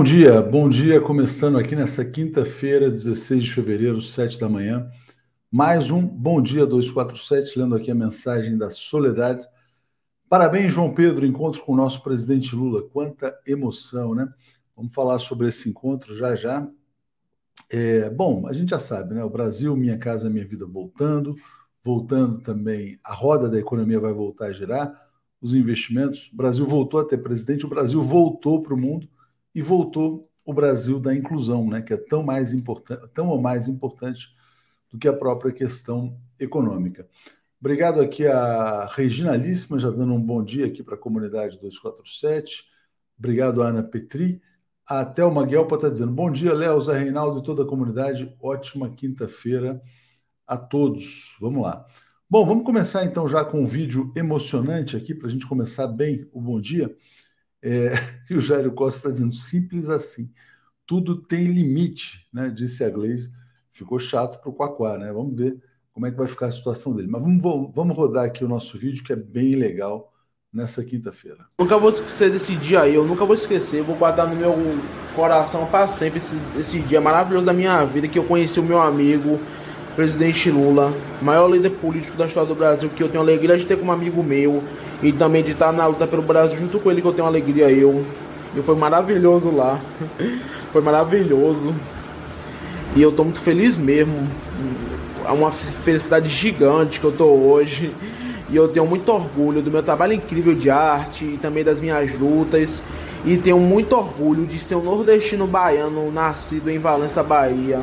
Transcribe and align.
Bom 0.00 0.04
dia, 0.04 0.40
bom 0.40 0.66
dia, 0.66 0.98
começando 0.98 1.58
aqui 1.58 1.76
nessa 1.76 2.02
quinta-feira, 2.02 2.88
16 2.88 3.44
de 3.44 3.52
fevereiro, 3.52 4.00
7 4.00 4.40
da 4.40 4.48
manhã. 4.48 4.90
Mais 5.52 5.90
um 5.90 6.00
Bom 6.00 6.40
Dia 6.40 6.64
247, 6.64 7.58
lendo 7.58 7.74
aqui 7.74 7.90
a 7.90 7.94
mensagem 7.94 8.56
da 8.56 8.70
Soledade. 8.70 9.46
Parabéns, 10.26 10.72
João 10.72 10.94
Pedro, 10.94 11.26
encontro 11.26 11.62
com 11.62 11.74
o 11.74 11.76
nosso 11.76 12.02
presidente 12.02 12.56
Lula. 12.56 12.82
Quanta 12.82 13.38
emoção, 13.46 14.14
né? 14.14 14.26
Vamos 14.74 14.94
falar 14.94 15.18
sobre 15.18 15.48
esse 15.48 15.68
encontro 15.68 16.16
já 16.16 16.34
já. 16.34 16.66
É, 17.70 18.08
bom, 18.08 18.46
a 18.48 18.54
gente 18.54 18.70
já 18.70 18.78
sabe, 18.78 19.12
né? 19.12 19.22
O 19.22 19.28
Brasil, 19.28 19.76
minha 19.76 19.98
casa, 19.98 20.30
minha 20.30 20.46
vida 20.48 20.64
voltando, 20.64 21.36
voltando 21.84 22.40
também, 22.40 22.98
a 23.04 23.12
roda 23.12 23.50
da 23.50 23.58
economia 23.58 24.00
vai 24.00 24.14
voltar 24.14 24.46
a 24.46 24.52
girar, 24.52 24.90
os 25.42 25.54
investimentos. 25.54 26.30
O 26.32 26.36
Brasil 26.36 26.64
voltou 26.64 27.00
a 27.00 27.04
ter 27.04 27.18
presidente, 27.18 27.66
o 27.66 27.68
Brasil 27.68 28.00
voltou 28.00 28.62
para 28.62 28.72
o 28.72 28.78
mundo 28.78 29.06
e 29.54 29.62
voltou 29.62 30.28
o 30.44 30.52
Brasil 30.52 30.98
da 30.98 31.14
inclusão, 31.14 31.68
né, 31.68 31.82
que 31.82 31.92
é 31.92 31.96
tão 31.96 32.22
mais 32.22 32.52
importante, 32.52 33.08
tão 33.14 33.28
ou 33.28 33.40
mais 33.40 33.68
importante 33.68 34.28
do 34.90 34.98
que 34.98 35.06
a 35.06 35.12
própria 35.12 35.52
questão 35.52 36.18
econômica. 36.38 37.08
Obrigado 37.60 38.00
aqui 38.00 38.26
a 38.26 38.86
Regina 38.86 39.36
Líssima, 39.36 39.78
já 39.78 39.90
dando 39.90 40.14
um 40.14 40.20
bom 40.20 40.42
dia 40.42 40.66
aqui 40.66 40.82
para 40.82 40.94
a 40.94 40.98
comunidade 40.98 41.58
247. 41.60 42.64
Obrigado 43.18 43.62
Ana 43.62 43.82
Petri. 43.82 44.40
A 44.86 45.04
Thelma 45.04 45.44
Guelpa 45.44 45.76
está 45.76 45.88
dizendo: 45.88 46.10
bom 46.10 46.30
dia, 46.30 46.54
Léo, 46.54 46.80
Zé 46.80 46.98
Reinaldo 46.98 47.40
e 47.40 47.42
toda 47.42 47.62
a 47.62 47.66
comunidade. 47.66 48.34
Ótima 48.40 48.88
quinta-feira 48.90 49.80
a 50.46 50.56
todos. 50.56 51.36
Vamos 51.38 51.62
lá. 51.62 51.86
Bom, 52.28 52.46
vamos 52.46 52.64
começar 52.64 53.04
então 53.04 53.28
já 53.28 53.44
com 53.44 53.60
um 53.60 53.66
vídeo 53.66 54.10
emocionante 54.16 54.96
aqui 54.96 55.14
para 55.14 55.28
a 55.28 55.30
gente 55.30 55.46
começar 55.46 55.86
bem 55.86 56.28
o 56.32 56.40
bom 56.40 56.60
dia. 56.60 56.96
É, 57.62 57.92
e 58.30 58.34
o 58.34 58.40
Jairo 58.40 58.72
Costa 58.72 58.98
está 58.98 59.10
dizendo, 59.10 59.34
simples 59.34 59.88
assim, 59.88 60.32
tudo 60.86 61.20
tem 61.22 61.46
limite, 61.46 62.26
né? 62.32 62.50
Disse 62.50 62.84
a 62.84 62.90
Gleisi. 62.90 63.30
Ficou 63.70 63.98
chato 63.98 64.40
para 64.40 64.50
o 64.50 64.54
Quaquá, 64.54 64.98
né? 64.98 65.12
Vamos 65.12 65.38
ver 65.38 65.62
como 65.92 66.06
é 66.06 66.10
que 66.10 66.16
vai 66.16 66.26
ficar 66.26 66.46
a 66.46 66.50
situação 66.50 66.94
dele. 66.94 67.08
Mas 67.08 67.22
vamos, 67.22 67.42
vamos 67.74 67.96
rodar 67.96 68.24
aqui 68.24 68.44
o 68.44 68.48
nosso 68.48 68.76
vídeo, 68.76 69.04
que 69.04 69.12
é 69.12 69.16
bem 69.16 69.54
legal, 69.54 70.12
nessa 70.52 70.82
quinta-feira. 70.84 71.46
Nunca 71.58 71.78
vou 71.78 71.90
esquecer 71.90 72.30
desse 72.30 72.56
dia 72.56 72.82
aí, 72.82 72.94
eu 72.94 73.06
nunca 73.06 73.24
vou 73.24 73.34
esquecer, 73.34 73.82
vou 73.82 73.96
guardar 73.96 74.28
no 74.28 74.36
meu 74.36 74.54
coração 75.14 75.66
para 75.66 75.86
sempre 75.86 76.18
esse, 76.18 76.40
esse 76.58 76.80
dia 76.80 77.00
maravilhoso 77.00 77.46
da 77.46 77.52
minha 77.52 77.84
vida, 77.84 78.08
que 78.08 78.18
eu 78.18 78.24
conheci 78.24 78.58
o 78.58 78.62
meu 78.62 78.80
amigo, 78.80 79.38
presidente 79.96 80.50
Lula, 80.50 80.92
maior 81.20 81.48
líder 81.48 81.70
político 81.70 82.16
da 82.16 82.26
história 82.26 82.48
do 82.48 82.54
Brasil, 82.54 82.90
que 82.94 83.02
eu 83.02 83.08
tenho 83.08 83.22
alegria 83.22 83.56
de 83.56 83.66
ter 83.66 83.76
como 83.76 83.92
amigo 83.92 84.22
meu, 84.22 84.62
e 85.02 85.12
também 85.12 85.42
de 85.42 85.52
estar 85.52 85.72
na 85.72 85.86
luta 85.86 86.06
pelo 86.06 86.22
Brasil 86.22 86.58
junto 86.58 86.78
com 86.78 86.90
ele, 86.90 87.00
que 87.00 87.08
eu 87.08 87.12
tenho 87.12 87.26
alegria 87.26 87.70
eu. 87.70 88.04
E 88.54 88.62
foi 88.62 88.76
maravilhoso 88.76 89.50
lá. 89.50 89.80
foi 90.72 90.82
maravilhoso. 90.82 91.74
E 92.94 93.02
eu 93.02 93.12
tô 93.12 93.24
muito 93.24 93.38
feliz 93.38 93.76
mesmo. 93.76 94.26
É 95.24 95.30
uma 95.30 95.50
felicidade 95.50 96.28
gigante 96.28 96.98
que 96.98 97.06
eu 97.06 97.12
tô 97.12 97.26
hoje. 97.26 97.94
E 98.50 98.56
eu 98.56 98.66
tenho 98.68 98.84
muito 98.84 99.08
orgulho 99.12 99.62
do 99.62 99.70
meu 99.70 99.82
trabalho 99.82 100.12
incrível 100.12 100.54
de 100.54 100.68
arte 100.70 101.24
e 101.24 101.38
também 101.38 101.62
das 101.62 101.80
minhas 101.80 102.18
lutas. 102.18 102.82
E 103.24 103.36
tenho 103.36 103.58
muito 103.58 103.94
orgulho 103.96 104.44
de 104.44 104.58
ser 104.58 104.74
um 104.74 104.82
nordestino 104.82 105.46
baiano 105.46 106.10
nascido 106.10 106.68
em 106.68 106.78
Valença, 106.78 107.22
Bahia. 107.22 107.80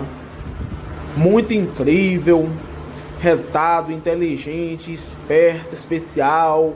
Muito 1.18 1.52
incrível, 1.52 2.48
retado, 3.20 3.92
inteligente, 3.92 4.94
esperto, 4.94 5.74
especial 5.74 6.76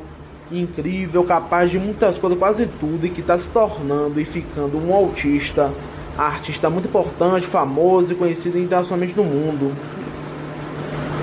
incrível, 0.52 1.24
capaz 1.24 1.72
de 1.72 1.80
muitas 1.80 2.18
coisas, 2.18 2.38
quase 2.38 2.66
tudo, 2.66 3.06
e 3.06 3.10
que 3.10 3.22
está 3.22 3.38
se 3.38 3.50
tornando 3.52 4.20
e 4.20 4.26
ficando 4.26 4.78
um 4.78 4.94
autista, 4.94 5.72
artista 6.18 6.70
muito 6.70 6.88
importante, 6.88 7.46
famoso 7.46 8.12
e 8.12 8.16
conhecido 8.16 8.58
internacionalmente 8.58 9.16
no 9.16 9.24
mundo. 9.24 9.72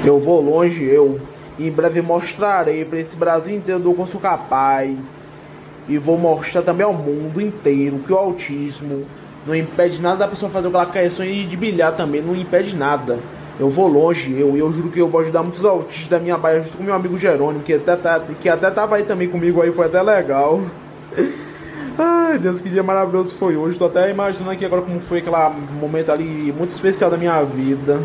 Eu 0.05 0.19
vou 0.19 0.41
longe, 0.41 0.85
eu. 0.85 1.21
Em 1.59 1.71
breve 1.71 2.00
mostrarei 2.00 2.85
para 2.85 3.00
esse 3.00 3.17
Brasil 3.17 3.56
inteiro 3.56 3.81
do 3.81 3.93
que 3.93 4.00
eu 4.00 4.06
sou 4.06 4.21
capaz. 4.21 5.26
E 5.88 5.99
vou 5.99 6.17
mostrar 6.17 6.62
também 6.62 6.87
ao 6.87 6.94
mundo 6.94 7.41
inteiro 7.41 7.99
que 7.99 8.12
o 8.12 8.17
autismo 8.17 9.05
não 9.46 9.55
impede 9.55 10.00
nada 10.02 10.17
da 10.17 10.29
pessoa 10.29 10.50
fazer 10.50 10.69
o 10.69 10.70
que 10.70 10.76
ela 10.76 10.87
quer, 10.87 11.11
sonho 11.11 11.46
de 11.46 11.56
bilhar 11.56 11.93
também, 11.93 12.20
não 12.20 12.35
impede 12.35 12.76
nada. 12.76 13.19
Eu 13.58 13.69
vou 13.69 13.88
longe, 13.88 14.38
eu, 14.38 14.56
eu 14.56 14.73
juro 14.73 14.88
que 14.88 15.00
eu 15.00 15.08
vou 15.08 15.20
ajudar 15.20 15.43
muitos 15.43 15.64
autistas 15.64 16.08
da 16.08 16.19
minha 16.20 16.38
baia, 16.38 16.62
junto 16.62 16.76
com 16.76 16.85
meu 16.85 16.94
amigo 16.94 17.19
Jerônimo, 17.19 17.64
que 17.64 17.75
até, 17.75 17.96
tá, 17.96 18.20
que 18.40 18.49
até 18.49 18.70
tava 18.70 18.96
aí 18.96 19.02
também 19.02 19.29
comigo 19.29 19.61
aí, 19.61 19.73
foi 19.73 19.87
até 19.87 20.00
legal. 20.00 20.61
Ai, 21.99 22.38
Deus, 22.38 22.61
que 22.61 22.69
dia 22.69 22.85
maravilhoso 22.85 23.35
foi 23.35 23.56
hoje. 23.56 23.76
Tô 23.76 23.87
até 23.87 24.08
imaginando 24.08 24.52
aqui 24.52 24.64
agora 24.64 24.82
como 24.82 25.00
foi 25.00 25.19
aquele 25.19 25.35
momento 25.81 26.12
ali 26.12 26.55
muito 26.56 26.69
especial 26.69 27.11
da 27.11 27.17
minha 27.17 27.43
vida. 27.43 28.00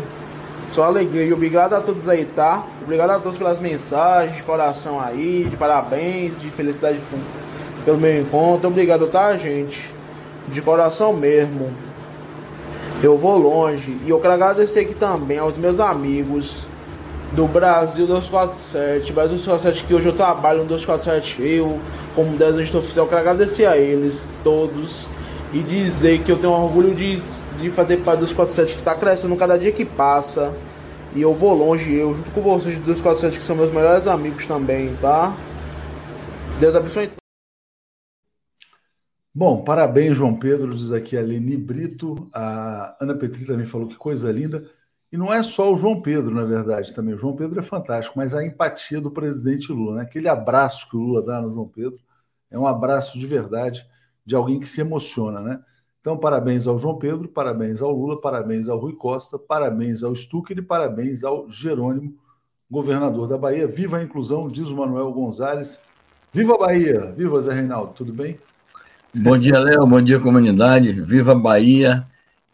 Só 0.70 0.82
alegria. 0.82 1.24
E 1.24 1.32
obrigado 1.32 1.74
a 1.74 1.80
todos 1.80 2.08
aí, 2.08 2.24
tá? 2.24 2.66
Obrigado 2.82 3.10
a 3.10 3.20
todos 3.20 3.38
pelas 3.38 3.60
mensagens 3.60 4.36
de 4.36 4.42
coração 4.42 5.00
aí, 5.00 5.46
de 5.48 5.56
parabéns, 5.56 6.40
de 6.40 6.50
felicidade 6.50 6.98
pelo 7.84 7.98
meu 7.98 8.20
encontro. 8.20 8.66
Obrigado, 8.66 9.06
tá, 9.06 9.36
gente? 9.36 9.93
De 10.48 10.60
coração 10.62 11.12
mesmo. 11.12 11.70
Eu 13.02 13.18
vou 13.18 13.36
longe 13.36 13.96
e 14.06 14.10
eu 14.10 14.20
quero 14.20 14.34
agradecer 14.34 14.80
aqui 14.80 14.94
também 14.94 15.38
aos 15.38 15.56
meus 15.56 15.80
amigos 15.80 16.64
do 17.32 17.46
Brasil 17.46 18.06
247, 18.06 19.12
Brasil 19.12 19.36
247 19.36 19.84
que 19.84 19.94
hoje 19.94 20.06
eu 20.08 20.12
trabalho 20.12 20.60
no 20.60 20.66
247 20.66 21.42
eu, 21.42 21.80
como 22.14 22.36
desenhista 22.36 22.78
oficial, 22.78 23.06
quero 23.06 23.20
agradecer 23.20 23.66
a 23.66 23.76
eles 23.76 24.26
todos 24.44 25.08
e 25.52 25.58
dizer 25.60 26.20
que 26.20 26.30
eu 26.30 26.36
tenho 26.36 26.52
orgulho 26.52 26.94
de, 26.94 27.20
de 27.58 27.70
fazer 27.70 27.98
parte 27.98 28.20
do 28.20 28.26
247 28.26 28.74
que 28.74 28.78
está 28.80 28.94
crescendo 28.94 29.36
cada 29.36 29.58
dia 29.58 29.72
que 29.72 29.84
passa. 29.84 30.54
E 31.14 31.22
eu 31.22 31.32
vou 31.32 31.54
longe, 31.54 31.94
eu, 31.94 32.12
junto 32.12 32.30
com 32.30 32.40
vocês 32.40 32.76
do 32.76 32.86
247 32.86 33.38
que 33.38 33.44
são 33.44 33.54
meus 33.54 33.72
melhores 33.72 34.08
amigos 34.08 34.46
também, 34.46 34.96
tá? 35.00 35.32
Deus 36.58 36.74
abençoe. 36.74 37.23
Bom, 39.36 39.64
parabéns, 39.64 40.16
João 40.16 40.38
Pedro, 40.38 40.72
diz 40.72 40.92
aqui 40.92 41.16
a 41.16 41.20
Leni 41.20 41.56
Brito. 41.56 42.28
A 42.32 42.96
Ana 43.00 43.16
Petri 43.16 43.44
também 43.44 43.66
falou 43.66 43.88
que 43.88 43.96
coisa 43.96 44.30
linda. 44.30 44.70
E 45.10 45.16
não 45.16 45.32
é 45.32 45.42
só 45.42 45.72
o 45.72 45.76
João 45.76 46.00
Pedro, 46.00 46.32
na 46.32 46.44
verdade, 46.44 46.94
também. 46.94 47.14
O 47.14 47.18
João 47.18 47.34
Pedro 47.34 47.58
é 47.58 47.62
fantástico, 47.62 48.16
mas 48.16 48.32
a 48.32 48.44
empatia 48.44 49.00
do 49.00 49.10
presidente 49.10 49.72
Lula, 49.72 49.96
né? 49.96 50.02
aquele 50.02 50.28
abraço 50.28 50.88
que 50.88 50.96
o 50.96 51.00
Lula 51.00 51.20
dá 51.20 51.40
no 51.42 51.50
João 51.50 51.66
Pedro, 51.66 51.98
é 52.48 52.56
um 52.56 52.66
abraço 52.66 53.18
de 53.18 53.26
verdade 53.26 53.84
de 54.24 54.36
alguém 54.36 54.60
que 54.60 54.68
se 54.68 54.80
emociona, 54.80 55.40
né? 55.40 55.60
Então, 56.00 56.16
parabéns 56.16 56.66
ao 56.66 56.78
João 56.78 56.98
Pedro, 56.98 57.28
parabéns 57.28 57.82
ao 57.82 57.90
Lula, 57.90 58.20
parabéns 58.20 58.68
ao 58.68 58.78
Rui 58.78 58.94
Costa, 58.94 59.38
parabéns 59.38 60.02
ao 60.02 60.14
Stucker 60.14 60.58
e 60.58 60.62
parabéns 60.62 61.24
ao 61.24 61.48
Jerônimo, 61.50 62.14
governador 62.70 63.26
da 63.26 63.36
Bahia. 63.36 63.66
Viva 63.66 63.98
a 63.98 64.02
inclusão, 64.02 64.48
diz 64.48 64.68
o 64.68 64.76
Manuel 64.76 65.12
Gonzalez. 65.12 65.82
Viva 66.32 66.54
a 66.54 66.58
Bahia! 66.58 67.12
Viva 67.12 67.40
Zé 67.40 67.54
Reinaldo, 67.54 67.94
tudo 67.94 68.12
bem? 68.12 68.38
Bom 69.16 69.38
dia, 69.38 69.60
Léo. 69.60 69.86
Bom 69.86 70.02
dia, 70.02 70.18
comunidade. 70.18 71.00
Viva 71.02 71.36
Bahia. 71.36 72.04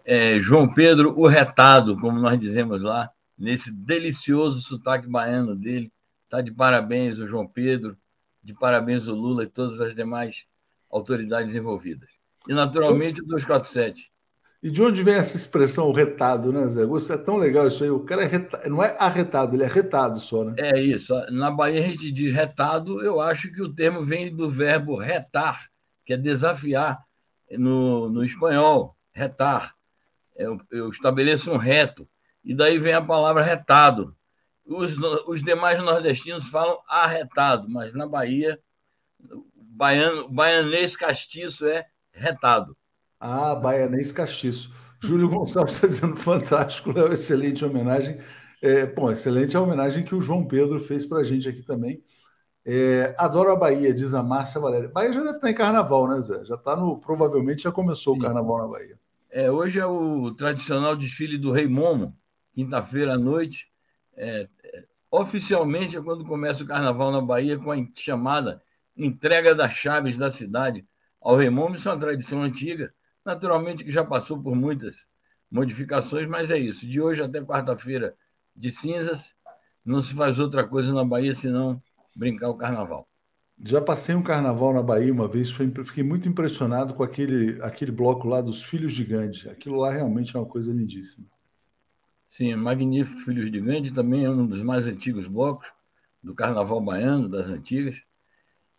É, 0.05 0.39
João 0.41 0.69
Pedro, 0.69 1.19
o 1.19 1.27
retado, 1.27 1.99
como 1.99 2.21
nós 2.21 2.39
dizemos 2.39 2.83
lá, 2.83 3.11
nesse 3.39 3.73
delicioso 3.73 4.61
sotaque 4.61 5.09
baiano 5.09 5.57
dele. 5.57 5.91
Tá 6.29 6.43
de 6.43 6.53
parabéns 6.53 7.19
o 7.19 7.27
João 7.27 7.47
Pedro, 7.47 7.97
de 8.45 8.53
parabéns 8.53 9.09
o 9.09 9.15
Lula 9.15 9.45
e 9.45 9.47
todas 9.47 9.81
as 9.81 9.95
demais 9.95 10.45
autoridades 10.91 11.55
envolvidas. 11.55 12.11
E, 12.47 12.53
naturalmente, 12.53 13.23
o 13.23 13.25
247. 13.25 14.13
E 14.63 14.71
de 14.71 14.83
onde 14.83 15.03
vem 15.03 15.15
essa 15.15 15.39
expressão 15.39 15.91
retado, 15.93 16.53
né, 16.53 16.69
Zé? 16.69 16.85
Isso 16.85 17.11
é 17.11 17.17
tão 17.17 17.39
legal 17.39 17.69
isso 17.69 17.83
aí. 17.83 17.91
O 17.91 18.01
cara 18.01 18.25
é 18.25 18.27
retado, 18.27 18.69
não 18.69 18.85
é 18.85 18.95
arretado, 18.99 19.57
ele 19.57 19.65
é 19.65 19.67
retado 19.67 20.21
só, 20.21 20.45
né? 20.45 20.53
É 20.59 20.79
isso. 20.79 21.15
Na 21.31 21.51
Bahia 21.51 21.83
a 21.83 21.89
gente 21.89 22.13
diz 22.13 22.35
retado, 22.35 23.03
eu 23.03 23.19
acho 23.19 23.51
que 23.51 23.63
o 23.63 23.73
termo 23.73 24.05
vem 24.05 24.35
do 24.37 24.51
verbo 24.51 24.99
retar, 24.99 25.71
que 26.11 26.15
é 26.15 26.17
desafiar 26.17 26.99
no, 27.53 28.11
no 28.11 28.25
espanhol, 28.25 28.97
retar. 29.13 29.77
Eu, 30.35 30.61
eu 30.69 30.91
estabeleço 30.91 31.53
um 31.53 31.57
reto, 31.57 32.09
e 32.43 32.53
daí 32.53 32.81
vem 32.81 32.95
a 32.95 33.01
palavra 33.01 33.45
retado. 33.45 34.17
Os, 34.67 34.99
os 35.29 35.41
demais 35.41 35.79
nordestinos 35.81 36.49
falam 36.49 36.81
arretado, 36.89 37.69
mas 37.69 37.95
na 37.95 38.09
Bahia, 38.09 38.59
baiano, 39.55 40.29
baianês 40.29 40.97
castiço 40.97 41.65
é 41.65 41.87
retado. 42.13 42.77
Ah, 43.21 43.55
baianês 43.55 44.11
castiço. 44.11 44.75
Júlio 45.01 45.29
Gonçalves 45.29 45.75
está 45.75 45.87
dizendo 45.87 46.17
fantástico, 46.17 46.91
Léo, 46.91 47.13
excelente 47.13 47.65
homenagem. 47.65 48.19
É, 48.61 48.85
bom, 48.85 49.13
excelente 49.13 49.57
a 49.57 49.61
homenagem 49.61 50.05
que 50.05 50.15
o 50.17 50.21
João 50.21 50.45
Pedro 50.45 50.81
fez 50.81 51.07
para 51.07 51.19
a 51.19 51.25
gente 51.25 51.49
aqui 51.49 51.63
também. 51.63 52.03
É, 52.73 53.17
adoro 53.19 53.51
a 53.51 53.57
Bahia, 53.57 53.93
diz 53.93 54.15
a 54.15 54.23
Márcia 54.23 54.61
Valéria. 54.61 54.89
Bahia 54.89 55.13
já 55.13 55.25
deve 55.25 55.35
estar 55.35 55.51
em 55.51 55.55
carnaval, 55.55 56.07
né, 56.07 56.21
Zé? 56.21 56.45
Já 56.45 56.55
está 56.55 56.77
no. 56.77 57.01
Provavelmente 57.01 57.65
já 57.65 57.73
começou 57.73 58.15
Sim. 58.15 58.21
o 58.21 58.23
carnaval 58.23 58.59
na 58.59 58.69
Bahia. 58.69 58.97
É, 59.29 59.51
hoje 59.51 59.81
é 59.81 59.87
o 59.87 60.31
tradicional 60.31 60.95
desfile 60.95 61.37
do 61.37 61.51
Rei 61.51 61.67
Momo, 61.67 62.17
quinta-feira 62.55 63.15
à 63.15 63.19
noite. 63.19 63.69
É, 64.17 64.49
é, 64.63 64.85
oficialmente 65.11 65.97
é 65.97 66.01
quando 66.01 66.25
começa 66.25 66.63
o 66.63 66.67
carnaval 66.67 67.11
na 67.11 67.21
Bahia 67.21 67.59
com 67.59 67.73
a 67.73 67.87
chamada 67.93 68.63
entrega 68.97 69.53
das 69.53 69.73
chaves 69.73 70.17
da 70.17 70.31
cidade 70.31 70.87
ao 71.21 71.37
Rei 71.37 71.51
Momo. 71.51 71.75
Isso 71.75 71.89
é 71.89 71.93
uma 71.93 71.99
tradição 71.99 72.41
antiga. 72.41 72.95
Naturalmente 73.25 73.83
que 73.83 73.91
já 73.91 74.05
passou 74.05 74.41
por 74.41 74.55
muitas 74.55 75.09
modificações, 75.51 76.29
mas 76.29 76.53
é 76.53 76.59
isso. 76.59 76.87
De 76.87 77.01
hoje 77.01 77.21
até 77.21 77.43
quarta-feira 77.43 78.15
de 78.55 78.71
cinzas, 78.71 79.35
não 79.85 80.01
se 80.01 80.15
faz 80.15 80.39
outra 80.39 80.65
coisa 80.65 80.95
na 80.95 81.05
Bahia 81.05 81.35
senão 81.35 81.83
brincar 82.21 82.51
o 82.51 82.55
carnaval. 82.55 83.09
Já 83.65 83.81
passei 83.81 84.15
um 84.15 84.23
carnaval 84.23 84.75
na 84.75 84.83
Bahia 84.83 85.11
uma 85.11 85.27
vez, 85.27 85.51
fiquei 85.51 86.05
muito 86.05 86.29
impressionado 86.29 86.93
com 86.93 87.03
aquele, 87.03 87.61
aquele 87.63 87.91
bloco 87.91 88.29
lá 88.29 88.43
dos 88.43 88.63
Filhos 88.63 88.93
de 88.93 89.05
Gandhi. 89.05 89.49
Aquilo 89.49 89.77
lá 89.77 89.91
realmente 89.91 90.37
é 90.37 90.39
uma 90.39 90.47
coisa 90.47 90.71
lindíssima. 90.71 91.27
Sim, 92.29 92.55
magnífico 92.57 93.21
Filhos 93.21 93.51
de 93.51 93.59
Gandhi 93.59 93.91
também 93.91 94.25
é 94.25 94.31
um 94.31 94.47
dos 94.47 94.61
mais 94.61 94.87
antigos 94.87 95.27
blocos 95.27 95.67
do 96.23 96.35
carnaval 96.35 96.79
baiano, 96.81 97.27
das 97.27 97.49
antigas. 97.49 97.97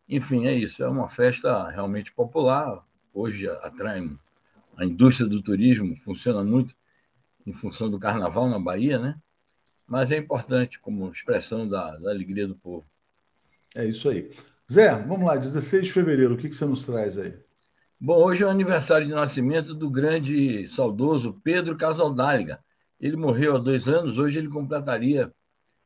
Enfim, 0.07 0.45
é 0.45 0.53
isso, 0.53 0.83
é 0.83 0.87
uma 0.87 1.09
festa 1.09 1.67
realmente 1.69 2.11
popular. 2.11 2.85
Hoje 3.11 3.49
atrai 3.49 4.07
a 4.77 4.85
indústria 4.85 5.27
do 5.27 5.41
turismo, 5.41 5.95
funciona 5.97 6.43
muito 6.43 6.75
em 7.45 7.53
função 7.53 7.89
do 7.89 7.99
carnaval 7.99 8.47
na 8.47 8.59
Bahia, 8.59 8.99
né? 8.99 9.19
Mas 9.87 10.11
é 10.11 10.17
importante 10.17 10.79
como 10.79 11.11
expressão 11.11 11.67
da, 11.67 11.97
da 11.97 12.11
alegria 12.11 12.47
do 12.47 12.55
povo. 12.55 12.85
É 13.75 13.85
isso 13.85 14.09
aí. 14.09 14.31
Zé, 14.71 14.95
vamos 14.95 15.25
lá, 15.25 15.35
16 15.35 15.85
de 15.85 15.91
fevereiro, 15.91 16.33
o 16.33 16.37
que, 16.37 16.49
que 16.49 16.55
você 16.55 16.65
nos 16.65 16.85
traz 16.85 17.17
aí? 17.17 17.37
Bom, 17.99 18.23
hoje 18.23 18.43
é 18.43 18.47
o 18.47 18.49
aniversário 18.49 19.05
de 19.05 19.13
nascimento 19.13 19.73
do 19.73 19.89
grande 19.89 20.67
saudoso 20.67 21.39
Pedro 21.43 21.77
Casaldáliga. 21.77 22.59
Ele 22.99 23.15
morreu 23.15 23.55
há 23.55 23.59
dois 23.59 23.87
anos, 23.87 24.17
hoje 24.17 24.39
ele 24.39 24.49
completaria 24.49 25.31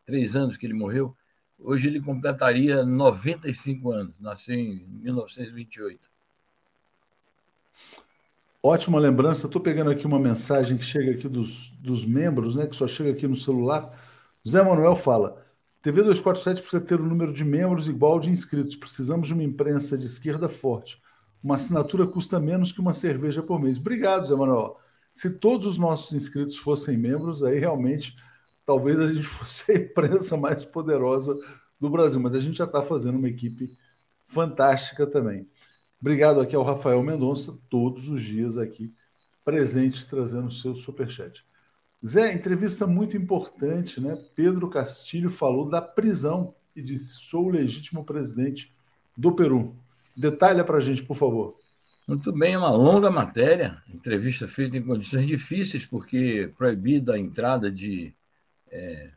três 0.06 0.36
anos 0.36 0.56
que 0.56 0.66
ele 0.66 0.74
morreu. 0.74 1.16
Hoje 1.58 1.88
ele 1.88 2.02
completaria 2.02 2.86
95 2.86 3.92
anos, 3.92 4.14
nasceu 4.20 4.56
em 4.56 4.86
1928. 5.02 6.10
Ótima 8.62 9.00
lembrança. 9.00 9.46
Estou 9.46 9.62
pegando 9.62 9.92
aqui 9.92 10.06
uma 10.06 10.20
mensagem 10.20 10.78
que 10.78 10.84
chega 10.84 11.12
aqui 11.12 11.28
dos, 11.28 11.70
dos 11.80 12.06
membros, 12.06 12.56
né? 12.56 12.66
Que 12.66 12.76
só 12.76 12.88
chega 12.88 13.12
aqui 13.12 13.28
no 13.28 13.36
celular. 13.36 13.92
Zé 14.48 14.64
Manuel 14.64 14.96
fala: 14.96 15.45
TV 15.86 16.02
247 16.02 16.64
precisa 16.64 16.84
ter 16.84 17.00
o 17.00 17.04
um 17.04 17.08
número 17.08 17.32
de 17.32 17.46
membros 17.46 17.88
igual 17.88 18.20
de 18.20 18.32
inscritos. 18.32 18.76
Precisamos 18.76 19.28
de 19.28 19.36
uma 19.36 19.44
imprensa 19.44 19.96
de 19.96 20.08
esquerda 20.08 20.50
forte. 20.50 21.00
Uma 21.44 21.54
assinatura 21.54 22.08
custa 22.08 22.40
menos 22.40 22.72
que 22.72 22.82
uma 22.82 22.92
cerveja 22.92 23.44
por 23.44 23.62
mês. 23.62 23.78
Obrigado, 23.78 24.26
Zé 24.26 24.34
Manuel. 24.34 24.76
Se 25.14 25.38
todos 25.38 25.68
os 25.68 25.78
nossos 25.78 26.12
inscritos 26.14 26.58
fossem 26.58 26.98
membros, 26.98 27.44
aí 27.44 27.60
realmente 27.60 28.16
talvez 28.66 29.00
a 29.00 29.14
gente 29.14 29.28
fosse 29.30 29.74
a 29.74 29.76
imprensa 29.76 30.36
mais 30.36 30.66
poderosa 30.66 31.40
do 31.80 31.88
Brasil, 31.88 32.20
mas 32.20 32.34
a 32.34 32.40
gente 32.40 32.58
já 32.58 32.66
está 32.66 32.82
fazendo 32.82 33.20
uma 33.20 33.30
equipe 33.30 33.70
fantástica 34.26 35.06
também. 35.06 35.48
Obrigado 36.02 36.42
aqui 36.42 36.56
ao 36.56 36.64
Rafael 36.64 37.04
Mendonça, 37.04 37.56
todos 37.70 38.10
os 38.10 38.24
dias 38.24 38.58
aqui 38.58 38.90
presentes, 39.44 40.04
trazendo 40.06 40.48
o 40.48 40.52
seu 40.52 40.74
superchat. 40.74 41.46
Zé, 42.06 42.34
entrevista 42.34 42.86
muito 42.86 43.18
importante, 43.18 44.00
né? 44.00 44.16
Pedro 44.36 44.70
Castilho 44.70 45.30
falou 45.30 45.68
da 45.68 45.82
prisão 45.82 46.54
e 46.76 46.82
disse: 46.82 47.16
sou 47.16 47.46
o 47.46 47.50
legítimo 47.50 48.04
presidente 48.04 48.72
do 49.18 49.34
Peru. 49.34 49.76
Detalha 50.16 50.64
para 50.64 50.78
a 50.78 50.82
gente, 50.82 51.04
por 51.04 51.16
favor. 51.16 51.56
Muito 52.08 52.32
bem, 52.32 52.56
uma 52.56 52.70
longa 52.70 53.10
matéria, 53.10 53.82
entrevista 53.92 54.48
feita 54.48 54.78
em 54.78 54.84
condições 54.84 55.26
difíceis, 55.26 55.84
porque 55.84 56.54
proibida 56.56 57.16
a 57.16 57.20
entrada 57.20 57.72
de 57.72 58.14
é, 58.72 59.10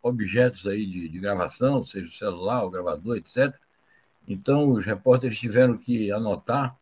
objetos 0.00 0.64
aí 0.64 0.86
de, 0.86 1.08
de, 1.08 1.18
gravação, 1.18 1.84
seja 1.84 2.06
o 2.06 2.12
celular, 2.12 2.64
o 2.64 2.70
gravador, 2.70 3.16
etc. 3.16 3.52
Então, 4.28 4.70
os 4.70 4.86
repórteres 4.86 5.40
tiveram 5.40 5.76
que 5.76 6.12
anotar 6.12 6.78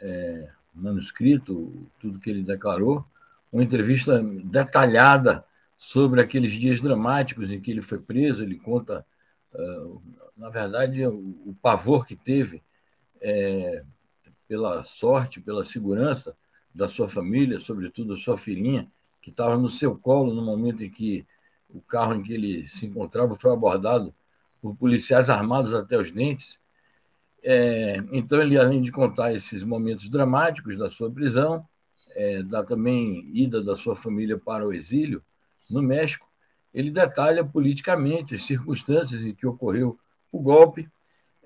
é, 0.00 0.48
manuscrito, 0.74 1.86
tudo 2.00 2.18
que 2.18 2.30
ele 2.30 2.42
declarou, 2.42 3.04
uma 3.52 3.62
entrevista 3.62 4.22
detalhada 4.22 5.44
sobre 5.76 6.20
aqueles 6.20 6.52
dias 6.52 6.80
dramáticos 6.80 7.50
em 7.50 7.60
que 7.60 7.70
ele 7.70 7.82
foi 7.82 7.98
preso. 7.98 8.42
Ele 8.42 8.58
conta, 8.58 9.04
uh, 9.54 10.02
na 10.36 10.50
verdade, 10.50 11.06
o, 11.06 11.54
pavor 11.60 12.06
que 12.06 12.16
teve 12.16 12.62
é, 13.20 13.82
pela 14.48 14.84
sorte, 14.84 15.40
pela 15.40 15.64
segurança 15.64 16.36
da 16.74 16.88
sua 16.88 17.08
família, 17.08 17.58
sobretudo 17.58 18.14
da 18.14 18.20
sua 18.20 18.36
filhinha, 18.36 18.90
que 19.22 19.30
estava 19.30 19.56
no 19.56 19.68
seu 19.68 19.96
colo 19.96 20.32
no 20.32 20.42
momento 20.42 20.84
em 20.84 20.90
que 20.90 21.26
o 21.68 21.80
carro 21.80 22.14
em 22.14 22.22
que 22.22 22.32
ele 22.32 22.68
se 22.68 22.86
encontrava 22.86 23.34
foi 23.34 23.52
abordado 23.52 24.14
por 24.60 24.76
policiais 24.76 25.28
armados 25.30 25.74
até 25.74 25.98
os 25.98 26.10
dentes. 26.10 26.60
É, 27.42 27.96
então, 28.12 28.40
ele, 28.40 28.58
além 28.58 28.82
de 28.82 28.90
contar 28.92 29.32
esses 29.32 29.62
momentos 29.62 30.08
dramáticos 30.08 30.76
da 30.76 30.90
sua 30.90 31.10
prisão, 31.10 31.66
é, 32.16 32.42
da 32.42 32.64
também 32.64 33.30
ida 33.34 33.62
da 33.62 33.76
sua 33.76 33.94
família 33.94 34.38
para 34.38 34.66
o 34.66 34.72
exílio 34.72 35.22
no 35.70 35.82
México, 35.82 36.26
ele 36.72 36.90
detalha 36.90 37.44
politicamente 37.44 38.34
as 38.34 38.42
circunstâncias 38.42 39.22
em 39.22 39.34
que 39.34 39.46
ocorreu 39.46 39.98
o 40.32 40.40
golpe, 40.40 40.88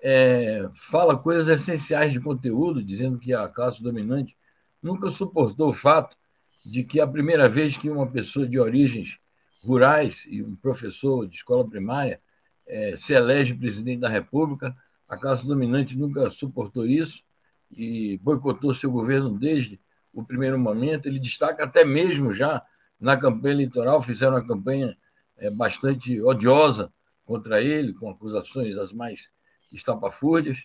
é, 0.03 0.69
fala 0.75 1.19
coisas 1.19 1.49
essenciais 1.49 2.13
de 2.13 2.21
conteúdo, 2.21 2.83
dizendo 2.83 3.19
que 3.19 3.35
a 3.35 3.49
classe 3.49 3.83
dominante 3.83 4.37
nunca 4.83 5.11
suportou 5.11 5.71
o 5.71 5.75
fato 5.75 6.17
de 6.65 6.85
que 6.85 7.01
a 7.01 7.07
primeira 7.07 7.49
vez 7.49 7.77
que 7.77 7.91
uma 7.91 8.07
pessoa 8.07 8.47
de 8.47 8.59
origens 8.59 9.19
rurais 9.63 10.27
e 10.29 10.43
um 10.43 10.55
professor 10.55 11.27
de 11.27 11.37
escola 11.37 11.69
primária 11.69 12.21
é, 12.67 12.97
se 12.97 13.13
elege 13.13 13.55
presidente 13.55 14.01
da 14.01 14.09
República. 14.09 14.75
A 15.09 15.17
classe 15.17 15.47
dominante 15.47 15.99
nunca 15.99 16.31
suportou 16.31 16.87
isso 16.87 17.23
e 17.71 18.19
boicotou 18.19 18.73
seu 18.73 18.91
governo 18.91 19.39
desde 19.39 19.81
o 20.13 20.25
primeiro 20.25 20.59
momento. 20.59 21.07
Ele 21.07 21.19
destaca 21.19 21.65
até 21.65 21.85
mesmo 21.85 22.33
já 22.33 22.63
na 23.01 23.17
campanha 23.17 23.55
eleitoral, 23.55 24.03
fizeram 24.03 24.35
uma 24.35 24.47
campanha 24.47 24.97
é, 25.39 25.51
bastante 25.51 26.21
odiosa 26.21 26.93
contra 27.25 27.63
ele, 27.63 27.95
com 27.95 28.11
acusações 28.11 28.77
as 28.77 28.93
mais 28.93 29.31
estapafúrdias. 29.73 30.65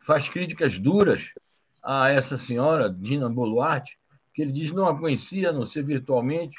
Faz 0.00 0.28
críticas 0.28 0.78
duras 0.78 1.32
a 1.82 2.08
essa 2.08 2.36
senhora, 2.36 2.90
Dina 2.90 3.28
Boluarte, 3.28 3.98
que 4.34 4.42
ele 4.42 4.52
diz 4.52 4.72
não 4.72 4.86
a 4.86 4.98
conhecia, 4.98 5.50
a 5.50 5.52
não 5.52 5.64
ser 5.64 5.82
virtualmente, 5.82 6.58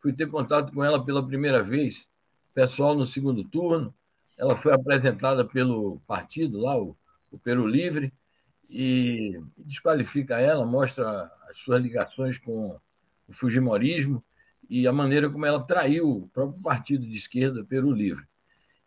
fui 0.00 0.12
ter 0.12 0.28
contato 0.28 0.72
com 0.72 0.84
ela 0.84 1.04
pela 1.04 1.26
primeira 1.26 1.62
vez, 1.62 2.08
pessoal 2.54 2.94
no 2.94 3.06
segundo 3.06 3.44
turno. 3.44 3.92
Ela 4.38 4.54
foi 4.54 4.72
apresentada 4.72 5.44
pelo 5.44 6.00
partido 6.06 6.60
lá, 6.60 6.78
o, 6.80 6.96
o 7.30 7.38
Peru 7.38 7.66
Livre, 7.66 8.12
e 8.68 9.40
desqualifica 9.56 10.38
ela, 10.38 10.66
mostra 10.66 11.30
as 11.48 11.58
suas 11.58 11.82
ligações 11.82 12.38
com 12.38 12.78
o 13.26 13.32
Fujimorismo 13.32 14.22
e 14.68 14.86
a 14.86 14.92
maneira 14.92 15.30
como 15.30 15.46
ela 15.46 15.62
traiu 15.62 16.10
o 16.10 16.28
próprio 16.28 16.62
partido 16.62 17.06
de 17.06 17.16
esquerda, 17.16 17.64
Peru 17.64 17.90
Livre. 17.90 18.24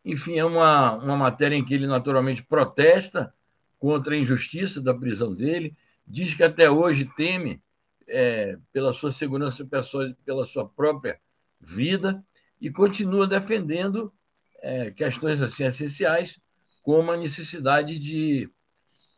Enfim, 0.06 0.38
é 0.38 0.46
uma, 0.46 0.96
uma 0.96 1.18
matéria 1.18 1.56
em 1.56 1.66
que 1.66 1.74
ele 1.74 1.88
naturalmente 1.88 2.44
protesta 2.44 3.34
contra 3.80 4.14
a 4.14 4.18
injustiça 4.18 4.80
da 4.80 4.94
prisão 4.94 5.34
dele, 5.34 5.76
diz 6.06 6.36
que 6.36 6.44
até 6.44 6.70
hoje 6.70 7.10
teme 7.16 7.62
é, 8.08 8.58
pela 8.72 8.94
sua 8.94 9.12
segurança 9.12 9.66
pessoal, 9.66 10.14
pela 10.24 10.46
sua 10.46 10.68
própria 10.68 11.20
vida, 11.60 12.24
e 12.60 12.70
continua 12.70 13.28
defendendo 13.28 14.14
é, 14.62 14.92
questões 14.92 15.42
assim 15.42 15.64
essenciais, 15.64 16.40
como 16.84 17.12
a 17.12 17.18
necessidade 17.18 17.98
de 17.98 18.50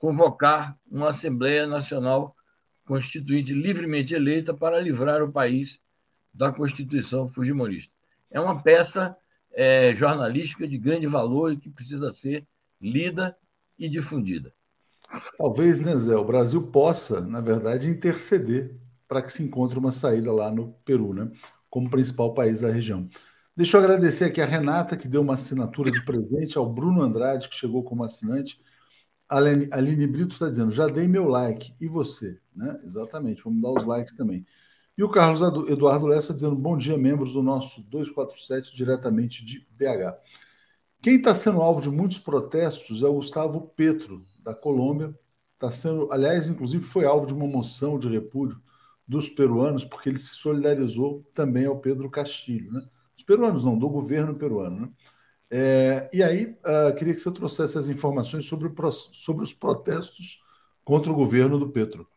convocar 0.03 0.77
uma 0.91 1.11
Assembleia 1.11 1.65
Nacional 1.65 2.35
Constituinte 2.85 3.53
livremente 3.53 4.13
eleita 4.13 4.53
para 4.53 4.77
livrar 4.81 5.23
o 5.23 5.31
país 5.31 5.79
da 6.33 6.51
Constituição 6.51 7.29
Fujimorista. 7.29 7.95
É 8.29 8.37
uma 8.37 8.61
peça 8.61 9.15
é, 9.53 9.95
jornalística 9.95 10.67
de 10.67 10.77
grande 10.77 11.07
valor 11.07 11.53
e 11.53 11.57
que 11.57 11.69
precisa 11.69 12.11
ser 12.11 12.45
lida 12.81 13.33
e 13.79 13.87
difundida. 13.87 14.53
Talvez, 15.37 15.79
né, 15.79 15.95
Zé, 15.95 16.17
o 16.17 16.25
Brasil 16.25 16.61
possa, 16.63 17.21
na 17.21 17.39
verdade, 17.39 17.87
interceder 17.87 18.75
para 19.07 19.21
que 19.21 19.31
se 19.31 19.41
encontre 19.41 19.79
uma 19.79 19.91
saída 19.91 20.33
lá 20.33 20.51
no 20.51 20.73
Peru, 20.83 21.13
né? 21.13 21.31
Como 21.69 21.89
principal 21.89 22.33
país 22.33 22.59
da 22.59 22.69
região. 22.69 23.07
Deixa 23.55 23.77
eu 23.77 23.81
agradecer 23.81 24.25
aqui 24.25 24.41
a 24.41 24.45
Renata, 24.45 24.97
que 24.97 25.07
deu 25.07 25.21
uma 25.21 25.35
assinatura 25.35 25.89
de 25.89 26.03
presente, 26.03 26.57
ao 26.57 26.69
Bruno 26.69 27.01
Andrade, 27.01 27.47
que 27.47 27.55
chegou 27.55 27.83
como 27.83 28.03
assinante. 28.03 28.59
A 29.33 29.77
Aline 29.77 30.05
Brito 30.05 30.33
está 30.33 30.47
dizendo: 30.47 30.69
já 30.69 30.87
dei 30.87 31.07
meu 31.07 31.27
like. 31.27 31.73
E 31.81 31.87
você? 31.87 32.39
Né? 32.55 32.79
Exatamente, 32.83 33.43
vamos 33.43 33.63
dar 33.63 33.71
os 33.71 33.83
likes 33.83 34.15
também. 34.15 34.45
E 34.95 35.03
o 35.03 35.09
Carlos 35.09 35.41
Eduardo 35.67 36.05
Lessa 36.05 36.35
dizendo: 36.35 36.55
bom 36.55 36.77
dia, 36.77 36.95
membros 36.95 37.33
do 37.33 37.41
nosso 37.41 37.81
247, 37.89 38.75
diretamente 38.75 39.43
de 39.43 39.67
BH. 39.71 40.15
Quem 41.01 41.15
está 41.15 41.33
sendo 41.33 41.61
alvo 41.63 41.81
de 41.81 41.89
muitos 41.89 42.19
protestos 42.19 43.01
é 43.01 43.07
o 43.07 43.15
Gustavo 43.15 43.73
Petro, 43.75 44.19
da 44.43 44.53
Colômbia. 44.53 45.17
Está 45.55 45.71
sendo, 45.71 46.11
aliás, 46.11 46.47
inclusive 46.47 46.83
foi 46.83 47.05
alvo 47.05 47.25
de 47.25 47.33
uma 47.33 47.47
moção 47.47 47.97
de 47.97 48.07
repúdio 48.07 48.61
dos 49.07 49.29
peruanos, 49.29 49.83
porque 49.83 50.09
ele 50.09 50.19
se 50.19 50.35
solidarizou 50.35 51.25
também 51.33 51.65
ao 51.65 51.79
Pedro 51.79 52.09
Castilho, 52.09 52.71
né? 52.71 52.87
Dos 53.15 53.23
peruanos, 53.23 53.65
não, 53.65 53.77
do 53.77 53.89
governo 53.89 54.35
peruano, 54.35 54.81
né? 54.81 54.89
É, 55.55 56.09
e 56.11 56.23
aí, 56.23 56.57
uh, 56.65 56.95
queria 56.95 57.13
que 57.13 57.19
você 57.19 57.31
trouxesse 57.31 57.77
as 57.77 57.87
informações 57.87 58.43
sobre, 58.47 58.67
o, 58.67 58.91
sobre 58.91 59.43
os 59.43 59.53
protestos 59.53 60.43
contra 60.83 61.11
o 61.11 61.15
governo 61.15 61.59
do 61.59 61.69
Petro. 61.69 62.07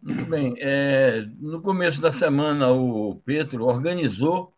Muito 0.00 0.30
bem. 0.30 0.54
É, 0.60 1.26
no 1.40 1.60
começo 1.60 2.00
da 2.00 2.12
semana, 2.12 2.70
o 2.70 3.16
Petro 3.24 3.64
organizou 3.64 4.54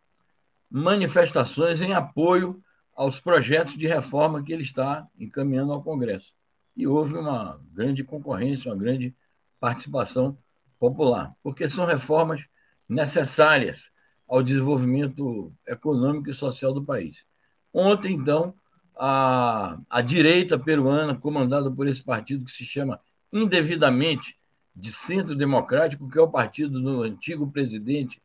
manifestações 0.70 1.80
em 1.80 1.94
apoio 1.94 2.62
aos 2.94 3.18
projetos 3.18 3.78
de 3.78 3.86
reforma 3.86 4.42
que 4.42 4.52
ele 4.52 4.62
está 4.62 5.08
encaminhando 5.18 5.72
ao 5.72 5.82
Congresso. 5.82 6.34
E 6.76 6.86
houve 6.86 7.14
uma 7.14 7.58
grande 7.72 8.04
concorrência, 8.04 8.70
uma 8.70 8.76
grande 8.76 9.16
participação 9.58 10.36
popular, 10.78 11.34
porque 11.42 11.66
são 11.66 11.86
reformas 11.86 12.44
necessárias 12.86 13.90
ao 14.28 14.42
desenvolvimento 14.42 15.50
econômico 15.66 16.28
e 16.28 16.34
social 16.34 16.74
do 16.74 16.84
país. 16.84 17.26
Ontem, 17.72 18.14
então, 18.14 18.54
a, 18.96 19.78
a 19.88 20.00
direita 20.00 20.58
peruana, 20.58 21.14
comandada 21.14 21.70
por 21.70 21.86
esse 21.86 22.02
partido 22.02 22.44
que 22.44 22.52
se 22.52 22.64
chama 22.64 23.00
indevidamente 23.32 24.36
de 24.74 24.92
Centro 24.92 25.34
Democrático, 25.34 26.08
que 26.08 26.18
é 26.18 26.22
o 26.22 26.30
partido 26.30 26.80
do 26.80 27.02
antigo 27.02 27.50
presidente 27.50 28.20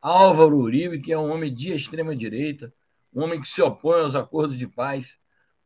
Álvaro 0.00 0.58
Uribe, 0.58 1.00
que 1.00 1.12
é 1.12 1.18
um 1.18 1.32
homem 1.32 1.52
de 1.52 1.72
extrema 1.72 2.14
direita, 2.14 2.72
um 3.12 3.22
homem 3.22 3.40
que 3.40 3.48
se 3.48 3.62
opõe 3.62 4.00
aos 4.00 4.14
acordos 4.14 4.58
de 4.58 4.66
paz, 4.66 5.16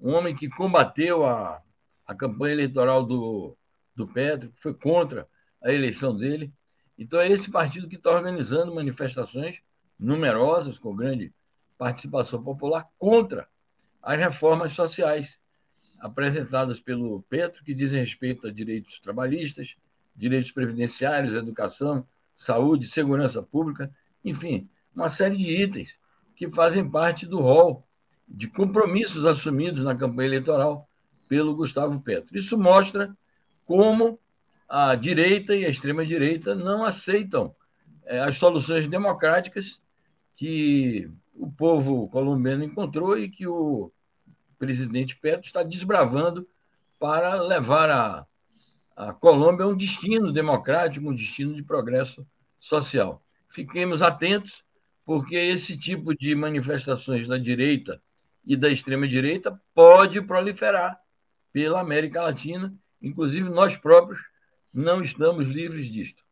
um 0.00 0.12
homem 0.12 0.34
que 0.34 0.48
combateu 0.48 1.26
a, 1.26 1.60
a 2.06 2.14
campanha 2.14 2.54
eleitoral 2.54 3.04
do, 3.04 3.56
do 3.96 4.06
Petro, 4.06 4.50
que 4.50 4.60
foi 4.60 4.74
contra 4.74 5.26
a 5.62 5.72
eleição 5.72 6.16
dele. 6.16 6.52
Então, 6.96 7.20
é 7.20 7.28
esse 7.28 7.50
partido 7.50 7.88
que 7.88 7.96
está 7.96 8.10
organizando 8.10 8.74
manifestações 8.74 9.60
numerosas, 9.98 10.78
com 10.78 10.94
grande 10.94 11.32
participação 11.78 12.42
popular, 12.42 12.86
contra 12.98 13.48
as 14.02 14.18
reformas 14.18 14.72
sociais 14.72 15.38
apresentadas 16.00 16.80
pelo 16.80 17.22
Petro, 17.22 17.64
que 17.64 17.74
dizem 17.74 18.00
respeito 18.00 18.46
a 18.46 18.52
direitos 18.52 19.00
trabalhistas, 19.00 19.76
direitos 20.14 20.50
previdenciários, 20.50 21.34
educação, 21.34 22.06
saúde, 22.34 22.88
segurança 22.88 23.42
pública, 23.42 23.90
enfim, 24.24 24.68
uma 24.94 25.08
série 25.08 25.36
de 25.36 25.50
itens 25.50 25.98
que 26.36 26.48
fazem 26.50 26.88
parte 26.88 27.26
do 27.26 27.40
rol 27.40 27.84
de 28.28 28.48
compromissos 28.48 29.24
assumidos 29.24 29.82
na 29.82 29.94
campanha 29.94 30.28
eleitoral 30.28 30.88
pelo 31.28 31.54
Gustavo 31.54 32.00
Petro. 32.00 32.36
Isso 32.36 32.58
mostra 32.58 33.16
como 33.64 34.18
a 34.68 34.94
direita 34.94 35.54
e 35.54 35.64
a 35.64 35.68
extrema-direita 35.68 36.54
não 36.54 36.84
aceitam 36.84 37.54
é, 38.04 38.20
as 38.20 38.36
soluções 38.36 38.86
democráticas 38.86 39.80
que 40.36 41.10
o 41.38 41.50
povo 41.50 42.08
colombiano 42.08 42.64
encontrou 42.64 43.16
e 43.16 43.28
que 43.28 43.46
o 43.46 43.92
presidente 44.58 45.16
Petro 45.16 45.46
está 45.46 45.62
desbravando 45.62 46.46
para 46.98 47.40
levar 47.40 47.88
a, 47.90 48.26
a 48.96 49.12
Colômbia 49.12 49.64
a 49.64 49.68
um 49.68 49.76
destino 49.76 50.32
democrático, 50.32 51.08
um 51.08 51.14
destino 51.14 51.54
de 51.54 51.62
progresso 51.62 52.26
social. 52.58 53.22
Fiquemos 53.48 54.02
atentos, 54.02 54.64
porque 55.04 55.36
esse 55.36 55.76
tipo 55.76 56.14
de 56.14 56.34
manifestações 56.34 57.26
da 57.26 57.38
direita 57.38 58.02
e 58.44 58.56
da 58.56 58.68
extrema-direita 58.68 59.60
pode 59.74 60.20
proliferar 60.20 61.00
pela 61.52 61.80
América 61.80 62.22
Latina, 62.22 62.74
inclusive 63.00 63.48
nós 63.48 63.76
próprios 63.76 64.20
não 64.74 65.02
estamos 65.02 65.46
livres 65.46 65.86
disto. 65.86 66.27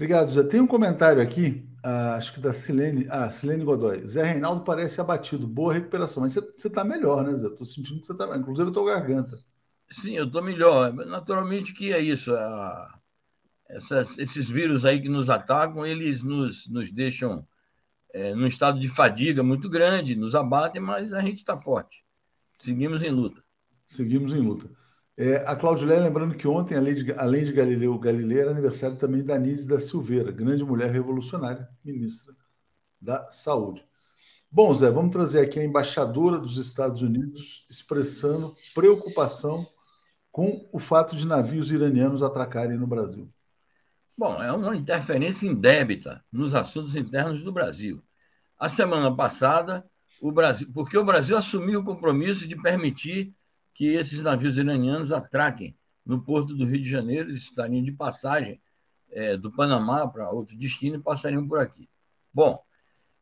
Obrigado, 0.00 0.32
Zé. 0.32 0.42
Tem 0.44 0.62
um 0.62 0.66
comentário 0.66 1.20
aqui, 1.20 1.62
uh, 1.84 2.16
acho 2.16 2.32
que 2.32 2.40
da 2.40 2.54
Silene, 2.54 3.06
ah, 3.10 3.30
Silene 3.30 3.62
Godoy. 3.62 4.06
Zé 4.06 4.24
Reinaldo 4.24 4.64
parece 4.64 4.98
abatido, 4.98 5.46
boa 5.46 5.74
recuperação. 5.74 6.22
Mas 6.22 6.32
você 6.32 6.68
está 6.68 6.82
melhor, 6.82 7.22
né, 7.22 7.36
Zé? 7.36 7.48
Estou 7.48 7.66
sentindo 7.66 8.00
que 8.00 8.06
você 8.06 8.12
está 8.12 8.34
inclusive 8.34 8.70
a 8.70 8.72
tua 8.72 8.94
garganta. 8.94 9.38
Sim, 9.90 10.16
eu 10.16 10.24
estou 10.24 10.42
melhor. 10.42 10.90
Naturalmente 10.94 11.74
que 11.74 11.92
é 11.92 12.00
isso. 12.00 12.34
A, 12.34 12.98
essas, 13.68 14.16
esses 14.16 14.48
vírus 14.48 14.86
aí 14.86 15.02
que 15.02 15.08
nos 15.10 15.28
atacam, 15.28 15.84
eles 15.84 16.22
nos, 16.22 16.66
nos 16.66 16.90
deixam 16.90 17.46
é, 18.14 18.34
num 18.34 18.46
estado 18.46 18.80
de 18.80 18.88
fadiga 18.88 19.42
muito 19.42 19.68
grande, 19.68 20.16
nos 20.16 20.34
abatem, 20.34 20.80
mas 20.80 21.12
a 21.12 21.20
gente 21.20 21.36
está 21.36 21.60
forte. 21.60 22.02
Seguimos 22.54 23.02
em 23.02 23.10
luta. 23.10 23.44
Seguimos 23.84 24.32
em 24.32 24.40
luta. 24.40 24.70
É, 25.22 25.44
a 25.46 25.54
Claudilé, 25.54 26.00
lembrando 26.00 26.34
que 26.34 26.48
ontem, 26.48 26.78
além 26.78 26.94
de, 26.94 27.12
além 27.12 27.44
de 27.44 27.52
Galileu 27.52 27.98
Galilei, 27.98 28.40
era 28.40 28.52
aniversário 28.52 28.96
também 28.96 29.22
da 29.22 29.38
Nise 29.38 29.68
da 29.68 29.78
Silveira, 29.78 30.32
grande 30.32 30.64
mulher 30.64 30.90
revolucionária, 30.90 31.68
ministra 31.84 32.34
da 32.98 33.28
Saúde. 33.28 33.84
Bom, 34.50 34.74
Zé, 34.74 34.90
vamos 34.90 35.10
trazer 35.10 35.42
aqui 35.42 35.60
a 35.60 35.64
embaixadora 35.64 36.38
dos 36.38 36.56
Estados 36.56 37.02
Unidos 37.02 37.66
expressando 37.68 38.54
preocupação 38.74 39.66
com 40.32 40.66
o 40.72 40.78
fato 40.78 41.14
de 41.14 41.26
navios 41.26 41.70
iranianos 41.70 42.22
atracarem 42.22 42.78
no 42.78 42.86
Brasil. 42.86 43.30
Bom, 44.16 44.42
é 44.42 44.50
uma 44.50 44.74
interferência 44.74 45.46
indébita 45.46 46.24
nos 46.32 46.54
assuntos 46.54 46.96
internos 46.96 47.42
do 47.42 47.52
Brasil. 47.52 48.02
A 48.58 48.70
semana 48.70 49.14
passada, 49.14 49.84
o 50.22 50.32
Brasil, 50.32 50.66
porque 50.72 50.96
o 50.96 51.04
Brasil 51.04 51.36
assumiu 51.36 51.80
o 51.80 51.84
compromisso 51.84 52.48
de 52.48 52.56
permitir 52.56 53.34
que 53.74 53.86
esses 53.94 54.20
navios 54.20 54.58
iranianos 54.58 55.12
atraquem 55.12 55.76
no 56.04 56.22
porto 56.22 56.54
do 56.54 56.64
Rio 56.64 56.82
de 56.82 56.90
Janeiro, 56.90 57.30
eles 57.30 57.44
estariam 57.44 57.82
de 57.82 57.92
passagem 57.92 58.60
é, 59.10 59.36
do 59.36 59.50
Panamá 59.50 60.06
para 60.06 60.30
outro 60.30 60.56
destino 60.56 60.96
e 60.96 61.02
passariam 61.02 61.46
por 61.46 61.58
aqui. 61.58 61.88
Bom, 62.32 62.62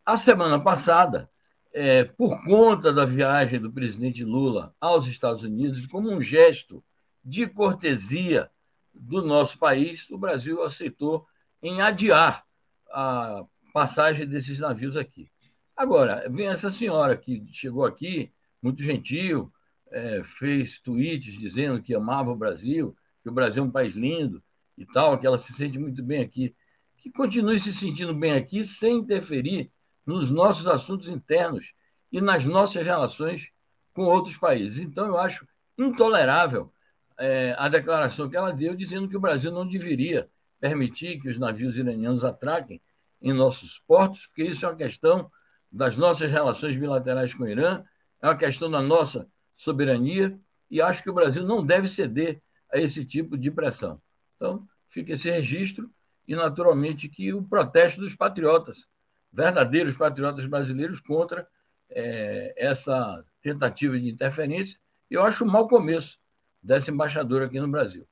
a 0.04 0.16
semana 0.16 0.58
passada, 0.58 1.30
é, 1.72 2.04
por 2.04 2.42
conta 2.44 2.92
da 2.92 3.04
viagem 3.04 3.60
do 3.60 3.70
presidente 3.70 4.24
Lula 4.24 4.74
aos 4.80 5.06
Estados 5.06 5.42
Unidos, 5.42 5.86
como 5.86 6.10
um 6.10 6.20
gesto 6.20 6.82
de 7.24 7.46
cortesia 7.46 8.50
do 8.94 9.22
nosso 9.22 9.58
país, 9.58 10.08
o 10.10 10.18
Brasil 10.18 10.62
aceitou 10.62 11.26
em 11.62 11.80
adiar 11.80 12.44
a 12.90 13.44
passagem 13.72 14.26
desses 14.26 14.58
navios 14.58 14.96
aqui. 14.96 15.30
Agora, 15.76 16.28
vem 16.28 16.48
essa 16.48 16.70
senhora 16.70 17.16
que 17.16 17.46
chegou 17.52 17.84
aqui, 17.84 18.32
muito 18.62 18.82
gentil, 18.82 19.52
é, 19.90 20.22
fez 20.24 20.78
tweets 20.78 21.38
dizendo 21.38 21.82
que 21.82 21.94
amava 21.94 22.30
o 22.30 22.36
Brasil, 22.36 22.96
que 23.22 23.28
o 23.28 23.32
Brasil 23.32 23.62
é 23.62 23.66
um 23.66 23.70
país 23.70 23.94
lindo 23.94 24.42
e 24.76 24.86
tal, 24.86 25.18
que 25.18 25.26
ela 25.26 25.38
se 25.38 25.52
sente 25.52 25.78
muito 25.78 26.02
bem 26.02 26.22
aqui. 26.22 26.54
Que 26.96 27.10
continue 27.10 27.58
se 27.58 27.72
sentindo 27.72 28.14
bem 28.14 28.32
aqui 28.32 28.64
sem 28.64 28.98
interferir 28.98 29.70
nos 30.04 30.30
nossos 30.30 30.66
assuntos 30.66 31.08
internos 31.08 31.72
e 32.10 32.20
nas 32.20 32.44
nossas 32.44 32.84
relações 32.84 33.50
com 33.92 34.04
outros 34.04 34.36
países. 34.36 34.80
Então, 34.80 35.06
eu 35.06 35.18
acho 35.18 35.46
intolerável 35.76 36.72
é, 37.18 37.54
a 37.58 37.68
declaração 37.68 38.28
que 38.28 38.36
ela 38.36 38.52
deu, 38.52 38.74
dizendo 38.74 39.08
que 39.08 39.16
o 39.16 39.20
Brasil 39.20 39.50
não 39.50 39.66
deveria 39.66 40.28
permitir 40.60 41.20
que 41.20 41.28
os 41.28 41.38
navios 41.38 41.76
iranianos 41.76 42.24
atraquem 42.24 42.80
em 43.20 43.32
nossos 43.32 43.78
portos, 43.80 44.26
porque 44.26 44.44
isso 44.44 44.64
é 44.64 44.68
uma 44.68 44.76
questão 44.76 45.30
das 45.70 45.96
nossas 45.96 46.30
relações 46.30 46.76
bilaterais 46.76 47.34
com 47.34 47.44
o 47.44 47.48
Irã, 47.48 47.84
é 48.22 48.26
uma 48.26 48.36
questão 48.36 48.70
da 48.70 48.80
nossa 48.80 49.28
soberania, 49.58 50.38
e 50.70 50.80
acho 50.80 51.02
que 51.02 51.10
o 51.10 51.14
Brasil 51.14 51.44
não 51.44 51.66
deve 51.66 51.88
ceder 51.88 52.40
a 52.72 52.78
esse 52.78 53.04
tipo 53.04 53.36
de 53.36 53.50
pressão. 53.50 54.00
Então, 54.36 54.66
fica 54.88 55.12
esse 55.12 55.28
registro, 55.28 55.90
e 56.26 56.36
naturalmente 56.36 57.08
que 57.08 57.34
o 57.34 57.42
protesto 57.42 58.00
dos 58.00 58.14
patriotas, 58.14 58.86
verdadeiros 59.32 59.96
patriotas 59.96 60.46
brasileiros, 60.46 61.00
contra 61.00 61.46
é, 61.90 62.54
essa 62.56 63.24
tentativa 63.42 63.98
de 63.98 64.08
interferência, 64.08 64.78
eu 65.10 65.22
acho 65.22 65.44
um 65.44 65.50
mau 65.50 65.66
começo 65.66 66.18
dessa 66.62 66.90
embaixadora 66.90 67.46
aqui 67.46 67.58
no 67.58 67.68
Brasil. 67.68 68.06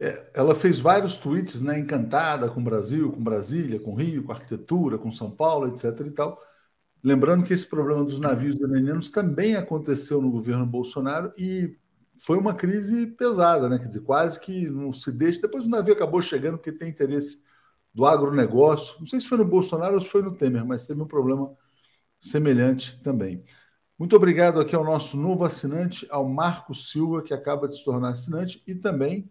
É, 0.00 0.30
ela 0.34 0.54
fez 0.54 0.78
vários 0.78 1.16
tweets, 1.16 1.60
né, 1.62 1.78
encantada 1.78 2.48
com 2.48 2.60
o 2.60 2.64
Brasil, 2.64 3.10
com 3.10 3.22
Brasília, 3.22 3.80
com 3.80 3.94
Rio, 3.94 4.22
com 4.22 4.30
arquitetura, 4.30 4.96
com 4.96 5.10
São 5.10 5.30
Paulo, 5.30 5.66
etc. 5.66 6.06
e 6.06 6.10
tal. 6.10 6.40
Lembrando 7.02 7.44
que 7.44 7.52
esse 7.52 7.66
problema 7.66 8.04
dos 8.04 8.18
navios 8.18 8.56
iranianos 8.56 9.10
também 9.10 9.54
aconteceu 9.54 10.20
no 10.20 10.30
governo 10.30 10.66
Bolsonaro 10.66 11.32
e 11.38 11.76
foi 12.20 12.36
uma 12.36 12.54
crise 12.54 13.06
pesada, 13.06 13.68
né? 13.68 13.78
Quer 13.78 13.86
dizer, 13.86 14.00
quase 14.00 14.40
que 14.40 14.68
não 14.68 14.92
se 14.92 15.12
deixa. 15.12 15.40
Depois 15.40 15.66
o 15.66 15.70
navio 15.70 15.94
acabou 15.94 16.20
chegando 16.20 16.58
porque 16.58 16.72
tem 16.72 16.88
interesse 16.88 17.42
do 17.94 18.04
agronegócio. 18.04 18.96
Não 18.98 19.06
sei 19.06 19.20
se 19.20 19.28
foi 19.28 19.38
no 19.38 19.44
Bolsonaro 19.44 19.94
ou 19.94 20.00
se 20.00 20.08
foi 20.08 20.22
no 20.22 20.34
Temer, 20.34 20.64
mas 20.64 20.86
teve 20.86 21.00
um 21.00 21.06
problema 21.06 21.56
semelhante 22.20 23.00
também. 23.00 23.44
Muito 23.98 24.14
obrigado 24.14 24.60
aqui 24.60 24.74
ao 24.76 24.84
nosso 24.84 25.16
novo 25.16 25.44
assinante, 25.44 26.06
ao 26.10 26.28
Marco 26.28 26.74
Silva, 26.74 27.22
que 27.22 27.34
acaba 27.34 27.68
de 27.68 27.76
se 27.76 27.84
tornar 27.84 28.10
assinante, 28.10 28.62
e 28.66 28.74
também 28.74 29.30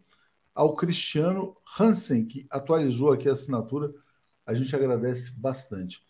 ao 0.54 0.76
Cristiano 0.76 1.56
Hansen, 1.80 2.26
que 2.26 2.46
atualizou 2.50 3.12
aqui 3.12 3.30
a 3.30 3.34
assinatura. 3.34 3.94
A 4.46 4.54
gente 4.54 4.76
agradece 4.76 5.40
bastante. 5.40 6.07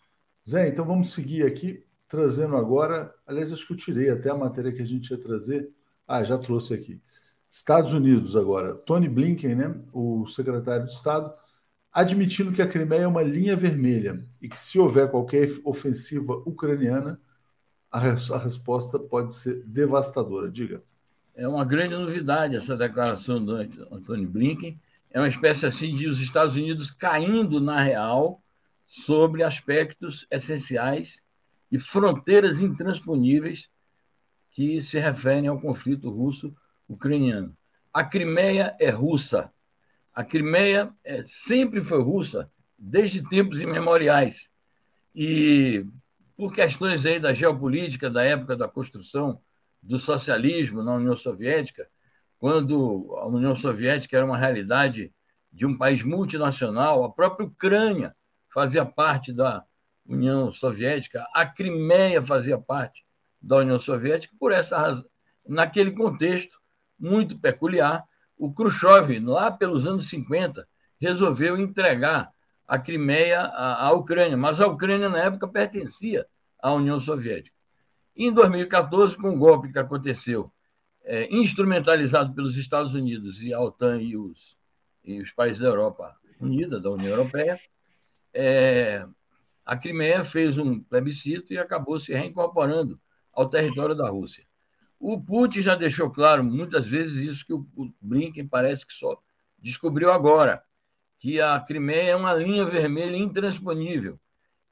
Zé, 0.47 0.69
então 0.69 0.85
vamos 0.85 1.11
seguir 1.11 1.45
aqui, 1.45 1.83
trazendo 2.07 2.55
agora. 2.55 3.13
Aliás, 3.25 3.51
acho 3.51 3.67
que 3.67 3.73
eu 3.73 3.77
tirei 3.77 4.09
até 4.09 4.29
a 4.29 4.35
matéria 4.35 4.71
que 4.71 4.81
a 4.81 4.85
gente 4.85 5.11
ia 5.11 5.17
trazer. 5.17 5.69
Ah, 6.07 6.23
já 6.23 6.37
trouxe 6.37 6.73
aqui. 6.73 7.01
Estados 7.49 7.91
Unidos 7.91 8.33
agora. 8.33 8.73
Tony 8.73 9.09
Blinken, 9.09 9.55
né, 9.55 9.75
o 9.91 10.25
secretário 10.25 10.85
de 10.85 10.91
Estado, 10.93 11.33
admitindo 11.91 12.53
que 12.53 12.61
a 12.61 12.67
Crimeia 12.67 13.01
é 13.01 13.07
uma 13.07 13.23
linha 13.23 13.57
vermelha 13.57 14.25
e 14.41 14.47
que 14.47 14.57
se 14.57 14.79
houver 14.79 15.11
qualquer 15.11 15.49
ofensiva 15.65 16.33
ucraniana, 16.45 17.19
a, 17.91 17.99
a 17.99 18.37
resposta 18.37 18.97
pode 18.97 19.33
ser 19.33 19.63
devastadora. 19.65 20.49
Diga. 20.49 20.81
É 21.35 21.45
uma 21.45 21.65
grande 21.65 21.95
novidade 21.95 22.55
essa 22.55 22.77
declaração 22.77 23.43
do 23.43 23.55
Antônio 23.91 24.29
Blinken, 24.29 24.79
é 25.11 25.19
uma 25.19 25.27
espécie 25.27 25.65
assim 25.65 25.93
de 25.93 26.07
os 26.07 26.21
Estados 26.21 26.55
Unidos 26.55 26.89
caindo 26.89 27.59
na 27.59 27.81
real 27.81 28.41
sobre 28.87 29.43
aspectos 29.43 30.25
essenciais 30.31 31.21
e 31.71 31.77
fronteiras 31.77 32.61
intransponíveis 32.61 33.69
que 34.51 34.81
se 34.81 34.97
referem 34.97 35.47
ao 35.47 35.59
conflito 35.59 36.09
russo-ucraniano. 36.09 37.55
A 37.93 38.03
Crimeia 38.03 38.75
é 38.79 38.89
russa. 38.89 39.51
A 40.13 40.23
Crimeia 40.23 40.91
é, 41.03 41.21
sempre 41.23 41.83
foi 41.83 42.01
russa, 42.01 42.49
desde 42.77 43.27
tempos 43.27 43.61
imemoriais. 43.61 44.49
E 45.13 45.85
por 46.35 46.53
questões 46.53 47.05
aí 47.05 47.19
da 47.19 47.33
geopolítica 47.33 48.09
da 48.09 48.23
época 48.23 48.55
da 48.55 48.67
construção 48.67 49.41
do 49.81 49.99
socialismo 49.99 50.81
na 50.81 50.95
União 50.95 51.15
Soviética, 51.15 51.87
quando 52.39 53.15
a 53.17 53.27
União 53.27 53.55
Soviética 53.55 54.17
era 54.17 54.25
uma 54.25 54.37
realidade 54.37 55.11
de 55.51 55.65
um 55.65 55.77
país 55.77 56.03
multinacional, 56.03 57.03
a 57.03 57.11
própria 57.11 57.47
Ucrânia 57.47 58.15
fazia 58.57 58.83
parte 58.83 59.31
da 59.31 59.63
União 60.03 60.51
Soviética, 60.51 61.27
a 61.31 61.45
Crimeia 61.45 62.23
fazia 62.23 62.57
parte 62.57 63.05
da 63.39 63.57
União 63.57 63.77
Soviética, 63.77 64.33
por 64.39 64.51
essa 64.51 64.75
razão, 64.75 65.05
naquele 65.47 65.91
contexto 65.91 66.59
muito 66.99 67.37
peculiar, 67.37 68.03
o 68.35 68.51
Khrushchev, 68.51 69.19
lá 69.19 69.51
pelos 69.51 69.85
anos 69.85 70.09
50, 70.09 70.67
resolveu 70.99 71.55
entregar 71.55 72.31
a 72.67 72.79
Crimeia 72.79 73.41
à, 73.43 73.91
Ucrânia, 73.91 74.35
mas 74.35 74.59
a 74.59 74.65
Ucrânia, 74.65 75.07
na 75.07 75.19
época, 75.19 75.47
pertencia 75.47 76.25
à 76.59 76.73
União 76.73 76.99
Soviética. 76.99 77.55
Em 78.15 78.33
2014, 78.33 79.15
com 79.17 79.35
o 79.35 79.37
golpe 79.37 79.71
que 79.71 79.77
aconteceu, 79.77 80.51
é, 81.03 81.31
instrumentalizado 81.31 82.33
pelos 82.33 82.57
Estados 82.57 82.95
Unidos 82.95 83.39
e 83.39 83.53
a 83.53 83.61
OTAN 83.61 84.01
e 84.01 84.17
os, 84.17 84.57
e 85.05 85.21
os 85.21 85.31
países 85.31 85.59
da 85.59 85.67
Europa 85.67 86.15
Unida, 86.41 86.79
da 86.79 86.89
União 86.89 87.11
Europeia, 87.11 87.59
é, 88.33 89.05
a 89.65 89.75
Crimeia 89.75 90.23
fez 90.23 90.57
um 90.57 90.79
plebiscito 90.79 91.53
e 91.53 91.57
acabou 91.57 91.99
se 91.99 92.13
reincorporando 92.13 92.99
ao 93.33 93.49
território 93.49 93.95
da 93.95 94.09
Rússia. 94.09 94.45
O 94.99 95.21
Putin 95.21 95.61
já 95.61 95.75
deixou 95.75 96.09
claro 96.09 96.43
muitas 96.43 96.87
vezes 96.87 97.17
isso 97.17 97.45
que 97.45 97.53
o 97.53 97.67
Blinken 98.01 98.47
parece 98.47 98.85
que 98.85 98.93
só 98.93 99.21
descobriu 99.59 100.11
agora, 100.11 100.63
que 101.19 101.41
a 101.41 101.59
Crimeia 101.59 102.11
é 102.11 102.15
uma 102.15 102.33
linha 102.33 102.65
vermelha 102.65 103.15
intransponível. 103.15 104.19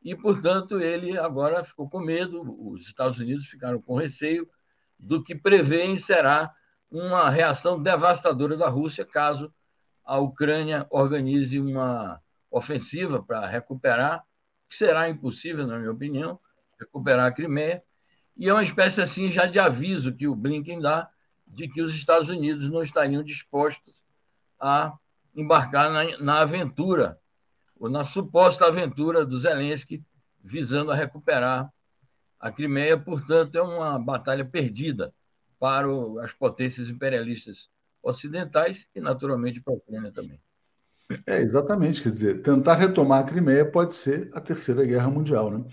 E, 0.04 0.16
portanto, 0.16 0.80
ele 0.80 1.18
agora 1.18 1.64
ficou 1.64 1.90
com 1.90 2.00
medo, 2.00 2.42
os 2.70 2.88
Estados 2.88 3.18
Unidos 3.20 3.48
ficaram 3.48 3.82
com 3.82 3.96
receio 3.96 4.48
do 5.00 5.24
que 5.24 5.36
prevêem 5.36 5.98
será 5.98 6.54
uma 6.90 7.30
reação 7.30 7.82
devastadora 7.82 8.56
da 8.56 8.70
Rússia 8.70 9.04
caso 9.04 9.54
a 10.04 10.20
Ucrânia 10.20 10.86
organize 10.90 11.60
uma 11.60 12.22
ofensiva 12.58 13.22
para 13.22 13.46
recuperar, 13.46 14.24
que 14.70 14.76
será 14.76 15.10
impossível, 15.10 15.68
na 15.68 15.78
minha 15.78 15.92
opinião, 15.92 16.40
recuperar 16.80 17.26
a 17.26 17.32
Crimeia, 17.32 17.84
e 18.38 18.48
é 18.48 18.54
uma 18.54 18.64
espécie 18.64 19.02
assim 19.02 19.30
já 19.30 19.46
de 19.46 19.60
aviso 19.60 20.14
que 20.14 20.28
o 20.28 20.36
Blinken 20.36 20.80
dá 20.80 21.10
de 21.46 21.68
que 21.68 21.82
os 21.82 21.94
Estados 21.94 22.30
Unidos 22.30 22.70
não 22.70 22.82
estariam 22.82 23.24
dispostos 23.24 24.06
a 24.60 24.98
embarcar 25.36 25.92
na, 25.92 26.18
na 26.18 26.42
aventura, 26.42 27.20
ou 27.78 27.90
na 27.90 28.04
suposta 28.04 28.66
aventura 28.66 29.26
do 29.26 29.38
Zelensky, 29.38 30.04
visando 30.42 30.92
a 30.92 30.96
recuperar 30.96 31.72
a 32.40 32.52
Crimeia. 32.52 32.98
Portanto, 32.98 33.58
é 33.58 33.62
uma 33.62 34.00
batalha 34.00 34.46
perdida 34.46 35.14
para 35.60 35.88
as 36.24 36.32
potências 36.32 36.90
imperialistas 36.90 37.70
ocidentais 38.02 38.90
e, 38.96 39.02
naturalmente, 39.02 39.62
para 39.62 39.74
a 39.74 39.78
Ucrânia 39.78 40.12
também. 40.12 40.40
É, 41.26 41.40
exatamente. 41.40 42.02
Quer 42.02 42.12
dizer, 42.12 42.42
tentar 42.42 42.76
retomar 42.76 43.22
a 43.22 43.24
Crimeia 43.24 43.70
pode 43.70 43.94
ser 43.94 44.30
a 44.34 44.42
Terceira 44.42 44.84
Guerra 44.86 45.10
Mundial, 45.10 45.52
né? 45.52 45.66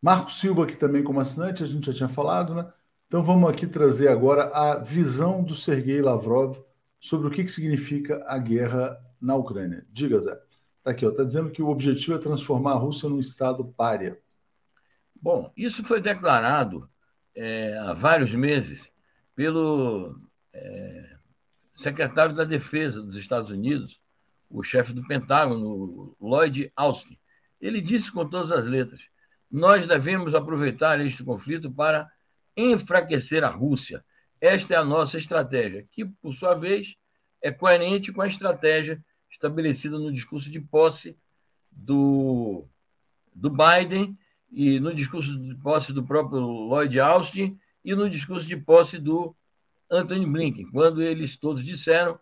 Marco 0.00 0.30
Silva 0.30 0.64
aqui 0.64 0.76
também 0.76 1.02
como 1.02 1.20
assinante, 1.20 1.62
a 1.62 1.66
gente 1.66 1.86
já 1.86 1.92
tinha 1.92 2.08
falado, 2.08 2.54
né? 2.54 2.72
Então 3.06 3.22
vamos 3.22 3.48
aqui 3.50 3.66
trazer 3.66 4.08
agora 4.08 4.44
a 4.54 4.78
visão 4.78 5.42
do 5.42 5.54
Sergei 5.54 6.00
Lavrov 6.00 6.58
sobre 7.00 7.28
o 7.28 7.30
que, 7.30 7.44
que 7.44 7.50
significa 7.50 8.24
a 8.26 8.38
guerra 8.38 8.98
na 9.20 9.34
Ucrânia. 9.34 9.86
Diga, 9.90 10.18
Zé. 10.20 10.38
Está 10.78 10.90
aqui, 10.90 11.04
está 11.04 11.24
dizendo 11.24 11.50
que 11.50 11.62
o 11.62 11.68
objetivo 11.68 12.14
é 12.14 12.18
transformar 12.18 12.72
a 12.72 12.78
Rússia 12.78 13.08
num 13.08 13.18
Estado 13.18 13.64
párea. 13.64 14.18
Bom, 15.20 15.52
isso 15.56 15.84
foi 15.84 16.00
declarado 16.00 16.88
é, 17.34 17.76
há 17.78 17.92
vários 17.92 18.34
meses 18.34 18.90
pelo 19.34 20.20
é, 20.52 21.16
secretário 21.74 22.34
da 22.34 22.44
Defesa 22.44 23.02
dos 23.02 23.16
Estados 23.16 23.50
Unidos, 23.50 24.00
o 24.50 24.62
chefe 24.62 24.92
do 24.92 25.06
Pentágono, 25.06 26.16
Lloyd 26.20 26.72
Austin. 26.74 27.18
Ele 27.60 27.80
disse 27.80 28.10
com 28.10 28.28
todas 28.28 28.52
as 28.52 28.66
letras 28.66 29.08
nós 29.50 29.86
devemos 29.86 30.34
aproveitar 30.34 31.00
este 31.00 31.24
conflito 31.24 31.70
para 31.70 32.10
enfraquecer 32.56 33.44
a 33.44 33.48
Rússia. 33.48 34.04
Esta 34.40 34.74
é 34.74 34.76
a 34.76 34.84
nossa 34.84 35.16
estratégia, 35.18 35.86
que, 35.90 36.04
por 36.04 36.32
sua 36.32 36.54
vez, 36.54 36.94
é 37.42 37.50
coerente 37.50 38.12
com 38.12 38.20
a 38.20 38.28
estratégia 38.28 39.02
estabelecida 39.30 39.98
no 39.98 40.12
discurso 40.12 40.50
de 40.50 40.60
posse 40.60 41.16
do, 41.72 42.66
do 43.34 43.50
Biden 43.50 44.18
e 44.50 44.78
no 44.80 44.94
discurso 44.94 45.38
de 45.38 45.54
posse 45.56 45.92
do 45.92 46.04
próprio 46.04 46.40
Lloyd 46.40 46.98
Austin 47.00 47.58
e 47.84 47.94
no 47.94 48.08
discurso 48.08 48.46
de 48.46 48.56
posse 48.56 48.98
do 48.98 49.34
Anthony 49.90 50.26
Blinken, 50.26 50.70
quando 50.70 51.02
eles 51.02 51.36
todos 51.36 51.64
disseram 51.64 52.18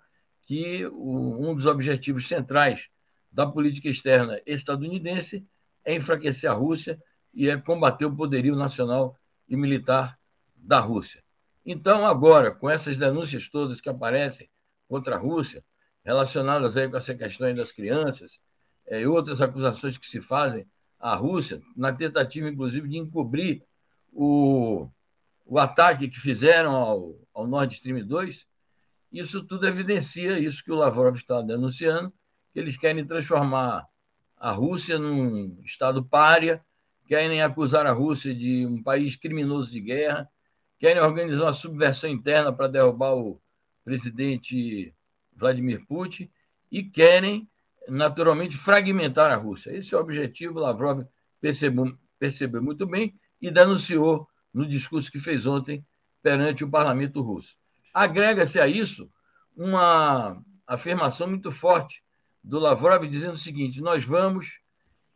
que 0.47 0.87
o, 0.87 1.49
um 1.51 1.55
dos 1.55 1.67
objetivos 1.67 2.27
centrais 2.27 2.89
da 3.31 3.47
política 3.47 3.89
externa 3.89 4.41
estadunidense 4.47 5.45
é 5.85 5.95
enfraquecer 5.95 6.51
a 6.51 6.55
Rússia 6.55 6.99
e 7.35 7.51
é 7.51 7.57
combater 7.59 8.07
o 8.07 8.17
poderio 8.17 8.57
nacional 8.57 9.19
e 9.49 9.57
militar 9.57 10.19
da 10.57 10.81
Rússia. 10.81 11.23
Então, 11.65 12.07
agora, 12.07 12.53
com 12.53 12.71
essas 12.71 12.97
denúncias 12.97 13.49
todas 13.49 13.81
que 13.81 13.89
aparecem 13.89 14.49
contra 14.89 15.17
a 15.17 15.19
Rússia, 15.19 15.63
relacionadas 16.05 16.77
aí 16.77 16.89
com 16.89 16.97
essa 16.97 17.15
questão 17.15 17.53
das 17.53 17.73
crianças, 17.73 18.41
é, 18.87 19.03
e 19.03 19.07
outras 19.07 19.43
acusações 19.43 19.99
que 19.99 20.07
se 20.07 20.21
fazem 20.21 20.65
à 20.99 21.15
Rússia, 21.17 21.61
na 21.77 21.93
tentativa, 21.93 22.49
inclusive, 22.49 22.89
de 22.89 22.97
encobrir 22.97 23.65
o, 24.13 24.89
o 25.45 25.59
ataque 25.59 26.09
que 26.09 26.21
fizeram 26.21 26.75
ao, 26.75 27.19
ao 27.35 27.47
Nord 27.49 27.75
Stream 27.75 28.07
2, 28.07 28.47
isso 29.19 29.43
tudo 29.45 29.67
evidencia 29.67 30.39
isso 30.39 30.63
que 30.63 30.73
o 30.73 30.77
Lavrov 30.77 31.17
está 31.17 31.41
denunciando, 31.41 32.13
que 32.53 32.59
eles 32.59 32.77
querem 32.77 33.07
transformar 33.07 33.87
a 34.37 34.51
Rússia 34.51 34.99
num 34.99 35.59
Estado 35.65 36.05
párea, 36.05 36.63
querem 37.07 37.43
acusar 37.43 37.87
a 37.87 37.93
Rússia 37.93 38.35
de 38.35 38.67
um 38.67 38.83
país 38.83 39.17
criminoso 39.17 39.71
de 39.71 39.81
guerra, 39.81 40.29
querem 40.79 41.03
organizar 41.03 41.45
uma 41.45 41.55
subversão 41.55 42.11
interna 42.11 42.53
para 42.53 42.69
derrubar 42.69 43.15
o 43.15 43.41
presidente 43.85 44.95
Vladimir 45.35 45.87
Putin 45.87 46.31
e 46.71 46.83
querem, 46.83 47.49
naturalmente, 47.89 48.57
fragmentar 48.57 49.31
a 49.31 49.37
Rússia. 49.37 49.71
Esse 49.71 49.95
é 49.95 49.99
o 49.99 50.01
objetivo, 50.01 50.59
Lavrov 50.59 51.05
percebeu, 51.41 51.97
percebeu 52.19 52.63
muito 52.63 52.87
bem 52.87 53.15
e 53.41 53.51
denunciou 53.51 54.29
no 54.53 54.67
discurso 54.67 55.11
que 55.11 55.19
fez 55.19 55.47
ontem 55.47 55.85
perante 56.23 56.65
o 56.65 56.71
parlamento 56.71 57.23
russo. 57.23 57.57
Agrega-se 57.97 58.61
a 58.61 58.69
isso 58.69 59.11
uma 59.57 60.39
afirmação 60.67 61.29
muito 61.29 61.51
forte 61.51 62.05
do 62.45 62.59
Lavrov 62.59 63.09
dizendo 63.09 63.33
o 63.33 63.39
seguinte: 63.39 63.81
nós 63.81 64.05
vamos 64.05 64.61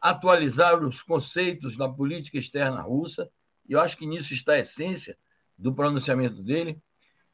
atualizar 0.00 0.82
os 0.82 1.02
conceitos 1.02 1.76
da 1.76 1.86
política 1.86 2.38
externa 2.38 2.80
russa, 2.80 3.30
e 3.68 3.74
eu 3.74 3.80
acho 3.80 3.98
que 3.98 4.06
nisso 4.06 4.32
está 4.32 4.54
a 4.54 4.60
essência 4.60 5.18
do 5.58 5.74
pronunciamento 5.74 6.42
dele, 6.42 6.80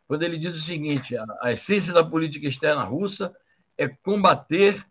quando 0.09 0.24
ele 0.24 0.37
diz 0.37 0.56
o 0.56 0.61
seguinte: 0.61 1.16
a, 1.16 1.24
a 1.40 1.52
essência 1.52 1.94
da 1.94 2.02
política 2.02 2.48
externa 2.48 2.82
russa 2.82 3.32
é 3.78 3.87
combater 3.87 4.85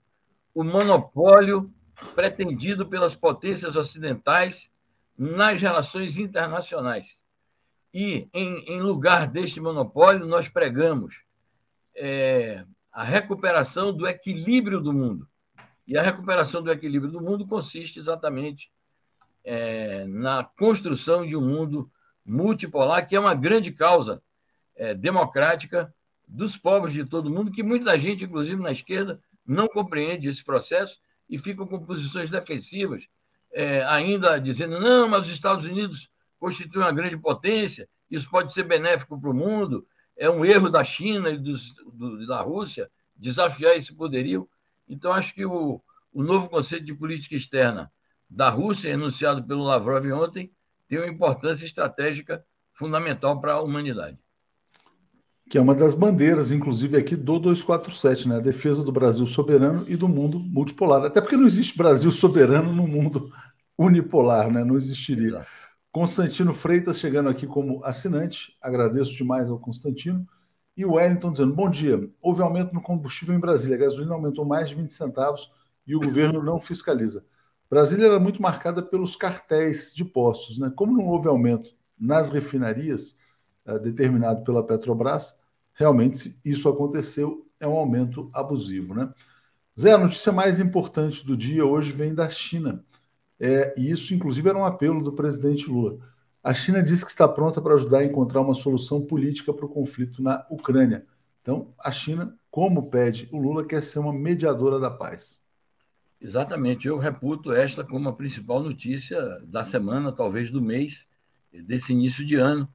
o 0.53 0.63
monopólio 0.63 1.69
pretendido 2.15 2.87
pelas 2.87 3.13
potências 3.13 3.75
ocidentais 3.75 4.71
nas 5.17 5.61
relações 5.61 6.17
internacionais. 6.17 7.24
E, 7.97 8.27
em, 8.33 8.73
em 8.73 8.81
lugar 8.81 9.25
deste 9.25 9.61
monopólio, 9.61 10.25
nós 10.25 10.49
pregamos 10.49 11.21
é, 11.95 12.65
a 12.91 13.05
recuperação 13.05 13.95
do 13.95 14.05
equilíbrio 14.05 14.81
do 14.81 14.91
mundo. 14.91 15.25
E 15.87 15.97
a 15.97 16.01
recuperação 16.01 16.61
do 16.61 16.69
equilíbrio 16.69 17.09
do 17.09 17.21
mundo 17.21 17.47
consiste 17.47 17.97
exatamente 17.97 18.69
é, 19.45 20.03
na 20.07 20.43
construção 20.43 21.25
de 21.25 21.37
um 21.37 21.41
mundo 21.41 21.89
multipolar, 22.25 23.07
que 23.07 23.15
é 23.15 23.19
uma 23.19 23.33
grande 23.33 23.71
causa 23.71 24.21
é, 24.75 24.93
democrática 24.93 25.95
dos 26.27 26.57
povos 26.57 26.91
de 26.91 27.05
todo 27.05 27.29
mundo, 27.29 27.49
que 27.49 27.63
muita 27.63 27.97
gente, 27.97 28.25
inclusive 28.25 28.61
na 28.61 28.73
esquerda, 28.73 29.21
não 29.47 29.69
compreende 29.69 30.27
esse 30.27 30.43
processo 30.43 30.99
e 31.29 31.39
ficam 31.39 31.65
com 31.65 31.85
posições 31.85 32.29
defensivas, 32.29 33.07
é, 33.53 33.85
ainda 33.85 34.37
dizendo: 34.37 34.81
não, 34.81 35.07
mas 35.07 35.27
os 35.27 35.31
Estados 35.31 35.65
Unidos 35.65 36.09
constituem 36.45 36.85
uma 36.85 36.91
grande 36.91 37.17
potência, 37.17 37.89
isso 38.09 38.29
pode 38.29 38.53
ser 38.53 38.65
benéfico 38.65 39.19
para 39.19 39.31
o 39.31 39.33
mundo, 39.33 39.83
é 40.15 40.29
um 40.29 40.45
erro 40.45 40.69
da 40.69 40.83
China 40.83 41.31
e 41.31 41.39
dos, 41.39 41.73
do, 41.91 42.27
da 42.27 42.39
Rússia 42.39 42.87
desafiar 43.15 43.75
esse 43.75 43.95
poderio. 43.95 44.47
Então, 44.87 45.11
acho 45.11 45.33
que 45.33 45.43
o, 45.43 45.81
o 46.13 46.21
novo 46.21 46.47
conceito 46.47 46.85
de 46.85 46.93
política 46.93 47.35
externa 47.35 47.91
da 48.29 48.47
Rússia, 48.47 48.89
enunciado 48.89 49.43
pelo 49.43 49.63
Lavrov 49.63 50.05
ontem, 50.11 50.51
tem 50.87 50.99
uma 50.99 51.07
importância 51.07 51.65
estratégica 51.65 52.45
fundamental 52.73 53.41
para 53.41 53.53
a 53.53 53.61
humanidade. 53.61 54.19
Que 55.49 55.57
é 55.57 55.61
uma 55.61 55.73
das 55.73 55.95
bandeiras, 55.95 56.51
inclusive, 56.51 56.95
aqui 56.95 57.15
do 57.15 57.39
247, 57.39 58.29
né? 58.29 58.35
A 58.35 58.39
defesa 58.39 58.83
do 58.83 58.91
Brasil 58.91 59.25
soberano 59.25 59.83
e 59.87 59.95
do 59.95 60.07
mundo 60.07 60.39
multipolar. 60.39 61.03
Até 61.05 61.21
porque 61.21 61.37
não 61.37 61.45
existe 61.45 61.75
Brasil 61.75 62.11
soberano 62.11 62.71
no 62.71 62.87
mundo 62.87 63.31
unipolar, 63.75 64.51
né? 64.51 64.63
Não 64.63 64.75
existiria. 64.75 65.27
Exato. 65.27 65.64
Constantino 65.95 66.53
Freitas 66.53 66.99
chegando 66.99 67.29
aqui 67.29 67.47
como 67.47 67.81
assinante. 67.81 68.53
Agradeço 68.61 69.15
demais 69.15 69.49
ao 69.49 69.57
Constantino. 69.57 70.27
E 70.75 70.83
o 70.83 70.95
Wellington 70.95 71.31
dizendo: 71.31 71.53
Bom 71.53 71.69
dia. 71.69 72.11
Houve 72.21 72.41
aumento 72.41 72.73
no 72.73 72.81
combustível 72.81 73.33
em 73.33 73.39
Brasília. 73.39 73.77
A 73.77 73.79
gasolina 73.79 74.13
aumentou 74.13 74.43
mais 74.43 74.67
de 74.67 74.75
20 74.75 74.91
centavos 74.91 75.49
e 75.87 75.95
o 75.95 76.01
governo 76.01 76.43
não 76.43 76.59
fiscaliza. 76.59 77.25
Brasília 77.69 78.07
era 78.07 78.19
muito 78.19 78.41
marcada 78.41 78.83
pelos 78.83 79.15
cartéis 79.15 79.93
de 79.95 80.03
postos. 80.03 80.59
Né? 80.59 80.69
Como 80.75 80.91
não 80.91 81.07
houve 81.07 81.29
aumento 81.29 81.73
nas 81.97 82.29
refinarias, 82.29 83.15
uh, 83.65 83.79
determinado 83.79 84.43
pela 84.43 84.67
Petrobras, 84.67 85.39
realmente 85.73 86.37
isso 86.43 86.67
aconteceu, 86.67 87.47
é 87.57 87.65
um 87.65 87.77
aumento 87.77 88.29
abusivo. 88.33 88.93
Né? 88.93 89.09
Zé, 89.79 89.93
a 89.93 89.97
notícia 89.97 90.33
mais 90.33 90.59
importante 90.59 91.25
do 91.25 91.37
dia 91.37 91.65
hoje 91.65 91.93
vem 91.93 92.13
da 92.13 92.27
China. 92.27 92.83
É, 93.39 93.73
e 93.77 93.91
isso, 93.91 94.13
inclusive, 94.13 94.47
era 94.47 94.57
um 94.57 94.65
apelo 94.65 95.03
do 95.03 95.13
presidente 95.13 95.69
Lula. 95.69 95.97
A 96.43 96.53
China 96.53 96.81
disse 96.81 97.03
que 97.03 97.11
está 97.11 97.27
pronta 97.27 97.61
para 97.61 97.73
ajudar 97.73 97.99
a 97.99 98.05
encontrar 98.05 98.41
uma 98.41 98.53
solução 98.53 99.05
política 99.05 99.53
para 99.53 99.65
o 99.65 99.69
conflito 99.69 100.21
na 100.21 100.45
Ucrânia. 100.49 101.05
Então, 101.41 101.73
a 101.77 101.91
China, 101.91 102.35
como 102.49 102.89
pede 102.89 103.27
o 103.31 103.37
Lula, 103.37 103.65
quer 103.65 103.81
ser 103.81 103.99
uma 103.99 104.13
mediadora 104.13 104.79
da 104.79 104.89
paz. 104.89 105.41
Exatamente, 106.21 106.87
eu 106.87 106.97
reputo 106.97 107.51
esta 107.51 107.83
como 107.83 108.09
a 108.09 108.13
principal 108.13 108.61
notícia 108.63 109.19
da 109.45 109.65
semana, 109.65 110.11
talvez 110.11 110.49
do 110.49 110.61
mês, 110.61 111.07
desse 111.51 111.93
início 111.93 112.25
de 112.25 112.35
ano, 112.35 112.67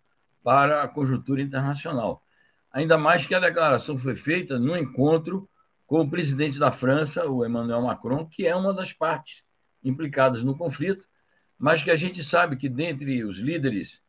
para 0.42 0.82
a 0.82 0.88
conjuntura 0.88 1.40
internacional. 1.40 2.22
Ainda 2.72 2.96
mais 2.98 3.26
que 3.26 3.34
a 3.34 3.40
declaração 3.40 3.96
foi 3.98 4.14
feita 4.14 4.58
no 4.58 4.76
encontro 4.76 5.48
com 5.86 6.00
o 6.00 6.08
presidente 6.08 6.58
da 6.58 6.70
França, 6.70 7.28
o 7.28 7.44
Emmanuel 7.44 7.82
Macron, 7.82 8.26
que 8.26 8.46
é 8.46 8.54
uma 8.54 8.72
das 8.72 8.92
partes 8.92 9.42
implicadas 9.82 10.42
no 10.42 10.56
conflito, 10.56 11.06
mas 11.58 11.82
que 11.82 11.90
a 11.90 11.96
gente 11.96 12.24
sabe 12.24 12.56
que, 12.56 12.68
dentre 12.68 13.24
os 13.24 13.38
líderes 13.38 14.02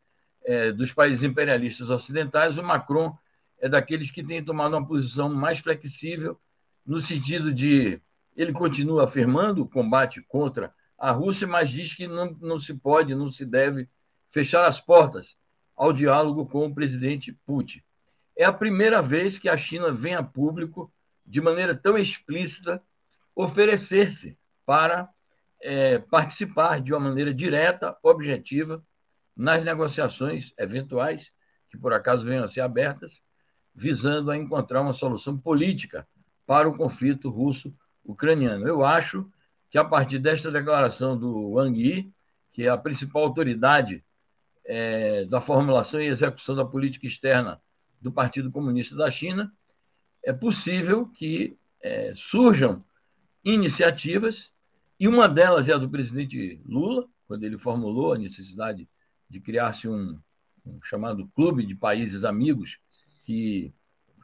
é, 0.44 0.72
dos 0.72 0.92
países 0.92 1.22
imperialistas 1.22 1.90
ocidentais, 1.90 2.58
o 2.58 2.62
Macron 2.62 3.16
é 3.60 3.68
daqueles 3.68 4.10
que 4.10 4.24
tem 4.24 4.44
tomado 4.44 4.76
uma 4.76 4.86
posição 4.86 5.32
mais 5.32 5.58
flexível, 5.58 6.40
no 6.84 7.00
sentido 7.00 7.52
de 7.52 8.00
ele 8.34 8.52
continua 8.52 9.04
afirmando 9.04 9.62
o 9.62 9.68
combate 9.68 10.22
contra 10.22 10.74
a 10.98 11.10
Rússia, 11.10 11.46
mas 11.46 11.70
diz 11.70 11.92
que 11.92 12.06
não, 12.06 12.36
não 12.40 12.58
se 12.58 12.74
pode, 12.74 13.14
não 13.14 13.30
se 13.30 13.44
deve 13.44 13.88
fechar 14.30 14.64
as 14.64 14.80
portas 14.80 15.36
ao 15.76 15.92
diálogo 15.92 16.46
com 16.46 16.66
o 16.66 16.74
presidente 16.74 17.32
Putin. 17.44 17.82
É 18.36 18.44
a 18.44 18.52
primeira 18.52 19.02
vez 19.02 19.38
que 19.38 19.48
a 19.48 19.56
China 19.56 19.92
vem 19.92 20.14
a 20.14 20.22
público, 20.22 20.92
de 21.24 21.40
maneira 21.40 21.74
tão 21.74 21.98
explícita, 21.98 22.82
oferecer-se 23.34 24.38
para 24.64 25.08
é, 25.62 25.98
participar 25.98 26.80
de 26.80 26.92
uma 26.92 27.00
maneira 27.00 27.32
direta, 27.32 27.96
objetiva, 28.02 28.84
nas 29.36 29.64
negociações 29.64 30.52
eventuais, 30.58 31.30
que 31.70 31.78
por 31.78 31.92
acaso 31.92 32.26
venham 32.26 32.44
a 32.44 32.48
ser 32.48 32.60
abertas, 32.60 33.22
visando 33.74 34.30
a 34.30 34.36
encontrar 34.36 34.82
uma 34.82 34.92
solução 34.92 35.38
política 35.38 36.06
para 36.44 36.68
o 36.68 36.76
conflito 36.76 37.30
russo 37.30 37.74
ucraniano. 38.04 38.66
Eu 38.66 38.84
acho 38.84 39.30
que 39.70 39.78
a 39.78 39.84
partir 39.84 40.18
desta 40.18 40.50
declaração 40.50 41.16
do 41.16 41.52
Wang 41.52 41.80
Yi, 41.80 42.12
que 42.50 42.64
é 42.64 42.68
a 42.68 42.76
principal 42.76 43.22
autoridade 43.22 44.04
é, 44.66 45.24
da 45.24 45.40
formulação 45.40 46.00
e 46.00 46.06
execução 46.06 46.54
da 46.54 46.64
política 46.64 47.06
externa 47.06 47.60
do 48.00 48.12
Partido 48.12 48.50
Comunista 48.50 48.94
da 48.94 49.10
China, 49.10 49.50
é 50.22 50.32
possível 50.32 51.06
que 51.06 51.56
é, 51.80 52.12
surjam 52.14 52.84
iniciativas, 53.42 54.51
e 55.02 55.08
uma 55.08 55.28
delas 55.28 55.68
é 55.68 55.72
a 55.72 55.78
do 55.78 55.90
presidente 55.90 56.62
Lula, 56.64 57.08
quando 57.26 57.42
ele 57.42 57.58
formulou 57.58 58.12
a 58.12 58.18
necessidade 58.18 58.88
de 59.28 59.40
criar-se 59.40 59.88
um, 59.88 60.16
um 60.64 60.80
chamado 60.80 61.26
clube 61.34 61.66
de 61.66 61.74
países 61.74 62.22
amigos 62.22 62.78
que 63.24 63.74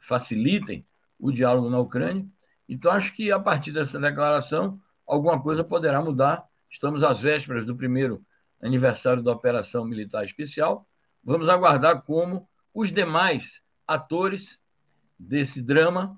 facilitem 0.00 0.86
o 1.18 1.32
diálogo 1.32 1.68
na 1.68 1.80
Ucrânia. 1.80 2.24
Então, 2.68 2.92
acho 2.92 3.12
que 3.12 3.32
a 3.32 3.40
partir 3.40 3.72
dessa 3.72 3.98
declaração, 3.98 4.80
alguma 5.04 5.42
coisa 5.42 5.64
poderá 5.64 6.00
mudar. 6.00 6.44
Estamos 6.70 7.02
às 7.02 7.18
vésperas 7.18 7.66
do 7.66 7.74
primeiro 7.74 8.24
aniversário 8.62 9.20
da 9.20 9.32
Operação 9.32 9.84
Militar 9.84 10.24
Especial. 10.24 10.86
Vamos 11.24 11.48
aguardar 11.48 12.02
como 12.02 12.48
os 12.72 12.92
demais 12.92 13.60
atores 13.84 14.60
desse 15.18 15.60
drama 15.60 16.16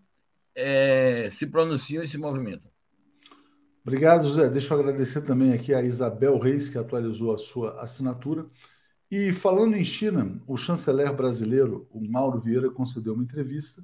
é, 0.55 1.31
se 1.31 1.47
pronunciam 1.47 2.05
e 2.05 2.09
se 2.09 2.19
movimentam. 2.19 2.70
Obrigado, 3.83 4.31
Zé. 4.31 4.49
Deixa 4.49 4.75
eu 4.75 4.81
agradecer 4.81 5.23
também 5.23 5.53
aqui 5.53 5.73
a 5.73 5.83
Isabel 5.83 6.39
Reis, 6.39 6.69
que 6.69 6.79
atualizou 6.79 7.33
a 7.35 7.39
sua 7.39 7.81
assinatura. 7.83 8.47
E 9.11 9.33
falando 9.33 9.77
em 9.77 9.85
China, 9.85 10.41
o 10.47 10.57
chanceler 10.57 11.13
brasileiro, 11.13 11.89
o 11.91 12.01
Mauro 12.01 12.41
Vieira, 12.41 12.71
concedeu 12.71 13.15
uma 13.15 13.25
entrevista 13.25 13.83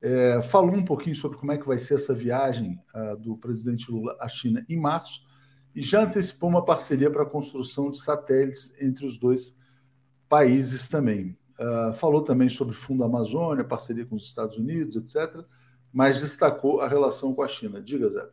é, 0.00 0.40
falou 0.42 0.74
um 0.74 0.84
pouquinho 0.84 1.14
sobre 1.14 1.36
como 1.36 1.52
é 1.52 1.58
que 1.58 1.66
vai 1.66 1.78
ser 1.78 1.94
essa 1.94 2.14
viagem 2.14 2.80
uh, 2.94 3.16
do 3.18 3.36
presidente 3.36 3.90
Lula 3.90 4.16
à 4.18 4.28
China 4.28 4.64
em 4.68 4.78
março 4.78 5.22
e 5.74 5.82
já 5.82 6.02
antecipou 6.02 6.48
uma 6.48 6.64
parceria 6.64 7.10
para 7.10 7.22
a 7.22 7.26
construção 7.26 7.90
de 7.90 8.00
satélites 8.00 8.74
entre 8.80 9.04
os 9.04 9.18
dois 9.18 9.58
países 10.28 10.88
também. 10.88 11.36
Uh, 11.58 11.92
falou 11.92 12.22
também 12.22 12.48
sobre 12.48 12.74
Fundo 12.74 13.04
Amazônia, 13.04 13.62
parceria 13.62 14.06
com 14.06 14.16
os 14.16 14.24
Estados 14.24 14.56
Unidos, 14.56 14.96
etc., 14.96 15.44
mas 15.92 16.20
destacou 16.20 16.80
a 16.80 16.88
relação 16.88 17.34
com 17.34 17.42
a 17.42 17.48
China. 17.48 17.82
Diga, 17.82 18.08
Zé. 18.08 18.26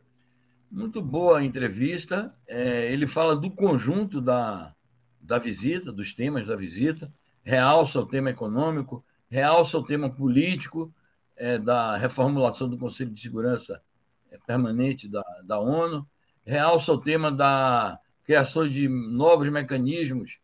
Muito 0.70 1.00
boa 1.00 1.38
a 1.38 1.44
entrevista. 1.44 2.34
É, 2.46 2.92
ele 2.92 3.06
fala 3.06 3.34
do 3.34 3.50
conjunto 3.50 4.20
da, 4.20 4.74
da 5.20 5.38
visita, 5.38 5.90
dos 5.90 6.12
temas 6.12 6.46
da 6.46 6.56
visita, 6.56 7.10
realça 7.42 7.98
o 7.98 8.06
tema 8.06 8.30
econômico, 8.30 9.02
realça 9.30 9.78
o 9.78 9.84
tema 9.84 10.10
político, 10.10 10.92
é, 11.38 11.56
da 11.56 11.96
reformulação 11.96 12.68
do 12.68 12.76
Conselho 12.76 13.10
de 13.10 13.20
Segurança 13.20 13.80
é, 14.30 14.36
Permanente 14.46 15.08
da, 15.08 15.22
da 15.44 15.58
ONU, 15.58 16.06
realça 16.44 16.92
o 16.92 16.98
tema 16.98 17.32
da 17.32 17.98
criação 18.24 18.68
de 18.68 18.88
novos 18.88 19.48
mecanismos 19.48 20.38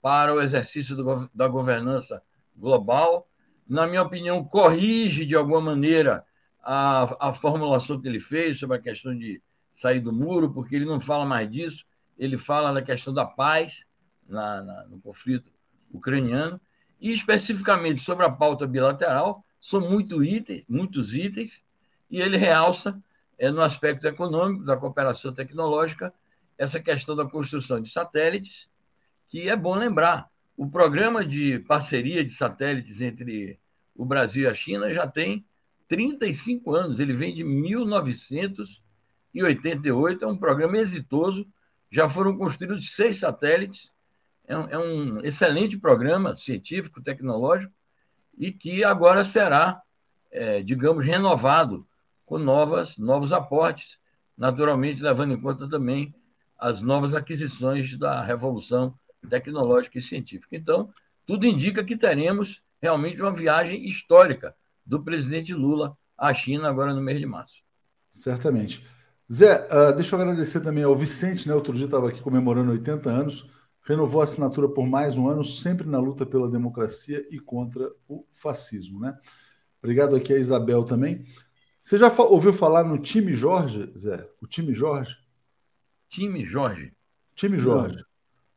para 0.00 0.34
o 0.34 0.40
exercício 0.40 0.96
do, 0.96 1.28
da 1.34 1.46
governança 1.46 2.22
global. 2.56 3.28
Na 3.68 3.86
minha 3.86 4.02
opinião, 4.02 4.42
corrige 4.42 5.26
de 5.26 5.34
alguma 5.34 5.60
maneira 5.60 6.24
a, 6.62 7.28
a 7.28 7.34
formulação 7.34 8.00
que 8.00 8.08
ele 8.08 8.20
fez 8.20 8.58
sobre 8.58 8.78
a 8.78 8.80
questão 8.80 9.16
de 9.16 9.42
sair 9.78 10.00
do 10.00 10.12
muro, 10.12 10.52
porque 10.52 10.74
ele 10.74 10.84
não 10.84 11.00
fala 11.00 11.24
mais 11.24 11.48
disso, 11.48 11.84
ele 12.18 12.36
fala 12.36 12.72
da 12.72 12.82
questão 12.82 13.14
da 13.14 13.24
paz 13.24 13.86
na, 14.28 14.60
na, 14.60 14.84
no 14.86 14.98
conflito 14.98 15.52
ucraniano, 15.92 16.60
e 17.00 17.12
especificamente 17.12 18.02
sobre 18.02 18.26
a 18.26 18.30
pauta 18.30 18.66
bilateral, 18.66 19.44
são 19.60 19.80
muito 19.80 20.24
itens, 20.24 20.64
muitos 20.68 21.14
itens, 21.14 21.62
e 22.10 22.20
ele 22.20 22.36
realça, 22.36 23.00
é, 23.38 23.52
no 23.52 23.62
aspecto 23.62 24.04
econômico, 24.04 24.64
da 24.64 24.76
cooperação 24.76 25.32
tecnológica, 25.32 26.12
essa 26.58 26.80
questão 26.80 27.14
da 27.14 27.24
construção 27.24 27.80
de 27.80 27.88
satélites, 27.88 28.68
que 29.28 29.48
é 29.48 29.54
bom 29.54 29.76
lembrar. 29.76 30.28
O 30.56 30.68
programa 30.68 31.24
de 31.24 31.60
parceria 31.60 32.24
de 32.24 32.32
satélites 32.32 33.00
entre 33.00 33.60
o 33.94 34.04
Brasil 34.04 34.42
e 34.42 34.48
a 34.48 34.54
China 34.54 34.92
já 34.92 35.06
tem 35.06 35.46
35 35.86 36.74
anos, 36.74 36.98
ele 36.98 37.12
vem 37.12 37.32
de 37.32 37.44
1988, 39.42 40.24
é 40.24 40.28
um 40.28 40.36
programa 40.36 40.78
exitoso, 40.78 41.46
já 41.90 42.08
foram 42.08 42.36
construídos 42.36 42.94
seis 42.94 43.18
satélites, 43.18 43.90
é 44.46 44.56
um, 44.56 44.68
é 44.68 44.78
um 44.78 45.20
excelente 45.20 45.78
programa 45.78 46.36
científico, 46.36 47.02
tecnológico, 47.02 47.72
e 48.36 48.52
que 48.52 48.84
agora 48.84 49.24
será, 49.24 49.82
é, 50.30 50.62
digamos, 50.62 51.04
renovado 51.04 51.86
com 52.24 52.38
novas, 52.38 52.96
novos 52.96 53.32
aportes, 53.32 53.98
naturalmente 54.36 55.02
levando 55.02 55.32
em 55.32 55.40
conta 55.40 55.68
também 55.68 56.14
as 56.58 56.82
novas 56.82 57.14
aquisições 57.14 57.96
da 57.96 58.22
revolução 58.22 58.94
tecnológica 59.28 59.98
e 59.98 60.02
científica. 60.02 60.56
Então, 60.56 60.92
tudo 61.26 61.46
indica 61.46 61.84
que 61.84 61.96
teremos 61.96 62.62
realmente 62.80 63.20
uma 63.20 63.32
viagem 63.32 63.86
histórica 63.86 64.54
do 64.84 65.02
presidente 65.02 65.52
Lula 65.52 65.96
à 66.16 66.32
China 66.32 66.68
agora 66.68 66.94
no 66.94 67.02
mês 67.02 67.18
de 67.18 67.26
março. 67.26 67.62
Certamente. 68.10 68.84
Zé, 69.30 69.66
uh, 69.66 69.94
deixa 69.94 70.16
eu 70.16 70.20
agradecer 70.20 70.60
também 70.60 70.84
ao 70.84 70.96
Vicente, 70.96 71.46
né? 71.46 71.54
Outro 71.54 71.72
dia 71.72 71.84
estava 71.84 72.08
aqui 72.08 72.20
comemorando 72.20 72.72
80 72.72 73.10
anos 73.10 73.50
renovou 73.88 74.20
a 74.20 74.24
assinatura 74.24 74.68
por 74.68 74.86
mais 74.86 75.16
um 75.16 75.28
ano, 75.28 75.42
sempre 75.42 75.88
na 75.88 75.98
luta 75.98 76.26
pela 76.26 76.50
democracia 76.50 77.26
e 77.30 77.40
contra 77.40 77.90
o 78.06 78.22
fascismo. 78.30 79.00
Né? 79.00 79.18
Obrigado 79.82 80.14
aqui 80.14 80.34
a 80.34 80.38
Isabel 80.38 80.84
também. 80.84 81.24
Você 81.82 81.96
já 81.96 82.12
ouviu 82.20 82.52
falar 82.52 82.84
no 82.84 82.98
time 82.98 83.32
Jorge, 83.32 83.90
Zé? 83.98 84.28
O 84.42 84.46
time 84.46 84.74
Jorge? 84.74 85.16
Time 86.06 86.44
Jorge. 86.44 86.92
Time 87.34 87.56
Jorge. 87.56 88.04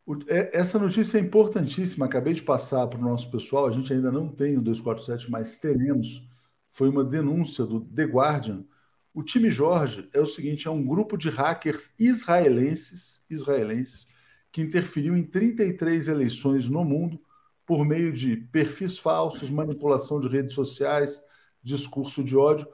O, 0.06 0.18
é, 0.28 0.58
essa 0.58 0.78
notícia 0.78 1.18
é 1.18 1.22
importantíssima. 1.22 2.08
Acabei 2.08 2.34
de 2.34 2.42
passar 2.42 2.86
para 2.88 3.00
o 3.00 3.02
nosso 3.02 3.32
pessoal. 3.32 3.68
A 3.68 3.72
gente 3.72 3.94
ainda 3.94 4.12
não 4.12 4.28
tem 4.28 4.58
o 4.58 4.62
247, 4.62 5.32
mas 5.32 5.56
teremos. 5.56 6.28
Foi 6.70 6.90
uma 6.90 7.06
denúncia 7.06 7.66
do 7.66 7.80
The 7.80 8.04
Guardian. 8.04 8.66
O 9.14 9.24
time 9.24 9.50
Jorge 9.50 10.10
é 10.14 10.20
o 10.20 10.26
seguinte: 10.26 10.68
é 10.68 10.72
um 10.72 10.86
grupo 10.86 11.18
de 11.18 11.30
hackers 11.30 11.94
israelenses, 12.00 13.24
israelenses 13.30 14.08
que 14.52 14.62
interferiu 14.62 15.16
em 15.16 15.24
33 15.24 16.08
eleições 16.08 16.70
no 16.70 16.84
mundo 16.84 17.20
por 17.66 17.86
meio 17.86 18.12
de 18.12 18.36
perfis 18.36 18.98
falsos, 18.98 19.50
manipulação 19.50 20.20
de 20.20 20.28
redes 20.28 20.54
sociais, 20.54 21.24
discurso 21.64 22.24
de 22.24 22.36
ódio. 22.36 22.68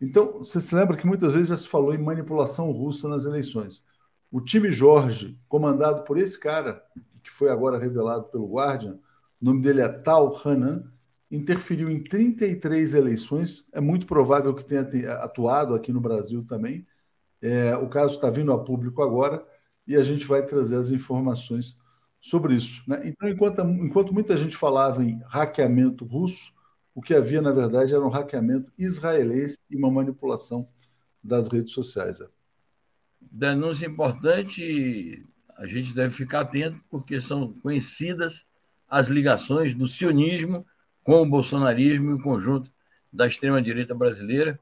Então, 0.00 0.38
você 0.38 0.60
se 0.60 0.74
lembra 0.74 0.96
que 0.96 1.06
muitas 1.06 1.34
vezes 1.34 1.48
já 1.48 1.56
se 1.56 1.68
falou 1.68 1.94
em 1.94 1.98
manipulação 1.98 2.70
russa 2.70 3.08
nas 3.08 3.24
eleições. 3.24 3.84
O 4.30 4.40
time 4.40 4.70
Jorge, 4.70 5.38
comandado 5.48 6.04
por 6.04 6.18
esse 6.18 6.38
cara, 6.38 6.84
que 7.22 7.30
foi 7.30 7.50
agora 7.50 7.78
revelado 7.78 8.24
pelo 8.24 8.52
Guardian, 8.52 8.98
o 9.40 9.44
nome 9.44 9.62
dele 9.62 9.80
é 9.80 9.88
Tal 9.88 10.40
Hanan, 10.44 10.84
interferiu 11.34 11.90
em 11.90 12.02
33 12.02 12.94
eleições. 12.94 13.66
É 13.72 13.80
muito 13.80 14.06
provável 14.06 14.54
que 14.54 14.64
tenha 14.64 14.82
atuado 15.14 15.74
aqui 15.74 15.92
no 15.92 16.00
Brasil 16.00 16.44
também. 16.46 16.86
É, 17.42 17.76
o 17.76 17.88
caso 17.88 18.14
está 18.14 18.30
vindo 18.30 18.52
a 18.52 18.62
público 18.62 19.02
agora 19.02 19.44
e 19.86 19.96
a 19.96 20.02
gente 20.02 20.26
vai 20.26 20.44
trazer 20.44 20.76
as 20.76 20.90
informações 20.90 21.78
sobre 22.20 22.54
isso. 22.54 22.82
Né? 22.88 23.00
Então, 23.04 23.28
enquanto, 23.28 23.60
enquanto 23.60 24.14
muita 24.14 24.36
gente 24.36 24.56
falava 24.56 25.04
em 25.04 25.20
hackeamento 25.26 26.06
russo, 26.06 26.52
o 26.94 27.02
que 27.02 27.14
havia, 27.14 27.42
na 27.42 27.52
verdade, 27.52 27.94
era 27.94 28.04
um 28.04 28.08
hackeamento 28.08 28.72
israelense 28.78 29.58
e 29.70 29.76
uma 29.76 29.90
manipulação 29.90 30.66
das 31.22 31.48
redes 31.48 31.72
sociais. 31.72 32.20
É. 32.20 32.26
Denúncia 33.20 33.86
importante, 33.86 35.22
a 35.56 35.66
gente 35.66 35.92
deve 35.92 36.14
ficar 36.14 36.40
atento, 36.40 36.80
porque 36.88 37.20
são 37.20 37.52
conhecidas 37.54 38.46
as 38.88 39.08
ligações 39.08 39.74
do 39.74 39.88
sionismo 39.88 40.64
com 41.04 41.22
o 41.22 41.26
bolsonarismo 41.26 42.10
e 42.10 42.14
o 42.14 42.22
conjunto 42.22 42.72
da 43.12 43.26
extrema-direita 43.26 43.94
brasileira. 43.94 44.58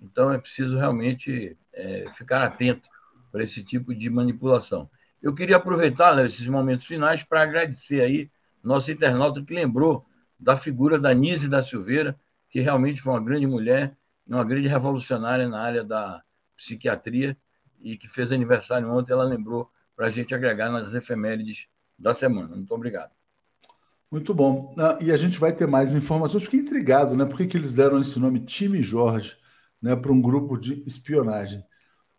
Então, 0.00 0.32
é 0.32 0.38
preciso 0.38 0.78
realmente 0.78 1.56
é, 1.72 2.06
ficar 2.16 2.42
atento 2.42 2.88
para 3.30 3.42
esse 3.44 3.62
tipo 3.62 3.94
de 3.94 4.08
manipulação. 4.08 4.88
Eu 5.20 5.34
queria 5.34 5.56
aproveitar 5.56 6.16
né, 6.16 6.26
esses 6.26 6.46
momentos 6.46 6.86
finais 6.86 7.22
para 7.22 7.42
agradecer 7.42 8.00
aí 8.00 8.30
nosso 8.62 8.90
internauta 8.90 9.42
que 9.42 9.52
lembrou 9.52 10.06
da 10.38 10.56
figura 10.56 10.98
da 10.98 11.12
Nise 11.12 11.48
da 11.48 11.62
Silveira, 11.62 12.18
que 12.48 12.60
realmente 12.60 13.02
foi 13.02 13.12
uma 13.12 13.22
grande 13.22 13.46
mulher, 13.46 13.94
uma 14.26 14.44
grande 14.44 14.68
revolucionária 14.68 15.48
na 15.48 15.60
área 15.60 15.84
da 15.84 16.22
psiquiatria 16.56 17.36
e 17.82 17.96
que 17.96 18.08
fez 18.08 18.32
aniversário 18.32 18.90
ontem. 18.90 19.12
Ela 19.12 19.24
lembrou 19.24 19.70
para 19.94 20.06
a 20.06 20.10
gente 20.10 20.34
agregar 20.34 20.70
nas 20.70 20.94
efemérides 20.94 21.68
da 21.98 22.14
semana. 22.14 22.56
Muito 22.56 22.74
obrigado. 22.74 23.19
Muito 24.10 24.34
bom. 24.34 24.74
Ah, 24.78 24.98
e 25.00 25.12
a 25.12 25.16
gente 25.16 25.38
vai 25.38 25.52
ter 25.52 25.66
mais 25.66 25.94
informações. 25.94 26.42
Fiquei 26.42 26.60
intrigado, 26.60 27.16
né? 27.16 27.24
Por 27.24 27.36
que, 27.36 27.46
que 27.46 27.56
eles 27.56 27.74
deram 27.74 28.00
esse 28.00 28.18
nome 28.18 28.40
Time 28.40 28.82
Jorge 28.82 29.36
né, 29.80 29.94
para 29.94 30.10
um 30.10 30.20
grupo 30.20 30.56
de 30.56 30.82
espionagem? 30.84 31.64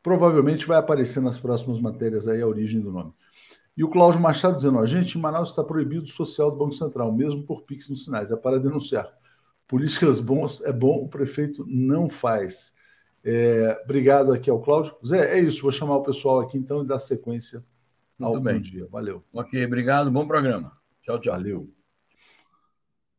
Provavelmente 0.01 0.65
vai 0.65 0.77
aparecer 0.77 1.21
nas 1.21 1.37
próximas 1.37 1.79
matérias 1.79 2.27
aí 2.27 2.41
a 2.41 2.47
origem 2.47 2.79
do 2.79 2.91
nome. 2.91 3.13
E 3.75 3.83
o 3.83 3.89
Cláudio 3.89 4.21
Machado 4.21 4.55
dizendo: 4.55 4.79
a 4.79 4.85
gente, 4.85 5.17
em 5.17 5.21
Manaus 5.21 5.49
está 5.49 5.63
proibido 5.63 6.05
o 6.05 6.07
social 6.07 6.49
do 6.49 6.57
Banco 6.57 6.73
Central, 6.73 7.11
mesmo 7.11 7.43
por 7.43 7.63
PIX 7.63 7.89
nos 7.89 8.03
sinais. 8.05 8.31
É 8.31 8.37
para 8.37 8.59
denunciar. 8.59 9.11
Políticas 9.67 10.19
bons 10.19 10.61
é 10.61 10.71
bom, 10.71 11.03
o 11.03 11.09
prefeito 11.09 11.65
não 11.67 12.09
faz. 12.09 12.73
É, 13.23 13.79
obrigado 13.83 14.33
aqui 14.33 14.49
ao 14.49 14.61
Cláudio. 14.61 14.95
Zé, 15.05 15.37
é 15.37 15.39
isso. 15.39 15.61
Vou 15.61 15.71
chamar 15.71 15.97
o 15.97 16.03
pessoal 16.03 16.39
aqui 16.39 16.57
então 16.57 16.83
e 16.83 16.87
dar 16.87 16.99
sequência 16.99 17.63
ao 18.19 18.33
Muito 18.33 18.43
bem. 18.43 18.61
dia. 18.61 18.87
Valeu. 18.89 19.23
Ok, 19.33 19.63
obrigado. 19.65 20.09
Bom 20.09 20.27
programa. 20.27 20.71
Tchau, 21.03 21.19
tchau. 21.19 21.33
Valeu. 21.33 21.80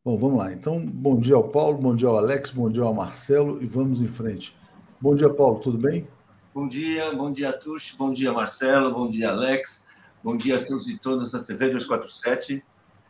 Bom, 0.05 0.17
vamos 0.17 0.37
lá. 0.37 0.51
Então, 0.51 0.85
bom 0.85 1.17
dia 1.17 1.33
ao 1.33 1.47
Paulo, 1.47 1.77
bom 1.77 1.95
dia 1.95 2.09
ao 2.09 2.17
Alex, 2.17 2.49
bom 2.49 2.69
dia 2.69 2.83
ao 2.83 2.93
Marcelo 2.93 3.63
e 3.63 3.65
vamos 3.65 4.01
em 4.01 4.07
frente. 4.09 4.53
Bom 4.99 5.15
dia, 5.15 5.29
Paulo, 5.29 5.59
tudo 5.59 5.77
bem? 5.77 6.05
Bom 6.53 6.67
dia, 6.67 7.13
bom 7.13 7.31
dia, 7.31 7.53
Tuxo, 7.53 7.95
bom 7.97 8.11
dia, 8.11 8.33
Marcelo, 8.33 8.93
bom 8.93 9.09
dia, 9.09 9.29
Alex, 9.29 9.87
bom 10.21 10.35
dia 10.35 10.57
a 10.57 10.65
todos 10.65 10.89
e 10.89 10.99
todas 10.99 11.31
da 11.31 11.41
TV 11.41 11.69
247. 11.69 12.61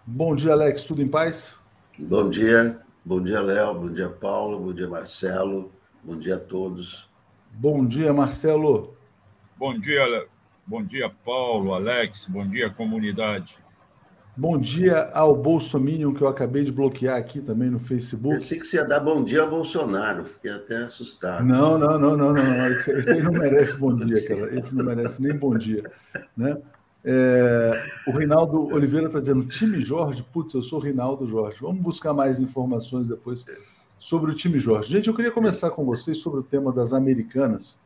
Bom 0.06 0.36
dia, 0.36 0.52
Alex, 0.52 0.84
tudo 0.84 1.02
em 1.02 1.08
paz? 1.08 1.60
Bom 1.98 2.30
dia, 2.30 2.80
bom 3.04 3.20
dia, 3.20 3.42
Léo, 3.42 3.74
bom 3.74 3.92
dia, 3.92 4.10
Paulo, 4.10 4.60
bom 4.60 4.72
dia, 4.72 4.88
Marcelo, 4.88 5.72
bom 6.04 6.16
dia 6.16 6.36
a 6.36 6.40
todos. 6.40 7.10
Bom 7.54 7.84
dia, 7.84 8.14
Marcelo. 8.14 8.96
Bom 9.58 9.80
dia, 9.80 10.28
bom 10.64 10.84
dia, 10.84 11.10
Paulo, 11.10 11.74
Alex, 11.74 12.28
bom 12.28 12.48
dia, 12.48 12.70
comunidade. 12.70 13.63
Bom 14.36 14.58
dia 14.58 15.12
ao 15.14 15.36
Bolsominion, 15.36 16.12
que 16.12 16.24
eu 16.24 16.28
acabei 16.28 16.64
de 16.64 16.72
bloquear 16.72 17.18
aqui 17.18 17.40
também 17.40 17.70
no 17.70 17.78
Facebook. 17.78 18.36
Pensei 18.36 18.58
que 18.58 18.66
você 18.66 18.78
ia 18.78 18.86
dar 18.86 19.00
bom 19.00 19.24
dia 19.24 19.44
ao 19.44 19.50
Bolsonaro, 19.50 20.26
fiquei 20.26 20.50
até 20.50 20.78
assustado. 20.78 21.46
Não, 21.46 21.78
não, 21.78 22.00
não, 22.00 22.18
não, 22.18 22.34
não. 22.34 22.68
Esse, 22.72 22.92
esse 22.94 23.12
aí 23.12 23.22
não 23.22 23.32
merece 23.32 23.78
bom 23.78 23.96
dia, 23.96 24.28
cara. 24.28 24.60
Esse 24.60 24.74
não 24.76 24.84
merece 24.84 25.22
nem 25.22 25.38
bom 25.38 25.56
dia. 25.56 25.84
Né? 26.36 26.58
É, 27.06 27.84
o 28.08 28.12
Reinaldo 28.12 28.74
Oliveira 28.74 29.06
está 29.06 29.20
dizendo: 29.20 29.46
time 29.46 29.80
Jorge, 29.80 30.26
putz, 30.34 30.56
eu 30.56 30.64
sou 30.64 30.80
o 30.80 30.82
Reinaldo 30.82 31.28
Jorge. 31.28 31.60
Vamos 31.62 31.84
buscar 31.84 32.12
mais 32.12 32.40
informações 32.40 33.10
depois 33.10 33.46
sobre 34.00 34.32
o 34.32 34.36
time 34.36 34.58
Jorge. 34.58 34.92
Gente, 34.92 35.08
eu 35.08 35.14
queria 35.14 35.32
começar 35.32 35.70
com 35.70 35.86
vocês 35.86 36.18
sobre 36.18 36.40
o 36.40 36.44
tema 36.44 36.74
das 36.74 36.92
americanas. 36.92 37.78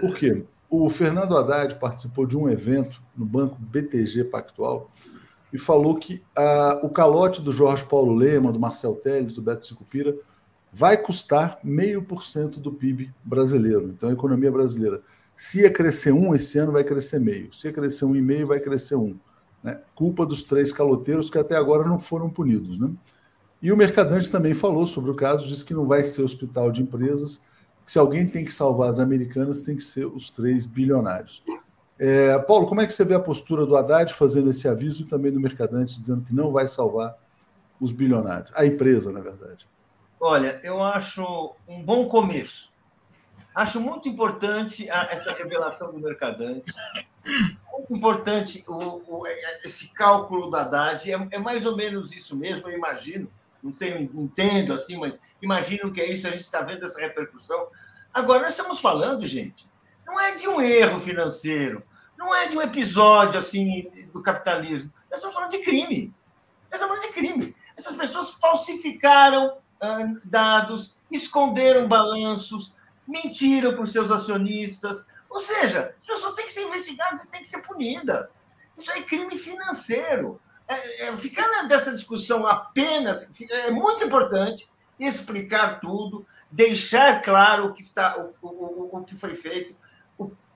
Por 0.00 0.12
quê? 0.16 0.42
O 0.68 0.90
Fernando 0.90 1.36
Haddad 1.36 1.76
participou 1.76 2.26
de 2.26 2.36
um 2.36 2.48
evento 2.50 3.00
no 3.16 3.24
banco 3.24 3.56
BTG 3.60 4.24
Pactual 4.24 4.90
e 5.54 5.58
falou 5.58 5.94
que 5.94 6.20
ah, 6.36 6.80
o 6.82 6.88
calote 6.88 7.40
do 7.40 7.52
Jorge 7.52 7.84
Paulo 7.84 8.12
Lema, 8.12 8.50
do 8.50 8.58
Marcel 8.58 8.96
Teles, 8.96 9.34
do 9.34 9.40
Beto 9.40 9.64
Sicupira, 9.64 10.12
vai 10.72 10.96
custar 10.96 11.60
meio 11.62 12.02
por 12.02 12.24
cento 12.24 12.58
do 12.58 12.72
PIB 12.72 13.14
brasileiro. 13.22 13.90
Então, 13.96 14.08
a 14.08 14.12
economia 14.12 14.50
brasileira, 14.50 15.00
se 15.36 15.60
ia 15.60 15.70
crescer 15.70 16.10
um 16.10 16.34
esse 16.34 16.58
ano, 16.58 16.72
vai 16.72 16.82
crescer 16.82 17.20
meio. 17.20 17.54
Se 17.54 17.68
ia 17.68 17.72
crescer 17.72 18.04
um 18.04 18.16
e 18.16 18.20
meio, 18.20 18.48
vai 18.48 18.58
crescer 18.58 18.96
um. 18.96 19.14
Né? 19.62 19.80
Culpa 19.94 20.26
dos 20.26 20.42
três 20.42 20.72
caloteiros 20.72 21.30
que 21.30 21.38
até 21.38 21.54
agora 21.54 21.86
não 21.86 22.00
foram 22.00 22.28
punidos. 22.28 22.76
Né? 22.76 22.90
E 23.62 23.70
o 23.70 23.76
Mercadante 23.76 24.28
também 24.28 24.54
falou 24.54 24.88
sobre 24.88 25.12
o 25.12 25.14
caso, 25.14 25.46
disse 25.46 25.64
que 25.64 25.72
não 25.72 25.86
vai 25.86 26.02
ser 26.02 26.22
hospital 26.22 26.72
de 26.72 26.82
empresas, 26.82 27.42
que 27.86 27.92
se 27.92 27.98
alguém 28.00 28.26
tem 28.26 28.44
que 28.44 28.52
salvar 28.52 28.90
as 28.90 28.98
americanas, 28.98 29.62
tem 29.62 29.76
que 29.76 29.84
ser 29.84 30.06
os 30.06 30.32
três 30.32 30.66
bilionários. 30.66 31.44
É, 31.98 32.38
Paulo, 32.40 32.66
como 32.66 32.80
é 32.80 32.86
que 32.86 32.92
você 32.92 33.04
vê 33.04 33.14
a 33.14 33.20
postura 33.20 33.64
do 33.64 33.76
Haddad 33.76 34.12
fazendo 34.12 34.50
esse 34.50 34.68
aviso 34.68 35.02
e 35.02 35.06
também 35.06 35.30
do 35.30 35.40
Mercadante 35.40 35.98
dizendo 36.00 36.24
que 36.24 36.34
não 36.34 36.50
vai 36.50 36.66
salvar 36.66 37.16
os 37.80 37.92
bilionários, 37.92 38.50
a 38.54 38.66
empresa, 38.66 39.12
na 39.12 39.20
verdade? 39.20 39.66
Olha, 40.18 40.58
eu 40.62 40.82
acho 40.82 41.54
um 41.68 41.82
bom 41.82 42.08
começo. 42.08 42.72
Acho 43.54 43.80
muito 43.80 44.08
importante 44.08 44.88
essa 44.90 45.32
revelação 45.32 45.92
do 45.92 46.00
Mercadante. 46.00 46.72
Muito 47.72 47.94
importante 47.94 48.64
o, 48.66 49.02
o, 49.06 49.26
esse 49.62 49.92
cálculo 49.92 50.50
do 50.50 50.56
Haddad. 50.56 51.12
É, 51.12 51.28
é, 51.30 51.38
mais 51.38 51.64
ou 51.64 51.76
menos 51.76 52.12
isso 52.12 52.36
mesmo, 52.36 52.68
eu 52.68 52.76
imagino. 52.76 53.30
Não 53.62 53.70
tenho, 53.70 54.10
entendo 54.14 54.72
assim, 54.72 54.98
mas 54.98 55.20
imagino 55.40 55.92
que 55.92 56.00
é 56.00 56.12
isso. 56.12 56.26
A 56.26 56.30
gente 56.30 56.40
está 56.40 56.62
vendo 56.62 56.84
essa 56.84 57.00
repercussão. 57.00 57.68
Agora, 58.12 58.42
nós 58.42 58.56
estamos 58.56 58.80
falando, 58.80 59.24
gente, 59.24 59.68
não 60.06 60.20
é 60.20 60.34
de 60.34 60.48
um 60.48 60.60
erro 60.60 60.98
financeiro, 60.98 61.82
não 62.16 62.34
é 62.34 62.48
de 62.48 62.56
um 62.56 62.62
episódio 62.62 63.38
assim 63.38 63.90
do 64.12 64.22
capitalismo. 64.22 64.92
Nós 65.10 65.18
estamos 65.18 65.34
falando 65.34 65.50
de 65.50 65.58
crime. 65.58 66.14
Nós 66.70 66.80
estamos 66.80 66.96
falando 66.96 67.02
de 67.02 67.12
crime. 67.12 67.56
Essas 67.76 67.96
pessoas 67.96 68.34
falsificaram 68.34 69.56
uh, 69.56 70.20
dados, 70.24 70.96
esconderam 71.10 71.88
balanços, 71.88 72.74
mentiram 73.06 73.72
para 73.72 73.82
os 73.82 73.92
seus 73.92 74.10
acionistas. 74.10 75.04
Ou 75.28 75.40
seja, 75.40 75.94
as 75.98 76.06
pessoas 76.06 76.34
têm 76.34 76.46
que 76.46 76.52
ser 76.52 76.62
investigadas 76.62 77.24
e 77.24 77.30
têm 77.30 77.42
que 77.42 77.48
ser 77.48 77.62
punidas. 77.62 78.34
Isso 78.76 78.90
é 78.90 79.02
crime 79.02 79.36
financeiro. 79.36 80.40
É, 80.66 81.08
é, 81.08 81.16
ficar 81.16 81.46
nessa 81.64 81.92
discussão 81.92 82.46
apenas 82.46 83.38
é 83.50 83.70
muito 83.70 84.02
importante 84.02 84.66
explicar 84.98 85.80
tudo, 85.80 86.26
deixar 86.50 87.20
claro 87.20 87.66
o 87.66 87.74
que 87.74 87.82
está, 87.82 88.16
o, 88.18 88.34
o, 88.40 88.98
o 88.98 89.04
que 89.04 89.14
foi 89.14 89.34
feito, 89.34 89.76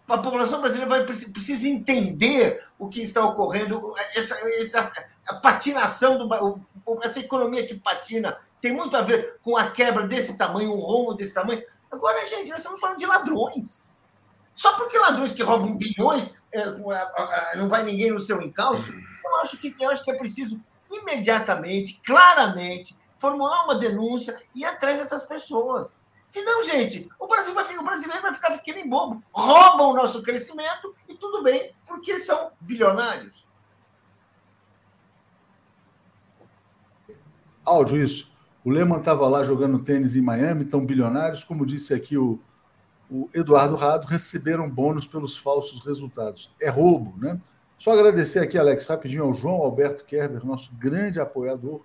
a 0.08 0.18
população 0.18 0.60
brasileira 0.60 0.88
vai, 0.88 1.04
precisa 1.04 1.68
entender 1.68 2.64
o 2.78 2.88
que 2.88 3.02
está 3.02 3.24
ocorrendo, 3.24 3.94
essa, 4.14 4.36
essa 4.60 4.92
patinação, 5.42 6.26
do, 6.26 6.60
essa 7.02 7.20
economia 7.20 7.66
que 7.66 7.74
patina, 7.74 8.38
tem 8.60 8.72
muito 8.72 8.96
a 8.96 9.02
ver 9.02 9.38
com 9.42 9.56
a 9.56 9.70
quebra 9.70 10.06
desse 10.06 10.36
tamanho, 10.36 10.72
um 10.72 10.80
rombo 10.80 11.14
desse 11.14 11.34
tamanho. 11.34 11.62
Agora, 11.90 12.26
gente, 12.26 12.50
nós 12.50 12.58
estamos 12.58 12.80
falando 12.80 12.98
de 12.98 13.06
ladrões. 13.06 13.88
Só 14.54 14.72
porque 14.76 14.98
ladrões 14.98 15.32
que 15.32 15.42
roubam 15.42 15.76
bilhões, 15.76 16.36
é, 16.52 16.64
não 17.56 17.68
vai 17.68 17.84
ninguém 17.84 18.10
no 18.10 18.18
seu 18.18 18.40
encalço, 18.42 18.92
eu 18.92 19.36
acho 19.42 19.56
que, 19.58 19.74
eu 19.78 19.90
acho 19.90 20.04
que 20.04 20.10
é 20.10 20.16
preciso 20.16 20.60
imediatamente, 20.90 22.00
claramente, 22.04 22.96
formular 23.18 23.64
uma 23.64 23.78
denúncia 23.78 24.40
e 24.54 24.60
ir 24.60 24.64
atrás 24.64 24.98
dessas 24.98 25.24
pessoas. 25.24 25.90
Senão, 26.28 26.62
gente, 26.62 27.08
o 27.17 27.17
Brasil 27.28 27.54
vai 27.54 27.76
o 27.76 27.82
brasileiro 27.82 28.22
vai 28.22 28.34
ficar 28.34 28.52
ficando 28.52 28.78
em 28.78 28.88
bobo. 28.88 29.22
Roubam 29.32 29.90
o 29.90 29.94
nosso 29.94 30.22
crescimento 30.22 30.94
e 31.08 31.14
tudo 31.14 31.42
bem, 31.42 31.74
porque 31.86 32.18
são 32.18 32.50
bilionários. 32.60 33.46
Áudio, 37.64 38.02
isso. 38.02 38.32
O 38.64 38.70
Lehman 38.70 38.98
estava 38.98 39.28
lá 39.28 39.44
jogando 39.44 39.78
tênis 39.78 40.16
em 40.16 40.20
Miami, 40.20 40.64
tão 40.64 40.84
bilionários, 40.84 41.44
como 41.44 41.66
disse 41.66 41.94
aqui 41.94 42.16
o, 42.16 42.40
o 43.10 43.28
Eduardo 43.32 43.76
Rado, 43.76 44.06
receberam 44.06 44.68
bônus 44.68 45.06
pelos 45.06 45.36
falsos 45.36 45.84
resultados. 45.84 46.50
É 46.60 46.68
roubo, 46.68 47.16
né? 47.18 47.40
Só 47.78 47.92
agradecer 47.92 48.40
aqui, 48.40 48.58
Alex, 48.58 48.86
rapidinho 48.86 49.24
ao 49.24 49.34
João 49.34 49.62
Alberto 49.62 50.04
Kerber, 50.04 50.44
nosso 50.44 50.74
grande 50.74 51.20
apoiador. 51.20 51.82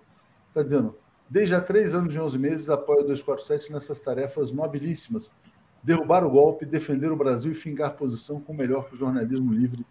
Está 0.48 0.62
dizendo, 0.62 0.98
desde 1.34 1.52
há 1.52 1.60
três 1.60 1.96
anos 1.96 2.14
e 2.14 2.18
onze 2.20 2.38
meses 2.38 2.70
apoio 2.70 3.00
o 3.00 3.06
247 3.08 3.72
nessas 3.72 3.98
tarefas 3.98 4.52
nobilíssimas. 4.52 5.34
Derrubar 5.82 6.24
o 6.24 6.30
golpe, 6.30 6.64
defender 6.64 7.10
o 7.10 7.16
Brasil 7.16 7.50
e 7.50 7.56
fingar 7.56 7.96
posição 7.96 8.40
com 8.40 8.52
o 8.52 8.56
melhor 8.56 8.86
que 8.86 8.94
o 8.94 8.96
jornalismo 8.96 9.52
livre 9.52 9.84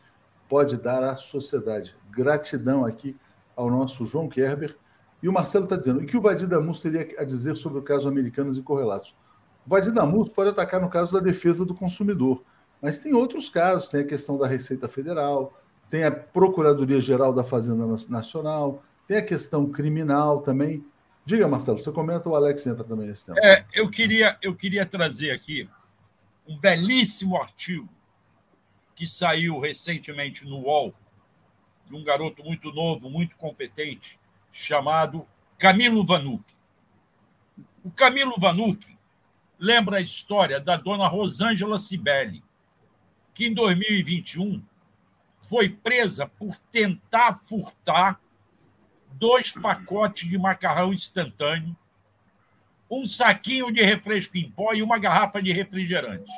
pode 0.47 0.77
dar 0.77 1.03
à 1.03 1.17
sociedade. 1.17 1.97
Gratidão 2.09 2.85
aqui 2.85 3.17
ao 3.57 3.69
nosso 3.69 4.05
João 4.05 4.29
Kerber. 4.29 4.77
E 5.21 5.27
o 5.27 5.33
Marcelo 5.33 5.65
está 5.65 5.75
dizendo, 5.75 5.99
o 5.99 6.05
que 6.05 6.15
o 6.15 6.21
Vadir 6.21 6.47
Damus 6.47 6.81
teria 6.81 7.05
a 7.19 7.25
dizer 7.25 7.57
sobre 7.57 7.79
o 7.79 7.83
caso 7.83 8.07
Americanos 8.07 8.57
e 8.57 8.61
Correlatos? 8.61 9.13
O 9.67 9.69
Vadir 9.69 9.91
Damus 9.91 10.29
pode 10.29 10.51
atacar 10.51 10.79
no 10.79 10.89
caso 10.89 11.11
da 11.11 11.19
defesa 11.19 11.65
do 11.65 11.75
consumidor, 11.75 12.41
mas 12.81 12.97
tem 12.97 13.13
outros 13.13 13.49
casos, 13.49 13.89
tem 13.89 13.99
a 13.99 14.05
questão 14.05 14.37
da 14.37 14.47
Receita 14.47 14.87
Federal, 14.87 15.59
tem 15.89 16.05
a 16.05 16.11
Procuradoria-Geral 16.11 17.33
da 17.33 17.43
Fazenda 17.43 17.85
Nacional, 18.07 18.81
tem 19.05 19.17
a 19.17 19.21
questão 19.21 19.69
criminal 19.69 20.39
também. 20.39 20.85
Diga, 21.25 21.47
Marcelo, 21.47 21.81
você 21.81 21.91
comenta, 21.91 22.27
o 22.27 22.35
Alex 22.35 22.67
entra 22.67 22.83
também 22.83 23.07
nesse 23.07 23.25
tema. 23.25 23.39
É, 23.41 23.65
eu, 23.73 23.89
queria, 23.89 24.37
eu 24.41 24.53
queria 24.53 24.85
trazer 24.85 25.31
aqui 25.31 25.69
um 26.47 26.57
belíssimo 26.57 27.37
artigo 27.37 27.87
que 28.95 29.07
saiu 29.07 29.59
recentemente 29.59 30.45
no 30.45 30.59
UOL, 30.59 30.93
de 31.87 31.95
um 31.95 32.03
garoto 32.03 32.43
muito 32.43 32.71
novo, 32.71 33.09
muito 33.09 33.37
competente, 33.37 34.19
chamado 34.51 35.25
Camilo 35.57 36.05
Vanucci. 36.05 36.55
O 37.83 37.91
Camilo 37.91 38.35
Vanucci 38.37 38.97
lembra 39.57 39.97
a 39.97 40.01
história 40.01 40.59
da 40.59 40.75
dona 40.75 41.07
Rosângela 41.07 41.79
Cibele, 41.79 42.43
que 43.33 43.47
em 43.47 43.53
2021 43.53 44.61
foi 45.37 45.69
presa 45.69 46.27
por 46.27 46.55
tentar 46.71 47.33
furtar 47.33 48.19
dois 49.13 49.51
pacotes 49.51 50.27
de 50.27 50.37
macarrão 50.37 50.93
instantâneo, 50.93 51.75
um 52.89 53.05
saquinho 53.05 53.71
de 53.71 53.81
refresco 53.81 54.37
em 54.37 54.51
pó 54.51 54.73
e 54.73 54.83
uma 54.83 54.99
garrafa 54.99 55.41
de 55.41 55.51
refrigerante 55.51 56.31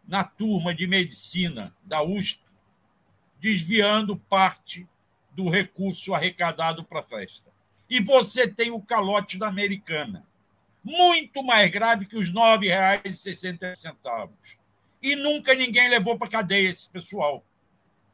na 0.07 0.24
turma 0.24 0.74
de 0.74 0.88
medicina 0.88 1.76
da 1.84 2.03
USP, 2.03 2.41
desviando 3.40 4.18
parte 4.18 4.88
do 5.32 5.50
recurso 5.50 6.14
arrecadado 6.14 6.84
para 6.84 7.00
a 7.00 7.04
festa. 7.04 7.50
E 7.90 8.00
você 8.00 8.48
tem 8.48 8.72
o 8.72 8.82
calote 8.82 9.38
da 9.38 9.48
americana, 9.48 10.26
muito 10.84 11.44
mais 11.44 11.70
grave 11.72 12.06
que 12.06 12.18
os 12.18 12.28
R$ 12.28 12.36
9,60 12.36 14.30
e 15.02 15.16
nunca 15.16 15.54
ninguém 15.56 15.90
levou 15.90 16.18
para 16.18 16.30
cadeia 16.30 16.70
esse 16.70 16.88
pessoal. 16.90 17.44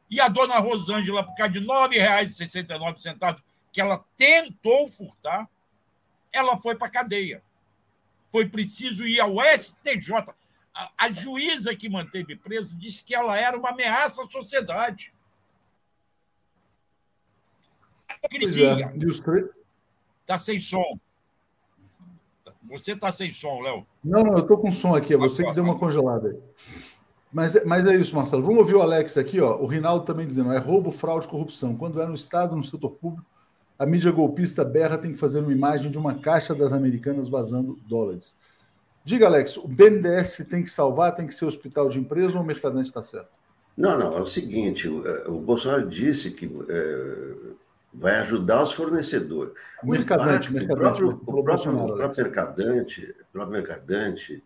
E 0.09 0.21
a 0.21 0.27
dona 0.27 0.59
Rosângela, 0.59 1.23
por 1.23 1.35
causa 1.35 1.53
de 1.53 1.59
R$ 1.59 1.65
9,69, 1.65 3.41
que 3.71 3.81
ela 3.81 4.05
tentou 4.15 4.87
furtar, 4.87 5.49
ela 6.31 6.57
foi 6.57 6.75
para 6.75 6.89
cadeia. 6.89 7.43
Foi 8.29 8.47
preciso 8.47 9.05
ir 9.07 9.19
ao 9.19 9.35
STJ. 9.57 10.13
A, 10.73 10.91
a 10.97 11.11
juíza 11.11 11.75
que 11.75 11.89
manteve 11.89 12.35
preso 12.35 12.75
disse 12.77 13.03
que 13.03 13.15
ela 13.15 13.37
era 13.37 13.57
uma 13.57 13.69
ameaça 13.69 14.23
à 14.23 14.29
sociedade. 14.29 15.13
Está 20.21 20.35
é. 20.35 20.39
sem 20.39 20.59
som. 20.59 20.99
Você 22.63 22.93
está 22.93 23.11
sem 23.11 23.31
som, 23.31 23.61
Léo. 23.61 23.85
Não, 24.03 24.23
não, 24.23 24.33
eu 24.33 24.39
estou 24.39 24.57
com 24.57 24.71
som 24.71 24.95
aqui. 24.95 25.13
É 25.13 25.17
você 25.17 25.43
que 25.43 25.53
deu 25.53 25.63
uma 25.63 25.77
congelada 25.77 26.29
aí. 26.29 26.37
Mas, 27.31 27.65
mas 27.65 27.85
é 27.85 27.93
isso, 27.93 28.15
Marcelo. 28.15 28.43
Vamos 28.43 28.59
ouvir 28.59 28.75
o 28.75 28.81
Alex 28.81 29.17
aqui, 29.17 29.41
ó. 29.41 29.57
O 29.57 29.65
Rinaldo 29.65 30.05
também 30.05 30.25
dizendo: 30.25 30.51
é 30.53 30.57
roubo, 30.57 30.89
fraude, 30.89 31.27
corrupção. 31.27 31.75
Quando 31.75 32.01
é 32.01 32.07
no 32.07 32.15
Estado, 32.15 32.55
no 32.55 32.63
setor 32.63 32.91
público, 32.91 33.25
a 33.77 33.85
mídia 33.85 34.11
golpista 34.11 34.63
berra 34.63 34.97
tem 34.97 35.11
que 35.11 35.19
fazer 35.19 35.39
uma 35.39 35.51
imagem 35.51 35.91
de 35.91 35.97
uma 35.97 36.15
caixa 36.15 36.55
das 36.55 36.71
americanas 36.71 37.27
vazando 37.27 37.77
dólares. 37.87 38.37
Diga, 39.03 39.27
Alex, 39.27 39.57
o 39.57 39.67
BNDES 39.67 40.47
tem 40.49 40.63
que 40.63 40.71
salvar, 40.71 41.13
tem 41.13 41.27
que 41.27 41.33
ser 41.33 41.45
hospital 41.45 41.89
de 41.89 41.99
empresa 41.99 42.37
ou 42.37 42.43
o 42.43 42.45
Mercadante 42.45 42.87
está 42.87 43.03
certo? 43.03 43.29
Não, 43.77 43.99
não, 43.99 44.17
é 44.17 44.21
o 44.21 44.25
seguinte: 44.25 44.87
o, 44.87 45.05
é, 45.05 45.27
o 45.27 45.39
Bolsonaro 45.39 45.87
disse 45.87 46.31
que 46.31 46.45
é, 46.69 47.35
vai 47.97 48.19
ajudar 48.19 48.63
os 48.63 48.71
fornecedores. 48.71 49.53
O 49.83 49.91
mercadante, 49.91 50.49
impacto, 50.49 50.73
o 50.73 50.77
próprio, 50.77 51.09
o 51.09 51.43
próprio, 51.43 51.71
o 51.73 51.95
próprio 51.95 52.23
mercadante, 52.23 53.15
o 53.21 53.25
próprio 53.31 53.53
mercadante 53.53 54.43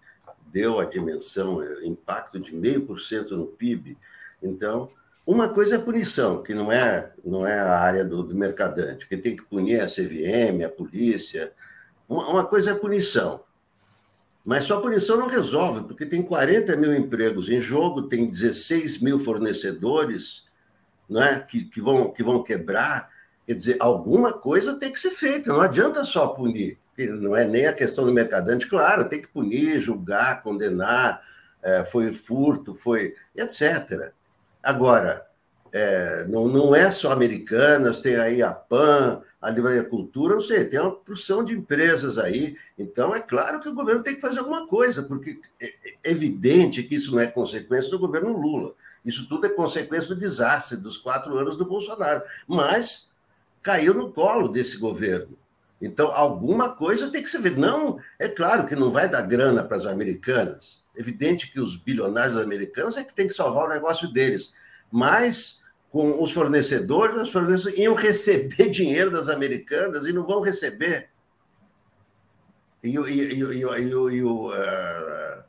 deu 0.52 0.80
a 0.80 0.86
dimensão, 0.86 1.62
é, 1.62 1.86
impacto 1.86 2.39
de 2.39 2.56
meio 2.56 2.86
por 2.86 3.00
cento 3.00 3.36
no 3.36 3.47
PIB. 3.47 3.97
Então, 4.41 4.89
uma 5.26 5.50
coisa 5.50 5.76
é 5.76 5.80
punição, 5.80 6.41
que 6.41 6.54
não 6.54 6.72
é, 6.72 7.12
não 7.24 7.45
é 7.45 7.60
a 7.60 7.80
área 7.80 8.04
do, 8.04 8.24
do 8.24 8.36
mercadante, 8.36 9.08
que 9.08 9.18
tem 9.18 9.36
que 9.36 9.43
punir 9.43 9.82
a 9.82 9.86
CVM, 9.86 10.64
a 10.66 10.70
polícia. 10.70 11.52
Uma, 12.08 12.28
uma 12.30 12.45
coisa 12.45 12.72
é 12.72 12.76
punição. 12.76 13.41
Mas 14.45 14.64
só 14.66 14.80
punição 14.80 15.18
não 15.18 15.28
resolve, 15.28 15.82
porque 15.84 16.06
tem 16.06 16.24
40 16.24 16.76
mil 16.76 16.95
empregos 16.95 17.50
em 17.50 17.60
jogo, 17.60 18.04
tem 18.04 18.30
16 18.30 19.00
mil 19.00 19.20
fornecedores 19.20 20.47
não 21.10 21.22
é? 21.22 21.39
que, 21.39 21.66
que, 21.66 21.82
vão, 21.82 22.12
que 22.12 22.24
vão 22.24 22.43
quebrar. 22.43 23.10
Quer 23.50 23.56
dizer, 23.56 23.78
alguma 23.80 24.32
coisa 24.32 24.76
tem 24.76 24.91
que 24.91 25.00
ser 25.00 25.10
feita, 25.10 25.52
não 25.52 25.62
adianta 25.62 26.04
só 26.04 26.28
punir. 26.28 26.78
Não 27.20 27.36
é 27.36 27.43
nem 27.45 27.66
a 27.66 27.74
questão 27.74 28.06
do 28.06 28.14
mercadante, 28.14 28.68
claro, 28.68 29.10
tem 29.10 29.20
que 29.20 29.28
punir, 29.28 29.80
julgar, 29.80 30.43
condenar, 30.43 31.20
é, 31.64 31.84
foi 31.84 32.14
furto, 32.14 32.76
foi. 32.76 33.16
etc. 33.36 34.12
Agora, 34.62 35.26
é, 35.74 36.26
não, 36.26 36.47
não 36.47 36.76
é 36.76 36.91
só 36.91 37.12
americanas, 37.12 38.02
tem 38.02 38.18
aí 38.18 38.43
a 38.43 38.52
PAN, 38.52 39.24
a 39.41 39.50
Livraria 39.50 39.84
Cultura, 39.84 40.36
não 40.36 40.43
sei, 40.43 40.66
tem 40.66 40.80
uma 40.80 40.91
porção 40.91 41.43
de 41.43 41.56
empresas 41.56 42.20
aí. 42.20 42.56
Então, 42.78 43.16
é 43.16 43.20
claro 43.20 43.60
que 43.60 43.68
o 43.68 43.74
governo 43.74 44.04
tem 44.04 44.14
que 44.14 44.22
fazer 44.22 44.38
alguma 44.38 44.68
coisa, 44.68 45.02
porque 45.02 45.39
é, 45.60 45.74
é 46.04 46.12
evidente 46.12 46.84
que 46.84 46.93
isso 46.93 47.12
não 47.14 47.20
é 47.20 47.26
consequência 47.26 47.89
do 47.89 47.97
governo 47.97 48.32
Lula. 48.32 48.76
Isso 49.04 49.28
tudo 49.28 49.47
é 49.47 49.50
consequência 49.50 50.10
do 50.10 50.20
desastre 50.20 50.78
dos 50.78 51.00
quatro 51.00 51.36
anos 51.36 51.58
do 51.58 51.66
Bolsonaro. 51.66 52.22
Mas 52.47 53.09
caiu 53.62 53.93
no 53.93 54.12
colo 54.12 54.47
desse 54.47 54.78
governo. 54.78 55.38
Então, 55.82 56.12
alguma 56.12 56.76
coisa 56.76 57.10
tem 57.10 57.22
que 57.22 57.30
ser 57.30 57.41
feita. 57.41 57.57
Não, 57.57 57.99
é 58.18 58.28
claro 58.28 58.66
que 58.66 58.76
não 58.76 58.91
vai 58.91 59.07
dar 59.07 59.22
grana 59.22 59.64
para 59.64 59.78
as 59.78 59.86
americanas. 59.86 60.84
Evidente 60.95 61.49
que 61.51 61.60
os 61.60 61.78
bilionários 61.78 62.36
americanos 62.36 62.97
é 62.97 63.03
que 63.03 63.14
tem 63.14 63.28
que 63.28 63.34
salvar 63.34 63.66
o 63.66 63.70
negócio 63.70 64.12
deles. 64.12 64.51
Mas 64.91 65.60
com 65.89 66.22
os 66.22 66.32
fornecedores, 66.32 67.22
os 67.22 67.32
fornecedores 67.32 67.80
iam 67.80 67.95
receber 67.95 68.68
dinheiro 68.70 69.10
das 69.10 69.30
americanas 69.30 70.05
e 70.05 70.14
não 70.14 70.26
vão 70.26 70.41
receber. 70.41 71.10
E, 72.84 72.89
e, 72.89 73.34
e, 73.34 73.39
e, 73.39 74.24
uh, 74.24 75.43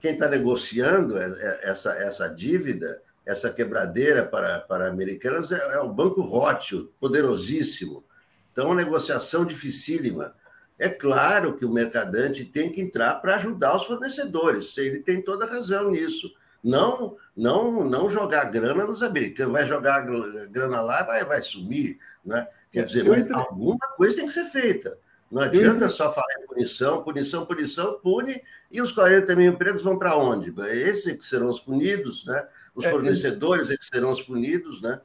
quem 0.00 0.12
está 0.12 0.28
negociando 0.28 1.16
essa, 1.18 1.92
essa 1.98 2.28
dívida 2.28 3.00
essa 3.26 3.50
quebradeira 3.50 4.24
para, 4.24 4.60
para 4.60 4.88
americanas 4.88 5.50
é, 5.50 5.74
é 5.74 5.80
o 5.80 5.92
Banco 5.92 6.20
Rothschild, 6.20 6.88
poderosíssimo. 7.00 8.04
Então, 8.52 8.66
uma 8.66 8.74
negociação 8.74 9.44
dificílima. 9.44 10.32
É 10.78 10.88
claro 10.88 11.56
que 11.56 11.64
o 11.64 11.72
mercadante 11.72 12.44
tem 12.44 12.70
que 12.70 12.80
entrar 12.80 13.16
para 13.16 13.34
ajudar 13.34 13.76
os 13.76 13.84
fornecedores. 13.84 14.76
Ele 14.78 15.00
tem 15.00 15.20
toda 15.20 15.44
a 15.44 15.48
razão 15.48 15.90
nisso. 15.90 16.30
Não, 16.62 17.16
não, 17.36 17.84
não 17.84 18.08
jogar 18.08 18.44
grana 18.44 18.84
nos 18.84 19.02
americanos. 19.02 19.52
Vai 19.52 19.66
jogar 19.66 20.06
grana 20.48 20.80
lá, 20.80 21.02
vai, 21.02 21.24
vai 21.24 21.42
sumir, 21.42 21.98
né? 22.24 22.46
Quer 22.70 22.84
dizer, 22.84 23.04
mas 23.04 23.30
alguma 23.30 23.88
coisa 23.96 24.16
tem 24.16 24.26
que 24.26 24.32
ser 24.32 24.44
feita. 24.44 24.98
Não 25.30 25.42
adianta 25.42 25.88
só 25.88 26.12
falar 26.12 26.26
em 26.40 26.46
punição, 26.46 27.02
punição, 27.02 27.46
punição, 27.46 27.98
pune, 28.00 28.40
e 28.70 28.80
os 28.80 28.92
40 28.92 29.34
mil 29.34 29.52
empregos 29.52 29.82
vão 29.82 29.98
para 29.98 30.16
onde? 30.16 30.54
Esses 30.70 31.06
é 31.06 31.16
que 31.16 31.24
serão 31.24 31.48
os 31.48 31.58
punidos, 31.58 32.24
né? 32.26 32.46
Os 32.76 32.84
é, 32.84 32.90
fornecedores 32.90 33.70
é 33.70 33.76
que 33.76 33.84
serão 33.84 34.10
os 34.10 34.22
punidos, 34.22 34.82
né? 34.82 35.00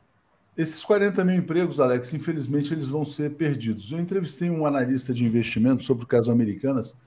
Esses 0.58 0.84
40 0.84 1.24
mil 1.24 1.36
empregos, 1.38 1.80
Alex, 1.80 2.14
infelizmente 2.14 2.74
eles 2.74 2.90
vão 2.90 3.06
ser 3.06 3.32
perdidos. 3.32 3.92
Eu 3.92 4.00
entrevistei 4.00 4.50
um 4.50 4.66
analista 4.66 5.14
de 5.14 5.24
investimento 5.26 5.82
sobre 5.82 6.04
o 6.04 6.08
caso 6.08 6.30
Americanas 6.30 7.00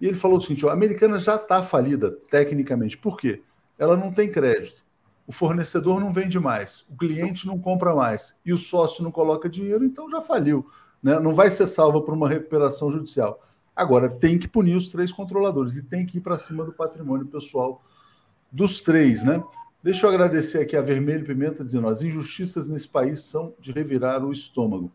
e 0.00 0.06
ele 0.06 0.16
falou 0.16 0.38
o 0.38 0.40
seguinte: 0.40 0.64
a 0.66 0.72
Americanas 0.72 1.24
já 1.24 1.34
está 1.34 1.60
falida 1.62 2.12
tecnicamente. 2.30 2.96
Por 2.96 3.18
quê? 3.18 3.42
Ela 3.76 3.96
não 3.96 4.12
tem 4.12 4.30
crédito. 4.30 4.84
O 5.26 5.32
fornecedor 5.32 6.00
não 6.00 6.12
vende 6.12 6.38
mais, 6.38 6.84
o 6.88 6.96
cliente 6.96 7.46
não 7.46 7.58
compra 7.58 7.94
mais 7.94 8.36
e 8.44 8.52
o 8.52 8.56
sócio 8.56 9.02
não 9.02 9.10
coloca 9.10 9.48
dinheiro, 9.48 9.84
então 9.84 10.10
já 10.10 10.20
faliu. 10.20 10.66
Né? 11.02 11.18
Não 11.18 11.34
vai 11.34 11.50
ser 11.50 11.66
salva 11.66 12.00
por 12.00 12.14
uma 12.14 12.28
recuperação 12.28 12.90
judicial. 12.90 13.40
Agora, 13.74 14.08
tem 14.08 14.38
que 14.38 14.46
punir 14.46 14.76
os 14.76 14.90
três 14.90 15.10
controladores 15.10 15.76
e 15.76 15.82
tem 15.82 16.04
que 16.04 16.18
ir 16.18 16.20
para 16.20 16.38
cima 16.38 16.64
do 16.64 16.72
patrimônio 16.72 17.26
pessoal 17.26 17.82
dos 18.50 18.82
três, 18.82 19.24
né? 19.24 19.42
Deixa 19.82 20.06
eu 20.06 20.10
agradecer 20.10 20.60
aqui 20.60 20.76
a 20.76 20.80
Vermelho 20.80 21.26
Pimenta 21.26 21.64
dizendo: 21.64 21.88
as 21.88 22.02
injustiças 22.02 22.68
nesse 22.68 22.88
país 22.88 23.20
são 23.20 23.52
de 23.58 23.72
revirar 23.72 24.24
o 24.24 24.30
estômago. 24.30 24.92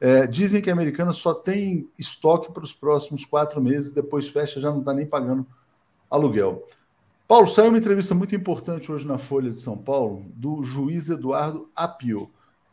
É, 0.00 0.26
dizem 0.26 0.60
que 0.60 0.68
a 0.68 0.72
americana 0.72 1.12
só 1.12 1.32
tem 1.32 1.88
estoque 1.96 2.52
para 2.52 2.64
os 2.64 2.74
próximos 2.74 3.24
quatro 3.24 3.62
meses, 3.62 3.92
depois 3.92 4.28
fecha, 4.28 4.60
já 4.60 4.70
não 4.70 4.80
está 4.80 4.92
nem 4.92 5.06
pagando 5.06 5.46
aluguel. 6.10 6.66
Paulo, 7.28 7.48
saiu 7.48 7.68
uma 7.68 7.78
entrevista 7.78 8.14
muito 8.14 8.34
importante 8.34 8.90
hoje 8.90 9.06
na 9.06 9.18
Folha 9.18 9.50
de 9.50 9.60
São 9.60 9.78
Paulo 9.78 10.26
do 10.34 10.62
juiz 10.62 11.08
Eduardo 11.08 11.70
Apio. 11.74 12.28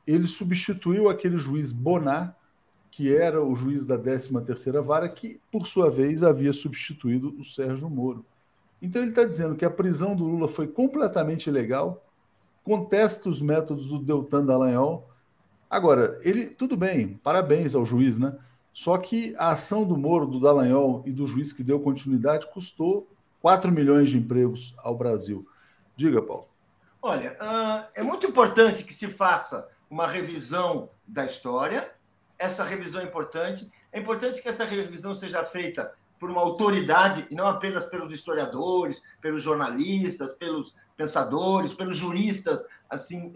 Ele 0.05 0.28
substituiu 0.28 1.09
aquele 1.09 1.38
juiz 1.38 1.72
Bonar, 1.72 2.36
que 2.89 3.16
era 3.16 3.41
o 3.41 3.55
juiz 3.55 3.86
da 3.86 3.97
13ª 3.97 4.82
Vara, 4.82 5.07
que, 5.07 5.39
por 5.49 5.68
sua 5.68 5.89
vez, 5.89 6.24
havia 6.24 6.51
substituído 6.51 7.34
o 7.39 7.45
Sérgio 7.45 7.89
Moro. 7.89 8.26
Então 8.82 9.01
ele 9.01 9.11
está 9.11 9.23
dizendo 9.23 9.55
que 9.55 9.65
a 9.65 9.69
prisão 9.69 10.15
do 10.15 10.25
Lula 10.25 10.47
foi 10.47 10.67
completamente 10.67 11.47
ilegal, 11.47 12.03
contesta 12.63 13.29
os 13.29 13.41
métodos 13.41 13.89
do 13.89 13.99
Deltan 13.99 14.45
Dallagnol. 14.45 15.07
Agora, 15.69 16.19
ele, 16.23 16.45
tudo 16.47 16.75
bem, 16.75 17.19
parabéns 17.23 17.75
ao 17.75 17.86
juiz, 17.86 18.17
né? 18.17 18.36
Só 18.73 18.97
que 18.97 19.36
a 19.38 19.51
ação 19.51 19.84
do 19.84 19.97
Moro, 19.97 20.25
do 20.25 20.39
Dallagnol 20.39 21.03
e 21.05 21.11
do 21.11 21.27
juiz 21.27 21.51
que 21.53 21.63
deu 21.63 21.79
continuidade 21.79 22.47
custou 22.47 23.07
4 23.41 23.71
milhões 23.71 24.09
de 24.09 24.17
empregos 24.17 24.73
ao 24.77 24.95
Brasil. 24.95 25.45
Diga, 25.95 26.21
Paulo. 26.21 26.47
Olha, 27.01 27.32
uh, 27.34 27.89
é 27.95 28.03
muito 28.03 28.25
importante 28.25 28.84
que 28.84 28.93
se 28.93 29.07
faça 29.07 29.67
uma 29.89 30.07
revisão 30.07 30.89
da 31.05 31.25
história. 31.25 31.91
Essa 32.38 32.63
revisão 32.63 33.01
é 33.01 33.03
importante. 33.03 33.71
É 33.91 33.99
importante 33.99 34.41
que 34.41 34.47
essa 34.47 34.63
revisão 34.63 35.13
seja 35.13 35.43
feita 35.43 35.91
por 36.22 36.30
uma 36.30 36.41
autoridade, 36.41 37.26
e 37.32 37.36
não 37.36 37.47
apenas 37.47 37.88
pelos 37.88 38.13
historiadores, 38.13 39.01
pelos 39.19 39.41
jornalistas, 39.41 40.34
pelos 40.34 40.76
pensadores, 40.95 41.74
pelos 41.74 41.97
juristas, 41.97 42.63
assim, 42.88 43.34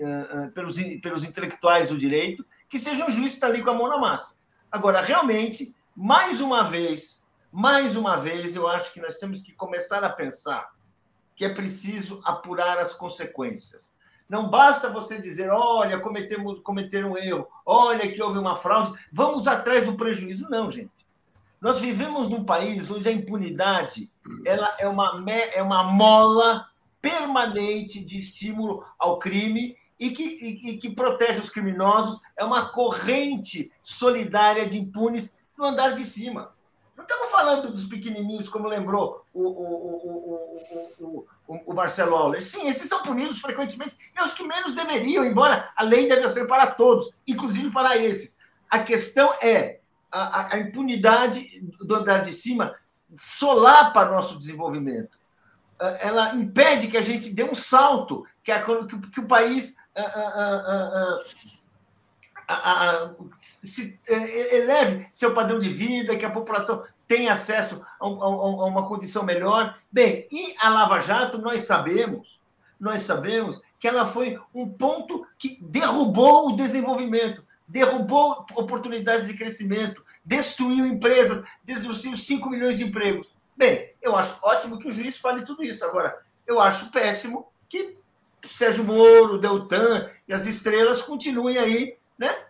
pelos, 0.53 0.77
pelos 1.01 1.23
intelectuais 1.23 1.89
do 1.89 1.97
direito, 1.97 2.45
que 2.69 2.77
seja 2.77 3.03
um 3.03 3.09
juiz 3.09 3.29
que 3.29 3.37
está 3.37 3.47
ali 3.47 3.63
com 3.63 3.71
a 3.71 3.73
mão 3.73 3.89
na 3.89 3.97
massa. 3.97 4.35
Agora, 4.71 5.01
realmente, 5.01 5.75
mais 5.95 6.39
uma 6.39 6.61
vez, 6.61 7.25
mais 7.51 7.95
uma 7.95 8.17
vez, 8.17 8.55
eu 8.55 8.67
acho 8.67 8.93
que 8.93 9.01
nós 9.01 9.17
temos 9.17 9.41
que 9.41 9.51
começar 9.51 10.03
a 10.03 10.09
pensar 10.09 10.69
que 11.35 11.43
é 11.43 11.49
preciso 11.49 12.21
apurar 12.23 12.77
as 12.77 12.93
consequências. 12.93 13.95
Não 14.29 14.47
basta 14.47 14.89
você 14.89 15.19
dizer, 15.19 15.49
olha, 15.49 15.99
cometemos, 15.99 16.59
cometeram 16.59 17.13
um 17.13 17.17
erro, 17.17 17.47
olha 17.65 18.11
que 18.11 18.21
houve 18.21 18.37
uma 18.37 18.55
fraude, 18.55 18.93
vamos 19.11 19.47
atrás 19.47 19.87
do 19.87 19.95
prejuízo. 19.95 20.47
Não, 20.51 20.69
gente. 20.69 20.91
Nós 21.65 21.79
vivemos 21.79 22.29
num 22.29 22.45
país 22.45 22.91
onde 22.91 23.09
a 23.09 23.11
impunidade 23.11 24.11
ela 24.45 24.71
é 24.77 24.87
uma, 24.87 25.25
é 25.51 25.63
uma 25.63 25.83
mola 25.83 26.69
permanente 27.01 28.05
de 28.05 28.19
estímulo 28.19 28.85
ao 28.99 29.17
crime 29.17 29.75
e 29.99 30.11
que, 30.11 30.23
e, 30.23 30.69
e 30.69 30.77
que 30.77 30.91
protege 30.91 31.39
os 31.39 31.49
criminosos, 31.49 32.21
é 32.37 32.45
uma 32.45 32.69
corrente 32.69 33.71
solidária 33.81 34.67
de 34.67 34.77
impunes 34.77 35.35
no 35.57 35.65
andar 35.65 35.95
de 35.95 36.05
cima. 36.05 36.53
Não 36.95 37.03
estamos 37.03 37.31
falando 37.31 37.71
dos 37.71 37.85
pequenininhos, 37.85 38.47
como 38.47 38.67
lembrou 38.67 39.25
o, 39.33 39.41
o, 39.41 40.45
o, 40.99 41.25
o, 41.47 41.73
Marcelo 41.73 42.15
Auler. 42.15 42.43
Sim, 42.43 42.67
esses 42.67 42.87
são 42.87 43.01
punidos 43.01 43.41
frequentemente, 43.41 43.97
e 44.15 44.21
os 44.21 44.35
que 44.35 44.43
menos 44.43 44.75
deveriam, 44.75 45.25
embora 45.25 45.71
a 45.75 45.83
lei 45.83 46.07
deve 46.07 46.29
ser 46.29 46.45
para 46.45 46.67
todos, 46.67 47.09
inclusive 47.25 47.71
para 47.71 47.97
esses. 47.97 48.37
A 48.69 48.77
questão 48.77 49.33
é 49.41 49.79
a, 50.11 50.55
a 50.55 50.59
impunidade 50.59 51.61
do 51.79 51.95
andar 51.95 52.21
de 52.21 52.31
cima 52.33 52.75
solapa 53.17 54.05
nosso 54.05 54.37
desenvolvimento. 54.37 55.17
Ah, 55.79 55.97
ela 55.99 56.35
impede 56.35 56.87
que 56.87 56.97
a 56.97 57.01
gente 57.01 57.33
dê 57.33 57.43
um 57.43 57.55
salto, 57.55 58.25
que, 58.43 58.51
a, 58.51 58.63
que, 58.63 59.19
o 59.19 59.27
país 59.27 59.75
a, 59.95 60.01
a, 62.47 63.11
se, 63.37 63.99
é, 64.07 64.57
eleve 64.57 65.07
seu 65.11 65.33
padrão 65.33 65.59
de 65.59 65.69
vida, 65.69 66.17
que 66.17 66.25
a 66.25 66.31
população 66.31 66.85
tenha 67.07 67.33
acesso 67.33 67.85
a, 67.99 68.05
a, 68.05 68.65
uma 68.65 68.87
condição 68.87 69.23
melhor. 69.23 69.77
Bem, 69.91 70.27
e 70.31 70.55
a 70.59 70.69
Lava 70.69 70.99
Jato, 70.99 71.37
nós 71.37 71.63
sabemos, 71.63 72.39
nós 72.79 73.03
sabemos 73.03 73.61
que 73.79 73.87
ela 73.87 74.05
foi 74.05 74.39
um 74.53 74.67
ponto 74.67 75.27
que 75.37 75.59
derrubou 75.61 76.49
o 76.49 76.55
desenvolvimento, 76.55 77.45
derrubou 77.67 78.45
oportunidades 78.55 79.27
de 79.27 79.33
crescimento, 79.33 80.03
destruiu 80.23 80.85
empresas, 80.85 81.43
destruiu 81.63 82.15
5 82.15 82.49
milhões 82.49 82.77
de 82.77 82.83
empregos. 82.83 83.33
Bem, 83.55 83.93
eu 84.01 84.15
acho 84.15 84.37
ótimo 84.41 84.77
que 84.77 84.87
o 84.87 84.91
juiz 84.91 85.17
fale 85.17 85.43
tudo 85.43 85.63
isso. 85.63 85.83
Agora, 85.85 86.21
eu 86.45 86.59
acho 86.59 86.91
péssimo 86.91 87.47
que 87.69 87.97
Sérgio 88.45 88.83
Moro, 88.83 89.39
Deltan 89.39 90.09
e 90.27 90.33
as 90.33 90.45
estrelas 90.45 91.01
continuem 91.01 91.57
aí, 91.57 91.97
né? 92.17 92.45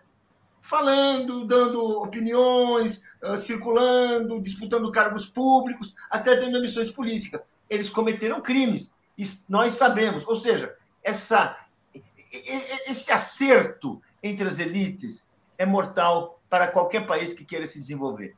Falando, 0.60 1.46
dando 1.46 2.02
opiniões, 2.02 3.02
uh, 3.22 3.36
circulando, 3.36 4.40
disputando 4.40 4.90
cargos 4.90 5.26
públicos, 5.26 5.94
até 6.10 6.36
tendo 6.36 6.60
missões 6.60 6.90
políticas. 6.90 7.40
Eles 7.70 7.88
cometeram 7.88 8.40
crimes. 8.40 8.92
Nós 9.48 9.74
sabemos. 9.74 10.24
Ou 10.26 10.36
seja, 10.36 10.76
essa, 11.02 11.56
esse 12.86 13.12
acerto 13.12 14.02
entre 14.26 14.48
as 14.48 14.58
elites 14.58 15.30
é 15.58 15.64
mortal 15.64 16.40
para 16.48 16.68
qualquer 16.68 17.06
país 17.06 17.32
que 17.32 17.44
queira 17.44 17.66
se 17.66 17.78
desenvolver. 17.78 18.36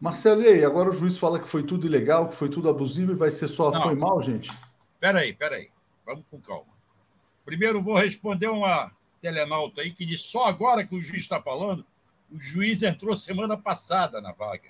Marcelo, 0.00 0.42
e 0.42 0.48
aí? 0.48 0.64
Agora 0.64 0.90
o 0.90 0.92
juiz 0.92 1.16
fala 1.16 1.40
que 1.40 1.48
foi 1.48 1.62
tudo 1.62 1.86
ilegal, 1.86 2.28
que 2.28 2.34
foi 2.34 2.48
tudo 2.48 2.68
abusivo 2.68 3.12
e 3.12 3.16
vai 3.16 3.30
ser 3.30 3.48
só 3.48 3.70
Não. 3.70 3.82
foi 3.82 3.94
mal, 3.94 4.20
gente? 4.22 4.52
Peraí, 5.00 5.32
peraí. 5.32 5.70
Vamos 6.04 6.24
com 6.30 6.40
calma. 6.40 6.74
Primeiro 7.44 7.82
vou 7.82 7.96
responder 7.96 8.48
uma 8.48 8.90
telenauta 9.20 9.80
aí 9.80 9.92
que 9.92 10.04
diz 10.04 10.22
só 10.22 10.44
agora 10.44 10.84
que 10.84 10.94
o 10.94 11.00
juiz 11.00 11.22
está 11.22 11.40
falando, 11.40 11.84
o 12.30 12.38
juiz 12.38 12.82
entrou 12.82 13.16
semana 13.16 13.56
passada 13.56 14.20
na 14.20 14.32
vaga. 14.32 14.68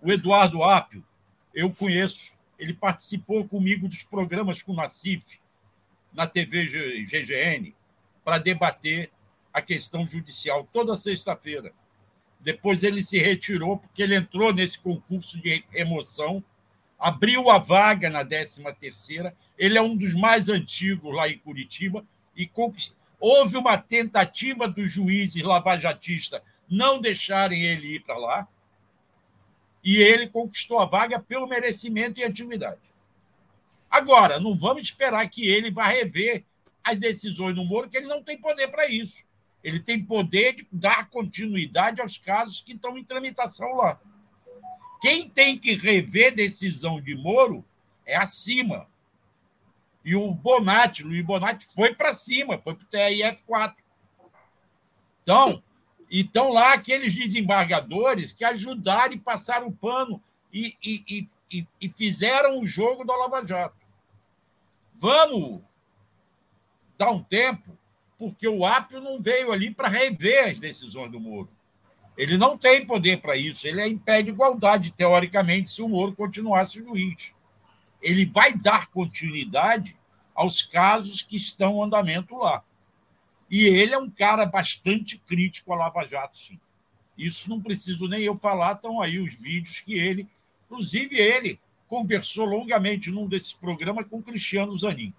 O 0.00 0.10
Eduardo 0.10 0.62
Apio, 0.62 1.04
eu 1.54 1.72
conheço, 1.72 2.34
ele 2.58 2.74
participou 2.74 3.46
comigo 3.46 3.88
dos 3.88 4.02
programas 4.02 4.62
com 4.62 4.72
o 4.72 4.76
Nacif, 4.76 5.38
na 6.12 6.26
TV 6.26 6.66
GGN, 7.04 7.74
para 8.24 8.38
debater 8.38 9.10
a 9.52 9.60
questão 9.60 10.08
judicial 10.08 10.68
toda 10.72 10.96
sexta-feira. 10.96 11.72
Depois 12.40 12.82
ele 12.82 13.04
se 13.04 13.18
retirou 13.18 13.78
porque 13.78 14.02
ele 14.02 14.16
entrou 14.16 14.52
nesse 14.52 14.78
concurso 14.78 15.40
de 15.40 15.64
remoção, 15.70 16.42
abriu 16.98 17.50
a 17.50 17.58
vaga 17.58 18.10
na 18.10 18.24
13 18.24 18.62
terceira. 18.78 19.36
Ele 19.56 19.78
é 19.78 19.82
um 19.82 19.96
dos 19.96 20.14
mais 20.14 20.48
antigos 20.48 21.14
lá 21.14 21.28
em 21.28 21.38
Curitiba 21.38 22.04
e 22.34 22.46
conquist... 22.46 22.94
houve 23.20 23.56
uma 23.56 23.78
tentativa 23.78 24.66
dos 24.66 24.90
juízes 24.90 25.42
lavajatistas 25.42 26.40
não 26.68 27.00
deixarem 27.00 27.62
ele 27.62 27.96
ir 27.96 28.00
para 28.00 28.16
lá. 28.16 28.48
E 29.84 29.96
ele 29.96 30.28
conquistou 30.28 30.78
a 30.80 30.86
vaga 30.86 31.18
pelo 31.20 31.46
merecimento 31.46 32.18
e 32.18 32.24
antiguidade. 32.24 32.80
Agora, 33.90 34.40
não 34.40 34.56
vamos 34.56 34.84
esperar 34.84 35.28
que 35.28 35.46
ele 35.46 35.70
vá 35.70 35.86
rever 35.86 36.44
as 36.84 36.98
decisões 36.98 37.54
do 37.54 37.64
Moro, 37.64 37.88
que 37.88 37.96
ele 37.96 38.06
não 38.06 38.22
tem 38.22 38.38
poder 38.38 38.68
para 38.68 38.88
isso. 38.88 39.24
Ele 39.62 39.78
tem 39.78 40.02
poder 40.02 40.54
de 40.54 40.66
dar 40.72 41.08
continuidade 41.08 42.00
aos 42.00 42.18
casos 42.18 42.60
que 42.60 42.72
estão 42.72 42.98
em 42.98 43.04
tramitação 43.04 43.76
lá. 43.76 44.00
Quem 45.00 45.28
tem 45.28 45.58
que 45.58 45.74
rever 45.74 46.34
decisão 46.34 47.00
de 47.00 47.14
Moro 47.14 47.64
é 48.04 48.16
acima. 48.16 48.88
E 50.04 50.16
o 50.16 50.32
Bonatti, 50.32 51.04
Luiz 51.04 51.24
Bonatti, 51.24 51.66
foi 51.74 51.94
para 51.94 52.12
cima, 52.12 52.58
foi 52.58 52.74
para 52.74 52.84
o 52.84 52.88
TRF4. 52.88 53.74
Então, 55.22 55.62
Então, 56.10 56.52
lá, 56.52 56.74
aqueles 56.74 57.14
desembargadores 57.14 58.32
que 58.32 58.44
ajudaram 58.44 59.14
e 59.14 59.20
passaram 59.20 59.68
o 59.68 59.72
pano 59.72 60.22
e, 60.52 60.76
e, 60.84 61.26
e, 61.50 61.66
e 61.80 61.88
fizeram 61.88 62.60
o 62.60 62.66
jogo 62.66 63.04
do 63.04 63.16
Lava 63.16 63.46
Jato. 63.46 63.76
Vamos 64.92 65.62
dar 67.02 67.10
um 67.10 67.22
tempo, 67.22 67.76
porque 68.16 68.46
o 68.46 68.64
Apio 68.64 69.00
não 69.00 69.20
veio 69.20 69.50
ali 69.50 69.74
para 69.74 69.88
rever 69.88 70.50
as 70.50 70.60
decisões 70.60 71.10
do 71.10 71.18
Moro. 71.18 71.48
Ele 72.16 72.38
não 72.38 72.56
tem 72.56 72.86
poder 72.86 73.20
para 73.20 73.36
isso. 73.36 73.66
Ele 73.66 74.00
é 74.06 74.20
igualdade, 74.20 74.92
teoricamente, 74.92 75.68
se 75.68 75.82
o 75.82 75.88
Moro 75.88 76.14
continuasse 76.14 76.78
juiz. 76.78 77.32
Ele 78.00 78.24
vai 78.24 78.56
dar 78.56 78.86
continuidade 78.86 79.96
aos 80.32 80.62
casos 80.62 81.22
que 81.22 81.36
estão 81.36 81.78
em 81.78 81.82
andamento 81.82 82.36
lá. 82.36 82.62
E 83.50 83.64
ele 83.64 83.94
é 83.94 83.98
um 83.98 84.08
cara 84.08 84.46
bastante 84.46 85.18
crítico 85.18 85.72
à 85.72 85.76
Lava 85.76 86.06
Jato, 86.06 86.36
sim. 86.36 86.60
Isso 87.18 87.50
não 87.50 87.60
preciso 87.60 88.06
nem 88.06 88.22
eu 88.22 88.36
falar, 88.36 88.74
estão 88.74 89.00
aí 89.00 89.18
os 89.18 89.34
vídeos 89.34 89.80
que 89.80 89.98
ele, 89.98 90.26
inclusive 90.66 91.16
ele, 91.16 91.60
conversou 91.88 92.46
longamente 92.46 93.10
num 93.10 93.26
desses 93.26 93.52
programas 93.52 94.06
com 94.08 94.22
Cristiano 94.22 94.76
Zanin. 94.78 95.12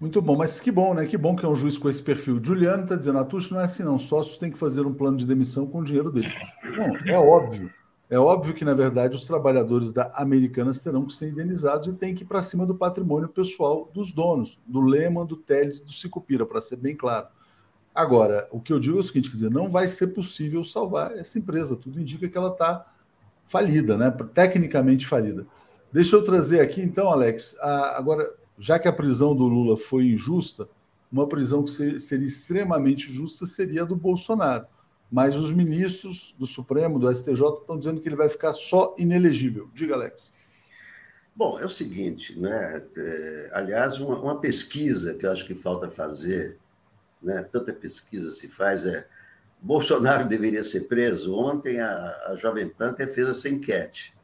Muito 0.00 0.22
bom, 0.22 0.36
mas 0.36 0.60
que 0.60 0.70
bom, 0.70 0.94
né? 0.94 1.06
Que 1.06 1.16
bom 1.16 1.34
que 1.34 1.44
é 1.44 1.48
um 1.48 1.56
juiz 1.56 1.76
com 1.76 1.88
esse 1.88 2.02
perfil. 2.02 2.40
Juliano 2.42 2.84
está 2.84 2.94
dizendo, 2.94 3.18
Atucho, 3.18 3.52
não 3.52 3.60
é 3.60 3.64
assim 3.64 3.82
não, 3.82 3.98
sócios 3.98 4.38
têm 4.38 4.50
que 4.50 4.58
fazer 4.58 4.86
um 4.86 4.94
plano 4.94 5.16
de 5.16 5.26
demissão 5.26 5.66
com 5.66 5.80
o 5.80 5.84
dinheiro 5.84 6.12
deles. 6.12 6.36
Não, 6.76 7.12
é 7.12 7.18
óbvio. 7.18 7.70
É 8.08 8.18
óbvio 8.18 8.54
que, 8.54 8.64
na 8.64 8.72
verdade, 8.74 9.16
os 9.16 9.26
trabalhadores 9.26 9.92
da 9.92 10.10
Americanas 10.14 10.80
terão 10.80 11.04
que 11.04 11.12
ser 11.12 11.28
indenizados 11.28 11.88
e 11.88 11.92
têm 11.92 12.14
que 12.14 12.22
ir 12.22 12.26
para 12.26 12.42
cima 12.42 12.64
do 12.64 12.74
patrimônio 12.74 13.28
pessoal 13.28 13.90
dos 13.92 14.12
donos, 14.12 14.58
do 14.66 14.80
Lehman, 14.80 15.26
do 15.26 15.36
Teles, 15.36 15.82
do 15.82 15.92
Sicupira, 15.92 16.46
para 16.46 16.60
ser 16.60 16.76
bem 16.76 16.96
claro. 16.96 17.26
Agora, 17.94 18.48
o 18.50 18.60
que 18.60 18.72
eu 18.72 18.78
digo 18.78 18.96
é 18.96 19.00
o 19.00 19.02
seguinte, 19.02 19.28
quer 19.28 19.34
dizer, 19.34 19.50
não 19.50 19.68
vai 19.68 19.88
ser 19.88 20.08
possível 20.08 20.64
salvar 20.64 21.18
essa 21.18 21.38
empresa. 21.38 21.76
Tudo 21.76 22.00
indica 22.00 22.28
que 22.28 22.38
ela 22.38 22.52
está 22.52 22.86
falida, 23.44 23.98
né? 23.98 24.10
Tecnicamente 24.32 25.06
falida. 25.06 25.44
Deixa 25.92 26.14
eu 26.14 26.24
trazer 26.24 26.60
aqui, 26.60 26.80
então, 26.80 27.10
Alex, 27.10 27.56
a, 27.60 27.98
agora 27.98 28.37
já 28.58 28.78
que 28.78 28.88
a 28.88 28.92
prisão 28.92 29.34
do 29.34 29.44
Lula 29.44 29.76
foi 29.76 30.06
injusta, 30.06 30.68
uma 31.10 31.26
prisão 31.26 31.62
que 31.62 31.98
seria 31.98 32.26
extremamente 32.26 33.12
justa 33.12 33.46
seria 33.46 33.82
a 33.82 33.86
do 33.86 33.96
Bolsonaro. 33.96 34.66
Mas 35.10 35.36
os 35.36 35.50
ministros 35.50 36.34
do 36.38 36.46
Supremo, 36.46 36.98
do 36.98 37.12
STJ, 37.14 37.32
estão 37.32 37.78
dizendo 37.78 38.00
que 38.00 38.08
ele 38.08 38.16
vai 38.16 38.28
ficar 38.28 38.52
só 38.52 38.94
inelegível. 38.98 39.70
Diga, 39.72 39.94
Alex. 39.94 40.34
Bom, 41.34 41.58
é 41.58 41.64
o 41.64 41.70
seguinte, 41.70 42.38
né? 42.38 42.82
É, 42.96 43.50
aliás, 43.54 43.98
uma, 43.98 44.18
uma, 44.20 44.40
pesquisa 44.40 45.14
que 45.14 45.24
eu 45.24 45.32
acho 45.32 45.46
que 45.46 45.54
falta 45.54 45.88
fazer, 45.88 46.58
né? 47.22 47.42
Tanta 47.44 47.72
pesquisa 47.72 48.30
se 48.30 48.48
faz 48.48 48.84
é 48.84 49.06
Bolsonaro 49.60 50.28
deveria 50.28 50.62
ser 50.62 50.88
preso. 50.88 51.34
Ontem 51.34 51.80
a, 51.80 52.24
a 52.26 52.36
Jovem 52.36 52.68
Pan 52.68 52.94
fez 52.94 53.28
essa 53.28 53.48
enquete. 53.48 54.14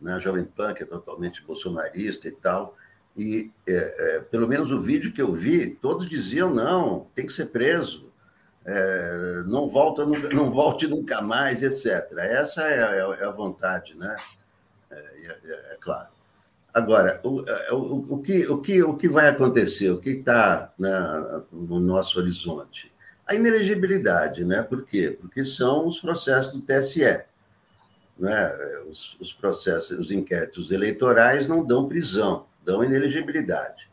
Né? 0.00 0.14
A 0.14 0.18
Jovem 0.18 0.44
Pan, 0.44 0.74
que 0.74 0.82
é 0.82 0.86
totalmente 0.86 1.44
bolsonarista 1.44 2.28
e 2.28 2.32
tal, 2.32 2.76
e 3.16 3.52
é, 3.66 4.16
é, 4.16 4.20
pelo 4.20 4.48
menos 4.48 4.72
o 4.72 4.80
vídeo 4.80 5.12
que 5.12 5.22
eu 5.22 5.32
vi, 5.32 5.70
todos 5.70 6.08
diziam 6.08 6.52
não, 6.52 7.06
tem 7.14 7.24
que 7.24 7.32
ser 7.32 7.46
preso, 7.46 8.12
é, 8.64 9.42
não 9.46 9.68
volta, 9.68 10.04
não 10.34 10.50
volte 10.50 10.88
nunca 10.88 11.20
mais, 11.20 11.62
etc. 11.62 12.12
Essa 12.18 12.62
é, 12.62 12.82
a, 12.82 13.14
é 13.14 13.24
a 13.24 13.30
vontade, 13.30 13.96
né? 13.96 14.16
É, 14.90 14.96
é, 14.96 15.72
é, 15.72 15.76
claro. 15.80 16.08
Agora, 16.72 17.20
o, 17.22 17.44
o, 17.72 18.14
o, 18.14 18.22
que, 18.22 18.46
o, 18.48 18.60
que, 18.60 18.82
o 18.82 18.96
que 18.96 19.08
vai 19.08 19.28
acontecer? 19.28 19.90
O 19.90 20.00
que 20.00 20.10
está 20.10 20.72
né, 20.76 20.90
no 21.52 21.78
nosso 21.78 22.18
horizonte? 22.18 22.92
A 23.24 23.32
inelegibilidade, 23.32 24.44
né? 24.44 24.60
Por 24.60 24.84
quê? 24.84 25.16
Porque 25.18 25.44
são 25.44 25.86
os 25.86 26.00
processos 26.00 26.52
do 26.52 26.62
TSE. 26.62 27.22
Né? 28.18 28.52
Os, 28.88 29.16
os 29.20 29.32
processos, 29.32 29.96
os 29.96 30.10
inquéritos 30.10 30.72
eleitorais 30.72 31.46
não 31.46 31.64
dão 31.64 31.86
prisão 31.86 32.44
dão 32.64 32.82
inelegibilidade. 32.84 33.90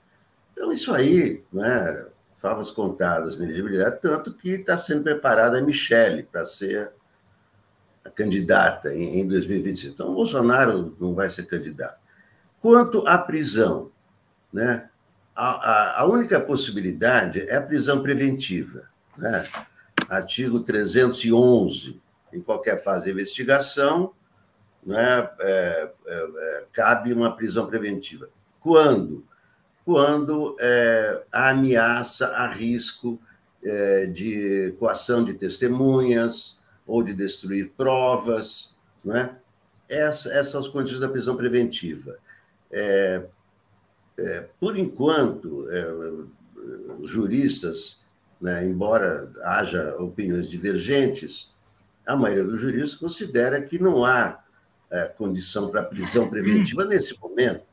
Então, 0.54 0.72
isso 0.72 0.94
aí, 0.94 1.44
né, 1.52 2.06
favas 2.38 2.72
contadas, 2.72 3.38
inelegibilidade, 3.38 4.00
tanto 4.02 4.34
que 4.34 4.52
está 4.52 4.78
sendo 4.78 5.04
preparada 5.04 5.58
a 5.58 5.62
Michele 5.62 6.24
para 6.24 6.46
ser 6.46 6.92
a 8.04 8.10
candidata 8.10 8.94
em, 8.94 9.20
em 9.20 9.28
2026. 9.28 9.94
Então, 9.94 10.10
o 10.12 10.16
Bolsonaro 10.16 10.96
não 11.00 11.14
vai 11.14 11.30
ser 11.30 11.46
candidato. 11.46 12.00
Quanto 12.60 13.08
à 13.08 13.18
prisão, 13.18 13.92
né, 14.52 14.90
a, 15.36 15.50
a, 15.50 16.02
a 16.02 16.06
única 16.06 16.40
possibilidade 16.40 17.42
é 17.42 17.56
a 17.56 17.62
prisão 17.62 18.02
preventiva. 18.02 18.90
Né? 19.18 19.48
Artigo 20.10 20.60
311, 20.60 22.02
em 22.34 22.42
qualquer 22.42 22.84
fase 22.84 23.06
de 23.06 23.12
investigação, 23.12 24.14
né, 24.84 25.30
é, 25.40 25.92
é, 26.08 26.28
é, 26.38 26.66
cabe 26.72 27.14
uma 27.14 27.36
prisão 27.36 27.68
preventiva. 27.68 28.30
Quando? 28.62 29.26
Quando 29.84 30.56
é, 30.60 31.24
a 31.32 31.50
ameaça, 31.50 32.28
a 32.28 32.48
risco 32.48 33.20
é, 33.64 34.06
de 34.06 34.74
coação 34.80 35.26
de 35.26 35.34
testemunhas 35.34 36.58
ou 36.86 37.04
de 37.04 37.14
destruir 37.14 37.72
provas, 37.76 38.74
não 39.04 39.18
é? 39.18 39.36
Essa, 39.90 40.32
essas 40.32 40.68
condições 40.70 41.02
da 41.02 41.10
prisão 41.10 41.36
preventiva. 41.36 42.18
É, 42.72 43.24
é, 44.18 44.48
por 44.60 44.78
enquanto, 44.78 45.68
é, 45.70 45.86
os 47.00 47.10
juristas, 47.10 48.00
né, 48.40 48.64
embora 48.64 49.30
haja 49.44 49.96
opiniões 49.98 50.50
divergentes, 50.50 51.52
a 52.06 52.16
maioria 52.16 52.44
dos 52.44 52.60
juristas 52.60 52.96
considera 52.96 53.62
que 53.62 53.80
não 53.80 54.06
há 54.06 54.44
é, 54.90 55.06
condição 55.06 55.70
para 55.70 55.84
prisão 55.84 56.30
preventiva 56.30 56.86
nesse 56.86 57.20
momento. 57.20 57.66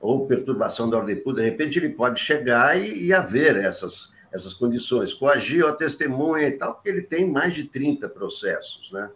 Ou 0.00 0.26
perturbação 0.26 0.88
da 0.88 0.98
ordem 0.98 1.16
pública, 1.16 1.42
de 1.42 1.50
repente 1.50 1.78
ele 1.78 1.90
pode 1.90 2.20
chegar 2.20 2.78
e, 2.78 3.06
e 3.06 3.14
haver 3.14 3.56
essas, 3.56 4.10
essas 4.32 4.52
condições, 4.52 5.14
coagir 5.14 5.64
a 5.66 5.72
testemunha 5.72 6.48
e 6.48 6.52
tal, 6.52 6.74
porque 6.74 6.88
ele 6.88 7.02
tem 7.02 7.30
mais 7.30 7.54
de 7.54 7.64
30 7.64 8.08
processos 8.08 8.90
né, 8.92 9.10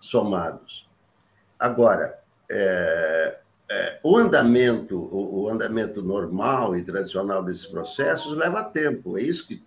somados. 0.00 0.88
Agora, 1.58 2.18
é, 2.50 3.38
é, 3.70 4.00
o 4.02 4.16
andamento 4.16 4.96
o, 4.96 5.42
o, 5.42 5.48
andamento 5.48 6.00
normal 6.02 6.76
e 6.76 6.82
tradicional 6.82 7.42
desses 7.42 7.66
processos 7.66 8.36
leva 8.36 8.62
tempo, 8.64 9.18
é 9.18 9.22
isso 9.22 9.46
que 9.46 9.62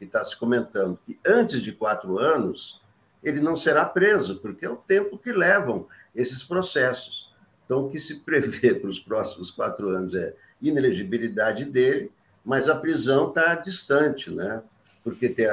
está 0.00 0.22
se 0.22 0.36
comentando, 0.36 0.98
que 1.06 1.18
antes 1.26 1.62
de 1.62 1.72
quatro 1.72 2.18
anos 2.18 2.82
ele 3.22 3.40
não 3.40 3.56
será 3.56 3.84
preso, 3.84 4.40
porque 4.40 4.64
é 4.64 4.70
o 4.70 4.76
tempo 4.76 5.18
que 5.18 5.32
levam 5.32 5.86
esses 6.14 6.42
processos. 6.42 7.29
Então, 7.70 7.84
o 7.84 7.88
que 7.88 8.00
se 8.00 8.16
prevê 8.16 8.74
para 8.74 8.90
os 8.90 8.98
próximos 8.98 9.52
quatro 9.52 9.90
anos 9.90 10.12
é 10.12 10.34
inelegibilidade 10.60 11.64
dele, 11.64 12.10
mas 12.44 12.68
a 12.68 12.74
prisão 12.74 13.28
está 13.28 13.54
distante, 13.54 14.28
né? 14.28 14.60
Porque 15.04 15.28
tem 15.28 15.46
a, 15.46 15.52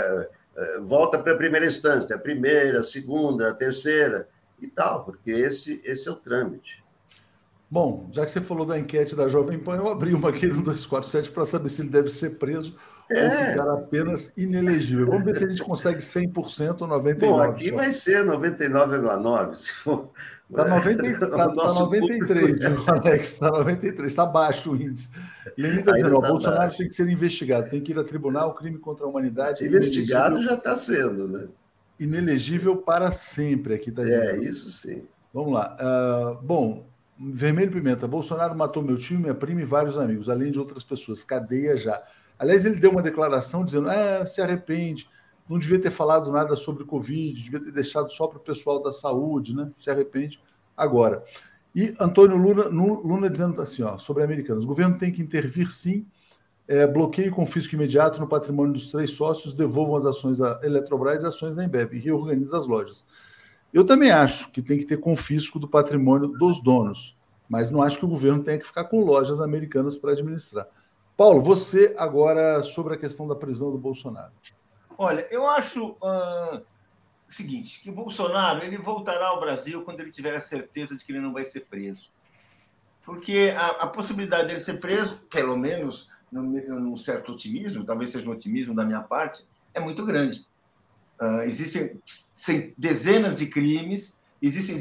a, 0.57 0.81
volta 0.81 1.19
para 1.19 1.33
a 1.33 1.37
primeira 1.37 1.67
instância, 1.67 2.15
a 2.15 2.19
primeira, 2.19 2.79
a 2.79 2.83
segunda, 2.83 3.49
a 3.49 3.53
terceira 3.53 4.27
e 4.59 4.65
tal, 4.65 5.05
porque 5.05 5.29
esse, 5.29 5.79
esse 5.85 6.07
é 6.07 6.11
o 6.11 6.15
trâmite. 6.15 6.83
Bom, 7.69 8.09
já 8.11 8.25
que 8.25 8.31
você 8.31 8.41
falou 8.41 8.65
da 8.65 8.79
enquete 8.79 9.15
da 9.15 9.27
Jovem 9.27 9.59
Pan, 9.59 9.75
eu 9.75 9.87
abri 9.87 10.15
uma 10.15 10.29
aqui 10.29 10.47
no 10.47 10.63
247 10.63 11.29
para 11.29 11.45
saber 11.45 11.69
se 11.69 11.83
ele 11.83 11.89
deve 11.89 12.09
ser 12.09 12.39
preso 12.39 12.75
é. 13.11 13.25
ou 13.25 13.45
ficar 13.51 13.73
apenas 13.73 14.33
inelegível. 14.35 15.05
Vamos 15.05 15.23
ver 15.23 15.35
se 15.35 15.45
a 15.45 15.49
gente 15.49 15.63
consegue 15.63 15.99
100% 15.99 16.81
ou 16.81 16.87
99%. 16.87 17.19
Bom, 17.19 17.41
aqui 17.41 17.71
vai 17.71 17.93
ser 17.93 18.25
99,9%. 18.25 20.09
Está 20.49 20.65
90, 20.65 21.19
tá, 21.27 21.49
tá 21.49 21.73
93, 21.73 22.59
viu, 22.59 22.83
Alex? 22.87 23.33
Está 23.33 23.51
93, 23.51 24.07
está 24.07 24.25
baixo 24.25 24.71
o 24.71 24.75
índice. 24.75 25.09
Lenin 25.57 25.79
está 25.79 25.91
dizendo: 25.91 26.17
o 26.17 26.21
tá 26.21 26.27
Bolsonaro 26.29 26.61
baixo. 26.61 26.77
tem 26.77 26.87
que 26.87 26.95
ser 26.95 27.09
investigado, 27.09 27.69
tem 27.69 27.81
que 27.81 27.91
ir 27.91 27.99
a 27.99 28.03
tribunal, 28.03 28.53
crime 28.55 28.77
contra 28.77 29.05
a 29.05 29.09
humanidade. 29.09 29.65
Investigado 29.65 30.41
já 30.41 30.53
está 30.53 30.75
sendo, 30.75 31.27
né? 31.27 31.47
Inelegível 31.99 32.77
para 32.77 33.11
sempre, 33.11 33.73
aqui 33.73 33.89
está 33.89 34.03
dizendo. 34.03 34.43
É, 34.43 34.47
isso 34.47 34.69
sim. 34.69 35.03
Vamos 35.33 35.53
lá. 35.53 35.75
Uh, 35.81 36.41
bom, 36.41 36.87
Vermelho 37.19 37.71
Pimenta, 37.71 38.07
Bolsonaro 38.07 38.55
matou 38.55 38.81
meu 38.81 38.97
tio, 38.97 39.19
minha 39.19 39.33
prima 39.33 39.61
e 39.61 39.65
vários 39.65 39.97
amigos, 39.97 40.29
além 40.29 40.49
de 40.49 40.59
outras 40.59 40.83
pessoas. 40.83 41.23
Cadeia 41.23 41.75
já. 41.75 42.01
Aliás, 42.39 42.65
ele 42.65 42.75
deu 42.75 42.91
uma 42.91 43.01
declaração 43.01 43.65
dizendo: 43.65 43.89
é, 43.89 44.25
se 44.25 44.41
arrepende 44.41 45.09
não 45.49 45.57
devia 45.57 45.79
ter 45.79 45.91
falado 45.91 46.31
nada 46.31 46.55
sobre 46.55 46.83
Covid, 46.83 47.41
devia 47.41 47.59
ter 47.59 47.71
deixado 47.71 48.11
só 48.11 48.27
para 48.27 48.37
o 48.37 48.41
pessoal 48.41 48.81
da 48.81 48.91
saúde, 48.91 49.55
né? 49.55 49.71
Se 49.77 49.89
arrepende 49.89 50.39
agora. 50.75 51.23
E 51.75 51.93
Antônio 51.99 52.37
Luna, 52.37 52.65
Luna 52.69 53.29
dizendo 53.29 53.61
assim, 53.61 53.83
ó, 53.83 53.97
sobre 53.97 54.23
americanos: 54.23 54.65
o 54.65 54.67
governo 54.67 54.97
tem 54.97 55.11
que 55.11 55.21
intervir 55.21 55.71
sim, 55.71 56.05
é, 56.67 56.85
bloqueio 56.85 57.27
e 57.27 57.31
confisco 57.31 57.75
imediato 57.75 58.19
no 58.19 58.27
patrimônio 58.27 58.73
dos 58.73 58.91
três 58.91 59.11
sócios, 59.11 59.53
devolvam 59.53 59.95
as 59.95 60.05
ações 60.05 60.39
da 60.39 60.59
Eletrobras 60.63 61.23
e 61.23 61.27
ações 61.27 61.55
da 61.55 61.63
Embev 61.63 61.93
e 61.93 61.99
reorganiza 61.99 62.57
as 62.57 62.67
lojas. 62.67 63.05
Eu 63.73 63.85
também 63.85 64.11
acho 64.11 64.51
que 64.51 64.61
tem 64.61 64.77
que 64.77 64.85
ter 64.85 64.97
confisco 64.97 65.59
do 65.59 65.67
patrimônio 65.67 66.29
dos 66.29 66.61
donos, 66.61 67.17
mas 67.47 67.69
não 67.69 67.81
acho 67.81 67.99
que 67.99 68.05
o 68.05 68.09
governo 68.09 68.43
tenha 68.43 68.57
que 68.57 68.65
ficar 68.65 68.85
com 68.85 69.03
lojas 69.03 69.39
americanas 69.39 69.97
para 69.97 70.11
administrar. 70.11 70.67
Paulo, 71.15 71.41
você 71.41 71.95
agora 71.97 72.61
sobre 72.63 72.93
a 72.93 72.97
questão 72.97 73.27
da 73.27 73.35
prisão 73.35 73.71
do 73.71 73.77
Bolsonaro. 73.77 74.31
Olha, 74.97 75.27
eu 75.29 75.47
acho 75.47 75.91
uh, 76.01 76.65
o 77.27 77.31
seguinte, 77.31 77.81
que 77.81 77.89
o 77.89 77.93
Bolsonaro 77.93 78.63
ele 78.63 78.77
voltará 78.77 79.27
ao 79.27 79.39
Brasil 79.39 79.83
quando 79.83 79.99
ele 79.99 80.11
tiver 80.11 80.35
a 80.35 80.39
certeza 80.39 80.95
de 80.95 81.03
que 81.03 81.11
ele 81.11 81.19
não 81.19 81.33
vai 81.33 81.43
ser 81.43 81.61
preso. 81.61 82.09
Porque 83.03 83.53
a, 83.55 83.67
a 83.83 83.87
possibilidade 83.87 84.47
dele 84.47 84.59
ser 84.59 84.79
preso, 84.79 85.17
pelo 85.29 85.57
menos 85.57 86.09
num, 86.31 86.97
certo 86.97 87.33
otimismo, 87.33 87.85
talvez 87.85 88.11
seja 88.11 88.29
um 88.29 88.33
otimismo 88.33 88.73
da 88.73 88.83
minha 88.83 89.01
parte, 89.01 89.45
é 89.73 89.79
muito 89.79 90.05
grande. 90.05 90.45
Uh, 91.19 91.41
existem 91.41 92.01
dezenas 92.77 93.37
de 93.37 93.47
crimes, 93.47 94.15
existem 94.41 94.79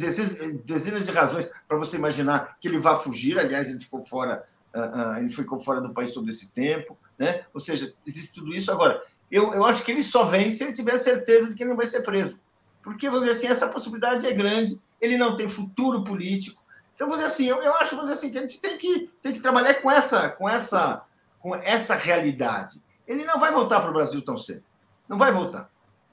dezenas 0.64 1.06
de 1.06 1.12
razões 1.12 1.48
para 1.66 1.76
você 1.76 1.96
imaginar 1.96 2.58
que 2.60 2.68
ele 2.68 2.78
vá 2.78 2.96
fugir. 2.96 3.38
Aliás, 3.38 3.68
ele 3.68 3.80
ficou 3.80 4.04
fora, 4.04 4.44
uh, 4.74 5.18
ele 5.18 5.30
ficou 5.30 5.58
fora 5.58 5.80
do 5.80 5.94
país 5.94 6.12
todo 6.12 6.28
esse 6.28 6.48
tempo, 6.50 6.96
né? 7.18 7.44
Ou 7.54 7.60
seja, 7.60 7.92
existe 8.06 8.34
tudo 8.34 8.54
isso. 8.54 8.70
Agora, 8.70 9.02
eu, 9.30 9.52
eu 9.52 9.64
acho 9.64 9.82
que 9.82 9.90
ele 9.90 10.02
só 10.02 10.24
vem 10.24 10.52
se 10.52 10.62
ele 10.62 10.72
tiver 10.72 10.96
certeza 10.98 11.48
de 11.48 11.54
que 11.54 11.62
ele 11.62 11.70
não 11.70 11.76
vai 11.76 11.86
ser 11.86 12.02
preso. 12.02 12.38
Porque, 12.82 13.10
vamos 13.10 13.26
dizer 13.26 13.38
assim, 13.38 13.48
essa 13.48 13.68
possibilidade 13.68 14.26
é 14.26 14.32
grande, 14.32 14.80
ele 15.00 15.18
não 15.18 15.34
tem 15.34 15.48
futuro 15.48 16.04
político. 16.04 16.62
Então, 16.94 17.08
vamos 17.08 17.24
dizer 17.24 17.34
assim, 17.34 17.46
eu, 17.46 17.62
eu 17.62 17.74
acho 17.74 17.96
vamos 17.96 18.10
dizer 18.10 18.20
assim, 18.20 18.32
que 18.32 18.38
a 18.38 18.40
gente 18.40 18.60
tem 18.60 18.78
que, 18.78 19.10
tem 19.20 19.32
que 19.32 19.40
trabalhar 19.40 19.74
com 19.74 19.90
essa, 19.90 20.30
com, 20.30 20.48
essa, 20.48 21.02
com 21.40 21.54
essa 21.56 21.94
realidade. 21.94 22.82
Ele 23.06 23.24
não 23.24 23.38
vai 23.38 23.52
voltar 23.52 23.80
para 23.80 23.90
o 23.90 23.92
Brasil 23.92 24.22
tão 24.22 24.36
cedo. 24.36 24.62
Não 25.08 25.18
vai 25.18 25.32
voltar. 25.32 25.70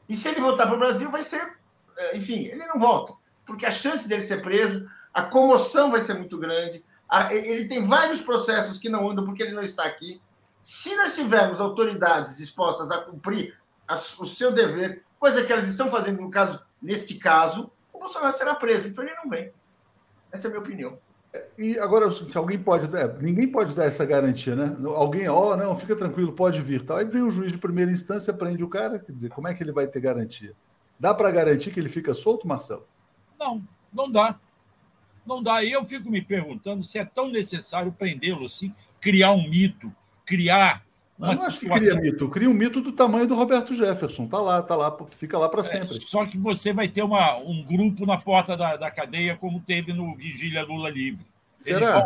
E 0.08 0.16
se 0.16 0.30
ele 0.30 0.42
voltar 0.42 0.68
para 0.68 0.76
o 0.76 0.80
Brasil, 0.80 1.10
vai 1.10 1.24
ser. 1.24 1.58
Eh, 1.98 2.18
enfim, 2.18 2.46
ele 2.46 2.66
não 2.66 2.80
volta. 2.80 3.14
Porque 3.46 3.66
a 3.66 3.72
chance 3.72 4.08
dele 4.08 4.22
ser 4.22 4.42
preso, 4.42 4.88
a 5.14 5.22
comoção 5.22 5.92
vai 5.92 6.02
ser 6.02 6.16
muito 6.16 6.38
grande. 6.38 6.84
Ele 7.32 7.68
tem 7.68 7.84
vários 7.84 8.22
processos 8.22 8.80
que 8.80 8.90
não 8.90 9.10
andam 9.10 9.26
porque 9.26 9.44
ele 9.44 9.54
não 9.54 9.64
está 9.64 9.86
aqui. 9.86 10.22
Se 10.64 10.96
nós 10.96 11.14
tivermos 11.14 11.60
autoridades 11.60 12.38
dispostas 12.38 12.90
a 12.90 13.02
cumprir 13.02 13.60
o 14.18 14.26
seu 14.26 14.50
dever, 14.50 15.04
coisa 15.20 15.44
que 15.44 15.52
elas 15.52 15.68
estão 15.68 15.90
fazendo 15.90 16.22
no 16.22 16.30
caso, 16.30 16.60
neste 16.82 17.16
caso, 17.16 17.70
o 17.92 18.00
Bolsonaro 18.00 18.36
será 18.38 18.56
preso. 18.56 18.88
Então 18.88 19.04
ele 19.04 19.14
não 19.16 19.30
vem. 19.30 19.52
Essa 20.32 20.48
é 20.48 20.50
a 20.50 20.52
minha 20.52 20.62
opinião. 20.62 20.98
E 21.58 21.78
agora, 21.80 22.08
alguém 22.36 22.60
pode 22.60 22.88
dar, 22.88 23.08
ninguém 23.22 23.48
pode 23.48 23.76
dar 23.76 23.86
essa 23.86 24.06
garantia, 24.06 24.56
né? 24.56 24.78
Alguém, 24.96 25.28
ó, 25.28 25.52
oh, 25.52 25.58
não, 25.58 25.76
fica 25.76 25.96
tranquilo, 25.96 26.32
pode 26.32 26.62
vir. 26.62 26.84
Tal. 26.86 26.98
Aí 26.98 27.06
vem 27.06 27.24
o 27.24 27.32
juiz 27.32 27.52
de 27.52 27.58
primeira 27.58 27.92
instância, 27.92 28.34
prende 28.34 28.64
o 28.64 28.70
cara, 28.70 29.00
quer 29.00 29.12
dizer, 29.12 29.30
como 29.30 29.48
é 29.48 29.54
que 29.54 29.62
ele 29.62 29.72
vai 29.72 29.88
ter 29.88 30.00
garantia? 30.00 30.56
Dá 30.98 31.14
para 31.14 31.32
garantir 31.32 31.72
que 31.72 31.80
ele 31.80 31.90
fica 31.90 32.14
solto, 32.14 32.48
Marcelo? 32.48 32.88
Não, 33.38 33.62
não 33.92 34.10
dá. 34.10 34.40
Não 35.26 35.42
dá. 35.42 35.64
E 35.64 35.72
eu 35.72 35.84
fico 35.84 36.10
me 36.10 36.22
perguntando 36.22 36.84
se 36.84 37.00
é 37.00 37.06
tão 37.06 37.30
necessário 37.30 37.92
prendê-lo 37.92 38.46
assim, 38.46 38.74
criar 39.02 39.32
um 39.32 39.50
mito, 39.50 39.94
criar. 40.34 40.84
Uma 41.18 41.36
não 41.36 41.46
acho 41.46 41.60
que 41.60 41.70
cria 41.70 41.96
mito, 41.96 42.28
cria 42.30 42.50
um 42.50 42.54
mito 42.54 42.82
do 42.82 42.92
tamanho 42.92 43.28
do 43.28 43.36
Roberto 43.36 43.76
Jefferson. 43.76 44.28
Tá 44.28 44.40
lá, 44.40 44.62
tá 44.64 44.76
lá, 44.76 44.98
fica 45.18 45.38
lá 45.38 45.48
para 45.48 45.62
é, 45.62 45.64
sempre. 45.64 45.96
É, 45.96 46.00
só 46.00 46.26
que 46.26 46.38
você 46.38 46.74
vai 46.74 46.88
ter 46.88 47.04
uma, 47.04 47.38
um 47.38 47.64
grupo 47.64 48.06
na 48.06 48.18
porta 48.18 48.58
da, 48.58 48.76
da 48.76 48.90
cadeia, 48.90 49.38
como 49.38 49.60
teve 49.62 49.94
no 49.94 50.16
Vigília 50.16 50.64
Lula 50.64 50.90
Livre. 50.90 51.26
Será? 51.58 52.06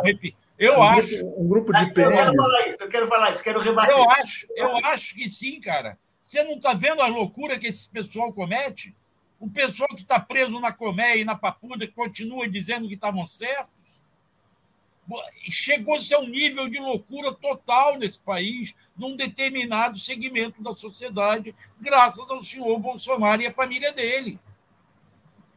Eu 0.58 0.78
um 0.78 0.82
acho. 0.82 1.08
Grupo, 1.08 1.42
um 1.42 1.48
grupo 1.48 1.72
de 1.72 1.78
ah, 1.78 1.82
Eu 1.84 1.94
quero 1.94 2.36
falar 2.36 2.68
isso, 2.68 2.82
eu 2.82 2.88
quero 2.88 3.08
falar 3.08 3.32
isso, 3.32 3.42
quero 3.42 3.60
rebater. 3.60 3.94
Eu 3.94 4.10
acho, 4.10 4.46
eu 4.54 4.76
acho 4.86 5.14
que 5.14 5.28
sim, 5.30 5.58
cara. 5.60 5.98
Você 6.20 6.44
não 6.44 6.56
está 6.56 6.74
vendo 6.74 7.00
a 7.00 7.06
loucura 7.06 7.58
que 7.58 7.66
esse 7.66 7.88
pessoal 7.88 8.32
comete? 8.32 8.94
O 9.40 9.48
pessoal 9.48 9.88
que 9.90 10.02
está 10.02 10.20
preso 10.20 10.60
na 10.60 10.72
Comé 10.72 11.16
e 11.16 11.24
na 11.24 11.34
Papuda, 11.34 11.86
que 11.86 11.92
continua 11.92 12.48
dizendo 12.48 12.88
que 12.88 12.94
estavam 12.94 13.26
certos. 13.26 13.77
Chegou-se 15.50 16.12
a 16.14 16.18
um 16.18 16.28
nível 16.28 16.68
de 16.68 16.78
loucura 16.78 17.32
total 17.32 17.96
nesse 17.98 18.20
país, 18.20 18.74
num 18.96 19.16
determinado 19.16 19.98
segmento 19.98 20.62
da 20.62 20.74
sociedade, 20.74 21.54
graças 21.80 22.30
ao 22.30 22.42
senhor 22.42 22.78
Bolsonaro 22.78 23.40
e 23.40 23.46
à 23.46 23.52
família 23.52 23.92
dele. 23.92 24.38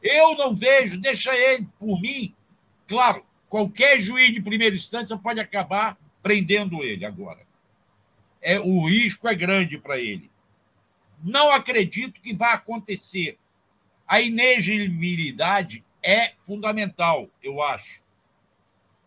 Eu 0.01 0.35
não 0.35 0.55
vejo, 0.55 0.99
deixa 0.99 1.35
ele, 1.35 1.67
por 1.77 1.99
mim, 2.01 2.33
claro, 2.87 3.25
qualquer 3.49 3.99
juiz 3.99 4.33
de 4.33 4.41
primeira 4.41 4.75
instância 4.75 5.17
pode 5.17 5.39
acabar 5.39 5.97
prendendo 6.23 6.83
ele 6.83 7.05
agora. 7.05 7.45
É, 8.41 8.59
o 8.59 8.87
risco 8.87 9.27
é 9.27 9.35
grande 9.35 9.77
para 9.77 9.99
ele. 9.99 10.31
Não 11.23 11.51
acredito 11.51 12.21
que 12.21 12.33
vá 12.33 12.53
acontecer 12.53 13.37
a 14.11 14.19
inegibilidade 14.19 15.85
é 16.03 16.33
fundamental, 16.39 17.29
eu 17.41 17.63
acho. 17.63 18.00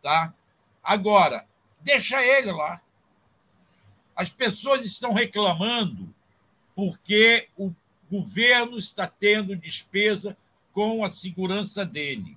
Tá? 0.05 0.35
Agora, 0.83 1.47
deixa 1.81 2.23
ele 2.23 2.53
lá. 2.53 2.79
As 4.15 4.29
pessoas 4.29 4.85
estão 4.85 5.15
reclamando 5.15 6.15
porque 6.77 7.49
o 7.57 7.73
governo 8.07 8.77
está 8.77 9.07
tendo 9.07 9.57
despesa 9.57 10.37
com 10.75 11.03
a 11.03 11.09
segurança 11.09 11.87
dele. 11.87 12.37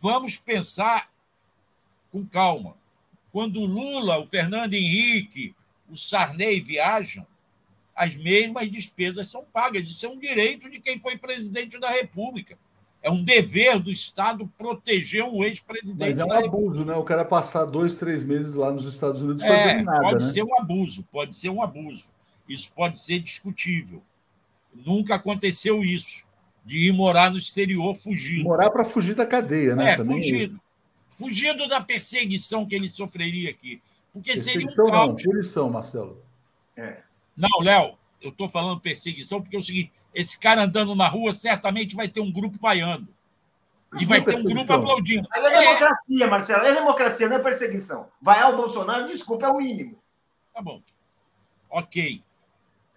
Vamos 0.00 0.36
pensar 0.36 1.10
com 2.12 2.24
calma. 2.24 2.76
Quando 3.32 3.60
o 3.60 3.66
Lula, 3.66 4.20
o 4.20 4.26
Fernando 4.26 4.74
Henrique, 4.74 5.56
o 5.90 5.96
Sarney 5.96 6.60
viajam, 6.60 7.26
as 7.96 8.14
mesmas 8.14 8.70
despesas 8.70 9.28
são 9.28 9.44
pagas. 9.44 9.88
Isso 9.88 10.06
é 10.06 10.08
um 10.08 10.20
direito 10.20 10.70
de 10.70 10.78
quem 10.78 11.00
foi 11.00 11.18
presidente 11.18 11.80
da 11.80 11.90
República. 11.90 12.56
É 13.02 13.10
um 13.10 13.22
dever 13.22 13.78
do 13.78 13.90
Estado 13.90 14.50
proteger 14.58 15.24
um 15.24 15.44
ex-presidente. 15.44 15.98
Mas 15.98 16.18
é 16.18 16.24
um 16.24 16.32
abuso, 16.32 16.84
né? 16.84 16.94
O 16.94 17.04
cara 17.04 17.24
passar 17.24 17.64
dois, 17.64 17.96
três 17.96 18.24
meses 18.24 18.54
lá 18.54 18.72
nos 18.72 18.86
Estados 18.86 19.22
Unidos 19.22 19.42
é, 19.42 19.48
fazendo 19.48 19.84
nada. 19.84 20.00
Pode 20.02 20.24
né? 20.24 20.32
ser 20.32 20.42
um 20.42 20.60
abuso, 20.60 21.04
pode 21.10 21.36
ser 21.36 21.48
um 21.48 21.62
abuso. 21.62 22.06
Isso 22.48 22.72
pode 22.74 22.98
ser 22.98 23.20
discutível. 23.20 24.02
Nunca 24.74 25.14
aconteceu 25.14 25.82
isso, 25.82 26.24
de 26.64 26.88
ir 26.88 26.92
morar 26.92 27.30
no 27.30 27.38
exterior 27.38 27.94
fugindo. 27.94 28.44
Morar 28.44 28.70
para 28.70 28.84
fugir 28.84 29.14
da 29.14 29.26
cadeia, 29.26 29.76
né? 29.76 29.92
É, 29.92 29.96
Também 29.96 30.18
fugido. 30.18 30.56
É 30.56 30.68
fugindo 31.18 31.66
da 31.66 31.80
perseguição 31.80 32.64
que 32.64 32.74
ele 32.74 32.88
sofreria 32.88 33.50
aqui. 33.50 33.82
Porque 34.12 34.40
seria 34.40 34.66
um 34.66 34.74
caos. 34.74 35.08
Não, 35.08 35.14
punição, 35.16 35.68
Marcelo. 35.68 36.22
É. 36.76 36.98
Não, 37.36 37.60
Léo, 37.60 37.98
eu 38.22 38.30
estou 38.30 38.48
falando 38.48 38.80
perseguição 38.80 39.40
porque 39.40 39.56
é 39.56 39.58
o 39.58 39.62
seguinte: 39.62 39.92
esse 40.18 40.36
cara 40.36 40.62
andando 40.64 40.96
na 40.96 41.06
rua 41.06 41.32
certamente 41.32 41.94
vai 41.94 42.08
ter 42.08 42.20
um 42.20 42.32
grupo 42.32 42.58
vaiando. 42.60 43.06
E 44.00 44.04
vai 44.04 44.20
ter 44.20 44.34
um 44.34 44.42
grupo 44.42 44.72
aplaudindo. 44.72 45.28
Mas 45.30 45.44
é 45.44 45.60
democracia, 45.60 46.26
Marcelo. 46.26 46.66
É 46.66 46.74
democracia, 46.74 47.28
não 47.28 47.36
é 47.36 47.38
perseguição. 47.38 48.08
Vaiar 48.20 48.52
o 48.52 48.56
Bolsonaro, 48.56 49.06
desculpa, 49.06 49.46
é 49.46 49.48
o 49.48 49.58
mínimo. 49.58 49.96
Tá 50.52 50.60
bom. 50.60 50.82
Ok. 51.70 52.20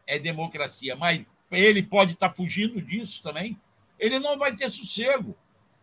É 0.07 0.17
democracia. 0.17 0.95
Mas 0.95 1.23
ele 1.51 1.83
pode 1.83 2.13
estar 2.13 2.29
tá 2.29 2.35
fugindo 2.35 2.81
disso 2.81 3.21
também. 3.21 3.55
Ele 3.99 4.17
não 4.17 4.37
vai 4.39 4.55
ter 4.55 4.67
sossego 4.71 5.37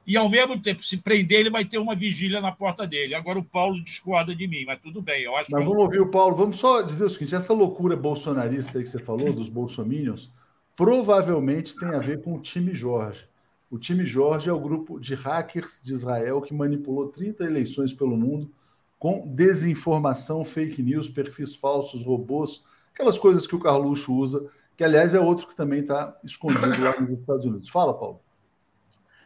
e, 0.04 0.16
ao 0.16 0.28
mesmo 0.28 0.60
tempo, 0.60 0.82
se 0.82 0.96
prender, 0.96 1.38
ele 1.38 1.50
vai 1.50 1.64
ter 1.64 1.78
uma 1.78 1.94
vigília 1.94 2.40
na 2.40 2.50
porta 2.50 2.84
dele. 2.84 3.14
Agora 3.14 3.38
o 3.38 3.44
Paulo 3.44 3.82
discorda 3.84 4.34
de 4.34 4.48
mim, 4.48 4.64
mas 4.66 4.80
tudo 4.80 5.00
bem. 5.00 5.22
Eu 5.22 5.36
acho 5.36 5.50
mas 5.52 5.60
que 5.62 5.68
vamos 5.68 5.84
ouvir 5.84 6.00
o 6.00 6.10
Paulo. 6.10 6.34
Vamos 6.34 6.58
só 6.58 6.82
dizer 6.82 7.04
o 7.04 7.08
seguinte: 7.08 7.36
essa 7.36 7.54
loucura 7.54 7.96
bolsonarista 7.96 8.78
aí 8.78 8.84
que 8.84 8.90
você 8.90 8.98
falou, 8.98 9.32
dos 9.32 9.48
bolsominions, 9.48 10.32
provavelmente 10.78 11.74
tem 11.74 11.88
a 11.88 11.98
ver 11.98 12.22
com 12.22 12.36
o 12.36 12.40
time 12.40 12.72
Jorge. 12.72 13.28
O 13.68 13.76
time 13.76 14.06
Jorge 14.06 14.48
é 14.48 14.52
o 14.52 14.60
grupo 14.60 15.00
de 15.00 15.12
hackers 15.12 15.82
de 15.82 15.92
Israel 15.92 16.40
que 16.40 16.54
manipulou 16.54 17.08
30 17.08 17.44
eleições 17.44 17.92
pelo 17.92 18.16
mundo 18.16 18.48
com 18.96 19.26
desinformação, 19.26 20.44
fake 20.44 20.80
news, 20.80 21.10
perfis 21.10 21.56
falsos, 21.56 22.04
robôs, 22.04 22.64
aquelas 22.94 23.18
coisas 23.18 23.44
que 23.44 23.56
o 23.56 23.58
Carluxo 23.58 24.14
usa, 24.14 24.48
que 24.76 24.84
aliás 24.84 25.14
é 25.14 25.20
outro 25.20 25.48
que 25.48 25.56
também 25.56 25.80
está 25.80 26.16
escondido 26.22 26.80
lá 26.80 27.00
nos 27.00 27.18
Estados 27.18 27.44
Unidos. 27.44 27.68
Fala, 27.70 27.92
Paulo. 27.92 28.20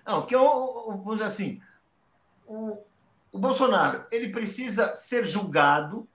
Não, 0.07 0.25
que 0.25 0.35
eu, 0.35 1.03
vamos 1.05 1.17
dizer 1.17 1.29
assim, 1.29 1.61
o, 2.47 2.79
o 3.31 3.39
Bolsonaro, 3.39 4.07
ele 4.11 4.31
precisa 4.31 4.95
ser 4.95 5.27
julgado, 5.27 6.09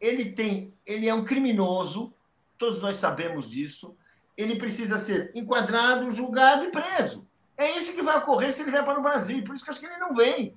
ele 0.00 0.32
tem, 0.32 0.74
ele 0.84 1.08
é 1.08 1.14
um 1.14 1.24
criminoso, 1.24 2.12
todos 2.58 2.82
nós 2.82 2.96
sabemos 2.96 3.48
disso, 3.48 3.96
ele 4.36 4.56
precisa 4.56 4.98
ser 4.98 5.30
enquadrado, 5.34 6.10
julgado 6.12 6.64
e 6.64 6.70
preso. 6.70 7.26
É 7.56 7.70
isso 7.78 7.92
que 7.92 8.02
vai 8.02 8.18
ocorrer 8.18 8.52
se 8.52 8.62
ele 8.62 8.70
vier 8.70 8.84
para 8.84 8.98
o 8.98 9.02
Brasil, 9.02 9.42
por 9.44 9.54
isso 9.54 9.64
que 9.64 9.70
eu 9.70 9.72
acho 9.72 9.80
que 9.80 9.86
ele 9.86 9.98
não 9.98 10.14
vem. 10.14 10.54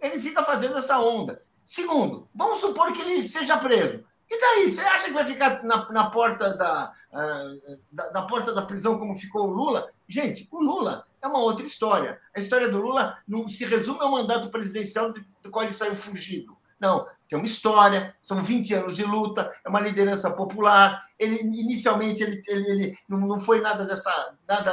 Ele 0.00 0.20
fica 0.20 0.44
fazendo 0.44 0.78
essa 0.78 1.00
onda. 1.00 1.42
Segundo, 1.64 2.28
vamos 2.34 2.60
supor 2.60 2.92
que 2.92 3.00
ele 3.02 3.22
seja 3.22 3.56
preso. 3.56 4.04
E 4.30 4.40
daí? 4.40 4.70
Você 4.70 4.82
acha 4.82 5.06
que 5.06 5.12
vai 5.12 5.24
ficar 5.24 5.62
na, 5.64 5.90
na 5.90 6.10
porta 6.10 6.54
da, 6.54 6.92
uh, 7.12 7.78
da, 7.90 8.08
da, 8.10 8.22
porta 8.22 8.52
da 8.54 8.62
prisão 8.62 8.98
como 8.98 9.18
ficou 9.18 9.48
o 9.48 9.50
Lula? 9.50 9.90
Gente, 10.06 10.46
o 10.52 10.60
Lula 10.60 11.06
é 11.20 11.26
uma 11.26 11.40
outra 11.40 11.64
história. 11.64 12.20
A 12.34 12.38
história 12.38 12.68
do 12.68 12.78
Lula 12.78 13.18
não 13.26 13.48
se 13.48 13.64
resume 13.64 14.00
ao 14.00 14.10
mandato 14.10 14.50
presidencial 14.50 15.12
do 15.12 15.50
qual 15.50 15.64
ele 15.64 15.72
saiu 15.72 15.96
fugido. 15.96 16.57
Não, 16.80 17.06
tem 17.28 17.38
uma 17.38 17.46
história, 17.46 18.14
são 18.22 18.42
20 18.42 18.74
anos 18.74 18.96
de 18.96 19.04
luta, 19.04 19.52
é 19.64 19.68
uma 19.68 19.80
liderança 19.80 20.30
popular. 20.30 21.06
Ele 21.18 21.36
inicialmente 21.36 22.22
ele, 22.22 22.42
ele, 22.46 22.70
ele 22.70 22.98
não, 23.08 23.38
foi 23.40 23.60
nada 23.60 23.84
dessa 23.84 24.36
nada 24.46 24.72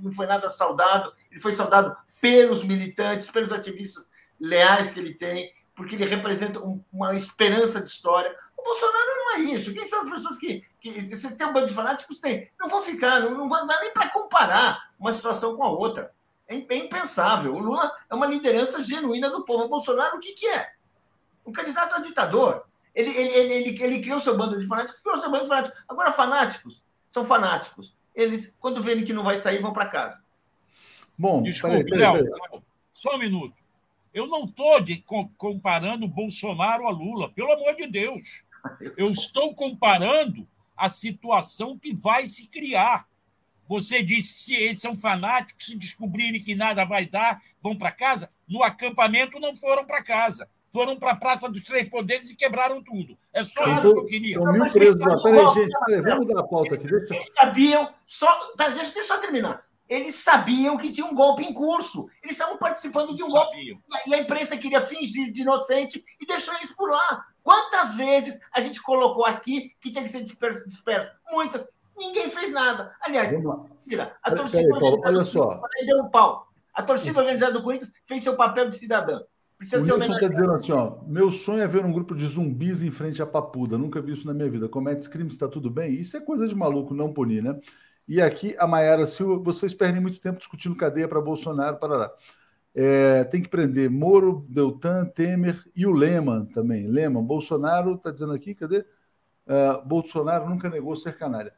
não 0.00 0.10
foi 0.10 0.26
nada 0.26 0.48
saudado, 0.48 1.12
ele 1.30 1.40
foi 1.40 1.54
saudado 1.54 1.96
pelos 2.20 2.64
militantes, 2.64 3.30
pelos 3.30 3.52
ativistas 3.52 4.10
leais 4.40 4.92
que 4.92 5.00
ele 5.00 5.14
tem, 5.14 5.52
porque 5.74 5.94
ele 5.94 6.04
representa 6.06 6.58
um, 6.58 6.82
uma 6.92 7.14
esperança 7.14 7.80
de 7.80 7.88
história. 7.88 8.34
O 8.56 8.62
Bolsonaro 8.62 9.16
não 9.16 9.34
é 9.36 9.38
isso. 9.40 9.72
Quem 9.72 9.86
são 9.86 10.02
as 10.02 10.10
pessoas 10.10 10.38
que, 10.38 10.64
que 10.80 11.14
você 11.14 11.36
tem 11.36 11.46
um 11.46 11.52
bando 11.52 11.66
de 11.66 11.74
fanáticos? 11.74 12.18
Tem. 12.18 12.50
Não 12.58 12.68
vão 12.68 12.82
ficar, 12.82 13.20
não, 13.20 13.46
não 13.46 13.66
nem 13.80 13.92
para 13.92 14.08
comparar 14.08 14.90
uma 14.98 15.12
situação 15.12 15.56
com 15.56 15.62
a 15.62 15.70
outra. 15.70 16.12
É, 16.48 16.54
é 16.54 16.76
impensável. 16.76 17.54
O 17.54 17.58
Lula 17.58 17.92
é 18.10 18.14
uma 18.14 18.26
liderança 18.26 18.82
genuína 18.82 19.30
do 19.30 19.44
povo. 19.44 19.64
O 19.64 19.68
Bolsonaro, 19.68 20.16
o 20.16 20.20
que, 20.20 20.32
que 20.32 20.46
é? 20.48 20.75
Um 21.46 21.52
candidato 21.52 21.94
a 21.94 22.00
ditador. 22.00 22.66
Ele, 22.94 23.10
ele, 23.10 23.28
ele, 23.28 23.54
ele, 23.54 23.82
ele 23.82 24.00
criou 24.00 24.20
seu 24.20 24.36
bando 24.36 24.58
de 24.58 24.66
fanáticos, 24.66 25.00
criou 25.00 25.20
seu 25.20 25.30
bando 25.30 25.44
de 25.44 25.48
fanáticos. 25.48 25.82
Agora, 25.88 26.12
fanáticos 26.12 26.82
são 27.10 27.24
fanáticos. 27.24 27.94
Eles, 28.14 28.56
quando 28.58 28.82
vêem 28.82 29.04
que 29.04 29.12
não 29.12 29.22
vai 29.22 29.38
sair, 29.38 29.60
vão 29.60 29.72
para 29.72 29.86
casa. 29.86 30.24
Bom, 31.18 31.42
Desculpe, 31.42 31.84
peraí, 31.84 32.12
peraí, 32.12 32.24
peraí. 32.24 32.62
só 32.92 33.14
um 33.14 33.18
minuto. 33.18 33.54
Eu 34.12 34.26
não 34.26 34.44
estou 34.44 34.82
comparando 35.36 36.08
Bolsonaro 36.08 36.86
a 36.86 36.90
Lula, 36.90 37.30
pelo 37.30 37.52
amor 37.52 37.74
de 37.76 37.86
Deus. 37.86 38.44
Eu 38.96 39.10
estou 39.10 39.54
comparando 39.54 40.48
a 40.76 40.88
situação 40.88 41.78
que 41.78 41.94
vai 41.94 42.26
se 42.26 42.46
criar. 42.46 43.06
Você 43.68 44.02
disse 44.02 44.44
se 44.44 44.54
eles 44.54 44.80
são 44.80 44.94
fanáticos, 44.94 45.66
se 45.66 45.76
descobrirem 45.76 46.42
que 46.42 46.54
nada 46.54 46.84
vai 46.84 47.04
dar, 47.04 47.42
vão 47.62 47.76
para 47.76 47.90
casa. 47.90 48.30
No 48.48 48.62
acampamento 48.62 49.40
não 49.40 49.56
foram 49.56 49.84
para 49.84 50.02
casa. 50.02 50.48
Foram 50.76 50.98
para 50.98 51.12
a 51.12 51.16
Praça 51.16 51.48
dos 51.48 51.64
Três 51.64 51.88
Poderes 51.88 52.28
e 52.28 52.36
quebraram 52.36 52.82
tudo. 52.82 53.16
É 53.32 53.42
só 53.42 53.62
então, 53.62 53.78
isso 53.78 53.92
que 53.94 53.98
eu 53.98 54.04
queria. 54.04 54.38
Mil 54.38 54.70
presos 54.70 55.00
lá. 55.00 55.22
Peraí, 55.22 55.54
gente, 55.54 55.78
peraí, 55.86 56.02
vamos 56.02 56.26
dar 56.26 56.40
a 56.40 56.46
pauta 56.46 56.74
aqui. 56.74 56.86
Deixa... 56.86 57.14
Eles 57.14 57.30
sabiam, 57.32 57.94
só, 58.04 58.28
deixa, 58.58 58.74
deixa 58.74 58.98
eu 58.98 59.02
só 59.04 59.16
terminar. 59.16 59.64
Eles 59.88 60.16
sabiam 60.16 60.76
que 60.76 60.90
tinha 60.90 61.06
um 61.06 61.14
golpe 61.14 61.42
em 61.42 61.54
curso. 61.54 62.10
Eles 62.22 62.36
estavam 62.36 62.58
participando 62.58 63.16
de 63.16 63.22
um 63.22 63.28
golpe. 63.30 63.80
E 64.06 64.14
a 64.14 64.18
imprensa 64.18 64.54
queria 64.58 64.82
fingir 64.82 65.32
de 65.32 65.40
inocente 65.40 66.04
e 66.20 66.26
deixou 66.26 66.52
eles 66.56 66.72
por 66.72 66.90
lá. 66.90 67.24
Quantas 67.42 67.94
vezes 67.94 68.38
a 68.52 68.60
gente 68.60 68.82
colocou 68.82 69.24
aqui 69.24 69.74
que 69.80 69.90
tinha 69.90 70.04
que 70.04 70.10
ser 70.10 70.22
disperso? 70.22 70.68
disperso? 70.68 71.10
Muitas. 71.32 71.66
Ninguém 71.96 72.28
fez 72.28 72.52
nada. 72.52 72.94
Aliás, 73.00 73.32
a 74.22 74.30
torcida 74.30 74.78
Paulo, 74.78 74.98
olha 75.02 75.24
só. 75.24 75.58
deu 75.86 76.02
um 76.02 76.10
pau. 76.10 76.48
A 76.74 76.82
torcida 76.82 77.18
organizada 77.18 77.54
do 77.54 77.62
Corinthians 77.62 77.90
fez 78.04 78.22
seu 78.22 78.36
papel 78.36 78.68
de 78.68 78.74
cidadã. 78.74 79.22
Precisa 79.58 79.94
o 79.94 79.98
Nilson 79.98 80.14
está 80.14 80.28
dizendo 80.28 80.52
assim: 80.52 80.72
ó, 80.72 80.98
meu 81.06 81.30
sonho 81.30 81.62
é 81.62 81.66
ver 81.66 81.84
um 81.84 81.92
grupo 81.92 82.14
de 82.14 82.26
zumbis 82.26 82.82
em 82.82 82.90
frente 82.90 83.22
à 83.22 83.26
papuda. 83.26 83.78
Nunca 83.78 84.00
vi 84.02 84.12
isso 84.12 84.26
na 84.26 84.34
minha 84.34 84.50
vida. 84.50 84.68
Comete 84.68 85.08
crimes, 85.08 85.32
está 85.32 85.48
tudo 85.48 85.70
bem? 85.70 85.94
Isso 85.94 86.16
é 86.16 86.20
coisa 86.20 86.46
de 86.46 86.54
maluco, 86.54 86.94
não 86.94 87.12
punir, 87.12 87.42
né? 87.42 87.58
E 88.06 88.20
aqui 88.20 88.54
a 88.58 88.66
Maiara 88.66 89.06
Silva, 89.06 89.42
vocês 89.42 89.74
perdem 89.74 90.00
muito 90.00 90.20
tempo 90.20 90.38
discutindo 90.38 90.76
cadeia 90.76 91.08
para 91.08 91.20
Bolsonaro, 91.20 91.78
para 91.78 91.96
lá. 91.96 92.12
É, 92.74 93.24
tem 93.24 93.42
que 93.42 93.48
prender 93.48 93.90
Moro, 93.90 94.44
Deltan, 94.48 95.06
Temer 95.06 95.64
e 95.74 95.86
o 95.86 95.92
Leman 95.92 96.44
também. 96.46 96.86
Leman, 96.86 97.24
Bolsonaro, 97.24 97.94
está 97.94 98.10
dizendo 98.10 98.34
aqui, 98.34 98.54
cadê? 98.54 98.80
Uh, 99.46 99.86
Bolsonaro 99.86 100.48
nunca 100.48 100.68
negou 100.68 100.94
ser 100.94 101.16
canalha. 101.16 101.54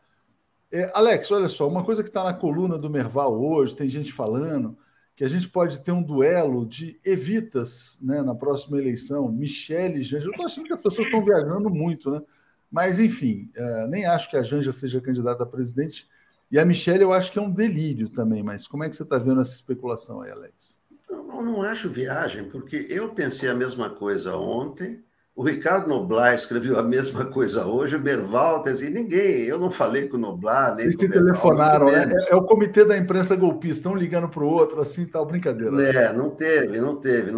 É, 0.70 0.90
Alex, 0.94 1.30
olha 1.32 1.48
só, 1.48 1.66
uma 1.66 1.82
coisa 1.82 2.02
que 2.02 2.08
está 2.08 2.22
na 2.22 2.32
coluna 2.32 2.78
do 2.78 2.88
Merval 2.88 3.38
hoje, 3.42 3.74
tem 3.74 3.88
gente 3.88 4.12
falando 4.12 4.78
que 5.18 5.24
a 5.24 5.28
gente 5.28 5.48
pode 5.48 5.82
ter 5.82 5.90
um 5.90 6.00
duelo 6.00 6.64
de 6.64 6.96
evitas 7.04 7.98
né, 8.00 8.22
na 8.22 8.36
próxima 8.36 8.78
eleição. 8.78 9.28
Michele 9.28 9.98
e 9.98 10.04
Janja. 10.04 10.26
Eu 10.26 10.30
estou 10.30 10.46
achando 10.46 10.66
que 10.68 10.72
as 10.72 10.80
pessoas 10.80 11.08
estão 11.08 11.24
viajando 11.24 11.68
muito, 11.68 12.08
né? 12.08 12.22
Mas, 12.70 13.00
enfim, 13.00 13.50
uh, 13.56 13.88
nem 13.88 14.06
acho 14.06 14.30
que 14.30 14.36
a 14.36 14.44
Janja 14.44 14.70
seja 14.70 15.00
candidata 15.00 15.42
a 15.42 15.46
presidente 15.46 16.08
e 16.52 16.56
a 16.56 16.64
Michelle 16.64 17.02
eu 17.02 17.12
acho 17.12 17.32
que 17.32 17.38
é 17.40 17.42
um 17.42 17.50
delírio 17.50 18.08
também, 18.08 18.44
mas 18.44 18.68
como 18.68 18.84
é 18.84 18.88
que 18.88 18.94
você 18.94 19.02
está 19.02 19.18
vendo 19.18 19.40
essa 19.40 19.54
especulação 19.54 20.20
aí, 20.20 20.30
Alex? 20.30 20.78
Eu 21.10 21.42
não 21.42 21.62
acho 21.62 21.90
viagem, 21.90 22.44
porque 22.48 22.86
eu 22.88 23.08
pensei 23.12 23.48
a 23.48 23.54
mesma 23.54 23.90
coisa 23.90 24.36
ontem, 24.36 25.02
o 25.38 25.42
Ricardo 25.44 25.86
Noblar 25.86 26.34
escreveu 26.34 26.80
a 26.80 26.82
mesma 26.82 27.24
coisa 27.24 27.64
hoje, 27.64 27.94
o 27.94 28.00
Bervaltes, 28.00 28.80
e 28.80 28.90
ninguém, 28.90 29.44
eu 29.44 29.56
não 29.56 29.70
falei 29.70 30.08
com 30.08 30.16
o 30.16 30.20
Noblar, 30.20 30.74
nem 30.74 30.86
Vocês 30.86 30.96
se 30.96 31.08
telefonaram, 31.08 31.86
né? 31.86 32.10
É, 32.26 32.32
é, 32.32 32.34
o 32.34 32.42
comitê 32.42 32.84
da 32.84 32.96
imprensa 32.96 33.36
golpista, 33.36 33.88
um 33.88 33.94
ligando 33.94 34.28
para 34.28 34.42
o 34.42 34.48
outro, 34.48 34.80
assim, 34.80 35.06
tal, 35.06 35.24
brincadeira. 35.24 35.80
É, 35.96 36.12
não 36.12 36.30
teve, 36.30 36.80
não 36.80 36.96
teve. 36.96 37.30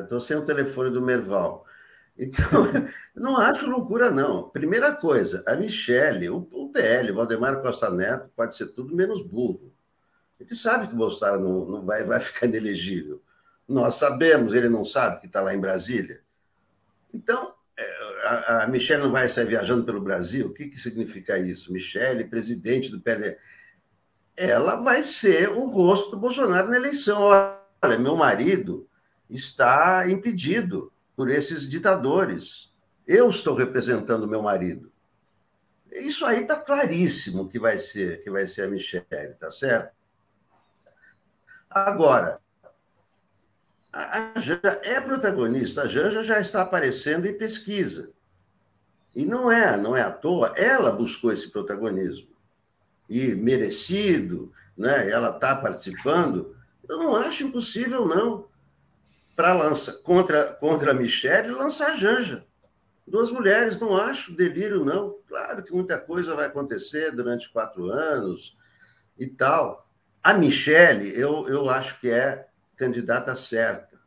Estou 0.00 0.18
é, 0.18 0.20
sem 0.20 0.36
o 0.36 0.44
telefone 0.44 0.92
do 0.92 1.02
Merval. 1.02 1.66
Então, 2.16 2.38
não 3.16 3.36
acho 3.36 3.68
loucura, 3.68 4.12
não. 4.12 4.48
Primeira 4.50 4.92
coisa, 4.92 5.42
a 5.44 5.56
Michele, 5.56 6.30
o, 6.30 6.46
o 6.52 6.70
PL, 6.70 7.10
Valdemar 7.10 7.60
Costa 7.60 7.90
Neto, 7.90 8.30
pode 8.36 8.54
ser 8.54 8.66
tudo 8.66 8.94
menos 8.94 9.20
burro. 9.26 9.72
Ele 10.38 10.54
sabe 10.54 10.86
que 10.86 10.94
o 10.94 10.98
Bolsonaro 10.98 11.40
não, 11.40 11.64
não 11.64 11.84
vai, 11.84 12.04
vai 12.04 12.20
ficar 12.20 12.46
inelegível. 12.46 13.20
Nós 13.66 13.94
sabemos, 13.94 14.54
ele 14.54 14.68
não 14.68 14.84
sabe 14.84 15.18
que 15.18 15.26
está 15.26 15.40
lá 15.40 15.52
em 15.52 15.60
Brasília. 15.60 16.20
Então, 17.12 17.54
é, 17.76 18.62
a, 18.62 18.66
Michelle 18.66 19.02
não 19.02 19.10
vai 19.10 19.28
sair 19.28 19.46
viajando 19.46 19.84
pelo 19.84 20.00
Brasil? 20.00 20.46
O 20.46 20.52
que, 20.52 20.66
que 20.66 20.78
significa 20.78 21.38
isso? 21.38 21.72
Michele, 21.72 22.24
presidente 22.24 22.90
do 22.90 23.00
PL. 23.00 23.36
Ela 24.36 24.76
vai 24.76 25.02
ser 25.02 25.48
o 25.50 25.66
rosto 25.66 26.12
do 26.12 26.18
Bolsonaro 26.18 26.68
na 26.68 26.76
eleição. 26.76 27.22
Olha, 27.22 27.98
meu 27.98 28.16
marido 28.16 28.88
está 29.28 30.08
impedido 30.08 30.92
por 31.16 31.30
esses 31.30 31.68
ditadores. 31.68 32.70
Eu 33.06 33.30
estou 33.30 33.54
representando 33.54 34.28
meu 34.28 34.42
marido. 34.42 34.90
Isso 35.90 36.24
aí 36.24 36.42
está 36.42 36.56
claríssimo 36.56 37.48
que 37.48 37.58
vai 37.58 37.76
ser 37.76 38.22
que 38.22 38.30
vai 38.30 38.46
ser 38.46 38.62
a 38.62 38.68
Michelle, 38.68 39.34
tá 39.38 39.50
certo? 39.50 39.92
Agora, 41.68 42.40
a 43.92 44.40
Janja 44.40 44.80
é 44.84 45.00
protagonista, 45.00 45.82
a 45.82 45.88
Janja 45.88 46.22
já 46.22 46.40
está 46.40 46.62
aparecendo 46.62 47.26
em 47.26 47.36
pesquisa. 47.36 48.12
E 49.14 49.24
não 49.24 49.50
é, 49.50 49.76
não 49.76 49.96
é 49.96 50.02
à 50.02 50.10
toa, 50.10 50.54
ela 50.56 50.92
buscou 50.92 51.32
esse 51.32 51.48
protagonismo. 51.48 52.28
E 53.08 53.34
merecido, 53.34 54.52
né? 54.76 55.10
ela 55.10 55.30
está 55.30 55.56
participando. 55.56 56.56
Eu 56.88 56.98
não 56.98 57.16
acho 57.16 57.42
impossível, 57.42 58.06
não 58.06 58.48
para 59.40 59.54
lançar 59.54 59.94
contra, 60.02 60.52
contra 60.52 60.90
a 60.90 60.94
Michelle 60.94 61.52
lançar 61.52 61.92
a 61.92 61.96
Janja. 61.96 62.44
Duas 63.06 63.30
mulheres, 63.30 63.80
não 63.80 63.96
acho 63.96 64.36
delírio, 64.36 64.84
não. 64.84 65.16
Claro 65.26 65.62
que 65.62 65.72
muita 65.72 65.98
coisa 65.98 66.34
vai 66.34 66.44
acontecer 66.44 67.10
durante 67.10 67.50
quatro 67.50 67.90
anos 67.90 68.54
e 69.18 69.26
tal. 69.26 69.88
A 70.22 70.34
Michelle, 70.34 71.18
eu, 71.18 71.48
eu 71.48 71.70
acho 71.70 71.98
que 72.00 72.10
é 72.10 72.48
candidata 72.80 73.34
certa. 73.36 73.98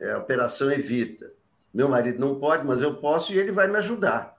É 0.00 0.12
a 0.12 0.18
Operação 0.18 0.70
Evita. 0.70 1.32
Meu 1.74 1.88
marido 1.88 2.18
não 2.18 2.38
pode, 2.38 2.64
mas 2.64 2.80
eu 2.80 2.94
posso 2.94 3.32
e 3.32 3.38
ele 3.38 3.50
vai 3.50 3.66
me 3.66 3.76
ajudar. 3.76 4.36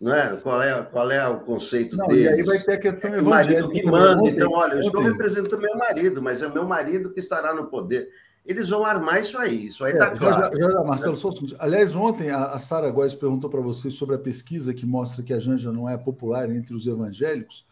Não 0.00 0.14
é? 0.14 0.36
Qual, 0.36 0.62
é, 0.62 0.82
qual 0.82 1.10
é 1.10 1.26
o 1.28 1.40
conceito 1.40 1.96
não, 1.96 2.06
deles? 2.06 2.24
E 2.24 2.28
aí 2.28 2.42
vai 2.44 2.58
ter 2.60 2.72
a 2.74 2.78
questão 2.78 3.14
é 3.14 3.20
o 3.20 3.24
marido 3.24 3.68
que 3.70 3.82
manda. 3.84 4.28
Então, 4.28 4.52
olha, 4.52 4.74
eu 4.74 4.80
estou 4.80 5.02
representando 5.02 5.60
meu 5.60 5.76
marido, 5.76 6.22
mas 6.22 6.40
é 6.42 6.48
meu 6.48 6.64
marido 6.64 7.10
que 7.10 7.20
estará 7.20 7.52
no 7.52 7.66
poder 7.66 8.08
eles 8.44 8.68
vão 8.68 8.84
armar 8.84 9.22
isso 9.22 9.38
aí. 9.38 9.68
Isso 9.68 9.82
aí 9.84 9.92
está 9.92 10.08
é, 10.08 10.16
claro. 10.16 10.58
Já, 10.58 10.70
já, 10.70 10.84
Marcelo, 10.84 11.16
só. 11.16 11.30
Aliás, 11.58 11.96
ontem 11.96 12.30
a, 12.30 12.44
a 12.46 12.58
Sara 12.58 12.90
Góes 12.90 13.14
perguntou 13.14 13.48
para 13.48 13.60
vocês 13.60 13.94
sobre 13.94 14.16
a 14.16 14.18
pesquisa 14.18 14.74
que 14.74 14.84
mostra 14.84 15.24
que 15.24 15.32
a 15.32 15.38
Janja 15.38 15.72
não 15.72 15.88
é 15.88 15.96
popular 15.96 16.50
entre 16.50 16.74
os 16.74 16.86
evangélicos. 16.86 17.66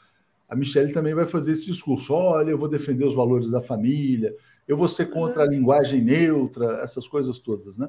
A 0.48 0.56
Michelle 0.56 0.92
também 0.92 1.14
vai 1.14 1.26
fazer 1.26 1.52
esse 1.52 1.66
discurso. 1.66 2.14
Olha, 2.14 2.50
eu 2.50 2.58
vou 2.58 2.68
defender 2.68 3.04
os 3.04 3.14
valores 3.14 3.50
da 3.50 3.60
família, 3.60 4.34
eu 4.72 4.76
vou 4.76 4.88
ser 4.88 5.10
contra 5.10 5.42
a 5.42 5.46
linguagem 5.46 6.00
neutra, 6.00 6.80
essas 6.82 7.06
coisas 7.06 7.38
todas, 7.38 7.76
né? 7.76 7.86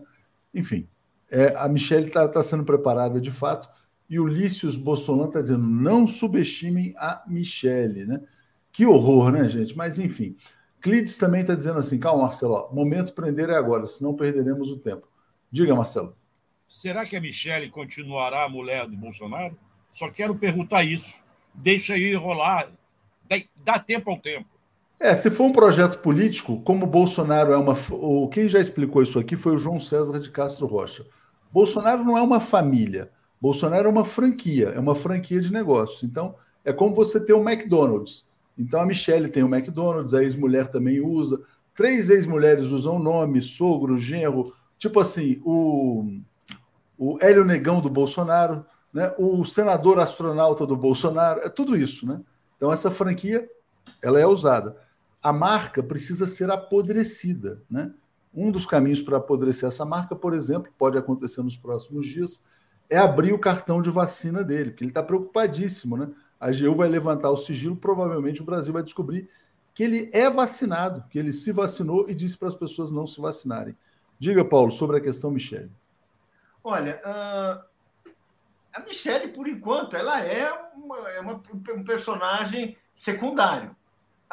Enfim, 0.53 0.85
é, 1.31 1.55
a 1.55 1.69
Michelle 1.69 2.07
está 2.07 2.27
tá 2.27 2.43
sendo 2.43 2.65
preparada 2.65 3.21
de 3.21 3.31
fato. 3.31 3.69
E 4.09 4.19
o 4.19 4.27
Lícius 4.27 4.75
Bolsonaro 4.75 5.29
está 5.29 5.41
dizendo: 5.41 5.65
não 5.65 6.05
subestimem 6.05 6.93
a 6.97 7.23
Michelle, 7.25 8.05
né? 8.05 8.21
Que 8.69 8.85
horror, 8.85 9.31
né, 9.31 9.47
gente? 9.47 9.75
Mas 9.77 9.97
enfim. 9.97 10.35
Clides 10.81 11.17
também 11.17 11.39
está 11.39 11.55
dizendo 11.55 11.79
assim: 11.79 11.97
calma, 11.97 12.23
Marcelo, 12.23 12.53
ó, 12.53 12.73
momento 12.73 13.13
prender 13.13 13.49
é 13.49 13.55
agora, 13.55 13.87
senão 13.87 14.13
perderemos 14.13 14.69
o 14.69 14.77
tempo. 14.77 15.07
Diga, 15.49 15.73
Marcelo. 15.73 16.17
Será 16.67 17.05
que 17.05 17.15
a 17.15 17.21
Michelle 17.21 17.69
continuará 17.69 18.43
a 18.43 18.49
mulher 18.49 18.87
do 18.87 18.97
Bolsonaro? 18.97 19.57
Só 19.89 20.09
quero 20.09 20.35
perguntar 20.35 20.83
isso. 20.83 21.09
Deixa 21.53 21.93
aí 21.93 22.13
rolar. 22.13 22.69
Dá 23.63 23.79
tempo 23.79 24.11
ao 24.11 24.19
tempo. 24.19 24.52
É, 24.99 25.13
se 25.15 25.29
for 25.29 25.45
um 25.45 25.51
projeto 25.51 25.99
político, 25.99 26.61
como 26.61 26.87
Bolsonaro 26.87 27.51
é 27.51 27.57
uma. 27.57 27.75
O, 27.91 28.27
quem 28.29 28.47
já 28.47 28.59
explicou 28.59 29.01
isso 29.01 29.19
aqui 29.19 29.35
foi 29.35 29.55
o 29.55 29.57
João 29.57 29.79
César 29.79 30.19
de 30.19 30.29
Castro 30.29 30.65
Rocha. 30.65 31.05
Bolsonaro 31.51 32.03
não 32.03 32.17
é 32.17 32.21
uma 32.21 32.39
família. 32.39 33.11
Bolsonaro 33.39 33.87
é 33.87 33.91
uma 33.91 34.05
franquia, 34.05 34.69
é 34.69 34.79
uma 34.79 34.95
franquia 34.95 35.41
de 35.41 35.51
negócios. 35.51 36.03
Então, 36.03 36.35
é 36.63 36.71
como 36.71 36.93
você 36.93 37.19
ter 37.19 37.33
um 37.33 37.47
McDonald's. 37.47 38.25
Então 38.57 38.79
a 38.79 38.85
Michelle 38.85 39.27
tem 39.29 39.43
o 39.43 39.53
McDonald's, 39.53 40.13
a 40.13 40.23
ex-mulher 40.23 40.67
também 40.67 41.01
usa. 41.01 41.41
Três 41.75 42.09
ex-mulheres 42.09 42.67
usam 42.67 42.95
o 42.95 42.99
nome, 42.99 43.41
sogro, 43.41 43.97
genro, 43.97 44.53
tipo 44.77 44.99
assim, 44.99 45.41
o, 45.43 46.19
o 46.97 47.17
Hélio 47.19 47.43
Negão 47.43 47.81
do 47.81 47.89
Bolsonaro, 47.89 48.65
né? 48.93 49.11
o 49.17 49.43
senador 49.43 49.99
astronauta 49.99 50.65
do 50.65 50.77
Bolsonaro, 50.77 51.41
é 51.41 51.49
tudo 51.49 51.75
isso, 51.75 52.05
né? 52.05 52.21
Então 52.55 52.71
essa 52.71 52.91
franquia 52.91 53.47
ela 54.03 54.19
é 54.19 54.27
usada. 54.27 54.77
A 55.21 55.31
marca 55.31 55.81
precisa 55.81 56.27
ser 56.27 56.51
apodrecida, 56.51 57.61
né? 57.69 57.93
Um 58.33 58.51
dos 58.51 58.65
caminhos 58.65 59.01
para 59.01 59.17
apodrecer 59.17 59.69
essa 59.69 59.85
marca, 59.85 60.15
por 60.15 60.33
exemplo, 60.33 60.71
pode 60.77 60.97
acontecer 60.97 61.41
nos 61.43 61.55
próximos 61.55 62.07
dias, 62.07 62.43
é 62.89 62.97
abrir 62.97 63.31
o 63.31 63.39
cartão 63.39 63.81
de 63.81 63.89
vacina 63.89 64.43
dele, 64.43 64.71
porque 64.71 64.83
ele 64.83 64.91
está 64.91 65.03
preocupadíssimo, 65.03 65.95
né? 65.95 66.09
A 66.39 66.47
AGU 66.47 66.75
vai 66.75 66.89
levantar 66.89 67.29
o 67.29 67.37
sigilo, 67.37 67.75
provavelmente 67.75 68.41
o 68.41 68.45
Brasil 68.45 68.73
vai 68.73 68.83
descobrir 68.83 69.29
que 69.73 69.83
ele 69.83 70.09
é 70.13 70.29
vacinado, 70.29 71.03
que 71.09 71.17
ele 71.17 71.31
se 71.31 71.51
vacinou 71.51 72.09
e 72.09 72.13
disse 72.13 72.37
para 72.37 72.47
as 72.47 72.55
pessoas 72.55 72.91
não 72.91 73.07
se 73.07 73.19
vacinarem. 73.19 73.75
Diga, 74.19 74.45
Paulo, 74.45 74.71
sobre 74.71 74.97
a 74.97 75.01
questão 75.01 75.31
Michele. 75.31 75.71
Olha, 76.63 77.01
uh, 77.05 78.09
a 78.73 78.79
Michele, 78.81 79.29
por 79.29 79.47
enquanto, 79.47 79.95
ela 79.95 80.23
é, 80.23 80.51
uma, 80.75 80.97
é 81.09 81.19
uma, 81.19 81.41
um 81.75 81.83
personagem 81.83 82.77
secundário. 82.93 83.75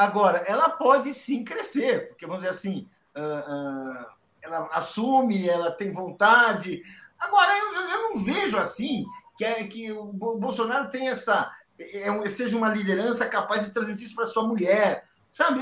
Agora, 0.01 0.39
ela 0.47 0.71
pode 0.71 1.13
sim 1.13 1.45
crescer, 1.45 2.09
porque 2.09 2.27
vamos 2.27 2.43
dizer 2.43 2.55
assim, 2.55 2.89
uh, 3.15 3.21
uh, 3.21 4.07
ela 4.41 4.67
assume, 4.73 5.47
ela 5.47 5.71
tem 5.71 5.93
vontade. 5.93 6.83
Agora, 7.19 7.53
eu, 7.59 7.71
eu 7.75 8.03
não 8.05 8.17
vejo 8.17 8.57
assim 8.57 9.05
que, 9.37 9.45
é, 9.45 9.63
que 9.65 9.93
o 9.93 10.05
Bolsonaro 10.07 10.89
tem 10.89 11.11
essa. 11.11 11.55
É 11.79 12.29
seja 12.31 12.57
uma 12.57 12.75
liderança 12.75 13.29
capaz 13.29 13.63
de 13.63 13.73
transmitir 13.73 14.07
isso 14.07 14.15
para 14.15 14.27
sua 14.27 14.47
mulher, 14.49 15.05
Sabe, 15.31 15.61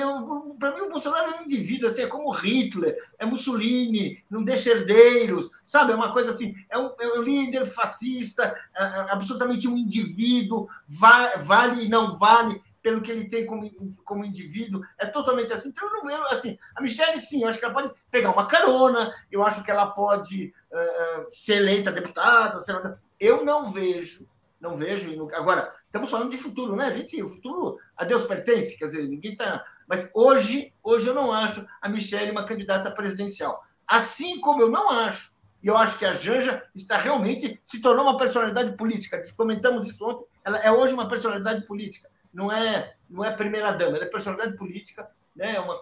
para 0.58 0.74
mim 0.74 0.80
o 0.80 0.88
Bolsonaro 0.88 1.30
é 1.30 1.40
um 1.40 1.42
indivíduo, 1.42 1.90
assim, 1.90 2.02
é 2.02 2.06
como 2.06 2.30
Hitler, 2.30 2.96
é 3.18 3.26
Mussolini, 3.26 4.24
não 4.30 4.42
deixa 4.42 4.70
herdeiros, 4.70 5.50
sabe? 5.62 5.92
É 5.92 5.94
uma 5.94 6.10
coisa 6.10 6.30
assim, 6.30 6.54
é 6.70 6.78
um, 6.78 6.90
é 6.98 7.18
um 7.18 7.22
líder 7.22 7.66
fascista, 7.66 8.58
é, 8.74 8.82
é 8.82 9.06
absolutamente 9.10 9.68
um 9.68 9.76
indivíduo, 9.76 10.68
va, 10.88 11.36
vale 11.36 11.84
e 11.84 11.88
não 11.88 12.16
vale 12.16 12.62
pelo 12.88 13.02
que 13.02 13.10
ele 13.10 13.28
tem 13.28 13.44
como, 13.44 13.70
como 14.02 14.24
indivíduo, 14.24 14.80
é 14.96 15.04
totalmente 15.04 15.52
assim. 15.52 15.68
Então, 15.68 15.86
eu 15.86 15.92
não 15.92 16.06
vejo, 16.06 16.22
assim, 16.30 16.58
a 16.74 16.80
Michelle, 16.80 17.20
sim, 17.20 17.42
eu 17.42 17.48
acho 17.48 17.58
que 17.58 17.64
ela 17.66 17.74
pode 17.74 17.92
pegar 18.10 18.30
uma 18.30 18.46
carona, 18.46 19.14
eu 19.30 19.44
acho 19.44 19.62
que 19.62 19.70
ela 19.70 19.90
pode 19.90 20.54
uh, 20.72 21.26
ser 21.30 21.56
eleita 21.56 21.92
deputada, 21.92 22.58
senadora. 22.60 22.98
Eu 23.20 23.44
não 23.44 23.70
vejo, 23.70 24.26
não 24.58 24.74
vejo, 24.74 25.28
agora, 25.34 25.74
Estamos 25.88 26.10
falando 26.10 26.30
de 26.30 26.36
futuro, 26.36 26.76
né, 26.76 26.94
gente? 26.94 27.22
O 27.22 27.28
futuro 27.28 27.78
a 27.96 28.04
Deus 28.04 28.24
pertence, 28.24 28.76
quer 28.76 28.86
dizer, 28.86 29.08
ninguém 29.08 29.32
está. 29.32 29.64
Mas 29.86 30.10
hoje, 30.14 30.72
hoje 30.82 31.06
eu 31.06 31.14
não 31.14 31.32
acho 31.32 31.66
a 31.80 31.88
Michelle 31.88 32.30
uma 32.30 32.44
candidata 32.44 32.90
presidencial. 32.90 33.64
Assim 33.86 34.38
como 34.38 34.60
eu 34.60 34.70
não 34.70 34.90
acho, 34.90 35.32
e 35.62 35.66
eu 35.66 35.78
acho 35.78 35.98
que 35.98 36.04
a 36.04 36.12
Janja 36.12 36.62
está 36.74 36.98
realmente 36.98 37.58
se 37.64 37.80
tornou 37.80 38.04
uma 38.04 38.18
personalidade 38.18 38.76
política. 38.76 39.20
Comentamos 39.34 39.86
isso 39.88 40.06
ontem, 40.06 40.26
ela 40.44 40.58
é 40.58 40.70
hoje 40.70 40.92
uma 40.92 41.08
personalidade 41.08 41.66
política. 41.66 42.10
Não 42.38 42.52
é, 42.52 42.94
não 43.10 43.24
é 43.24 43.32
primeira 43.32 43.72
dama, 43.72 43.96
ela 43.96 44.04
é 44.04 44.08
personalidade 44.08 44.56
política, 44.56 45.10
né? 45.34 45.58
Uma, 45.58 45.80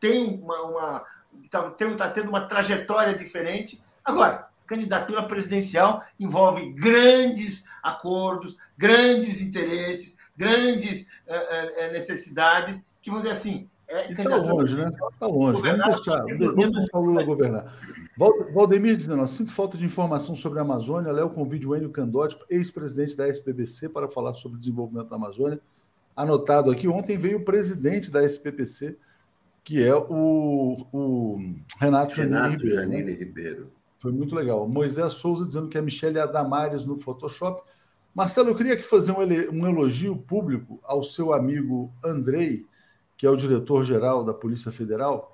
tem 0.00 0.40
uma, 0.40 0.62
uma 0.62 1.04
está 1.44 1.70
tá 1.70 2.10
tendo 2.10 2.30
uma 2.30 2.46
trajetória 2.48 3.14
diferente. 3.14 3.84
Agora, 4.02 4.48
candidatura 4.66 5.22
presidencial 5.24 6.02
envolve 6.18 6.72
grandes 6.72 7.68
acordos, 7.82 8.56
grandes 8.78 9.42
interesses, 9.42 10.16
grandes 10.34 11.10
uh, 11.28 11.92
necessidades, 11.92 12.82
que 13.02 13.10
vamos 13.10 13.24
dizer 13.24 13.36
assim. 13.36 13.68
É 13.88 14.10
está 14.10 14.36
longe, 14.36 14.74
né? 14.74 14.90
Está 15.12 15.26
longe. 15.26 15.60
Vamos 15.60 15.84
deixar, 15.84 16.24
vamos 16.24 16.72
deixar 16.72 16.98
o 16.98 17.04
Lula 17.04 17.22
governar. 17.24 17.66
Valdemir 18.16 18.96
dizendo: 18.96 19.26
sinto 19.26 19.52
falta 19.52 19.78
de 19.78 19.84
informação 19.84 20.36
sobre 20.36 20.58
a 20.58 20.62
Amazônia. 20.62 21.12
Léo 21.12 21.30
convide 21.30 21.66
o 21.66 21.74
Enio 21.74 21.90
Candotti, 21.90 22.36
ex-presidente 22.50 23.16
da 23.16 23.28
SPBC, 23.28 23.88
para 23.88 24.08
falar 24.08 24.34
sobre 24.34 24.56
o 24.56 24.60
desenvolvimento 24.60 25.08
da 25.08 25.16
Amazônia. 25.16 25.60
Anotado 26.14 26.70
aqui, 26.70 26.86
ontem 26.86 27.16
veio 27.16 27.38
o 27.38 27.44
presidente 27.44 28.10
da 28.10 28.22
SPPC, 28.22 28.98
que 29.64 29.82
é 29.82 29.94
o, 29.94 30.86
o 30.92 31.38
Renato, 31.78 32.14
Renato 32.14 32.14
Janine 32.16 32.56
Ribeiro. 32.56 32.76
Janine 32.76 33.02
né? 33.02 33.12
Ribeiro. 33.12 33.72
Foi 33.98 34.12
muito 34.12 34.34
legal. 34.34 34.68
Moisés 34.68 35.12
Souza 35.14 35.46
dizendo 35.46 35.68
que 35.68 35.78
a 35.78 35.82
Michelle 35.82 36.18
Adamares 36.18 36.84
no 36.84 36.98
Photoshop. 36.98 37.62
Marcelo, 38.14 38.50
eu 38.50 38.54
queria 38.54 38.74
aqui 38.74 38.82
fazer 38.82 39.12
um 39.12 39.66
elogio 39.66 40.16
público 40.16 40.78
ao 40.82 41.02
seu 41.02 41.32
amigo 41.32 41.90
Andrei, 42.04 42.66
que 43.16 43.24
é 43.24 43.30
o 43.30 43.36
diretor-geral 43.36 44.22
da 44.22 44.34
Polícia 44.34 44.70
Federal. 44.70 45.31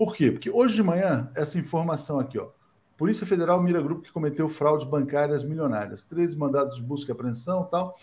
Por 0.00 0.16
quê? 0.16 0.32
Porque 0.32 0.48
hoje 0.48 0.76
de 0.76 0.82
manhã, 0.82 1.30
essa 1.34 1.58
informação 1.58 2.18
aqui, 2.18 2.38
ó. 2.38 2.48
Polícia 2.96 3.26
Federal 3.26 3.62
mira 3.62 3.82
grupo 3.82 4.00
que 4.00 4.10
cometeu 4.10 4.48
fraudes 4.48 4.86
bancárias 4.86 5.44
milionárias. 5.44 6.04
13 6.04 6.38
mandados 6.38 6.76
de 6.76 6.82
busca 6.82 7.10
e 7.10 7.12
apreensão 7.12 7.64
tal. 7.64 7.98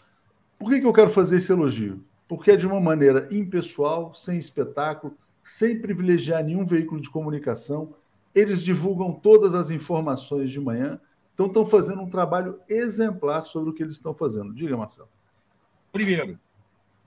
Por 0.59 0.69
que, 0.69 0.79
que 0.79 0.85
eu 0.85 0.93
quero 0.93 1.09
fazer 1.09 1.37
esse 1.37 1.51
elogio? 1.51 2.03
Porque 2.27 2.51
é 2.51 2.55
de 2.55 2.67
uma 2.67 2.79
maneira 2.79 3.27
impessoal, 3.31 4.13
sem 4.13 4.37
espetáculo, 4.37 5.17
sem 5.43 5.81
privilegiar 5.81 6.43
nenhum 6.43 6.63
veículo 6.63 7.01
de 7.01 7.09
comunicação 7.09 7.95
eles 8.35 8.61
divulgam 8.61 9.11
todas 9.11 9.55
as 9.55 9.71
informações 9.71 10.51
de 10.51 10.59
manhã, 10.59 11.01
então 11.33 11.47
estão 11.47 11.65
fazendo 11.65 12.03
um 12.03 12.09
trabalho 12.09 12.59
exemplar 12.69 13.47
sobre 13.47 13.71
o 13.71 13.73
que 13.73 13.81
eles 13.81 13.95
estão 13.95 14.13
fazendo. 14.13 14.53
Diga, 14.53 14.77
Marcelo. 14.77 15.09
Primeiro, 15.91 16.39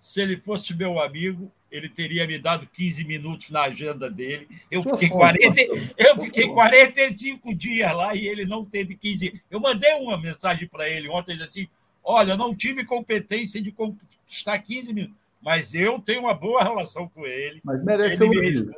se 0.01 0.21
ele 0.21 0.37
fosse 0.37 0.77
meu 0.77 1.01
amigo, 1.01 1.53
ele 1.71 1.89
teria 1.89 2.27
me 2.27 2.39
dado 2.39 2.67
15 2.67 3.05
minutos 3.05 3.51
na 3.51 3.63
agenda 3.63 4.11
dele. 4.11 4.49
Eu 4.71 4.83
fiquei, 4.83 5.09
40, 5.09 5.61
eu 5.97 6.17
fiquei 6.19 6.49
45 6.49 7.55
dias 7.55 7.95
lá 7.95 8.15
e 8.15 8.27
ele 8.27 8.45
não 8.45 8.65
teve 8.65 8.97
15. 8.97 9.41
Eu 9.51 9.61
mandei 9.61 9.93
uma 9.95 10.21
mensagem 10.21 10.67
para 10.69 10.89
ele 10.89 11.09
ontem, 11.09 11.33
ele 11.33 11.45
assim: 11.45 11.69
Olha, 12.03 12.37
não 12.37 12.55
tive 12.55 12.85
competência 12.85 13.63
de 13.63 13.71
conquistar 13.71 14.59
15 14.59 14.93
minutos, 14.93 15.17
mas 15.41 15.75
eu 15.75 16.01
tenho 16.01 16.23
uma 16.23 16.35
boa 16.35 16.63
relação 16.63 17.09
com 17.09 17.27
ele. 17.27 17.61
Mas 17.65 17.85
merece 17.85 18.23
ele 18.25 18.63
um 18.63 18.73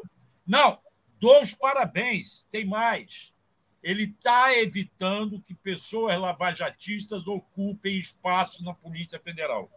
Não, 0.47 0.79
Dou 1.23 1.41
os 1.41 1.55
parabéns, 1.55 2.49
tem 2.51 2.65
mais. 2.65 3.33
Ele 3.81 4.07
está 4.07 4.59
evitando 4.59 5.41
que 5.41 5.55
pessoas 5.55 6.19
lavajatistas 6.19 7.29
ocupem 7.29 7.97
espaço 7.97 8.65
na 8.65 8.75
Polícia 8.75 9.21
Federal. 9.21 9.71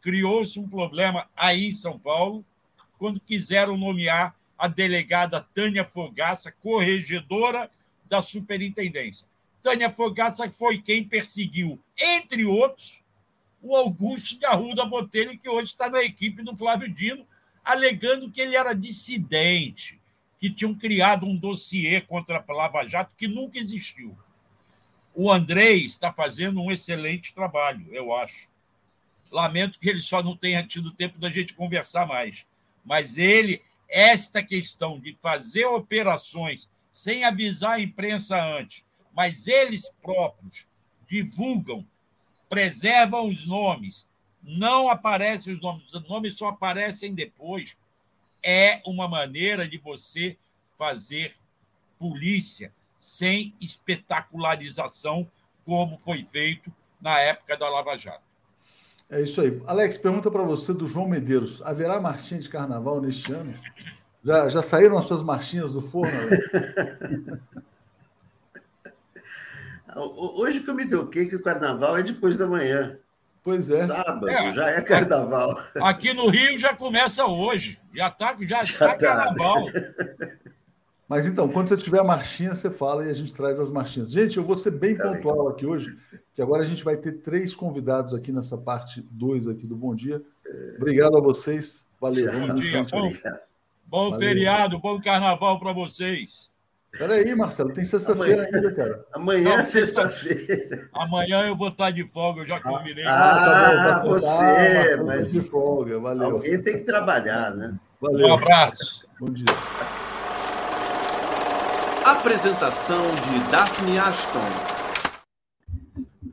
Criou-se 0.00 0.58
um 0.58 0.68
problema 0.68 1.28
aí 1.36 1.68
em 1.68 1.74
São 1.74 1.98
Paulo, 1.98 2.44
quando 2.98 3.20
quiseram 3.20 3.76
nomear 3.76 4.34
a 4.58 4.68
delegada 4.68 5.40
Tânia 5.54 5.84
Fogaça, 5.84 6.52
corregedora 6.52 7.70
da 8.08 8.20
superintendência. 8.20 9.26
Tânia 9.62 9.90
Fogaça 9.90 10.50
foi 10.50 10.78
quem 10.78 11.04
perseguiu, 11.04 11.78
entre 11.98 12.44
outros, 12.44 13.02
o 13.62 13.76
Augusto 13.76 14.38
de 14.38 14.46
Arruda 14.46 14.84
Botelho, 14.84 15.38
que 15.38 15.48
hoje 15.48 15.68
está 15.68 15.88
na 15.88 16.02
equipe 16.02 16.42
do 16.42 16.56
Flávio 16.56 16.92
Dino, 16.92 17.26
alegando 17.64 18.30
que 18.30 18.40
ele 18.40 18.56
era 18.56 18.74
dissidente, 18.74 20.00
que 20.38 20.50
tinham 20.50 20.74
criado 20.74 21.26
um 21.26 21.36
dossiê 21.36 22.00
contra 22.00 22.44
a 22.46 22.52
Lava 22.52 22.86
Jato 22.88 23.14
que 23.16 23.28
nunca 23.28 23.58
existiu. 23.58 24.16
O 25.14 25.30
Andrei 25.30 25.84
está 25.84 26.10
fazendo 26.12 26.60
um 26.60 26.70
excelente 26.70 27.32
trabalho, 27.34 27.86
eu 27.90 28.14
acho. 28.14 28.49
Lamento 29.30 29.78
que 29.78 29.88
ele 29.88 30.00
só 30.00 30.22
não 30.22 30.36
tenha 30.36 30.66
tido 30.66 30.90
tempo 30.90 31.18
da 31.18 31.30
gente 31.30 31.54
conversar 31.54 32.06
mais. 32.06 32.44
Mas 32.84 33.16
ele, 33.16 33.62
esta 33.88 34.42
questão 34.42 34.98
de 34.98 35.16
fazer 35.20 35.66
operações 35.66 36.68
sem 36.92 37.24
avisar 37.24 37.72
a 37.72 37.80
imprensa 37.80 38.42
antes, 38.42 38.84
mas 39.14 39.46
eles 39.46 39.90
próprios 40.02 40.66
divulgam, 41.08 41.86
preservam 42.48 43.28
os 43.28 43.46
nomes, 43.46 44.06
não 44.42 44.88
aparecem 44.88 45.54
os 45.54 45.60
nomes, 45.60 45.92
os 45.92 46.08
nomes 46.08 46.36
só 46.36 46.48
aparecem 46.48 47.14
depois 47.14 47.76
é 48.42 48.80
uma 48.86 49.06
maneira 49.06 49.68
de 49.68 49.78
você 49.78 50.36
fazer 50.78 51.36
polícia 51.98 52.72
sem 52.98 53.54
espetacularização, 53.60 55.30
como 55.64 55.98
foi 55.98 56.24
feito 56.24 56.72
na 57.00 57.18
época 57.18 57.56
da 57.56 57.68
Lava 57.68 57.96
Jato. 57.98 58.29
É 59.10 59.20
isso 59.20 59.40
aí. 59.40 59.60
Alex, 59.66 59.96
pergunta 59.96 60.30
para 60.30 60.44
você 60.44 60.72
do 60.72 60.86
João 60.86 61.08
Medeiros: 61.08 61.60
haverá 61.64 62.00
marchinha 62.00 62.40
de 62.40 62.48
carnaval 62.48 63.00
neste 63.00 63.32
ano? 63.32 63.52
Já, 64.24 64.48
já 64.48 64.62
saíram 64.62 64.96
as 64.96 65.06
suas 65.06 65.22
marchinhas 65.22 65.72
do 65.72 65.80
forno? 65.80 66.12
Hoje 70.36 70.60
que 70.60 70.70
eu 70.70 70.74
me 70.74 70.88
toquei 70.88 71.26
que 71.26 71.34
o 71.34 71.42
carnaval 71.42 71.98
é 71.98 72.02
depois 72.02 72.38
da 72.38 72.46
manhã. 72.46 72.96
Pois 73.42 73.68
é. 73.68 73.86
Sábado, 73.86 74.28
é. 74.28 74.52
já 74.52 74.70
é 74.70 74.80
carnaval. 74.82 75.60
Aqui 75.82 76.12
no 76.12 76.28
Rio 76.28 76.56
já 76.56 76.76
começa 76.76 77.24
hoje. 77.24 77.80
Já 77.92 78.06
está 78.06 78.36
já, 78.40 78.62
já 78.62 78.78
tá, 78.78 78.88
tá 78.88 78.96
carnaval. 78.96 79.66
Mas 81.08 81.26
então, 81.26 81.48
quando 81.48 81.66
você 81.68 81.76
tiver 81.76 81.98
a 81.98 82.04
marchinha, 82.04 82.54
você 82.54 82.70
fala 82.70 83.04
e 83.04 83.10
a 83.10 83.12
gente 83.12 83.34
traz 83.34 83.58
as 83.58 83.68
marchinhas. 83.68 84.12
Gente, 84.12 84.36
eu 84.36 84.44
vou 84.44 84.56
ser 84.56 84.70
bem 84.70 84.94
tá 84.94 85.10
pontual 85.10 85.48
aqui 85.48 85.66
hoje, 85.66 85.98
que 86.40 86.42
agora 86.42 86.62
a 86.62 86.64
gente 86.64 86.82
vai 86.82 86.96
ter 86.96 87.12
três 87.18 87.54
convidados 87.54 88.14
aqui 88.14 88.32
nessa 88.32 88.56
parte 88.56 89.06
2 89.10 89.46
aqui 89.46 89.66
do 89.66 89.76
Bom 89.76 89.94
Dia. 89.94 90.22
Obrigado 90.78 91.18
a 91.18 91.20
vocês. 91.20 91.86
Valeu. 92.00 92.32
Bom 92.32 92.54
dia. 92.54 92.82
Bom, 92.90 93.12
bom 93.84 94.18
feriado, 94.18 94.78
bom 94.78 94.98
carnaval 94.98 95.60
para 95.60 95.74
vocês. 95.74 96.50
Peraí, 96.92 97.34
Marcelo, 97.34 97.74
tem 97.74 97.84
sexta-feira 97.84 98.44
ainda, 98.44 98.72
cara. 98.72 99.04
Amanhã 99.12 99.58
é 99.58 99.62
sexta-feira. 99.62 100.88
Amanhã 100.94 101.46
eu 101.46 101.54
vou 101.54 101.68
estar 101.68 101.90
de 101.90 102.06
folga, 102.08 102.40
eu 102.40 102.46
já 102.46 102.58
combinei. 102.58 103.04
Ah, 103.04 103.10
ah 103.10 103.94
tá 103.94 103.98
bom, 104.00 104.08
tá 104.08 104.18
você, 104.18 104.96
tá, 104.96 105.04
mas 105.04 105.32
de 105.32 105.42
folga, 105.42 106.00
valeu. 106.00 106.30
Alguém 106.30 106.62
tem 106.62 106.78
que 106.78 106.84
trabalhar, 106.84 107.54
né? 107.54 107.78
Valeu. 108.00 108.28
Um 108.28 108.32
abraço. 108.32 109.06
Bom 109.20 109.28
dia. 109.28 109.44
Apresentação 112.02 113.02
de 113.02 113.50
Daphne 113.50 113.98
Ashton. 113.98 114.79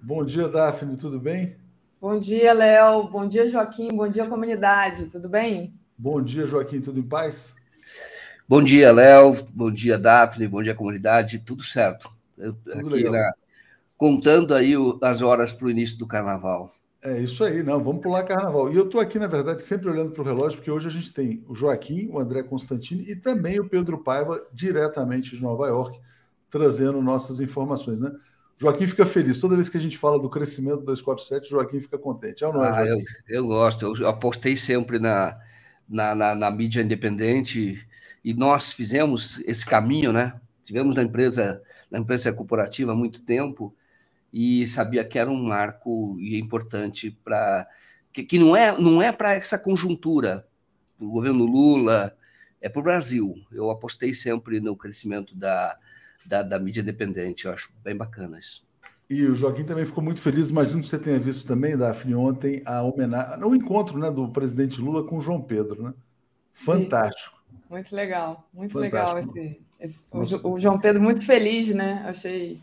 Bom 0.07 0.23
dia, 0.23 0.47
Daphne, 0.47 0.95
tudo 0.95 1.19
bem? 1.19 1.57
Bom 1.99 2.17
dia, 2.17 2.53
Léo. 2.53 3.09
Bom 3.09 3.27
dia, 3.27 3.45
Joaquim. 3.45 3.89
Bom 3.89 4.07
dia, 4.07 4.25
comunidade. 4.25 5.07
Tudo 5.07 5.27
bem? 5.27 5.73
Bom 5.97 6.21
dia, 6.21 6.47
Joaquim. 6.47 6.79
Tudo 6.79 6.97
em 6.97 7.03
paz? 7.03 7.53
Bom 8.47 8.63
dia, 8.63 8.89
Léo. 8.93 9.35
Bom 9.53 9.69
dia, 9.69 9.97
Daphne. 9.97 10.47
Bom 10.47 10.63
dia, 10.63 10.73
comunidade. 10.73 11.39
Tudo 11.39 11.61
certo. 11.61 12.09
Eu, 12.37 12.53
Tudo 12.53 12.95
aqui 12.95 13.09
na, 13.09 13.33
contando 13.97 14.55
aí 14.55 14.77
o, 14.77 14.97
as 15.03 15.21
horas 15.21 15.51
para 15.51 15.67
o 15.67 15.69
início 15.69 15.97
do 15.97 16.07
carnaval. 16.07 16.73
É 17.03 17.19
isso 17.19 17.43
aí, 17.43 17.61
não. 17.61 17.83
Vamos 17.83 18.01
pular 18.01 18.23
carnaval. 18.23 18.71
E 18.71 18.77
eu 18.77 18.85
estou 18.85 19.01
aqui, 19.01 19.19
na 19.19 19.27
verdade, 19.27 19.61
sempre 19.61 19.89
olhando 19.89 20.11
para 20.11 20.21
o 20.21 20.25
relógio, 20.25 20.59
porque 20.59 20.71
hoje 20.71 20.87
a 20.87 20.91
gente 20.91 21.13
tem 21.13 21.43
o 21.49 21.53
Joaquim, 21.53 22.07
o 22.13 22.17
André 22.17 22.43
Constantini 22.43 23.03
e 23.11 23.15
também 23.17 23.59
o 23.59 23.67
Pedro 23.67 23.97
Paiva, 23.97 24.41
diretamente 24.53 25.35
de 25.35 25.41
Nova 25.41 25.67
York, 25.67 25.99
trazendo 26.49 27.01
nossas 27.01 27.41
informações, 27.41 27.99
né? 27.99 28.09
Joaquim 28.57 28.87
fica 28.87 29.05
feliz. 29.05 29.39
Toda 29.39 29.55
vez 29.55 29.69
que 29.69 29.77
a 29.77 29.79
gente 29.79 29.97
fala 29.97 30.19
do 30.19 30.29
crescimento 30.29 30.77
do 30.77 30.85
247, 30.85 31.49
Joaquim 31.49 31.79
fica 31.79 31.97
contente. 31.97 32.43
É 32.43 32.47
ou 32.47 32.53
não 32.53 32.65
é, 32.65 32.69
ah, 32.69 32.85
eu, 32.85 32.97
eu, 33.27 33.47
gosto. 33.47 33.95
Eu 33.97 34.07
apostei 34.07 34.55
sempre 34.55 34.97
na, 34.97 35.39
na, 35.87 36.15
na, 36.15 36.35
na, 36.35 36.51
mídia 36.51 36.81
independente 36.81 37.87
e 38.23 38.33
nós 38.33 38.73
fizemos 38.73 39.39
esse 39.45 39.65
caminho, 39.65 40.11
né? 40.11 40.39
Tivemos 40.65 40.95
na 40.95 41.03
empresa, 41.03 41.61
na 41.89 41.99
empresa 41.99 42.33
corporativa 42.33 42.91
há 42.91 42.95
muito 42.95 43.21
tempo 43.21 43.75
e 44.33 44.67
sabia 44.67 45.05
que 45.05 45.19
era 45.19 45.29
um 45.29 45.43
marco 45.43 46.17
e 46.19 46.37
importante 46.37 47.11
para 47.23 47.67
que, 48.11 48.23
que 48.23 48.39
não 48.39 48.55
é 48.55 48.77
não 48.77 49.01
é 49.01 49.11
para 49.11 49.33
essa 49.35 49.57
conjuntura 49.57 50.45
do 50.99 51.09
governo 51.09 51.45
Lula, 51.45 52.17
é 52.59 52.67
para 52.67 52.79
o 52.79 52.83
Brasil. 52.83 53.35
Eu 53.51 53.69
apostei 53.69 54.13
sempre 54.13 54.59
no 54.59 54.75
crescimento 54.75 55.35
da, 55.35 55.77
da, 56.27 56.43
da 56.43 56.59
mídia 56.59 56.81
independente. 56.81 57.45
Eu 57.45 57.53
acho 57.53 57.71
bem 57.83 57.95
bacana 57.95 58.37
isso. 58.37 58.67
E 59.09 59.25
o 59.25 59.35
Joaquim 59.35 59.63
também 59.63 59.85
ficou 59.85 60.03
muito 60.03 60.21
feliz. 60.21 60.49
Imagino 60.49 60.81
que 60.81 60.87
você 60.87 60.99
tenha 60.99 61.17
visto 61.17 61.47
também, 61.47 61.77
Daphne, 61.77 62.13
ontem, 62.13 62.61
a 62.65 62.83
homenagem, 62.83 63.41
o 63.41 63.55
encontro 63.55 63.97
né, 63.97 64.11
do 64.11 64.27
presidente 64.27 64.81
Lula 64.81 65.03
com 65.03 65.17
o 65.17 65.21
João 65.21 65.41
Pedro. 65.41 65.81
Né? 65.81 65.93
Fantástico. 66.51 67.37
Muito 67.69 67.95
legal, 67.95 68.47
muito 68.53 68.73
Fantástico. 68.73 69.33
legal 69.33 69.55
esse. 69.79 70.03
esse 70.19 70.43
o, 70.43 70.51
o, 70.51 70.59
João 70.59 70.79
Pedro 70.79 71.01
muito 71.01 71.25
feliz, 71.25 71.73
né? 71.73 72.03
Achei, 72.05 72.61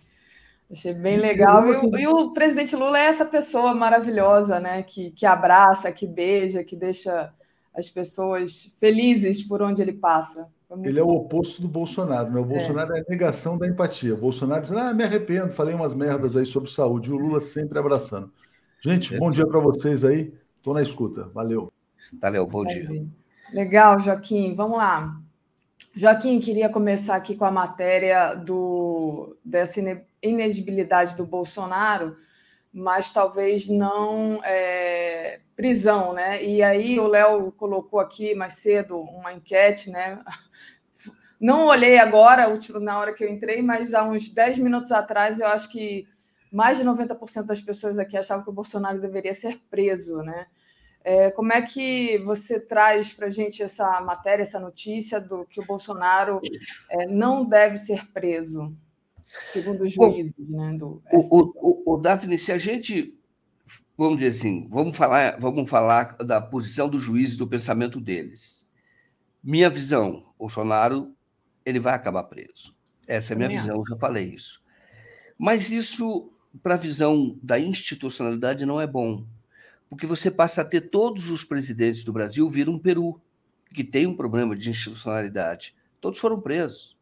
achei 0.71 0.93
bem 0.93 1.17
legal. 1.17 1.67
E 1.67 1.77
o, 1.77 1.99
e 1.99 2.07
o, 2.07 2.33
presidente 2.33 2.77
Lula 2.77 2.99
é 2.99 3.07
essa 3.07 3.25
pessoa 3.25 3.75
maravilhosa, 3.75 4.61
né? 4.61 4.83
Que, 4.83 5.11
que 5.13 5.25
abraça, 5.25 5.93
que 5.93 6.07
beija, 6.07 6.65
que 6.65 6.77
deixa 6.77 7.33
as 7.75 7.89
pessoas 7.89 8.71
felizes 8.79 9.43
por 9.43 9.63
onde 9.63 9.81
ele 9.81 9.93
passa. 9.93 10.49
Ele 10.83 10.99
é 10.99 11.03
o 11.03 11.09
oposto 11.09 11.61
do 11.61 11.69
Bolsonaro, 11.69 12.31
né? 12.31 12.41
O 12.41 12.45
Bolsonaro 12.45 12.95
é, 12.95 12.99
é 12.99 13.03
a 13.03 13.05
negação 13.09 13.59
da 13.59 13.67
empatia. 13.67 14.15
O 14.15 14.19
Bolsonaro 14.19 14.63
diz: 14.63 14.73
ah, 14.73 14.95
me 14.95 15.05
arrependo, 15.05 15.51
falei 15.53 15.75
umas 15.75 15.95
merdas 15.95 16.37
aí 16.37 16.47
sobre 16.47 16.71
saúde. 16.71 17.11
E 17.11 17.13
o 17.13 17.17
Lula 17.17 17.41
sempre 17.41 17.79
abraçando. 17.79 18.33
Gente, 18.81 19.17
bom 19.19 19.31
dia 19.31 19.47
para 19.47 19.61
vocês 19.61 20.05
aí. 20.05 20.33
Estou 20.57 20.75
na 20.75 20.83
escuta. 20.83 21.29
Valeu. 21.35 21.73
Valeu, 22.21 22.47
bom 22.47 22.65
dia. 22.65 23.07
Legal, 23.53 23.99
Joaquim. 23.99 24.55
Vamos 24.55 24.79
lá. 24.79 25.21
Joaquim, 25.95 26.41
queria 26.41 26.69
começar 26.69 27.15
aqui 27.15 27.37
com 27.37 27.45
a 27.45 27.51
matéria 27.51 28.35
do, 28.35 29.37
dessa 29.45 29.81
inegibilidade 30.21 31.15
do 31.15 31.25
Bolsonaro, 31.25 32.17
mas 32.73 33.13
talvez 33.13 33.69
não 33.69 34.41
é, 34.45 35.41
prisão, 35.55 36.13
né? 36.13 36.43
E 36.45 36.63
aí 36.63 36.99
o 36.99 37.07
Léo 37.07 37.53
colocou 37.53 38.01
aqui 38.01 38.35
mais 38.35 38.55
cedo 38.55 38.99
uma 38.99 39.33
enquete, 39.33 39.91
né? 39.91 40.21
Não 41.45 41.67
olhei 41.67 41.99
agora, 41.99 42.47
na 42.81 42.99
hora 42.99 43.13
que 43.13 43.23
eu 43.23 43.29
entrei, 43.29 43.61
mas 43.61 43.93
há 43.93 44.03
uns 44.03 44.31
10 44.31 44.57
minutos 44.57 44.91
atrás 44.91 45.39
eu 45.39 45.47
acho 45.47 45.71
que 45.71 46.09
mais 46.51 46.79
de 46.79 46.85
90% 46.85 47.43
das 47.43 47.61
pessoas 47.61 47.99
aqui 47.99 48.17
achavam 48.17 48.43
que 48.43 48.49
o 48.49 48.55
Bolsonaro 48.55 48.99
deveria 48.99 49.35
ser 49.35 49.61
preso, 49.69 50.23
né? 50.23 50.47
É, 51.05 51.31
como 51.31 51.53
é 51.53 51.61
que 51.61 52.17
você 52.25 52.59
traz 52.59 53.13
para 53.13 53.27
a 53.27 53.31
gente 53.31 53.63
essa 53.63 54.01
matéria, 54.01 54.41
essa 54.41 54.59
notícia 54.59 55.21
do 55.21 55.45
que 55.45 55.61
o 55.61 55.67
Bolsonaro 55.67 56.41
é, 56.89 57.07
não 57.09 57.45
deve 57.45 57.77
ser 57.77 58.11
preso, 58.11 58.75
segundo 59.53 59.83
os 59.83 59.93
juízes, 59.93 60.33
o, 60.39 60.51
né? 60.51 60.73
Do 60.79 61.03
o, 61.13 61.93
o, 61.93 61.95
o, 61.95 61.97
Daphne, 61.99 62.39
se 62.39 62.53
a 62.53 62.57
gente 62.57 63.21
vamos 63.99 64.17
dizer 64.17 64.31
assim, 64.31 64.67
vamos 64.71 64.97
falar, 64.97 65.39
vamos 65.39 65.69
falar 65.69 66.17
da 66.25 66.41
posição 66.41 66.89
dos 66.89 67.03
juízes, 67.03 67.37
do 67.37 67.47
pensamento 67.47 68.01
deles. 68.01 68.67
Minha 69.43 69.69
visão, 69.69 70.33
Bolsonaro, 70.39 71.14
ele 71.65 71.79
vai 71.79 71.95
acabar 71.95 72.25
preso. 72.25 72.75
Essa 73.07 73.33
é 73.33 73.35
a 73.35 73.37
minha 73.37 73.49
visão, 73.49 73.77
eu 73.77 73.85
já 73.89 73.97
falei 73.97 74.25
isso. 74.25 74.63
Mas 75.39 75.71
isso, 75.71 76.33
para 76.63 76.75
a 76.75 76.79
visão 76.79 77.39
da 77.43 77.59
institucionalidade, 77.59 78.65
não 78.65 78.81
é 78.81 78.87
bom. 78.87 79.27
Porque 79.89 80.07
você 80.07 80.31
passa 80.31 80.63
a 80.63 80.65
ter 80.65 80.83
todos 80.83 81.31
os 81.31 81.45
presidentes 81.45 82.05
do 82.05 82.13
Brasil 82.13 82.49
viram 82.49 82.75
um 82.75 82.79
Peru, 82.79 83.21
que 83.73 83.85
tem 83.85 84.07
um 84.07 84.17
problema 84.17 84.57
de 84.57 84.71
institucionalidade. 84.71 85.75
Todos 86.01 86.19
foram 86.19 86.39
presos. 86.39 86.97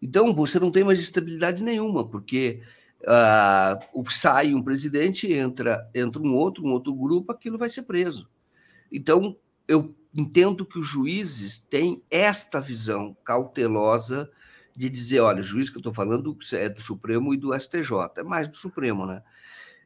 Então, 0.00 0.32
você 0.32 0.58
não 0.58 0.70
tem 0.70 0.84
mais 0.84 1.00
estabilidade 1.00 1.62
nenhuma, 1.62 2.08
porque 2.08 2.62
uh, 3.02 4.10
sai 4.10 4.54
um 4.54 4.62
presidente, 4.62 5.32
entra, 5.32 5.88
entra 5.94 6.20
um 6.20 6.34
outro, 6.34 6.64
um 6.64 6.72
outro 6.72 6.94
grupo, 6.94 7.32
aquilo 7.32 7.58
vai 7.58 7.68
ser 7.68 7.82
preso. 7.82 8.28
Então, 8.90 9.36
eu 9.66 9.94
entendo 10.14 10.64
que 10.64 10.78
os 10.78 10.86
juízes 10.86 11.58
têm 11.58 12.02
esta 12.10 12.60
visão 12.60 13.16
cautelosa 13.24 14.30
de 14.74 14.88
dizer, 14.88 15.20
olha, 15.20 15.40
o 15.40 15.44
juiz 15.44 15.68
que 15.68 15.76
eu 15.76 15.80
estou 15.80 15.92
falando 15.92 16.36
é 16.52 16.68
do 16.68 16.80
Supremo 16.80 17.34
e 17.34 17.36
do 17.36 17.58
STJ, 17.58 17.90
é 18.16 18.22
mais 18.22 18.46
do 18.46 18.56
Supremo, 18.56 19.06
né? 19.06 19.22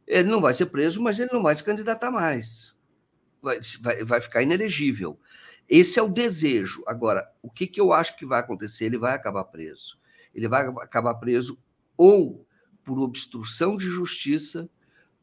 Ele 0.07 0.29
não 0.29 0.41
vai 0.41 0.53
ser 0.53 0.67
preso, 0.67 1.03
mas 1.03 1.19
ele 1.19 1.31
não 1.33 1.43
vai 1.43 1.55
se 1.55 1.65
candidatar 1.65 2.11
mais. 2.11 2.77
Vai, 3.41 3.61
vai, 3.81 4.05
vai 4.05 4.21
ficar 4.21 4.43
inelegível. 4.43 5.19
Esse 5.69 5.99
é 5.99 6.03
o 6.03 6.09
desejo. 6.09 6.83
Agora, 6.87 7.27
o 7.41 7.51
que, 7.51 7.67
que 7.67 7.81
eu 7.81 7.93
acho 7.93 8.17
que 8.17 8.27
vai 8.27 8.41
acontecer? 8.41 8.85
Ele 8.85 8.99
vai 8.99 9.15
acabar 9.15 9.45
preso. 9.45 9.99
Ele 10.35 10.49
vai 10.49 10.67
acabar 10.67 11.15
preso 11.15 11.63
ou 11.97 12.47
por 12.85 12.99
obstrução 12.99 13.77
de 13.77 13.87
justiça 13.87 14.69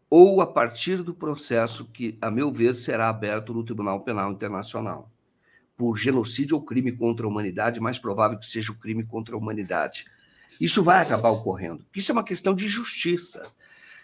ou 0.10 0.41
a 0.41 0.47
partir 0.47 1.03
do 1.03 1.14
processo 1.14 1.86
que, 1.86 2.18
a 2.22 2.32
meu 2.32 2.51
ver, 2.51 2.74
será 2.74 3.10
aberto 3.10 3.53
no 3.53 3.64
Tribunal 3.64 4.01
Penal 4.01 4.32
Internacional. 4.32 5.12
Por 5.78 5.97
genocídio 5.97 6.57
ou 6.57 6.64
crime 6.64 6.91
contra 6.91 7.26
a 7.26 7.30
humanidade, 7.30 7.80
mais 7.80 7.99
provável 7.99 8.38
que 8.38 8.48
seja 8.48 8.72
o 8.72 8.76
crime 8.76 9.06
contra 9.06 9.36
a 9.36 9.38
humanidade. 9.38 10.06
Isso 10.60 10.84
vai 10.84 11.02
acabar 11.02 11.30
ocorrendo, 11.30 11.86
isso 11.95 12.11
é 12.11 12.14
uma 12.14 12.23
questão 12.23 12.56
de 12.56 12.68
justiça. 12.68 13.45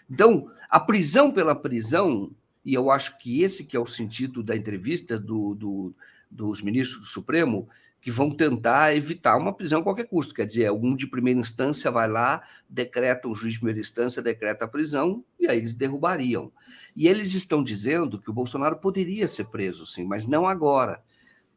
Então, 0.08 0.48
a 0.70 0.78
prisão 0.78 1.32
pela 1.32 1.54
prisão, 1.54 2.30
e 2.64 2.72
eu 2.72 2.90
acho 2.90 3.18
que 3.18 3.42
esse 3.42 3.64
que 3.64 3.76
é 3.76 3.80
o 3.80 3.86
sentido 3.86 4.42
da 4.42 4.56
entrevista 4.56 5.18
do, 5.18 5.54
do, 5.54 5.94
dos 6.30 6.62
ministros 6.62 7.00
do 7.00 7.06
Supremo, 7.06 7.68
que 8.06 8.10
vão 8.12 8.30
tentar 8.30 8.94
evitar 8.94 9.36
uma 9.36 9.52
prisão 9.52 9.80
a 9.80 9.82
qualquer 9.82 10.06
custo. 10.06 10.32
Quer 10.32 10.46
dizer, 10.46 10.66
algum 10.66 10.94
de 10.94 11.08
primeira 11.08 11.40
instância 11.40 11.90
vai 11.90 12.08
lá, 12.08 12.40
decreta, 12.70 13.26
um 13.26 13.34
juiz 13.34 13.54
de 13.54 13.58
primeira 13.58 13.80
instância 13.80 14.22
decreta 14.22 14.64
a 14.64 14.68
prisão, 14.68 15.24
e 15.40 15.48
aí 15.48 15.58
eles 15.58 15.74
derrubariam. 15.74 16.52
E 16.94 17.08
eles 17.08 17.34
estão 17.34 17.64
dizendo 17.64 18.20
que 18.20 18.30
o 18.30 18.32
Bolsonaro 18.32 18.76
poderia 18.76 19.26
ser 19.26 19.46
preso, 19.46 19.84
sim, 19.84 20.04
mas 20.04 20.24
não 20.24 20.46
agora. 20.46 21.02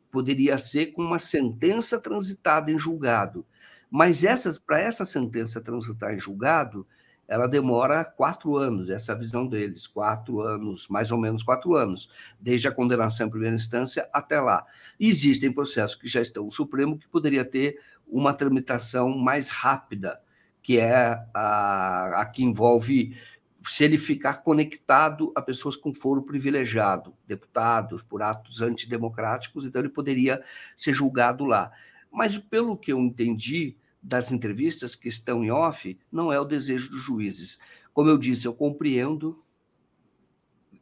Poderia 0.09 0.57
ser 0.57 0.87
com 0.87 1.03
uma 1.03 1.19
sentença 1.19 1.99
transitada 1.99 2.71
em 2.71 2.79
julgado. 2.79 3.45
Mas 3.87 4.23
para 4.65 4.79
essa 4.79 5.05
sentença 5.05 5.61
transitar 5.61 6.15
em 6.15 6.19
julgado, 6.19 6.83
ela 7.29 7.47
demora 7.47 8.03
quatro 8.03 8.57
anos, 8.57 8.89
essa 8.89 9.11
é 9.11 9.15
a 9.15 9.17
visão 9.17 9.45
deles, 9.45 9.85
quatro 9.85 10.41
anos, 10.41 10.87
mais 10.87 11.11
ou 11.11 11.17
menos 11.19 11.43
quatro 11.43 11.75
anos, 11.75 12.09
desde 12.39 12.67
a 12.67 12.71
condenação 12.71 13.27
em 13.27 13.29
primeira 13.29 13.55
instância 13.55 14.09
até 14.11 14.41
lá. 14.41 14.65
Existem 14.99 15.51
processos 15.51 15.95
que 15.95 16.07
já 16.07 16.19
estão 16.19 16.45
no 16.45 16.51
Supremo 16.51 16.97
que 16.97 17.07
poderia 17.07 17.45
ter 17.45 17.79
uma 18.07 18.33
tramitação 18.33 19.15
mais 19.15 19.49
rápida, 19.49 20.19
que 20.63 20.79
é 20.79 21.23
a, 21.31 22.21
a 22.21 22.25
que 22.25 22.43
envolve 22.43 23.15
se 23.63 23.83
ele 23.83 23.99
ficar 23.99 24.41
conectado 24.41 25.31
a 25.35 25.41
pessoas 25.41 25.75
com 25.75 25.93
foro 25.93 26.23
privilegiado, 26.23 27.13
deputados, 27.27 28.01
por 28.01 28.23
atos 28.23 28.59
antidemocráticos, 28.59 29.67
então 29.67 29.79
ele 29.79 29.89
poderia 29.89 30.41
ser 30.75 30.95
julgado 30.95 31.45
lá. 31.45 31.71
Mas, 32.11 32.39
pelo 32.39 32.75
que 32.75 32.91
eu 32.91 32.99
entendi, 32.99 33.77
das 34.01 34.31
entrevistas 34.31 34.95
que 34.95 35.09
estão 35.09 35.43
em 35.43 35.51
off 35.51 35.97
não 36.11 36.31
é 36.31 36.39
o 36.39 36.45
desejo 36.45 36.89
dos 36.89 37.01
juízes. 37.01 37.59
Como 37.93 38.09
eu 38.09 38.17
disse, 38.17 38.47
eu 38.47 38.53
compreendo, 38.53 39.43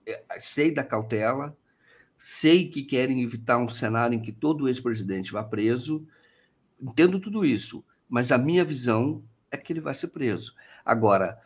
é, 0.06 0.23
sei 0.39 0.72
da 0.72 0.84
cautela, 0.84 1.57
sei 2.18 2.69
que 2.69 2.84
querem 2.84 3.22
evitar 3.23 3.57
um 3.57 3.68
cenário 3.68 4.15
em 4.15 4.22
que 4.22 4.31
todo 4.31 4.68
ex-presidente 4.68 5.31
vá 5.31 5.44
preso, 5.44 6.07
entendo 6.80 7.19
tudo 7.19 7.45
isso, 7.45 7.85
mas 8.07 8.31
a 8.31 8.38
minha 8.38 8.64
visão 8.64 9.23
é 9.52 9.57
que 9.57 9.73
ele 9.73 9.81
vai 9.81 9.94
ser 9.94 10.10
preso. 10.10 10.53
Agora, 10.85 11.39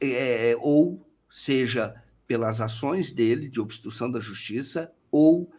é, 0.00 0.56
ou 0.60 1.06
seja 1.30 2.02
pelas 2.26 2.60
ações 2.60 3.10
dele 3.12 3.48
de 3.48 3.60
obstrução 3.60 4.10
da 4.10 4.20
justiça, 4.20 4.92
ou 5.10 5.50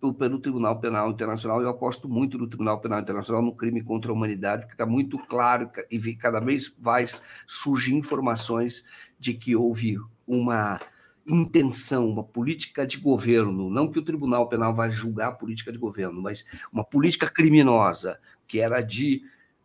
pelo 0.00 0.38
Tribunal 0.38 0.78
Penal 0.80 1.10
Internacional. 1.10 1.62
Eu 1.62 1.68
aposto 1.68 2.08
muito 2.08 2.38
no 2.38 2.46
Tribunal 2.46 2.80
Penal 2.80 3.00
Internacional 3.00 3.42
no 3.42 3.54
crime 3.54 3.82
contra 3.82 4.10
a 4.10 4.14
humanidade, 4.14 4.66
que 4.66 4.72
está 4.72 4.86
muito 4.86 5.18
claro 5.18 5.70
e 5.90 6.14
cada 6.14 6.40
vez 6.40 6.74
vai 6.78 7.04
surgir 7.46 7.94
informações 7.94 8.84
de 9.18 9.34
que 9.34 9.56
houve 9.56 9.98
uma 10.26 10.78
intenção, 11.26 12.08
uma 12.08 12.22
política 12.22 12.86
de 12.86 12.98
governo, 12.98 13.68
não 13.68 13.90
que 13.90 13.98
o 13.98 14.04
Tribunal 14.04 14.48
Penal 14.48 14.72
vá 14.74 14.88
julgar 14.88 15.28
a 15.28 15.32
política 15.32 15.72
de 15.72 15.78
governo, 15.78 16.22
mas 16.22 16.44
uma 16.72 16.84
política 16.84 17.28
criminosa, 17.28 18.20
que 18.46 18.60
era 18.60 18.80
de 18.80 19.22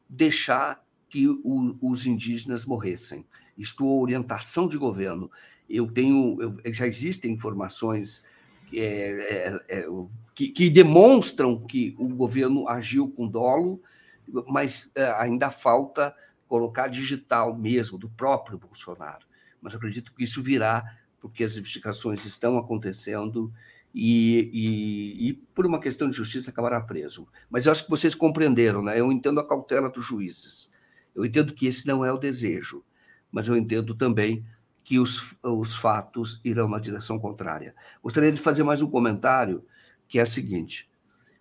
deixar 0.09 0.83
que 1.07 1.27
o, 1.27 1.77
os 1.81 2.07
indígenas 2.07 2.65
morressem. 2.65 3.25
Isto 3.57 3.83
é 3.83 4.01
orientação 4.01 4.67
de 4.67 4.77
governo. 4.77 5.29
Eu 5.69 5.91
tenho, 5.91 6.41
eu, 6.41 6.73
já 6.73 6.87
existem 6.87 7.31
informações 7.31 8.25
é, 8.73 9.59
é, 9.69 9.79
é, 9.79 9.85
que, 10.41 10.49
que, 10.49 10.69
demonstram 10.69 11.59
que 11.59 11.95
o 11.99 12.07
governo 12.07 12.67
agiu 12.67 13.09
com 13.09 13.27
dolo, 13.27 13.81
mas 14.47 14.89
é, 14.95 15.11
ainda 15.11 15.51
falta 15.51 16.15
colocar 16.47 16.87
digital 16.87 17.55
mesmo 17.55 17.97
do 17.97 18.09
próprio 18.09 18.57
Bolsonaro. 18.57 19.25
Mas 19.61 19.75
acredito 19.75 20.13
que 20.13 20.23
isso 20.23 20.41
virá 20.41 20.83
porque 21.19 21.43
as 21.43 21.55
investigações 21.55 22.25
estão 22.25 22.57
acontecendo 22.57 23.53
e, 23.93 24.49
e, 24.51 25.27
e, 25.29 25.33
por 25.53 25.67
uma 25.67 25.79
questão 25.79 26.09
de 26.09 26.15
justiça 26.15 26.49
acabará 26.49 26.81
preso. 26.81 27.27
Mas 27.49 27.65
eu 27.65 27.71
acho 27.71 27.83
que 27.83 27.89
vocês 27.89 28.15
compreenderam, 28.15 28.81
né? 28.81 28.99
Eu 28.99 29.11
entendo 29.11 29.39
a 29.39 29.47
cautela 29.47 29.89
dos 29.89 30.05
juízes. 30.05 30.73
Eu 31.13 31.23
entendo 31.23 31.53
que 31.53 31.67
esse 31.67 31.85
não 31.85 32.03
é 32.03 32.11
o 32.11 32.17
desejo, 32.17 32.83
mas 33.31 33.47
eu 33.47 33.55
entendo 33.55 33.93
também 33.93 34.43
que 34.83 34.97
os, 34.97 35.35
os 35.43 35.75
fatos 35.75 36.41
irão 36.43 36.67
na 36.67 36.79
direção 36.79 37.19
contrária. 37.19 37.75
Gostaria 38.01 38.31
de 38.31 38.39
fazer 38.39 38.63
mais 38.63 38.81
um 38.81 38.89
comentário, 38.89 39.63
que 40.11 40.19
é 40.19 40.23
o 40.23 40.27
seguinte: 40.27 40.89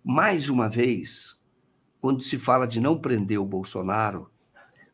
mais 0.03 0.49
uma 0.49 0.69
vez, 0.69 1.43
quando 1.99 2.23
se 2.23 2.39
fala 2.39 2.65
de 2.65 2.79
não 2.79 2.97
prender 2.97 3.37
o 3.37 3.45
Bolsonaro, 3.45 4.31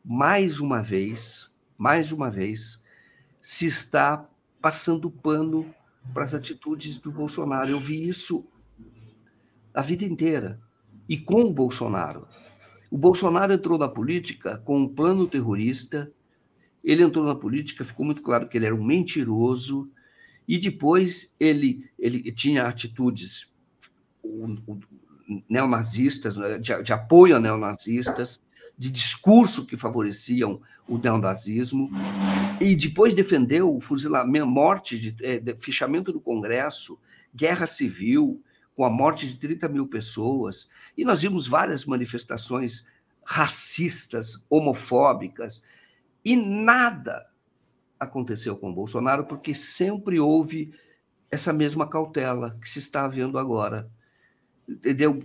mais 0.04 0.60
uma 0.60 0.82
vez, 0.82 1.56
mais 1.78 2.12
uma 2.12 2.32
vez, 2.32 2.84
se 3.40 3.68
está 3.68 4.28
passando 4.60 5.12
pano 5.12 5.74
para 6.12 6.24
as 6.24 6.34
atitudes 6.34 7.00
do 7.00 7.12
Bolsonaro. 7.12 7.70
Eu 7.70 7.80
vi 7.80 8.08
isso 8.08 8.50
a 9.74 9.82
vida 9.82 10.04
inteira. 10.04 10.60
E 11.08 11.18
com 11.18 11.42
o 11.42 11.54
Bolsonaro. 11.54 12.28
O 12.90 12.98
Bolsonaro 12.98 13.54
entrou 13.54 13.78
na 13.78 13.88
política 13.88 14.58
com 14.58 14.80
um 14.80 14.88
plano 14.88 15.28
terrorista, 15.28 16.12
ele 16.84 17.04
entrou 17.04 17.26
na 17.26 17.36
política, 17.36 17.86
ficou 17.86 18.06
muito 18.06 18.22
claro 18.22 18.48
que 18.48 18.58
ele 18.58 18.66
era 18.66 18.76
um 18.76 18.84
mentiroso, 18.84 19.92
e 20.48 20.58
depois 20.58 21.36
ele, 21.40 21.90
ele 22.00 22.32
tinha 22.32 22.66
atitudes 22.66 23.54
neonazistas, 25.50 26.38
né, 26.38 26.58
de, 26.58 26.84
de 26.84 26.94
apoio 26.94 27.36
a 27.36 27.40
neonazistas, 27.40 28.40
de 28.78 28.90
discurso 28.90 29.66
que 29.66 29.76
favoreciam 29.76 30.62
o 30.88 30.98
neonazismo, 30.98 31.90
e 32.62 32.76
depois 32.76 33.14
defendeu 33.14 33.76
o 33.76 33.82
fuzilamento, 33.82 34.46
morte, 34.46 34.98
de, 34.98 35.16
é, 35.22 35.40
de, 35.40 35.56
fichamento 35.56 36.14
do 36.14 36.22
Congresso, 36.22 37.00
guerra 37.34 37.66
civil, 37.66 38.42
com 38.76 38.86
a 38.86 38.90
morte 38.90 39.28
de 39.28 39.38
30 39.38 39.68
mil 39.68 39.88
pessoas, 39.88 40.70
e 40.96 41.04
nós 41.04 41.22
vimos 41.22 41.48
várias 41.48 41.86
manifestações 41.86 42.86
racistas, 43.26 44.46
homofóbicas, 44.50 45.64
e 46.24 46.36
nada 46.36 47.28
aconteceu 48.00 48.56
com 48.56 48.74
Bolsonaro, 48.74 49.26
porque 49.26 49.54
sempre 49.54 50.20
houve 50.20 50.74
essa 51.30 51.52
mesma 51.52 51.90
cautela 51.90 52.58
que 52.62 52.70
se 52.70 52.80
está 52.80 53.08
vendo 53.08 53.38
agora. 53.38 53.90
Entendeu? 54.68 55.20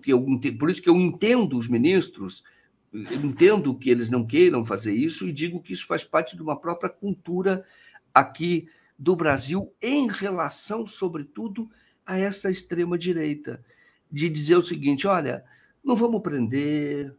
Por 0.58 0.70
isso 0.70 0.82
que 0.82 0.88
eu 0.88 0.96
entendo 0.96 1.58
os 1.58 1.68
ministros 1.68 2.44
eu 2.92 3.24
entendo 3.24 3.74
que 3.74 3.88
eles 3.88 4.10
não 4.10 4.26
queiram 4.26 4.64
fazer 4.64 4.92
isso 4.92 5.26
e 5.26 5.32
digo 5.32 5.62
que 5.62 5.72
isso 5.72 5.86
faz 5.86 6.04
parte 6.04 6.36
de 6.36 6.42
uma 6.42 6.54
própria 6.54 6.90
cultura 6.90 7.64
aqui 8.12 8.68
do 8.98 9.16
Brasil 9.16 9.72
em 9.80 10.08
relação, 10.08 10.86
sobretudo, 10.86 11.70
a 12.04 12.18
essa 12.18 12.50
extrema 12.50 12.98
direita, 12.98 13.64
de 14.10 14.28
dizer 14.28 14.56
o 14.56 14.62
seguinte: 14.62 15.06
olha, 15.06 15.42
não 15.82 15.96
vamos 15.96 16.20
prender, 16.20 17.14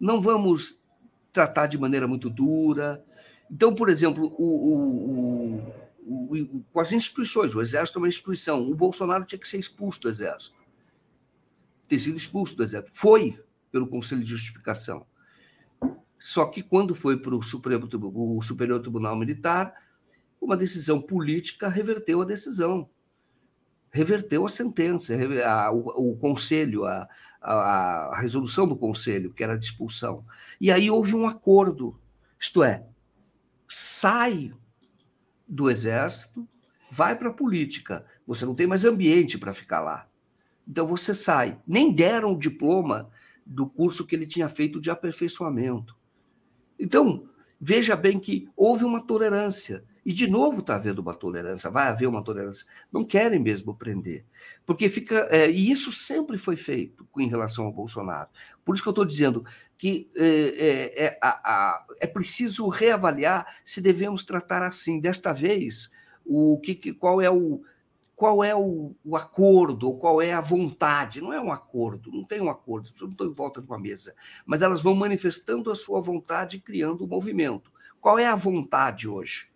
não 0.00 0.22
vamos 0.22 0.80
tratar 1.32 1.66
de 1.66 1.76
maneira 1.76 2.08
muito 2.08 2.30
dura. 2.30 3.04
Então, 3.50 3.74
por 3.74 3.90
exemplo, 3.90 4.34
o, 4.38 5.58
o, 6.06 6.36
o, 6.36 6.64
com 6.72 6.80
as 6.80 6.92
instituições, 6.92 7.54
o 7.54 7.60
Exército 7.60 7.98
é 7.98 8.00
uma 8.00 8.08
instituição. 8.08 8.66
O 8.66 8.74
Bolsonaro 8.74 9.26
tinha 9.26 9.38
que 9.38 9.46
ser 9.46 9.58
expulso 9.58 10.00
do 10.00 10.08
Exército. 10.08 10.63
Ter 11.88 11.98
sido 11.98 12.16
expulso 12.16 12.56
do 12.56 12.62
Exército. 12.62 12.92
Foi, 12.94 13.38
pelo 13.70 13.88
Conselho 13.88 14.22
de 14.22 14.28
Justificação. 14.28 15.06
Só 16.18 16.46
que 16.46 16.62
quando 16.62 16.94
foi 16.94 17.18
para 17.18 17.34
o 17.34 17.42
Superior 17.42 18.80
Tribunal 18.80 19.14
Militar, 19.14 19.74
uma 20.40 20.56
decisão 20.56 21.00
política 21.00 21.68
reverteu 21.68 22.22
a 22.22 22.24
decisão, 22.24 22.88
reverteu 23.90 24.46
a 24.46 24.48
sentença, 24.48 25.14
a, 25.46 25.70
o, 25.70 26.12
o, 26.12 26.16
conselho, 26.16 26.84
a, 26.84 27.08
a, 27.40 27.52
a 28.12 28.20
resolução 28.20 28.66
do 28.66 28.76
conselho, 28.76 29.32
que 29.32 29.44
era 29.44 29.58
de 29.58 29.64
expulsão. 29.66 30.24
E 30.60 30.70
aí 30.72 30.90
houve 30.90 31.14
um 31.14 31.26
acordo, 31.26 32.00
isto 32.38 32.62
é, 32.62 32.86
sai 33.68 34.52
do 35.46 35.70
exército, 35.70 36.48
vai 36.90 37.16
para 37.16 37.28
a 37.28 37.34
política. 37.34 38.04
Você 38.26 38.44
não 38.44 38.54
tem 38.54 38.66
mais 38.66 38.84
ambiente 38.84 39.38
para 39.38 39.52
ficar 39.52 39.80
lá. 39.80 40.08
Então 40.66 40.86
você 40.86 41.14
sai. 41.14 41.58
Nem 41.66 41.92
deram 41.92 42.32
o 42.32 42.38
diploma 42.38 43.10
do 43.44 43.66
curso 43.66 44.06
que 44.06 44.14
ele 44.14 44.26
tinha 44.26 44.48
feito 44.48 44.80
de 44.80 44.90
aperfeiçoamento. 44.90 45.96
Então, 46.78 47.28
veja 47.60 47.94
bem 47.94 48.18
que 48.18 48.48
houve 48.56 48.84
uma 48.84 49.00
tolerância. 49.00 49.84
E, 50.04 50.12
de 50.12 50.26
novo, 50.26 50.60
está 50.60 50.74
havendo 50.74 51.00
uma 51.00 51.14
tolerância, 51.14 51.70
vai 51.70 51.88
haver 51.88 52.06
uma 52.06 52.22
tolerância. 52.22 52.66
Não 52.92 53.04
querem 53.04 53.40
mesmo 53.40 53.74
prender. 53.74 54.24
Porque 54.66 54.88
fica. 54.88 55.26
É, 55.30 55.50
e 55.50 55.70
isso 55.70 55.92
sempre 55.92 56.36
foi 56.36 56.56
feito 56.56 57.08
em 57.16 57.28
relação 57.28 57.64
ao 57.64 57.72
Bolsonaro. 57.72 58.28
Por 58.64 58.74
isso 58.74 58.82
que 58.82 58.88
eu 58.88 58.92
estou 58.92 59.04
dizendo 59.04 59.44
que 59.78 60.10
é, 60.14 60.26
é, 60.26 61.04
é, 61.06 61.18
a, 61.22 61.86
é 62.00 62.06
preciso 62.06 62.68
reavaliar 62.68 63.46
se 63.64 63.80
devemos 63.80 64.24
tratar 64.24 64.62
assim. 64.62 65.00
Desta 65.00 65.32
vez, 65.32 65.90
o 66.24 66.60
que, 66.60 66.92
qual 66.92 67.22
é 67.22 67.30
o, 67.30 67.62
qual 68.16 68.44
é 68.44 68.54
o, 68.54 68.94
o, 69.04 69.16
acordo, 69.16 69.94
qual 69.94 70.22
é 70.22 70.32
a 70.32 70.40
vontade. 70.40 71.20
Não 71.20 71.32
é 71.32 71.40
um 71.40 71.52
acordo, 71.52 72.12
não 72.12 72.24
tem 72.24 72.40
um 72.40 72.48
acordo, 72.48 72.86
as 72.86 72.92
pessoas 72.92 73.08
não 73.08 73.14
estão 73.14 73.26
em 73.26 73.32
volta 73.34 73.60
de 73.60 73.66
uma 73.66 73.78
mesa, 73.78 74.14
mas 74.46 74.62
elas 74.62 74.82
vão 74.82 74.94
manifestando 74.94 75.70
a 75.70 75.74
sua 75.74 76.00
vontade, 76.00 76.60
criando 76.60 77.04
um 77.04 77.08
movimento. 77.08 77.72
Qual 78.00 78.18
é 78.18 78.26
a 78.26 78.36
vontade 78.36 79.08
hoje? 79.08 79.48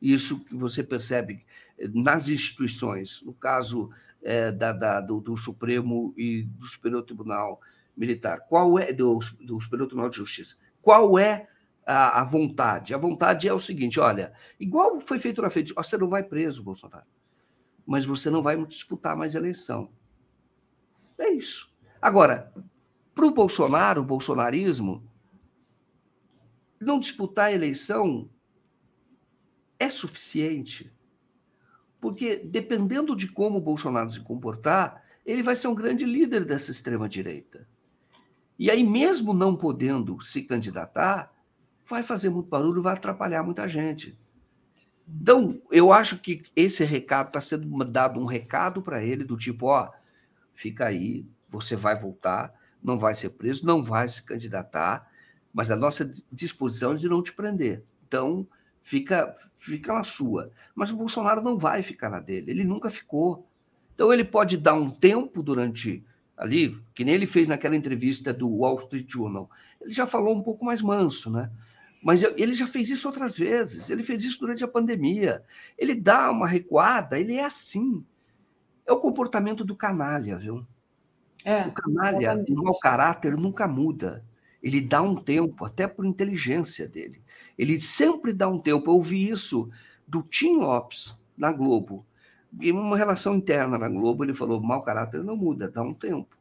Isso 0.00 0.44
que 0.44 0.54
você 0.54 0.82
percebe 0.82 1.44
eh, 1.78 1.88
nas 1.94 2.28
instituições, 2.28 3.22
no 3.22 3.32
caso 3.32 3.90
é, 4.22 4.50
da, 4.50 4.72
da, 4.72 5.00
do, 5.00 5.20
do, 5.20 5.36
Supremo 5.36 6.12
e 6.16 6.42
do 6.42 6.66
Superior 6.66 7.02
Tribunal 7.02 7.60
Militar, 7.96 8.40
qual 8.48 8.78
é 8.78 8.92
do, 8.92 9.18
do 9.40 9.60
Superior 9.60 9.86
Tribunal 9.86 10.10
de 10.10 10.16
Justiça? 10.16 10.56
Qual 10.82 11.18
é 11.18 11.48
a, 11.86 12.20
a 12.20 12.24
vontade? 12.24 12.94
A 12.94 12.98
vontade 12.98 13.46
é 13.46 13.52
o 13.52 13.58
seguinte: 13.58 14.00
olha, 14.00 14.32
igual 14.58 15.00
foi 15.00 15.18
feito 15.18 15.42
na 15.42 15.50
frente, 15.50 15.74
você 15.74 15.98
não 15.98 16.08
vai 16.08 16.22
preso, 16.22 16.62
Bolsonaro 16.62 17.06
mas 17.90 18.06
você 18.06 18.30
não 18.30 18.40
vai 18.40 18.56
disputar 18.66 19.16
mais 19.16 19.34
eleição. 19.34 19.90
É 21.18 21.28
isso. 21.28 21.74
Agora, 22.00 22.54
para 23.12 23.26
o 23.26 23.32
Bolsonaro, 23.32 24.00
o 24.00 24.04
bolsonarismo, 24.04 25.02
não 26.78 27.00
disputar 27.00 27.46
a 27.46 27.52
eleição 27.52 28.30
é 29.76 29.90
suficiente. 29.90 30.94
Porque, 32.00 32.36
dependendo 32.36 33.16
de 33.16 33.26
como 33.26 33.58
o 33.58 33.60
Bolsonaro 33.60 34.12
se 34.12 34.20
comportar, 34.20 35.02
ele 35.26 35.42
vai 35.42 35.56
ser 35.56 35.66
um 35.66 35.74
grande 35.74 36.04
líder 36.04 36.44
dessa 36.44 36.70
extrema-direita. 36.70 37.66
E 38.56 38.70
aí, 38.70 38.86
mesmo 38.86 39.34
não 39.34 39.56
podendo 39.56 40.20
se 40.20 40.42
candidatar, 40.42 41.34
vai 41.84 42.04
fazer 42.04 42.30
muito 42.30 42.50
barulho, 42.50 42.82
vai 42.82 42.92
atrapalhar 42.92 43.42
muita 43.42 43.66
gente. 43.66 44.16
Então, 45.20 45.60
eu 45.70 45.92
acho 45.92 46.18
que 46.18 46.42
esse 46.54 46.84
recado 46.84 47.28
está 47.28 47.40
sendo 47.40 47.84
dado 47.84 48.20
um 48.20 48.26
recado 48.26 48.82
para 48.82 49.02
ele 49.02 49.24
do 49.24 49.36
tipo, 49.36 49.66
ó, 49.66 49.90
fica 50.54 50.86
aí, 50.86 51.26
você 51.48 51.74
vai 51.74 51.96
voltar, 51.96 52.54
não 52.82 52.98
vai 52.98 53.14
ser 53.14 53.30
preso, 53.30 53.66
não 53.66 53.82
vai 53.82 54.06
se 54.06 54.22
candidatar, 54.22 55.10
mas 55.52 55.70
a 55.70 55.76
nossa 55.76 56.10
disposição 56.30 56.92
é 56.92 56.96
de 56.96 57.08
não 57.08 57.22
te 57.22 57.32
prender. 57.32 57.82
Então, 58.06 58.46
fica, 58.80 59.32
fica 59.56 59.92
na 59.92 60.04
sua. 60.04 60.50
Mas 60.74 60.90
o 60.90 60.96
Bolsonaro 60.96 61.40
não 61.40 61.56
vai 61.56 61.82
ficar 61.82 62.08
na 62.08 62.20
dele, 62.20 62.50
ele 62.50 62.64
nunca 62.64 62.88
ficou. 62.88 63.46
Então, 63.94 64.12
ele 64.12 64.24
pode 64.24 64.56
dar 64.56 64.74
um 64.74 64.90
tempo 64.90 65.42
durante 65.42 66.04
ali, 66.36 66.80
que 66.94 67.04
nem 67.04 67.14
ele 67.14 67.26
fez 67.26 67.48
naquela 67.48 67.76
entrevista 67.76 68.32
do 68.32 68.48
Wall 68.48 68.78
Street 68.78 69.10
Journal. 69.10 69.50
Ele 69.80 69.92
já 69.92 70.06
falou 70.06 70.34
um 70.34 70.42
pouco 70.42 70.64
mais 70.64 70.80
manso, 70.80 71.30
né? 71.30 71.50
Mas 72.02 72.22
ele 72.22 72.54
já 72.54 72.66
fez 72.66 72.88
isso 72.88 73.06
outras 73.06 73.36
vezes. 73.36 73.90
Ele 73.90 74.02
fez 74.02 74.24
isso 74.24 74.40
durante 74.40 74.64
a 74.64 74.68
pandemia. 74.68 75.44
Ele 75.76 75.94
dá 75.94 76.30
uma 76.30 76.48
recuada, 76.48 77.18
ele 77.18 77.34
é 77.34 77.44
assim. 77.44 78.04
É 78.86 78.92
o 78.92 78.98
comportamento 78.98 79.64
do 79.64 79.76
canalha, 79.76 80.38
viu? 80.38 80.66
É, 81.44 81.66
o 81.66 81.74
canalha, 81.74 82.44
o 82.48 82.54
mau 82.62 82.78
caráter 82.78 83.36
nunca 83.36 83.68
muda. 83.68 84.24
Ele 84.62 84.80
dá 84.80 85.00
um 85.00 85.14
tempo, 85.14 85.64
até 85.64 85.86
por 85.86 86.04
inteligência 86.04 86.88
dele. 86.88 87.22
Ele 87.56 87.80
sempre 87.80 88.32
dá 88.32 88.48
um 88.48 88.58
tempo. 88.58 88.90
Eu 88.90 88.94
ouvi 88.94 89.28
isso 89.28 89.70
do 90.06 90.22
Tim 90.22 90.56
Lopes, 90.56 91.16
na 91.36 91.52
Globo. 91.52 92.04
Em 92.60 92.72
uma 92.72 92.96
relação 92.96 93.36
interna 93.36 93.78
na 93.78 93.88
Globo, 93.88 94.24
ele 94.24 94.34
falou: 94.34 94.60
mau 94.60 94.82
caráter 94.82 95.22
não 95.22 95.36
muda, 95.36 95.70
dá 95.70 95.82
um 95.82 95.94
tempo. 95.94 96.36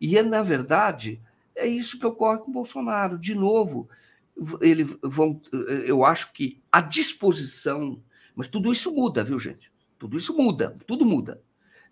E, 0.00 0.20
na 0.22 0.42
verdade, 0.42 1.20
é 1.54 1.66
isso 1.66 1.98
que 1.98 2.06
ocorre 2.06 2.38
com 2.38 2.50
o 2.50 2.54
Bolsonaro. 2.54 3.18
De 3.18 3.34
novo, 3.34 3.88
ele 4.60 4.84
vão, 5.02 5.40
eu 5.84 6.04
acho 6.04 6.32
que 6.32 6.60
a 6.70 6.80
disposição. 6.80 8.02
Mas 8.34 8.48
tudo 8.48 8.72
isso 8.72 8.94
muda, 8.94 9.24
viu, 9.24 9.38
gente? 9.38 9.72
Tudo 9.98 10.16
isso 10.16 10.36
muda, 10.36 10.76
tudo 10.86 11.04
muda. 11.04 11.42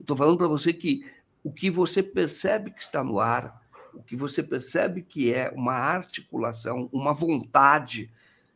Estou 0.01 0.17
falando 0.17 0.39
para 0.39 0.47
você 0.47 0.73
que 0.73 1.05
o 1.43 1.53
que 1.53 1.71
você 1.71 2.03
percebe 2.03 2.71
que 2.71 2.81
está 2.81 3.03
no 3.03 3.19
ar, 3.19 3.63
o 3.95 4.03
que 4.03 4.15
você 4.15 4.43
percebe 4.43 5.03
que 5.03 5.33
é 5.33 5.51
uma 5.51 5.75
articulação, 5.75 6.89
uma 6.93 7.13
vontade 7.13 8.11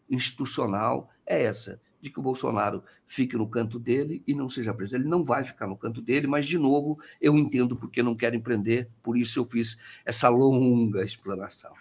institucional, 0.08 1.10
é 1.26 1.42
essa 1.42 1.80
de 2.00 2.10
que 2.10 2.18
o 2.18 2.22
Bolsonaro 2.22 2.82
fique 3.06 3.36
no 3.36 3.48
canto 3.48 3.78
dele 3.78 4.22
e 4.26 4.34
não 4.34 4.48
seja 4.48 4.72
preso. 4.72 4.96
Ele 4.96 5.08
não 5.08 5.22
vai 5.22 5.44
ficar 5.44 5.66
no 5.66 5.76
canto 5.76 6.00
dele, 6.00 6.26
mas, 6.26 6.46
de 6.46 6.58
novo, 6.58 6.98
eu 7.20 7.36
entendo 7.36 7.76
porque 7.76 8.02
não 8.02 8.14
querem 8.14 8.40
prender, 8.40 8.88
por 9.02 9.16
isso 9.16 9.38
eu 9.38 9.44
fiz 9.44 9.76
essa 10.04 10.28
longa 10.28 11.04
explanação. 11.04 11.72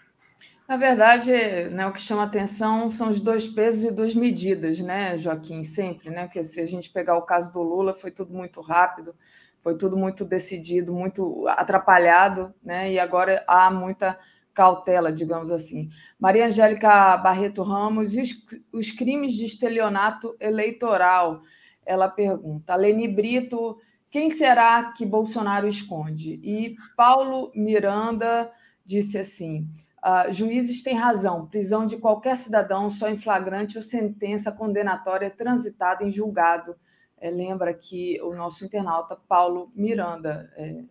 Na 0.69 0.77
verdade, 0.77 1.31
né, 1.71 1.87
o 1.87 1.91
que 1.91 1.99
chama 1.99 2.21
atenção 2.21 2.91
são 2.91 3.09
os 3.09 3.19
dois 3.19 3.47
pesos 3.47 3.83
e 3.85 3.91
duas 3.91 4.13
medidas, 4.13 4.79
né, 4.79 5.17
Joaquim? 5.17 5.63
Sempre, 5.63 6.11
né? 6.11 6.25
Porque 6.25 6.43
se 6.43 6.61
a 6.61 6.65
gente 6.65 6.91
pegar 6.91 7.17
o 7.17 7.23
caso 7.23 7.51
do 7.51 7.59
Lula, 7.59 7.91
foi 7.91 8.11
tudo 8.11 8.31
muito 8.31 8.61
rápido, 8.61 9.15
foi 9.61 9.75
tudo 9.75 9.97
muito 9.97 10.23
decidido, 10.23 10.93
muito 10.93 11.47
atrapalhado, 11.47 12.53
né? 12.63 12.91
E 12.91 12.99
agora 12.99 13.43
há 13.47 13.71
muita 13.71 14.15
cautela, 14.53 15.11
digamos 15.11 15.49
assim. 15.49 15.89
Maria 16.19 16.45
Angélica 16.45 17.17
Barreto 17.17 17.63
Ramos, 17.63 18.15
e 18.15 18.21
os, 18.21 18.29
os 18.71 18.91
crimes 18.91 19.33
de 19.33 19.45
estelionato 19.45 20.35
eleitoral? 20.39 21.41
Ela 21.83 22.07
pergunta. 22.07 22.75
Leni 22.75 23.07
Brito, 23.07 23.75
quem 24.11 24.29
será 24.29 24.93
que 24.95 25.03
Bolsonaro 25.03 25.67
esconde? 25.67 26.39
E 26.43 26.75
Paulo 26.95 27.51
Miranda 27.55 28.51
disse 28.85 29.17
assim: 29.17 29.67
uh, 30.03 30.31
juízes 30.31 30.81
têm 30.81 30.95
razão, 30.95 31.47
prisão 31.47 31.85
de 31.85 31.97
qualquer 31.97 32.35
cidadão 32.37 32.89
só 32.89 33.09
em 33.09 33.17
flagrante 33.17 33.77
ou 33.77 33.81
sentença 33.81 34.51
condenatória 34.51 35.29
transitada 35.29 36.03
em 36.03 36.11
julgado. 36.11 36.75
É, 37.17 37.29
lembra 37.29 37.73
que 37.73 38.21
o 38.21 38.33
nosso 38.33 38.65
internauta 38.65 39.15
Paulo 39.27 39.69
Miranda, 39.75 40.51
é, 40.55 40.83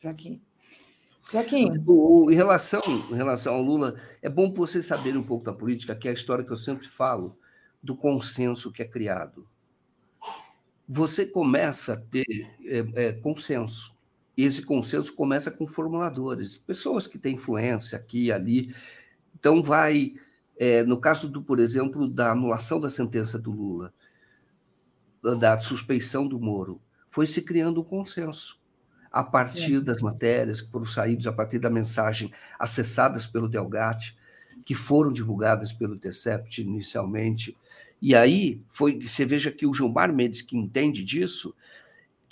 Joaquim. 0.00 0.42
Joaquim. 1.30 1.82
O, 1.86 2.26
o, 2.26 2.30
em, 2.30 2.34
relação, 2.34 2.82
em 3.10 3.14
relação 3.14 3.54
ao 3.54 3.62
Lula, 3.62 3.96
é 4.20 4.28
bom 4.28 4.52
vocês 4.52 4.84
saberem 4.84 5.18
um 5.18 5.22
pouco 5.22 5.44
da 5.44 5.52
política, 5.52 5.94
que 5.94 6.08
é 6.08 6.10
a 6.10 6.14
história 6.14 6.44
que 6.44 6.52
eu 6.52 6.56
sempre 6.56 6.86
falo, 6.86 7.38
do 7.82 7.96
consenso 7.96 8.72
que 8.72 8.82
é 8.82 8.86
criado. 8.86 9.46
Você 10.86 11.24
começa 11.24 11.94
a 11.94 11.96
ter 11.96 12.26
é, 12.66 13.06
é, 13.06 13.12
consenso. 13.12 13.96
E 14.36 14.44
esse 14.44 14.62
consenso 14.62 15.14
começa 15.14 15.50
com 15.50 15.66
formuladores, 15.66 16.56
pessoas 16.56 17.06
que 17.06 17.18
têm 17.18 17.34
influência 17.34 17.98
aqui 17.98 18.24
e 18.24 18.32
ali. 18.32 18.74
Então, 19.38 19.62
vai. 19.62 20.14
É, 20.56 20.82
no 20.84 20.98
caso, 20.98 21.28
do, 21.28 21.42
por 21.42 21.58
exemplo, 21.58 22.08
da 22.08 22.32
anulação 22.32 22.80
da 22.80 22.88
sentença 22.88 23.38
do 23.38 23.50
Lula, 23.50 23.92
da 25.38 25.60
suspeição 25.60 26.26
do 26.26 26.38
Moro, 26.38 26.80
foi 27.10 27.26
se 27.26 27.42
criando 27.42 27.80
um 27.80 27.84
consenso 27.84 28.62
a 29.12 29.22
partir 29.22 29.80
das 29.80 30.00
matérias 30.00 30.62
que 30.62 30.70
foram 30.70 30.86
saídas, 30.86 31.26
a 31.26 31.32
partir 31.32 31.58
da 31.58 31.68
mensagem 31.68 32.32
acessadas 32.58 33.26
pelo 33.26 33.46
Delgatti, 33.46 34.16
que 34.64 34.74
foram 34.74 35.12
divulgadas 35.12 35.72
pelo 35.72 35.94
Intercept 35.94 36.62
inicialmente. 36.62 37.56
E 38.00 38.14
aí 38.14 38.62
foi, 38.70 38.98
você 38.98 39.24
veja 39.26 39.50
que 39.50 39.66
o 39.66 39.74
Gilmar 39.74 40.12
Mendes, 40.14 40.40
que 40.40 40.56
entende 40.56 41.04
disso, 41.04 41.54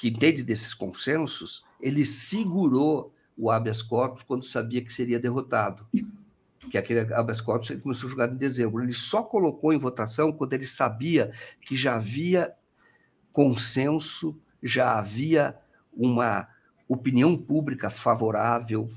que 0.01 0.09
entende 0.09 0.43
desses 0.43 0.73
consensos, 0.73 1.63
ele 1.79 2.07
segurou 2.07 3.15
o 3.37 3.51
habeas 3.51 3.83
corpus 3.83 4.23
quando 4.23 4.43
sabia 4.43 4.83
que 4.83 4.91
seria 4.91 5.21
derrotado. 5.21 5.87
Que 6.71 6.79
aquele 6.79 7.13
habeas 7.13 7.43
corpus 7.43 7.69
ele 7.69 7.83
começou 7.83 8.07
a 8.07 8.11
jogar 8.11 8.33
em 8.33 8.37
dezembro. 8.39 8.83
Ele 8.83 8.95
só 8.95 9.23
colocou 9.23 9.75
em 9.75 9.79
votação 9.79 10.33
quando 10.33 10.55
ele 10.55 10.65
sabia 10.65 11.31
que 11.61 11.77
já 11.77 11.97
havia 11.97 12.51
consenso, 13.31 14.41
já 14.63 14.99
havia 14.99 15.55
uma 15.93 16.49
opinião 16.89 17.37
pública 17.37 17.91
favorável. 17.91 18.89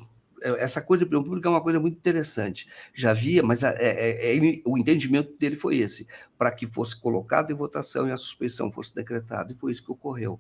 É, 0.44 0.64
essa 0.64 0.82
coisa 0.82 1.00
de 1.00 1.06
opinião 1.06 1.24
pública 1.24 1.48
é 1.48 1.52
uma 1.52 1.62
coisa 1.62 1.80
muito 1.80 1.96
interessante. 1.96 2.68
Já 2.94 3.12
havia, 3.12 3.42
mas 3.42 3.64
é, 3.64 3.76
é, 3.80 4.38
é, 4.38 4.62
o 4.66 4.78
entendimento 4.78 5.34
dele 5.40 5.56
foi 5.56 5.78
esse, 5.78 6.06
para 6.38 6.52
que 6.52 6.68
fosse 6.68 7.00
colocado 7.00 7.52
em 7.52 7.56
votação 7.56 8.08
e 8.08 8.12
a 8.12 8.18
suspeição 8.18 8.70
fosse 8.70 8.94
decretada, 8.94 9.54
e 9.54 9.56
foi 9.56 9.72
isso 9.72 9.84
que 9.84 9.92
ocorreu. 9.92 10.40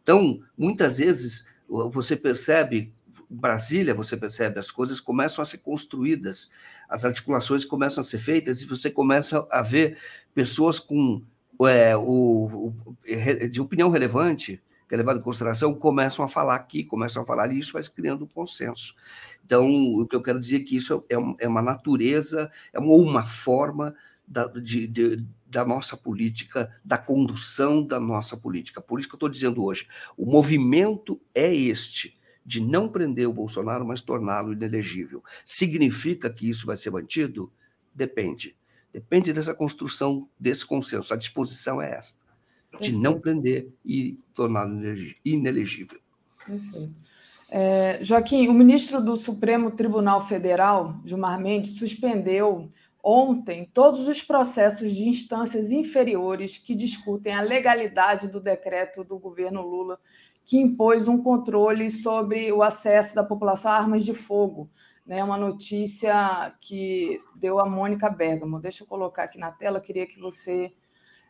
Então, 0.00 0.38
muitas 0.56 0.98
vezes, 0.98 1.52
você 1.68 2.16
percebe, 2.16 2.94
Brasília, 3.28 3.94
você 3.94 4.16
percebe, 4.16 4.60
as 4.60 4.70
coisas 4.70 5.00
começam 5.00 5.42
a 5.42 5.44
ser 5.44 5.58
construídas, 5.58 6.52
as 6.88 7.04
articulações 7.04 7.64
começam 7.64 8.00
a 8.00 8.04
ser 8.04 8.18
feitas, 8.18 8.62
e 8.62 8.66
você 8.66 8.90
começa 8.90 9.46
a 9.50 9.62
ver 9.62 9.98
pessoas 10.32 10.78
com 10.78 11.22
é, 11.66 11.96
o, 11.96 12.72
o, 12.84 12.96
de 13.50 13.60
opinião 13.60 13.90
relevante, 13.90 14.62
que 14.88 14.94
é 14.94 14.98
levado 14.98 15.20
em 15.20 15.22
consideração, 15.22 15.72
começam 15.72 16.24
a 16.24 16.28
falar 16.28 16.56
aqui, 16.56 16.82
começam 16.82 17.22
a 17.22 17.26
falar 17.26 17.44
ali, 17.44 17.60
isso 17.60 17.72
vai 17.72 17.82
criando 17.84 18.24
um 18.24 18.26
consenso. 18.28 18.96
Então, 19.50 19.68
o 19.68 20.06
que 20.06 20.14
eu 20.14 20.22
quero 20.22 20.38
dizer 20.38 20.58
é 20.58 20.60
que 20.60 20.76
isso 20.76 21.04
é, 21.10 21.16
é 21.44 21.48
uma 21.48 21.60
natureza, 21.60 22.52
é 22.72 22.78
uma, 22.78 22.94
uma 22.94 23.26
forma 23.26 23.92
da, 24.24 24.46
de, 24.46 24.86
de, 24.86 25.26
da 25.44 25.64
nossa 25.64 25.96
política, 25.96 26.72
da 26.84 26.96
condução 26.96 27.84
da 27.84 27.98
nossa 27.98 28.36
política. 28.36 28.80
Por 28.80 29.00
isso 29.00 29.08
que 29.08 29.16
eu 29.16 29.16
estou 29.16 29.28
dizendo 29.28 29.64
hoje, 29.64 29.88
o 30.16 30.24
movimento 30.24 31.20
é 31.34 31.52
este, 31.52 32.16
de 32.46 32.60
não 32.60 32.88
prender 32.88 33.26
o 33.26 33.32
Bolsonaro, 33.32 33.84
mas 33.84 34.00
torná-lo 34.00 34.52
inelegível. 34.52 35.20
Significa 35.44 36.30
que 36.30 36.48
isso 36.48 36.64
vai 36.64 36.76
ser 36.76 36.92
mantido? 36.92 37.52
Depende. 37.92 38.56
Depende 38.92 39.32
dessa 39.32 39.52
construção, 39.52 40.28
desse 40.38 40.64
consenso. 40.64 41.12
A 41.12 41.16
disposição 41.16 41.82
é 41.82 41.90
esta 41.90 42.20
de 42.80 42.92
não 42.92 43.18
prender 43.18 43.66
e 43.84 44.14
torná-lo 44.32 44.80
inelegível. 45.24 45.98
É, 47.52 47.98
Joaquim, 48.00 48.46
o 48.46 48.54
ministro 48.54 49.02
do 49.02 49.16
Supremo 49.16 49.72
Tribunal 49.72 50.24
Federal, 50.24 50.94
Gilmar 51.04 51.40
Mendes, 51.40 51.76
suspendeu 51.76 52.70
ontem 53.02 53.68
todos 53.74 54.06
os 54.06 54.22
processos 54.22 54.94
de 54.94 55.08
instâncias 55.08 55.72
inferiores 55.72 56.58
que 56.58 56.76
discutem 56.76 57.34
a 57.34 57.40
legalidade 57.40 58.28
do 58.28 58.38
decreto 58.38 59.02
do 59.02 59.18
governo 59.18 59.62
Lula 59.62 59.98
que 60.44 60.58
impôs 60.58 61.08
um 61.08 61.20
controle 61.20 61.90
sobre 61.90 62.52
o 62.52 62.62
acesso 62.62 63.16
da 63.16 63.24
população 63.24 63.72
a 63.72 63.76
armas 63.76 64.04
de 64.04 64.14
fogo. 64.14 64.70
Né, 65.04 65.24
uma 65.24 65.36
notícia 65.36 66.54
que 66.60 67.18
deu 67.34 67.58
a 67.58 67.68
Mônica 67.68 68.08
Bergamo. 68.08 68.60
Deixa 68.60 68.84
eu 68.84 68.86
colocar 68.86 69.24
aqui 69.24 69.38
na 69.38 69.50
tela, 69.50 69.80
queria 69.80 70.06
que 70.06 70.20
você 70.20 70.70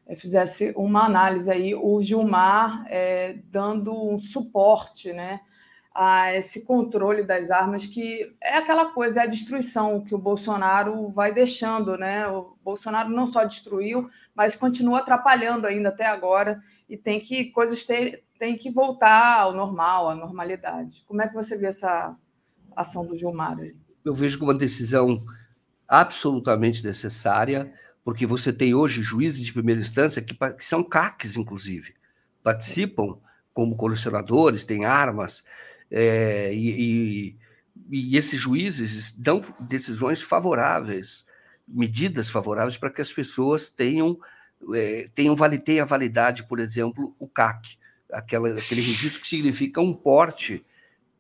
é, 0.07 0.15
fizesse 0.15 0.75
uma 0.77 1.07
análise 1.07 1.51
aí, 1.51 1.75
o 1.75 1.99
Gilmar 2.03 2.85
é, 2.89 3.39
dando 3.45 3.95
um 3.95 4.19
suporte 4.19 5.15
né, 5.15 5.41
a 6.03 6.35
esse 6.35 6.63
controle 6.63 7.23
das 7.23 7.51
armas, 7.51 7.85
que 7.85 8.35
é 8.43 8.57
aquela 8.57 8.87
coisa, 8.87 9.21
é 9.21 9.25
a 9.25 9.27
destruição 9.27 10.01
que 10.01 10.15
o 10.15 10.19
Bolsonaro 10.19 11.11
vai 11.11 11.31
deixando. 11.31 11.95
Né? 11.99 12.27
O 12.27 12.57
Bolsonaro 12.65 13.11
não 13.11 13.27
só 13.27 13.45
destruiu, 13.45 14.09
mas 14.35 14.57
continua 14.57 15.01
atrapalhando 15.01 15.67
ainda 15.67 15.91
até 15.91 16.07
agora, 16.07 16.63
e 16.89 16.97
tem 16.97 17.21
que 17.21 17.51
coisas 17.51 17.85
ter, 17.85 18.25
tem 18.39 18.57
que 18.57 18.71
voltar 18.71 19.41
ao 19.41 19.53
normal, 19.53 20.09
à 20.09 20.15
normalidade. 20.15 21.05
Como 21.07 21.21
é 21.21 21.29
que 21.29 21.35
você 21.35 21.59
vê 21.59 21.67
essa 21.67 22.17
ação 22.75 23.05
do 23.05 23.15
Gilmar? 23.15 23.59
Aí? 23.59 23.77
Eu 24.03 24.15
vejo 24.15 24.39
como 24.39 24.53
uma 24.53 24.59
decisão 24.59 25.23
absolutamente 25.87 26.83
necessária 26.83 27.71
porque 28.03 28.25
você 28.25 28.55
tem 28.55 28.75
hoje 28.75 29.03
juízes 29.03 29.45
de 29.45 29.53
primeira 29.53 29.83
instância 29.83 30.23
que, 30.23 30.35
que 30.35 30.65
são 30.65 30.83
CACs, 30.83 31.37
inclusive, 31.37 31.95
participam 32.43 33.19
como 33.53 33.77
colecionadores, 33.77 34.65
têm 34.65 34.87
armas, 34.87 35.45
é, 35.91 36.53
e, 36.55 36.69
e, 36.71 37.37
e, 37.91 38.17
esses 38.17 38.41
juízes 38.41 39.13
dão 39.13 39.43
decisões 39.61 40.23
favoráveis, 40.23 41.25
medidas 41.67 42.29
favoráveis 42.29 42.77
para 42.77 42.91
que 42.91 43.01
as 43.01 43.13
pessoas 43.13 43.69
tenham, 43.69 44.19
é, 44.75 45.09
tenham, 45.15 45.37
tenha 45.65 45.85
validade, 45.85 46.47
por 46.47 46.61
exemplo, 46.61 47.11
o 47.19 47.27
CAC, 47.27 47.77
aquela, 48.13 48.51
aquele 48.51 48.81
registro 48.81 49.21
que 49.21 49.29
significa 49.29 49.81
um 49.81 49.93
porte 49.93 50.65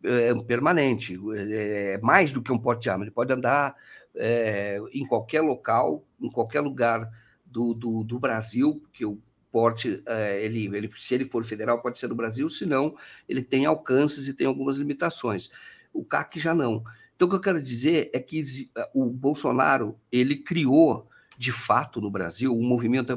é, 0.04 0.34
permanente, 0.44 1.18
é, 1.52 1.98
mais 2.02 2.32
do 2.32 2.42
que 2.42 2.52
um 2.52 2.58
porte 2.58 2.82
de 2.82 2.90
arma, 2.90 3.04
ele 3.04 3.10
pode 3.10 3.32
andar 3.32 3.74
é, 4.14 4.78
em 4.92 5.06
qualquer 5.06 5.40
local, 5.40 6.04
em 6.20 6.30
qualquer 6.30 6.60
lugar 6.60 7.08
do, 7.44 7.74
do, 7.74 8.04
do 8.04 8.18
Brasil, 8.18 8.82
que 8.92 9.04
o 9.04 9.18
porte, 9.50 10.02
é, 10.06 10.44
ele, 10.44 10.66
ele, 10.76 10.90
se 10.96 11.14
ele 11.14 11.24
for 11.24 11.44
federal, 11.44 11.82
pode 11.82 11.98
ser 11.98 12.08
do 12.08 12.14
Brasil, 12.14 12.48
senão 12.48 12.96
ele 13.28 13.42
tem 13.42 13.66
alcances 13.66 14.28
e 14.28 14.34
tem 14.34 14.46
algumas 14.46 14.76
limitações. 14.76 15.50
O 15.92 16.04
CAC 16.04 16.38
já 16.38 16.54
não. 16.54 16.84
Então, 17.16 17.26
o 17.26 17.30
que 17.30 17.36
eu 17.36 17.40
quero 17.40 17.62
dizer 17.62 18.10
é 18.12 18.20
que 18.20 18.42
o 18.94 19.06
Bolsonaro 19.06 19.98
ele 20.10 20.36
criou 20.36 21.10
de 21.40 21.52
fato, 21.52 22.02
no 22.02 22.10
Brasil, 22.10 22.52
um 22.52 22.62
movimento 22.62 23.16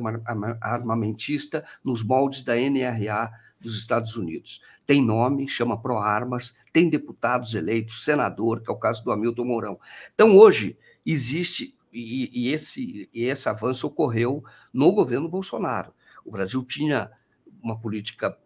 armamentista 0.62 1.66
nos 1.84 2.02
moldes 2.02 2.42
da 2.42 2.56
NRA 2.56 3.30
dos 3.60 3.78
Estados 3.78 4.16
Unidos. 4.16 4.62
Tem 4.86 5.02
nome, 5.06 5.46
chama 5.46 5.82
ProArmas, 5.82 6.56
tem 6.72 6.90
deputados 6.90 7.54
eleitos, 7.54 8.06
senador, 8.06 8.62
que 8.62 8.72
é 8.72 8.74
o 8.74 8.78
caso 8.78 9.04
do 9.04 9.12
Hamilton 9.12 9.44
Mourão. 9.44 9.80
Então, 10.14 10.38
hoje, 10.38 10.78
existe, 11.06 11.78
e, 11.92 12.30
e 12.34 12.54
esse, 12.54 13.10
e 13.14 13.26
esse 13.26 13.50
avanço 13.50 13.88
ocorreu 13.88 14.42
no 14.72 14.94
governo 14.94 15.28
Bolsonaro. 15.28 15.94
O 16.26 16.32
Brasil 16.32 16.64
tinha 16.64 17.12
uma 17.62 17.80
política 17.80 18.38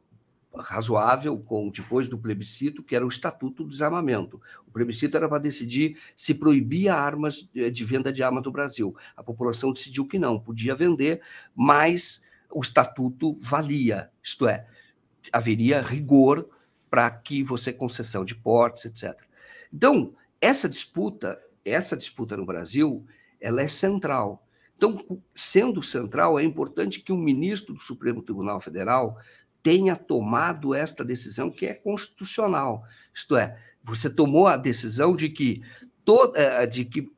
razoável 0.56 1.38
com 1.40 1.70
depois 1.70 2.08
do 2.08 2.18
plebiscito, 2.18 2.84
que 2.84 2.96
era 2.96 3.06
o 3.06 3.10
Estatuto 3.10 3.64
do 3.64 3.70
Desarmamento. 3.70 4.42
O 4.68 4.72
plebiscito 4.72 5.16
era 5.16 5.30
para 5.30 5.38
decidir 5.38 6.00
se 6.16 6.34
proibia 6.34 6.96
armas 6.96 7.48
de 7.54 7.86
venda 7.86 8.12
de 8.12 8.24
armas 8.24 8.44
no 8.44 8.52
Brasil. 8.52 8.96
A 9.16 9.24
população 9.24 9.72
decidiu 9.72 10.08
que 10.08 10.18
não, 10.18 10.40
podia 10.40 10.76
vender, 10.76 11.22
mas 11.56 12.22
o 12.52 12.62
estatuto 12.62 13.34
valia, 13.40 14.10
isto 14.24 14.48
é, 14.48 14.66
haveria 15.32 15.82
rigor 15.82 16.50
para 16.90 17.10
que 17.12 17.44
você 17.44 17.74
concessão 17.74 18.24
de 18.24 18.34
portes, 18.34 18.86
etc. 18.86 19.20
Então, 19.74 20.14
essa 20.40 20.70
disputa, 20.70 21.40
essa 21.66 21.98
disputa 21.98 22.38
no 22.38 22.46
Brasil, 22.46 23.06
ela 23.40 23.62
é 23.62 23.68
central. 23.68 24.47
Então, 24.78 25.04
sendo 25.36 25.82
central, 25.82 26.40
é 26.40 26.44
importante 26.44 27.02
que 27.02 27.12
o 27.12 27.18
ministro 27.18 27.74
do 27.74 27.82
Supremo 27.82 28.22
Tribunal 28.22 28.62
Federal 28.62 29.18
tenha 29.64 29.96
tomado 29.96 30.76
esta 30.76 31.04
decisão 31.04 31.50
que 31.50 31.66
é 31.66 31.74
constitucional. 31.74 32.84
Isto 33.12 33.36
é, 33.36 33.60
você 33.84 34.08
tomou 34.08 34.46
a 34.46 34.56
decisão 34.56 35.16
de 35.16 35.30
que, 35.30 35.64
toda, 36.06 36.66
de 36.66 36.86
que 36.86 37.12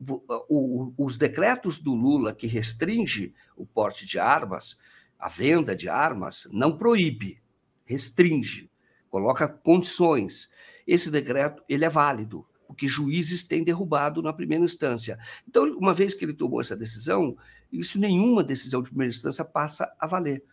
os 0.98 1.18
decretos 1.18 1.78
do 1.78 1.94
Lula 1.94 2.34
que 2.34 2.46
restringe 2.46 3.34
o 3.54 3.66
porte 3.66 4.06
de 4.06 4.18
armas, 4.18 4.78
a 5.18 5.28
venda 5.28 5.76
de 5.76 5.86
armas, 5.86 6.48
não 6.50 6.78
proíbe, 6.78 7.42
restringe, 7.84 8.70
coloca 9.10 9.46
condições. 9.46 10.50
Esse 10.86 11.10
decreto 11.10 11.62
ele 11.68 11.84
é 11.84 11.90
válido, 11.90 12.46
porque 12.70 12.86
juízes 12.86 13.42
têm 13.42 13.64
derrubado 13.64 14.22
na 14.22 14.32
primeira 14.32 14.64
instância. 14.64 15.18
Então, 15.46 15.64
uma 15.76 15.92
vez 15.92 16.14
que 16.14 16.24
ele 16.24 16.32
tomou 16.32 16.60
essa 16.60 16.76
decisão, 16.76 17.36
isso 17.72 17.98
nenhuma 17.98 18.44
decisão 18.44 18.80
de 18.80 18.90
primeira 18.90 19.12
instância 19.12 19.44
passa 19.44 19.92
a 19.98 20.06
valer. 20.06 20.44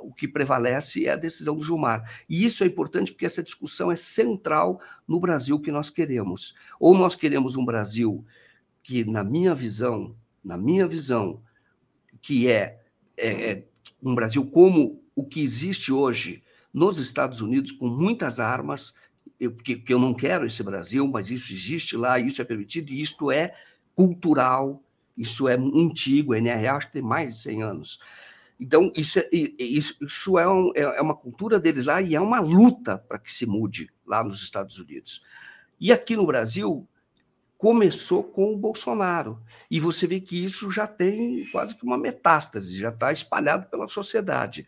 O 0.00 0.10
que 0.10 0.26
prevalece 0.26 1.04
é 1.04 1.10
a 1.10 1.16
decisão 1.16 1.54
do 1.54 1.62
Gilmar. 1.62 2.10
E 2.30 2.46
isso 2.46 2.64
é 2.64 2.66
importante 2.66 3.12
porque 3.12 3.26
essa 3.26 3.42
discussão 3.42 3.92
é 3.92 3.96
central 3.96 4.80
no 5.06 5.20
Brasil 5.20 5.60
que 5.60 5.70
nós 5.70 5.90
queremos. 5.90 6.54
Ou 6.80 6.96
nós 6.96 7.14
queremos 7.14 7.56
um 7.56 7.64
Brasil 7.64 8.24
que, 8.82 9.04
na 9.04 9.22
minha 9.22 9.54
visão, 9.54 10.16
na 10.42 10.56
minha 10.56 10.88
visão, 10.88 11.42
que 12.22 12.48
é, 12.48 12.80
é, 13.18 13.50
é 13.50 13.64
um 14.02 14.14
Brasil 14.14 14.46
como 14.46 15.04
o 15.14 15.26
que 15.26 15.44
existe 15.44 15.92
hoje 15.92 16.42
nos 16.72 16.98
Estados 16.98 17.42
Unidos, 17.42 17.70
com 17.70 17.86
muitas 17.86 18.40
armas, 18.40 18.94
que, 19.62 19.76
que 19.76 19.92
eu 19.92 19.98
não 19.98 20.14
quero 20.14 20.46
esse 20.46 20.62
Brasil, 20.62 21.06
mas 21.06 21.30
isso 21.30 21.52
existe 21.52 21.96
lá, 21.96 22.18
isso 22.18 22.40
é 22.40 22.44
permitido, 22.44 22.90
e 22.90 23.00
isto 23.00 23.30
é 23.30 23.52
cultural, 23.94 24.82
isso 25.16 25.48
é 25.48 25.54
antigo, 25.54 26.32
a 26.32 26.40
NRA 26.40 26.74
acho 26.74 26.86
que 26.88 26.94
tem 26.94 27.02
mais 27.02 27.36
de 27.36 27.42
100 27.42 27.62
anos. 27.62 28.00
Então, 28.58 28.90
isso 28.96 29.18
é, 29.18 29.28
isso, 29.32 29.96
isso 30.00 30.38
é, 30.38 30.48
um, 30.48 30.72
é, 30.74 30.80
é 30.80 31.02
uma 31.02 31.14
cultura 31.14 31.58
deles 31.58 31.84
lá 31.84 32.00
e 32.00 32.14
é 32.14 32.20
uma 32.20 32.40
luta 32.40 32.98
para 32.98 33.18
que 33.18 33.32
se 33.32 33.44
mude 33.44 33.90
lá 34.06 34.24
nos 34.24 34.42
Estados 34.42 34.78
Unidos. 34.78 35.22
E 35.78 35.92
aqui 35.92 36.16
no 36.16 36.26
Brasil, 36.26 36.88
começou 37.58 38.24
com 38.24 38.52
o 38.52 38.56
Bolsonaro. 38.56 39.42
E 39.70 39.80
você 39.80 40.06
vê 40.06 40.20
que 40.20 40.42
isso 40.42 40.70
já 40.70 40.86
tem 40.86 41.46
quase 41.50 41.74
que 41.74 41.84
uma 41.84 41.98
metástase, 41.98 42.78
já 42.78 42.90
está 42.90 43.12
espalhado 43.12 43.68
pela 43.68 43.88
sociedade. 43.88 44.66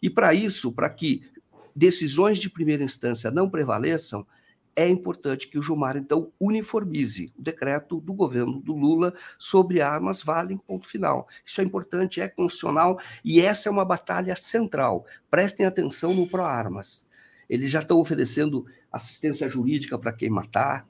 E 0.00 0.10
para 0.10 0.34
isso, 0.34 0.74
para 0.74 0.88
que 0.90 1.28
decisões 1.76 2.38
de 2.38 2.48
primeira 2.48 2.82
instância 2.82 3.30
não 3.30 3.50
prevaleçam, 3.50 4.26
é 4.74 4.88
importante 4.88 5.48
que 5.48 5.58
o 5.58 5.62
Gilmar, 5.62 5.96
então, 5.96 6.32
uniformize 6.38 7.32
o 7.38 7.42
decreto 7.42 7.98
do 8.00 8.12
governo 8.12 8.60
do 8.60 8.74
Lula 8.74 9.14
sobre 9.38 9.80
armas, 9.80 10.22
vale 10.22 10.58
ponto 10.66 10.86
final. 10.86 11.26
Isso 11.44 11.60
é 11.60 11.64
importante, 11.64 12.20
é 12.20 12.28
constitucional 12.28 12.98
e 13.24 13.40
essa 13.40 13.68
é 13.68 13.72
uma 13.72 13.84
batalha 13.84 14.36
central. 14.36 15.06
Prestem 15.30 15.64
atenção 15.64 16.12
no 16.14 16.26
Pro-Armas. 16.26 17.06
Eles 17.48 17.70
já 17.70 17.80
estão 17.80 17.98
oferecendo 17.98 18.66
assistência 18.92 19.48
jurídica 19.48 19.98
para 19.98 20.12
quem 20.12 20.28
matar, 20.28 20.86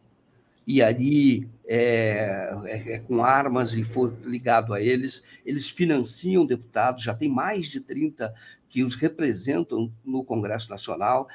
e 0.67 0.83
ali 0.83 1.49
é, 1.65 2.51
é, 2.65 2.93
é, 2.95 2.99
com 2.99 3.25
armas 3.25 3.75
e 3.75 3.85
for 3.85 4.17
ligado 4.25 4.75
a 4.75 4.81
eles, 4.81 5.25
eles 5.45 5.71
financiam 5.71 6.45
deputados, 6.45 7.05
já 7.05 7.15
tem 7.15 7.29
mais 7.29 7.67
de 7.67 7.81
30 7.81 8.35
que 8.69 8.83
os 8.83 8.95
representam 8.97 9.93
no 10.05 10.25
Congresso 10.25 10.69
Nacional. 10.69 11.29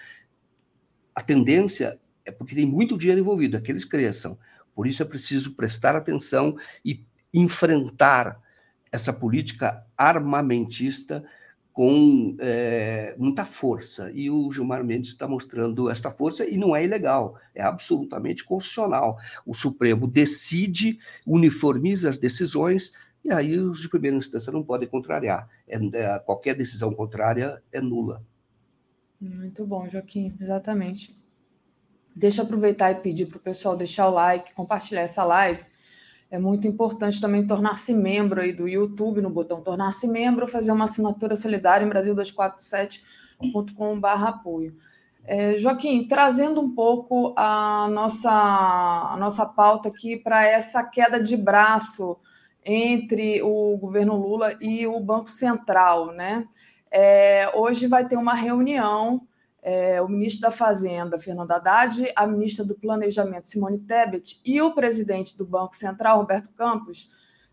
A 1.15 1.21
tendência 1.21 1.97
é 2.25 2.31
porque 2.31 2.55
tem 2.55 2.65
muito 2.65 2.97
dinheiro 2.97 3.21
envolvido, 3.21 3.55
é 3.55 3.61
que 3.61 3.71
eles 3.71 3.85
cresçam. 3.85 4.37
Por 4.75 4.85
isso 4.85 5.01
é 5.01 5.05
preciso 5.05 5.55
prestar 5.55 5.95
atenção 5.95 6.57
e 6.83 7.05
enfrentar 7.33 8.41
essa 8.91 9.13
política 9.13 9.85
armamentista 9.97 11.23
com 11.73 12.35
é, 12.39 13.15
muita 13.17 13.45
força. 13.45 14.11
E 14.13 14.29
o 14.29 14.51
Gilmar 14.51 14.83
Mendes 14.83 15.11
está 15.11 15.27
mostrando 15.27 15.89
esta 15.89 16.11
força 16.11 16.45
e 16.45 16.57
não 16.57 16.75
é 16.75 16.83
ilegal, 16.83 17.39
é 17.55 17.61
absolutamente 17.61 18.43
constitucional. 18.43 19.17
O 19.45 19.53
Supremo 19.53 20.07
decide, 20.07 20.99
uniformiza 21.25 22.09
as 22.09 22.17
decisões 22.17 22.93
e 23.23 23.31
aí 23.31 23.57
os 23.57 23.81
de 23.81 23.89
primeira 23.89 24.17
instância 24.17 24.51
não 24.51 24.63
podem 24.63 24.87
contrariar. 24.87 25.47
É, 25.67 25.77
é, 25.77 26.19
qualquer 26.19 26.55
decisão 26.55 26.93
contrária 26.93 27.61
é 27.71 27.79
nula. 27.79 28.23
Muito 29.19 29.65
bom, 29.65 29.87
Joaquim, 29.87 30.35
exatamente. 30.41 31.15
Deixa 32.13 32.41
eu 32.41 32.45
aproveitar 32.45 32.91
e 32.91 32.95
pedir 32.95 33.27
para 33.27 33.37
o 33.37 33.41
pessoal 33.41 33.77
deixar 33.77 34.07
o 34.09 34.11
like, 34.11 34.53
compartilhar 34.53 35.01
essa 35.01 35.23
live 35.23 35.63
é 36.31 36.39
muito 36.39 36.65
importante 36.65 37.19
também 37.19 37.45
tornar-se 37.45 37.93
membro 37.93 38.39
aí 38.39 38.53
do 38.53 38.65
YouTube, 38.65 39.21
no 39.21 39.29
botão 39.29 39.59
tornar-se 39.61 40.07
membro, 40.07 40.47
fazer 40.47 40.71
uma 40.71 40.85
assinatura 40.85 41.35
solidária 41.35 41.85
em 41.85 41.89
Brasil247.com.br 41.89 44.07
apoio. 44.07 44.77
É, 45.25 45.57
Joaquim, 45.57 46.07
trazendo 46.07 46.61
um 46.61 46.73
pouco 46.73 47.33
a 47.35 47.89
nossa, 47.91 48.31
a 48.31 49.17
nossa 49.19 49.45
pauta 49.45 49.89
aqui 49.89 50.15
para 50.15 50.45
essa 50.45 50.81
queda 50.83 51.21
de 51.21 51.35
braço 51.35 52.15
entre 52.63 53.41
o 53.41 53.75
governo 53.77 54.15
Lula 54.15 54.55
e 54.61 54.87
o 54.87 54.97
Banco 55.01 55.29
Central, 55.29 56.13
né? 56.13 56.47
É, 56.89 57.51
hoje 57.55 57.87
vai 57.87 58.07
ter 58.07 58.15
uma 58.15 58.33
reunião 58.33 59.27
é, 59.61 60.01
o 60.01 60.07
ministro 60.07 60.41
da 60.41 60.51
Fazenda, 60.51 61.19
Fernando 61.19 61.51
Haddad, 61.51 62.11
a 62.15 62.25
ministra 62.25 62.65
do 62.65 62.75
Planejamento, 62.75 63.47
Simone 63.47 63.79
Tebet, 63.79 64.41
e 64.43 64.61
o 64.61 64.73
presidente 64.73 65.37
do 65.37 65.45
Banco 65.45 65.75
Central, 65.75 66.17
Roberto 66.17 66.49
Campos, 66.53 67.09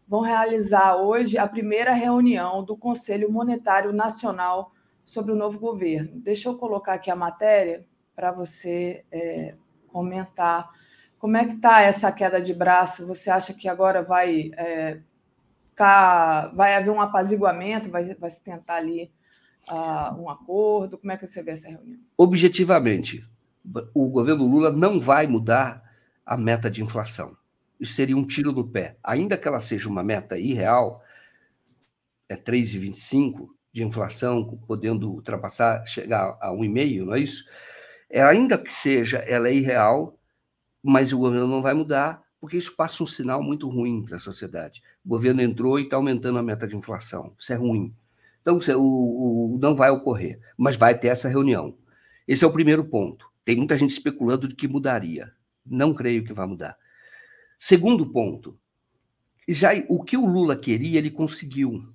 vão 0.07 0.21
realizar 0.21 0.97
hoje 0.97 1.37
a 1.37 1.47
primeira 1.47 1.93
reunião 1.93 2.65
do 2.65 2.77
Conselho 2.77 3.31
Monetário 3.31 3.93
Nacional 3.93 4.73
sobre 5.05 5.33
o 5.33 5.37
novo 5.37 5.59
governo. 5.59 6.19
Deixa 6.21 6.49
eu 6.49 6.57
colocar 6.57 6.95
aqui 6.95 7.11
a 7.11 7.17
matéria 7.17 7.85
para 8.17 8.33
você 8.33 9.05
é, 9.13 9.55
comentar. 9.89 10.71
Como 11.19 11.37
é 11.37 11.45
que 11.45 11.55
está 11.55 11.83
essa 11.83 12.11
queda 12.11 12.41
de 12.41 12.55
braço? 12.55 13.07
Você 13.07 13.31
acha 13.31 13.53
que 13.53 13.69
agora 13.69 14.03
vai, 14.03 14.51
é, 14.57 15.01
tá, 15.77 16.49
vai 16.49 16.75
haver 16.75 16.91
um 16.91 17.03
apaziguamento, 17.03 17.91
vai, 17.91 18.15
vai 18.15 18.31
se 18.31 18.43
tentar 18.43 18.77
ali 18.77 19.13
uh, 19.71 20.21
um 20.21 20.29
acordo? 20.29 20.99
Como 20.99 21.13
é 21.13 21.17
que 21.17 21.27
você 21.27 21.43
vê 21.43 21.53
essa 21.53 21.69
reunião? 21.69 21.99
Objetivamente, 22.17 23.25
o 23.95 24.09
governo 24.11 24.47
Lula 24.47 24.73
não 24.73 24.99
vai 24.99 25.27
mudar 25.27 25.83
a 26.25 26.37
meta 26.37 26.71
de 26.71 26.83
inflação. 26.83 27.37
Isso 27.81 27.95
seria 27.95 28.17
um 28.17 28.27
tiro 28.27 28.53
no 28.53 28.67
pé. 28.67 28.97
Ainda 29.03 29.37
que 29.37 29.47
ela 29.47 29.61
seja 29.61 29.89
uma 29.89 30.03
meta 30.03 30.39
irreal, 30.39 31.03
é 32.29 32.37
3,25 32.37 33.49
de 33.73 33.85
inflação, 33.85 34.59
podendo 34.67 35.11
ultrapassar, 35.11 35.87
chegar 35.87 36.37
a 36.41 36.51
1,5, 36.51 37.05
não 37.05 37.15
é 37.15 37.21
isso? 37.21 37.49
É, 38.11 38.23
ainda 38.23 38.59
que 38.59 38.73
seja 38.73 39.19
ela 39.19 39.49
é 39.49 39.55
irreal, 39.55 40.19
mas 40.83 41.13
o 41.13 41.19
governo 41.19 41.47
não 41.47 41.63
vai 41.63 41.75
mudar, 41.75 42.23
porque 42.41 42.57
isso 42.57 42.75
passa 42.75 43.03
um 43.03 43.07
sinal 43.07 43.43
muito 43.43 43.69
ruim 43.69 44.05
para 44.05 44.17
a 44.17 44.21
sociedade. 44.21 44.83
O 45.05 45.09
governo 45.09 45.43
entrou 45.43 45.79
e 45.79 45.85
está 45.85 45.97
aumentando 45.97 46.39
a 46.39 46.43
meta 46.43 46.67
de 46.67 46.77
inflação. 46.77 47.33
Isso 47.39 47.53
é 47.53 47.57
ruim. 47.57 47.95
Então, 48.49 48.81
o, 48.81 49.55
o, 49.55 49.59
não 49.59 49.75
vai 49.75 49.91
ocorrer, 49.91 50.41
mas 50.57 50.77
vai 50.77 50.99
ter 50.99 51.09
essa 51.09 51.29
reunião. 51.29 51.77
Esse 52.27 52.45
é 52.45 52.47
o 52.47 52.53
primeiro 52.53 52.85
ponto. 52.85 53.31
Tem 53.45 53.57
muita 53.57 53.77
gente 53.77 53.91
especulando 53.91 54.49
de 54.49 54.55
que 54.55 54.67
mudaria. 54.67 55.33
Não 55.65 55.93
creio 55.93 56.25
que 56.25 56.33
vai 56.33 56.47
mudar. 56.47 56.77
Segundo 57.59 58.11
ponto, 58.11 58.59
já 59.47 59.71
o 59.89 60.03
que 60.03 60.17
o 60.17 60.27
Lula 60.27 60.57
queria, 60.57 60.99
ele 60.99 61.11
conseguiu. 61.11 61.93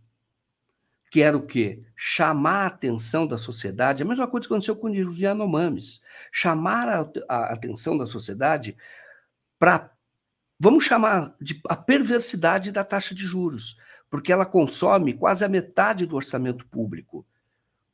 Que 1.10 1.22
era 1.22 1.38
o 1.38 1.46
quê? 1.46 1.84
Chamar 1.96 2.64
a 2.64 2.68
atenção 2.68 3.26
da 3.26 3.38
sociedade, 3.38 4.04
a 4.04 4.06
mesma 4.06 4.28
coisa 4.28 4.48
que 4.48 4.54
aconteceu 4.54 4.76
com 4.76 4.88
os 4.88 5.18
Yanomamis. 5.18 6.02
Chamar 6.32 6.88
a, 6.90 7.10
a 7.30 7.54
atenção 7.54 7.98
da 7.98 8.06
sociedade 8.06 8.76
para, 9.58 9.92
vamos 10.60 10.84
chamar 10.84 11.36
de 11.40 11.60
a 11.68 11.76
perversidade 11.76 12.72
da 12.72 12.84
taxa 12.84 13.16
de 13.16 13.26
juros 13.26 13.78
porque 14.14 14.32
ela 14.32 14.46
consome 14.46 15.16
quase 15.16 15.44
a 15.44 15.50
metade 15.50 16.06
do 16.06 16.16
orçamento 16.16 16.68
público, 16.68 17.26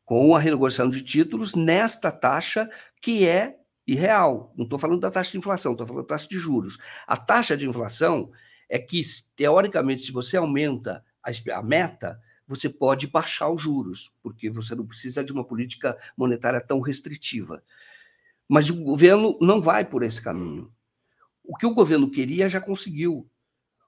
com 0.04 0.36
a 0.36 0.40
renegociação 0.40 0.90
de 0.90 1.02
títulos 1.02 1.56
nesta 1.56 2.12
taxa 2.12 2.70
que 3.02 3.26
é 3.26 3.56
irreal. 3.88 4.54
Não 4.58 4.66
estou 4.66 4.78
falando 4.78 5.00
da 5.00 5.10
taxa 5.10 5.32
de 5.32 5.38
inflação, 5.38 5.72
estou 5.72 5.88
falando 5.88 6.04
da 6.04 6.10
taxa 6.10 6.28
de 6.28 6.38
juros. 6.38 6.78
A 7.08 7.16
taxa 7.16 7.56
de 7.56 7.66
inflação 7.66 8.34
é 8.68 8.78
que, 8.78 9.02
teoricamente, 9.34 10.02
se 10.02 10.12
você 10.12 10.36
aumenta 10.36 11.06
a 11.54 11.64
meta, 11.64 12.20
você 12.46 12.68
pode 12.68 13.08
baixar 13.08 13.48
os 13.48 13.62
juros, 13.62 14.20
porque 14.22 14.50
você 14.50 14.76
não 14.76 14.86
precisa 14.86 15.24
de 15.24 15.32
uma 15.32 15.46
política 15.46 15.98
monetária 16.18 16.60
tão 16.60 16.82
restritiva. 16.82 17.64
Mas 18.46 18.70
o 18.70 18.84
governo 18.84 19.38
não 19.40 19.62
vai 19.62 19.86
por 19.86 20.04
esse 20.04 20.22
caminho. 20.22 20.70
O 21.42 21.56
que 21.56 21.66
o 21.66 21.74
governo 21.74 22.12
queria 22.12 22.50
já 22.50 22.60
conseguiu. 22.60 23.26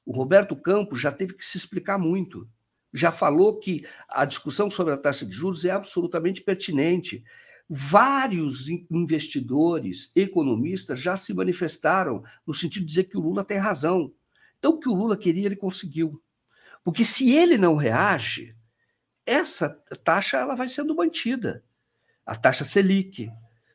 O 0.06 0.12
Roberto 0.12 0.56
Campos 0.56 1.00
já 1.00 1.12
teve 1.12 1.34
que 1.34 1.46
se 1.46 1.58
explicar 1.58 1.98
muito. 1.98 2.48
Já 2.94 3.12
falou 3.12 3.58
que 3.60 3.86
a 4.10 4.26
discussão 4.26 4.70
sobre 4.70 4.94
a 4.94 4.98
taxa 4.98 5.26
de 5.26 5.32
juros 5.32 5.64
é 5.64 5.72
absolutamente 5.72 6.42
pertinente. 6.42 7.24
Vários 7.70 8.68
investidores, 8.90 10.12
economistas 10.16 11.00
já 11.00 11.16
se 11.16 11.34
manifestaram 11.34 12.24
no 12.46 12.54
sentido 12.54 12.82
de 12.82 12.90
dizer 12.90 13.04
que 13.06 13.18
o 13.18 13.22
Lula 13.22 13.46
tem 13.46 13.58
razão. 13.58 14.14
Então, 14.60 14.74
o 14.74 14.80
que 14.80 14.90
o 14.90 14.94
Lula 14.94 15.16
queria, 15.16 15.46
ele 15.46 15.56
conseguiu. 15.56 16.22
Porque 16.84 17.06
se 17.06 17.34
ele 17.34 17.58
não 17.58 17.76
reage, 17.76 18.56
essa 19.26 19.70
taxa 20.04 20.38
ela 20.38 20.56
vai 20.56 20.68
sendo 20.68 20.96
mantida, 20.96 21.64
a 22.26 22.36
taxa 22.36 22.66
Selic. 22.66 23.30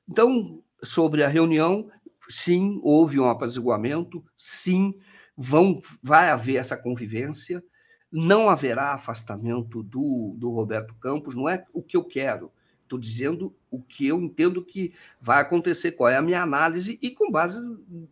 Então, 0.08 0.62
sobre 0.82 1.22
a 1.22 1.28
reunião, 1.28 1.90
sim, 2.28 2.78
houve 2.82 3.18
um 3.18 3.28
apaziguamento, 3.28 4.24
sim, 4.36 4.94
vão, 5.36 5.80
vai 6.02 6.30
haver 6.30 6.56
essa 6.56 6.76
convivência, 6.76 7.62
não 8.10 8.48
haverá 8.48 8.94
afastamento 8.94 9.82
do, 9.82 10.34
do 10.38 10.50
Roberto 10.50 10.94
Campos, 10.94 11.34
não 11.34 11.48
é 11.48 11.64
o 11.72 11.82
que 11.82 11.96
eu 11.96 12.04
quero, 12.04 12.50
estou 12.82 12.98
dizendo 12.98 13.54
o 13.70 13.82
que 13.82 14.06
eu 14.06 14.20
entendo 14.20 14.64
que 14.64 14.94
vai 15.20 15.40
acontecer, 15.40 15.92
qual 15.92 16.08
é 16.08 16.16
a 16.16 16.22
minha 16.22 16.42
análise 16.42 16.98
e 17.02 17.10
com 17.10 17.30
base 17.30 17.58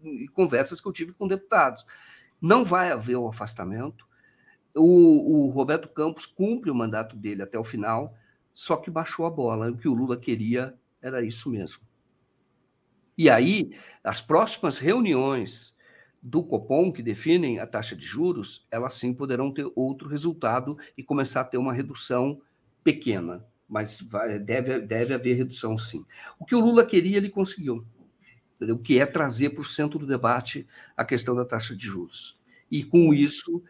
em 0.03 0.27
conversas 0.27 0.81
que 0.81 0.89
eu 0.89 0.93
tive 0.93 1.13
com 1.13 1.29
deputados. 1.29 1.87
Não 2.41 2.65
vai 2.65 2.91
haver 2.91 3.17
o 3.17 3.29
afastamento, 3.29 4.07
o, 4.75 5.47
o 5.47 5.51
Roberto 5.51 5.89
Campos 5.89 6.27
cumpre 6.27 6.71
o 6.71 6.75
mandato 6.75 7.17
dele 7.17 7.43
até 7.43 7.59
o 7.59 7.65
final, 7.65 8.15
só 8.53 8.77
que 8.77 8.91
baixou 8.91 9.25
a 9.25 9.31
bola. 9.31 9.71
O 9.71 9.77
que 9.77 9.89
o 9.89 9.95
Lula 9.95 10.17
queria 10.17 10.75
era 11.01 11.23
isso 11.23 11.51
mesmo. 11.51 11.83
E 13.17 13.31
aí, 13.31 13.71
as 14.03 14.21
próximas 14.21 14.79
reuniões 14.79 15.74
do 16.25 16.43
Copom, 16.43 16.91
que 16.91 17.03
definem 17.03 17.61
a 17.61 17.67
taxa 17.67 17.95
de 17.95 18.07
juros, 18.07 18.67
elas 18.71 18.95
sim 18.95 19.13
poderão 19.13 19.53
ter 19.53 19.71
outro 19.77 20.09
resultado 20.09 20.79
e 20.97 21.03
começar 21.03 21.43
a 21.43 21.45
ter 21.45 21.59
uma 21.59 21.75
redução 21.75 22.41
pequena. 22.83 23.45
Mas 23.69 24.01
vai, 24.01 24.39
deve, 24.39 24.81
deve 24.81 25.13
haver 25.13 25.37
redução, 25.37 25.77
sim. 25.77 26.03
O 26.39 26.47
que 26.47 26.55
o 26.55 26.61
Lula 26.61 26.87
queria, 26.87 27.19
ele 27.19 27.29
conseguiu. 27.29 27.87
Entendeu? 28.57 28.79
Que 28.79 28.99
é 28.99 29.05
trazer 29.05 29.51
para 29.51 29.61
o 29.61 29.65
centro 29.65 29.99
do 29.99 30.07
debate 30.07 30.67
a 30.97 31.05
questão 31.05 31.35
da 31.35 31.45
taxa 31.45 31.77
de 31.77 31.85
juros. 31.85 32.41
E 32.71 32.83
com 32.83 33.13
isso, 33.13 33.63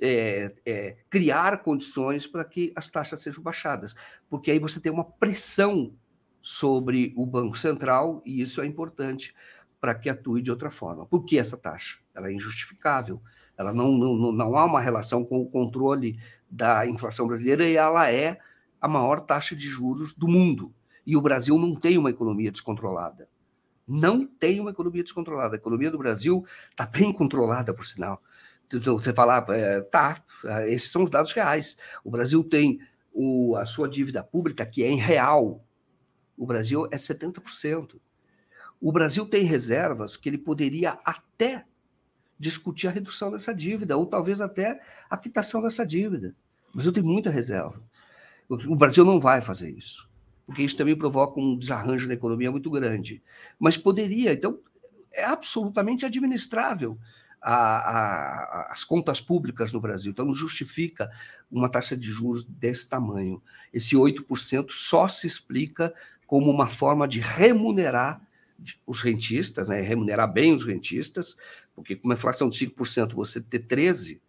é, 0.00 0.54
é, 0.64 0.96
criar 1.10 1.62
condições 1.62 2.26
para 2.26 2.42
que 2.42 2.72
as 2.74 2.88
taxas 2.88 3.20
sejam 3.20 3.42
baixadas, 3.42 3.94
porque 4.30 4.50
aí 4.50 4.58
você 4.58 4.80
tem 4.80 4.90
uma 4.90 5.04
pressão 5.04 5.92
sobre 6.40 7.12
o 7.16 7.26
Banco 7.26 7.58
Central 7.58 8.22
e 8.24 8.40
isso 8.40 8.62
é 8.62 8.66
importante 8.66 9.34
para 9.80 9.94
que 9.94 10.08
atue 10.08 10.42
de 10.42 10.50
outra 10.50 10.70
forma. 10.70 11.06
Por 11.06 11.24
que 11.24 11.38
essa 11.38 11.56
taxa? 11.56 11.98
Ela 12.14 12.28
é 12.28 12.32
injustificável, 12.32 13.22
ela 13.56 13.72
não, 13.72 13.92
não, 13.92 14.32
não 14.32 14.56
há 14.56 14.64
uma 14.64 14.80
relação 14.80 15.24
com 15.24 15.40
o 15.40 15.50
controle 15.50 16.18
da 16.50 16.86
inflação 16.86 17.26
brasileira 17.26 17.64
e 17.64 17.76
ela 17.76 18.10
é 18.10 18.38
a 18.80 18.88
maior 18.88 19.20
taxa 19.20 19.54
de 19.56 19.68
juros 19.68 20.14
do 20.14 20.28
mundo. 20.28 20.72
E 21.04 21.16
o 21.16 21.20
Brasil 21.20 21.58
não 21.58 21.74
tem 21.74 21.98
uma 21.98 22.10
economia 22.10 22.52
descontrolada. 22.52 23.28
Não 23.86 24.26
tem 24.26 24.60
uma 24.60 24.70
economia 24.70 25.02
descontrolada. 25.02 25.56
A 25.56 25.58
economia 25.58 25.90
do 25.90 25.98
Brasil 25.98 26.44
está 26.70 26.86
bem 26.86 27.12
controlada, 27.12 27.72
por 27.72 27.86
sinal. 27.86 28.22
Você 28.70 29.14
falar, 29.14 29.46
é, 29.48 29.80
tá, 29.80 30.22
esses 30.66 30.90
são 30.90 31.02
os 31.02 31.10
dados 31.10 31.32
reais. 31.32 31.78
O 32.04 32.10
Brasil 32.10 32.44
tem 32.44 32.78
o, 33.12 33.56
a 33.56 33.64
sua 33.64 33.88
dívida 33.88 34.22
pública, 34.22 34.66
que 34.66 34.84
é 34.84 34.88
em 34.88 34.98
real. 34.98 35.64
O 36.36 36.46
Brasil 36.46 36.86
é 36.90 36.96
70%. 36.96 37.98
O 38.80 38.92
Brasil 38.92 39.26
tem 39.26 39.44
reservas 39.44 40.16
que 40.16 40.28
ele 40.28 40.38
poderia 40.38 40.98
até 41.04 41.64
discutir 42.38 42.86
a 42.86 42.92
redução 42.92 43.32
dessa 43.32 43.52
dívida, 43.52 43.96
ou 43.96 44.06
talvez 44.06 44.40
até 44.40 44.80
a 45.10 45.16
quitação 45.16 45.60
dessa 45.62 45.84
dívida. 45.84 46.34
O 46.70 46.74
Brasil 46.74 46.92
tem 46.92 47.02
muita 47.02 47.30
reserva. 47.30 47.82
O 48.48 48.76
Brasil 48.76 49.04
não 49.04 49.18
vai 49.18 49.40
fazer 49.40 49.70
isso, 49.70 50.08
porque 50.46 50.62
isso 50.62 50.76
também 50.76 50.96
provoca 50.96 51.40
um 51.40 51.56
desarranjo 51.56 52.06
na 52.06 52.14
economia 52.14 52.50
muito 52.50 52.70
grande. 52.70 53.22
Mas 53.58 53.76
poderia, 53.76 54.32
então, 54.32 54.60
é 55.12 55.24
absolutamente 55.24 56.06
administrável 56.06 56.96
a, 57.42 57.54
a, 57.54 58.72
as 58.72 58.84
contas 58.84 59.20
públicas 59.20 59.72
no 59.72 59.80
Brasil. 59.80 60.12
Então, 60.12 60.24
não 60.24 60.34
justifica 60.34 61.10
uma 61.50 61.68
taxa 61.68 61.96
de 61.96 62.06
juros 62.06 62.44
desse 62.44 62.88
tamanho. 62.88 63.42
Esse 63.72 63.96
8% 63.96 64.70
só 64.70 65.08
se 65.08 65.26
explica 65.26 65.92
como 66.26 66.50
uma 66.50 66.68
forma 66.68 67.06
de 67.08 67.20
remunerar 67.20 68.20
os 68.86 69.02
rentistas, 69.02 69.68
né? 69.68 69.80
remunerar 69.80 70.32
bem 70.32 70.52
os 70.52 70.64
rentistas, 70.64 71.36
porque 71.74 71.96
com 71.96 72.08
uma 72.08 72.14
inflação 72.14 72.48
de 72.48 72.58
5%, 72.58 73.14
você 73.14 73.40
ter 73.40 73.66
13% 73.66 74.20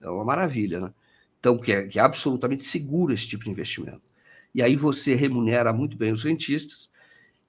é 0.00 0.08
uma 0.08 0.24
maravilha. 0.24 0.80
Né? 0.80 0.94
Então, 1.38 1.58
que 1.58 1.72
é, 1.72 1.86
que 1.86 1.98
é 1.98 2.02
absolutamente 2.02 2.64
seguro 2.64 3.12
esse 3.12 3.26
tipo 3.26 3.44
de 3.44 3.50
investimento. 3.50 4.02
E 4.54 4.62
aí 4.62 4.76
você 4.76 5.14
remunera 5.14 5.72
muito 5.72 5.96
bem 5.96 6.12
os 6.12 6.22
rentistas, 6.22 6.90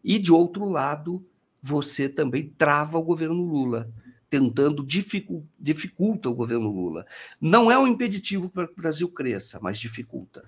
e, 0.03 0.19
de 0.19 0.31
outro 0.31 0.65
lado, 0.65 1.25
você 1.61 2.09
também 2.09 2.53
trava 2.57 2.97
o 2.97 3.03
governo 3.03 3.41
Lula 3.41 3.89
tentando 4.29 4.83
dificu 4.83 5.47
dificulta 5.59 6.27
o 6.27 6.33
governo 6.33 6.67
Lula. 6.67 7.05
Não 7.39 7.71
é 7.71 7.77
um 7.77 7.85
impeditivo 7.85 8.49
para 8.49 8.65
que 8.65 8.73
o 8.73 8.81
Brasil 8.81 9.07
cresça, 9.07 9.59
mas 9.61 9.77
dificulta. 9.77 10.43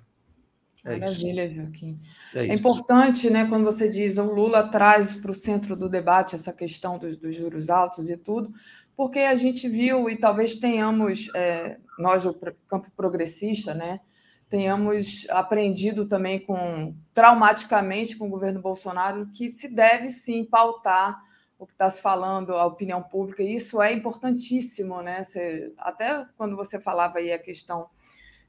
É 0.86 0.98
Maravilha, 0.98 1.46
isso. 1.46 1.56
Joaquim. 1.56 1.96
É, 2.34 2.48
é 2.48 2.54
importante, 2.54 3.30
né, 3.30 3.46
quando 3.50 3.64
você 3.64 3.90
diz 3.90 4.18
o 4.18 4.24
Lula 4.24 4.70
traz 4.70 5.16
para 5.16 5.32
o 5.32 5.34
centro 5.34 5.76
do 5.76 5.90
debate 5.90 6.36
essa 6.36 6.54
questão 6.54 7.00
dos, 7.00 7.18
dos, 7.18 7.36
juros 7.36 7.72
altos 7.72 8.08
e 8.10 8.16
tudo, 8.16 8.54
porque 8.96 9.20
a 9.20 9.36
gente 9.36 9.68
viu 9.68 10.08
e 10.10 10.16
talvez 10.16 10.56
tenhamos, 10.56 11.30
é, 11.36 11.78
nós 11.98 12.24
do 12.24 12.34
campo 12.68 12.92
progressista, 12.96 13.74
né, 13.74 14.00
tenhamos 14.48 15.26
aprendido 15.30 16.06
também 16.06 16.40
com 16.40 16.96
traumaticamente 17.16 18.16
com 18.16 18.28
o 18.28 18.30
governo 18.30 18.62
Bolsonaro 18.62 19.28
que 19.34 19.50
se 19.50 19.74
deve 19.74 20.12
sim 20.12 20.46
pautar 20.46 21.20
o 21.58 21.66
que 21.66 21.72
está 21.72 21.90
se 21.90 22.02
falando, 22.02 22.54
a 22.54 22.66
opinião 22.66 23.02
pública, 23.02 23.42
e 23.42 23.56
isso 23.56 23.82
é 23.82 23.94
importantíssimo, 23.94 25.02
né? 25.02 25.24
Você, 25.24 25.74
até 25.78 26.26
quando 26.38 26.56
você 26.56 26.80
falava 26.80 27.20
aí 27.20 27.32
a 27.32 27.40
questão 27.40 27.88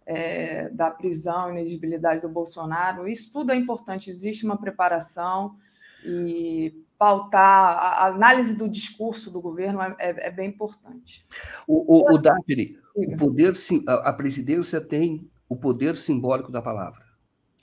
é, 0.06 0.68
da 0.68 0.90
prisão, 0.90 1.50
inexigibilidade 1.50 2.22
do 2.22 2.28
Bolsonaro, 2.28 3.08
isso 3.08 3.32
tudo 3.32 3.50
é 3.50 3.56
importante, 3.56 4.08
existe 4.08 4.44
uma 4.44 4.56
preparação 4.56 5.56
e 6.04 6.84
pautar 6.96 7.76
a 7.76 8.06
análise 8.06 8.56
do 8.56 8.68
discurso 8.68 9.30
do 9.30 9.40
governo 9.40 9.82
é, 9.82 9.94
é, 9.98 10.28
é 10.28 10.30
bem 10.30 10.48
importante. 10.48 11.26
O, 11.66 12.12
o, 12.12 12.14
o 12.14 12.18
Daphne, 12.18 12.78
o 12.94 13.16
poder, 13.16 13.52
a 13.86 14.12
presidência 14.12 14.80
tem 14.80 15.28
o 15.48 15.56
poder 15.56 15.96
simbólico 15.96 16.50
da 16.50 16.62
palavra. 16.62 17.04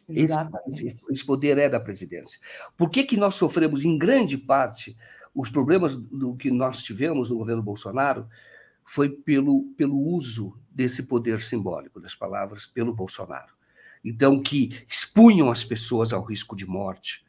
Esse, 0.08 0.94
esse, 1.10 1.26
poder 1.26 1.58
é 1.58 1.70
da 1.70 1.80
presidência. 1.80 2.38
Por 2.78 2.90
que, 2.90 3.06
que 3.06 3.16
nós 3.16 3.36
sofremos, 3.36 3.86
em 3.86 3.98
grande 3.98 4.38
parte, 4.38 4.98
os 5.34 5.50
problemas 5.50 5.96
do 5.96 6.36
que 6.36 6.52
nós 6.52 6.84
tivemos 6.84 7.30
no 7.30 7.38
governo 7.38 7.64
Bolsonaro 7.64 8.28
foi 8.86 9.10
pelo, 9.10 9.64
pelo 9.78 9.98
uso 9.98 10.58
desse 10.74 11.04
poder 11.04 11.42
simbólico 11.42 12.00
das 12.00 12.16
palavras 12.16 12.66
pelo 12.66 12.94
Bolsonaro. 12.94 13.54
Então, 14.04 14.42
que 14.42 14.84
expunham 14.88 15.52
as 15.52 15.64
pessoas 15.64 16.12
ao 16.12 16.24
risco 16.24 16.56
de 16.56 16.66
morte, 16.66 17.26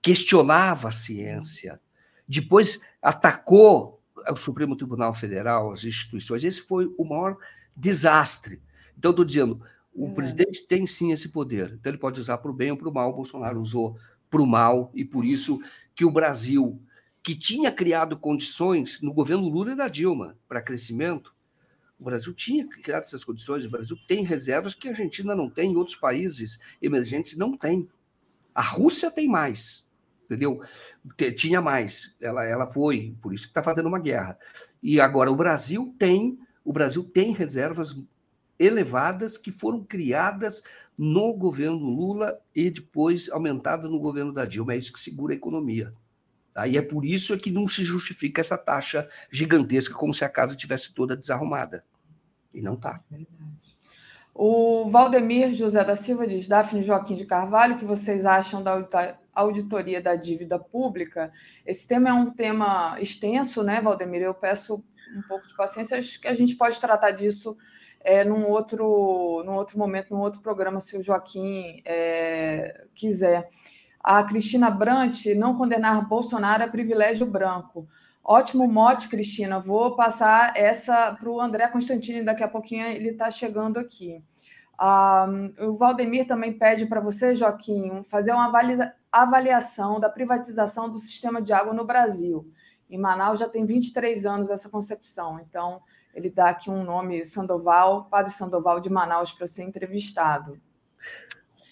questionava 0.00 0.88
a 0.88 0.92
ciência, 0.92 1.80
depois 2.26 2.82
atacou 3.02 4.00
o 4.30 4.36
Supremo 4.36 4.76
Tribunal 4.76 5.12
Federal, 5.12 5.70
as 5.70 5.84
instituições. 5.84 6.44
Esse 6.44 6.60
foi 6.60 6.92
o 6.96 7.04
maior 7.04 7.36
desastre. 7.76 8.62
Então, 8.96 9.10
estou 9.10 9.24
dizendo, 9.24 9.60
o 9.92 10.08
é. 10.08 10.10
presidente 10.10 10.66
tem 10.66 10.86
sim 10.86 11.12
esse 11.12 11.30
poder. 11.30 11.74
Então, 11.74 11.90
ele 11.90 11.98
pode 11.98 12.20
usar 12.20 12.38
para 12.38 12.50
o 12.50 12.54
bem 12.54 12.70
ou 12.70 12.76
para 12.76 12.88
o 12.88 12.94
mal. 12.94 13.10
O 13.10 13.16
Bolsonaro 13.16 13.60
usou 13.60 13.98
para 14.30 14.42
o 14.42 14.46
mal, 14.46 14.90
e 14.94 15.04
por 15.04 15.24
isso 15.24 15.60
que 15.94 16.04
o 16.04 16.10
Brasil 16.10 16.80
que 17.22 17.34
tinha 17.34 17.70
criado 17.70 18.16
condições 18.16 19.02
no 19.02 19.12
governo 19.12 19.48
Lula 19.48 19.72
e 19.72 19.76
da 19.76 19.88
Dilma 19.88 20.36
para 20.48 20.62
crescimento. 20.62 21.34
O 22.00 22.04
Brasil 22.04 22.32
tinha 22.32 22.66
criado 22.66 23.02
essas 23.02 23.24
condições, 23.24 23.64
o 23.64 23.70
Brasil 23.70 23.96
tem 24.06 24.24
reservas 24.24 24.74
que 24.74 24.86
a 24.86 24.92
Argentina 24.92 25.34
não 25.34 25.50
tem, 25.50 25.76
outros 25.76 25.96
países 25.96 26.58
emergentes 26.80 27.36
não 27.36 27.56
têm. 27.56 27.88
A 28.54 28.62
Rússia 28.62 29.10
tem 29.10 29.28
mais, 29.28 29.90
entendeu? 30.24 30.62
Tinha 31.36 31.60
mais, 31.60 32.16
ela, 32.20 32.44
ela 32.44 32.66
foi, 32.68 33.16
por 33.20 33.32
isso 33.32 33.44
que 33.44 33.50
está 33.50 33.62
fazendo 33.62 33.88
uma 33.88 33.98
guerra. 33.98 34.38
E 34.82 35.00
agora 35.00 35.30
o 35.30 35.36
Brasil 35.36 35.94
tem, 35.98 36.38
o 36.64 36.72
Brasil 36.72 37.02
tem 37.02 37.32
reservas 37.32 37.96
elevadas 38.58 39.36
que 39.36 39.50
foram 39.50 39.84
criadas 39.84 40.62
no 40.96 41.32
governo 41.32 41.78
Lula 41.78 42.38
e 42.54 42.70
depois 42.70 43.28
aumentadas 43.30 43.90
no 43.90 44.00
governo 44.00 44.32
da 44.32 44.44
Dilma. 44.44 44.74
É 44.74 44.76
isso 44.76 44.92
que 44.92 45.00
segura 45.00 45.32
a 45.32 45.36
economia. 45.36 45.94
Aí 46.54 46.76
é 46.76 46.82
por 46.82 47.04
isso 47.04 47.38
que 47.38 47.52
não 47.52 47.68
se 47.68 47.84
justifica 47.84 48.40
essa 48.40 48.58
taxa 48.58 49.08
gigantesca, 49.30 49.94
como 49.94 50.12
se 50.12 50.24
a 50.24 50.28
casa 50.28 50.56
tivesse 50.56 50.92
toda 50.92 51.16
desarrumada. 51.16 51.84
E 52.58 52.62
não 52.62 52.74
está. 52.74 53.00
O 54.34 54.88
Valdemir 54.90 55.50
José 55.50 55.84
da 55.84 55.94
Silva 55.94 56.26
diz: 56.26 56.48
Daphne 56.48 56.82
Joaquim 56.82 57.14
de 57.14 57.24
Carvalho, 57.24 57.76
o 57.76 57.78
que 57.78 57.84
vocês 57.84 58.26
acham 58.26 58.62
da 58.62 58.84
auditoria 59.32 60.02
da 60.02 60.16
dívida 60.16 60.58
pública? 60.58 61.30
Esse 61.64 61.86
tema 61.86 62.08
é 62.08 62.12
um 62.12 62.30
tema 62.32 62.96
extenso, 63.00 63.62
né, 63.62 63.80
Valdemir? 63.80 64.22
Eu 64.22 64.34
peço 64.34 64.84
um 65.16 65.22
pouco 65.22 65.46
de 65.46 65.56
paciência, 65.56 65.98
acho 65.98 66.20
que 66.20 66.26
a 66.26 66.34
gente 66.34 66.56
pode 66.56 66.80
tratar 66.80 67.12
disso 67.12 67.56
é, 68.00 68.24
num, 68.24 68.48
outro, 68.48 69.42
num 69.46 69.54
outro 69.54 69.78
momento, 69.78 70.12
num 70.12 70.20
outro 70.20 70.40
programa, 70.40 70.80
se 70.80 70.96
o 70.96 71.02
Joaquim 71.02 71.80
é, 71.84 72.86
quiser. 72.92 73.48
A 74.02 74.22
Cristina 74.24 74.70
Brant, 74.70 75.26
não 75.36 75.56
condenar 75.56 76.08
Bolsonaro 76.08 76.62
é 76.62 76.68
privilégio 76.68 77.26
branco. 77.26 77.88
Ótimo 78.30 78.68
mote, 78.68 79.08
Cristina. 79.08 79.58
Vou 79.58 79.96
passar 79.96 80.54
essa 80.54 81.16
para 81.18 81.30
o 81.30 81.40
André 81.40 81.66
Constantini, 81.68 82.22
daqui 82.22 82.42
a 82.42 82.48
pouquinho 82.48 82.84
ele 82.84 83.08
está 83.08 83.30
chegando 83.30 83.78
aqui. 83.78 84.20
o 85.58 85.72
Valdemir 85.72 86.26
também 86.26 86.52
pede 86.52 86.84
para 86.84 87.00
você, 87.00 87.34
Joaquim, 87.34 88.04
fazer 88.04 88.32
uma 88.32 88.52
avaliação 89.10 89.98
da 89.98 90.10
privatização 90.10 90.90
do 90.90 90.98
sistema 90.98 91.40
de 91.40 91.54
água 91.54 91.72
no 91.72 91.86
Brasil. 91.86 92.46
Em 92.90 92.98
Manaus 92.98 93.38
já 93.38 93.48
tem 93.48 93.64
23 93.64 94.26
anos 94.26 94.50
essa 94.50 94.68
concepção, 94.68 95.40
então 95.40 95.80
ele 96.14 96.28
dá 96.28 96.50
aqui 96.50 96.68
um 96.68 96.84
nome, 96.84 97.24
Sandoval, 97.24 98.10
Padre 98.10 98.30
Sandoval 98.30 98.78
de 98.78 98.90
Manaus, 98.90 99.32
para 99.32 99.46
ser 99.46 99.62
entrevistado. 99.62 100.60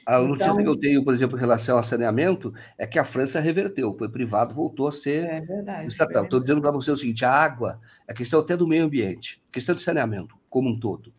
A 0.06 0.20
notícia 0.20 0.50
então, 0.50 0.62
que 0.62 0.68
eu 0.68 0.78
tenho, 0.78 1.04
por 1.04 1.12
exemplo, 1.12 1.36
em 1.36 1.40
relação 1.40 1.76
ao 1.76 1.82
saneamento, 1.82 2.54
é 2.78 2.86
que 2.86 2.96
a 2.96 3.04
França 3.04 3.40
reverteu, 3.40 3.92
foi 3.98 4.08
privado, 4.08 4.54
voltou 4.54 4.86
a 4.86 4.92
ser 4.92 5.24
é 5.24 5.40
verdade, 5.40 5.88
estatal. 5.88 6.22
Estou 6.22 6.38
dizendo 6.38 6.60
para 6.60 6.70
você 6.70 6.92
o 6.92 6.96
seguinte: 6.96 7.24
a 7.24 7.32
água 7.32 7.80
é 8.06 8.14
questão 8.14 8.38
até 8.38 8.56
do 8.56 8.68
meio 8.68 8.84
ambiente, 8.84 9.42
questão 9.50 9.74
de 9.74 9.82
saneamento 9.82 10.36
como 10.48 10.70
um 10.70 10.78
todo. 10.78 11.12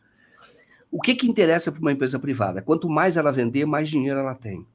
O 0.89 1.01
que, 1.01 1.15
que 1.15 1.27
interessa 1.27 1.69
para 1.69 1.81
uma 1.81 1.91
empresa 1.91 2.18
privada? 2.18 2.61
Quanto 2.61 2.89
mais 2.89 3.18
ela 3.18 3.30
vender, 3.30 3.65
mais 3.65 3.89
dinheiro 3.89 4.19
ela 4.19 4.34
tem. 4.34 4.65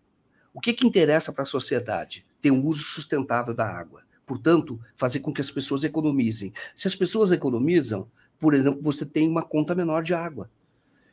O 0.53 0.61
que, 0.61 0.75
que 0.75 0.87
interessa 0.87 1.33
para 1.33 1.45
a 1.45 1.47
sociedade? 1.47 2.27
Ter 2.43 2.51
um 2.51 2.63
uso 2.67 2.83
sustentável 2.83 3.55
da 3.55 3.67
água. 3.67 4.03
Portanto, 4.27 4.79
fazer 4.95 5.21
com 5.21 5.33
que 5.33 5.41
as 5.41 5.51
pessoas 5.51 5.85
economizem. 5.85 6.53
Se 6.77 6.87
as 6.87 6.95
pessoas 6.95 7.33
economizam, 7.33 8.07
por 8.39 8.53
exemplo, 8.53 8.83
você 8.83 9.07
tem 9.07 9.27
uma 9.27 9.43
conta 9.43 9.75
menor 9.75 10.03
de 10.03 10.13
água. 10.13 10.51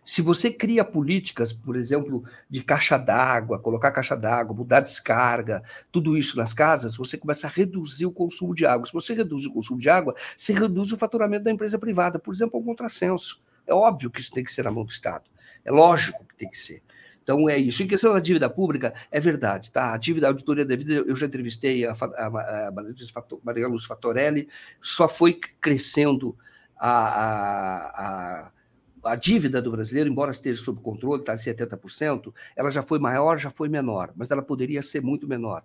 Se 0.06 0.22
você 0.22 0.52
cria 0.52 0.84
políticas, 0.84 1.54
por 1.54 1.76
exemplo, 1.76 2.24
de 2.50 2.64
caixa 2.64 2.98
d'água, 2.98 3.60
colocar 3.60 3.92
caixa 3.92 4.16
d'água, 4.16 4.56
mudar 4.56 4.80
descarga, 4.80 5.62
tudo 5.92 6.18
isso 6.18 6.36
nas 6.36 6.54
casas, 6.54 6.96
você 6.96 7.18
começa 7.18 7.46
a 7.46 7.50
reduzir 7.50 8.08
o 8.08 8.12
consumo 8.12 8.56
de 8.56 8.66
água. 8.66 8.88
Se 8.88 8.94
você 8.94 9.14
reduz 9.14 9.46
o 9.46 9.54
consumo 9.54 9.80
de 9.80 9.90
água, 9.90 10.16
você 10.36 10.52
reduz 10.52 10.92
o 10.92 10.98
faturamento 10.98 11.44
da 11.44 11.52
empresa 11.52 11.78
privada, 11.78 12.18
por 12.18 12.34
exemplo, 12.34 12.60
um 12.60 12.64
contrassenso. 12.64 13.44
É 13.68 13.74
óbvio 13.74 14.10
que 14.10 14.20
isso 14.20 14.32
tem 14.32 14.44
que 14.44 14.52
ser 14.52 14.64
na 14.64 14.72
mão 14.72 14.84
do 14.84 14.92
Estado. 14.92 15.26
É 15.64 15.72
lógico 15.72 16.26
que 16.26 16.36
tem 16.36 16.50
que 16.50 16.58
ser. 16.58 16.82
Então 17.22 17.48
é 17.48 17.56
isso. 17.60 17.84
Em 17.84 17.88
questão 17.88 18.12
da 18.12 18.20
dívida 18.20 18.50
pública, 18.50 18.92
é 19.12 19.20
verdade, 19.20 19.72
tá? 19.72 19.94
A 19.94 19.98
dívida, 19.98 20.26
a 20.26 20.32
auditoria 20.32 20.66
da 20.66 20.76
dívida, 20.76 21.08
eu 21.08 21.16
já 21.16 21.28
entrevistei 21.28 21.86
a, 21.86 21.92
a, 21.92 22.68
a 22.68 22.72
Maria 23.44 23.68
Luz 23.68 23.86
Fatorelli, 23.86 24.50
só 24.82 25.08
foi 25.08 25.40
crescendo 25.62 26.36
a, 26.76 26.90
a, 26.90 28.52
a, 29.04 29.16
dívida 29.16 29.62
do 29.62 29.72
brasileiro, 29.72 30.10
embora 30.10 30.32
esteja 30.32 30.62
sob 30.62 30.82
controle, 30.82 31.22
está 31.22 31.34
em 31.34 31.38
70%, 31.38 32.34
ela 32.56 32.70
já 32.70 32.82
foi 32.82 33.00
maior, 33.00 33.38
já 33.38 33.50
foi 33.50 33.70
menor, 33.70 34.12
mas 34.16 34.32
ela 34.32 34.42
poderia 34.42 34.82
ser 34.82 35.02
muito 35.02 35.28
menor 35.28 35.64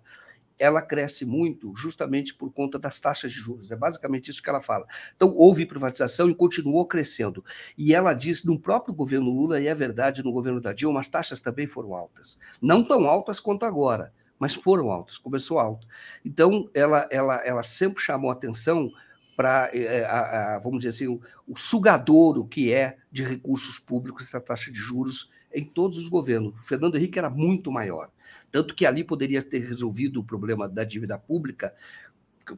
ela 0.59 0.81
cresce 0.81 1.25
muito 1.25 1.73
justamente 1.75 2.33
por 2.33 2.51
conta 2.51 2.79
das 2.79 2.99
taxas 2.99 3.31
de 3.31 3.39
juros. 3.39 3.71
É 3.71 3.75
basicamente 3.75 4.29
isso 4.31 4.41
que 4.41 4.49
ela 4.49 4.61
fala. 4.61 4.85
Então, 5.15 5.33
houve 5.35 5.65
privatização 5.65 6.29
e 6.29 6.35
continuou 6.35 6.85
crescendo. 6.85 7.43
E 7.77 7.93
ela 7.93 8.13
diz, 8.13 8.43
no 8.43 8.59
próprio 8.59 8.93
governo 8.93 9.29
Lula, 9.29 9.59
e 9.59 9.67
é 9.67 9.75
verdade, 9.75 10.23
no 10.23 10.31
governo 10.31 10.61
da 10.61 10.73
Dilma, 10.73 10.99
as 10.99 11.09
taxas 11.09 11.41
também 11.41 11.67
foram 11.67 11.93
altas. 11.93 12.39
Não 12.61 12.83
tão 12.83 13.05
altas 13.05 13.39
quanto 13.39 13.65
agora, 13.65 14.13
mas 14.39 14.53
foram 14.53 14.89
altas, 14.91 15.17
começou 15.17 15.59
alto. 15.59 15.87
Então, 16.23 16.69
ela, 16.73 17.07
ela, 17.11 17.35
ela 17.45 17.63
sempre 17.63 18.01
chamou 18.01 18.31
atenção 18.31 18.89
para, 19.35 19.69
é, 19.73 20.59
vamos 20.63 20.79
dizer 20.79 20.89
assim, 20.89 21.07
o, 21.07 21.21
o 21.47 21.57
sugadouro 21.57 22.45
que 22.45 22.71
é 22.71 22.97
de 23.11 23.23
recursos 23.23 23.77
públicos 23.77 24.23
essa 24.23 24.39
taxa 24.39 24.71
de 24.71 24.77
juros 24.77 25.31
em 25.53 25.63
todos 25.63 25.97
os 25.97 26.09
governos. 26.09 26.53
O 26.53 26.63
Fernando 26.63 26.95
Henrique 26.95 27.17
era 27.17 27.29
muito 27.29 27.71
maior. 27.71 28.09
Tanto 28.51 28.75
que 28.75 28.85
ali 28.85 29.03
poderia 29.03 29.41
ter 29.41 29.59
resolvido 29.59 30.19
o 30.19 30.23
problema 30.23 30.67
da 30.67 30.83
dívida 30.83 31.17
pública. 31.17 31.73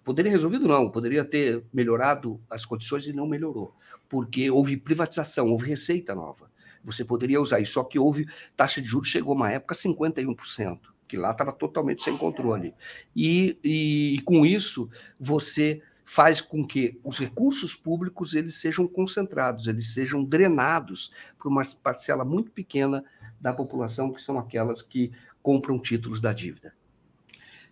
Poderia 0.04 0.32
resolvido, 0.32 0.68
não, 0.68 0.90
poderia 0.90 1.24
ter 1.24 1.64
melhorado 1.72 2.42
as 2.50 2.66
condições 2.66 3.06
e 3.06 3.14
não 3.14 3.26
melhorou, 3.26 3.74
porque 4.10 4.50
houve 4.52 4.76
privatização, 4.76 5.48
houve 5.48 5.68
receita 5.68 6.14
nova. 6.14 6.52
Você 6.84 7.06
poderia 7.06 7.40
usar 7.40 7.60
isso, 7.60 7.74
só 7.74 7.84
que 7.84 7.98
houve 7.98 8.28
taxa 8.56 8.82
de 8.82 8.88
juros, 8.88 9.08
chegou 9.08 9.34
uma 9.34 9.52
época 9.52 9.76
51%, 9.76 10.80
que 11.08 11.16
lá 11.16 11.32
estava 11.32 11.54
totalmente 11.54 12.04
sem 12.04 12.18
controle. 12.18 12.74
E, 13.16 13.58
e, 13.64 14.16
e 14.16 14.22
com 14.22 14.46
isso, 14.46 14.90
você 15.20 15.82
faz 16.08 16.40
com 16.40 16.66
que 16.66 16.98
os 17.04 17.20
recursos 17.20 17.76
públicos 17.76 18.34
eles 18.34 18.56
sejam 18.56 18.88
concentrados, 18.88 19.68
eles 19.68 19.94
sejam 19.94 20.24
drenados 20.24 21.12
para 21.38 21.50
uma 21.50 21.62
parcela 21.84 22.24
muito 22.24 22.50
pequena 22.50 23.04
da 23.42 23.52
população, 23.52 24.14
que 24.14 24.22
são 24.22 24.40
aquelas 24.40 24.82
que 24.82 25.12
compram 25.44 25.78
títulos 25.78 26.22
da 26.22 26.32
dívida. 26.32 26.74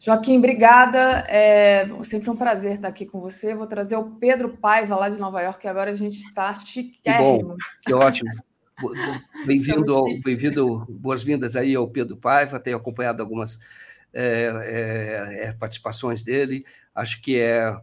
Joaquim, 0.02 0.38
obrigada. 0.38 1.26
É 1.30 1.88
sempre 2.04 2.30
um 2.30 2.36
prazer 2.36 2.74
estar 2.74 2.90
aqui 2.90 3.06
com 3.06 3.22
você. 3.22 3.56
Vou 3.56 3.68
trazer 3.68 3.96
o 3.96 4.12
Pedro 4.18 4.50
Paiva, 4.50 4.98
lá 4.98 5.08
de 5.08 5.18
Nova 5.18 5.42
York, 5.42 5.62
que 5.62 5.68
agora 5.68 5.92
a 5.92 5.96
gente 5.96 6.18
está 6.18 6.54
chiquérrimo. 6.54 7.38
Que 7.38 7.46
bom, 7.46 7.56
que 7.86 7.94
ótimo. 7.94 8.32
Bem-vindo, 9.46 10.04
bem-vindo, 10.22 10.86
boas-vindas 10.90 11.56
aí 11.56 11.74
ao 11.74 11.88
Pedro 11.88 12.18
Paiva. 12.18 12.60
Tenho 12.60 12.76
acompanhado 12.76 13.24
algumas 13.24 13.62
é, 14.14 14.52
é, 14.66 15.46
é 15.46 15.54
participações 15.54 16.22
dele. 16.22 16.66
Acho 16.94 17.22
que 17.22 17.40
é, 17.40 17.74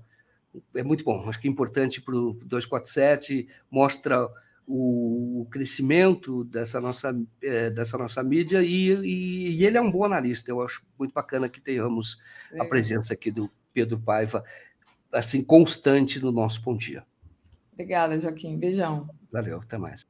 é 0.74 0.82
muito 0.82 1.04
bom. 1.04 1.28
Acho 1.28 1.40
que 1.40 1.48
é 1.48 1.50
importante 1.50 2.00
para 2.00 2.14
o 2.14 2.34
247, 2.34 3.46
mostra 3.70 4.28
o, 4.66 5.46
crescimento 5.50 6.44
dessa 6.44 6.80
nossa, 6.80 7.14
é, 7.42 7.70
dessa 7.70 7.98
nossa 7.98 8.22
mídia 8.22 8.62
e, 8.62 8.92
e, 8.92 9.56
e, 9.56 9.66
ele 9.66 9.76
é 9.76 9.80
um 9.80 9.90
bom 9.90 10.04
analista. 10.04 10.50
Eu 10.50 10.62
acho 10.62 10.82
muito 10.98 11.12
bacana 11.12 11.48
que 11.48 11.60
tenhamos 11.60 12.22
é. 12.52 12.60
a 12.60 12.64
presença 12.64 13.12
aqui 13.14 13.30
do 13.30 13.50
Pedro 13.72 13.98
Paiva, 13.98 14.44
assim, 15.12 15.42
constante 15.42 16.20
no 16.20 16.32
nosso 16.32 16.62
Bom 16.62 16.76
Dia. 16.76 17.04
Obrigada, 17.72 18.18
Joaquim. 18.18 18.56
Beijão. 18.56 19.08
Valeu, 19.30 19.58
até 19.58 19.78
mais. 19.78 20.04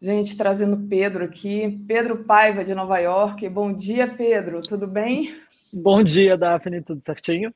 Gente, 0.00 0.36
trazendo 0.36 0.76
Pedro 0.88 1.24
aqui. 1.24 1.82
Pedro 1.86 2.24
Paiva, 2.24 2.64
de 2.64 2.74
Nova 2.74 2.98
York. 2.98 3.48
Bom 3.48 3.72
dia, 3.72 4.06
Pedro. 4.06 4.60
Tudo 4.60 4.86
bem? 4.86 5.34
Bom 5.72 6.02
dia, 6.02 6.36
Daphne. 6.36 6.82
Tudo 6.82 7.02
certinho? 7.04 7.54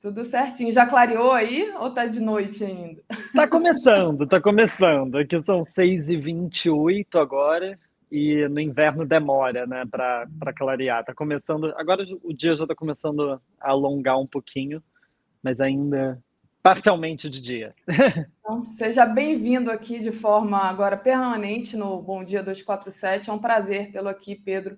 Tudo 0.00 0.24
certinho. 0.24 0.72
Já 0.72 0.86
clareou 0.86 1.32
aí 1.32 1.70
ou 1.78 1.90
tá 1.90 2.06
de 2.06 2.20
noite 2.20 2.64
ainda? 2.64 3.02
Tá 3.34 3.46
começando, 3.46 4.26
tá 4.26 4.40
começando. 4.40 5.18
Aqui 5.18 5.38
são 5.42 5.62
6h28 5.62 7.20
agora 7.20 7.78
e 8.10 8.48
no 8.48 8.58
inverno 8.60 9.04
demora, 9.04 9.66
né, 9.66 9.84
para 9.90 10.54
clarear. 10.56 11.04
Tá 11.04 11.14
começando. 11.14 11.74
Agora 11.76 12.04
o 12.22 12.32
dia 12.32 12.56
já 12.56 12.66
tá 12.66 12.74
começando 12.74 13.32
a 13.60 13.70
alongar 13.70 14.18
um 14.18 14.26
pouquinho, 14.26 14.82
mas 15.42 15.60
ainda 15.60 16.18
parcialmente 16.62 17.28
de 17.28 17.40
dia. 17.40 17.74
Então, 18.50 18.64
seja 18.64 19.06
bem-vindo 19.06 19.70
aqui 19.70 20.00
de 20.00 20.10
forma 20.10 20.58
agora 20.58 20.96
permanente 20.96 21.76
no 21.76 22.02
Bom 22.02 22.24
Dia 22.24 22.42
247. 22.42 23.30
É 23.30 23.32
um 23.32 23.38
prazer 23.38 23.92
tê-lo 23.92 24.08
aqui, 24.08 24.34
Pedro. 24.34 24.76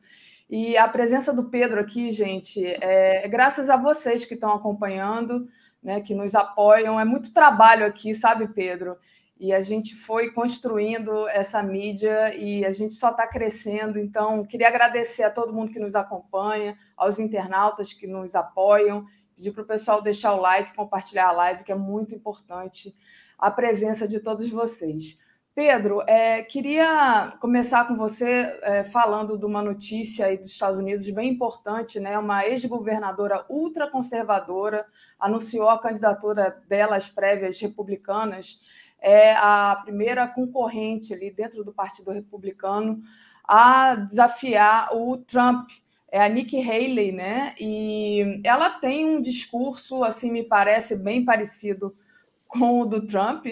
E 0.54 0.76
a 0.76 0.86
presença 0.86 1.32
do 1.32 1.44
Pedro 1.44 1.80
aqui, 1.80 2.10
gente, 2.10 2.62
é 2.62 3.26
graças 3.26 3.70
a 3.70 3.76
vocês 3.78 4.26
que 4.26 4.34
estão 4.34 4.52
acompanhando, 4.52 5.48
né, 5.82 6.02
que 6.02 6.14
nos 6.14 6.34
apoiam. 6.34 7.00
É 7.00 7.06
muito 7.06 7.32
trabalho 7.32 7.86
aqui, 7.86 8.14
sabe, 8.14 8.46
Pedro? 8.48 8.98
E 9.40 9.50
a 9.50 9.62
gente 9.62 9.94
foi 9.94 10.30
construindo 10.32 11.26
essa 11.28 11.62
mídia 11.62 12.36
e 12.36 12.66
a 12.66 12.70
gente 12.70 12.92
só 12.92 13.12
está 13.12 13.26
crescendo. 13.26 13.98
Então, 13.98 14.44
queria 14.44 14.68
agradecer 14.68 15.22
a 15.22 15.30
todo 15.30 15.54
mundo 15.54 15.72
que 15.72 15.80
nos 15.80 15.94
acompanha, 15.94 16.76
aos 16.98 17.18
internautas 17.18 17.94
que 17.94 18.06
nos 18.06 18.34
apoiam, 18.34 19.06
pedir 19.34 19.52
para 19.52 19.62
o 19.62 19.66
pessoal 19.66 20.02
deixar 20.02 20.34
o 20.34 20.40
like, 20.42 20.76
compartilhar 20.76 21.28
a 21.28 21.32
live, 21.32 21.64
que 21.64 21.72
é 21.72 21.76
muito 21.76 22.14
importante 22.14 22.94
a 23.38 23.50
presença 23.50 24.06
de 24.06 24.20
todos 24.20 24.50
vocês. 24.50 25.16
Pedro, 25.54 26.02
é, 26.06 26.42
queria 26.42 27.34
começar 27.38 27.86
com 27.86 27.94
você 27.94 28.58
é, 28.62 28.84
falando 28.84 29.36
de 29.36 29.44
uma 29.44 29.60
notícia 29.60 30.24
aí 30.24 30.38
dos 30.38 30.46
Estados 30.46 30.78
Unidos 30.78 31.10
bem 31.10 31.28
importante, 31.28 32.00
né? 32.00 32.18
Uma 32.18 32.46
ex-governadora 32.46 33.44
ultraconservadora 33.50 34.86
anunciou 35.20 35.68
a 35.68 35.78
candidatura 35.78 36.58
dela 36.66 36.96
às 36.96 37.06
prévias 37.06 37.60
republicanas, 37.60 38.60
é 38.98 39.32
a 39.34 39.78
primeira 39.84 40.26
concorrente 40.26 41.12
ali 41.12 41.30
dentro 41.30 41.62
do 41.62 41.72
Partido 41.72 42.12
Republicano 42.12 43.02
a 43.44 43.94
desafiar 43.94 44.96
o 44.96 45.18
Trump. 45.18 45.68
É 46.10 46.24
a 46.24 46.28
Nikki 46.28 46.60
Haley, 46.60 47.12
né? 47.12 47.54
E 47.60 48.40
ela 48.42 48.70
tem 48.70 49.04
um 49.04 49.20
discurso, 49.20 50.02
assim, 50.02 50.32
me 50.32 50.44
parece 50.44 51.02
bem 51.02 51.26
parecido 51.26 51.94
com 52.48 52.80
o 52.80 52.86
do 52.86 53.06
Trump 53.06 53.46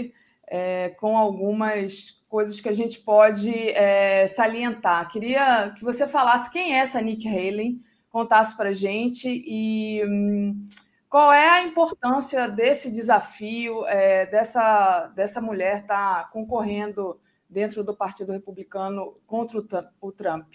é, 0.51 0.89
com 0.91 1.17
algumas 1.17 2.21
coisas 2.29 2.61
que 2.61 2.69
a 2.69 2.73
gente 2.73 2.99
pode 3.01 3.51
é, 3.71 4.27
salientar. 4.27 5.09
Queria 5.09 5.73
que 5.77 5.85
você 5.85 6.07
falasse 6.09 6.53
quem 6.53 6.75
é 6.75 6.79
essa 6.79 7.01
Nick 7.01 7.27
Haley, 7.29 7.79
contasse 8.11 8.57
para 8.57 8.71
a 8.71 8.73
gente 8.73 9.29
e 9.29 10.03
hum, 10.05 10.69
qual 11.09 11.33
é 11.33 11.49
a 11.49 11.63
importância 11.63 12.49
desse 12.49 12.93
desafio, 12.93 13.87
é, 13.87 14.27
dessa, 14.27 15.07
dessa 15.15 15.41
mulher 15.41 15.83
estar 15.83 16.25
tá 16.25 16.29
concorrendo 16.31 17.21
dentro 17.49 17.85
do 17.85 17.97
Partido 17.97 18.33
Republicano 18.33 19.17
contra 19.27 19.59
o 20.01 20.13
Trump. 20.13 20.53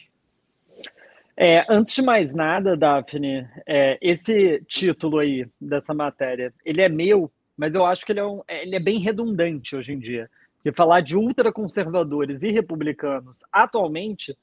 É, 1.37 1.65
antes 1.69 1.93
de 1.93 2.01
mais 2.01 2.33
nada, 2.33 2.77
Daphne, 2.77 3.45
é, 3.67 3.97
esse 4.01 4.63
título 4.67 5.19
aí 5.19 5.45
dessa 5.59 5.93
matéria, 5.93 6.53
ele 6.63 6.81
é 6.81 6.87
meu 6.87 7.29
mas 7.57 7.75
eu 7.75 7.85
acho 7.85 8.05
que 8.05 8.11
ele 8.11 8.19
é, 8.19 8.25
um, 8.25 8.41
ele 8.47 8.75
é 8.75 8.79
bem 8.79 8.99
redundante 8.99 9.75
hoje 9.75 9.93
em 9.93 9.99
dia. 9.99 10.29
Porque 10.55 10.71
falar 10.75 11.01
de 11.01 11.15
ultraconservadores 11.15 12.43
e 12.43 12.51
republicanos 12.51 13.43
atualmente 13.51 14.35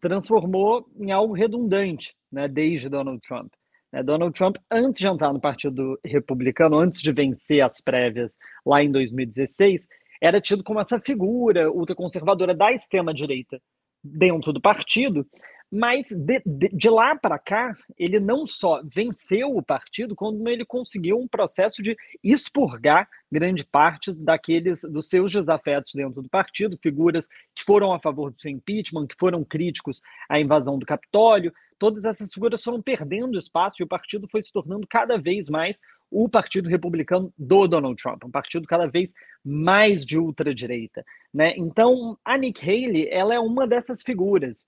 transformou 0.00 0.86
em 0.98 1.10
algo 1.10 1.34
redundante, 1.34 2.14
né, 2.30 2.46
desde 2.46 2.88
Donald 2.88 3.20
Trump. 3.26 3.52
Né, 3.92 4.02
Donald 4.02 4.36
Trump, 4.36 4.56
antes 4.70 5.00
de 5.00 5.08
entrar 5.08 5.32
no 5.32 5.40
Partido 5.40 5.98
Republicano, 6.04 6.78
antes 6.78 7.00
de 7.00 7.12
vencer 7.12 7.60
as 7.62 7.80
prévias 7.80 8.36
lá 8.64 8.82
em 8.82 8.90
2016, 8.90 9.88
era 10.20 10.40
tido 10.40 10.62
como 10.62 10.80
essa 10.80 11.00
figura 11.00 11.70
ultraconservadora 11.70 12.54
da 12.54 12.72
extrema-direita 12.72 13.60
dentro 14.02 14.52
do 14.52 14.60
partido, 14.60 15.26
mas 15.70 16.08
de, 16.10 16.40
de, 16.44 16.68
de 16.68 16.88
lá 16.88 17.16
para 17.16 17.38
cá, 17.38 17.74
ele 17.98 18.20
não 18.20 18.46
só 18.46 18.80
venceu 18.84 19.56
o 19.56 19.62
partido, 19.62 20.14
como 20.14 20.48
ele 20.48 20.64
conseguiu 20.64 21.18
um 21.18 21.26
processo 21.26 21.82
de 21.82 21.96
expurgar 22.22 23.08
grande 23.32 23.64
parte 23.64 24.12
daqueles 24.12 24.82
dos 24.82 25.08
seus 25.08 25.32
desafetos 25.32 25.92
dentro 25.94 26.22
do 26.22 26.28
partido, 26.28 26.78
figuras 26.80 27.26
que 27.54 27.64
foram 27.64 27.92
a 27.92 27.98
favor 27.98 28.30
do 28.30 28.40
seu 28.40 28.50
impeachment, 28.50 29.08
que 29.08 29.16
foram 29.18 29.44
críticos 29.44 30.00
à 30.28 30.38
invasão 30.38 30.78
do 30.78 30.86
Capitólio. 30.86 31.52
Todas 31.76 32.04
essas 32.04 32.32
figuras 32.32 32.62
foram 32.62 32.80
perdendo 32.80 33.36
espaço 33.36 33.76
e 33.80 33.84
o 33.84 33.88
partido 33.88 34.28
foi 34.30 34.42
se 34.42 34.52
tornando 34.52 34.86
cada 34.86 35.18
vez 35.18 35.48
mais 35.48 35.80
o 36.08 36.28
Partido 36.28 36.68
Republicano 36.68 37.32
do 37.36 37.66
Donald 37.66 38.00
Trump, 38.00 38.24
um 38.24 38.30
partido 38.30 38.68
cada 38.68 38.86
vez 38.86 39.12
mais 39.44 40.06
de 40.06 40.16
ultradireita, 40.16 41.04
né? 41.32 41.52
Então, 41.56 42.16
a 42.24 42.38
Nick 42.38 42.62
Haley, 42.62 43.08
ela 43.10 43.34
é 43.34 43.40
uma 43.40 43.66
dessas 43.66 44.00
figuras 44.00 44.64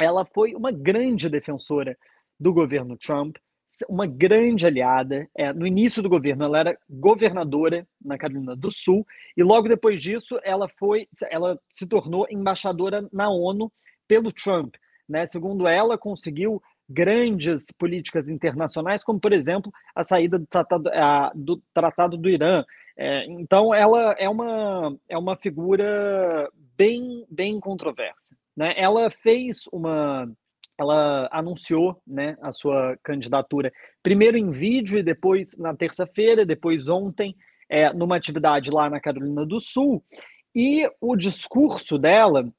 ela 0.00 0.24
foi 0.24 0.54
uma 0.54 0.72
grande 0.72 1.28
defensora 1.28 1.96
do 2.38 2.52
governo 2.52 2.96
Trump, 2.96 3.36
uma 3.88 4.06
grande 4.06 4.66
aliada. 4.66 5.28
É, 5.36 5.52
no 5.52 5.66
início 5.66 6.02
do 6.02 6.08
governo, 6.08 6.44
ela 6.44 6.58
era 6.58 6.78
governadora 6.88 7.86
na 8.02 8.16
Carolina 8.16 8.56
do 8.56 8.72
Sul 8.72 9.06
e 9.36 9.42
logo 9.42 9.68
depois 9.68 10.00
disso, 10.00 10.40
ela 10.42 10.68
foi, 10.78 11.06
ela 11.30 11.60
se 11.68 11.86
tornou 11.86 12.26
embaixadora 12.30 13.06
na 13.12 13.28
ONU 13.28 13.70
pelo 14.08 14.32
Trump. 14.32 14.74
Né? 15.08 15.26
Segundo 15.26 15.68
ela, 15.68 15.98
conseguiu 15.98 16.62
grandes 16.88 17.70
políticas 17.78 18.28
internacionais, 18.28 19.04
como 19.04 19.20
por 19.20 19.32
exemplo 19.32 19.70
a 19.94 20.02
saída 20.02 20.38
do 20.38 20.46
tratado, 20.46 20.88
a, 20.88 21.30
do, 21.34 21.62
tratado 21.72 22.16
do 22.16 22.28
Irã. 22.28 22.64
É, 23.02 23.24
então, 23.24 23.72
ela 23.72 24.14
é 24.18 24.28
uma, 24.28 24.94
é 25.08 25.16
uma 25.16 25.34
figura 25.34 26.46
bem, 26.76 27.24
bem 27.30 27.58
controversa. 27.58 28.36
Né? 28.54 28.74
Ela 28.76 29.10
fez 29.10 29.62
uma. 29.72 30.30
Ela 30.78 31.26
anunciou 31.32 32.00
né, 32.06 32.36
a 32.42 32.52
sua 32.52 32.98
candidatura 33.02 33.72
primeiro 34.02 34.36
em 34.36 34.50
vídeo 34.50 34.98
e 34.98 35.02
depois 35.02 35.56
na 35.58 35.74
terça-feira, 35.74 36.44
depois 36.44 36.88
ontem, 36.88 37.34
é, 37.70 37.92
numa 37.92 38.16
atividade 38.16 38.70
lá 38.70 38.88
na 38.90 39.00
Carolina 39.00 39.46
do 39.46 39.60
Sul. 39.60 40.02
E 40.54 40.86
o 41.00 41.16
discurso 41.16 41.98
dela 41.98 42.50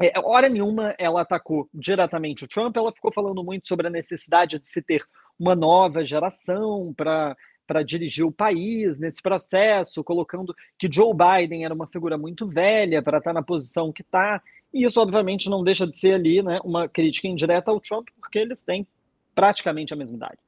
é, 0.00 0.12
hora 0.20 0.48
nenhuma 0.48 0.94
ela 0.96 1.22
atacou 1.22 1.68
diretamente 1.74 2.44
o 2.44 2.48
Trump, 2.48 2.76
ela 2.76 2.92
ficou 2.92 3.12
falando 3.12 3.42
muito 3.42 3.66
sobre 3.66 3.88
a 3.88 3.90
necessidade 3.90 4.60
de 4.60 4.68
se 4.68 4.80
ter 4.80 5.02
uma 5.38 5.56
nova 5.56 6.04
geração 6.04 6.92
para 6.96 7.36
para 7.68 7.82
dirigir 7.82 8.24
o 8.24 8.32
país 8.32 8.98
nesse 8.98 9.20
processo, 9.20 10.02
colocando 10.02 10.56
que 10.78 10.90
Joe 10.90 11.12
Biden 11.14 11.66
era 11.66 11.74
uma 11.74 11.86
figura 11.86 12.16
muito 12.16 12.48
velha 12.48 13.02
para 13.02 13.18
estar 13.18 13.30
tá 13.30 13.34
na 13.34 13.42
posição 13.42 13.92
que 13.92 14.00
está. 14.00 14.42
E 14.72 14.84
isso, 14.84 14.98
obviamente, 14.98 15.50
não 15.50 15.62
deixa 15.62 15.86
de 15.86 15.96
ser 15.96 16.14
ali 16.14 16.42
né, 16.42 16.58
uma 16.64 16.88
crítica 16.88 17.28
indireta 17.28 17.70
ao 17.70 17.78
Trump, 17.78 18.08
porque 18.18 18.38
eles 18.38 18.62
têm 18.62 18.86
praticamente 19.34 19.92
a 19.92 19.96
mesma 19.96 20.16
idade. 20.16 20.38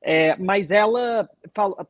É, 0.00 0.36
mas 0.40 0.70
ela 0.70 1.28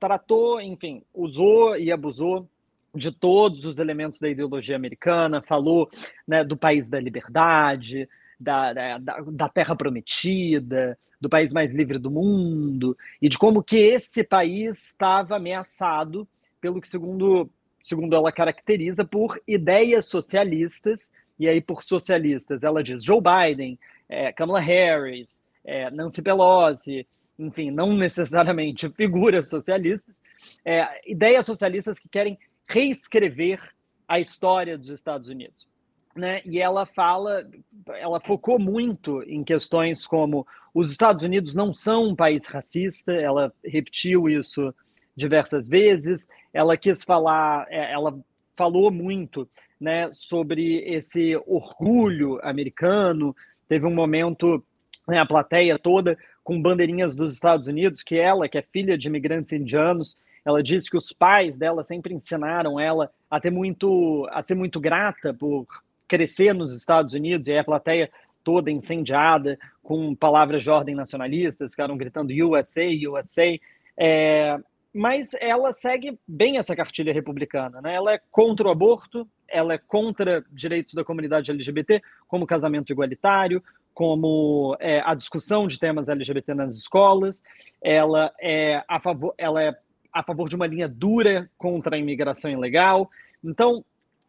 tratou, 0.01 0.61
enfim, 0.61 1.03
usou 1.15 1.77
e 1.77 1.93
abusou 1.93 2.49
de 2.95 3.13
todos 3.13 3.65
os 3.67 3.79
elementos 3.79 4.19
da 4.19 4.31
ideologia 4.31 4.75
americana, 4.75 5.43
falou 5.43 5.89
né, 6.27 6.43
do 6.43 6.57
país 6.57 6.89
da 6.89 6.99
liberdade, 6.99 8.09
da, 8.39 8.73
da, 8.73 8.99
da 8.99 9.49
terra 9.49 9.77
prometida, 9.77 10.99
do 11.21 11.29
país 11.29 11.53
mais 11.53 11.73
livre 11.73 11.99
do 11.99 12.11
mundo, 12.11 12.97
e 13.21 13.29
de 13.29 13.37
como 13.37 13.63
que 13.63 13.77
esse 13.77 14.25
país 14.25 14.79
estava 14.89 15.37
ameaçado 15.37 16.27
pelo 16.61 16.81
que, 16.81 16.89
segundo, 16.89 17.51
segundo 17.83 18.15
ela 18.15 18.33
caracteriza, 18.33 19.05
por 19.05 19.41
ideias 19.47 20.07
socialistas, 20.07 21.11
e 21.39 21.49
aí 21.49 21.61
por 21.61 21.83
socialistas 21.83 22.63
ela 22.63 22.83
diz 22.83 23.05
Joe 23.05 23.21
Biden, 23.21 23.79
é, 24.09 24.33
Kamala 24.33 24.61
Harris, 24.61 25.41
é, 25.65 25.91
Nancy 25.91 26.23
Pelosi, 26.23 27.07
enfim, 27.39 27.71
não 27.71 27.95
necessariamente 27.95 28.89
figuras 28.97 29.49
socialistas, 29.49 30.21
é, 30.65 31.11
ideias 31.11 31.45
socialistas 31.45 31.99
que 31.99 32.09
querem 32.09 32.39
reescrever 32.69 33.61
a 34.09 34.19
história 34.19 34.77
dos 34.77 34.89
Estados 34.89 35.29
Unidos 35.29 35.71
né? 36.15 36.41
E 36.45 36.59
ela 36.59 36.87
fala, 36.87 37.49
ela 37.89 38.21
focou 38.21 38.59
muito 38.59 39.23
em 39.23 39.45
questões 39.45 40.07
como 40.07 40.47
os 40.75 40.91
Estados 40.91 41.23
Unidos 41.23 41.55
não 41.55 41.73
são 41.73 42.09
um 42.09 42.17
país 42.17 42.47
racista, 42.47 43.13
ela 43.13 43.53
repetiu 43.65 44.29
isso 44.29 44.75
diversas 45.17 45.69
vezes. 45.69 46.29
Ela 46.53 46.77
quis 46.77 47.03
falar, 47.03 47.67
é, 47.69 47.93
ela 47.93 48.19
falou 48.57 48.91
muito, 48.91 49.49
né, 49.81 50.11
sobre 50.13 50.79
esse 50.89 51.37
orgulho 51.47 52.39
americano. 52.43 53.35
Teve 53.69 53.87
um 53.87 53.95
momento, 53.95 54.63
né, 55.09 55.19
a 55.19 55.27
plateia 55.27 55.79
toda 55.79 56.19
com 56.43 56.61
bandeirinhas 56.61 57.15
dos 57.15 57.35
Estados 57.35 57.69
Unidos, 57.69 58.03
que 58.03 58.17
ela, 58.17 58.49
que 58.49 58.59
é 58.59 58.63
filha 58.63 58.99
de 58.99 59.09
imigrantes 59.09 59.53
indianos, 59.53 60.17
ela 60.45 60.63
disse 60.63 60.91
que 60.91 60.97
os 60.97 61.13
pais 61.13 61.59
dela 61.59 61.85
sempre 61.85 62.15
ensinaram 62.15 62.81
ela 62.81 63.11
a 63.31 63.39
ter 63.39 63.51
muito, 63.51 64.27
a 64.31 64.43
ser 64.43 64.55
muito 64.55 64.81
grata 64.81 65.35
por 65.35 65.67
crescer 66.11 66.53
nos 66.53 66.77
Estados 66.77 67.15
Unidos, 67.15 67.47
e 67.47 67.53
aí 67.53 67.59
a 67.59 67.65
plateia 67.65 68.11
toda 68.43 68.69
incendiada, 68.69 69.57
com 69.81 70.13
palavras 70.13 70.65
de 70.65 70.71
ordem 70.71 70.93
nacionalistas, 70.93 71.71
ficaram 71.71 71.97
gritando 71.97 72.33
USA, 72.33 72.83
USA. 73.09 73.57
É, 73.97 74.59
mas 74.93 75.31
ela 75.41 75.73
segue 75.73 76.19
bem 76.27 76.59
essa 76.59 76.75
cartilha 76.75 77.13
republicana. 77.13 77.81
Né? 77.81 77.95
Ela 77.95 78.15
é 78.15 78.21
contra 78.29 78.67
o 78.67 78.71
aborto, 78.73 79.29
ela 79.47 79.75
é 79.75 79.79
contra 79.79 80.45
direitos 80.51 80.95
da 80.95 81.05
comunidade 81.05 81.53
LGBT, 81.53 82.03
como 82.27 82.45
casamento 82.45 82.91
igualitário, 82.91 83.63
como 83.95 84.77
é, 84.81 85.01
a 85.05 85.15
discussão 85.15 85.69
de 85.69 85.79
temas 85.79 86.09
LGBT 86.09 86.55
nas 86.55 86.75
escolas. 86.75 87.41
Ela 87.81 88.33
é 88.41 88.83
a 88.89 88.99
favor, 88.99 89.33
ela 89.39 89.63
é 89.63 89.77
a 90.13 90.25
favor 90.25 90.49
de 90.49 90.57
uma 90.57 90.67
linha 90.67 90.89
dura 90.89 91.49
contra 91.57 91.95
a 91.95 91.99
imigração 91.99 92.51
ilegal. 92.51 93.09
Então, 93.45 93.85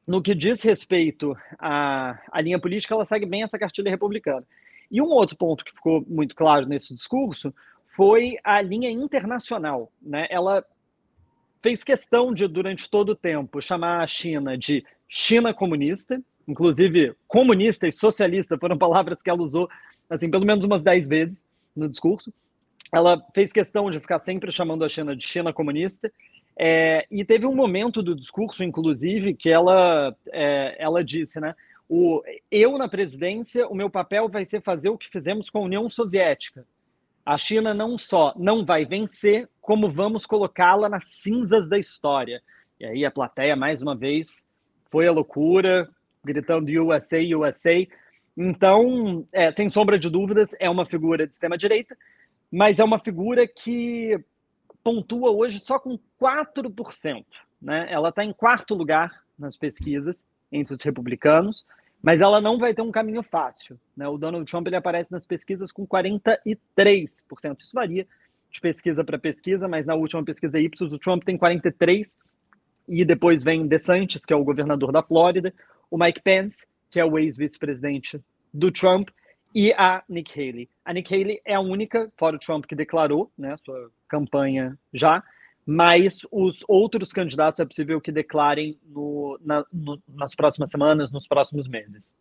no 0.08 0.22
que 0.22 0.34
diz 0.34 0.62
respeito 0.62 1.38
à, 1.60 2.20
à 2.32 2.42
linha 2.42 2.60
política, 2.60 2.94
ela 2.94 3.06
segue 3.06 3.26
bem 3.26 3.44
essa 3.44 3.60
cartilha 3.60 3.90
republicana. 3.90 4.46
E 4.90 5.02
um 5.02 5.08
outro 5.08 5.38
ponto 5.38 5.64
que 5.64 5.72
ficou 5.72 6.04
muito 6.08 6.36
claro 6.36 6.66
nesse 6.66 6.94
discurso 6.94 7.54
foi 7.96 8.38
a 8.44 8.62
linha 8.62 8.90
internacional. 8.90 9.92
Né? 10.02 10.28
Ela 10.30 10.66
fez 11.62 11.84
questão 11.84 12.34
de, 12.34 12.48
durante 12.48 12.90
todo 12.90 13.10
o 13.10 13.16
tempo, 13.16 13.62
chamar 13.62 14.02
a 14.02 14.08
China 14.08 14.58
de 14.58 14.84
China 15.08 15.54
comunista, 15.54 16.22
inclusive 16.48 17.16
comunista 17.28 17.88
e 17.88 17.92
socialista 17.92 18.58
foram 18.58 18.76
palavras 18.80 19.22
que 19.22 19.30
ela 19.30 19.42
usou 19.42 19.70
assim 20.10 20.30
pelo 20.30 20.46
menos 20.46 20.66
umas 20.66 20.84
dez 20.84 21.08
vezes 21.08 21.46
no 21.76 21.88
discurso. 21.88 22.34
Ela 22.92 23.24
fez 23.34 23.54
questão 23.54 23.90
de 23.90 24.00
ficar 24.00 24.20
sempre 24.20 24.52
chamando 24.52 24.84
a 24.84 24.90
China 24.90 25.16
de 25.16 25.26
China 25.26 25.54
comunista 25.54 26.12
É, 26.58 27.06
e 27.10 27.24
teve 27.24 27.46
um 27.46 27.56
momento 27.56 28.04
do 28.04 28.16
discurso, 28.16 28.64
inclusive, 28.64 29.34
que 29.34 29.50
ela, 29.50 30.16
é, 30.32 30.76
ela 30.78 31.04
disse, 31.04 31.40
né? 31.40 31.56
O, 31.90 32.22
eu 32.50 32.78
na 32.78 32.88
presidência, 32.88 33.68
o 33.68 33.76
meu 33.76 33.90
papel 33.90 34.30
vai 34.30 34.46
ser 34.46 34.62
fazer 34.62 34.90
o 34.90 34.98
que 34.98 35.10
fizemos 35.10 35.50
com 35.50 35.58
a 35.58 35.64
União 35.64 35.90
Soviética. 35.90 36.66
A 37.26 37.38
China 37.38 37.74
não 37.74 37.98
só 37.98 38.34
não 38.38 38.64
vai 38.64 38.86
vencer, 38.86 39.50
como 39.60 39.90
vamos 39.90 40.26
colocá-la 40.26 40.88
nas 40.88 41.06
cinzas 41.06 41.68
da 41.68 41.78
história. 41.78 42.42
E 42.80 42.86
aí 42.86 43.06
a 43.06 43.12
plateia, 43.12 43.56
mais 43.56 43.82
uma 43.82 43.96
vez, 43.96 44.46
foi 44.90 45.08
a 45.08 45.12
loucura, 45.12 45.90
gritando 46.24 46.70
USA, 46.70 47.20
USA. 47.38 47.86
Então, 48.38 49.28
é, 49.32 49.52
sem 49.52 49.70
sombra 49.70 50.00
de 50.00 50.10
dúvidas, 50.10 50.56
é 50.60 50.70
uma 50.70 50.86
figura 50.86 51.28
de 51.28 51.34
extrema-direita, 51.34 51.98
mas 52.52 52.80
é 52.80 52.84
uma 52.84 53.00
figura 53.00 53.48
que 53.48 54.18
pontua 54.84 55.32
hoje 55.32 55.60
só 55.64 55.80
com 55.80 56.00
4%. 56.20 57.26
Né? 57.62 57.88
Ela 57.90 58.10
está 58.10 58.24
em 58.24 58.34
quarto 58.34 58.74
lugar 58.74 59.24
nas 59.38 59.58
pesquisas 59.58 60.26
entre 60.52 60.74
os 60.74 60.82
republicanos, 60.82 61.66
mas 62.02 62.20
ela 62.20 62.42
não 62.42 62.58
vai 62.58 62.74
ter 62.74 62.82
um 62.82 62.92
caminho 62.92 63.24
fácil. 63.24 63.80
Né? 63.96 64.08
O 64.08 64.18
Donald 64.18 64.50
Trump 64.50 64.68
ele 64.68 64.76
aparece 64.76 65.12
nas 65.12 65.26
pesquisas 65.26 65.72
com 65.72 65.86
43%. 65.86 66.38
Isso 67.60 67.72
varia 67.74 68.08
de 68.52 68.60
pesquisa 68.60 69.04
para 69.04 69.18
pesquisa, 69.18 69.68
mas 69.68 69.86
na 69.86 69.96
última 69.96 70.24
pesquisa 70.24 70.60
Ipsos, 70.60 70.92
o 70.92 71.00
Trump 71.00 71.24
tem 71.24 71.38
43%, 71.38 72.18
e 72.88 73.06
depois 73.06 73.44
vem 73.44 73.68
DeSantis, 73.68 74.26
que 74.26 74.34
é 74.34 74.36
o 74.36 74.44
governador 74.44 74.92
da 74.92 75.02
Flórida, 75.02 75.54
o 75.90 75.98
Mike 75.98 76.22
Pence, 76.22 76.68
que 76.90 77.00
é 77.00 77.06
o 77.06 77.18
ex-vice-presidente 77.18 78.22
do 78.54 78.70
Trump, 78.70 79.10
e 79.54 79.74
a 79.74 80.04
Nikki 80.08 80.40
Haley. 80.40 80.70
A 80.86 80.94
Nikki 80.94 81.14
Haley 81.14 81.42
é 81.46 81.56
a 81.56 81.60
única, 81.60 82.12
fora 82.18 82.36
o 82.36 82.40
Trump, 82.40 82.66
que 82.66 82.76
declarou 82.76 83.32
né, 83.38 83.56
sua 83.64 83.92
campanha 84.08 84.78
já, 84.94 85.24
mas 85.66 86.26
os 86.32 86.64
outros 86.68 87.12
candidatos 87.12 87.60
é 87.60 87.66
possível 87.66 88.02
que 88.02 88.12
declarem 88.12 88.80
no, 88.86 89.40
na, 89.44 89.66
no, 89.72 90.02
nas 90.08 90.34
próximas 90.36 90.72
semanas, 90.72 91.12
nos 91.12 91.28
próximos 91.28 91.68
meses. 91.68 92.14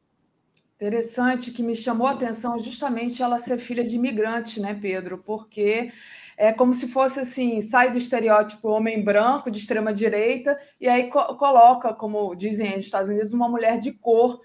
Interessante 0.77 1.51
que 1.51 1.63
me 1.63 1.75
chamou 1.75 2.07
a 2.07 2.13
atenção 2.13 2.59
justamente 2.59 3.23
ela 3.23 3.39
ser 3.39 3.59
filha 3.59 3.85
de 3.85 3.97
imigrante, 3.97 4.61
né, 4.61 4.73
Pedro? 4.73 5.19
Porque 5.19 5.93
é 6.39 6.55
como 6.55 6.73
se 6.73 6.89
fosse 6.89 7.21
assim, 7.21 7.61
sai 7.61 7.93
do 7.93 7.99
estereótipo 7.99 8.69
homem 8.69 9.05
branco 9.05 9.51
de 9.51 9.59
extrema 9.59 9.93
direita 9.93 10.59
e 10.81 10.89
aí 10.89 11.11
co 11.11 11.37
coloca, 11.37 11.93
como 11.93 12.35
dizem 12.35 12.75
nos 12.75 12.87
Estados 12.87 13.11
Unidos, 13.11 13.35
uma 13.35 13.47
mulher 13.47 13.79
de 13.79 13.93
cor 13.93 14.41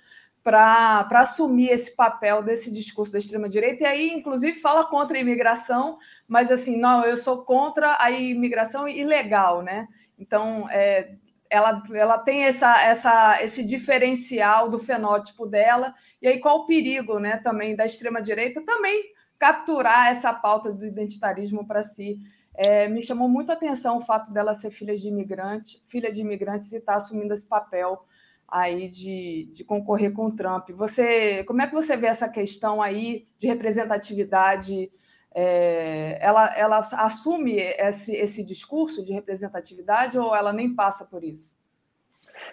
para 0.45 1.07
assumir 1.21 1.69
esse 1.69 1.95
papel 1.95 2.43
desse 2.43 2.71
discurso 2.71 3.13
da 3.13 3.17
extrema-direita, 3.17 3.83
e 3.83 3.87
aí, 3.87 4.09
inclusive, 4.11 4.53
fala 4.53 4.85
contra 4.85 5.17
a 5.17 5.19
imigração, 5.19 5.97
mas 6.27 6.51
assim, 6.51 6.77
não, 6.77 7.03
eu 7.03 7.17
sou 7.17 7.43
contra 7.43 7.97
a 7.99 8.11
imigração 8.11 8.87
ilegal, 8.87 9.63
né? 9.63 9.87
Então, 10.19 10.69
é, 10.69 11.15
ela, 11.49 11.81
ela 11.91 12.19
tem 12.19 12.43
essa, 12.43 12.79
essa, 12.79 13.41
esse 13.41 13.65
diferencial 13.65 14.69
do 14.69 14.77
fenótipo 14.77 15.47
dela, 15.47 15.95
e 16.21 16.27
aí 16.27 16.39
qual 16.39 16.59
o 16.59 16.67
perigo 16.67 17.17
né, 17.17 17.37
também 17.37 17.75
da 17.75 17.83
extrema-direita 17.83 18.63
também 18.63 19.03
capturar 19.39 20.09
essa 20.09 20.31
pauta 20.31 20.71
do 20.71 20.85
identitarismo 20.85 21.65
para 21.65 21.81
si. 21.81 22.19
É, 22.53 22.87
me 22.87 23.01
chamou 23.01 23.27
muito 23.27 23.49
a 23.49 23.53
atenção 23.53 23.97
o 23.97 24.01
fato 24.01 24.31
dela 24.31 24.53
ser 24.53 24.69
filha 24.69 24.95
de 24.95 25.07
imigrante, 25.07 25.81
filha 25.87 26.11
de 26.11 26.21
imigrantes 26.21 26.71
e 26.71 26.77
estar 26.77 26.93
tá 26.93 26.97
assumindo 26.97 27.33
esse 27.33 27.47
papel 27.47 28.05
aí 28.47 28.87
de, 28.87 29.49
de 29.51 29.63
concorrer 29.63 30.13
com 30.13 30.27
o 30.27 30.35
Trump. 30.35 30.69
Você, 30.71 31.43
como 31.45 31.61
é 31.61 31.67
que 31.67 31.73
você 31.73 31.97
vê 31.97 32.07
essa 32.07 32.29
questão 32.29 32.81
aí 32.81 33.27
de 33.37 33.47
representatividade? 33.47 34.91
É, 35.33 36.17
ela, 36.21 36.57
ela 36.57 36.77
assume 36.77 37.57
esse, 37.57 38.15
esse 38.15 38.45
discurso 38.45 39.03
de 39.03 39.11
representatividade 39.11 40.17
ou 40.17 40.35
ela 40.35 40.53
nem 40.53 40.73
passa 40.73 41.05
por 41.05 41.23
isso? 41.23 41.57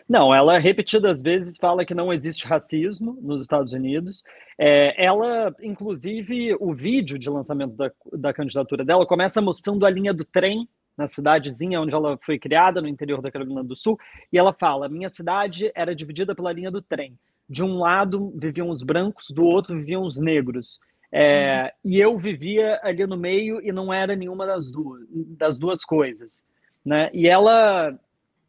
Não, 0.09 0.35
ela 0.35 0.59
repetidas 0.59 1.23
vezes 1.23 1.57
fala 1.57 1.85
que 1.85 1.95
não 1.95 2.13
existe 2.13 2.47
racismo 2.47 3.19
nos 3.21 3.43
Estados 3.43 3.73
Unidos. 3.73 4.23
É, 4.59 5.05
ela, 5.05 5.55
inclusive, 5.63 6.57
o 6.61 6.73
vídeo 6.75 7.19
de 7.19 7.31
lançamento 7.31 7.75
da, 7.75 7.91
da 8.13 8.33
candidatura 8.33 8.85
dela 8.85 9.07
começa 9.07 9.41
mostrando 9.41 9.87
a 9.87 9.91
linha 9.91 10.13
do 10.13 10.25
trem 10.25 10.69
na 10.97 11.07
cidadezinha 11.09 11.81
onde 11.81 11.95
ela 11.95 12.19
foi 12.23 12.39
criada, 12.39 12.81
no 12.81 12.89
interior 12.89 13.21
da 13.21 13.31
Carolina 13.31 13.65
do 13.65 13.75
Sul, 13.75 13.99
e 14.33 14.39
ela 14.39 14.53
fala: 14.53 14.89
minha 14.89 15.09
cidade 15.09 15.71
era 15.75 15.95
dividida 15.95 16.35
pela 16.35 16.53
linha 16.53 16.71
do 16.71 16.83
trem. 16.83 17.15
De 17.49 17.63
um 17.63 17.79
lado 17.79 18.33
viviam 18.37 18.71
os 18.71 18.83
brancos, 18.83 19.31
do 19.31 19.45
outro 19.45 19.77
viviam 19.77 20.03
os 20.03 20.19
negros. 20.19 20.79
É, 21.11 21.65
uhum. 21.65 21.91
E 21.93 22.01
eu 22.01 22.19
vivia 22.19 22.81
ali 22.83 23.07
no 23.07 23.17
meio 23.17 23.61
e 23.61 23.71
não 23.71 23.93
era 23.93 24.17
nenhuma 24.17 24.47
das 24.47 24.73
duas, 24.73 25.03
das 25.11 25.59
duas 25.59 25.85
coisas. 25.85 26.43
Né? 26.85 27.11
E 27.13 27.29
ela, 27.29 27.95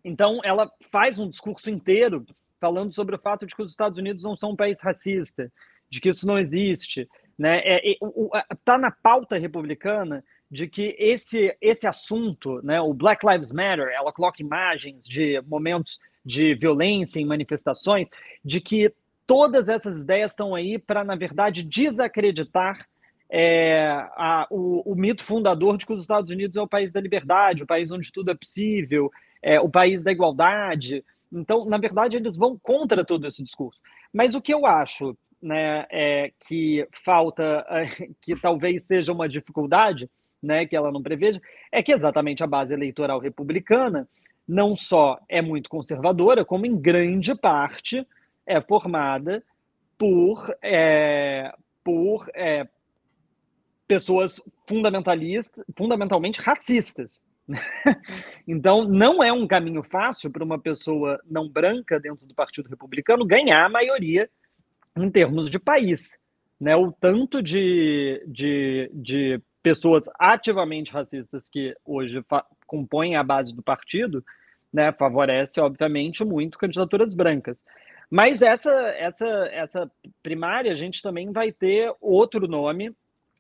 então, 0.04 0.40
ela 0.44 0.72
faz 0.90 1.20
um 1.20 1.30
discurso 1.30 1.70
inteiro 1.70 2.26
falando 2.62 2.94
sobre 2.94 3.16
o 3.16 3.20
fato 3.20 3.46
de 3.46 3.54
que 3.54 3.62
os 3.62 3.72
Estados 3.72 4.00
Unidos 4.00 4.24
não 4.24 4.38
são 4.38 4.52
um 4.52 4.56
país 4.56 4.82
racista, 4.82 5.52
de 5.90 6.00
que 6.00 6.08
isso 6.08 6.26
não 6.26 6.40
existe. 6.40 7.10
Né? 7.38 7.60
É, 7.66 7.92
é, 7.92 7.96
tá 8.64 8.78
na 8.78 8.90
pauta 8.90 9.38
republicana 9.38 10.24
de 10.54 10.68
que 10.68 10.96
esse, 11.00 11.58
esse 11.60 11.88
assunto, 11.88 12.62
né, 12.64 12.80
o 12.80 12.94
Black 12.94 13.26
Lives 13.26 13.52
Matter, 13.52 13.88
ela 13.88 14.14
coloca 14.14 14.40
imagens 14.40 15.04
de 15.04 15.42
momentos 15.48 16.00
de 16.24 16.54
violência 16.54 17.20
em 17.20 17.26
manifestações, 17.26 18.08
de 18.46 18.62
que 18.62 18.94
todas 19.26 19.68
essas 19.68 20.04
ideias 20.04 20.34
estão 20.34 20.54
aí 20.54 20.78
para, 20.78 21.04
na 21.04 21.16
verdade, 21.16 21.64
desacreditar 21.64 22.88
é, 23.32 23.88
a, 24.16 24.46
o, 24.52 24.92
o, 24.92 24.96
mito 24.96 25.24
fundador 25.24 25.76
de 25.76 25.88
que 25.88 25.94
os 25.94 26.02
Estados 26.02 26.30
Unidos 26.30 26.56
é 26.56 26.62
o 26.62 26.68
país 26.68 26.92
da 26.92 27.02
liberdade, 27.02 27.64
o 27.64 27.68
país 27.68 27.90
onde 27.90 28.12
tudo 28.12 28.30
é 28.30 28.36
possível, 28.36 29.12
é, 29.42 29.60
o 29.60 29.68
país 29.68 30.04
da 30.04 30.12
igualdade. 30.12 31.04
Então, 31.32 31.66
na 31.66 31.80
verdade, 31.80 32.16
eles 32.16 32.38
vão 32.38 32.60
contra 32.62 33.04
todo 33.04 33.26
esse 33.26 33.42
discurso. 33.42 33.82
Mas 34.14 34.36
o 34.36 34.42
que 34.42 34.54
eu 34.54 34.68
acho 34.68 35.18
né, 35.42 35.88
é, 35.90 36.32
que 36.48 36.88
falta, 37.04 37.66
que 38.22 38.36
talvez 38.36 38.84
seja 38.84 39.12
uma 39.12 39.28
dificuldade, 39.28 40.08
né, 40.44 40.66
que 40.66 40.76
ela 40.76 40.92
não 40.92 41.02
preveja, 41.02 41.42
é 41.72 41.82
que 41.82 41.94
exatamente 41.94 42.44
a 42.44 42.48
base 42.48 42.74
eleitoral 42.74 43.18
republicana 43.20 44.08
não 44.46 44.76
só 44.76 45.18
é 45.30 45.42
muito 45.42 45.70
conservadora, 45.70 46.44
como 46.44 46.66
em 46.66 46.76
grande 46.76 47.34
parte 47.34 48.06
é 48.46 48.60
formada 48.60 49.42
por, 49.98 50.54
é, 50.62 51.54
por 51.82 52.30
é, 52.36 52.68
pessoas 53.88 54.42
fundamentalistas, 54.68 55.66
fundamentalmente 55.78 56.42
racistas. 56.42 57.22
então, 58.46 58.84
não 58.84 59.24
é 59.24 59.32
um 59.32 59.48
caminho 59.48 59.84
fácil 59.84 60.30
para 60.30 60.44
uma 60.44 60.60
pessoa 60.60 61.22
não 61.30 61.48
branca 61.48 62.00
dentro 62.00 62.26
do 62.26 62.36
Partido 62.36 62.70
Republicano 62.70 63.26
ganhar 63.26 63.66
a 63.66 63.70
maioria 63.70 64.30
em 64.98 65.10
termos 65.10 65.50
de 65.50 65.60
país. 65.60 66.18
Né? 66.60 66.76
O 66.76 66.92
tanto 66.92 67.42
de, 67.42 68.24
de, 68.28 68.90
de 68.94 69.42
pessoas 69.64 70.04
ativamente 70.20 70.92
racistas 70.92 71.48
que 71.48 71.76
hoje 71.86 72.24
compõem 72.68 73.16
a 73.16 73.24
base 73.24 73.56
do 73.56 73.64
partido, 73.64 74.24
né, 74.72 74.92
favorece, 74.92 75.62
obviamente, 75.62 76.24
muito 76.26 76.58
candidaturas 76.58 77.14
brancas. 77.14 77.58
Mas 78.10 78.42
essa, 78.42 78.72
essa, 78.72 79.28
essa 79.52 79.92
primária, 80.22 80.72
a 80.72 80.76
gente 80.76 81.02
também 81.02 81.32
vai 81.32 81.52
ter 81.52 81.94
outro 82.02 82.48
nome, 82.48 82.94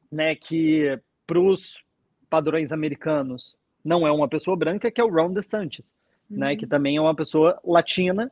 né, 0.10 0.34
que 0.34 0.98
para 1.28 1.40
os 1.40 1.84
padrões 2.30 2.72
americanos 2.72 3.56
não 3.84 4.08
é 4.08 4.12
uma 4.12 4.30
pessoa 4.30 4.56
branca, 4.56 4.90
que 4.90 5.02
é 5.02 5.04
o 5.04 5.12
Ron 5.12 5.34
DeSantis, 5.34 5.94
né, 6.30 6.36
uhum. 6.36 6.40
né, 6.52 6.56
que 6.56 6.66
também 6.66 6.95
é 6.95 7.02
uma 7.02 7.16
pessoa 7.16 7.60
latina, 7.66 8.32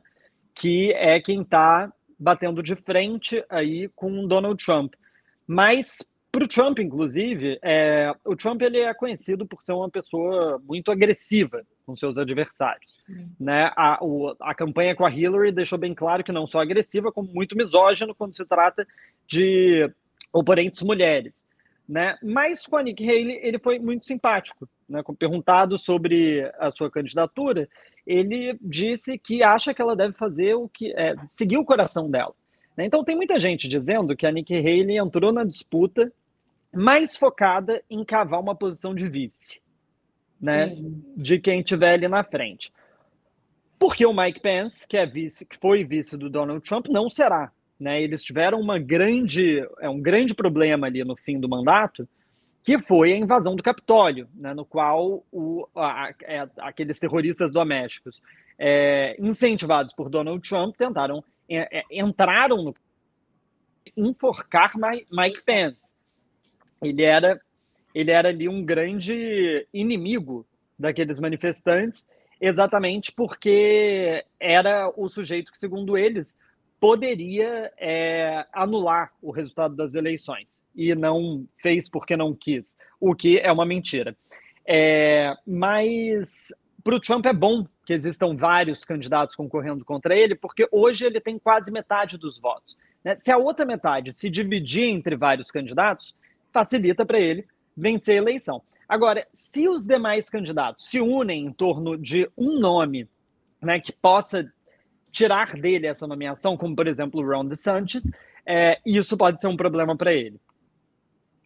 que 0.54 0.92
é 0.92 1.20
quem 1.20 1.42
está 1.42 1.92
batendo 2.18 2.62
de 2.62 2.74
frente 2.74 3.44
aí 3.50 3.88
com 3.94 4.26
Donald 4.26 4.64
Trump. 4.64 4.94
Mas 5.46 5.98
para 6.32 6.44
o 6.44 6.48
Trump, 6.48 6.78
inclusive, 6.78 7.58
é, 7.62 8.10
o 8.24 8.34
Trump 8.34 8.62
ele 8.62 8.78
é 8.78 8.94
conhecido 8.94 9.46
por 9.46 9.60
ser 9.60 9.74
uma 9.74 9.90
pessoa 9.90 10.58
muito 10.66 10.90
agressiva 10.90 11.62
com 11.84 11.94
seus 11.94 12.16
adversários. 12.16 12.98
Né? 13.38 13.70
A, 13.76 13.98
o, 14.02 14.34
a 14.40 14.54
campanha 14.54 14.96
com 14.96 15.04
a 15.04 15.10
Hillary 15.10 15.52
deixou 15.52 15.78
bem 15.78 15.94
claro 15.94 16.24
que 16.24 16.32
não 16.32 16.46
só 16.46 16.62
agressiva, 16.62 17.12
como 17.12 17.30
muito 17.34 17.54
misógino 17.54 18.14
quando 18.14 18.34
se 18.34 18.46
trata 18.46 18.88
de 19.28 19.92
oponentes 20.32 20.82
mulheres. 20.82 21.44
Né? 21.86 22.16
Mas 22.22 22.66
com 22.66 22.78
a 22.78 22.82
Nikki 22.82 23.06
Haley 23.06 23.38
ele 23.42 23.58
foi 23.58 23.78
muito 23.78 24.06
simpático. 24.06 24.66
Né? 24.88 25.02
Perguntado 25.18 25.76
sobre 25.76 26.50
a 26.58 26.70
sua 26.70 26.90
candidatura, 26.90 27.68
ele 28.06 28.56
disse 28.62 29.18
que 29.18 29.42
acha 29.42 29.74
que 29.74 29.82
ela 29.82 29.94
deve 29.94 30.14
fazer 30.14 30.54
o 30.54 30.66
que 30.66 30.94
é, 30.96 31.14
seguir 31.26 31.58
o 31.58 31.64
coração 31.64 32.10
dela. 32.10 32.32
Né? 32.74 32.86
Então 32.86 33.04
tem 33.04 33.14
muita 33.14 33.38
gente 33.38 33.68
dizendo 33.68 34.16
que 34.16 34.26
a 34.26 34.32
Nikki 34.32 34.56
Haley 34.56 34.96
entrou 34.96 35.30
na 35.30 35.44
disputa 35.44 36.10
mais 36.72 37.16
focada 37.16 37.82
em 37.90 38.04
cavar 38.04 38.40
uma 38.40 38.54
posição 38.54 38.94
de 38.94 39.08
vice, 39.08 39.60
né? 40.40 40.74
Sim. 40.74 41.04
De 41.16 41.38
quem 41.38 41.62
tiver 41.62 41.94
ali 41.94 42.08
na 42.08 42.24
frente. 42.24 42.72
Porque 43.78 44.06
o 44.06 44.14
Mike 44.14 44.40
Pence, 44.40 44.86
que 44.86 44.96
é 44.96 45.04
vice, 45.04 45.44
que 45.44 45.58
foi 45.58 45.84
vice 45.84 46.16
do 46.16 46.30
Donald 46.30 46.64
Trump, 46.64 46.86
não 46.88 47.10
será. 47.10 47.50
Né? 47.78 48.00
Eles 48.00 48.22
tiveram 48.22 48.60
uma 48.60 48.78
grande, 48.78 49.58
é 49.80 49.88
um 49.88 50.00
grande 50.00 50.34
problema 50.34 50.86
ali 50.86 51.02
no 51.02 51.16
fim 51.16 51.40
do 51.40 51.48
mandato, 51.48 52.08
que 52.62 52.78
foi 52.78 53.12
a 53.12 53.16
invasão 53.16 53.56
do 53.56 53.62
Capitólio, 53.62 54.28
né, 54.34 54.54
no 54.54 54.64
qual 54.64 55.24
o, 55.32 55.66
a, 55.74 56.04
a, 56.04 56.14
é, 56.22 56.48
aqueles 56.58 56.98
terroristas 57.00 57.50
domésticos 57.50 58.22
é, 58.56 59.16
incentivados 59.18 59.92
por 59.92 60.08
Donald 60.08 60.48
Trump 60.48 60.76
tentaram 60.76 61.24
é, 61.48 61.80
é 61.80 61.84
entraram 61.90 62.62
no 62.62 62.74
enforcar 63.96 64.74
Mike 65.10 65.42
Pence. 65.42 65.92
Ele 66.82 67.02
era 67.02 67.40
ele 67.94 68.10
era 68.10 68.30
ali 68.30 68.48
um 68.48 68.64
grande 68.64 69.66
inimigo 69.72 70.46
daqueles 70.78 71.18
manifestantes, 71.20 72.06
exatamente 72.40 73.12
porque 73.12 74.24
era 74.40 74.90
o 74.96 75.08
sujeito 75.08 75.52
que, 75.52 75.58
segundo 75.58 75.96
eles, 75.96 76.38
poderia 76.80 77.70
é, 77.78 78.46
anular 78.52 79.12
o 79.22 79.30
resultado 79.30 79.76
das 79.76 79.94
eleições 79.94 80.64
e 80.74 80.94
não 80.94 81.46
fez 81.58 81.88
porque 81.88 82.16
não 82.16 82.34
quis, 82.34 82.64
o 82.98 83.14
que 83.14 83.38
é 83.38 83.52
uma 83.52 83.64
mentira. 83.64 84.16
É, 84.66 85.34
mas 85.46 86.52
para 86.82 86.96
o 86.96 87.00
Trump 87.00 87.26
é 87.26 87.32
bom 87.32 87.64
que 87.86 87.92
existam 87.92 88.36
vários 88.36 88.84
candidatos 88.84 89.36
concorrendo 89.36 89.84
contra 89.84 90.16
ele, 90.16 90.34
porque 90.34 90.68
hoje 90.72 91.04
ele 91.04 91.20
tem 91.20 91.38
quase 91.38 91.70
metade 91.70 92.18
dos 92.18 92.38
votos. 92.38 92.76
Né? 93.04 93.14
Se 93.16 93.30
a 93.30 93.36
outra 93.36 93.64
metade 93.66 94.12
se 94.12 94.28
dividir 94.30 94.84
entre 94.84 95.14
vários 95.14 95.50
candidatos, 95.50 96.14
facilita 96.52 97.04
para 97.04 97.18
ele 97.18 97.46
vencer 97.76 98.14
a 98.14 98.22
eleição. 98.22 98.62
Agora, 98.88 99.26
se 99.32 99.68
os 99.68 99.86
demais 99.86 100.28
candidatos 100.28 100.88
se 100.88 101.00
unem 101.00 101.46
em 101.46 101.52
torno 101.52 101.96
de 101.96 102.30
um 102.36 102.58
nome 102.58 103.08
né, 103.60 103.80
que 103.80 103.92
possa 103.92 104.52
tirar 105.10 105.54
dele 105.54 105.86
essa 105.86 106.06
nomeação, 106.06 106.56
como 106.56 106.76
por 106.76 106.86
exemplo 106.86 107.20
o 107.20 107.26
Ron 107.26 107.46
DeSantis, 107.46 108.02
é, 108.46 108.80
isso 108.84 109.16
pode 109.16 109.40
ser 109.40 109.46
um 109.46 109.56
problema 109.56 109.96
para 109.96 110.12
ele. 110.12 110.40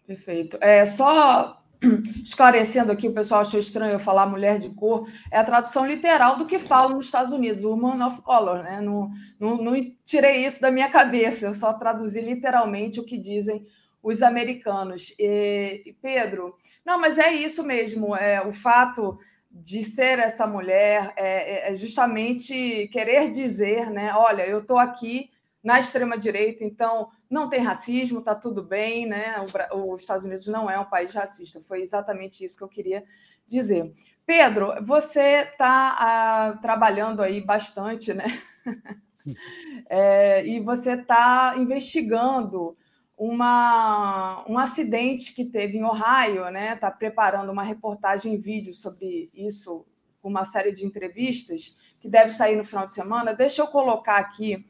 Perfeito. 0.06 0.56
É, 0.60 0.86
só 0.86 1.62
esclarecendo 2.22 2.92
aqui, 2.92 3.08
o 3.08 3.12
pessoal 3.12 3.42
achou 3.42 3.60
estranho 3.60 3.92
eu 3.92 3.98
falar 3.98 4.26
mulher 4.26 4.58
de 4.58 4.70
cor, 4.70 5.08
é 5.30 5.38
a 5.38 5.44
tradução 5.44 5.86
literal 5.86 6.36
do 6.36 6.46
que 6.46 6.58
falam 6.58 6.96
nos 6.96 7.06
Estados 7.06 7.32
Unidos, 7.32 7.64
woman 7.64 8.04
of 8.06 8.22
color, 8.22 8.62
né? 8.62 8.80
Não, 8.80 9.10
não, 9.38 9.56
não 9.56 9.74
tirei 10.04 10.44
isso 10.44 10.60
da 10.60 10.70
minha 10.70 10.90
cabeça, 10.90 11.46
eu 11.46 11.54
só 11.54 11.72
traduzi 11.72 12.20
literalmente 12.20 13.00
o 13.00 13.04
que 13.04 13.18
dizem 13.18 13.66
os 14.06 14.22
americanos. 14.22 15.12
E, 15.18 15.96
Pedro, 16.00 16.56
não, 16.84 17.00
mas 17.00 17.18
é 17.18 17.32
isso 17.32 17.64
mesmo, 17.64 18.14
é 18.14 18.40
o 18.40 18.52
fato 18.52 19.18
de 19.50 19.82
ser 19.82 20.20
essa 20.20 20.46
mulher 20.46 21.12
é, 21.16 21.66
é, 21.66 21.72
é 21.72 21.74
justamente 21.74 22.88
querer 22.92 23.32
dizer, 23.32 23.90
né? 23.90 24.12
Olha, 24.14 24.46
eu 24.46 24.60
estou 24.60 24.78
aqui 24.78 25.28
na 25.60 25.80
extrema 25.80 26.16
direita, 26.16 26.62
então 26.62 27.08
não 27.28 27.48
tem 27.48 27.60
racismo, 27.60 28.20
está 28.20 28.32
tudo 28.32 28.62
bem, 28.62 29.06
né? 29.06 29.34
Os 29.72 30.02
Estados 30.02 30.24
Unidos 30.24 30.46
não 30.46 30.70
é 30.70 30.78
um 30.78 30.84
país 30.84 31.12
racista. 31.12 31.60
Foi 31.60 31.80
exatamente 31.80 32.44
isso 32.44 32.56
que 32.56 32.62
eu 32.62 32.68
queria 32.68 33.02
dizer. 33.44 33.92
Pedro, 34.24 34.72
você 34.84 35.48
está 35.50 35.96
ah, 35.98 36.58
trabalhando 36.62 37.22
aí 37.22 37.40
bastante, 37.40 38.14
né? 38.14 38.26
é, 39.90 40.46
e 40.46 40.60
você 40.60 40.92
está 40.92 41.56
investigando 41.58 42.76
uma, 43.16 44.44
um 44.46 44.58
acidente 44.58 45.32
que 45.32 45.44
teve 45.44 45.78
em 45.78 45.84
Ohio, 45.84 46.50
né? 46.50 46.74
Está 46.74 46.90
preparando 46.90 47.50
uma 47.50 47.62
reportagem 47.62 48.34
em 48.34 48.38
vídeo 48.38 48.74
sobre 48.74 49.30
isso, 49.32 49.86
uma 50.22 50.44
série 50.44 50.72
de 50.72 50.84
entrevistas 50.84 51.74
que 51.98 52.08
deve 52.08 52.30
sair 52.30 52.56
no 52.56 52.64
final 52.64 52.86
de 52.86 52.92
semana. 52.92 53.32
Deixa 53.32 53.62
eu 53.62 53.68
colocar 53.68 54.18
aqui 54.18 54.66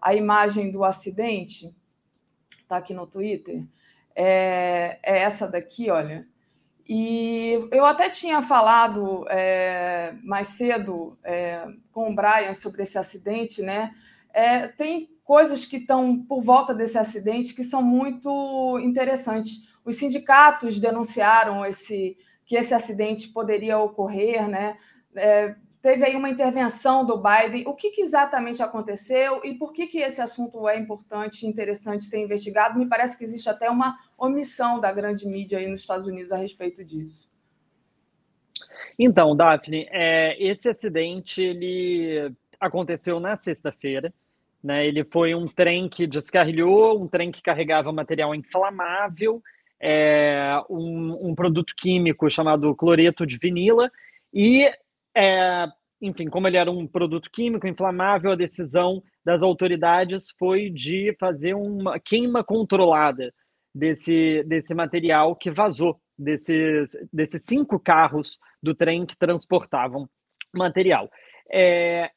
a 0.00 0.14
imagem 0.14 0.70
do 0.70 0.82
acidente, 0.82 1.74
está 2.62 2.78
aqui 2.78 2.94
no 2.94 3.06
Twitter. 3.06 3.66
É, 4.14 4.98
é, 5.02 5.18
essa 5.18 5.46
daqui, 5.46 5.90
olha. 5.90 6.26
E 6.88 7.68
eu 7.70 7.84
até 7.84 8.08
tinha 8.08 8.42
falado 8.42 9.24
é, 9.28 10.14
mais 10.24 10.48
cedo 10.48 11.18
é, 11.22 11.64
com 11.92 12.10
o 12.10 12.14
Brian 12.14 12.54
sobre 12.54 12.82
esse 12.82 12.98
acidente, 12.98 13.62
né? 13.62 13.94
É, 14.32 14.66
tem 14.66 15.09
coisas 15.30 15.64
que 15.64 15.76
estão 15.76 16.20
por 16.24 16.40
volta 16.42 16.74
desse 16.74 16.98
acidente 16.98 17.54
que 17.54 17.62
são 17.62 17.80
muito 17.80 18.80
interessantes. 18.82 19.62
Os 19.84 19.94
sindicatos 19.94 20.80
denunciaram 20.80 21.64
esse 21.64 22.18
que 22.44 22.56
esse 22.56 22.74
acidente 22.74 23.28
poderia 23.28 23.78
ocorrer, 23.78 24.48
né? 24.48 24.76
É, 25.14 25.54
teve 25.80 26.04
aí 26.04 26.16
uma 26.16 26.28
intervenção 26.28 27.06
do 27.06 27.16
Biden. 27.16 27.62
O 27.68 27.74
que, 27.74 27.92
que, 27.92 28.02
exatamente 28.02 28.60
aconteceu 28.60 29.40
e 29.44 29.54
por 29.54 29.72
que, 29.72 29.86
que 29.86 29.98
esse 29.98 30.20
assunto 30.20 30.68
é 30.68 30.76
importante 30.76 31.46
e 31.46 31.48
interessante 31.48 32.02
ser 32.02 32.18
investigado? 32.18 32.76
Me 32.76 32.88
parece 32.88 33.16
que 33.16 33.22
existe 33.22 33.48
até 33.48 33.70
uma 33.70 33.96
omissão 34.18 34.80
da 34.80 34.90
grande 34.90 35.28
mídia 35.28 35.60
aí 35.60 35.68
nos 35.68 35.82
Estados 35.82 36.08
Unidos 36.08 36.32
a 36.32 36.38
respeito 36.38 36.84
disso. 36.84 37.32
Então, 38.98 39.36
Daphne, 39.36 39.86
é, 39.92 40.36
esse 40.42 40.68
acidente 40.68 41.40
ele 41.40 42.34
aconteceu 42.58 43.20
na 43.20 43.36
sexta-feira. 43.36 44.12
Né? 44.62 44.86
Ele 44.86 45.04
foi 45.04 45.34
um 45.34 45.46
trem 45.46 45.88
que 45.88 46.06
descarrilhou, 46.06 47.00
um 47.00 47.08
trem 47.08 47.30
que 47.30 47.42
carregava 47.42 47.92
material 47.92 48.34
inflamável, 48.34 49.42
é, 49.80 50.60
um, 50.68 51.30
um, 51.30 51.34
produto 51.34 51.72
químico 51.76 52.30
chamado 52.30 52.74
cloreto 52.74 53.26
de 53.26 53.38
vinila, 53.38 53.90
e, 54.32 54.70
é, 55.16 55.66
enfim, 56.02 56.28
como 56.28 56.46
ele 56.46 56.58
era 56.58 56.70
um 56.70 56.86
produto 56.86 57.30
químico 57.30 57.66
inflamável, 57.66 58.32
a 58.32 58.36
decisão 58.36 59.02
das 59.24 59.42
autoridades 59.42 60.30
foi 60.38 60.68
de 60.68 61.14
fazer 61.18 61.54
uma 61.54 61.98
queima 61.98 62.44
controlada 62.44 63.32
desse, 63.74 64.44
desse 64.44 64.74
material 64.74 65.34
que 65.34 65.50
vazou 65.50 65.98
desses, 66.20 66.90
desses 67.10 67.42
cinco 67.44 67.80
carros 67.80 68.38
do 68.62 68.74
trem 68.74 69.06
que 69.06 69.16
transportavam 69.16 70.08
material. 70.54 71.10
É, 71.50 72.10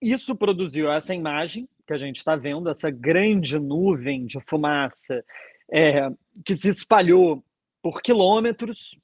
isso 0.00 0.36
produziu 0.36 0.90
essa 0.90 1.14
imagem 1.14 1.68
que 1.88 1.94
a 1.94 1.98
gente 1.98 2.18
está 2.18 2.36
vendo, 2.36 2.68
essa 2.68 2.90
grande 2.90 3.58
nuvem 3.58 4.26
de 4.26 4.38
fumaça 4.40 5.24
é, 5.72 6.10
que 6.44 6.54
se 6.54 6.68
espalhou 6.68 7.42
por 7.82 8.02
quilômetros 8.02 8.94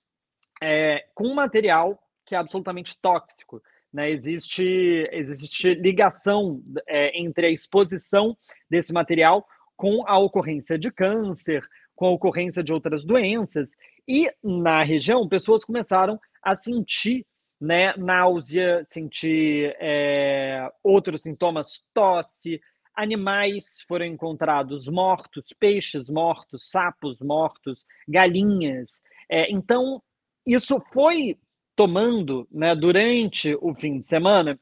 é, 0.63 1.03
com 1.15 1.29
um 1.29 1.35
material 1.35 1.99
que 2.27 2.35
é 2.35 2.39
absolutamente 2.39 3.01
tóxico. 3.01 3.63
Né? 3.91 4.11
Existe, 4.11 5.09
existe 5.11 5.73
ligação 5.73 6.63
é, 6.87 7.19
entre 7.19 7.47
a 7.47 7.51
exposição 7.51 8.37
desse 8.69 8.93
material 8.93 9.47
com 9.75 10.07
a 10.07 10.19
ocorrência 10.19 10.79
de 10.79 10.91
câncer, 10.91 11.67
com 11.97 12.05
a 12.05 12.11
ocorrência 12.11 12.63
de 12.63 12.71
outras 12.71 13.03
doenças. 13.03 13.71
E 14.07 14.31
na 14.43 14.83
região, 14.83 15.27
pessoas 15.27 15.65
começaram 15.65 16.21
a 16.43 16.55
sentir 16.55 17.25
né, 17.59 17.95
náusea, 17.97 18.85
sentir 18.87 19.75
é, 19.81 20.71
outros 20.83 21.23
sintomas, 21.23 21.81
tosse, 21.95 22.61
animais 22.95 23.83
foram 23.87 24.07
encontrados 24.07 24.87
mortos, 24.89 25.53
peixes 25.59 26.09
mortos, 26.09 26.71
sapos 26.71 27.21
mortos, 27.21 27.85
galinhas. 28.09 29.03
É, 29.29 29.51
então, 29.51 30.03
isso 30.47 30.81
foi 30.93 31.39
tomando, 31.77 32.47
né, 32.51 32.75
durante 32.75 33.57
o 33.61 33.75
fim 33.75 33.99
de 33.99 34.07
semana, 34.07 34.59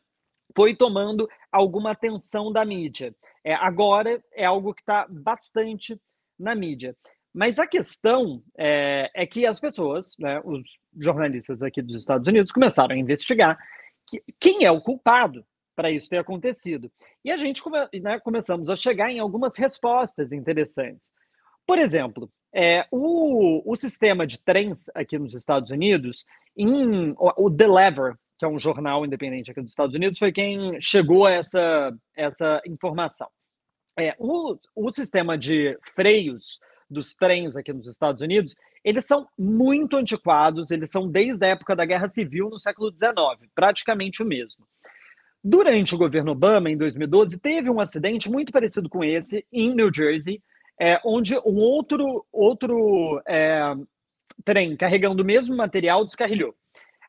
foi 0.56 0.74
tomando 0.74 1.28
alguma 1.50 1.90
atenção 1.92 2.52
da 2.52 2.64
mídia. 2.64 3.14
É, 3.44 3.54
agora 3.54 4.22
é 4.32 4.44
algo 4.44 4.74
que 4.74 4.82
está 4.82 5.06
bastante 5.08 6.00
na 6.38 6.54
mídia. 6.54 6.96
Mas 7.34 7.58
a 7.58 7.66
questão 7.66 8.42
é, 8.56 9.10
é 9.14 9.26
que 9.26 9.46
as 9.46 9.58
pessoas, 9.58 10.14
né, 10.18 10.40
os 10.44 10.62
jornalistas 10.98 11.62
aqui 11.62 11.80
dos 11.80 11.96
Estados 11.96 12.28
Unidos, 12.28 12.52
começaram 12.52 12.94
a 12.94 12.98
investigar 12.98 13.58
que, 14.06 14.22
quem 14.38 14.64
é 14.64 14.70
o 14.70 14.82
culpado 14.82 15.44
para 15.74 15.90
isso 15.90 16.08
ter 16.08 16.18
acontecido. 16.18 16.90
E 17.24 17.30
a 17.30 17.36
gente 17.36 17.62
come, 17.62 17.78
né, 18.00 18.18
começamos 18.20 18.68
a 18.68 18.76
chegar 18.76 19.10
em 19.10 19.18
algumas 19.18 19.56
respostas 19.56 20.32
interessantes. 20.32 21.10
Por 21.66 21.78
exemplo, 21.78 22.30
é, 22.54 22.86
o, 22.90 23.62
o 23.70 23.76
sistema 23.76 24.26
de 24.26 24.40
trens 24.40 24.90
aqui 24.94 25.18
nos 25.18 25.34
Estados 25.34 25.70
Unidos, 25.70 26.24
em, 26.56 27.14
o, 27.18 27.50
The 27.50 27.66
Lever, 27.66 28.14
que 28.38 28.44
é 28.44 28.48
um 28.48 28.58
jornal 28.58 29.06
independente 29.06 29.50
aqui 29.50 29.60
dos 29.60 29.70
Estados 29.70 29.94
Unidos, 29.94 30.18
foi 30.18 30.32
quem 30.32 30.80
chegou 30.80 31.26
a 31.26 31.32
essa, 31.32 31.94
essa 32.14 32.60
informação. 32.66 33.28
É, 33.98 34.14
o, 34.18 34.56
o 34.74 34.90
sistema 34.90 35.38
de 35.38 35.78
freios 35.94 36.58
dos 36.90 37.14
trens 37.14 37.56
aqui 37.56 37.72
nos 37.72 37.88
Estados 37.88 38.20
Unidos, 38.20 38.54
eles 38.84 39.06
são 39.06 39.26
muito 39.38 39.96
antiquados, 39.96 40.70
eles 40.70 40.90
são 40.90 41.08
desde 41.08 41.44
a 41.44 41.48
época 41.48 41.74
da 41.74 41.84
Guerra 41.84 42.08
Civil 42.08 42.50
no 42.50 42.58
século 42.58 42.90
XIX, 42.90 43.50
praticamente 43.54 44.22
o 44.22 44.26
mesmo. 44.26 44.66
Durante 45.44 45.94
o 45.94 45.98
governo 45.98 46.32
Obama, 46.32 46.70
em 46.70 46.76
2012, 46.76 47.38
teve 47.40 47.68
um 47.68 47.80
acidente 47.80 48.30
muito 48.30 48.52
parecido 48.52 48.88
com 48.88 49.02
esse 49.02 49.44
em 49.52 49.74
New 49.74 49.92
Jersey, 49.92 50.40
é, 50.80 51.00
onde 51.04 51.36
um 51.38 51.56
outro, 51.56 52.24
outro 52.32 53.20
é, 53.26 53.74
trem 54.44 54.76
carregando 54.76 55.22
o 55.22 55.26
mesmo 55.26 55.56
material 55.56 56.04
descarrilhou. 56.04 56.54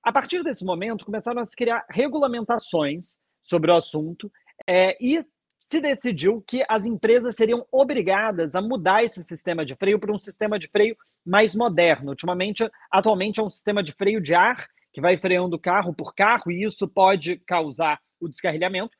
A 0.01 0.11
partir 0.11 0.43
desse 0.43 0.65
momento, 0.65 1.05
começaram 1.05 1.41
a 1.41 1.45
se 1.45 1.55
criar 1.55 1.85
regulamentações 1.89 3.19
sobre 3.43 3.69
o 3.69 3.75
assunto 3.75 4.31
é, 4.67 4.97
e 4.99 5.23
se 5.59 5.79
decidiu 5.79 6.43
que 6.45 6.63
as 6.67 6.85
empresas 6.85 7.35
seriam 7.35 7.65
obrigadas 7.71 8.55
a 8.55 8.61
mudar 8.61 9.03
esse 9.03 9.23
sistema 9.23 9.65
de 9.65 9.75
freio 9.75 9.99
para 9.99 10.11
um 10.11 10.19
sistema 10.19 10.57
de 10.57 10.67
freio 10.67 10.97
mais 11.25 11.55
moderno. 11.55 12.09
Ultimamente, 12.09 12.67
atualmente 12.91 13.39
é 13.39 13.43
um 13.43 13.49
sistema 13.49 13.83
de 13.83 13.91
freio 13.91 14.19
de 14.19 14.33
ar 14.33 14.67
que 14.91 15.01
vai 15.01 15.17
freando 15.17 15.57
carro 15.57 15.93
por 15.93 16.13
carro 16.13 16.51
e 16.51 16.63
isso 16.63 16.87
pode 16.87 17.37
causar 17.37 17.99
o 18.25 18.29
descarrilhamento. 18.29 18.95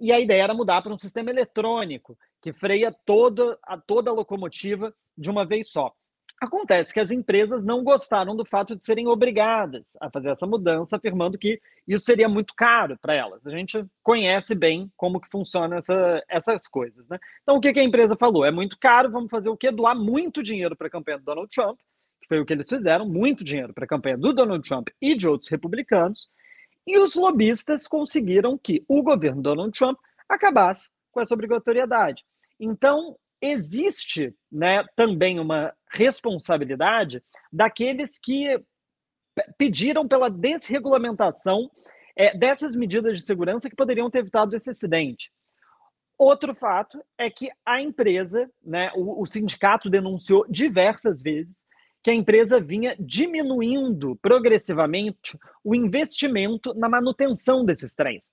E 0.00 0.12
a 0.12 0.20
ideia 0.20 0.44
era 0.44 0.54
mudar 0.54 0.82
para 0.82 0.92
um 0.92 0.98
sistema 0.98 1.30
eletrônico 1.30 2.16
que 2.40 2.52
freia 2.52 2.94
toda 3.04 3.58
a 3.62 3.76
toda 3.76 4.10
a 4.10 4.14
locomotiva 4.14 4.94
de 5.16 5.28
uma 5.28 5.44
vez 5.44 5.70
só. 5.70 5.92
Acontece 6.40 6.94
que 6.94 7.00
as 7.00 7.10
empresas 7.10 7.64
não 7.64 7.82
gostaram 7.82 8.36
do 8.36 8.44
fato 8.44 8.76
de 8.76 8.84
serem 8.84 9.08
obrigadas 9.08 9.96
a 10.00 10.08
fazer 10.08 10.28
essa 10.28 10.46
mudança, 10.46 10.94
afirmando 10.96 11.36
que 11.36 11.60
isso 11.86 12.04
seria 12.04 12.28
muito 12.28 12.54
caro 12.54 12.96
para 12.96 13.12
elas. 13.12 13.44
A 13.44 13.50
gente 13.50 13.84
conhece 14.04 14.54
bem 14.54 14.88
como 14.96 15.20
que 15.20 15.28
funciona 15.28 15.78
essa, 15.78 16.22
essas 16.28 16.68
coisas. 16.68 17.08
Né? 17.08 17.18
Então, 17.42 17.56
o 17.56 17.60
que, 17.60 17.72
que 17.72 17.80
a 17.80 17.84
empresa 17.84 18.16
falou? 18.16 18.44
É 18.44 18.52
muito 18.52 18.78
caro, 18.78 19.10
vamos 19.10 19.30
fazer 19.30 19.48
o 19.48 19.56
quê? 19.56 19.72
Doar 19.72 19.96
muito 19.96 20.40
dinheiro 20.40 20.76
para 20.76 20.86
a 20.86 20.90
campanha 20.90 21.18
do 21.18 21.24
Donald 21.24 21.50
Trump, 21.50 21.76
que 22.22 22.28
foi 22.28 22.38
o 22.38 22.46
que 22.46 22.52
eles 22.52 22.68
fizeram, 22.68 23.04
muito 23.04 23.42
dinheiro 23.42 23.74
para 23.74 23.84
a 23.84 23.88
campanha 23.88 24.16
do 24.16 24.32
Donald 24.32 24.62
Trump 24.68 24.90
e 25.02 25.16
de 25.16 25.26
outros 25.26 25.50
republicanos, 25.50 26.30
e 26.86 26.98
os 26.98 27.14
lobistas 27.14 27.86
conseguiram 27.86 28.56
que 28.56 28.84
o 28.88 29.02
governo 29.02 29.42
Donald 29.42 29.76
Trump 29.76 29.98
acabasse 30.28 30.88
com 31.10 31.20
essa 31.20 31.34
obrigatoriedade. 31.34 32.24
Então, 32.58 33.16
existe 33.40 34.34
né, 34.50 34.84
também 34.96 35.38
uma 35.38 35.72
responsabilidade 35.90 37.22
daqueles 37.52 38.18
que 38.18 38.60
pediram 39.56 40.06
pela 40.06 40.28
desregulamentação 40.28 41.70
é, 42.16 42.36
dessas 42.36 42.74
medidas 42.74 43.18
de 43.18 43.24
segurança 43.24 43.70
que 43.70 43.76
poderiam 43.76 44.10
ter 44.10 44.18
evitado 44.18 44.56
esse 44.56 44.70
acidente. 44.70 45.30
Outro 46.18 46.52
fato 46.52 47.00
é 47.16 47.30
que 47.30 47.48
a 47.64 47.80
empresa, 47.80 48.50
né, 48.60 48.90
o, 48.96 49.22
o 49.22 49.26
sindicato 49.26 49.88
denunciou 49.88 50.44
diversas 50.48 51.22
vezes 51.22 51.62
que 52.02 52.10
a 52.10 52.14
empresa 52.14 52.60
vinha 52.60 52.96
diminuindo 52.98 54.16
progressivamente 54.16 55.38
o 55.64 55.74
investimento 55.74 56.72
na 56.74 56.88
manutenção 56.88 57.64
desses 57.64 57.94
trens. 57.94 58.30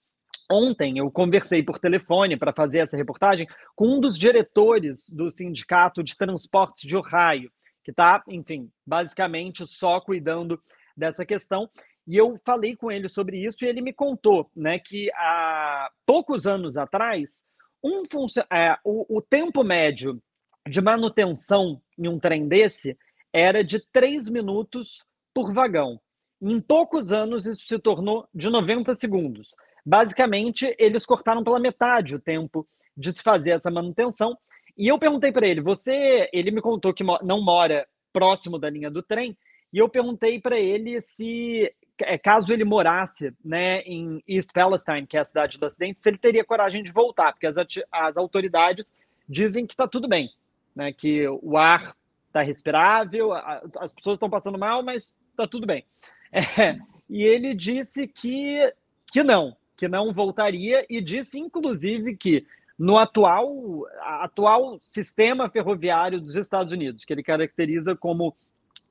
Ontem 0.50 1.00
eu 1.00 1.10
conversei 1.10 1.64
por 1.64 1.80
telefone 1.80 2.38
para 2.38 2.54
fazer 2.54 2.80
essa 2.80 2.96
reportagem 2.96 3.48
com 3.76 3.88
um 3.88 4.00
dos 4.00 4.18
diretores 4.18 5.10
do 5.10 5.30
Sindicato 5.32 6.04
de 6.04 6.16
Transportes 6.16 6.88
de 6.88 6.96
Ohio, 6.96 7.52
que 7.84 7.92
está, 7.92 8.24
enfim, 8.28 8.70
basicamente 8.86 9.66
só 9.66 10.00
cuidando 10.00 10.62
dessa 10.96 11.26
questão. 11.26 11.70
E 12.08 12.16
eu 12.16 12.40
falei 12.46 12.76
com 12.76 12.92
ele 12.92 13.10
sobre 13.10 13.44
isso 13.44 13.66
e 13.66 13.68
ele 13.68 13.82
me 13.82 13.92
contou 13.92 14.50
né, 14.56 14.78
que 14.78 15.12
há 15.14 15.90
poucos 16.06 16.46
anos 16.46 16.78
atrás, 16.78 17.44
um 17.84 18.04
é, 18.52 18.78
o, 18.84 19.18
o 19.18 19.22
tempo 19.22 19.64
médio 19.64 20.22
de 20.68 20.82
manutenção 20.82 21.82
em 21.98 22.08
um 22.08 22.20
trem 22.20 22.48
desse 22.48 22.98
era 23.36 23.66
de 23.66 23.82
três 23.92 24.30
minutos 24.30 25.04
por 25.34 25.54
vagão. 25.54 26.00
Em 26.42 26.62
poucos 26.62 27.12
anos, 27.12 27.46
isso 27.46 27.68
se 27.68 27.78
tornou 27.78 28.26
de 28.34 28.50
90 28.50 28.96
segundos. 28.96 29.54
Basicamente, 29.86 30.74
eles 30.80 31.06
cortaram 31.06 31.44
pela 31.44 31.60
metade 31.60 32.16
o 32.16 32.20
tempo 32.20 32.66
de 32.96 33.12
se 33.12 33.22
fazer 33.22 33.50
essa 33.50 33.70
manutenção. 33.70 34.38
E 34.78 34.88
eu 34.88 34.98
perguntei 34.98 35.34
para 35.34 35.46
ele, 35.46 35.60
você, 35.60 36.30
ele 36.32 36.50
me 36.50 36.62
contou 36.62 36.94
que 36.94 37.04
não 37.04 37.44
mora 37.44 37.86
próximo 38.14 38.58
da 38.58 38.70
linha 38.70 38.90
do 38.90 39.04
trem, 39.04 39.38
e 39.74 39.80
eu 39.80 39.90
perguntei 39.90 40.40
para 40.40 40.58
ele 40.58 41.02
se, 41.02 41.70
é, 42.04 42.18
caso 42.18 42.54
ele 42.54 42.64
morasse 42.64 43.34
né, 43.44 43.82
em 43.82 44.24
East 44.26 44.54
Palestine, 44.54 45.06
que 45.06 45.18
é 45.18 45.20
a 45.20 45.26
cidade 45.26 45.58
do 45.58 45.66
acidente, 45.66 46.00
se 46.00 46.08
ele 46.08 46.18
teria 46.18 46.46
coragem 46.46 46.82
de 46.82 46.92
voltar, 46.94 47.34
porque 47.34 47.48
as, 47.48 47.58
as 47.92 48.16
autoridades 48.16 48.86
dizem 49.28 49.68
que 49.68 49.74
está 49.74 49.86
tudo 49.90 50.08
bem, 50.08 50.30
né, 50.74 50.94
que 50.94 51.28
o 51.28 51.58
ar 51.58 51.94
está 52.36 52.42
respirável, 52.42 53.32
as 53.34 53.94
pessoas 53.94 54.18
estão 54.18 54.30
passando 54.30 54.60
mal, 54.60 54.84
mas 54.84 55.16
está 55.32 55.48
tudo 55.48 55.66
bem. 55.66 55.86
É, 56.34 56.78
e 57.10 57.24
ele 57.24 57.54
disse 57.54 58.08
que, 58.08 58.74
que 59.10 59.24
não, 59.24 59.56
que 59.78 59.88
não 59.88 60.12
voltaria 60.12 60.86
e 60.90 61.00
disse, 61.00 61.40
inclusive, 61.40 62.18
que 62.18 62.46
no 62.78 62.98
atual, 62.98 63.86
atual 64.02 64.78
sistema 64.82 65.50
ferroviário 65.50 66.20
dos 66.20 66.36
Estados 66.36 66.74
Unidos, 66.74 67.06
que 67.06 67.14
ele 67.14 67.24
caracteriza 67.24 67.96
como 67.96 68.36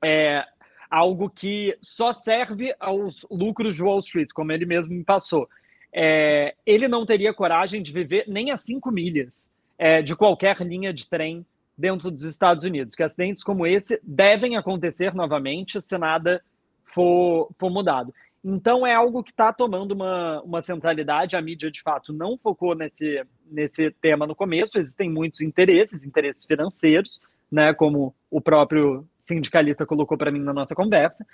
é, 0.03 0.43
algo 0.89 1.29
que 1.29 1.77
só 1.83 2.11
serve 2.11 2.73
aos 2.79 3.27
lucros 3.29 3.75
de 3.75 3.83
Wall 3.83 3.99
Street, 3.99 4.29
como 4.33 4.51
ele 4.51 4.65
mesmo 4.65 4.93
me 4.93 5.03
passou, 5.03 5.47
é, 5.93 6.55
ele 6.65 6.87
não 6.87 7.05
teria 7.05 7.33
coragem 7.33 7.83
de 7.83 7.93
viver 7.93 8.25
nem 8.27 8.49
a 8.49 8.57
cinco 8.57 8.91
milhas 8.91 9.51
é, 9.77 10.01
de 10.01 10.15
qualquer 10.15 10.59
linha 10.61 10.91
de 10.91 11.07
trem 11.07 11.45
dentro 11.77 12.09
dos 12.09 12.23
Estados 12.23 12.63
Unidos, 12.63 12.95
que 12.95 13.03
acidentes 13.03 13.43
como 13.43 13.67
esse 13.67 13.99
devem 14.03 14.55
acontecer 14.55 15.13
novamente 15.13 15.81
se 15.81 15.97
nada 15.97 16.41
for, 16.83 17.49
for 17.59 17.69
mudado. 17.69 18.13
Então 18.43 18.85
é 18.85 18.93
algo 18.93 19.23
que 19.23 19.31
está 19.31 19.51
tomando 19.51 19.93
uma, 19.93 20.39
uma 20.43 20.61
centralidade. 20.61 21.35
A 21.35 21.41
mídia, 21.41 21.71
de 21.71 21.81
fato, 21.81 22.13
não 22.13 22.37
focou 22.37 22.75
nesse, 22.75 23.25
nesse 23.49 23.89
tema 23.99 24.27
no 24.27 24.35
começo. 24.35 24.77
Existem 24.77 25.09
muitos 25.09 25.41
interesses, 25.41 26.05
interesses 26.05 26.45
financeiros, 26.45 27.19
né, 27.51 27.73
como 27.73 28.13
o 28.29 28.39
próprio 28.39 29.03
sindicalista 29.19 29.85
colocou 29.85 30.15
para 30.15 30.29
mim 30.29 30.39
na 30.39 30.53
nossa 30.53 30.75
conversa. 30.75 31.25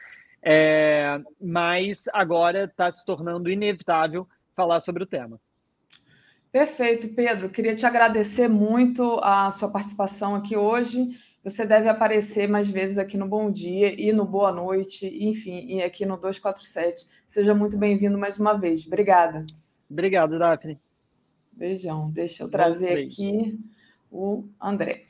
É, 0.42 1.20
mas 1.40 2.06
agora 2.14 2.64
está 2.64 2.90
se 2.90 3.06
tornando 3.06 3.50
inevitável 3.50 4.26
falar 4.56 4.80
sobre 4.80 5.04
o 5.04 5.08
tema. 5.08 5.38
Perfeito, 6.52 7.10
Pedro. 7.10 7.50
Queria 7.50 7.76
te 7.76 7.86
agradecer 7.86 8.48
muito 8.48 9.20
a 9.24 9.52
sua 9.52 9.70
participação 9.70 10.36
aqui 10.36 10.58
hoje 10.58 11.16
você 11.44 11.66
deve 11.66 11.90
aparecer 11.90 12.48
mais 12.48 12.70
vezes 12.70 13.00
aqui 13.00 13.18
no 13.18 13.28
Bom 13.28 13.50
Dia 13.50 14.00
e 14.00 14.14
no 14.14 14.26
Boa 14.26 14.52
Noite, 14.52 15.08
enfim, 15.08 15.66
e 15.68 15.82
aqui 15.82 16.06
no 16.06 16.16
247. 16.16 17.08
Seja 17.28 17.56
muito 17.56 17.76
bem-vindo 17.78 18.16
mais 18.16 18.40
uma 18.40 18.54
vez. 18.54 18.86
Obrigada. 18.86 19.44
Obrigado, 19.90 20.38
Daphne. 20.38 20.80
Beijão. 21.52 22.12
Deixa 22.12 22.44
eu 22.44 22.50
trazer 22.50 23.06
aqui 23.06 23.60
o 24.12 24.46
André. 24.62 25.04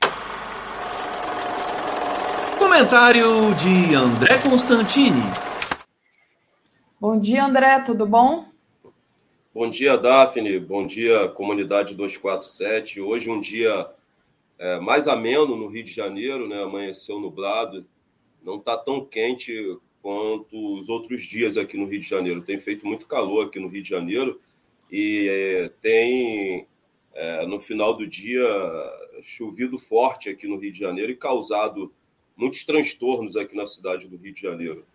Comentário 2.58 3.54
de 3.56 3.94
André 3.94 4.38
Constantini. 4.42 5.20
Bom 6.98 7.18
dia, 7.18 7.44
André, 7.44 7.80
tudo 7.80 8.06
bom? 8.06 8.51
Bom 9.54 9.68
dia, 9.68 9.98
Daphne. 9.98 10.58
Bom 10.58 10.86
dia, 10.86 11.28
comunidade 11.28 11.94
247. 11.94 13.02
Hoje 13.02 13.28
um 13.28 13.38
dia 13.38 13.86
é, 14.58 14.80
mais 14.80 15.06
ameno 15.06 15.54
no 15.54 15.66
Rio 15.66 15.84
de 15.84 15.92
Janeiro, 15.92 16.48
né? 16.48 16.62
amanheceu 16.62 17.20
nublado, 17.20 17.84
não 18.42 18.56
está 18.56 18.78
tão 18.78 19.04
quente 19.04 19.52
quanto 20.00 20.78
os 20.78 20.88
outros 20.88 21.24
dias 21.24 21.58
aqui 21.58 21.76
no 21.76 21.84
Rio 21.84 22.00
de 22.00 22.08
Janeiro. 22.08 22.40
Tem 22.40 22.58
feito 22.58 22.86
muito 22.86 23.06
calor 23.06 23.46
aqui 23.46 23.60
no 23.60 23.68
Rio 23.68 23.82
de 23.82 23.90
Janeiro 23.90 24.40
e 24.90 25.28
é, 25.28 25.68
tem, 25.82 26.66
é, 27.12 27.46
no 27.46 27.60
final 27.60 27.94
do 27.94 28.06
dia, 28.06 28.42
chovido 29.22 29.78
forte 29.78 30.30
aqui 30.30 30.48
no 30.48 30.56
Rio 30.56 30.72
de 30.72 30.78
Janeiro 30.78 31.12
e 31.12 31.16
causado 31.16 31.92
muitos 32.34 32.64
transtornos 32.64 33.36
aqui 33.36 33.54
na 33.54 33.66
cidade 33.66 34.08
do 34.08 34.16
Rio 34.16 34.32
de 34.32 34.40
Janeiro. 34.40 34.86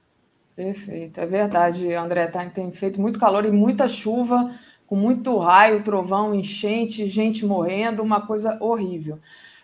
Perfeito, 0.57 1.19
é 1.19 1.25
verdade, 1.27 1.93
André. 1.93 2.25
Tá, 2.25 2.43
tem 2.49 2.71
feito 2.71 2.99
muito 2.99 3.19
calor 3.19 3.45
e 3.45 3.51
muita 3.51 3.87
chuva, 3.87 4.51
com 4.87 4.95
muito 4.95 5.37
raio, 5.37 5.83
trovão, 5.83 6.33
enchente, 6.33 7.05
gente 7.05 7.45
morrendo, 7.45 8.01
uma 8.01 8.25
coisa 8.25 8.57
horrível. 8.59 9.19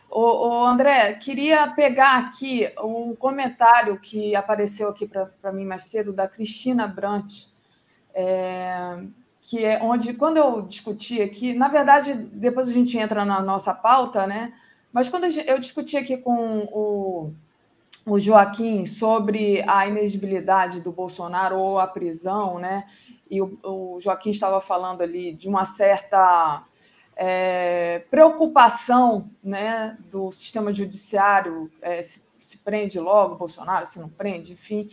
O, 0.08 0.64
André, 0.64 1.16
queria 1.16 1.68
pegar 1.70 2.20
aqui 2.20 2.72
um 2.80 3.16
comentário 3.16 4.00
que 4.00 4.36
apareceu 4.36 4.88
aqui 4.90 5.08
para 5.08 5.52
mim 5.52 5.66
mais 5.66 5.82
cedo, 5.86 6.14
da 6.14 6.28
Cristina 6.28 6.86
Brant, 6.88 7.46
é, 8.14 9.00
que 9.42 9.66
é 9.66 9.82
onde, 9.82 10.14
quando 10.14 10.38
eu 10.38 10.62
discuti 10.62 11.24
aqui, 11.24 11.56
na 11.56 11.70
verdade, 11.70 12.14
depois 12.14 12.70
a 12.70 12.72
gente 12.72 12.96
entra 13.00 13.26
na 13.26 13.42
nossa 13.42 13.74
pauta, 13.74 14.28
né? 14.28 14.54
Mas 14.92 15.10
quando 15.10 15.24
eu 15.26 15.58
discuti 15.58 15.98
aqui 15.98 16.18
com 16.18 16.68
o, 16.72 17.34
o 18.06 18.20
Joaquim 18.20 18.86
sobre 18.86 19.64
a 19.68 19.88
inegibilidade 19.88 20.82
do 20.82 20.92
Bolsonaro 20.92 21.58
ou 21.58 21.80
a 21.80 21.88
prisão, 21.88 22.60
né? 22.60 22.86
E 23.30 23.42
o, 23.42 23.58
o 23.64 24.00
Joaquim 24.00 24.30
estava 24.30 24.60
falando 24.60 25.02
ali 25.02 25.34
de 25.34 25.48
uma 25.48 25.66
certa 25.66 26.64
é, 27.16 28.04
preocupação 28.10 29.30
né, 29.44 29.98
do 30.12 30.32
sistema 30.32 30.74
judiciário, 30.74 31.72
é, 31.82 32.02
se, 32.02 32.22
se, 32.38 32.58
prende 32.58 33.00
logo 33.00 33.36
Bolsonaro, 33.36 33.86
se 33.86 34.00
não 34.00 34.10
prende, 34.10 34.54
enfim. 34.54 34.90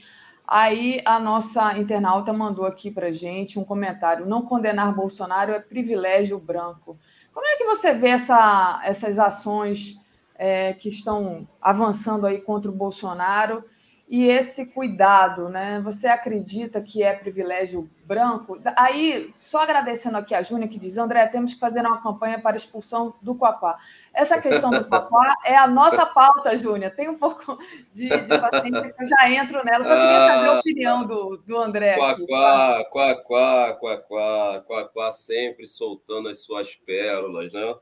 Aí 0.47 1.01
a 1.05 1.19
nossa 1.19 1.79
internauta 1.79 2.33
mandou 2.33 2.65
aqui 2.65 2.91
para 2.91 3.13
gente 3.13 3.59
um 3.59 3.65
comentário: 3.65 4.27
não 4.27 4.43
condenar 4.43 4.95
Bolsonaro 4.95 5.53
é 5.53 5.61
privilégio 5.61 6.39
branco. 6.39 6.99
Como 7.33 7.47
é 7.47 7.57
que 7.57 7.65
você 7.65 7.93
vê 7.93 8.09
essa, 8.09 8.81
essas 8.85 9.19
ações 9.19 10.00
é, 10.41 10.73
que 10.73 10.89
estão 10.89 11.47
avançando 11.61 12.27
aí 12.27 12.41
contra 12.41 12.71
o 12.71 12.75
Bolsonaro? 12.75 13.63
e 14.11 14.27
esse 14.27 14.67
cuidado, 14.67 15.49
né? 15.49 15.81
Você 15.85 16.09
acredita 16.09 16.83
que 16.83 17.01
é 17.01 17.13
privilégio 17.13 17.89
branco? 18.05 18.59
Aí, 18.75 19.33
só 19.41 19.63
agradecendo 19.63 20.17
aqui 20.17 20.35
a 20.35 20.43
Júnia, 20.43 20.67
que 20.67 20.81
diz, 20.81 20.99
André, 20.99 21.25
temos 21.29 21.55
que 21.55 21.61
fazer 21.61 21.87
uma 21.87 22.03
campanha 22.03 22.41
para 22.41 22.57
a 22.57 22.59
expulsão 22.59 23.15
do 23.23 23.37
Quaquá. 23.37 23.79
Essa 24.13 24.43
questão 24.43 24.69
do 24.69 24.85
Quaquá 24.85 25.37
é 25.47 25.57
a 25.57 25.69
nossa 25.69 26.05
pauta, 26.05 26.57
Júnia. 26.57 26.91
Tem 26.91 27.09
um 27.09 27.17
pouco 27.17 27.57
de, 27.93 28.09
de 28.09 28.27
paciência 28.27 28.93
que 28.93 29.01
eu 29.01 29.07
já 29.07 29.31
entro 29.31 29.65
nela. 29.65 29.85
Só 29.85 29.95
queria 29.95 30.27
saber 30.27 30.49
a 30.49 30.53
ah, 30.55 30.59
opinião 30.59 31.07
do, 31.07 31.37
do 31.47 31.57
André 31.57 31.95
aqui. 31.95 32.27
Quaquá, 32.27 32.85
Quaquá, 32.91 33.75
Quaquá, 33.75 34.65
Quaquá 34.67 35.13
sempre 35.13 35.69
soltando 35.69 36.29
as 36.29 36.43
suas 36.43 36.75
pérolas, 36.75 37.53
né? 37.53 37.77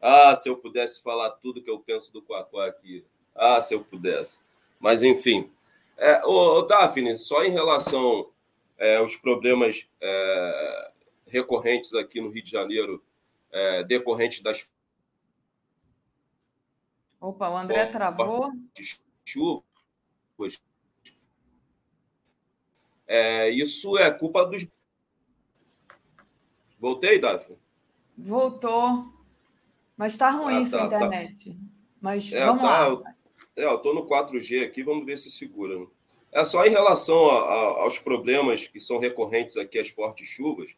Ah, 0.00 0.34
se 0.34 0.48
eu 0.48 0.56
pudesse 0.56 1.02
falar 1.02 1.30
tudo 1.30 1.62
que 1.62 1.70
eu 1.70 1.78
penso 1.78 2.12
do 2.12 2.22
Quaquá 2.22 2.66
aqui. 2.66 3.04
Ah, 3.34 3.60
se 3.60 3.74
eu 3.74 3.84
pudesse. 3.84 4.38
Mas, 4.78 5.02
enfim, 5.02 5.50
é, 5.96 6.24
ô, 6.24 6.58
ô, 6.58 6.62
Daphne, 6.62 7.16
só 7.16 7.42
em 7.44 7.50
relação 7.50 8.30
é, 8.78 8.96
aos 8.96 9.16
problemas 9.16 9.88
é, 10.00 10.92
recorrentes 11.26 11.94
aqui 11.94 12.20
no 12.20 12.30
Rio 12.30 12.42
de 12.42 12.50
Janeiro, 12.50 13.02
é, 13.50 13.82
decorrentes 13.84 14.42
das. 14.42 14.68
Opa, 17.20 17.48
o 17.48 17.56
André 17.56 17.86
travou. 17.86 18.52
Chuvas. 19.24 20.60
É, 23.06 23.48
isso 23.50 23.96
é 23.96 24.10
culpa 24.10 24.44
dos. 24.44 24.66
Voltei, 26.78 27.18
Daphne? 27.18 27.56
Voltou. 28.16 29.15
Mas 29.96 30.12
está 30.12 30.30
ruim 30.30 30.56
ah, 30.56 30.58
tá, 30.60 30.66
sua 30.66 30.78
tá. 30.78 30.86
internet. 30.86 31.50
Tá. 31.50 31.56
Mas 32.00 32.32
é, 32.32 32.44
vamos 32.44 32.62
tá, 32.62 32.88
lá. 32.88 33.14
É, 33.56 33.64
eu 33.64 33.76
estou 33.76 33.94
no 33.94 34.06
4G 34.06 34.64
aqui, 34.64 34.82
vamos 34.82 35.06
ver 35.06 35.18
se 35.18 35.30
segura. 35.30 35.78
Né? 35.78 35.86
É 36.32 36.44
só 36.44 36.64
em 36.66 36.70
relação 36.70 37.30
a, 37.30 37.40
a, 37.40 37.58
aos 37.82 37.98
problemas 37.98 38.66
que 38.66 38.78
são 38.78 38.98
recorrentes 38.98 39.56
aqui, 39.56 39.78
as 39.78 39.88
fortes 39.88 40.26
chuvas. 40.28 40.76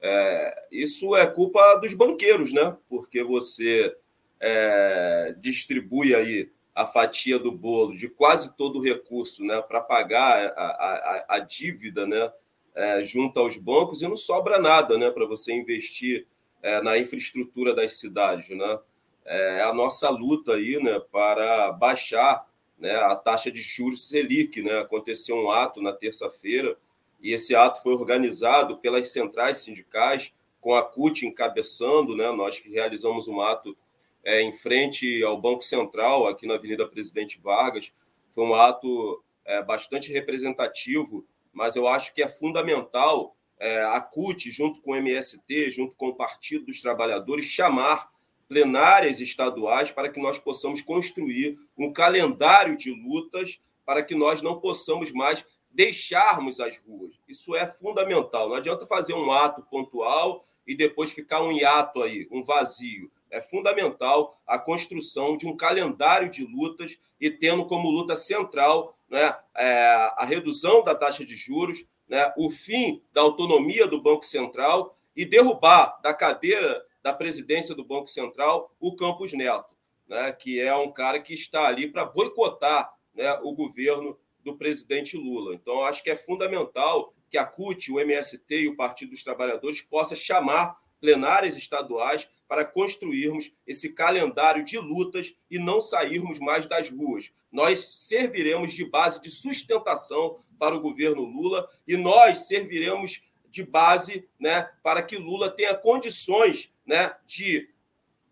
É, 0.00 0.66
isso 0.70 1.16
é 1.16 1.26
culpa 1.26 1.76
dos 1.76 1.94
banqueiros, 1.94 2.52
né? 2.52 2.76
Porque 2.88 3.24
você 3.24 3.96
é, 4.40 5.34
distribui 5.38 6.14
aí 6.14 6.50
a 6.74 6.84
fatia 6.84 7.38
do 7.38 7.52
bolo 7.52 7.96
de 7.96 8.08
quase 8.08 8.54
todo 8.56 8.78
o 8.78 8.82
recurso, 8.82 9.44
né, 9.44 9.62
para 9.62 9.80
pagar 9.80 10.52
a, 10.56 10.64
a, 10.64 11.24
a, 11.36 11.38
dívida, 11.38 12.04
né, 12.04 12.32
é, 12.74 13.04
junto 13.04 13.38
aos 13.38 13.56
bancos 13.56 14.02
e 14.02 14.08
não 14.08 14.16
sobra 14.16 14.58
nada, 14.58 14.98
né, 14.98 15.10
para 15.10 15.24
você 15.24 15.54
investir 15.54 16.26
é, 16.64 16.80
na 16.80 16.98
infraestrutura 16.98 17.74
das 17.74 17.98
cidades, 17.98 18.48
né? 18.48 18.78
é, 19.24 19.62
a 19.62 19.72
nossa 19.72 20.08
luta 20.10 20.54
aí, 20.54 20.82
né, 20.82 21.00
para 21.12 21.72
baixar 21.72 22.46
né, 22.78 22.94
a 22.94 23.14
taxa 23.14 23.50
de 23.50 23.60
juros 23.60 24.08
Selic. 24.08 24.62
Né? 24.62 24.78
Aconteceu 24.78 25.36
um 25.36 25.50
ato 25.50 25.80
na 25.80 25.92
terça-feira 25.92 26.76
e 27.20 27.32
esse 27.32 27.54
ato 27.54 27.82
foi 27.82 27.94
organizado 27.94 28.78
pelas 28.78 29.10
centrais 29.10 29.58
sindicais, 29.58 30.34
com 30.60 30.74
a 30.74 30.82
CUT 30.82 31.26
encabeçando. 31.26 32.16
Né? 32.16 32.30
Nós 32.32 32.58
realizamos 32.58 33.28
um 33.28 33.40
ato 33.40 33.76
é, 34.24 34.42
em 34.42 34.52
frente 34.52 35.22
ao 35.22 35.40
Banco 35.40 35.62
Central, 35.62 36.26
aqui 36.26 36.46
na 36.46 36.54
Avenida 36.54 36.86
Presidente 36.86 37.40
Vargas. 37.40 37.92
Foi 38.34 38.44
um 38.44 38.54
ato 38.54 39.22
é, 39.44 39.62
bastante 39.62 40.12
representativo, 40.12 41.26
mas 41.52 41.76
eu 41.76 41.86
acho 41.86 42.14
que 42.14 42.22
é 42.22 42.28
fundamental 42.28 43.36
é, 43.64 43.82
a 43.82 43.98
CUT, 43.98 44.50
junto 44.50 44.82
com 44.82 44.90
o 44.90 44.94
MST, 44.94 45.70
junto 45.70 45.94
com 45.96 46.08
o 46.08 46.14
Partido 46.14 46.66
dos 46.66 46.82
Trabalhadores, 46.82 47.46
chamar 47.46 48.10
plenárias 48.46 49.20
estaduais 49.20 49.90
para 49.90 50.10
que 50.10 50.20
nós 50.20 50.38
possamos 50.38 50.82
construir 50.82 51.58
um 51.74 51.90
calendário 51.90 52.76
de 52.76 52.90
lutas 52.90 53.58
para 53.86 54.02
que 54.02 54.14
nós 54.14 54.42
não 54.42 54.60
possamos 54.60 55.10
mais 55.12 55.46
deixarmos 55.70 56.60
as 56.60 56.76
ruas. 56.76 57.14
Isso 57.26 57.56
é 57.56 57.66
fundamental. 57.66 58.50
Não 58.50 58.56
adianta 58.56 58.84
fazer 58.84 59.14
um 59.14 59.32
ato 59.32 59.62
pontual 59.62 60.44
e 60.66 60.76
depois 60.76 61.10
ficar 61.10 61.40
um 61.40 61.50
hiato 61.50 62.02
aí, 62.02 62.28
um 62.30 62.44
vazio. 62.44 63.10
É 63.30 63.40
fundamental 63.40 64.38
a 64.46 64.58
construção 64.58 65.38
de 65.38 65.46
um 65.46 65.56
calendário 65.56 66.28
de 66.28 66.44
lutas 66.44 66.98
e 67.18 67.30
tendo 67.30 67.64
como 67.64 67.90
luta 67.90 68.14
central 68.14 68.94
né, 69.08 69.34
é, 69.56 70.12
a 70.18 70.26
redução 70.26 70.84
da 70.84 70.94
taxa 70.94 71.24
de 71.24 71.34
juros, 71.34 71.86
né, 72.08 72.32
o 72.36 72.50
fim 72.50 73.02
da 73.12 73.20
autonomia 73.20 73.86
do 73.86 74.00
Banco 74.00 74.26
Central 74.26 74.98
e 75.16 75.24
derrubar 75.24 76.00
da 76.02 76.12
cadeira 76.12 76.84
da 77.02 77.12
presidência 77.12 77.74
do 77.74 77.84
Banco 77.84 78.08
Central, 78.08 78.74
o 78.80 78.96
Campos 78.96 79.32
Neto, 79.32 79.76
né, 80.08 80.32
que 80.32 80.58
é 80.58 80.74
um 80.74 80.90
cara 80.90 81.20
que 81.20 81.34
está 81.34 81.66
ali 81.66 81.88
para 81.88 82.04
boicotar 82.04 82.92
né, 83.14 83.32
o 83.42 83.52
governo 83.52 84.18
do 84.42 84.56
presidente 84.56 85.16
Lula. 85.16 85.54
Então, 85.54 85.84
acho 85.84 86.02
que 86.02 86.10
é 86.10 86.16
fundamental 86.16 87.14
que 87.30 87.38
a 87.38 87.44
CUT, 87.44 87.90
o 87.90 88.00
MST 88.00 88.54
e 88.54 88.68
o 88.68 88.76
Partido 88.76 89.10
dos 89.10 89.22
Trabalhadores 89.22 89.82
possam 89.82 90.16
chamar 90.16 90.78
plenárias 91.00 91.56
estaduais 91.56 92.28
para 92.48 92.64
construirmos 92.64 93.52
esse 93.66 93.92
calendário 93.92 94.64
de 94.64 94.78
lutas 94.78 95.34
e 95.50 95.58
não 95.58 95.80
sairmos 95.80 96.38
mais 96.38 96.66
das 96.66 96.88
ruas. 96.88 97.32
Nós 97.50 98.06
serviremos 98.06 98.72
de 98.72 98.84
base 98.84 99.20
de 99.20 99.30
sustentação 99.30 100.38
para 100.64 100.76
o 100.76 100.80
governo 100.80 101.24
Lula 101.24 101.68
e 101.86 101.94
nós 101.94 102.46
serviremos 102.46 103.22
de 103.50 103.62
base 103.62 104.26
né, 104.40 104.70
para 104.82 105.02
que 105.02 105.18
Lula 105.18 105.50
tenha 105.50 105.74
condições 105.74 106.72
né, 106.86 107.14
de 107.26 107.68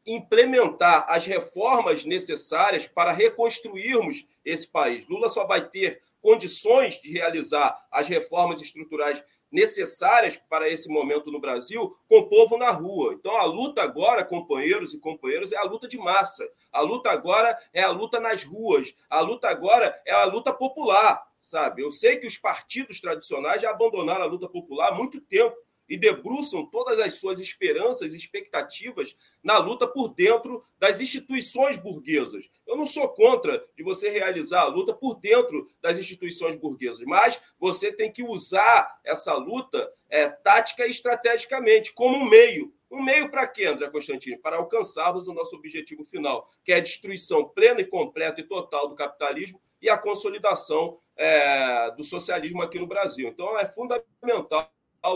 implementar 0.07 1.05
as 1.11 1.27
reformas 1.27 2.07
necessárias 2.07 2.87
para 2.87 3.13
reconstruirmos 3.13 4.27
esse 4.43 4.67
país. 4.67 5.07
Lula 5.07 5.29
só 5.29 5.47
vai 5.47 5.69
ter 5.69 6.01
condições 6.23 7.03
de 7.03 7.13
realizar 7.13 7.79
as 7.91 8.09
reformas 8.09 8.63
estruturais 8.63 9.23
necessárias 9.51 10.39
para 10.49 10.71
esse 10.71 10.89
momento 10.89 11.31
no 11.31 11.39
Brasil 11.39 11.95
com 12.09 12.21
o 12.21 12.29
povo 12.31 12.57
na 12.57 12.71
rua. 12.71 13.13
Então, 13.13 13.37
a 13.37 13.45
luta 13.45 13.83
agora, 13.83 14.25
companheiros 14.25 14.95
e 14.95 14.99
companheiras, 14.99 15.53
é 15.53 15.59
a 15.59 15.65
luta 15.65 15.87
de 15.87 15.99
massa. 15.99 16.49
A 16.73 16.81
luta 16.81 17.11
agora 17.11 17.59
é 17.75 17.83
a 17.83 17.91
luta 17.91 18.19
nas 18.19 18.43
ruas. 18.43 18.95
A 19.11 19.21
luta 19.21 19.49
agora 19.49 20.01
é 20.07 20.13
a 20.13 20.25
luta 20.25 20.55
popular, 20.55 21.31
sabe? 21.43 21.83
Eu 21.83 21.91
sei 21.91 22.17
que 22.17 22.27
os 22.27 22.39
partidos 22.39 23.01
tradicionais 23.01 23.61
já 23.61 23.71
abandonaram 23.71 24.23
a 24.23 24.29
luta 24.29 24.49
popular 24.49 24.93
há 24.93 24.95
muito 24.95 25.21
tempo 25.21 25.57
e 25.89 25.97
debruçam 25.97 26.65
todas 26.65 26.99
as 26.99 27.15
suas 27.15 27.41
esperanças 27.41 28.15
e 28.15 28.17
expectativas 28.17 29.15
na 29.43 29.59
luta 29.59 29.87
por 29.87 30.09
dentro 30.15 30.65
das 30.79 31.01
instituições 31.01 31.77
burguesas. 31.77 32.49
Eu 32.67 32.77
não 32.77 32.87
sou 32.87 33.09
contra 33.09 33.63
de 33.77 33.83
você 33.83 34.09
realizar 34.09 34.63
a 34.63 34.69
luta 34.69 34.95
por 34.95 35.17
dentro 35.17 35.69
das 35.83 35.99
instituições 35.99 36.55
burguesas, 36.55 37.05
mas 37.05 37.39
você 37.59 37.93
tem 37.93 38.11
que 38.11 38.23
usar 38.23 38.99
essa 39.05 39.35
luta 39.35 39.93
é, 40.09 40.29
tática 40.29 40.87
e 40.87 40.91
estrategicamente, 40.91 41.93
como 41.93 42.17
um 42.17 42.29
meio. 42.29 42.73
Um 42.91 43.03
meio 43.03 43.31
para 43.31 43.47
quê, 43.47 43.65
André 43.65 43.91
Constantino? 43.91 44.39
Para 44.39 44.59
alcançarmos 44.59 45.27
o 45.27 45.35
nosso 45.35 45.57
objetivo 45.57 46.05
final, 46.05 46.49
que 46.63 46.73
é 46.73 46.77
a 46.77 46.81
destruição 46.81 47.49
plena 47.49 47.81
e 47.81 47.87
completa 47.87 48.41
e 48.41 48.45
total 48.45 48.89
do 48.89 48.95
capitalismo 48.95 49.61
e 49.83 49.91
a 49.91 49.99
consolidação 49.99 50.99
é, 51.17 51.91
do 51.91 52.05
socialismo 52.05 52.63
aqui 52.63 52.79
no 52.79 52.87
Brasil. 52.87 53.29
Então, 53.29 53.59
é 53.59 53.67
fundamental 53.67 54.71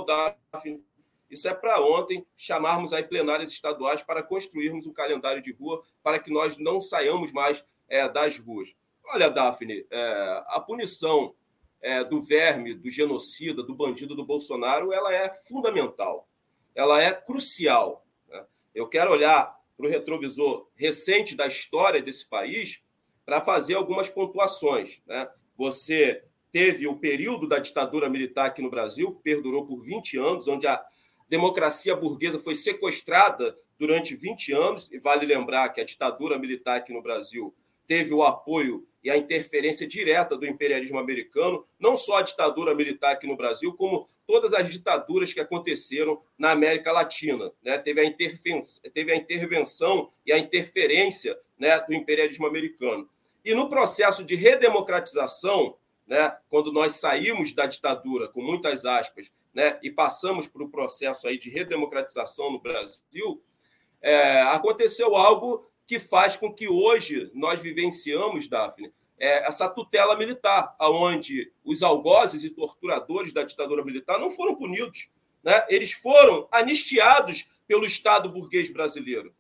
DAF. 0.05 0.83
Isso 1.31 1.49
é 1.49 1.55
para 1.55 1.81
ontem 1.81 2.27
chamarmos 2.37 2.93
aí 2.93 3.03
plenárias 3.03 3.51
estaduais 3.51 4.03
para 4.03 4.23
construirmos 4.23 4.87
um 4.87 4.93
calendário 4.93 5.41
de 5.41 5.53
rua 5.53 5.83
para 6.03 6.19
que 6.19 6.31
nós 6.31 6.57
não 6.59 6.81
saiamos 6.81 7.33
mais 7.33 7.65
é, 7.89 8.09
das 8.09 8.37
ruas. 8.39 8.75
Olha, 9.05 9.31
Daphne, 9.31 9.87
é, 9.91 10.45
a 10.49 10.61
punição 10.61 11.35
é, 11.81 12.03
do 12.03 12.21
verme, 12.21 12.75
do 12.75 12.91
genocida, 12.91 13.63
do 13.63 13.75
bandido 13.75 14.15
do 14.15 14.25
Bolsonaro, 14.25 14.93
ela 14.93 15.15
é 15.15 15.33
fundamental, 15.47 16.29
ela 16.75 17.01
é 17.01 17.13
crucial. 17.13 18.05
Né? 18.29 18.45
Eu 18.75 18.89
quero 18.89 19.13
olhar 19.13 19.57
para 19.77 19.87
o 19.87 19.91
retrovisor 19.91 20.69
recente 20.75 21.37
da 21.37 21.47
história 21.47 22.03
desse 22.03 22.29
país 22.29 22.83
para 23.27 23.41
fazer 23.41 23.75
algumas 23.75 24.09
pontuações. 24.09 25.03
Né? 25.07 25.29
Você 25.59 26.23
teve 26.53 26.87
o 26.87 26.97
período 26.97 27.49
da 27.49 27.59
ditadura 27.59 28.09
militar 28.09 28.47
aqui 28.47 28.63
no 28.63 28.71
Brasil, 28.71 29.13
que 29.13 29.23
perdurou 29.23 29.67
por 29.67 29.83
20 29.83 30.17
anos, 30.17 30.49
onde 30.49 30.67
a 30.67 30.83
democracia 31.29 31.95
burguesa 31.97 32.39
foi 32.39 32.55
sequestrada 32.55 33.59
durante 33.79 34.15
20 34.15 34.53
anos, 34.53 34.89
e 34.93 34.99
vale 34.99 35.27
lembrar 35.27 35.69
que 35.71 35.81
a 35.81 35.85
ditadura 35.85 36.39
militar 36.39 36.79
aqui 36.79 36.93
no 36.93 37.03
Brasil 37.03 37.55
teve 37.87 38.15
o 38.15 38.23
apoio 38.23 38.87
e 39.03 39.11
a 39.11 39.17
interferência 39.17 39.87
direta 39.87 40.37
do 40.37 40.47
imperialismo 40.47 40.99
americano, 40.99 41.65
não 41.79 41.95
só 41.95 42.19
a 42.19 42.23
ditadura 42.23 42.75
militar 42.75 43.13
aqui 43.13 43.27
no 43.27 43.37
Brasil, 43.37 43.73
como 43.75 44.09
todas 44.27 44.53
as 44.53 44.69
ditaduras 44.69 45.33
que 45.33 45.41
aconteceram 45.41 46.21
na 46.37 46.51
América 46.51 46.91
Latina. 46.91 47.53
Né? 47.63 47.79
Teve, 47.79 48.01
a 48.01 48.91
teve 48.91 49.13
a 49.13 49.17
intervenção 49.17 50.11
e 50.25 50.33
a 50.33 50.39
interferência 50.39 51.39
né, 51.59 51.79
do 51.81 51.95
imperialismo 51.95 52.47
americano. 52.47 53.09
E 53.47 53.55
no 53.55 53.69
processo 53.69 54.25
de 54.25 54.35
redemocratização, 54.35 55.77
né, 56.05 56.37
quando 56.49 56.73
nós 56.73 56.95
saímos 56.95 57.53
da 57.53 57.65
ditadura, 57.65 58.27
com 58.27 58.43
muitas 58.43 58.85
aspas, 58.85 59.31
né, 59.55 59.79
e 59.85 59.89
passamos 59.89 60.49
para 60.49 60.65
o 60.65 60.69
processo 60.69 61.29
aí 61.29 61.39
de 61.39 61.49
redemocratização 61.49 62.51
no 62.51 62.59
Brasil, 62.59 63.41
é, 64.03 64.43
aconteceu 64.43 65.15
algo 65.15 65.65
que 65.87 66.01
faz 66.01 66.35
com 66.35 66.53
que 66.53 66.67
hoje 66.67 67.31
nós 67.33 67.61
vivenciamos, 67.61 68.49
Daphne, 68.49 68.93
é, 69.17 69.47
essa 69.47 69.69
tutela 69.69 70.17
militar, 70.17 70.75
aonde 70.77 71.53
os 71.65 71.85
algozes 71.85 72.43
e 72.43 72.51
torturadores 72.51 73.33
da 73.33 73.45
ditadura 73.45 73.85
militar 73.85 74.19
não 74.19 74.29
foram 74.29 74.57
punidos, 74.57 75.09
né? 75.45 75.65
eles 75.69 75.93
foram 75.93 76.49
anistiados 76.51 77.49
pelo 77.69 77.87
Estado 77.87 78.29
burguês 78.29 78.73
brasileiro. 78.73 79.33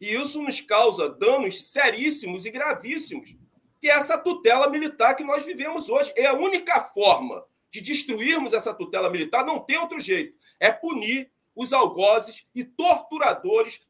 E 0.00 0.14
isso 0.14 0.40
nos 0.40 0.62
causa 0.62 1.10
danos 1.10 1.62
seríssimos 1.70 2.46
e 2.46 2.50
gravíssimos, 2.50 3.36
que 3.80 3.88
é 3.88 3.94
essa 3.94 4.18
tutela 4.18 4.68
militar 4.68 5.14
que 5.14 5.24
nós 5.24 5.44
vivemos 5.44 5.88
hoje. 5.88 6.12
É 6.14 6.26
a 6.26 6.34
única 6.34 6.80
forma 6.80 7.44
de 7.70 7.80
destruirmos 7.80 8.52
essa 8.52 8.74
tutela 8.74 9.08
militar, 9.08 9.44
não 9.44 9.60
tem 9.60 9.78
outro 9.78 10.00
jeito, 10.00 10.36
é 10.58 10.70
punir 10.70 11.30
os 11.54 11.72
algozes 11.72 12.46
e 12.54 12.64
torturadores 12.64 13.80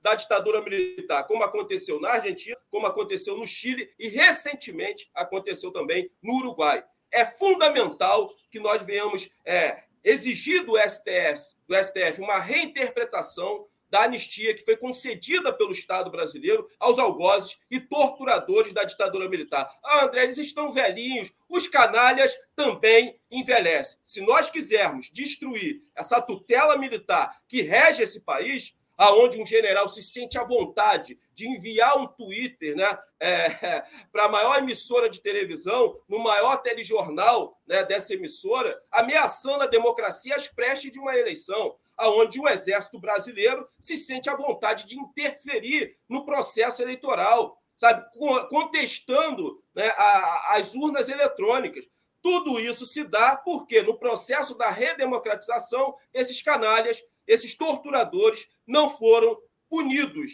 da 0.00 0.14
ditadura 0.14 0.62
militar, 0.62 1.24
como 1.24 1.42
aconteceu 1.42 2.00
na 2.00 2.10
Argentina, 2.10 2.56
como 2.70 2.86
aconteceu 2.86 3.36
no 3.36 3.46
Chile 3.46 3.92
e 3.98 4.08
recentemente 4.08 5.10
aconteceu 5.14 5.70
também 5.70 6.10
no 6.22 6.36
Uruguai. 6.36 6.84
É 7.10 7.24
fundamental 7.24 8.34
que 8.50 8.60
nós 8.60 8.82
venhamos 8.82 9.28
é, 9.44 9.84
exigir 10.02 10.64
do 10.64 10.78
STF, 10.78 11.54
do 11.66 11.74
STF 11.74 12.20
uma 12.20 12.38
reinterpretação 12.38 13.66
da 13.90 14.02
anistia 14.02 14.54
que 14.54 14.64
foi 14.64 14.76
concedida 14.76 15.52
pelo 15.52 15.72
Estado 15.72 16.10
brasileiro 16.10 16.68
aos 16.78 16.98
algozes 16.98 17.58
e 17.70 17.80
torturadores 17.80 18.72
da 18.72 18.84
ditadura 18.84 19.28
militar. 19.28 19.70
Ah, 19.82 20.04
André, 20.04 20.24
eles 20.24 20.38
estão 20.38 20.72
velhinhos, 20.72 21.32
os 21.48 21.66
canalhas 21.66 22.34
também 22.54 23.18
envelhecem. 23.30 23.98
Se 24.04 24.20
nós 24.20 24.48
quisermos 24.48 25.10
destruir 25.12 25.82
essa 25.94 26.22
tutela 26.22 26.76
militar 26.76 27.42
que 27.48 27.62
rege 27.62 28.02
esse 28.02 28.20
país, 28.20 28.74
aonde 29.00 29.40
um 29.40 29.46
general 29.46 29.88
se 29.88 30.02
sente 30.02 30.36
à 30.36 30.44
vontade 30.44 31.18
de 31.34 31.48
enviar 31.48 31.96
um 31.96 32.06
Twitter 32.06 32.76
né, 32.76 32.98
é, 33.18 33.82
para 34.12 34.26
a 34.26 34.28
maior 34.28 34.58
emissora 34.58 35.08
de 35.08 35.22
televisão, 35.22 35.98
no 36.06 36.18
maior 36.18 36.58
telejornal 36.58 37.58
né, 37.66 37.82
dessa 37.82 38.12
emissora, 38.12 38.78
ameaçando 38.92 39.64
a 39.64 39.66
democracia 39.66 40.36
às 40.36 40.48
prestes 40.48 40.92
de 40.92 40.98
uma 40.98 41.16
eleição, 41.16 41.76
aonde 42.00 42.40
o 42.40 42.48
Exército 42.48 42.98
Brasileiro 42.98 43.68
se 43.78 43.96
sente 43.96 44.28
à 44.28 44.34
vontade 44.34 44.86
de 44.86 44.98
interferir 44.98 45.96
no 46.08 46.24
processo 46.24 46.82
eleitoral, 46.82 47.56
sabe, 47.76 48.04
contestando 48.48 49.62
né, 49.74 49.88
a, 49.96 50.56
as 50.56 50.74
urnas 50.74 51.08
eletrônicas. 51.08 51.84
Tudo 52.22 52.60
isso 52.60 52.84
se 52.84 53.04
dá 53.04 53.36
porque, 53.36 53.82
no 53.82 53.98
processo 53.98 54.54
da 54.54 54.68
redemocratização, 54.68 55.94
esses 56.12 56.42
canalhas 56.42 57.02
esses 57.30 57.54
torturadores 57.54 58.48
não 58.66 58.90
foram 58.90 59.38
punidos. 59.68 60.32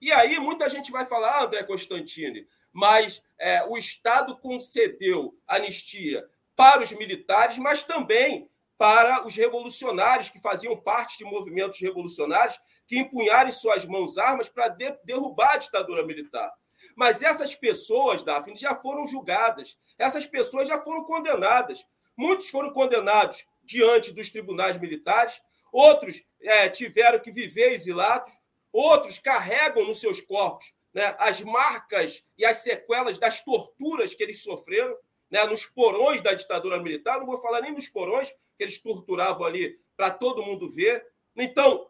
E 0.00 0.12
aí 0.12 0.38
muita 0.38 0.68
gente 0.68 0.92
vai 0.92 1.04
falar, 1.04 1.38
ah, 1.38 1.44
André 1.44 1.64
Constantini, 1.64 2.46
mas 2.72 3.20
é, 3.38 3.64
o 3.64 3.76
Estado 3.76 4.38
concedeu 4.38 5.36
anistia 5.46 6.24
para 6.54 6.82
os 6.82 6.92
militares, 6.92 7.58
mas 7.58 7.82
também 7.82 8.48
para 8.78 9.26
os 9.26 9.34
revolucionários 9.34 10.28
que 10.28 10.40
faziam 10.40 10.76
parte 10.76 11.18
de 11.18 11.24
movimentos 11.24 11.80
revolucionários 11.80 12.58
que 12.86 12.98
empunharam 12.98 13.48
em 13.48 13.52
suas 13.52 13.84
mãos 13.84 14.18
armas 14.18 14.48
para 14.48 14.68
de 14.68 14.96
derrubar 15.04 15.54
a 15.54 15.56
ditadura 15.56 16.04
militar. 16.04 16.52
Mas 16.94 17.22
essas 17.22 17.54
pessoas, 17.54 18.22
Daphne, 18.22 18.56
já 18.56 18.74
foram 18.74 19.06
julgadas, 19.06 19.78
essas 19.98 20.26
pessoas 20.26 20.68
já 20.68 20.78
foram 20.78 21.04
condenadas. 21.04 21.86
Muitos 22.16 22.48
foram 22.48 22.72
condenados 22.72 23.46
diante 23.64 24.12
dos 24.12 24.30
tribunais 24.30 24.78
militares, 24.78 25.40
outros 25.72 26.22
é, 26.40 26.68
tiveram 26.68 27.18
que 27.18 27.30
viver 27.30 27.72
exilados, 27.72 28.32
outros 28.72 29.18
carregam 29.18 29.86
nos 29.86 30.00
seus 30.00 30.20
corpos 30.20 30.74
né, 30.96 31.14
as 31.18 31.42
marcas 31.42 32.24
e 32.38 32.46
as 32.46 32.58
sequelas 32.58 33.18
das 33.18 33.42
torturas 33.44 34.14
que 34.14 34.22
eles 34.22 34.42
sofreram 34.42 34.96
né, 35.30 35.44
nos 35.46 35.64
porões 35.66 36.20
da 36.20 36.32
ditadura 36.32 36.82
militar. 36.82 37.18
Não 37.18 37.26
vou 37.26 37.40
falar 37.40 37.60
nem 37.60 37.72
nos 37.72 37.88
porões 37.88 38.30
que 38.30 38.64
eles 38.64 38.78
torturavam 38.78 39.46
ali 39.46 39.78
para 39.96 40.10
todo 40.10 40.42
mundo 40.42 40.70
ver. 40.70 41.06
Então, 41.36 41.88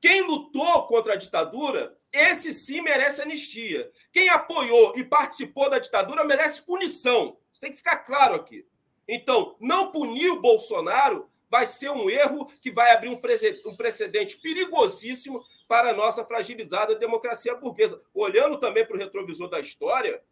quem 0.00 0.22
lutou 0.22 0.86
contra 0.86 1.14
a 1.14 1.16
ditadura, 1.16 1.96
esse 2.12 2.52
sim 2.52 2.80
merece 2.80 3.22
anistia. 3.22 3.90
Quem 4.12 4.28
apoiou 4.28 4.94
e 4.96 5.04
participou 5.04 5.68
da 5.68 5.78
ditadura 5.78 6.24
merece 6.24 6.62
punição. 6.62 7.36
Isso 7.52 7.60
tem 7.60 7.70
que 7.70 7.76
ficar 7.78 7.98
claro 7.98 8.34
aqui. 8.34 8.66
Então, 9.06 9.56
não 9.60 9.90
punir 9.90 10.30
o 10.30 10.40
Bolsonaro 10.40 11.28
vai 11.50 11.66
ser 11.66 11.90
um 11.90 12.10
erro 12.10 12.46
que 12.60 12.70
vai 12.70 12.92
abrir 12.92 13.08
um 13.08 13.76
precedente 13.76 14.36
perigosíssimo 14.36 15.42
para 15.66 15.90
a 15.90 15.94
nossa 15.94 16.24
fragilizada 16.24 16.94
democracia 16.94 17.54
burguesa. 17.54 18.00
Olhando 18.12 18.58
também 18.58 18.84
para 18.86 18.96
o 18.96 18.98
retrovisor 18.98 19.48
da 19.48 19.58
história, 19.58 20.22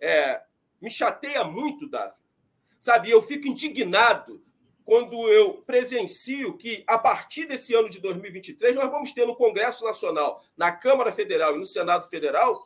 é, 0.00 0.42
me 0.80 0.90
chateia 0.90 1.44
muito, 1.44 1.88
Davi. 1.88 2.20
Sabe, 2.78 3.10
eu 3.10 3.22
fico 3.22 3.48
indignado 3.48 4.42
quando 4.84 5.28
eu 5.28 5.54
presencio 5.62 6.56
que, 6.56 6.84
a 6.86 6.96
partir 6.96 7.46
desse 7.46 7.74
ano 7.74 7.90
de 7.90 8.00
2023, 8.00 8.76
nós 8.76 8.90
vamos 8.90 9.12
ter 9.12 9.26
no 9.26 9.34
Congresso 9.34 9.84
Nacional, 9.84 10.44
na 10.56 10.70
Câmara 10.70 11.10
Federal 11.10 11.56
e 11.56 11.58
no 11.58 11.66
Senado 11.66 12.08
Federal, 12.08 12.56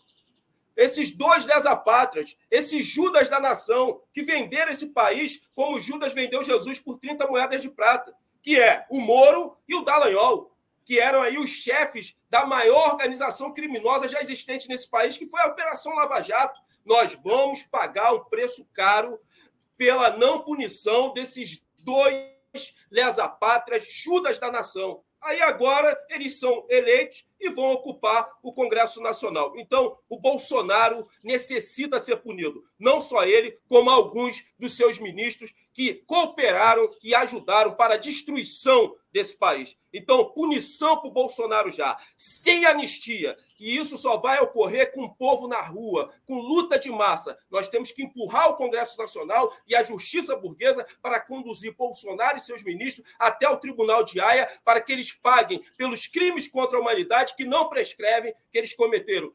esses 0.76 1.10
dois 1.10 1.46
desapátrias, 1.46 2.36
esses 2.50 2.84
Judas 2.86 3.28
da 3.28 3.40
nação, 3.40 4.02
que 4.12 4.22
venderam 4.22 4.70
esse 4.70 4.88
país 4.88 5.42
como 5.54 5.80
Judas 5.80 6.12
vendeu 6.12 6.42
Jesus 6.42 6.78
por 6.78 6.98
30 6.98 7.26
moedas 7.26 7.62
de 7.62 7.70
prata, 7.70 8.14
que 8.42 8.58
é 8.58 8.86
o 8.90 9.00
Moro 9.00 9.56
e 9.68 9.74
o 9.74 9.82
Dallagnol, 9.82 10.54
que 10.84 10.98
eram 10.98 11.22
aí 11.22 11.38
os 11.38 11.50
chefes 11.50 12.16
da 12.28 12.46
maior 12.46 12.92
organização 12.92 13.52
criminosa 13.52 14.08
já 14.08 14.20
existente 14.20 14.68
nesse 14.68 14.88
país, 14.88 15.16
que 15.16 15.26
foi 15.26 15.40
a 15.40 15.48
Operação 15.48 15.94
Lava 15.94 16.20
Jato. 16.20 16.60
Nós 16.84 17.14
vamos 17.14 17.62
pagar 17.62 18.12
um 18.12 18.24
preço 18.24 18.66
caro 18.72 19.18
pela 19.76 20.16
não 20.16 20.42
punição 20.42 21.12
desses 21.12 21.62
dois 21.84 22.74
lesapátrias, 22.90 23.86
Judas 23.88 24.38
da 24.38 24.50
nação. 24.50 25.02
Aí 25.20 25.42
agora 25.42 25.98
eles 26.08 26.38
são 26.38 26.64
eleitos 26.68 27.26
e 27.38 27.50
vão 27.50 27.72
ocupar 27.72 28.30
o 28.42 28.52
Congresso 28.52 29.02
Nacional. 29.02 29.52
Então, 29.56 29.98
o 30.08 30.18
Bolsonaro 30.18 31.06
necessita 31.22 32.00
ser 32.00 32.16
punido. 32.16 32.64
Não 32.78 33.00
só 33.00 33.24
ele, 33.24 33.58
como 33.68 33.90
alguns 33.90 34.44
dos 34.58 34.76
seus 34.76 34.98
ministros 34.98 35.52
que 35.80 35.94
cooperaram 36.06 36.94
e 37.02 37.14
ajudaram 37.14 37.74
para 37.74 37.94
a 37.94 37.96
destruição 37.96 38.94
desse 39.10 39.34
país. 39.34 39.78
Então, 39.90 40.30
punição 40.34 40.98
para 40.98 41.08
o 41.08 41.10
Bolsonaro 41.10 41.70
já, 41.70 41.96
sem 42.18 42.66
anistia. 42.66 43.34
E 43.58 43.78
isso 43.78 43.96
só 43.96 44.18
vai 44.18 44.38
ocorrer 44.40 44.92
com 44.92 45.04
o 45.04 45.14
povo 45.14 45.48
na 45.48 45.62
rua, 45.62 46.12
com 46.26 46.38
luta 46.38 46.78
de 46.78 46.90
massa. 46.90 47.34
Nós 47.50 47.66
temos 47.66 47.90
que 47.90 48.02
empurrar 48.02 48.50
o 48.50 48.56
Congresso 48.56 48.98
Nacional 48.98 49.50
e 49.66 49.74
a 49.74 49.82
justiça 49.82 50.36
burguesa 50.36 50.86
para 51.00 51.18
conduzir 51.18 51.74
Bolsonaro 51.74 52.36
e 52.36 52.42
seus 52.42 52.62
ministros 52.62 53.08
até 53.18 53.48
o 53.48 53.56
Tribunal 53.56 54.04
de 54.04 54.20
Haia 54.20 54.50
para 54.62 54.82
que 54.82 54.92
eles 54.92 55.12
paguem 55.12 55.64
pelos 55.78 56.06
crimes 56.06 56.46
contra 56.46 56.76
a 56.76 56.80
humanidade 56.82 57.34
que 57.34 57.46
não 57.46 57.70
prescrevem, 57.70 58.34
que 58.52 58.58
eles 58.58 58.74
cometeram 58.74 59.32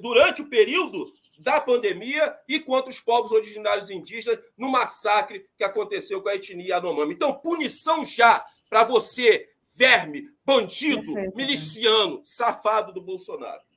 durante 0.00 0.40
o 0.40 0.48
período 0.48 1.12
da 1.38 1.60
pandemia 1.60 2.36
e 2.48 2.58
contra 2.58 2.90
os 2.90 3.00
povos 3.00 3.32
originários 3.32 3.90
indígenas 3.90 4.40
no 4.56 4.70
massacre 4.70 5.44
que 5.56 5.64
aconteceu 5.64 6.20
com 6.20 6.28
a 6.28 6.34
etnia 6.34 6.74
Yanomami. 6.74 7.14
Então, 7.14 7.32
punição 7.32 8.04
já 8.04 8.44
para 8.68 8.84
você, 8.84 9.46
verme, 9.76 10.24
bandido, 10.44 11.14
Perfeito. 11.14 11.36
miliciano, 11.36 12.20
safado 12.24 12.92
do 12.92 13.00
Bolsonaro. 13.00 13.68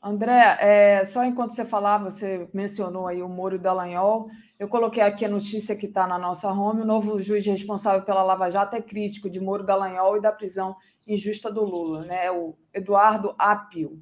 André, 0.00 0.56
é, 0.60 1.04
só 1.04 1.24
enquanto 1.24 1.50
você 1.50 1.66
falava, 1.66 2.08
você 2.08 2.48
mencionou 2.54 3.08
aí 3.08 3.20
o 3.20 3.28
Moro 3.28 3.58
Dallagnol, 3.58 4.28
eu 4.56 4.68
coloquei 4.68 5.02
aqui 5.02 5.24
a 5.24 5.28
notícia 5.28 5.74
que 5.74 5.86
está 5.86 6.06
na 6.06 6.16
nossa 6.16 6.52
home, 6.52 6.82
o 6.82 6.86
novo 6.86 7.20
juiz 7.20 7.44
responsável 7.44 8.02
pela 8.02 8.22
Lava 8.22 8.48
Jato 8.48 8.76
é 8.76 8.80
crítico 8.80 9.28
de 9.28 9.40
Moro 9.40 9.64
Dallagnol 9.64 10.16
e 10.16 10.20
da 10.20 10.30
prisão 10.30 10.76
injusta 11.04 11.50
do 11.50 11.64
Lula, 11.64 12.04
né? 12.04 12.30
o 12.30 12.56
Eduardo 12.72 13.34
Apio, 13.36 14.00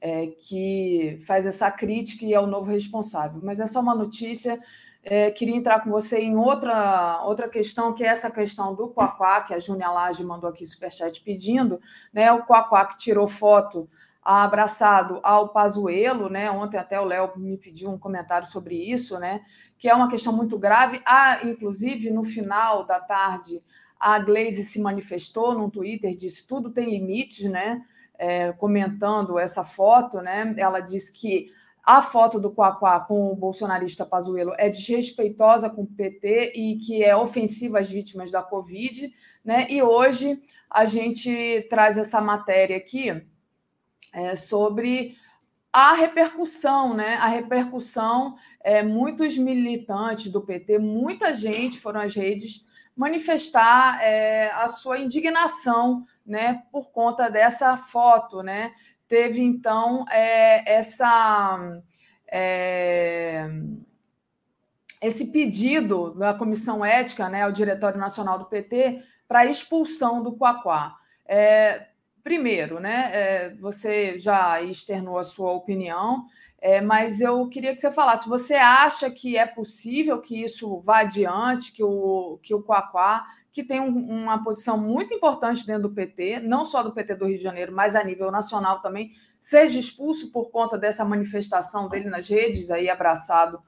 é, 0.00 0.26
que 0.26 1.18
faz 1.26 1.46
essa 1.46 1.70
crítica 1.70 2.24
e 2.24 2.34
é 2.34 2.40
o 2.40 2.46
novo 2.46 2.70
responsável. 2.70 3.40
Mas 3.42 3.60
é 3.60 3.66
só 3.66 3.80
uma 3.80 3.94
notícia, 3.94 4.58
é, 5.02 5.30
queria 5.30 5.56
entrar 5.56 5.80
com 5.80 5.90
você 5.90 6.20
em 6.20 6.36
outra, 6.36 7.22
outra 7.24 7.48
questão, 7.48 7.94
que 7.94 8.04
é 8.04 8.08
essa 8.08 8.30
questão 8.30 8.74
do 8.74 8.88
Quaquá, 8.88 9.42
que 9.42 9.54
a 9.54 9.58
Júnia 9.58 9.90
Lage 9.90 10.24
mandou 10.24 10.50
aqui 10.50 10.66
superchat 10.66 11.20
pedindo, 11.22 11.80
né? 12.12 12.32
O 12.32 12.44
Quaquá 12.44 12.84
que 12.86 12.98
tirou 12.98 13.26
foto 13.26 13.88
abraçado 14.22 15.20
ao 15.22 15.50
Pazuello, 15.50 16.28
né? 16.28 16.50
Ontem 16.50 16.76
até 16.76 17.00
o 17.00 17.04
Léo 17.04 17.30
me 17.36 17.56
pediu 17.56 17.90
um 17.90 17.98
comentário 17.98 18.48
sobre 18.48 18.74
isso, 18.74 19.20
né? 19.20 19.40
Que 19.78 19.88
é 19.88 19.94
uma 19.94 20.08
questão 20.08 20.32
muito 20.32 20.58
grave. 20.58 21.00
Ah, 21.06 21.38
inclusive, 21.44 22.10
no 22.10 22.24
final 22.24 22.84
da 22.84 22.98
tarde, 22.98 23.62
a 24.00 24.18
Glaze 24.18 24.64
se 24.64 24.80
manifestou 24.80 25.54
num 25.54 25.70
Twitter, 25.70 26.16
disse 26.16 26.46
tudo 26.46 26.72
tem 26.72 26.90
limites, 26.90 27.48
né? 27.48 27.82
É, 28.18 28.52
comentando 28.52 29.38
essa 29.38 29.62
foto, 29.62 30.20
né? 30.20 30.54
Ela 30.56 30.80
disse 30.80 31.12
que 31.12 31.50
a 31.86 32.02
foto 32.02 32.40
do 32.40 32.50
Quaquá 32.50 32.98
com 32.98 33.30
o 33.30 33.36
bolsonarista 33.36 34.04
Pazuello 34.04 34.52
é 34.58 34.68
desrespeitosa 34.68 35.70
com 35.70 35.82
o 35.82 35.86
PT 35.86 36.52
e 36.56 36.76
que 36.78 37.04
é 37.04 37.14
ofensiva 37.14 37.78
às 37.78 37.88
vítimas 37.88 38.28
da 38.28 38.42
Covid, 38.42 39.12
né? 39.44 39.68
E 39.70 39.80
hoje 39.80 40.42
a 40.68 40.84
gente 40.84 41.64
traz 41.70 41.96
essa 41.96 42.20
matéria 42.20 42.76
aqui 42.76 43.24
é, 44.12 44.34
sobre 44.34 45.16
a 45.72 45.92
repercussão, 45.92 46.92
né? 46.92 47.14
A 47.16 47.28
repercussão, 47.28 48.34
é, 48.64 48.82
muitos 48.82 49.38
militantes 49.38 50.32
do 50.32 50.40
PT, 50.40 50.78
muita 50.78 51.32
gente 51.32 51.78
foram 51.78 52.00
às 52.00 52.16
redes 52.16 52.66
manifestar 52.96 54.02
é, 54.02 54.50
a 54.52 54.66
sua 54.66 54.98
indignação, 54.98 56.04
né, 56.26 56.62
por 56.72 56.90
conta 56.90 57.30
dessa 57.30 57.76
foto, 57.76 58.42
né? 58.42 58.72
Teve 59.08 59.40
então 59.40 60.04
é, 60.10 60.70
essa 60.70 61.80
é, 62.30 63.48
esse 65.00 65.30
pedido 65.30 66.14
da 66.14 66.34
comissão 66.34 66.84
ética, 66.84 67.28
né, 67.28 67.42
ao 67.42 67.52
Diretório 67.52 67.98
Nacional 67.98 68.38
do 68.38 68.46
PT, 68.46 69.02
para 69.28 69.46
expulsão 69.46 70.22
do 70.22 70.36
Quaquá. 70.36 70.96
É, 71.26 71.88
primeiro, 72.22 72.80
né, 72.80 73.10
é, 73.12 73.54
você 73.60 74.18
já 74.18 74.60
externou 74.62 75.18
a 75.18 75.22
sua 75.22 75.52
opinião, 75.52 76.26
é, 76.58 76.80
mas 76.80 77.20
eu 77.20 77.48
queria 77.48 77.74
que 77.74 77.80
você 77.80 77.92
falasse: 77.92 78.28
você 78.28 78.54
acha 78.54 79.10
que 79.10 79.36
é 79.36 79.46
possível 79.46 80.20
que 80.20 80.42
isso 80.42 80.80
vá 80.80 81.00
adiante, 81.00 81.72
que 81.72 81.82
o, 81.82 82.38
que 82.42 82.54
o 82.54 82.62
Quaquá, 82.62 83.24
que 83.52 83.62
tem 83.62 83.80
um, 83.80 83.94
uma 84.08 84.42
posição 84.42 84.78
muito 84.78 85.12
importante 85.12 85.66
dentro 85.66 85.84
do 85.88 85.94
PT, 85.94 86.40
não 86.40 86.64
só 86.64 86.82
do 86.82 86.92
PT 86.92 87.14
do 87.14 87.26
Rio 87.26 87.36
de 87.36 87.42
Janeiro, 87.42 87.72
mas 87.72 87.94
a 87.94 88.02
nível 88.02 88.30
nacional 88.30 88.80
também, 88.80 89.12
seja 89.38 89.78
expulso 89.78 90.32
por 90.32 90.50
conta 90.50 90.78
dessa 90.78 91.04
manifestação 91.04 91.88
dele 91.88 92.08
nas 92.08 92.28
redes, 92.28 92.70
aí 92.70 92.88
abraçado 92.88 93.62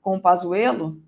com 0.00 0.16
o 0.16 0.20
Pazuello? 0.20 1.02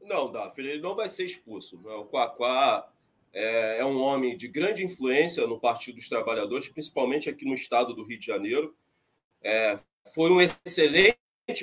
Não, 0.00 0.30
Daphne, 0.30 0.68
ele 0.68 0.82
não 0.82 0.94
vai 0.94 1.08
ser 1.08 1.24
expulso. 1.24 1.80
O 1.84 2.04
Quaquá 2.06 2.88
é, 3.32 3.80
é 3.80 3.84
um 3.84 4.00
homem 4.00 4.36
de 4.36 4.48
grande 4.48 4.84
influência 4.84 5.46
no 5.46 5.60
Partido 5.60 5.96
dos 5.96 6.08
Trabalhadores, 6.08 6.68
principalmente 6.68 7.28
aqui 7.28 7.44
no 7.44 7.54
estado 7.54 7.94
do 7.94 8.04
Rio 8.04 8.18
de 8.18 8.26
Janeiro. 8.26 8.74
É, 9.42 9.78
foi 10.12 10.30
um 10.30 10.40
excelente 10.40 11.16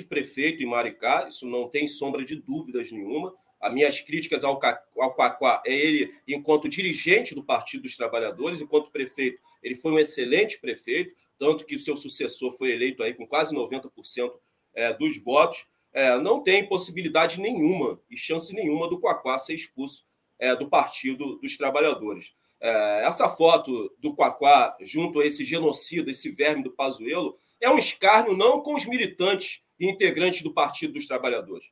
prefeito 0.08 0.62
em 0.62 0.66
Maricá, 0.66 1.26
isso 1.28 1.46
não 1.46 1.68
tem 1.68 1.86
sombra 1.86 2.24
de 2.24 2.36
dúvidas 2.36 2.90
nenhuma. 2.90 3.34
As 3.60 3.72
minhas 3.72 4.00
críticas 4.00 4.42
ao, 4.42 4.60
ao 4.98 5.14
Quaquá 5.14 5.62
é 5.64 5.72
ele, 5.72 6.12
enquanto 6.26 6.68
dirigente 6.68 7.34
do 7.34 7.44
Partido 7.44 7.82
dos 7.82 7.96
Trabalhadores, 7.96 8.60
enquanto 8.60 8.90
prefeito, 8.90 9.40
ele 9.62 9.76
foi 9.76 9.92
um 9.92 9.98
excelente 9.98 10.58
prefeito, 10.58 11.14
tanto 11.38 11.64
que 11.64 11.76
o 11.76 11.78
seu 11.78 11.96
sucessor 11.96 12.52
foi 12.52 12.72
eleito 12.72 13.02
aí 13.02 13.14
com 13.14 13.26
quase 13.26 13.54
90% 13.54 14.32
é, 14.74 14.92
dos 14.92 15.16
votos. 15.18 15.66
É, 15.92 16.18
não 16.18 16.42
tem 16.42 16.66
possibilidade 16.66 17.40
nenhuma 17.40 18.00
e 18.10 18.16
chance 18.16 18.52
nenhuma 18.54 18.88
do 18.88 18.98
Quaquá 18.98 19.38
ser 19.38 19.54
expulso 19.54 20.04
é, 20.38 20.56
do 20.56 20.68
Partido 20.68 21.36
dos 21.36 21.56
Trabalhadores. 21.56 22.32
Essa 22.60 23.28
foto 23.28 23.92
do 23.98 24.14
Quaquá 24.14 24.76
junto 24.82 25.18
a 25.18 25.26
esse 25.26 25.44
genocida, 25.44 26.12
esse 26.12 26.30
verme 26.30 26.62
do 26.62 26.70
Pazuello, 26.70 27.36
é 27.62 27.70
um 27.70 27.78
escárnio 27.78 28.36
não 28.36 28.60
com 28.60 28.74
os 28.74 28.84
militantes 28.84 29.62
e 29.78 29.88
integrantes 29.88 30.42
do 30.42 30.52
Partido 30.52 30.94
dos 30.94 31.06
Trabalhadores. 31.06 31.66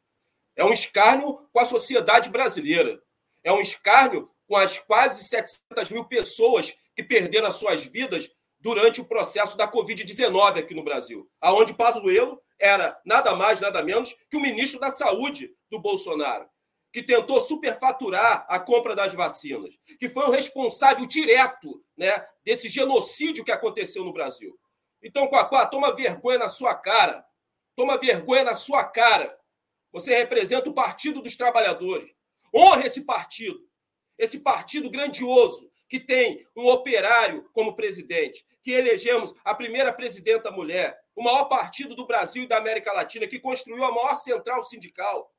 É 0.56 0.64
um 0.64 0.72
escárnio 0.72 1.46
com 1.52 1.58
a 1.58 1.64
sociedade 1.64 2.30
brasileira. 2.30 3.02
É 3.42 3.52
um 3.52 3.60
escárnio 3.60 4.30
com 4.46 4.56
as 4.56 4.78
quase 4.78 5.24
700 5.24 5.90
mil 5.90 6.04
pessoas 6.04 6.74
que 6.94 7.02
perderam 7.02 7.48
as 7.48 7.56
suas 7.56 7.82
vidas 7.84 8.30
durante 8.60 9.00
o 9.00 9.04
processo 9.04 9.56
da 9.56 9.70
Covid-19 9.70 10.58
aqui 10.58 10.74
no 10.74 10.84
Brasil, 10.84 11.28
aonde 11.40 11.74
Pazuello 11.74 12.40
era 12.58 13.00
nada 13.04 13.34
mais, 13.34 13.58
nada 13.58 13.82
menos 13.82 14.14
que 14.30 14.36
o 14.36 14.40
ministro 14.40 14.78
da 14.78 14.90
Saúde 14.90 15.50
do 15.70 15.80
Bolsonaro, 15.80 16.46
que 16.92 17.02
tentou 17.02 17.40
superfaturar 17.40 18.44
a 18.48 18.60
compra 18.60 18.94
das 18.94 19.14
vacinas, 19.14 19.74
que 19.98 20.08
foi 20.08 20.24
o 20.24 20.30
responsável 20.30 21.06
direto 21.06 21.82
né, 21.96 22.22
desse 22.44 22.68
genocídio 22.68 23.44
que 23.44 23.52
aconteceu 23.52 24.04
no 24.04 24.12
Brasil. 24.12 24.59
Então, 25.02 25.28
Quaquá, 25.28 25.66
toma 25.66 25.94
vergonha 25.94 26.38
na 26.38 26.48
sua 26.48 26.74
cara. 26.74 27.24
Toma 27.74 27.98
vergonha 27.98 28.44
na 28.44 28.54
sua 28.54 28.84
cara. 28.84 29.38
Você 29.92 30.14
representa 30.14 30.68
o 30.68 30.74
Partido 30.74 31.22
dos 31.22 31.36
Trabalhadores. 31.36 32.10
Honra 32.54 32.86
esse 32.86 33.02
partido. 33.02 33.60
Esse 34.18 34.40
partido 34.40 34.90
grandioso 34.90 35.70
que 35.88 35.98
tem 35.98 36.46
um 36.54 36.68
operário 36.68 37.48
como 37.52 37.74
presidente, 37.74 38.44
que 38.62 38.70
elegemos 38.70 39.34
a 39.44 39.52
primeira 39.54 39.92
presidenta 39.92 40.50
mulher, 40.50 40.96
o 41.16 41.22
maior 41.22 41.46
partido 41.46 41.96
do 41.96 42.06
Brasil 42.06 42.44
e 42.44 42.46
da 42.46 42.58
América 42.58 42.92
Latina, 42.92 43.26
que 43.26 43.40
construiu 43.40 43.84
a 43.84 43.90
maior 43.90 44.14
central 44.14 44.62
sindical. 44.62 45.32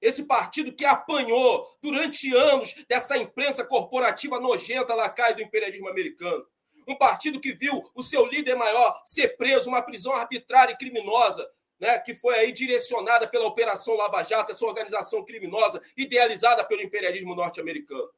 Esse 0.00 0.24
partido 0.24 0.72
que 0.72 0.84
apanhou 0.84 1.66
durante 1.82 2.32
anos 2.36 2.72
dessa 2.88 3.16
imprensa 3.16 3.64
corporativa 3.64 4.38
nojenta 4.38 4.94
lacaia 4.94 5.34
do 5.34 5.42
imperialismo 5.42 5.88
americano 5.88 6.46
um 6.86 6.94
partido 6.94 7.40
que 7.40 7.52
viu 7.52 7.90
o 7.94 8.02
seu 8.02 8.24
líder 8.26 8.54
maior 8.54 9.02
ser 9.04 9.36
preso, 9.36 9.68
uma 9.68 9.82
prisão 9.82 10.14
arbitrária 10.14 10.72
e 10.72 10.76
criminosa, 10.76 11.50
né, 11.78 11.98
que 11.98 12.14
foi 12.14 12.34
aí 12.38 12.52
direcionada 12.52 13.26
pela 13.28 13.46
Operação 13.46 13.94
Lava 13.94 14.22
Jato, 14.22 14.52
essa 14.52 14.64
organização 14.64 15.24
criminosa 15.24 15.82
idealizada 15.96 16.64
pelo 16.64 16.82
imperialismo 16.82 17.34
norte-americano. 17.34 18.10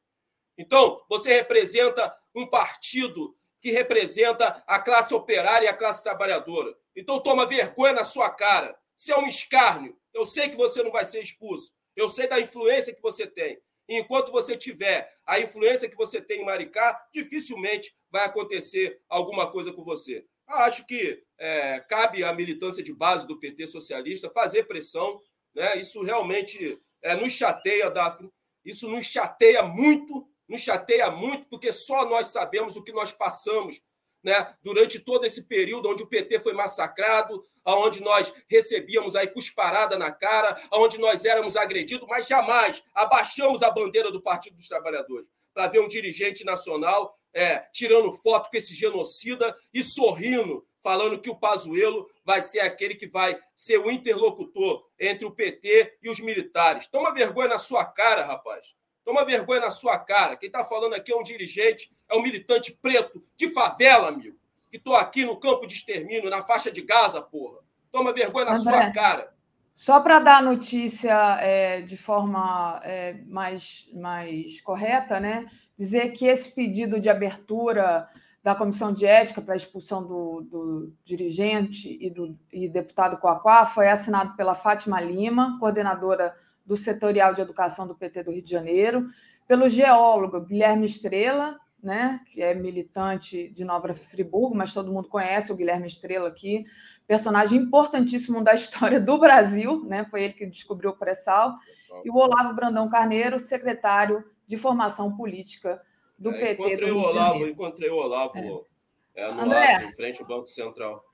Então, 0.57 1.01
você 1.09 1.33
representa 1.33 2.15
um 2.35 2.45
partido 2.45 3.35
que 3.61 3.71
representa 3.71 4.63
a 4.65 4.79
classe 4.79 5.13
operária 5.13 5.65
e 5.65 5.69
a 5.69 5.73
classe 5.73 6.03
trabalhadora. 6.03 6.75
Então, 6.95 7.19
toma 7.19 7.45
vergonha 7.45 7.93
na 7.93 8.05
sua 8.05 8.29
cara. 8.29 8.77
Isso 8.97 9.11
é 9.11 9.17
um 9.17 9.27
escárnio. 9.27 9.97
Eu 10.13 10.25
sei 10.25 10.49
que 10.49 10.55
você 10.55 10.81
não 10.83 10.91
vai 10.91 11.05
ser 11.05 11.21
expulso. 11.21 11.73
Eu 11.95 12.07
sei 12.09 12.27
da 12.27 12.39
influência 12.39 12.93
que 12.93 13.01
você 13.01 13.27
tem. 13.27 13.61
enquanto 13.87 14.31
você 14.31 14.55
tiver 14.55 15.11
a 15.25 15.39
influência 15.39 15.89
que 15.89 15.95
você 15.95 16.21
tem 16.21 16.41
em 16.41 16.45
Maricá, 16.45 17.07
dificilmente 17.11 17.95
vai 18.11 18.25
acontecer 18.25 19.01
alguma 19.07 19.51
coisa 19.51 19.71
com 19.71 19.83
você. 19.83 20.25
Acho 20.47 20.85
que 20.85 21.23
é, 21.37 21.79
cabe 21.81 22.23
à 22.23 22.33
militância 22.33 22.83
de 22.83 22.93
base 22.93 23.27
do 23.27 23.39
PT 23.39 23.67
socialista 23.67 24.29
fazer 24.29 24.63
pressão. 24.63 25.21
Né? 25.53 25.79
Isso 25.79 26.01
realmente 26.01 26.79
é, 27.01 27.15
nos 27.15 27.33
chateia, 27.33 27.89
Daphne. 27.89 28.31
Isso 28.65 28.89
nos 28.89 29.05
chateia 29.05 29.63
muito, 29.63 30.27
nos 30.47 30.61
chateia 30.61 31.09
muito, 31.11 31.47
porque 31.47 31.71
só 31.71 32.05
nós 32.05 32.27
sabemos 32.27 32.75
o 32.75 32.83
que 32.83 32.91
nós 32.91 33.11
passamos 33.11 33.81
né? 34.23 34.55
durante 34.61 34.99
todo 34.99 35.25
esse 35.25 35.47
período 35.47 35.89
onde 35.89 36.03
o 36.03 36.07
PT 36.07 36.39
foi 36.39 36.53
massacrado, 36.53 37.43
onde 37.65 38.01
nós 38.01 38.33
recebíamos 38.49 39.15
aí 39.15 39.27
cusparada 39.27 39.97
na 39.97 40.11
cara, 40.11 40.59
onde 40.73 40.97
nós 40.97 41.25
éramos 41.25 41.55
agredidos, 41.55 42.07
mas 42.07 42.27
jamais 42.27 42.83
abaixamos 42.93 43.63
a 43.63 43.69
bandeira 43.69 44.11
do 44.11 44.21
Partido 44.21 44.55
dos 44.55 44.67
Trabalhadores 44.67 45.27
para 45.53 45.67
ver 45.67 45.79
um 45.79 45.87
dirigente 45.87 46.43
nacional 46.45 47.18
é, 47.33 47.59
tirando 47.71 48.11
foto 48.11 48.49
com 48.49 48.57
esse 48.57 48.73
genocida 48.75 49.55
e 49.73 49.83
sorrindo, 49.83 50.65
falando 50.81 51.19
que 51.19 51.29
o 51.29 51.35
Pazuello 51.35 52.07
vai 52.23 52.41
ser 52.41 52.61
aquele 52.61 52.95
que 52.95 53.07
vai 53.07 53.37
ser 53.55 53.77
o 53.77 53.91
interlocutor 53.91 54.85
entre 54.99 55.25
o 55.25 55.31
PT 55.31 55.97
e 56.01 56.09
os 56.09 56.19
militares. 56.19 56.87
Toma 56.87 57.13
vergonha 57.13 57.49
na 57.49 57.59
sua 57.59 57.85
cara, 57.85 58.25
rapaz. 58.25 58.73
Toma 59.03 59.25
vergonha 59.25 59.61
na 59.61 59.71
sua 59.71 59.97
cara. 59.97 60.35
Quem 60.35 60.47
está 60.47 60.63
falando 60.63 60.93
aqui 60.93 61.11
é 61.11 61.15
um 61.15 61.23
dirigente, 61.23 61.91
é 62.07 62.15
um 62.15 62.21
militante 62.21 62.71
preto 62.71 63.23
de 63.35 63.49
favela, 63.49 64.09
amigo. 64.09 64.37
Que 64.69 64.77
estou 64.77 64.95
aqui 64.95 65.25
no 65.25 65.37
campo 65.37 65.65
de 65.65 65.73
extermínio, 65.73 66.29
na 66.29 66.43
faixa 66.43 66.71
de 66.71 66.81
Gaza, 66.81 67.21
porra. 67.21 67.57
Toma 67.91 68.13
vergonha 68.13 68.45
na 68.45 68.55
André, 68.55 68.71
sua 68.71 68.91
cara. 68.91 69.33
Só 69.73 69.99
para 70.01 70.19
dar 70.19 70.37
a 70.37 70.41
notícia 70.41 71.39
é, 71.41 71.81
de 71.81 71.97
forma 71.97 72.79
é, 72.83 73.13
mais, 73.25 73.89
mais 73.93 74.61
correta, 74.61 75.19
né? 75.19 75.45
Dizer 75.79 76.11
que 76.11 76.25
esse 76.25 76.53
pedido 76.53 76.99
de 76.99 77.09
abertura 77.09 78.05
da 78.43 78.53
comissão 78.53 78.93
de 78.93 79.05
ética 79.05 79.41
para 79.41 79.53
a 79.53 79.57
expulsão 79.57 80.05
do, 80.05 80.41
do 80.41 80.93
dirigente 81.05 81.97
e 82.01 82.09
do 82.09 82.37
e 82.51 82.67
deputado 82.67 83.17
Coaquá 83.17 83.65
foi 83.65 83.87
assinado 83.87 84.35
pela 84.35 84.53
Fátima 84.53 84.99
Lima, 84.99 85.57
coordenadora 85.57 86.35
do 86.65 86.75
setorial 86.75 87.33
de 87.33 87.39
educação 87.39 87.87
do 87.87 87.95
PT 87.95 88.23
do 88.23 88.31
Rio 88.31 88.41
de 88.41 88.51
Janeiro, 88.51 89.07
pelo 89.47 89.69
geólogo 89.69 90.41
Guilherme 90.41 90.85
Estrela, 90.85 91.57
né, 91.81 92.19
que 92.27 92.41
é 92.41 92.53
militante 92.53 93.47
de 93.47 93.63
Nova 93.63 93.93
Friburgo, 93.93 94.53
mas 94.53 94.73
todo 94.73 94.91
mundo 94.91 95.07
conhece 95.07 95.49
o 95.49 95.55
Guilherme 95.55 95.87
Estrela 95.87 96.27
aqui, 96.27 96.65
personagem 97.07 97.57
importantíssimo 97.57 98.43
da 98.43 98.53
história 98.53 98.99
do 98.99 99.17
Brasil, 99.17 99.85
né, 99.85 100.05
foi 100.11 100.23
ele 100.23 100.33
que 100.33 100.45
descobriu 100.45 100.89
o 100.91 100.95
pré-sal, 100.95 101.55
e 102.03 102.09
o 102.09 102.17
Olavo 102.17 102.53
Brandão 102.53 102.89
Carneiro, 102.89 103.39
secretário 103.39 104.25
de 104.49 104.57
formação 104.57 105.15
política 105.15 105.79
do 106.17 106.31
é, 106.31 106.55
PT 106.55 106.77
do 106.77 106.85
Rio 106.85 106.97
o 106.97 107.01
Olavo, 107.01 107.47
Encontrei 107.47 107.89
o 107.91 107.95
Olavo 107.95 108.35
é. 108.35 109.21
É, 109.21 109.31
no 109.31 109.41
André, 109.41 109.75
ato, 109.75 109.85
em 109.85 109.93
frente 109.93 110.21
ao 110.21 110.27
Banco 110.27 110.47
Central. 110.47 111.05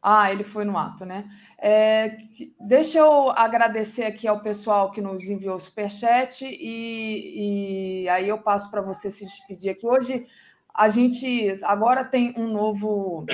Ah, 0.00 0.30
ele 0.30 0.44
foi 0.44 0.64
no 0.64 0.78
ato, 0.78 1.04
né? 1.04 1.28
É, 1.58 2.16
deixa 2.60 2.98
eu 2.98 3.30
agradecer 3.30 4.04
aqui 4.04 4.28
ao 4.28 4.40
pessoal 4.40 4.92
que 4.92 5.00
nos 5.00 5.24
enviou 5.24 5.56
o 5.56 5.58
superchat 5.58 6.44
e, 6.44 8.02
e 8.04 8.08
aí 8.08 8.28
eu 8.28 8.38
passo 8.38 8.70
para 8.70 8.80
você 8.80 9.10
se 9.10 9.24
despedir 9.24 9.72
aqui. 9.72 9.84
Hoje 9.84 10.24
a 10.72 10.88
gente 10.88 11.58
agora 11.64 12.04
tem 12.04 12.32
um 12.36 12.46
novo 12.46 13.26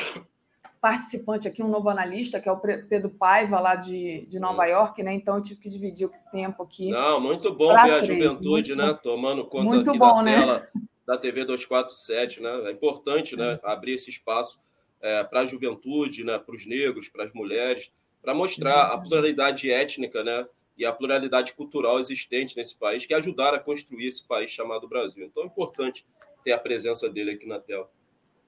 participante 0.80 1.46
aqui, 1.46 1.62
um 1.62 1.68
novo 1.68 1.88
analista, 1.88 2.40
que 2.40 2.48
é 2.48 2.52
o 2.52 2.58
Pedro 2.58 3.10
Paiva, 3.10 3.60
lá 3.60 3.74
de, 3.74 4.26
de 4.26 4.38
Nova 4.38 4.64
York, 4.66 5.02
né? 5.02 5.12
Então 5.12 5.36
eu 5.36 5.42
tive 5.42 5.60
que 5.60 5.68
dividir 5.68 6.06
o 6.06 6.12
tempo 6.32 6.62
aqui. 6.62 6.90
Não, 6.90 7.20
muito 7.20 7.54
bom 7.54 7.68
ver 7.72 7.94
a 7.94 8.02
juventude, 8.02 8.74
muito, 8.74 8.76
né? 8.76 8.98
Tomando 9.02 9.44
conta 9.44 9.64
muito 9.64 9.92
bom, 9.92 10.16
da 10.16 10.22
né? 10.22 10.38
tela 10.40 10.68
da 11.06 11.18
TV 11.18 11.44
247, 11.44 12.40
né? 12.40 12.62
É 12.66 12.70
importante, 12.70 13.36
né? 13.36 13.58
Abrir 13.62 13.94
esse 13.94 14.10
espaço 14.10 14.58
é, 15.00 15.24
para 15.24 15.40
a 15.40 15.46
juventude, 15.46 16.22
né, 16.24 16.38
para 16.38 16.54
os 16.54 16.66
negros, 16.66 17.08
para 17.08 17.24
as 17.24 17.32
mulheres, 17.32 17.90
para 18.22 18.34
mostrar 18.34 18.92
a 18.92 18.98
pluralidade 18.98 19.70
étnica 19.70 20.22
né, 20.22 20.46
e 20.76 20.84
a 20.84 20.92
pluralidade 20.92 21.54
cultural 21.54 21.98
existente 21.98 22.56
nesse 22.56 22.76
país, 22.76 23.06
que 23.06 23.14
ajudaram 23.14 23.56
a 23.56 23.60
construir 23.60 24.06
esse 24.06 24.26
país 24.26 24.50
chamado 24.50 24.88
Brasil. 24.88 25.24
Então 25.24 25.42
é 25.42 25.46
importante 25.46 26.06
ter 26.44 26.52
a 26.52 26.58
presença 26.58 27.08
dele 27.08 27.32
aqui 27.32 27.46
na 27.46 27.58
tela. 27.58 27.90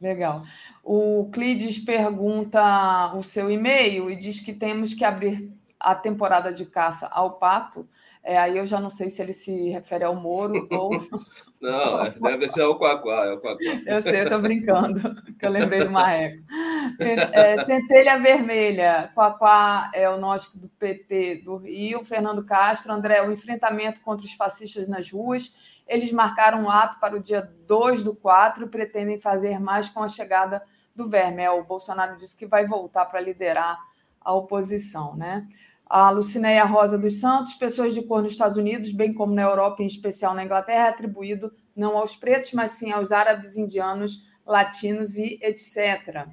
Legal. 0.03 0.43
O 0.83 1.31
Clides 1.33 1.79
pergunta 1.79 3.15
o 3.15 3.23
seu 3.23 3.49
e-mail 3.49 4.11
e 4.11 4.17
diz 4.17 4.41
que 4.41 4.53
temos 4.53 4.93
que 4.95 5.05
abrir 5.05 5.49
a 5.79 5.95
temporada 5.95 6.53
de 6.53 6.67
caça 6.67 7.07
ao 7.07 7.35
pato 7.35 7.89
é, 8.25 8.39
aí 8.39 8.57
eu 8.57 8.65
já 8.65 8.79
não 8.79 8.89
sei 8.89 9.11
se 9.11 9.21
ele 9.21 9.33
se 9.33 9.71
refere 9.71 10.05
ao 10.05 10.15
Moro 10.15 10.69
ou. 10.71 10.91
Não, 11.61 12.05
é, 12.05 12.11
deve 12.11 12.49
ser 12.49 12.63
o 12.65 12.77
Quaquá, 12.77 13.27
é 13.27 13.33
o 13.33 13.41
Quaquá. 13.41 13.83
Eu 13.87 14.03
sei, 14.03 14.21
eu 14.21 14.25
estou 14.25 14.41
brincando, 14.41 15.01
que 15.39 15.47
eu 15.47 15.51
lembrei 15.51 15.85
do 15.85 15.91
Marreco. 15.91 16.43
É, 16.99 17.65
Centelha 17.65 18.19
Vermelha, 18.19 19.11
Quaquá 19.15 19.91
é 19.95 20.11
o 20.11 20.19
nosso 20.19 20.61
do 20.61 20.69
PT 20.69 21.43
do 21.45 21.57
Rio, 21.57 22.05
Fernando 22.05 22.45
Castro, 22.45 22.93
André, 22.93 23.23
o 23.23 23.31
enfrentamento 23.31 24.01
contra 24.01 24.27
os 24.27 24.33
fascistas 24.33 24.89
nas 24.89 25.11
ruas. 25.11 25.55
Eles 25.87 26.13
marcaram 26.13 26.65
um 26.65 26.71
ato 26.71 26.99
para 26.99 27.17
o 27.17 27.21
dia 27.21 27.49
2 27.67 28.03
do 28.03 28.15
4 28.15 28.65
e 28.65 28.69
pretendem 28.69 29.17
fazer 29.17 29.61
mais 29.61 29.89
com 29.89 30.03
a 30.03 30.09
chegada 30.09 30.63
do 30.95 31.09
Verme. 31.09 31.43
É, 31.43 31.51
o 31.51 31.65
Bolsonaro 31.65 32.17
disse 32.17 32.37
que 32.37 32.47
vai 32.47 32.67
voltar 32.67 33.07
para 33.07 33.21
liderar 33.21 33.79
a 34.21 34.35
oposição, 34.35 35.17
né? 35.17 35.47
A 35.93 36.09
Lucinéia 36.09 36.65
Rosa 36.65 36.97
dos 36.97 37.21
Santos, 37.21 37.53
pessoas 37.53 37.93
de 37.93 38.01
cor 38.01 38.23
nos 38.23 38.33
Estados 38.33 38.57
Unidos, 38.57 38.91
bem 38.91 39.13
como 39.13 39.35
na 39.35 39.43
Europa, 39.43 39.83
em 39.83 39.87
especial 39.87 40.33
na 40.33 40.43
Inglaterra, 40.43 40.87
é 40.87 40.89
atribuído 40.89 41.53
não 41.77 41.99
aos 41.99 42.17
pretos, 42.17 42.55
mas 42.55 42.71
sim 42.71 42.91
aos 42.91 43.13
árabes, 43.13 43.59
indianos, 43.59 44.27
latinos 44.47 45.19
e 45.19 45.39
etc. 45.43 46.27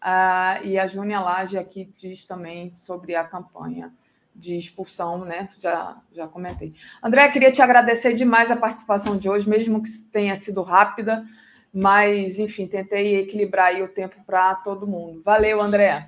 Ah, 0.00 0.58
e 0.64 0.76
a 0.76 0.88
Júnia 0.88 1.20
Lage 1.20 1.56
aqui 1.56 1.88
diz 1.96 2.24
também 2.24 2.72
sobre 2.72 3.14
a 3.14 3.22
campanha 3.22 3.94
de 4.34 4.56
expulsão, 4.56 5.24
né? 5.24 5.48
Já, 5.56 5.96
já 6.12 6.26
comentei. 6.26 6.74
André, 7.00 7.28
queria 7.28 7.52
te 7.52 7.62
agradecer 7.62 8.14
demais 8.14 8.50
a 8.50 8.56
participação 8.56 9.16
de 9.16 9.30
hoje, 9.30 9.48
mesmo 9.48 9.80
que 9.80 9.90
tenha 10.10 10.34
sido 10.34 10.62
rápida, 10.62 11.22
mas, 11.72 12.40
enfim, 12.40 12.66
tentei 12.66 13.20
equilibrar 13.20 13.72
o 13.82 13.86
tempo 13.86 14.16
para 14.26 14.52
todo 14.56 14.84
mundo. 14.84 15.22
Valeu, 15.24 15.60
André. 15.62 16.06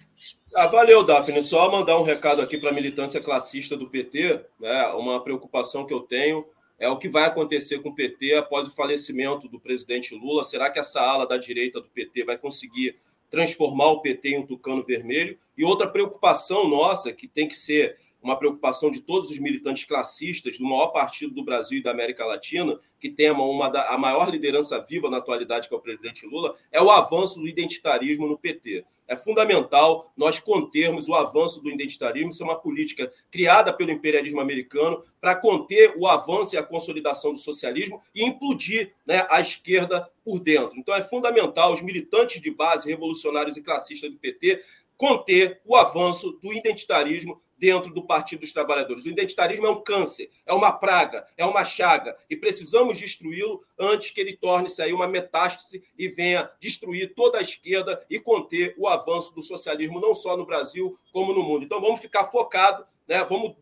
Ah, 0.54 0.66
valeu, 0.66 1.02
Daphne. 1.02 1.42
Só 1.42 1.70
mandar 1.70 1.98
um 1.98 2.02
recado 2.02 2.42
aqui 2.42 2.58
para 2.58 2.68
a 2.68 2.74
militância 2.74 3.20
classista 3.22 3.74
do 3.74 3.88
PT. 3.88 4.44
Né? 4.60 4.86
Uma 4.88 5.22
preocupação 5.22 5.86
que 5.86 5.94
eu 5.94 6.00
tenho 6.00 6.46
é 6.78 6.88
o 6.88 6.98
que 6.98 7.08
vai 7.08 7.24
acontecer 7.24 7.78
com 7.78 7.88
o 7.88 7.94
PT 7.94 8.34
após 8.34 8.68
o 8.68 8.74
falecimento 8.74 9.48
do 9.48 9.58
presidente 9.58 10.14
Lula. 10.14 10.44
Será 10.44 10.68
que 10.68 10.78
essa 10.78 11.00
ala 11.00 11.26
da 11.26 11.38
direita 11.38 11.80
do 11.80 11.88
PT 11.88 12.24
vai 12.24 12.36
conseguir 12.36 12.98
transformar 13.30 13.92
o 13.92 14.02
PT 14.02 14.28
em 14.28 14.38
um 14.40 14.46
tucano 14.46 14.84
vermelho? 14.84 15.38
E 15.56 15.64
outra 15.64 15.88
preocupação 15.88 16.68
nossa, 16.68 17.12
que 17.12 17.26
tem 17.26 17.48
que 17.48 17.56
ser 17.56 17.96
uma 18.22 18.36
preocupação 18.36 18.90
de 18.90 19.00
todos 19.00 19.30
os 19.30 19.38
militantes 19.38 19.84
classistas 19.84 20.58
do 20.58 20.64
maior 20.64 20.88
partido 20.88 21.34
do 21.34 21.44
Brasil 21.44 21.78
e 21.78 21.82
da 21.82 21.90
América 21.90 22.24
Latina, 22.24 22.78
que 22.98 23.10
tem 23.10 23.30
uma 23.30 23.68
da, 23.68 23.88
a 23.88 23.98
maior 23.98 24.30
liderança 24.30 24.80
viva 24.80 25.10
na 25.10 25.18
atualidade, 25.18 25.68
que 25.68 25.74
é 25.74 25.76
o 25.76 25.80
presidente 25.80 26.24
Lula, 26.26 26.54
é 26.70 26.80
o 26.80 26.90
avanço 26.90 27.40
do 27.40 27.48
identitarismo 27.48 28.26
no 28.28 28.38
PT. 28.38 28.84
É 29.08 29.16
fundamental 29.16 30.12
nós 30.16 30.38
contermos 30.38 31.08
o 31.08 31.14
avanço 31.14 31.60
do 31.60 31.70
identitarismo. 31.70 32.30
Isso 32.30 32.42
é 32.42 32.46
uma 32.46 32.58
política 32.58 33.12
criada 33.30 33.72
pelo 33.72 33.90
imperialismo 33.90 34.40
americano 34.40 35.04
para 35.20 35.34
conter 35.34 35.94
o 35.98 36.06
avanço 36.06 36.54
e 36.54 36.58
a 36.58 36.62
consolidação 36.62 37.32
do 37.32 37.38
socialismo 37.38 38.00
e 38.14 38.24
implodir 38.24 38.94
né, 39.04 39.26
a 39.28 39.40
esquerda 39.40 40.08
por 40.24 40.38
dentro. 40.38 40.78
Então 40.78 40.94
é 40.94 41.02
fundamental 41.02 41.74
os 41.74 41.82
militantes 41.82 42.40
de 42.40 42.50
base 42.50 42.88
revolucionários 42.88 43.56
e 43.56 43.62
classistas 43.62 44.10
do 44.10 44.16
PT 44.16 44.62
conter 44.96 45.60
o 45.64 45.76
avanço 45.76 46.38
do 46.42 46.52
identitarismo 46.52 47.40
dentro 47.62 47.94
do 47.94 48.04
Partido 48.04 48.40
dos 48.40 48.52
Trabalhadores. 48.52 49.04
O 49.04 49.08
identitarismo 49.08 49.68
é 49.68 49.70
um 49.70 49.80
câncer, 49.80 50.28
é 50.44 50.52
uma 50.52 50.72
praga, 50.72 51.24
é 51.36 51.44
uma 51.44 51.62
chaga 51.64 52.16
e 52.28 52.36
precisamos 52.36 52.98
destruí-lo 52.98 53.62
antes 53.78 54.10
que 54.10 54.20
ele 54.20 54.36
torne-se 54.36 54.82
aí 54.82 54.92
uma 54.92 55.06
metástase 55.06 55.80
e 55.96 56.08
venha 56.08 56.50
destruir 56.58 57.14
toda 57.14 57.38
a 57.38 57.40
esquerda 57.40 58.04
e 58.10 58.18
conter 58.18 58.74
o 58.76 58.88
avanço 58.88 59.32
do 59.32 59.42
socialismo 59.42 60.00
não 60.00 60.12
só 60.12 60.36
no 60.36 60.44
Brasil 60.44 60.98
como 61.12 61.32
no 61.32 61.44
mundo. 61.44 61.64
Então 61.64 61.80
vamos 61.80 62.00
ficar 62.00 62.24
focado, 62.24 62.84
né? 63.06 63.22
Vamos 63.22 63.54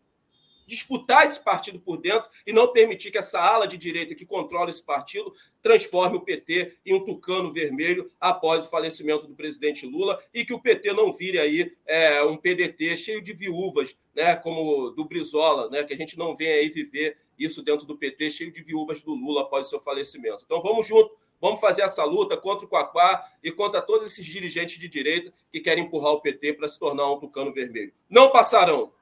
disputar 0.70 1.24
esse 1.24 1.42
partido 1.42 1.80
por 1.80 1.96
dentro 1.96 2.30
e 2.46 2.52
não 2.52 2.72
permitir 2.72 3.10
que 3.10 3.18
essa 3.18 3.40
ala 3.40 3.66
de 3.66 3.76
direita 3.76 4.14
que 4.14 4.24
controla 4.24 4.70
esse 4.70 4.82
partido 4.82 5.34
transforme 5.60 6.16
o 6.16 6.20
PT 6.20 6.76
em 6.86 6.94
um 6.94 7.04
tucano 7.04 7.52
vermelho 7.52 8.08
após 8.20 8.64
o 8.64 8.70
falecimento 8.70 9.26
do 9.26 9.34
presidente 9.34 9.84
Lula 9.84 10.22
e 10.32 10.44
que 10.44 10.54
o 10.54 10.60
PT 10.60 10.92
não 10.92 11.12
vire 11.12 11.40
aí 11.40 11.76
é, 11.84 12.22
um 12.22 12.36
PDT 12.36 12.96
cheio 12.96 13.20
de 13.20 13.32
viúvas, 13.32 13.96
né, 14.14 14.36
como 14.36 14.90
do 14.90 15.04
Brizola, 15.04 15.68
né, 15.68 15.82
que 15.82 15.92
a 15.92 15.96
gente 15.96 16.16
não 16.16 16.36
venha 16.36 16.54
aí 16.54 16.68
viver 16.68 17.18
isso 17.36 17.62
dentro 17.62 17.84
do 17.84 17.98
PT 17.98 18.30
cheio 18.30 18.52
de 18.52 18.62
viúvas 18.62 19.02
do 19.02 19.12
Lula 19.12 19.42
após 19.42 19.66
o 19.66 19.70
seu 19.70 19.80
falecimento. 19.80 20.44
Então 20.44 20.62
vamos 20.62 20.86
junto, 20.86 21.18
vamos 21.40 21.60
fazer 21.60 21.82
essa 21.82 22.04
luta 22.04 22.36
contra 22.36 22.64
o 22.64 22.68
Quaquá 22.68 23.24
e 23.42 23.50
contra 23.50 23.82
todos 23.82 24.06
esses 24.06 24.24
dirigentes 24.24 24.78
de 24.78 24.88
direita 24.88 25.32
que 25.50 25.58
querem 25.58 25.84
empurrar 25.84 26.12
o 26.12 26.20
PT 26.20 26.52
para 26.52 26.68
se 26.68 26.78
tornar 26.78 27.10
um 27.10 27.18
tucano 27.18 27.52
vermelho. 27.52 27.92
Não 28.08 28.30
passarão. 28.30 28.92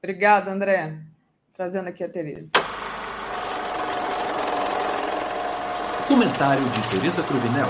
Obrigada, 0.00 0.52
André. 0.52 0.96
Trazendo 1.52 1.88
aqui 1.88 2.04
a 2.04 2.08
Tereza. 2.08 2.52
Comentário 6.06 6.62
de 6.64 6.88
Tereza 6.88 7.22
Cruvinel. 7.24 7.66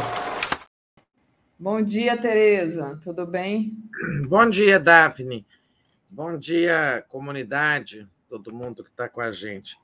Bom 1.58 1.80
dia, 1.80 2.20
Tereza. 2.20 3.00
Tudo 3.02 3.26
bem? 3.26 3.78
Bom 4.28 4.48
dia, 4.48 4.78
Daphne. 4.78 5.46
Bom 6.10 6.36
dia, 6.36 7.02
comunidade, 7.08 8.06
todo 8.28 8.52
mundo 8.52 8.84
que 8.84 8.90
está 8.90 9.08
com 9.08 9.22
a 9.22 9.32
gente. 9.32 9.78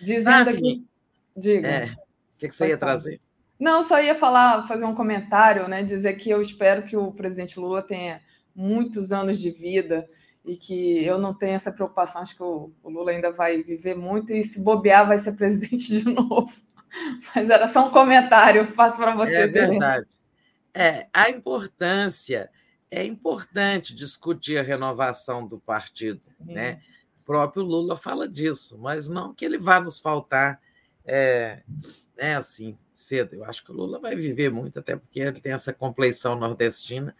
Dizendo 0.00 0.44
Daphne, 0.44 0.54
aqui. 0.54 0.86
Diga. 1.36 1.68
É, 1.68 1.84
o 1.86 1.88
que, 2.38 2.48
que 2.48 2.54
você 2.54 2.68
ia 2.68 2.78
falar. 2.78 2.92
trazer? 2.92 3.20
Não, 3.58 3.82
só 3.82 4.00
ia 4.00 4.14
falar, 4.14 4.66
fazer 4.68 4.84
um 4.84 4.94
comentário, 4.94 5.66
né? 5.66 5.82
Dizer 5.82 6.14
que 6.14 6.30
eu 6.30 6.40
espero 6.40 6.84
que 6.84 6.96
o 6.96 7.10
presidente 7.10 7.58
Lula 7.58 7.82
tenha 7.82 8.20
muitos 8.54 9.10
anos 9.10 9.38
de 9.40 9.50
vida 9.50 10.06
e 10.44 10.56
que 10.56 11.04
eu 11.04 11.18
não 11.18 11.34
tenho 11.34 11.54
essa 11.54 11.72
preocupação, 11.72 12.22
acho 12.22 12.34
que 12.34 12.42
o, 12.42 12.72
o, 12.82 12.90
Lula 12.90 13.10
ainda 13.10 13.30
vai 13.30 13.62
viver 13.62 13.94
muito 13.94 14.32
e 14.32 14.42
se 14.42 14.60
bobear 14.60 15.06
vai 15.06 15.18
ser 15.18 15.32
presidente 15.36 15.98
de 15.98 16.04
novo. 16.04 16.50
Mas 17.34 17.50
era 17.50 17.66
só 17.66 17.86
um 17.86 17.90
comentário, 17.90 18.66
faço 18.66 18.96
para 18.96 19.14
você. 19.14 19.34
É 19.34 19.46
verdade. 19.46 20.06
É, 20.74 21.08
a 21.12 21.28
importância, 21.30 22.50
é 22.90 23.04
importante 23.04 23.94
discutir 23.94 24.58
a 24.58 24.62
renovação 24.62 25.46
do 25.46 25.58
partido, 25.58 26.22
Sim. 26.26 26.52
né? 26.54 26.80
O 27.20 27.24
próprio 27.24 27.62
Lula 27.62 27.96
fala 27.96 28.28
disso, 28.28 28.76
mas 28.78 29.08
não 29.08 29.32
que 29.32 29.44
ele 29.44 29.58
vá 29.58 29.78
nos 29.78 30.00
faltar 30.00 30.60
é, 31.04 31.62
é 32.16 32.34
assim 32.34 32.74
cedo. 32.92 33.34
Eu 33.34 33.44
acho 33.44 33.64
que 33.64 33.70
o 33.70 33.74
Lula 33.74 34.00
vai 34.00 34.16
viver 34.16 34.50
muito, 34.50 34.78
até 34.78 34.96
porque 34.96 35.20
ele 35.20 35.40
tem 35.40 35.52
essa 35.52 35.72
compleição 35.72 36.34
nordestina 36.34 37.14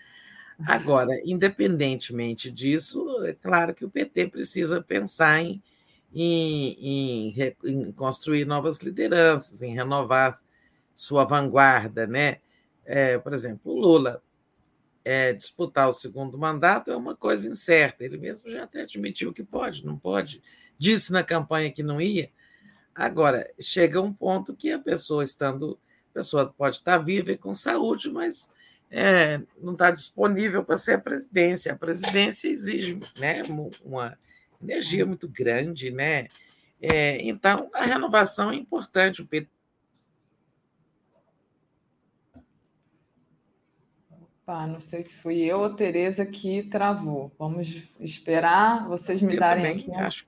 Agora, 0.67 1.21
independentemente 1.25 2.51
disso, 2.51 3.25
é 3.25 3.33
claro 3.33 3.75
que 3.75 3.85
o 3.85 3.91
PT 3.91 4.29
precisa 4.29 4.83
pensar 4.83 5.41
em, 5.41 5.63
em, 6.13 7.33
em, 7.33 7.57
em 7.65 7.93
construir 7.93 8.45
novas 8.45 8.79
lideranças, 8.79 9.63
em 9.63 9.75
renovar 9.75 10.39
sua 10.95 11.25
vanguarda, 11.25 12.07
né? 12.07 12.39
É, 12.85 13.19
por 13.19 13.33
exemplo, 13.33 13.73
o 13.73 13.79
Lula 13.79 14.23
é, 15.05 15.33
disputar 15.33 15.89
o 15.89 15.93
segundo 15.93 16.37
mandato 16.37 16.91
é 16.91 16.97
uma 16.97 17.17
coisa 17.17 17.49
incerta. 17.49 18.05
Ele 18.05 18.19
mesmo 18.19 18.51
já 18.51 18.65
até 18.65 18.83
admitiu 18.83 19.33
que 19.33 19.43
pode, 19.43 19.85
não 19.85 19.99
pode. 19.99 20.43
Disse 20.79 21.13
na 21.13 21.23
campanha 21.23 21.73
que 21.73 21.83
não 21.83 22.01
ia. 22.01 22.31
Agora, 22.95 23.51
chega 23.59 24.01
um 24.01 24.13
ponto 24.13 24.55
que 24.55 24.71
a 24.73 24.79
pessoa 24.79 25.25
estando, 25.25 25.79
a 26.11 26.15
pessoa 26.15 26.53
pode 26.57 26.77
estar 26.77 26.99
viva 26.99 27.33
e 27.33 27.39
com 27.39 27.55
saúde, 27.55 28.11
mas 28.11 28.51
é, 28.91 29.41
não 29.61 29.73
está 29.73 29.91
disponível 29.91 30.65
para 30.65 30.77
ser 30.77 30.95
a 30.95 31.01
presidência. 31.01 31.73
A 31.73 31.77
presidência 31.77 32.49
exige 32.49 33.01
né, 33.19 33.43
uma 33.85 34.19
energia 34.61 35.07
muito 35.07 35.29
grande, 35.29 35.91
né? 35.91 36.29
É, 36.83 37.23
então, 37.23 37.71
a 37.73 37.85
renovação 37.85 38.51
é 38.51 38.57
importante. 38.57 39.23
O 39.23 39.27
PT 39.27 39.49
Opa, 44.51 44.67
não 44.67 44.81
sei 44.81 45.01
se 45.03 45.15
fui 45.15 45.39
eu 45.43 45.61
ou 45.61 45.71
Tereza 45.71 46.27
que 46.27 46.65
travou. 46.65 47.33
Vamos 47.39 47.89
esperar 48.01 48.89
vocês 48.89 49.23
me 49.23 49.35
eu 49.35 49.41
darem 49.41 49.65
também, 49.65 49.95
aqui. 49.95 50.05
Acho. 50.05 50.27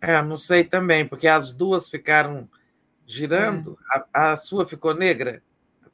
É, 0.00 0.20
não 0.22 0.36
sei 0.36 0.64
também, 0.64 1.06
porque 1.06 1.28
as 1.28 1.52
duas 1.52 1.88
ficaram 1.88 2.48
girando. 3.06 3.78
É. 3.94 4.04
A, 4.12 4.32
a 4.32 4.36
sua 4.36 4.66
ficou 4.66 4.92
negra? 4.92 5.40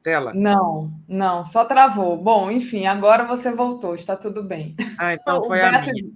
Tela? 0.03 0.33
Não, 0.35 0.93
não, 1.09 1.45
só 1.45 1.65
travou. 1.65 2.17
Bom, 2.17 2.51
enfim, 2.51 2.87
agora 2.87 3.25
você 3.25 3.53
voltou, 3.53 3.95
está 3.95 4.17
tudo 4.17 4.43
bem. 4.43 4.75
Ah, 4.99 5.15
então 5.15 5.43
foi 5.45 5.59
Beto, 5.61 5.91
a 5.91 5.93
minha. 5.93 6.11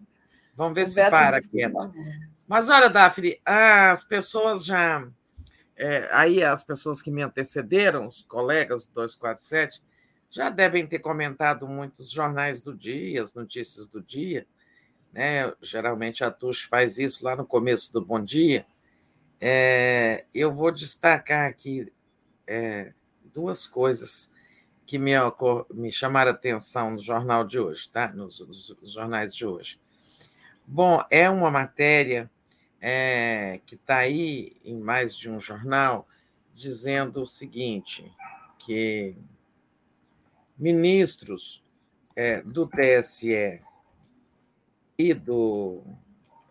Vamos 0.56 0.74
ver 0.74 0.88
se 0.88 1.10
para 1.10 1.36
aqui. 1.36 1.60
Mas 2.48 2.68
olha, 2.68 2.88
Daphne, 2.88 3.38
as 3.44 4.04
pessoas 4.04 4.64
já. 4.64 5.06
É, 5.76 6.08
aí 6.12 6.42
as 6.42 6.64
pessoas 6.64 7.02
que 7.02 7.10
me 7.10 7.22
antecederam, 7.22 8.06
os 8.06 8.22
colegas 8.22 8.86
do 8.86 8.94
247, 8.94 9.82
já 10.30 10.48
devem 10.48 10.86
ter 10.86 11.00
comentado 11.00 11.68
muitos 11.68 12.10
jornais 12.10 12.62
do 12.62 12.74
dia, 12.74 13.22
as 13.22 13.34
notícias 13.34 13.86
do 13.86 14.00
dia. 14.00 14.46
Né? 15.12 15.52
Geralmente 15.60 16.24
a 16.24 16.30
Tush 16.30 16.62
faz 16.62 16.98
isso 16.98 17.24
lá 17.24 17.36
no 17.36 17.44
começo 17.44 17.92
do 17.92 18.04
Bom 18.04 18.22
Dia. 18.22 18.66
É, 19.40 20.24
eu 20.34 20.52
vou 20.52 20.70
destacar 20.70 21.48
aqui 21.48 21.92
é, 22.46 22.92
duas 23.36 23.66
coisas 23.66 24.30
que 24.86 24.98
me, 24.98 25.12
me 25.74 25.92
chamaram 25.92 26.30
a 26.30 26.34
atenção 26.34 26.92
no 26.92 26.98
jornal 26.98 27.44
de 27.44 27.58
hoje, 27.58 27.90
tá? 27.90 28.08
nos, 28.08 28.40
nos, 28.40 28.74
nos 28.80 28.92
jornais 28.92 29.36
de 29.36 29.44
hoje. 29.44 29.78
Bom, 30.66 31.04
é 31.10 31.28
uma 31.28 31.50
matéria 31.50 32.30
é, 32.80 33.60
que 33.66 33.74
está 33.74 33.98
aí 33.98 34.56
em 34.64 34.78
mais 34.78 35.14
de 35.14 35.30
um 35.30 35.38
jornal 35.38 36.08
dizendo 36.54 37.20
o 37.22 37.26
seguinte, 37.26 38.10
que 38.58 39.14
ministros 40.56 41.62
é, 42.16 42.40
do 42.40 42.66
TSE 42.66 43.60
e 44.98 45.12
do 45.12 45.82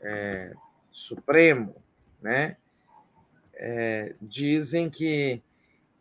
é, 0.02 0.53
Supremo 0.91 1.76
né, 2.22 2.57
é, 3.56 4.14
dizem 4.22 4.88
que 4.88 5.41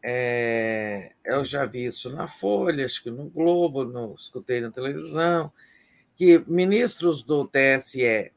é, 0.07 1.13
eu 1.25 1.43
já 1.47 1.65
vi 1.65 1.87
isso 1.87 2.11
na 2.11 2.29
Folha, 2.29 2.85
acho 2.85 3.03
que 3.03 3.11
no 3.11 3.31
Globo, 3.31 3.85
no, 3.85 4.15
escutei 4.15 4.61
na 4.61 4.71
televisão, 4.71 5.51
que 6.15 6.45
ministros 6.47 7.23
do 7.23 7.49
TSE, 7.49 8.31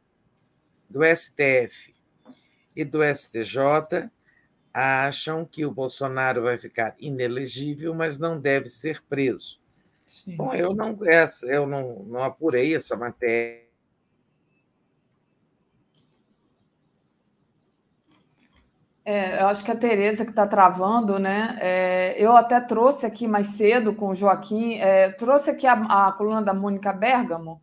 do 0.90 1.02
STF 1.04 1.94
e 2.74 2.86
do 2.86 3.00
STJ 3.04 4.10
acham 4.74 5.44
que 5.44 5.66
o 5.66 5.72
Bolsonaro 5.72 6.44
vai 6.44 6.58
ficar 6.58 6.96
inelegível, 7.00 7.94
mas 7.94 8.18
não 8.18 8.40
deve 8.40 8.70
ser 8.70 9.04
preso. 9.04 9.60
Sim. 10.06 10.38
Bom, 10.38 10.54
eu 10.54 10.74
não, 10.74 10.98
eu 11.44 11.68
não, 11.68 12.04
não 12.06 12.24
apurei 12.24 12.76
essa 12.76 12.96
matéria. 12.96 13.67
É, 19.10 19.42
eu 19.42 19.48
acho 19.48 19.64
que 19.64 19.72
a 19.72 19.76
Tereza 19.76 20.26
que 20.26 20.32
está 20.32 20.46
travando, 20.46 21.18
né? 21.18 21.58
É, 21.62 22.16
eu 22.18 22.36
até 22.36 22.60
trouxe 22.60 23.06
aqui 23.06 23.26
mais 23.26 23.48
cedo 23.48 23.96
com 23.96 24.10
o 24.10 24.16
Joaquim, 24.16 24.80
é, 24.80 25.10
trouxe 25.12 25.50
aqui 25.50 25.66
a, 25.66 25.76
a, 26.08 26.12
coluna 26.12 26.42
da 26.42 26.54
Mônica 26.54 26.92
Bergamo, 26.92 27.62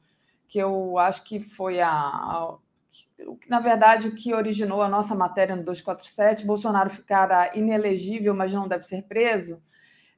que 0.49 0.59
eu 0.59 0.97
acho 0.99 1.23
que 1.23 1.41
foi 1.41 1.83
a, 1.83 1.91
a 1.91 2.57
na 3.47 3.61
verdade, 3.61 4.09
o 4.09 4.15
que 4.15 4.33
originou 4.33 4.81
a 4.81 4.89
nossa 4.89 5.15
matéria 5.15 5.55
no 5.55 5.63
247, 5.63 6.47
Bolsonaro 6.47 6.89
ficará 6.89 7.55
inelegível, 7.55 8.33
mas 8.33 8.51
não 8.55 8.67
deve 8.67 8.85
ser 8.85 9.03
preso, 9.03 9.61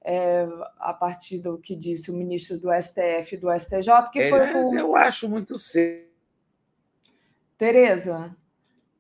é, 0.05 0.47
a 0.79 0.95
partir 0.95 1.41
do 1.41 1.59
que 1.59 1.75
disse 1.75 2.09
o 2.09 2.15
ministro 2.15 2.57
do 2.57 2.69
STF 2.73 3.35
e 3.35 3.37
do 3.37 3.51
STJ, 3.51 4.11
que 4.13 4.29
foi 4.29 4.53
o... 4.53 4.79
Eu 4.79 4.95
acho 4.95 5.29
muito 5.29 5.59
cedo. 5.59 6.07
Tereza, 7.59 8.33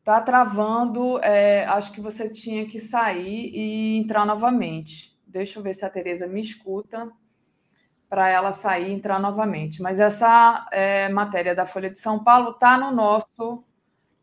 está 0.07 0.21
travando, 0.21 1.19
é, 1.19 1.65
acho 1.65 1.91
que 1.91 2.01
você 2.01 2.29
tinha 2.29 2.65
que 2.65 2.79
sair 2.79 3.51
e 3.53 3.97
entrar 3.97 4.25
novamente. 4.25 5.19
Deixa 5.27 5.59
eu 5.59 5.65
ver 5.65 5.75
se 5.75 5.85
a 5.85 5.91
Tereza 5.91 6.29
me 6.29 6.41
escuta 6.41 7.11
para 8.09 8.29
ela 8.29 8.53
sair 8.53 8.89
e 8.89 8.93
entrar 8.93 9.19
novamente. 9.19 9.83
Mas 9.83 9.99
essa 9.99 10.69
é, 10.71 11.09
matéria 11.09 11.57
da 11.57 11.67
Folha 11.67 11.91
de 11.91 11.99
São 11.99 12.23
Paulo 12.23 12.51
está 12.51 12.79
no 12.79 12.93
nosso 12.93 13.65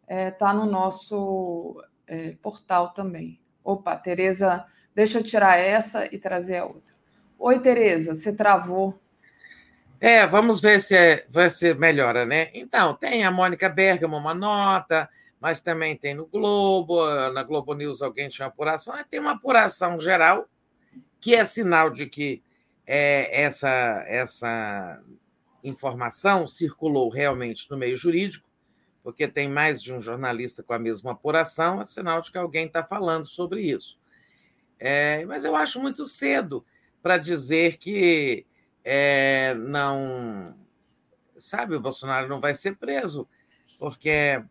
é, 0.08 0.32
tá 0.32 0.54
no 0.54 0.66
nosso 0.66 1.84
é, 2.08 2.32
portal 2.42 2.94
também. 2.94 3.42
Opa, 3.62 3.98
Tereza, 3.98 4.66
deixa 4.96 5.20
eu 5.20 5.24
tirar 5.24 5.58
essa 5.58 6.06
e 6.16 6.18
trazer 6.18 6.60
a 6.60 6.66
outra. 6.66 6.94
Oi, 7.38 7.60
Tereza, 7.60 8.16
você 8.16 8.32
travou. 8.32 8.98
É, 10.00 10.26
vamos 10.26 10.62
ver 10.62 10.80
se, 10.80 10.96
é, 10.96 11.50
ser 11.50 11.78
melhora, 11.78 12.26
né? 12.26 12.52
Então, 12.54 12.94
tem 12.94 13.26
a 13.26 13.32
Mônica 13.32 13.68
Bergamo, 13.68 14.16
uma 14.16 14.34
nota, 14.34 15.10
mas 15.44 15.60
também 15.60 15.94
tem 15.94 16.14
no 16.14 16.26
Globo, 16.26 17.06
na 17.32 17.44
Globo 17.44 17.74
News 17.74 18.02
alguém 18.02 18.30
tinha 18.30 18.48
apuração, 18.48 18.96
tem 19.12 19.20
uma 19.20 19.34
apuração 19.34 20.00
geral, 20.00 20.48
que 21.20 21.36
é 21.36 21.44
sinal 21.44 21.90
de 21.90 22.06
que 22.06 22.42
é, 22.88 23.42
essa, 23.44 24.06
essa 24.08 25.04
informação 25.62 26.48
circulou 26.48 27.10
realmente 27.10 27.70
no 27.70 27.76
meio 27.76 27.98
jurídico, 27.98 28.48
porque 29.04 29.28
tem 29.28 29.50
mais 29.50 29.84
de 29.84 29.94
um 29.94 30.00
jornalista 30.00 30.64
com 30.64 30.72
a 30.72 30.80
mesma 30.80 31.12
apuração, 31.12 31.82
é 31.82 31.84
sinal 31.84 32.22
de 32.22 32.32
que 32.32 32.38
alguém 32.38 32.68
está 32.68 32.82
falando 32.82 33.26
sobre 33.26 33.64
isso. 33.64 34.00
É, 34.80 35.26
mas 35.26 35.44
eu 35.44 35.58
acho 35.58 35.78
muito 35.82 36.06
cedo 36.06 36.66
para 37.02 37.18
dizer 37.18 37.76
que 37.76 38.46
é, 38.82 39.54
não. 39.56 40.56
Sabe, 41.38 41.76
o 41.76 41.82
Bolsonaro 41.82 42.30
não 42.30 42.40
vai 42.40 42.56
ser 42.56 42.78
preso, 42.78 43.28
porque 43.78 44.42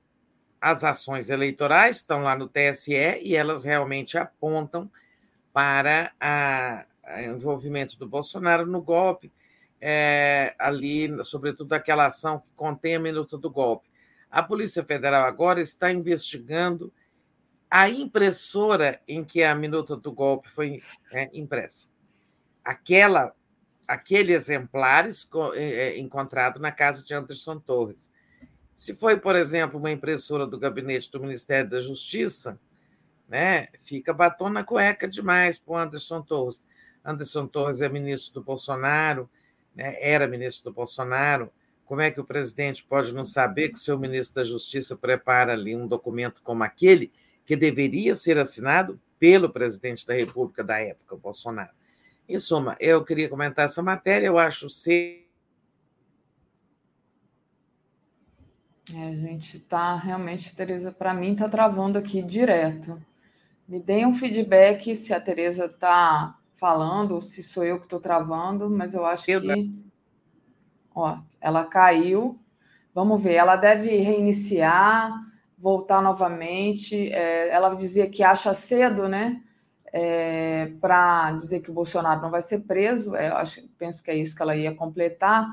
as 0.62 0.84
ações 0.84 1.28
eleitorais 1.28 1.96
estão 1.96 2.22
lá 2.22 2.36
no 2.36 2.48
TSE 2.48 2.94
e 3.20 3.34
elas 3.34 3.64
realmente 3.64 4.16
apontam 4.16 4.88
para 5.52 6.12
o 7.04 7.20
envolvimento 7.34 7.98
do 7.98 8.06
Bolsonaro 8.06 8.64
no 8.64 8.80
golpe, 8.80 9.32
é, 9.80 10.54
ali, 10.56 11.12
sobretudo 11.24 11.72
aquela 11.72 12.06
ação 12.06 12.38
que 12.38 12.46
contém 12.54 12.94
a 12.94 13.00
minuta 13.00 13.36
do 13.36 13.50
golpe. 13.50 13.88
A 14.30 14.40
Polícia 14.40 14.84
Federal 14.84 15.26
agora 15.26 15.60
está 15.60 15.90
investigando 15.90 16.92
a 17.68 17.88
impressora 17.88 19.00
em 19.08 19.24
que 19.24 19.42
a 19.42 19.56
minuta 19.56 19.96
do 19.96 20.12
golpe 20.12 20.48
foi 20.48 20.80
é, 21.12 21.28
impressa. 21.36 21.88
Aquela, 22.64 23.34
aquele 23.88 24.32
exemplar 24.32 25.08
é, 25.08 25.58
é, 25.58 25.98
encontrado 25.98 26.60
na 26.60 26.70
casa 26.70 27.04
de 27.04 27.12
Anderson 27.12 27.58
Torres. 27.58 28.12
Se 28.74 28.94
foi, 28.94 29.18
por 29.18 29.36
exemplo, 29.36 29.78
uma 29.78 29.90
impressora 29.90 30.46
do 30.46 30.58
gabinete 30.58 31.10
do 31.10 31.20
Ministério 31.20 31.70
da 31.70 31.80
Justiça, 31.80 32.58
né, 33.28 33.68
fica 33.84 34.12
batom 34.12 34.48
na 34.48 34.64
cueca 34.64 35.08
demais 35.08 35.58
para 35.58 35.72
o 35.72 35.76
Anderson 35.76 36.22
Torres. 36.22 36.64
Anderson 37.04 37.46
Torres 37.46 37.80
é 37.80 37.88
ministro 37.88 38.34
do 38.34 38.42
Bolsonaro, 38.42 39.28
né, 39.74 39.96
era 40.00 40.26
ministro 40.26 40.70
do 40.70 40.74
Bolsonaro, 40.74 41.50
como 41.84 42.00
é 42.00 42.10
que 42.10 42.20
o 42.20 42.24
presidente 42.24 42.82
pode 42.84 43.14
não 43.14 43.24
saber 43.24 43.68
que 43.68 43.74
o 43.74 43.80
seu 43.80 43.98
ministro 43.98 44.36
da 44.36 44.44
Justiça 44.44 44.96
prepara 44.96 45.52
ali 45.52 45.76
um 45.76 45.86
documento 45.86 46.40
como 46.42 46.62
aquele 46.62 47.12
que 47.44 47.56
deveria 47.56 48.14
ser 48.14 48.38
assinado 48.38 49.00
pelo 49.18 49.50
presidente 49.50 50.06
da 50.06 50.14
República 50.14 50.64
da 50.64 50.78
época, 50.80 51.16
Bolsonaro? 51.16 51.70
Em 52.28 52.38
suma, 52.38 52.76
eu 52.80 53.04
queria 53.04 53.28
comentar 53.28 53.66
essa 53.66 53.82
matéria, 53.82 54.26
eu 54.26 54.38
acho 54.38 54.70
ser. 54.70 55.21
É, 58.90 59.08
a 59.08 59.12
gente 59.12 59.58
está 59.58 59.94
realmente, 59.94 60.54
Tereza, 60.56 60.90
para 60.90 61.14
mim 61.14 61.32
está 61.32 61.48
travando 61.48 61.98
aqui 61.98 62.20
direto. 62.20 63.00
Me 63.68 63.78
deem 63.78 64.06
um 64.06 64.14
feedback 64.14 64.96
se 64.96 65.14
a 65.14 65.20
Tereza 65.20 65.66
está 65.66 66.36
falando, 66.54 67.12
ou 67.12 67.20
se 67.20 67.42
sou 67.42 67.64
eu 67.64 67.78
que 67.78 67.86
estou 67.86 68.00
travando, 68.00 68.68
mas 68.68 68.94
eu 68.94 69.06
acho 69.06 69.30
eu 69.30 69.40
que. 69.40 69.82
Ó, 70.94 71.18
ela 71.40 71.64
caiu. 71.64 72.38
Vamos 72.94 73.22
ver, 73.22 73.34
ela 73.34 73.56
deve 73.56 73.96
reiniciar, 73.96 75.10
voltar 75.56 76.02
novamente. 76.02 77.10
É, 77.12 77.48
ela 77.48 77.74
dizia 77.74 78.10
que 78.10 78.22
acha 78.22 78.52
cedo, 78.52 79.08
né? 79.08 79.40
É, 79.92 80.72
para 80.80 81.32
dizer 81.32 81.60
que 81.60 81.70
o 81.70 81.74
Bolsonaro 81.74 82.20
não 82.20 82.30
vai 82.30 82.42
ser 82.42 82.60
preso. 82.60 83.14
É, 83.14 83.28
acho, 83.28 83.62
penso 83.78 84.02
que 84.02 84.10
é 84.10 84.16
isso 84.16 84.34
que 84.34 84.42
ela 84.42 84.56
ia 84.56 84.74
completar, 84.74 85.48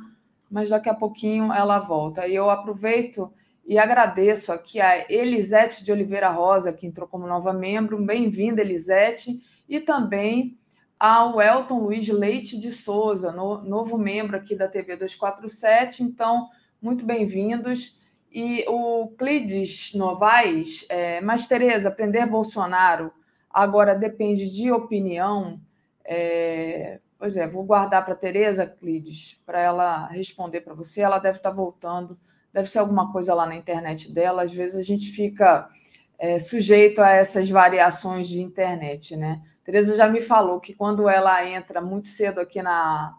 mas 0.49 0.69
daqui 0.69 0.89
a 0.89 0.93
pouquinho 0.93 1.53
ela 1.53 1.79
volta. 1.79 2.27
E 2.27 2.35
eu 2.35 2.49
aproveito 2.49 3.31
e 3.65 3.77
agradeço 3.77 4.51
aqui 4.51 4.81
a 4.81 5.05
Elisete 5.11 5.83
de 5.83 5.91
Oliveira 5.91 6.29
Rosa, 6.29 6.73
que 6.73 6.87
entrou 6.87 7.07
como 7.07 7.27
nova 7.27 7.53
membro. 7.53 8.03
Bem-vinda, 8.03 8.61
Elisete. 8.61 9.37
E 9.67 9.79
também 9.79 10.57
ao 10.99 11.39
Elton 11.39 11.79
Luiz 11.79 12.07
Leite 12.09 12.59
de 12.59 12.71
Souza, 12.71 13.31
no, 13.31 13.61
novo 13.61 13.97
membro 13.97 14.35
aqui 14.35 14.55
da 14.55 14.67
TV 14.67 14.95
247. 14.95 16.03
Então, 16.03 16.49
muito 16.81 17.05
bem-vindos. 17.05 17.97
E 18.31 18.65
o 18.67 19.09
Clides 19.17 19.93
Novaes, 19.93 20.85
é, 20.89 21.21
mas 21.21 21.47
Tereza, 21.47 21.89
aprender 21.89 22.25
Bolsonaro 22.25 23.11
agora 23.49 23.95
depende 23.95 24.51
de 24.51 24.71
opinião. 24.71 25.59
É, 26.03 26.99
pois 27.19 27.35
é, 27.35 27.45
vou 27.45 27.65
guardar 27.65 28.03
para 28.05 28.13
a 28.13 28.17
Tereza, 28.17 28.65
Clides, 28.65 29.39
para 29.45 29.59
ela 29.59 30.07
responder 30.07 30.61
para 30.61 30.73
você. 30.73 31.01
Ela 31.01 31.19
deve 31.19 31.37
estar 31.37 31.49
tá 31.49 31.55
voltando, 31.55 32.17
deve 32.53 32.69
ser 32.69 32.79
alguma 32.79 33.11
coisa 33.11 33.33
lá 33.33 33.45
na 33.45 33.55
internet 33.55 34.11
dela. 34.11 34.43
Às 34.43 34.53
vezes 34.53 34.77
a 34.77 34.81
gente 34.81 35.11
fica 35.11 35.69
é, 36.17 36.39
sujeito 36.39 37.01
a 37.01 37.09
essas 37.09 37.49
variações 37.49 38.27
de 38.27 38.41
internet, 38.41 39.17
né? 39.17 39.41
Tereza 39.65 39.97
já 39.97 40.07
me 40.07 40.21
falou 40.21 40.61
que 40.61 40.73
quando 40.73 41.09
ela 41.09 41.45
entra 41.45 41.81
muito 41.81 42.07
cedo 42.07 42.39
aqui 42.39 42.61
na, 42.61 43.13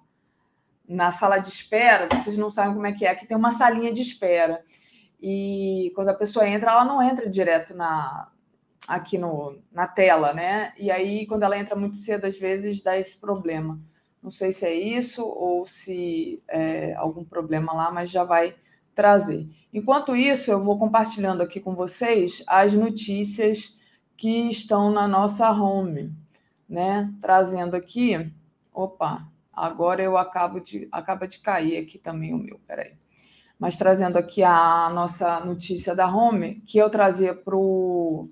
na 0.88 1.10
sala 1.10 1.38
de 1.38 1.48
espera, 1.48 2.08
vocês 2.10 2.38
não 2.38 2.48
sabem 2.48 2.74
como 2.74 2.86
é 2.86 2.92
que 2.92 3.04
é, 3.04 3.10
aqui 3.10 3.26
tem 3.26 3.36
uma 3.36 3.50
salinha 3.50 3.92
de 3.92 4.00
espera. 4.00 4.64
E 5.22 5.92
quando 5.94 6.08
a 6.08 6.14
pessoa 6.14 6.48
entra, 6.48 6.70
ela 6.72 6.86
não 6.86 7.02
entra 7.02 7.28
direto 7.28 7.74
na 7.74 8.29
aqui 8.90 9.16
no, 9.16 9.56
na 9.70 9.86
tela, 9.86 10.32
né? 10.34 10.72
E 10.76 10.90
aí, 10.90 11.24
quando 11.24 11.44
ela 11.44 11.56
entra 11.56 11.76
muito 11.76 11.96
cedo, 11.96 12.24
às 12.24 12.36
vezes 12.36 12.82
dá 12.82 12.98
esse 12.98 13.20
problema. 13.20 13.80
Não 14.20 14.32
sei 14.32 14.50
se 14.50 14.66
é 14.66 14.74
isso 14.74 15.24
ou 15.24 15.64
se 15.64 16.42
é 16.48 16.92
algum 16.94 17.24
problema 17.24 17.72
lá, 17.72 17.92
mas 17.92 18.10
já 18.10 18.24
vai 18.24 18.56
trazer. 18.92 19.46
Enquanto 19.72 20.16
isso, 20.16 20.50
eu 20.50 20.60
vou 20.60 20.76
compartilhando 20.76 21.40
aqui 21.40 21.60
com 21.60 21.72
vocês 21.72 22.42
as 22.48 22.74
notícias 22.74 23.76
que 24.16 24.48
estão 24.48 24.90
na 24.90 25.06
nossa 25.06 25.48
home, 25.52 26.12
né? 26.68 27.08
Trazendo 27.20 27.76
aqui. 27.76 28.32
Opa, 28.74 29.28
agora 29.52 30.02
eu 30.02 30.18
acabo 30.18 30.58
de 30.58 30.88
acaba 30.90 31.28
de 31.28 31.38
cair 31.38 31.76
aqui 31.76 31.96
também 31.96 32.34
o 32.34 32.38
meu, 32.38 32.58
peraí. 32.66 32.94
Mas 33.56 33.76
trazendo 33.76 34.16
aqui 34.16 34.42
a 34.42 34.90
nossa 34.92 35.38
notícia 35.40 35.94
da 35.94 36.12
home, 36.12 36.60
que 36.62 36.76
eu 36.76 36.90
trazia 36.90 37.34
para 37.34 37.56
o 37.56 38.28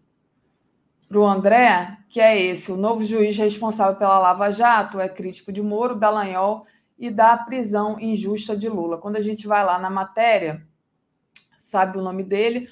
para 1.09 1.19
o 1.19 1.27
André, 1.27 1.97
que 2.09 2.21
é 2.21 2.41
esse: 2.41 2.71
o 2.71 2.77
novo 2.77 3.03
juiz 3.05 3.37
responsável 3.37 3.97
pela 3.97 4.19
Lava 4.19 4.51
Jato 4.51 5.01
é 5.01 5.09
crítico 5.09 5.51
de 5.51 5.63
Moro, 5.63 5.95
Dallagnol 5.95 6.67
e 6.99 7.11
da 7.11 7.37
prisão 7.37 7.99
injusta 7.99 8.57
de 8.57 8.69
Lula. 8.69 8.99
Quando 8.99 9.17
a 9.17 9.21
gente 9.21 9.47
vai 9.47 9.65
lá 9.65 9.79
na 9.79 9.89
matéria, 9.89 10.63
sabe 11.57 11.99
o 11.99 12.03
nome 12.03 12.23
dele? 12.23 12.69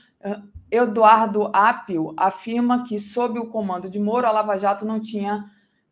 Eduardo 0.70 1.48
Apio 1.52 2.12
afirma 2.16 2.84
que, 2.84 2.98
sob 2.98 3.38
o 3.38 3.48
comando 3.48 3.88
de 3.88 4.00
Moro, 4.00 4.26
a 4.26 4.32
Lava 4.32 4.58
Jato 4.58 4.84
não 4.84 5.00
tinha 5.00 5.44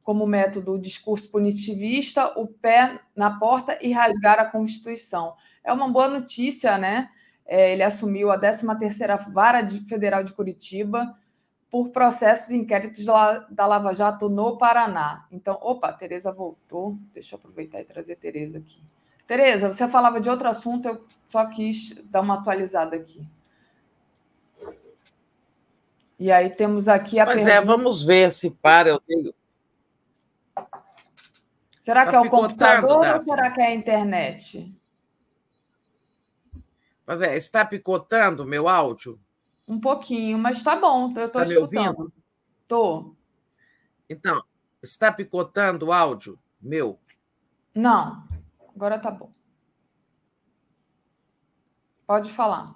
como 0.02 0.26
método 0.26 0.72
o 0.72 0.78
discurso 0.78 1.30
punitivista, 1.30 2.38
o 2.38 2.46
pé 2.46 3.00
na 3.16 3.38
porta 3.38 3.78
e 3.80 3.90
rasgar 3.90 4.38
a 4.38 4.44
Constituição. 4.44 5.34
É 5.62 5.72
uma 5.72 5.88
boa 5.88 6.08
notícia, 6.08 6.76
né? 6.76 7.08
É, 7.46 7.72
ele 7.72 7.82
assumiu 7.82 8.30
a 8.30 8.38
13ª 8.38 9.32
Vara 9.32 9.66
Federal 9.88 10.22
de 10.22 10.32
Curitiba, 10.32 11.14
por 11.74 11.90
processos 11.90 12.50
e 12.50 12.56
inquéritos 12.56 13.04
da 13.04 13.66
Lava 13.66 13.92
Jato 13.92 14.28
no 14.28 14.56
Paraná. 14.56 15.26
Então, 15.28 15.58
opa, 15.60 15.92
Tereza 15.92 16.30
voltou. 16.30 16.96
Deixa 17.12 17.34
eu 17.34 17.38
aproveitar 17.40 17.80
e 17.80 17.84
trazer 17.84 18.14
Tereza 18.14 18.58
aqui. 18.58 18.80
Tereza, 19.26 19.72
você 19.72 19.88
falava 19.88 20.20
de 20.20 20.30
outro 20.30 20.46
assunto, 20.46 20.86
eu 20.86 21.04
só 21.26 21.44
quis 21.46 21.92
dar 22.04 22.20
uma 22.20 22.34
atualizada 22.34 22.94
aqui. 22.94 23.28
E 26.16 26.30
aí 26.30 26.48
temos 26.48 26.86
aqui 26.86 27.18
a 27.18 27.24
Pois 27.24 27.40
é, 27.40 27.54
pergunta... 27.54 27.64
é, 27.64 27.76
vamos 27.76 28.04
ver 28.04 28.32
se 28.32 28.52
para. 28.52 28.90
Eu 28.90 29.00
tenho... 29.00 29.34
Será 31.76 32.04
tá 32.04 32.10
que 32.10 32.16
é 32.16 32.20
o 32.20 32.30
computador 32.30 33.00
Daphne. 33.00 33.18
ou 33.18 33.36
será 33.36 33.50
que 33.50 33.60
é 33.60 33.66
a 33.66 33.74
internet? 33.74 34.72
Pois 37.04 37.20
é, 37.20 37.36
está 37.36 37.64
picotando 37.64 38.46
meu 38.46 38.68
áudio? 38.68 39.18
Um 39.66 39.80
pouquinho, 39.80 40.38
mas 40.38 40.62
tá 40.62 40.76
bom, 40.76 41.12
eu 41.16 41.22
estou 41.22 41.42
escutando. 41.42 42.12
Estou. 42.62 43.16
Então, 44.08 44.42
está 44.82 45.10
picotando 45.10 45.86
o 45.86 45.92
áudio 45.92 46.38
meu? 46.60 46.98
Não, 47.74 48.28
agora 48.74 48.98
tá 48.98 49.10
bom. 49.10 49.32
Pode 52.06 52.30
falar. 52.30 52.74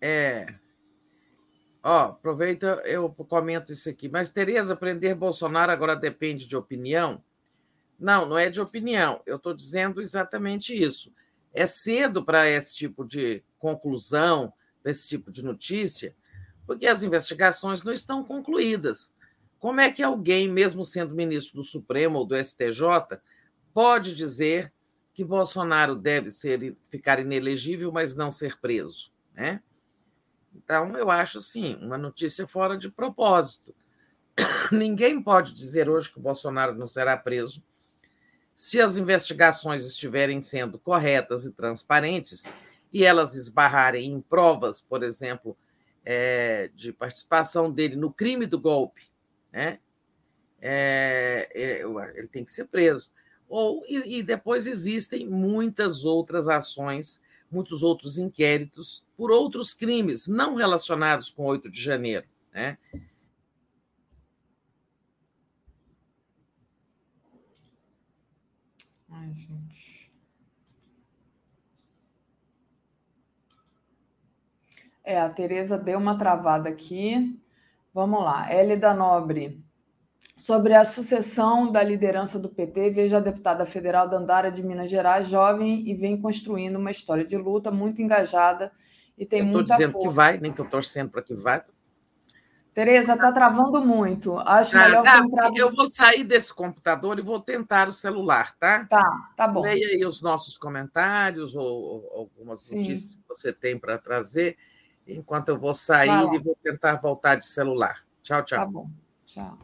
É. 0.00 0.46
Ó, 1.82 2.06
aproveita, 2.06 2.82
eu 2.84 3.08
comento 3.10 3.72
isso 3.72 3.88
aqui. 3.88 4.08
Mas, 4.08 4.30
Tereza, 4.30 4.76
prender 4.76 5.14
Bolsonaro 5.14 5.72
agora 5.72 5.96
depende 5.96 6.46
de 6.46 6.56
opinião? 6.56 7.22
Não, 7.98 8.26
não 8.26 8.36
é 8.36 8.50
de 8.50 8.60
opinião. 8.60 9.22
Eu 9.24 9.36
estou 9.36 9.54
dizendo 9.54 10.00
exatamente 10.00 10.76
isso. 10.76 11.12
É 11.54 11.66
cedo 11.66 12.24
para 12.24 12.48
esse 12.48 12.74
tipo 12.74 13.04
de 13.04 13.42
conclusão, 13.58 14.52
desse 14.86 15.08
tipo 15.08 15.32
de 15.32 15.44
notícia, 15.44 16.14
porque 16.64 16.86
as 16.86 17.02
investigações 17.02 17.82
não 17.82 17.92
estão 17.92 18.22
concluídas. 18.22 19.12
Como 19.58 19.80
é 19.80 19.90
que 19.90 20.00
alguém, 20.00 20.48
mesmo 20.48 20.84
sendo 20.84 21.12
ministro 21.12 21.56
do 21.56 21.64
Supremo 21.64 22.20
ou 22.20 22.24
do 22.24 22.36
STJ, 22.36 23.18
pode 23.74 24.14
dizer 24.14 24.72
que 25.12 25.24
Bolsonaro 25.24 25.96
deve 25.96 26.30
ser, 26.30 26.76
ficar 26.88 27.18
inelegível, 27.18 27.90
mas 27.90 28.14
não 28.14 28.30
ser 28.30 28.60
preso? 28.60 29.10
Né? 29.34 29.60
Então, 30.54 30.96
eu 30.96 31.10
acho 31.10 31.38
assim, 31.38 31.74
uma 31.82 31.98
notícia 31.98 32.46
fora 32.46 32.78
de 32.78 32.88
propósito. 32.88 33.74
Ninguém 34.70 35.20
pode 35.20 35.52
dizer 35.52 35.88
hoje 35.88 36.12
que 36.12 36.18
o 36.18 36.22
Bolsonaro 36.22 36.76
não 36.76 36.86
será 36.86 37.16
preso 37.16 37.60
se 38.54 38.80
as 38.80 38.96
investigações 38.96 39.84
estiverem 39.84 40.40
sendo 40.40 40.78
corretas 40.78 41.44
e 41.44 41.50
transparentes 41.50 42.44
e 42.96 43.04
elas 43.04 43.34
esbarrarem 43.34 44.10
em 44.10 44.22
provas, 44.22 44.80
por 44.80 45.02
exemplo, 45.02 45.54
é, 46.02 46.70
de 46.74 46.94
participação 46.94 47.70
dele 47.70 47.94
no 47.94 48.10
crime 48.10 48.46
do 48.46 48.58
golpe, 48.58 49.02
né? 49.52 49.80
É, 50.62 51.46
ele 52.14 52.26
tem 52.28 52.42
que 52.42 52.50
ser 52.50 52.64
preso. 52.64 53.10
Ou, 53.50 53.84
e, 53.86 54.20
e 54.20 54.22
depois 54.22 54.66
existem 54.66 55.28
muitas 55.28 56.06
outras 56.06 56.48
ações, 56.48 57.20
muitos 57.50 57.82
outros 57.82 58.16
inquéritos 58.16 59.04
por 59.14 59.30
outros 59.30 59.74
crimes 59.74 60.26
não 60.26 60.54
relacionados 60.54 61.30
com 61.30 61.44
8 61.44 61.70
de 61.70 61.82
janeiro. 61.82 62.26
Né? 62.50 62.78
Ai, 69.10 69.34
gente. 69.34 69.66
É, 75.06 75.20
a 75.20 75.30
Tereza 75.30 75.78
deu 75.78 76.00
uma 76.00 76.18
travada 76.18 76.68
aqui. 76.68 77.40
Vamos 77.94 78.20
lá. 78.24 78.52
Hélida 78.52 78.92
Nobre. 78.92 79.64
Sobre 80.36 80.74
a 80.74 80.84
sucessão 80.84 81.70
da 81.70 81.80
liderança 81.80 82.40
do 82.40 82.48
PT, 82.48 82.90
vejo 82.90 83.16
a 83.16 83.20
deputada 83.20 83.64
federal 83.64 84.08
Dandara 84.08 84.50
de 84.50 84.64
Minas 84.64 84.90
Gerais, 84.90 85.28
jovem 85.28 85.88
e 85.88 85.94
vem 85.94 86.20
construindo 86.20 86.74
uma 86.74 86.90
história 86.90 87.24
de 87.24 87.36
luta 87.36 87.70
muito 87.70 88.02
engajada 88.02 88.72
e 89.16 89.24
tem 89.24 89.38
eu 89.38 89.46
muita 89.46 89.76
dizendo 89.76 89.98
que 89.98 90.08
vai, 90.08 90.38
nem 90.38 90.50
estou 90.50 90.66
torcendo 90.66 91.10
para 91.10 91.22
que 91.22 91.34
vá. 91.34 91.64
Tereza, 92.74 93.14
está 93.14 93.32
travando 93.32 93.80
muito. 93.80 94.36
Acho 94.40 94.76
ah, 94.76 94.84
melhor 94.84 95.04
tá, 95.04 95.22
comprar... 95.22 95.50
Eu 95.56 95.72
vou 95.72 95.88
sair 95.88 96.24
desse 96.24 96.52
computador 96.52 97.18
e 97.18 97.22
vou 97.22 97.40
tentar 97.40 97.88
o 97.88 97.92
celular, 97.92 98.54
tá? 98.58 98.84
Tá, 98.84 99.30
tá 99.36 99.48
bom. 99.48 99.62
Leia 99.62 99.86
aí 99.86 100.04
os 100.04 100.20
nossos 100.20 100.58
comentários 100.58 101.54
ou, 101.54 101.64
ou 101.64 102.10
algumas 102.14 102.62
Sim. 102.62 102.78
notícias 102.78 103.16
que 103.16 103.22
você 103.26 103.52
tem 103.52 103.78
para 103.78 103.96
trazer 103.96 104.58
enquanto 105.06 105.48
eu 105.48 105.58
vou 105.58 105.74
sair 105.74 106.34
e 106.34 106.38
vou 106.38 106.56
tentar 106.62 106.96
voltar 106.96 107.36
de 107.36 107.46
celular. 107.46 108.04
Tchau, 108.22 108.42
tchau. 108.42 108.58
Tá 108.58 108.66
bom, 108.66 108.90
tchau. 109.24 109.58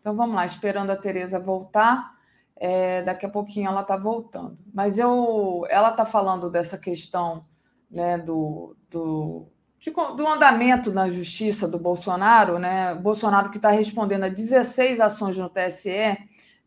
Então 0.00 0.16
vamos 0.16 0.34
lá, 0.34 0.44
esperando 0.44 0.90
a 0.90 0.96
Tereza 0.96 1.38
voltar. 1.38 2.20
É, 2.56 3.02
daqui 3.02 3.26
a 3.26 3.28
pouquinho 3.28 3.68
ela 3.68 3.80
está 3.80 3.96
voltando. 3.96 4.56
Mas 4.72 4.98
eu, 4.98 5.66
ela 5.68 5.90
está 5.90 6.04
falando 6.04 6.48
dessa 6.48 6.78
questão 6.78 7.42
né, 7.90 8.16
do, 8.18 8.76
do, 8.88 9.48
de, 9.78 9.90
do 9.90 10.26
andamento 10.26 10.92
na 10.92 11.08
justiça 11.08 11.66
do 11.66 11.78
Bolsonaro, 11.78 12.58
né? 12.58 12.94
Bolsonaro 12.94 13.50
que 13.50 13.56
está 13.56 13.70
respondendo 13.70 14.24
a 14.24 14.28
16 14.28 15.00
ações 15.00 15.36
no 15.36 15.50
TSE, 15.50 16.16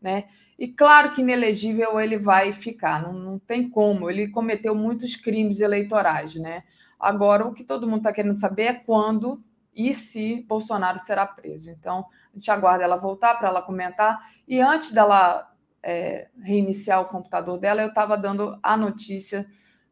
né? 0.00 0.24
E 0.58 0.68
claro 0.68 1.12
que 1.12 1.22
inelegível 1.22 1.98
ele 1.98 2.18
vai 2.18 2.52
ficar, 2.52 3.02
não, 3.02 3.12
não 3.12 3.38
tem 3.38 3.68
como. 3.68 4.10
Ele 4.10 4.28
cometeu 4.28 4.74
muitos 4.74 5.16
crimes 5.16 5.60
eleitorais, 5.60 6.34
né? 6.34 6.62
Agora, 6.98 7.46
o 7.46 7.52
que 7.52 7.64
todo 7.64 7.86
mundo 7.86 7.98
está 7.98 8.12
querendo 8.12 8.38
saber 8.38 8.62
é 8.62 8.72
quando 8.74 9.42
e 9.74 9.92
se 9.92 10.42
Bolsonaro 10.48 10.98
será 10.98 11.26
preso. 11.26 11.70
Então, 11.70 12.06
a 12.32 12.34
gente 12.34 12.50
aguarda 12.50 12.82
ela 12.82 12.96
voltar 12.96 13.34
para 13.34 13.48
ela 13.48 13.60
comentar. 13.60 14.18
E 14.48 14.58
antes 14.58 14.90
dela 14.90 15.52
é, 15.82 16.28
reiniciar 16.42 17.00
o 17.02 17.06
computador 17.06 17.58
dela, 17.58 17.82
eu 17.82 17.88
estava 17.88 18.16
dando 18.16 18.58
a 18.62 18.76
notícia 18.76 19.46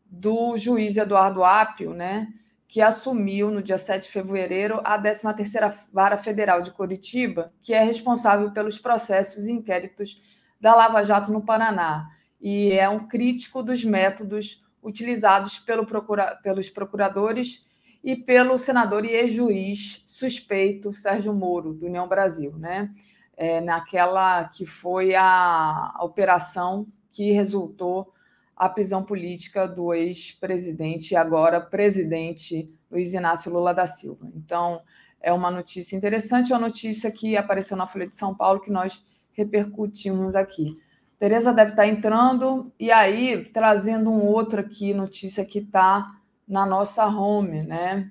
do 0.05 0.57
juiz 0.57 0.97
Eduardo 0.97 1.45
Apio, 1.45 1.93
né, 1.93 2.29
que 2.67 2.81
assumiu 2.81 3.51
no 3.51 3.63
dia 3.63 3.79
7 3.79 4.05
de 4.05 4.09
fevereiro 4.09 4.81
a 4.83 4.99
13ª 4.99 5.87
Vara 5.93 6.17
Federal 6.17 6.63
de 6.63 6.73
Curitiba, 6.73 7.53
que 7.63 7.75
é 7.75 7.83
responsável 7.85 8.51
pelos 8.53 8.79
processos 8.79 9.47
e 9.47 9.53
inquéritos 9.53 10.21
da 10.61 10.75
Lava 10.75 11.05
Jato 11.05 11.31
no 11.31 11.45
Paraná. 11.45 12.09
E 12.41 12.73
é 12.73 12.89
um 12.89 13.07
crítico 13.07 13.63
dos 13.63 13.85
métodos 13.85 14.64
utilizados 14.85 15.59
pelo 15.59 15.87
procura, 15.87 16.39
pelos 16.43 16.69
procuradores 16.69 17.65
e 18.05 18.15
pelo 18.15 18.59
senador 18.59 19.07
e 19.07 19.13
ex-juiz 19.13 20.05
suspeito 20.07 20.93
Sérgio 20.93 21.33
Moro, 21.33 21.73
do 21.73 21.87
União 21.87 22.07
Brasil, 22.07 22.53
né? 22.59 22.91
É, 23.37 23.61
naquela 23.61 24.47
que 24.49 24.65
foi 24.67 25.15
a, 25.15 25.93
operação 26.01 26.87
que 27.11 27.33
resultou 27.33 28.13
a 28.55 28.69
prisão 28.69 29.03
política 29.03 29.67
do 29.67 29.93
ex-presidente 29.93 31.13
e 31.13 31.17
agora 31.17 31.61
presidente 31.61 32.71
Luiz 32.89 33.13
Inácio 33.13 33.53
Lula 33.53 33.75
da 33.75 33.87
Silva. 33.87 34.31
Então, 34.37 34.81
é 35.21 35.33
uma 35.33 35.51
notícia 35.51 35.97
interessante, 35.97 36.53
é 36.53 36.55
uma 36.55 36.69
notícia 36.69 37.11
que 37.11 37.37
apareceu 37.37 37.77
na 37.77 37.87
Folha 37.87 38.07
de 38.07 38.15
São 38.15 38.35
Paulo 38.35 38.61
que 38.61 38.71
nós 38.71 39.03
repercutimos 39.33 40.37
aqui. 40.37 40.79
Tereza 41.19 41.53
deve 41.53 41.71
estar 41.71 41.87
entrando 41.87 42.73
e 42.79 42.91
aí 42.91 43.45
trazendo 43.47 44.11
um 44.11 44.27
outro 44.27 44.61
aqui, 44.61 44.93
notícia 44.93 45.45
que 45.45 45.61
está 45.61 46.19
na 46.47 46.67
nossa 46.67 47.07
home, 47.07 47.63
né? 47.63 48.11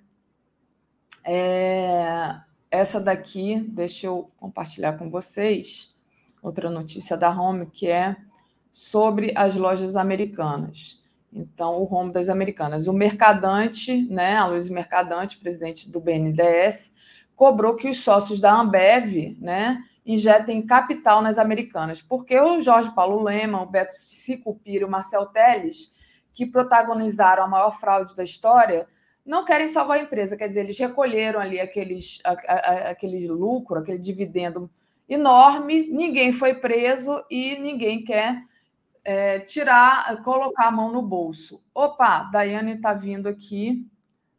É, 1.25 2.35
essa 2.69 2.99
daqui, 2.99 3.59
deixa 3.69 4.07
eu 4.07 4.29
compartilhar 4.37 4.93
com 4.93 5.09
vocês. 5.09 5.93
outra 6.41 6.69
notícia 6.69 7.15
da 7.15 7.29
Home, 7.29 7.67
que 7.67 7.87
é 7.87 8.17
sobre 8.71 9.31
as 9.35 9.55
lojas 9.55 9.95
americanas. 9.95 11.01
Então, 11.31 11.81
o 11.81 11.93
home 11.93 12.11
das 12.11 12.27
americanas. 12.29 12.87
O 12.87 12.93
Mercadante, 12.93 14.05
né, 14.09 14.35
a 14.35 14.47
Luiz 14.47 14.67
Mercadante, 14.69 15.37
presidente 15.37 15.89
do 15.89 16.01
BNDES, 16.01 16.93
cobrou 17.35 17.75
que 17.75 17.87
os 17.87 17.99
sócios 17.99 18.41
da 18.41 18.59
Ambev, 18.59 19.37
né, 19.39 19.81
injetem 20.05 20.65
capital 20.65 21.21
nas 21.21 21.37
americanas, 21.37 22.01
porque 22.01 22.39
o 22.39 22.61
Jorge 22.61 22.93
Paulo 22.93 23.23
Lema, 23.23 23.61
o 23.61 23.65
Beto 23.65 23.93
Sicupira 23.93 24.85
o 24.85 24.89
Marcel 24.89 25.27
Teles, 25.27 25.91
que 26.33 26.45
protagonizaram 26.45 27.43
a 27.43 27.47
maior 27.47 27.71
fraude 27.71 28.15
da 28.15 28.23
história, 28.23 28.87
não 29.25 29.45
querem 29.45 29.67
salvar 29.67 29.99
a 29.99 30.01
empresa, 30.01 30.35
quer 30.35 30.47
dizer, 30.47 30.61
eles 30.61 30.77
recolheram 30.77 31.39
ali 31.39 31.59
aqueles, 31.59 32.19
a, 32.25 32.31
a, 32.31 32.89
aquele 32.89 33.25
lucro, 33.27 33.79
aquele 33.79 33.99
dividendo 33.99 34.69
enorme, 35.07 35.87
ninguém 35.89 36.33
foi 36.33 36.55
preso 36.55 37.23
e 37.29 37.57
ninguém 37.59 38.03
quer 38.03 38.43
é, 39.03 39.39
tirar, 39.39 40.21
colocar 40.23 40.67
a 40.67 40.71
mão 40.71 40.91
no 40.91 41.01
bolso. 41.01 41.61
Opa, 41.73 42.23
Daiane 42.23 42.73
está 42.73 42.93
vindo 42.93 43.27
aqui. 43.27 43.85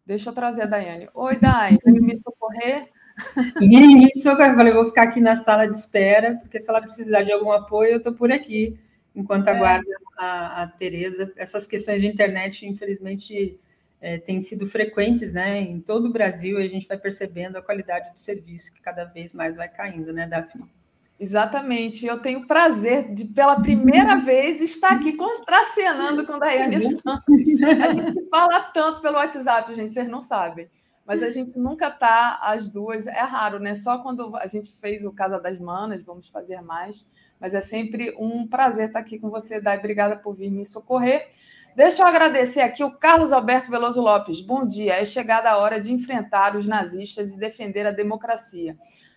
Deixa 0.06 0.30
eu 0.30 0.34
trazer 0.34 0.62
a 0.62 0.66
Daiane. 0.66 1.08
Oi, 1.14 1.36
Daiane, 1.36 1.78
me 2.00 2.16
socorrer? 2.16 2.90
Socorrer. 4.16 4.52
Eu 4.52 4.56
falei, 4.56 4.72
vou 4.72 4.86
ficar 4.86 5.04
aqui 5.04 5.20
na 5.20 5.36
sala 5.36 5.66
de 5.66 5.74
espera, 5.74 6.36
porque 6.36 6.60
se 6.60 6.68
ela 6.68 6.82
precisar 6.82 7.22
de 7.22 7.32
algum 7.32 7.52
apoio, 7.52 7.92
eu 7.92 7.98
estou 7.98 8.12
por 8.12 8.32
aqui, 8.32 8.78
enquanto 9.14 9.48
é. 9.48 9.52
aguardo 9.52 9.86
a, 10.16 10.62
a 10.62 10.66
Tereza. 10.66 11.32
Essas 11.36 11.66
questões 11.66 12.00
de 12.00 12.06
internet, 12.06 12.66
infelizmente, 12.66 13.58
é, 14.00 14.18
têm 14.18 14.40
sido 14.40 14.66
frequentes 14.66 15.32
né, 15.32 15.60
em 15.60 15.80
todo 15.80 16.06
o 16.06 16.12
Brasil 16.12 16.60
e 16.60 16.64
a 16.64 16.68
gente 16.68 16.86
vai 16.86 16.98
percebendo 16.98 17.56
a 17.56 17.62
qualidade 17.62 18.12
do 18.12 18.20
serviço 18.20 18.74
que 18.74 18.82
cada 18.82 19.04
vez 19.04 19.32
mais 19.32 19.56
vai 19.56 19.68
caindo, 19.68 20.12
né, 20.12 20.26
Daphne? 20.26 20.64
Exatamente. 21.18 22.04
Eu 22.04 22.18
tenho 22.18 22.40
o 22.40 22.46
prazer 22.46 23.14
de, 23.14 23.24
pela 23.24 23.60
primeira 23.60 24.16
vez, 24.16 24.60
estar 24.60 24.92
aqui 24.92 25.12
contracenando 25.12 26.26
com 26.26 26.38
Daiane 26.38 26.80
Santos. 26.80 27.24
A 27.80 27.94
gente 27.94 28.28
fala 28.28 28.60
tanto 28.74 29.00
pelo 29.00 29.16
WhatsApp, 29.16 29.74
gente, 29.74 29.92
vocês 29.92 30.08
não 30.08 30.20
sabem. 30.20 30.68
Mas 31.06 31.22
a 31.22 31.30
gente 31.30 31.58
nunca 31.58 31.90
tá 31.90 32.38
as 32.42 32.66
duas, 32.66 33.06
é 33.06 33.20
raro, 33.20 33.58
né? 33.58 33.74
Só 33.74 33.98
quando 33.98 34.34
a 34.36 34.46
gente 34.46 34.72
fez 34.72 35.04
o 35.04 35.12
Casa 35.12 35.38
das 35.38 35.58
Manas, 35.58 36.02
vamos 36.02 36.28
fazer 36.28 36.62
mais. 36.62 37.06
Mas 37.38 37.54
é 37.54 37.60
sempre 37.60 38.14
um 38.18 38.46
prazer 38.46 38.86
estar 38.86 39.00
aqui 39.00 39.18
com 39.18 39.28
você, 39.28 39.60
Dai. 39.60 39.78
Obrigada 39.78 40.16
por 40.16 40.34
vir 40.34 40.50
me 40.50 40.64
socorrer. 40.64 41.28
Deixa 41.76 42.02
eu 42.02 42.06
agradecer 42.06 42.60
aqui 42.60 42.82
o 42.82 42.92
Carlos 42.92 43.32
Alberto 43.32 43.70
Veloso 43.70 44.00
Lopes. 44.00 44.40
Bom 44.40 44.66
dia. 44.66 44.94
É 44.94 45.04
chegada 45.04 45.50
a 45.50 45.58
hora 45.58 45.80
de 45.80 45.92
enfrentar 45.92 46.56
os 46.56 46.66
nazistas 46.66 47.34
e 47.34 47.38
defender 47.38 47.86
a 47.86 47.90
democracia. 47.90 48.76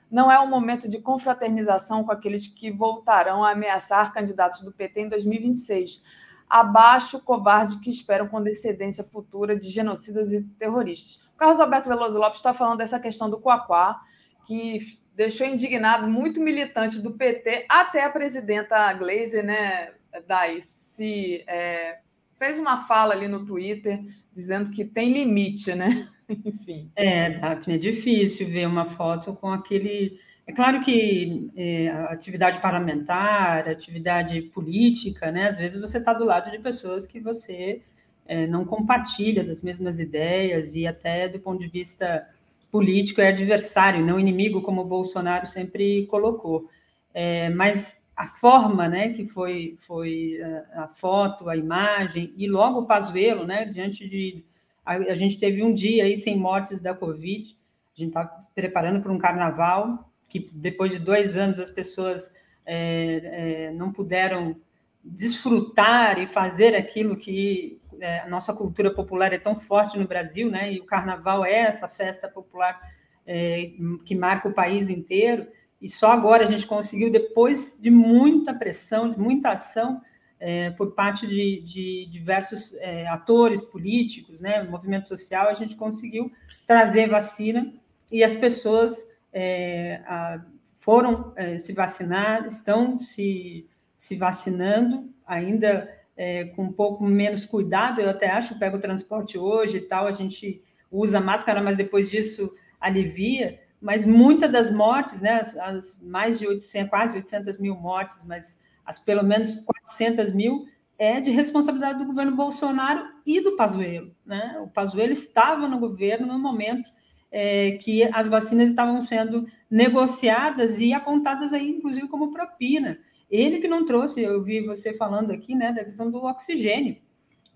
Não 0.09 0.32
é 0.32 0.40
um 0.40 0.49
momento 0.49 0.90
de 0.90 0.99
confraternização 0.99 2.03
com 2.03 2.11
aqueles 2.11 2.48
que 2.48 2.72
voltarão 2.72 3.43
a 3.43 3.51
ameaçar 3.51 4.11
candidatos 4.14 4.61
do 4.61 4.72
PT 4.72 5.01
em 5.01 5.09
2026. 5.09 6.03
Abaixo 6.49 7.22
covarde 7.22 7.80
que 7.80 7.90
esperam 7.90 8.25
com 8.25 8.41
descendência 8.41 9.03
futura 9.03 9.56
de 9.56 9.69
genocidas 9.69 10.33
e 10.33 10.41
terroristas. 10.41 11.26
Carlos 11.38 11.59
Alberto 11.59 11.88
Veloso 11.88 12.17
Lopes 12.17 12.40
está 12.40 12.53
falando 12.53 12.80
dessa 12.80 12.99
questão 12.99 13.30
do 13.30 13.40
Coaquá, 13.40 13.99
que 14.45 14.80
deixou 15.16 15.48
indignado 15.48 16.07
muito 16.07 16.40
militante 16.40 16.99
do 16.99 17.11
PT, 17.11 17.66
até 17.69 18.03
a 18.03 18.09
presidenta 18.09 18.93
Glazer, 18.93 19.43
né, 19.43 19.91
Dai, 20.27 20.59
se 20.61 21.43
é, 21.48 21.99
fez 22.38 22.57
uma 22.57 22.85
fala 22.85 23.14
ali 23.14 23.27
no 23.27 23.45
Twitter 23.45 23.99
dizendo 24.33 24.72
que 24.72 24.85
tem 24.85 25.11
limite, 25.11 25.74
né? 25.74 26.07
Enfim. 26.45 26.91
É, 26.95 27.32
Daphne, 27.32 27.75
é 27.75 27.77
difícil 27.77 28.48
ver 28.48 28.67
uma 28.67 28.85
foto 28.85 29.33
com 29.33 29.51
aquele. 29.51 30.19
É 30.45 30.53
claro 30.53 30.82
que 30.82 31.49
é, 31.56 31.90
atividade 31.90 32.59
parlamentar, 32.59 33.67
atividade 33.67 34.41
política, 34.43 35.32
né? 35.32 35.49
Às 35.49 35.57
vezes 35.57 35.80
você 35.80 35.98
está 35.98 36.14
do 36.14 36.25
lado 36.25 36.51
de 36.51 36.59
pessoas 36.59 37.06
que 37.06 37.19
você 37.19 37.82
é, 38.27 38.45
não 38.47 38.65
compartilha 38.65 39.43
das 39.43 39.61
mesmas 39.61 39.99
ideias 39.99 40.75
e 40.75 40.85
até 40.85 41.27
do 41.27 41.39
ponto 41.39 41.59
de 41.59 41.67
vista 41.67 42.27
político 42.72 43.22
é 43.22 43.30
adversário, 43.30 44.06
não 44.06 44.19
inimigo, 44.19 44.61
como 44.61 44.81
o 44.81 44.85
Bolsonaro 44.85 45.45
sempre 45.45 46.06
colocou. 46.07 46.69
É, 47.14 47.49
mas 47.49 48.01
a 48.15 48.27
forma, 48.27 48.88
né, 48.88 49.09
que 49.09 49.25
foi, 49.25 49.77
foi 49.85 50.39
a, 50.73 50.83
a 50.83 50.88
foto, 50.88 51.49
a 51.49 51.56
imagem 51.56 52.33
e 52.35 52.47
logo 52.47 52.81
o 52.81 52.85
Pazuello, 52.85 53.45
né, 53.45 53.65
diante 53.65 54.07
de 54.07 54.43
a, 54.85 54.93
a 54.93 55.14
gente 55.14 55.39
teve 55.39 55.61
um 55.64 55.73
dia 55.73 56.06
aí 56.06 56.15
sem 56.15 56.38
mortes 56.38 56.80
da 56.80 56.93
Covid, 56.93 57.56
a 57.95 57.99
gente 57.99 58.09
está 58.09 58.25
preparando 58.56 59.01
para 59.01 59.11
um 59.11 59.17
carnaval, 59.17 60.09
que 60.30 60.49
depois 60.53 60.91
de 60.91 60.99
dois 60.99 61.38
anos 61.38 61.59
as 61.59 61.69
pessoas 61.69 62.31
é, 62.65 63.67
é, 63.67 63.72
não 63.72 63.91
puderam 63.91 64.56
desfrutar 65.03 66.19
e 66.19 66.25
fazer 66.25 66.75
aquilo 66.75 67.17
que 67.17 67.80
é, 68.00 68.19
a 68.19 68.30
nossa 68.30 68.53
cultura 68.53 68.93
popular 68.93 69.34
é 69.34 69.38
tão 69.38 69.56
forte 69.56 69.98
no 69.98 70.08
Brasil, 70.08 70.50
né? 70.50 70.74
E 70.74 70.80
o 70.80 70.85
Carnaval 70.85 71.45
é 71.45 71.53
essa 71.53 71.88
festa 71.88 72.27
popular 72.27 72.80
é, 73.26 73.72
que 74.06 74.16
marca 74.16 74.48
o 74.48 74.53
país 74.53 74.90
inteiro. 74.90 75.48
E 75.82 75.88
só 75.90 76.11
agora 76.11 76.43
a 76.43 76.48
gente 76.48 76.66
conseguiu, 76.66 77.11
depois 77.11 77.77
de 77.80 77.92
muita 77.92 78.53
pressão, 78.53 79.11
de 79.11 79.19
muita 79.19 79.51
ação, 79.51 80.01
é, 80.40 80.69
por 80.72 80.93
parte 80.93 81.26
de, 81.27 81.61
de 81.61 82.08
diversos 82.11 82.76
é, 82.76 83.08
atores 83.08 83.66
políticos, 83.66 84.40
né, 84.40 84.64
movimento 84.64 85.08
social, 85.08 85.50
a 85.50 85.53
gente 85.53 85.76
conseguiu 85.76 86.32
trazer 86.66 87.09
vacina 87.09 87.74
e 88.11 88.24
as 88.24 88.35
pessoas 88.35 89.06
é, 89.34 90.01
a, 90.06 90.42
foram 90.80 91.34
é, 91.35 91.58
se 91.58 91.74
vacinar, 91.74 92.45
estão 92.45 93.00
se, 93.00 93.67
se 93.95 94.16
vacinando, 94.16 95.11
ainda 95.26 95.92
é, 96.17 96.45
com 96.45 96.63
um 96.63 96.71
pouco 96.73 97.05
menos 97.05 97.45
cuidado, 97.45 98.01
eu 98.01 98.09
até 98.09 98.29
acho, 98.29 98.57
pego 98.57 98.77
o 98.77 98.81
transporte 98.81 99.37
hoje 99.37 99.77
e 99.77 99.81
tal, 99.81 100.07
a 100.07 100.11
gente 100.11 100.61
usa 100.91 101.21
máscara, 101.21 101.61
mas 101.61 101.77
depois 101.77 102.09
disso 102.09 102.51
alivia, 102.81 103.59
mas 103.79 104.05
muitas 104.05 104.51
das 104.51 104.71
mortes, 104.71 105.21
né, 105.21 105.39
as, 105.39 105.55
as 105.57 106.01
mais 106.01 106.39
de 106.39 106.47
800, 106.47 106.89
quase 106.89 107.15
800 107.15 107.57
mil 107.59 107.75
mortes, 107.75 108.17
mas 108.25 108.61
as 108.83 108.97
pelo 108.97 109.23
menos 109.23 109.63
400 109.65 110.33
mil, 110.33 110.65
é 110.97 111.21
de 111.21 111.29
responsabilidade 111.29 111.99
do 111.99 112.07
governo 112.07 112.35
Bolsonaro 112.35 113.05
e 113.25 113.39
do 113.39 113.55
Pazuello. 113.55 114.15
Né? 114.25 114.57
O 114.63 114.67
Pazuello 114.67 115.13
estava 115.13 115.67
no 115.67 115.79
governo 115.79 116.25
no 116.25 116.39
momento 116.39 116.89
é, 117.31 117.71
que 117.73 118.03
as 118.11 118.27
vacinas 118.27 118.69
estavam 118.69 119.01
sendo 119.01 119.45
negociadas 119.69 120.79
e 120.79 120.93
apontadas 120.93 121.53
aí, 121.53 121.69
inclusive, 121.69 122.07
como 122.07 122.31
propina. 122.31 122.97
Ele 123.30 123.59
que 123.59 123.67
não 123.67 123.85
trouxe, 123.85 124.22
eu 124.22 124.41
vi 124.43 124.61
você 124.61 124.93
falando 124.93 125.31
aqui, 125.31 125.53
né, 125.56 125.72
da 125.72 125.83
questão 125.83 126.09
do 126.09 126.23
oxigênio. 126.23 126.97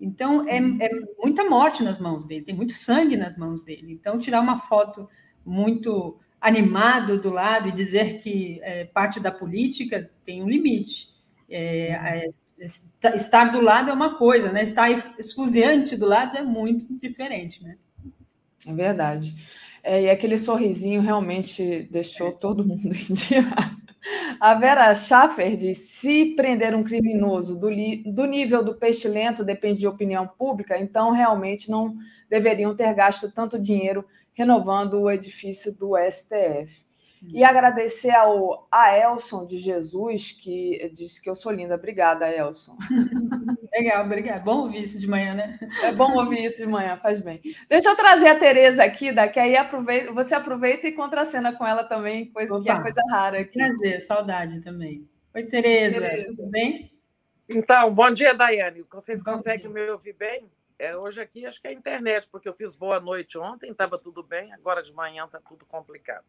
Então, 0.00 0.46
é, 0.48 0.56
é 0.56 0.90
muita 1.18 1.48
morte 1.48 1.82
nas 1.82 1.98
mãos 1.98 2.26
dele, 2.26 2.44
tem 2.44 2.54
muito 2.54 2.74
sangue 2.74 3.16
nas 3.16 3.36
mãos 3.36 3.62
dele. 3.64 3.92
Então, 3.92 4.18
tirar 4.18 4.40
uma 4.40 4.58
foto 4.58 5.08
muito 5.44 6.18
animado 6.40 7.20
do 7.20 7.30
lado 7.30 7.68
e 7.68 7.72
dizer 7.72 8.20
que 8.20 8.58
é 8.62 8.84
parte 8.84 9.20
da 9.20 9.30
política 9.30 10.10
tem 10.24 10.42
um 10.42 10.48
limite. 10.48 11.08
É, 11.48 11.92
é, 11.92 12.30
estar 13.14 13.52
do 13.52 13.60
lado 13.60 13.90
é 13.90 13.92
uma 13.92 14.18
coisa, 14.18 14.50
né? 14.50 14.64
Estar 14.64 14.90
esfuziante 15.18 15.96
do 15.96 16.06
lado 16.06 16.36
é 16.36 16.42
muito 16.42 16.86
diferente, 16.98 17.62
né? 17.62 17.76
É 18.66 18.74
verdade. 18.74 19.34
É, 19.84 20.02
e 20.02 20.10
aquele 20.10 20.38
sorrisinho 20.38 21.00
realmente 21.00 21.88
deixou 21.90 22.32
todo 22.32 22.66
mundo 22.66 22.88
indignado. 23.08 23.81
A 24.40 24.54
Vera 24.54 24.94
Schaffer 24.94 25.56
diz: 25.56 25.78
se 25.78 26.34
prender 26.34 26.74
um 26.74 26.82
criminoso 26.82 27.58
do, 27.58 27.68
do 28.12 28.24
nível 28.24 28.64
do 28.64 28.74
peixe 28.74 29.06
lento 29.08 29.44
depende 29.44 29.78
de 29.78 29.86
opinião 29.86 30.26
pública, 30.26 30.78
então 30.78 31.12
realmente 31.12 31.70
não 31.70 31.96
deveriam 32.28 32.74
ter 32.74 32.92
gasto 32.94 33.30
tanto 33.30 33.58
dinheiro 33.58 34.04
renovando 34.32 34.94
o 34.94 35.10
edifício 35.10 35.72
do 35.72 35.92
STF. 35.96 36.84
E 37.28 37.44
agradecer 37.44 38.10
ao 38.10 38.66
a 38.70 38.96
Elson 38.96 39.46
de 39.46 39.56
Jesus, 39.56 40.32
que 40.32 40.90
disse 40.92 41.22
que 41.22 41.30
eu 41.30 41.34
sou 41.34 41.52
linda. 41.52 41.76
Obrigada, 41.76 42.28
Elson. 42.28 42.76
Legal, 43.72 44.04
obrigada. 44.04 44.40
Bom 44.40 44.62
ouvir 44.62 44.82
isso 44.82 44.98
de 44.98 45.06
manhã, 45.06 45.34
né? 45.34 45.58
É 45.82 45.92
bom 45.92 46.12
ouvir 46.16 46.44
isso 46.44 46.58
de 46.58 46.68
manhã, 46.68 46.96
faz 46.96 47.20
bem. 47.20 47.40
Deixa 47.68 47.88
eu 47.88 47.96
trazer 47.96 48.28
a 48.28 48.38
Tereza 48.38 48.84
aqui, 48.84 49.12
daqui 49.12 49.40
aí 49.40 49.56
aproveita, 49.56 50.12
você 50.12 50.34
aproveita 50.34 50.86
e 50.86 50.92
contracena 50.92 51.56
com 51.56 51.66
ela 51.66 51.84
também, 51.84 52.26
coisa 52.26 52.54
Opa, 52.54 52.62
que 52.62 52.70
é 52.70 52.82
coisa 52.82 53.00
rara 53.10 53.40
aqui. 53.40 53.58
Prazer, 53.58 54.00
saudade 54.02 54.60
também. 54.60 55.08
Oi, 55.34 55.44
Tereza, 55.44 56.00
Tereza. 56.00 56.36
tudo 56.36 56.50
bem? 56.50 56.92
Então, 57.48 57.94
bom 57.94 58.10
dia, 58.10 58.34
Daiane. 58.34 58.84
Vocês 58.92 59.22
bom 59.22 59.32
conseguem 59.32 59.72
dia. 59.72 59.86
me 59.86 59.90
ouvir 59.90 60.12
bem? 60.12 60.50
É, 60.78 60.96
hoje 60.96 61.20
aqui 61.20 61.46
acho 61.46 61.60
que 61.60 61.68
é 61.68 61.70
a 61.70 61.74
internet, 61.74 62.28
porque 62.30 62.48
eu 62.48 62.54
fiz 62.54 62.74
boa 62.74 63.00
noite 63.00 63.38
ontem, 63.38 63.70
estava 63.70 63.98
tudo 63.98 64.22
bem, 64.22 64.52
agora 64.52 64.82
de 64.82 64.92
manhã 64.92 65.24
está 65.24 65.40
tudo 65.40 65.64
complicado. 65.64 66.24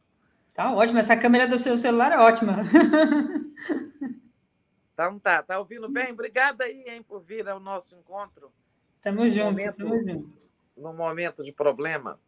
Tá 0.54 0.72
ótimo, 0.74 1.00
essa 1.00 1.18
câmera 1.18 1.48
do 1.48 1.58
seu 1.58 1.76
celular 1.76 2.12
é 2.12 2.20
ótima. 2.20 2.58
Então 4.94 5.18
tá, 5.20 5.42
tá 5.42 5.58
ouvindo 5.58 5.90
bem? 5.90 6.12
Obrigada 6.12 6.66
aí, 6.66 6.84
hein, 6.88 7.02
por 7.02 7.20
vir 7.22 7.50
ao 7.50 7.60
nosso 7.60 7.96
encontro. 7.96 8.52
Tamo 9.02 9.28
junto, 9.28 9.46
momento, 9.46 9.76
tamo 9.76 10.00
junto. 10.00 10.30
No 10.78 10.94
momento 10.94 11.44
de 11.44 11.52
problema. 11.52 12.20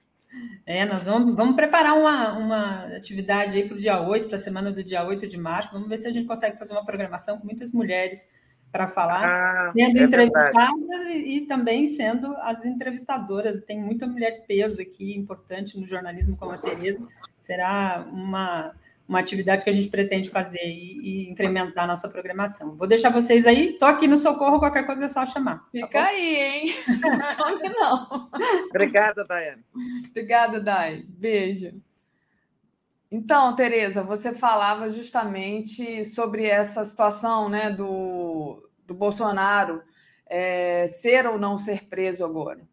É, 0.65 0.83
nós 0.83 1.03
vamos, 1.03 1.35
vamos 1.35 1.55
preparar 1.55 1.93
uma, 1.93 2.33
uma 2.33 2.85
atividade 2.97 3.57
aí 3.57 3.67
para 3.67 3.77
o 3.77 3.79
dia 3.79 4.01
8, 4.01 4.27
para 4.27 4.37
a 4.37 4.39
semana 4.39 4.71
do 4.71 4.83
dia 4.83 5.05
8 5.05 5.27
de 5.27 5.37
março. 5.37 5.73
Vamos 5.73 5.87
ver 5.87 5.97
se 5.97 6.07
a 6.07 6.11
gente 6.11 6.25
consegue 6.25 6.57
fazer 6.57 6.73
uma 6.73 6.83
programação 6.83 7.37
com 7.37 7.45
muitas 7.45 7.71
mulheres 7.71 8.27
para 8.71 8.87
falar, 8.87 9.23
ah, 9.23 9.71
sendo 9.71 9.99
é 9.99 10.03
entrevistadas 10.03 11.07
e, 11.13 11.37
e, 11.37 11.41
também 11.45 11.87
sendo 11.87 12.35
as 12.37 12.65
entrevistadoras. 12.65 13.61
Tem 13.61 13.79
muita 13.79 14.07
mulher 14.07 14.31
de 14.31 14.47
peso 14.47 14.81
aqui, 14.81 15.15
importante 15.15 15.79
no 15.79 15.87
jornalismo, 15.87 16.35
como 16.35 16.51
a 16.51 16.57
Tereza. 16.57 17.07
Será 17.45 18.03
uma, 18.11 18.73
uma 19.07 19.19
atividade 19.19 19.63
que 19.63 19.69
a 19.69 19.73
gente 19.73 19.87
pretende 19.87 20.31
fazer 20.31 20.63
e, 20.63 21.27
e 21.27 21.29
incrementar 21.29 21.83
a 21.83 21.87
nossa 21.87 22.09
programação. 22.09 22.75
Vou 22.75 22.87
deixar 22.87 23.11
vocês 23.11 23.45
aí. 23.45 23.73
Estou 23.73 23.87
aqui 23.87 24.07
no 24.07 24.17
socorro, 24.17 24.57
qualquer 24.57 24.83
coisa 24.83 25.05
é 25.05 25.07
só 25.07 25.23
chamar. 25.27 25.59
Tá 25.59 25.65
Fica 25.71 25.87
tá 25.89 26.05
aí, 26.05 26.35
hein? 26.37 26.67
Some 27.37 27.69
não. 27.69 28.31
Obrigada, 28.71 29.23
Daiane. 29.23 29.63
Obrigada, 30.09 30.59
Dai. 30.59 31.03
Beijo. 31.07 31.79
Então, 33.11 33.55
Tereza, 33.55 34.01
você 34.01 34.33
falava 34.33 34.89
justamente 34.89 36.03
sobre 36.03 36.47
essa 36.47 36.83
situação 36.83 37.47
né, 37.47 37.69
do, 37.69 38.67
do 38.87 38.95
Bolsonaro 38.95 39.83
é, 40.25 40.87
ser 40.87 41.27
ou 41.27 41.37
não 41.37 41.59
ser 41.59 41.85
preso 41.85 42.25
agora. 42.25 42.67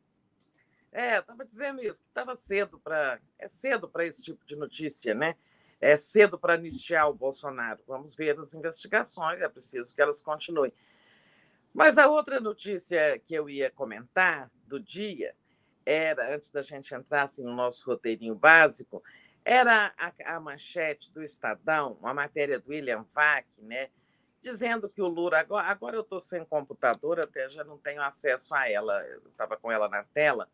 É, 0.93 1.19
estava 1.19 1.45
dizendo 1.45 1.83
isso, 1.83 2.03
que 2.03 2.09
estava 2.09 2.37
cedo 2.37 2.79
para. 2.79 3.19
É 3.39 3.49
cedo 3.49 3.89
para 3.89 4.05
esse 4.05 4.23
tipo 4.23 4.45
de 4.45 4.55
notícia, 4.55 5.15
né? 5.15 5.37
É 5.81 5.97
cedo 5.97 6.39
para 6.39 6.55
anistiar 6.55 7.09
o 7.09 7.15
Bolsonaro. 7.15 7.83
Vamos 7.89 8.15
ver 8.15 8.39
as 8.39 8.55
investigações, 8.55 9.41
é 9.41 9.49
preciso 9.49 9.95
que 9.95 10.03
elas 10.03 10.21
continuem. 10.21 10.73
Mas 11.73 11.97
a 11.97 12.07
outra 12.07 12.39
notícia 12.39 13.19
que 13.21 13.35
eu 13.35 13.49
ia 13.49 13.71
comentar 13.71 14.51
do 14.67 14.79
dia 14.79 15.35
era, 15.85 16.35
antes 16.35 16.51
da 16.51 16.63
gente 16.63 16.95
entrar 16.95 17.23
assim, 17.23 17.43
no 17.43 17.55
nosso 17.55 17.85
roteirinho 17.87 18.35
básico, 18.35 19.03
era 19.45 19.93
a, 19.99 20.37
a, 20.37 20.39
manchete 20.39 21.11
do 21.11 21.23
Estadão, 21.23 21.97
uma 22.01 22.15
matéria 22.15 22.61
do 22.61 22.71
William 22.71 23.05
Vac, 23.13 23.47
né, 23.59 23.89
dizendo 24.41 24.89
que 24.89 25.03
o 25.03 25.09
Lula. 25.09 25.41
Agora, 25.41 25.67
agora 25.67 25.97
eu 25.97 26.03
estou 26.03 26.21
sem 26.21 26.45
computador, 26.45 27.19
até 27.19 27.49
já 27.49 27.65
não 27.65 27.79
tenho 27.79 28.03
acesso 28.03 28.55
a 28.55 28.71
ela, 28.71 29.03
eu 29.07 29.27
estava 29.29 29.57
com 29.57 29.73
ela 29.73 29.89
na 29.89 30.05
tela, 30.05 30.49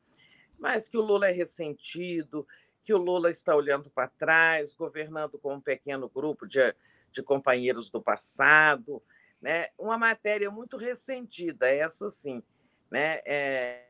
mas 0.58 0.88
que 0.88 0.96
o 0.96 1.02
Lula 1.02 1.28
é 1.28 1.32
ressentido, 1.32 2.46
que 2.84 2.92
o 2.92 2.98
Lula 2.98 3.30
está 3.30 3.54
olhando 3.54 3.90
para 3.90 4.08
trás, 4.08 4.74
governando 4.74 5.38
com 5.38 5.54
um 5.54 5.60
pequeno 5.60 6.08
grupo 6.08 6.46
de, 6.46 6.74
de 7.12 7.22
companheiros 7.22 7.90
do 7.90 8.02
passado. 8.02 9.02
Né? 9.40 9.68
Uma 9.78 9.98
matéria 9.98 10.50
muito 10.50 10.76
ressentida, 10.76 11.68
essa 11.68 12.10
sim. 12.10 12.42
Né? 12.90 13.20
É, 13.24 13.88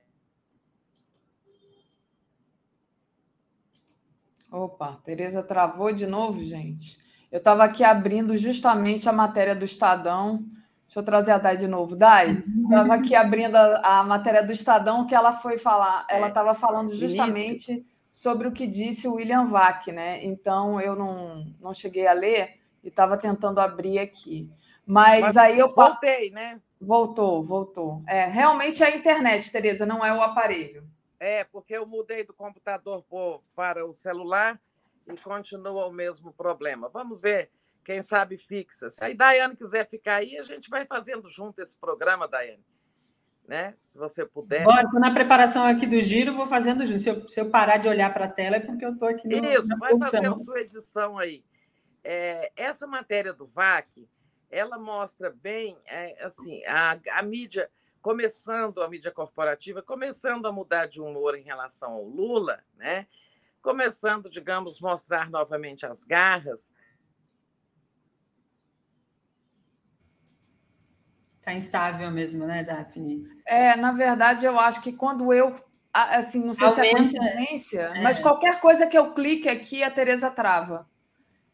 Opa, 4.50 4.98
Tereza 5.04 5.42
travou 5.42 5.92
de 5.92 6.06
novo, 6.06 6.42
gente. 6.42 6.98
Eu 7.30 7.38
estava 7.38 7.64
aqui 7.64 7.84
abrindo 7.84 8.34
justamente 8.36 9.06
a 9.08 9.12
matéria 9.12 9.54
do 9.54 9.64
Estadão. 9.64 10.38
Deixa 10.88 11.00
eu 11.00 11.04
trazer 11.04 11.32
a 11.32 11.38
Dai 11.38 11.54
de 11.54 11.68
novo. 11.68 11.94
Dai, 11.94 12.42
estava 12.64 12.94
aqui 12.94 13.14
abrindo 13.14 13.54
a, 13.54 13.98
a, 13.98 14.02
matéria 14.02 14.42
do 14.42 14.50
Estadão 14.50 15.06
que 15.06 15.14
ela 15.14 15.32
foi 15.32 15.58
falar. 15.58 16.06
Ela 16.08 16.28
estava 16.28 16.52
é, 16.52 16.54
falando 16.54 16.94
justamente 16.94 17.72
Isso. 17.74 17.86
sobre 18.10 18.48
o 18.48 18.52
que 18.52 18.66
disse 18.66 19.06
o 19.06 19.16
William 19.16 19.44
Vac, 19.44 19.88
né? 19.88 20.24
Então 20.24 20.80
eu 20.80 20.96
não, 20.96 21.44
não 21.60 21.74
cheguei 21.74 22.06
a 22.06 22.14
ler 22.14 22.58
e 22.82 22.88
estava 22.88 23.18
tentando 23.18 23.60
abrir 23.60 23.98
aqui. 23.98 24.50
Mas, 24.86 25.20
Mas 25.20 25.36
aí 25.36 25.58
eu 25.58 25.74
voltei, 25.74 26.30
né? 26.30 26.58
Voltou, 26.80 27.44
voltou. 27.44 28.02
É, 28.06 28.24
realmente 28.24 28.82
é 28.82 28.86
a 28.86 28.96
internet, 28.96 29.52
Tereza, 29.52 29.84
não 29.84 30.02
é 30.02 30.14
o 30.14 30.22
aparelho. 30.22 30.88
É, 31.20 31.44
porque 31.44 31.74
eu 31.76 31.84
mudei 31.84 32.24
do 32.24 32.32
computador 32.32 33.04
para 33.54 33.84
o 33.84 33.92
celular 33.92 34.58
e 35.06 35.14
continua 35.18 35.86
o 35.86 35.92
mesmo 35.92 36.32
problema. 36.32 36.88
Vamos 36.88 37.20
ver, 37.20 37.50
quem 37.88 38.02
sabe 38.02 38.36
fixa. 38.36 38.90
Se 38.90 39.02
a 39.02 39.10
Daiane 39.14 39.56
quiser 39.56 39.88
ficar 39.88 40.16
aí, 40.16 40.36
a 40.36 40.42
gente 40.42 40.68
vai 40.68 40.84
fazendo 40.84 41.26
junto 41.26 41.62
esse 41.62 41.74
programa, 41.74 42.28
Daiane. 42.28 42.62
Né? 43.46 43.74
Se 43.78 43.96
você 43.96 44.26
puder. 44.26 44.62
Bora, 44.62 44.82
estou 44.82 45.00
na 45.00 45.14
preparação 45.14 45.64
aqui 45.64 45.86
do 45.86 45.98
giro, 46.02 46.34
vou 46.34 46.46
fazendo 46.46 46.86
junto. 46.86 47.00
Se 47.00 47.08
eu, 47.08 47.26
se 47.26 47.40
eu 47.40 47.48
parar 47.48 47.78
de 47.78 47.88
olhar 47.88 48.12
para 48.12 48.26
a 48.26 48.30
tela, 48.30 48.56
é 48.56 48.60
porque 48.60 48.84
eu 48.84 48.92
estou 48.92 49.08
aqui 49.08 49.26
no, 49.26 49.42
Isso, 49.42 49.68
vai 49.78 49.98
fazer 49.98 50.26
a 50.26 50.36
sua 50.36 50.60
edição 50.60 51.16
aí. 51.16 51.42
É, 52.04 52.52
essa 52.54 52.86
matéria 52.86 53.32
do 53.32 53.46
VAC, 53.46 54.06
ela 54.50 54.76
mostra 54.76 55.30
bem 55.30 55.78
é, 55.86 56.26
assim, 56.26 56.62
a, 56.66 56.98
a 57.12 57.22
mídia 57.22 57.70
começando 58.02 58.82
a 58.82 58.88
mídia 58.88 59.10
corporativa, 59.10 59.80
começando 59.80 60.44
a 60.44 60.52
mudar 60.52 60.88
de 60.88 61.00
humor 61.00 61.38
em 61.38 61.42
relação 61.42 61.92
ao 61.92 62.04
Lula, 62.04 62.60
né? 62.76 63.06
começando, 63.62 64.30
digamos, 64.30 64.80
mostrar 64.80 65.30
novamente 65.30 65.84
as 65.84 66.04
garras. 66.04 66.70
Está 71.48 71.54
instável 71.54 72.10
mesmo, 72.10 72.46
né, 72.46 72.62
Daphne? 72.62 73.26
É, 73.46 73.74
na 73.74 73.92
verdade, 73.92 74.44
eu 74.44 74.60
acho 74.60 74.82
que 74.82 74.92
quando 74.92 75.32
eu 75.32 75.54
assim, 75.90 76.44
não 76.44 76.52
sei 76.52 76.66
Aumenta, 76.66 76.82
se 76.84 76.90
é 76.90 76.92
coincidência, 76.92 77.80
é. 77.80 78.02
mas 78.02 78.18
qualquer 78.18 78.60
coisa 78.60 78.86
que 78.86 78.98
eu 78.98 79.14
clique 79.14 79.48
aqui, 79.48 79.82
a 79.82 79.90
Tereza 79.90 80.30
trava. 80.30 80.86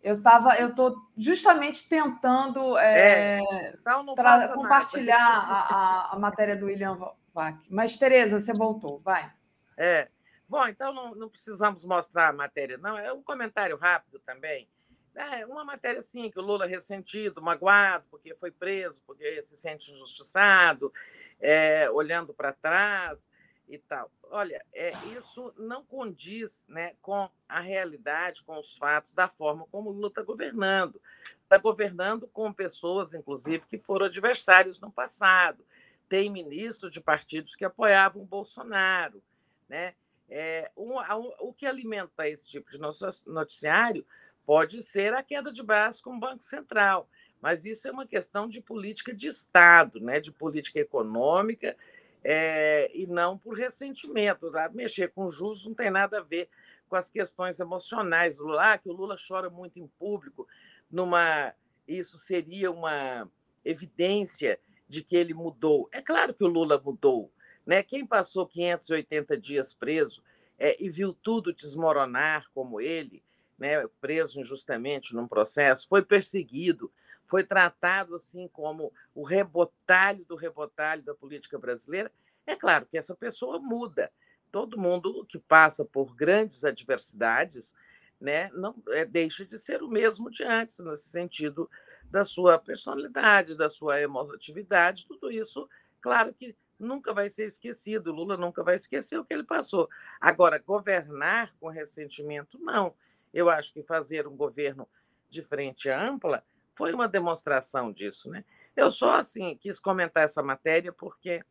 Eu 0.02 0.20
tava, 0.20 0.56
eu 0.56 0.70
estou 0.70 0.94
justamente 1.16 1.88
tentando 1.88 2.76
é, 2.76 3.38
é, 3.38 3.74
então 3.80 4.04
compartilhar 4.52 5.16
a, 5.16 5.60
a, 5.60 6.14
a, 6.14 6.18
matéria 6.18 6.56
do 6.56 6.66
William 6.66 6.98
Vac. 7.32 7.56
Mas, 7.70 7.96
Tereza, 7.96 8.38
você 8.38 8.52
voltou, 8.52 9.00
vai. 9.00 9.32
É. 9.78 10.08
Bom, 10.46 10.66
então 10.66 10.92
não, 10.92 11.14
não, 11.14 11.28
precisamos 11.30 11.86
mostrar 11.86 12.28
a 12.28 12.32
matéria, 12.32 12.76
não. 12.76 12.98
É 12.98 13.12
um 13.12 13.22
comentário 13.22 13.78
rápido 13.78 14.18
também. 14.18 14.68
É 15.14 15.46
uma 15.46 15.64
matéria 15.64 16.00
assim, 16.00 16.30
que 16.30 16.38
o 16.38 16.42
Lula 16.42 16.64
é 16.64 16.68
ressentido, 16.68 17.40
magoado, 17.40 18.04
porque 18.10 18.34
foi 18.34 18.50
preso, 18.50 19.00
porque 19.06 19.42
se 19.42 19.56
sente 19.56 19.92
injustiçado, 19.92 20.92
é, 21.40 21.88
olhando 21.90 22.34
para 22.34 22.52
trás 22.52 23.26
e 23.68 23.78
tal. 23.78 24.10
Olha, 24.24 24.64
é, 24.72 24.90
isso 25.16 25.54
não 25.56 25.84
condiz 25.84 26.62
né, 26.66 26.94
com 27.00 27.30
a 27.48 27.60
realidade, 27.60 28.42
com 28.42 28.58
os 28.58 28.76
fatos 28.76 29.12
da 29.12 29.28
forma 29.28 29.66
como 29.70 29.90
o 29.90 29.92
Lula 29.92 30.08
está 30.08 30.22
governando. 30.22 31.00
Está 31.42 31.58
governando 31.58 32.26
com 32.28 32.52
pessoas, 32.52 33.14
inclusive, 33.14 33.64
que 33.68 33.78
foram 33.78 34.06
adversários 34.06 34.80
no 34.80 34.90
passado. 34.90 35.64
Tem 36.08 36.28
ministros 36.28 36.92
de 36.92 37.00
partidos 37.00 37.54
que 37.54 37.64
apoiavam 37.64 38.22
o 38.22 38.26
Bolsonaro. 38.26 39.22
Né? 39.68 39.94
É, 40.28 40.70
um, 40.76 40.98
um, 40.98 41.32
o 41.38 41.52
que 41.52 41.66
alimenta 41.66 42.28
esse 42.28 42.50
tipo 42.50 42.70
de 42.70 42.78
noticiário 43.26 44.04
pode 44.46 44.82
ser 44.82 45.14
a 45.14 45.22
queda 45.22 45.52
de 45.52 45.62
braço 45.62 46.02
com 46.02 46.16
o 46.16 46.20
Banco 46.20 46.42
Central, 46.42 47.08
mas 47.40 47.64
isso 47.64 47.86
é 47.88 47.90
uma 47.90 48.06
questão 48.06 48.48
de 48.48 48.60
política 48.60 49.14
de 49.14 49.28
Estado, 49.28 50.00
né? 50.00 50.20
de 50.20 50.32
política 50.32 50.80
econômica 50.80 51.76
é, 52.22 52.90
e 52.94 53.06
não 53.06 53.36
por 53.36 53.56
ressentimento. 53.56 54.50
Tá? 54.50 54.70
Mexer 54.72 55.12
com 55.12 55.30
juros 55.30 55.66
não 55.66 55.74
tem 55.74 55.90
nada 55.90 56.18
a 56.18 56.22
ver 56.22 56.48
com 56.88 56.96
as 56.96 57.10
questões 57.10 57.58
emocionais 57.58 58.36
do 58.36 58.44
Lula, 58.44 58.72
ah, 58.72 58.78
que 58.78 58.88
o 58.88 58.92
Lula 58.92 59.16
chora 59.16 59.50
muito 59.50 59.78
em 59.78 59.86
público, 59.98 60.46
numa 60.90 61.52
isso 61.86 62.18
seria 62.18 62.70
uma 62.70 63.28
evidência 63.64 64.58
de 64.88 65.02
que 65.02 65.16
ele 65.16 65.34
mudou. 65.34 65.88
É 65.92 66.00
claro 66.00 66.32
que 66.32 66.44
o 66.44 66.48
Lula 66.48 66.80
mudou. 66.82 67.32
Né? 67.66 67.82
Quem 67.82 68.06
passou 68.06 68.46
580 68.46 69.36
dias 69.36 69.74
preso 69.74 70.22
é, 70.58 70.82
e 70.82 70.88
viu 70.88 71.12
tudo 71.12 71.52
desmoronar 71.52 72.48
como 72.54 72.80
ele, 72.80 73.22
né, 73.58 73.86
preso 74.00 74.40
injustamente 74.40 75.14
num 75.14 75.28
processo, 75.28 75.88
foi 75.88 76.02
perseguido, 76.02 76.92
foi 77.26 77.44
tratado 77.44 78.16
assim 78.16 78.48
como 78.48 78.92
o 79.14 79.22
rebotalho 79.22 80.24
do 80.24 80.36
rebotalho 80.36 81.02
da 81.02 81.14
política 81.14 81.58
brasileira, 81.58 82.10
é 82.46 82.54
claro 82.54 82.86
que 82.86 82.98
essa 82.98 83.14
pessoa 83.14 83.58
muda. 83.58 84.10
Todo 84.52 84.78
mundo 84.78 85.26
que 85.26 85.38
passa 85.38 85.84
por 85.84 86.14
grandes 86.14 86.64
adversidades 86.64 87.74
né, 88.20 88.50
não 88.54 88.74
é, 88.88 89.04
deixa 89.04 89.44
de 89.44 89.58
ser 89.58 89.82
o 89.82 89.88
mesmo 89.88 90.30
de 90.30 90.44
antes, 90.44 90.78
nesse 90.78 91.08
sentido 91.08 91.68
da 92.10 92.24
sua 92.24 92.58
personalidade, 92.58 93.56
da 93.56 93.68
sua 93.68 94.00
emotividade, 94.00 95.06
tudo 95.06 95.30
isso, 95.30 95.68
claro 96.00 96.32
que 96.32 96.54
nunca 96.78 97.12
vai 97.12 97.28
ser 97.28 97.46
esquecido, 97.46 98.12
Lula 98.12 98.36
nunca 98.36 98.62
vai 98.62 98.76
esquecer 98.76 99.18
o 99.18 99.24
que 99.24 99.34
ele 99.34 99.42
passou. 99.42 99.88
Agora, 100.20 100.58
governar 100.58 101.54
com 101.58 101.68
ressentimento, 101.68 102.58
não. 102.58 102.94
Eu 103.34 103.50
acho 103.50 103.72
que 103.72 103.82
fazer 103.82 104.26
um 104.26 104.36
governo 104.36 104.88
de 105.28 105.42
frente 105.42 105.90
ampla 105.90 106.44
foi 106.74 106.94
uma 106.94 107.08
demonstração 107.08 107.92
disso, 107.92 108.30
né? 108.30 108.44
Eu 108.76 108.90
só 108.90 109.16
assim 109.16 109.56
quis 109.56 109.80
comentar 109.80 110.24
essa 110.24 110.42
matéria 110.42 110.92
porque 110.92 111.44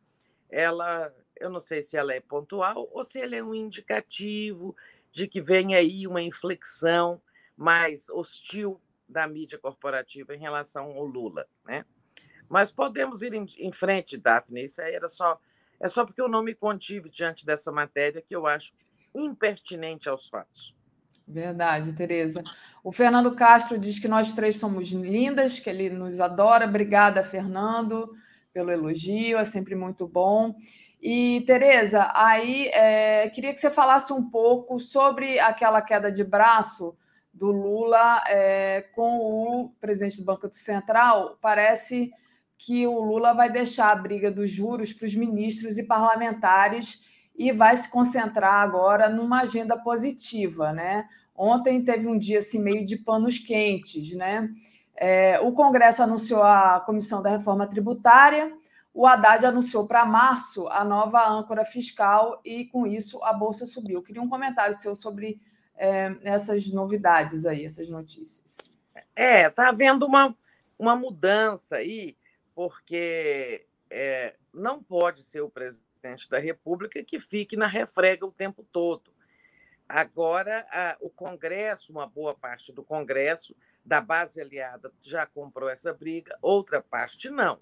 ela, 0.50 1.14
eu 1.36 1.50
não 1.50 1.60
sei 1.60 1.82
se 1.82 1.96
ela 1.96 2.14
é 2.14 2.20
pontual 2.20 2.88
ou 2.90 3.04
se 3.04 3.20
ela 3.20 3.36
é 3.36 3.42
um 3.42 3.54
indicativo 3.54 4.74
de 5.12 5.28
que 5.28 5.40
vem 5.40 5.74
aí 5.74 6.06
uma 6.06 6.22
inflexão 6.22 7.20
mais 7.56 8.08
hostil 8.08 8.80
da 9.08 9.28
mídia 9.28 9.58
corporativa 9.58 10.34
em 10.34 10.38
relação 10.38 10.86
ao 10.86 11.04
Lula, 11.04 11.46
né? 11.64 11.84
Mas 12.48 12.72
podemos 12.72 13.22
ir 13.22 13.32
em, 13.34 13.46
em 13.58 13.72
frente, 13.72 14.16
Daphne. 14.16 14.64
Isso 14.64 14.80
aí 14.80 14.94
era 14.94 15.08
só 15.08 15.38
é 15.80 15.88
só 15.88 16.04
porque 16.04 16.20
eu 16.20 16.28
não 16.28 16.42
me 16.42 16.54
contive 16.54 17.10
diante 17.10 17.44
dessa 17.44 17.70
matéria 17.70 18.22
que 18.22 18.34
eu 18.34 18.46
acho 18.46 18.72
impertinente 19.14 20.08
aos 20.08 20.28
fatos. 20.28 20.74
Verdade, 21.26 21.94
Tereza. 21.94 22.42
O 22.82 22.92
Fernando 22.92 23.34
Castro 23.34 23.78
diz 23.78 23.98
que 23.98 24.06
nós 24.06 24.32
três 24.34 24.56
somos 24.56 24.88
lindas, 24.90 25.58
que 25.58 25.70
ele 25.70 25.88
nos 25.88 26.20
adora. 26.20 26.66
Obrigada, 26.66 27.22
Fernando, 27.22 28.12
pelo 28.52 28.70
elogio, 28.70 29.38
é 29.38 29.44
sempre 29.44 29.74
muito 29.74 30.06
bom. 30.06 30.54
E, 31.00 31.42
Tereza, 31.46 32.10
aí 32.14 32.68
é, 32.68 33.28
queria 33.30 33.52
que 33.52 33.60
você 33.60 33.70
falasse 33.70 34.12
um 34.12 34.30
pouco 34.30 34.78
sobre 34.78 35.38
aquela 35.38 35.82
queda 35.82 36.10
de 36.12 36.24
braço 36.24 36.96
do 37.32 37.50
Lula 37.50 38.22
é, 38.28 38.82
com 38.94 39.18
o 39.18 39.70
presidente 39.80 40.18
do 40.18 40.24
Banco 40.24 40.48
Central. 40.52 41.38
Parece 41.40 42.10
que 42.56 42.86
o 42.86 43.00
Lula 43.00 43.34
vai 43.34 43.50
deixar 43.50 43.90
a 43.90 43.96
briga 43.96 44.30
dos 44.30 44.50
juros 44.50 44.92
para 44.92 45.06
os 45.06 45.14
ministros 45.14 45.76
e 45.78 45.82
parlamentares 45.82 47.02
e 47.36 47.50
vai 47.52 47.74
se 47.76 47.90
concentrar 47.90 48.54
agora 48.54 49.08
numa 49.08 49.40
agenda 49.40 49.76
positiva, 49.76 50.72
né? 50.72 51.08
Ontem 51.34 51.82
teve 51.84 52.06
um 52.06 52.16
dia 52.16 52.38
assim 52.38 52.60
meio 52.62 52.84
de 52.84 52.96
panos 52.96 53.38
quentes, 53.38 54.14
né? 54.14 54.48
É, 54.96 55.40
o 55.40 55.52
Congresso 55.52 56.02
anunciou 56.02 56.42
a 56.42 56.80
comissão 56.80 57.20
da 57.20 57.30
reforma 57.30 57.66
tributária, 57.66 58.56
o 58.92 59.04
Haddad 59.06 59.44
anunciou 59.44 59.88
para 59.88 60.06
março 60.06 60.68
a 60.68 60.84
nova 60.84 61.28
âncora 61.28 61.64
fiscal 61.64 62.40
e 62.44 62.66
com 62.66 62.86
isso 62.86 63.22
a 63.24 63.32
bolsa 63.32 63.66
subiu. 63.66 63.98
Eu 63.98 64.02
queria 64.02 64.22
um 64.22 64.28
comentário 64.28 64.76
seu 64.76 64.94
sobre 64.94 65.40
é, 65.76 66.16
essas 66.22 66.68
novidades 66.68 67.44
aí, 67.44 67.64
essas 67.64 67.90
notícias. 67.90 68.78
É, 69.16 69.48
está 69.48 69.68
havendo 69.68 70.06
uma, 70.06 70.36
uma 70.78 70.94
mudança 70.94 71.76
aí, 71.76 72.16
porque 72.54 73.66
é, 73.90 74.34
não 74.52 74.80
pode 74.80 75.24
ser 75.24 75.40
o 75.40 75.50
presidente 75.50 75.83
presidente 76.04 76.28
da 76.28 76.38
República 76.38 77.02
que 77.02 77.18
fique 77.18 77.56
na 77.56 77.66
refrega 77.66 78.26
o 78.26 78.32
tempo 78.32 78.64
todo. 78.70 79.10
Agora, 79.88 80.66
a, 80.70 80.96
o 81.00 81.08
Congresso, 81.08 81.90
uma 81.90 82.06
boa 82.06 82.34
parte 82.34 82.72
do 82.72 82.82
Congresso, 82.82 83.56
da 83.84 84.00
base 84.00 84.40
aliada, 84.40 84.92
já 85.02 85.26
comprou 85.26 85.68
essa 85.68 85.92
briga, 85.92 86.36
outra 86.42 86.82
parte 86.82 87.30
não. 87.30 87.58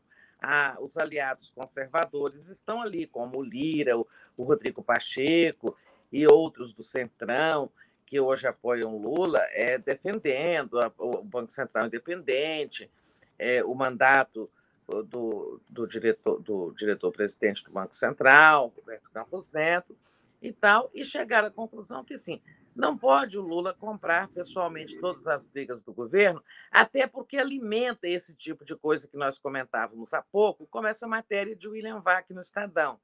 os 0.81 0.97
aliados 0.97 1.51
conservadores 1.51 2.49
estão 2.49 2.83
ali, 2.83 3.07
como 3.07 3.39
o 3.39 3.43
Lira, 3.43 3.97
o, 3.97 4.07
o 4.37 4.43
Rodrigo 4.43 4.83
Pacheco 4.83 5.77
e 6.13 6.27
outros 6.27 6.73
do 6.73 6.83
Centrão, 6.83 7.71
que 8.05 8.21
hoje 8.21 8.47
apoiam 8.47 8.99
Lula, 8.99 9.41
é, 9.53 9.79
defendendo 9.79 10.81
a, 10.81 10.93
o 10.99 11.23
Banco 11.23 11.51
Central 11.53 11.87
Independente, 11.87 12.91
é, 13.39 13.65
o 13.65 13.75
mandato 13.75 14.51
do, 14.89 15.61
do 15.69 15.87
diretor 15.87 16.41
do 16.41 16.73
diretor-presidente 16.77 17.65
do 17.65 17.73
Banco 17.73 17.97
Central, 17.97 18.73
Roberto 18.77 19.11
Campos 19.11 19.51
Neto, 19.51 19.97
e 20.41 20.53
tal, 20.53 20.91
e 20.93 21.05
chegaram 21.05 21.49
à 21.49 21.51
conclusão 21.51 22.05
que 22.05 22.19
sim, 22.19 22.43
não 22.75 22.97
pode 22.97 23.39
o 23.39 23.43
Lula 23.43 23.75
comprar 23.75 24.29
pessoalmente 24.29 24.99
todas 24.99 25.27
as 25.27 25.47
brigas 25.47 25.83
do 25.83 25.93
governo, 25.93 26.43
até 26.71 27.07
porque 27.07 27.37
alimenta 27.37 28.09
esse 28.09 28.35
tipo 28.35 28.65
de 28.65 28.75
coisa 28.75 29.07
que 29.07 29.17
nós 29.17 29.39
comentávamos 29.39 30.13
há 30.13 30.23
pouco, 30.23 30.67
como 30.67 30.87
essa 30.87 31.07
matéria 31.07 31.55
de 31.55 31.69
William 31.69 32.01
Vac 32.01 32.31
no 32.31 32.41
Estadão. 32.41 32.99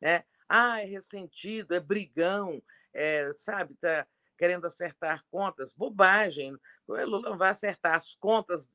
Né? 0.00 0.24
Ah, 0.48 0.80
é 0.80 0.84
ressentido, 0.84 1.74
é 1.74 1.80
brigão, 1.80 2.62
é, 2.92 3.32
sabe, 3.34 3.72
está 3.72 4.06
querendo 4.36 4.66
acertar 4.66 5.24
contas. 5.30 5.74
Bobagem. 5.74 6.56
O 6.86 6.94
Lula 6.94 7.30
não 7.30 7.38
vai 7.38 7.50
acertar 7.50 7.96
as 7.96 8.14
contas 8.14 8.70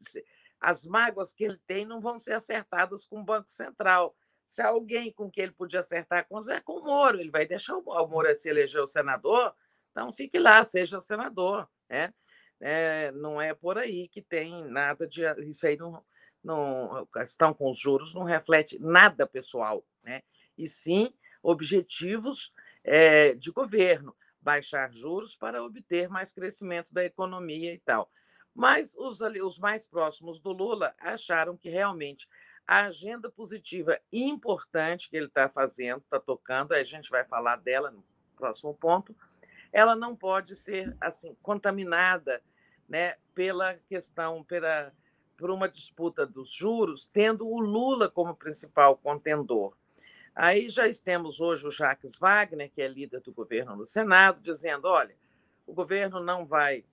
as 0.61 0.85
mágoas 0.85 1.33
que 1.33 1.43
ele 1.43 1.59
tem 1.65 1.85
não 1.85 1.99
vão 1.99 2.19
ser 2.19 2.33
acertadas 2.33 3.07
com 3.07 3.19
o 3.19 3.23
Banco 3.23 3.49
Central. 3.49 4.15
Se 4.45 4.61
alguém 4.61 5.11
com 5.11 5.30
que 5.30 5.41
ele 5.41 5.51
podia 5.51 5.80
acertar 5.80 6.27
com 6.27 6.40
é 6.51 6.61
com 6.61 6.73
o 6.73 6.83
Moro, 6.83 7.19
ele 7.19 7.31
vai 7.31 7.48
deixar 7.48 7.75
o 7.75 8.07
Moro 8.07 8.33
se 8.35 8.48
eleger 8.48 8.81
o 8.81 8.88
senador, 8.88 9.56
então 9.90 10.14
fique 10.14 10.38
lá, 10.38 10.64
seja 10.64 11.01
senador. 11.01 11.67
Né? 11.90 12.14
É, 12.59 13.11
não 13.11 13.41
é 13.41 13.53
por 13.53 13.77
aí 13.77 14.07
que 14.07 14.22
tem 14.22 14.64
nada 14.65 15.07
de. 15.07 15.23
Isso 15.49 15.65
aí 15.65 15.75
não. 15.77 16.03
não 16.43 16.98
a 16.98 17.07
questão 17.07 17.53
com 17.53 17.72
os 17.72 17.80
juros 17.80 18.14
não 18.14 18.23
reflete 18.23 18.77
nada 18.80 19.25
pessoal, 19.25 19.83
né? 20.03 20.22
e 20.57 20.69
sim 20.69 21.14
objetivos 21.41 22.53
é, 22.83 23.33
de 23.33 23.51
governo 23.51 24.15
baixar 24.40 24.91
juros 24.91 25.35
para 25.35 25.64
obter 25.64 26.09
mais 26.09 26.33
crescimento 26.33 26.93
da 26.93 27.03
economia 27.03 27.73
e 27.73 27.80
tal. 27.80 28.11
Mas 28.53 28.95
os, 28.95 29.21
os 29.21 29.57
mais 29.57 29.88
próximos 29.88 30.39
do 30.39 30.51
Lula 30.51 30.93
acharam 30.99 31.55
que 31.55 31.69
realmente 31.69 32.27
a 32.67 32.85
agenda 32.85 33.30
positiva 33.30 33.99
importante 34.11 35.09
que 35.09 35.17
ele 35.17 35.27
está 35.27 35.49
fazendo, 35.49 35.99
está 35.99 36.19
tocando, 36.19 36.73
a 36.73 36.83
gente 36.83 37.09
vai 37.09 37.23
falar 37.25 37.57
dela 37.57 37.91
no 37.91 38.03
próximo 38.35 38.73
ponto, 38.73 39.15
ela 39.71 39.95
não 39.95 40.15
pode 40.15 40.55
ser 40.55 40.95
assim 40.99 41.35
contaminada 41.41 42.41
né, 42.88 43.15
pela 43.33 43.75
questão, 43.88 44.43
pela, 44.43 44.93
por 45.38 45.49
uma 45.49 45.69
disputa 45.69 46.25
dos 46.25 46.53
juros, 46.53 47.07
tendo 47.07 47.47
o 47.47 47.59
Lula 47.59 48.09
como 48.09 48.35
principal 48.35 48.97
contendor. 48.97 49.73
Aí 50.35 50.69
já 50.69 50.83
temos 51.03 51.39
hoje 51.39 51.67
o 51.67 51.71
Jacques 51.71 52.17
Wagner, 52.17 52.71
que 52.71 52.81
é 52.81 52.88
líder 52.88 53.21
do 53.21 53.33
governo 53.33 53.75
no 53.75 53.85
Senado, 53.85 54.41
dizendo: 54.41 54.88
olha, 54.88 55.15
o 55.65 55.73
governo 55.73 56.19
não 56.21 56.45
vai 56.45 56.85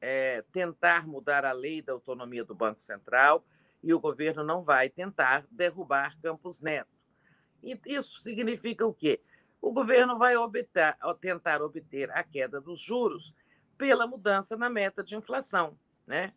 é, 0.00 0.42
tentar 0.52 1.06
mudar 1.06 1.44
a 1.44 1.52
lei 1.52 1.82
da 1.82 1.92
autonomia 1.92 2.44
do 2.44 2.54
Banco 2.54 2.82
Central 2.82 3.44
e 3.82 3.94
o 3.94 4.00
governo 4.00 4.42
não 4.42 4.62
vai 4.62 4.88
tentar 4.88 5.46
derrubar 5.50 6.18
Campos 6.20 6.60
Neto. 6.60 6.90
E 7.62 7.78
isso 7.86 8.20
significa 8.20 8.86
o 8.86 8.94
quê? 8.94 9.20
O 9.60 9.72
governo 9.72 10.18
vai 10.18 10.36
obter, 10.36 10.96
tentar 11.20 11.62
obter 11.62 12.10
a 12.10 12.22
queda 12.22 12.60
dos 12.60 12.80
juros 12.80 13.34
pela 13.76 14.06
mudança 14.06 14.56
na 14.56 14.70
meta 14.70 15.02
de 15.02 15.16
inflação. 15.16 15.78
Né? 16.06 16.32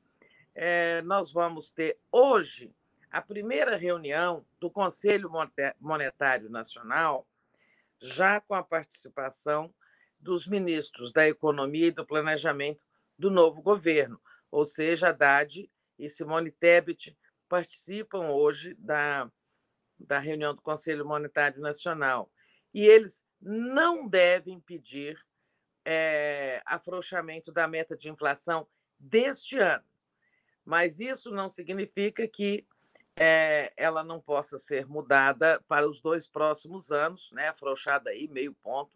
É, 0.53 1.01
nós 1.03 1.31
vamos 1.31 1.72
ter 1.72 1.99
hoje 2.11 2.73
a 3.11 3.22
primeira 3.22 3.75
reunião 3.75 4.45
do 4.59 4.69
Conselho 4.69 5.30
Monetário 5.80 6.49
Nacional, 6.49 7.27
já 7.99 8.40
com 8.40 8.56
a 8.56 8.64
participação 8.64 9.73
dos 10.19 10.48
ministros 10.48 11.11
da 11.11 11.27
Economia 11.27 11.88
e 11.88 11.91
do 11.91 12.06
Planejamento 12.06 12.81
do 13.22 13.30
novo 13.30 13.61
governo, 13.61 14.19
ou 14.50 14.66
seja, 14.66 15.09
Haddad 15.09 15.72
e 15.98 16.09
Simone 16.09 16.51
Tebet 16.51 17.16
participam 17.48 18.32
hoje 18.32 18.74
da, 18.80 19.32
da 20.00 20.17
reunião 20.17 20.56
do 20.56 20.61
Conselho 20.61 21.06
Monetário 21.06 21.61
Nacional. 21.61 22.32
E 22.74 22.82
eles 22.83 23.22
não 23.40 24.08
devem 24.08 24.59
pedir 24.59 25.24
é, 25.85 26.61
afrouxamento 26.66 27.51
da 27.51 27.67
meta 27.67 27.95
de 27.95 28.09
inflação 28.09 28.67
deste 29.00 29.59
ano. 29.59 29.83
Mas 30.66 31.00
isso 31.00 31.30
não 31.30 31.48
significa 31.48 32.27
que 32.27 32.66
é, 33.16 33.72
ela 33.77 34.03
não 34.03 34.19
possa 34.19 34.58
ser 34.58 34.88
mudada 34.88 35.64
para 35.67 35.88
os 35.88 36.01
dois 36.01 36.27
próximos 36.27 36.91
anos, 36.91 37.30
né? 37.33 37.50
afrouxada 37.50 38.09
aí 38.09 38.27
meio 38.27 38.53
ponto, 38.64 38.91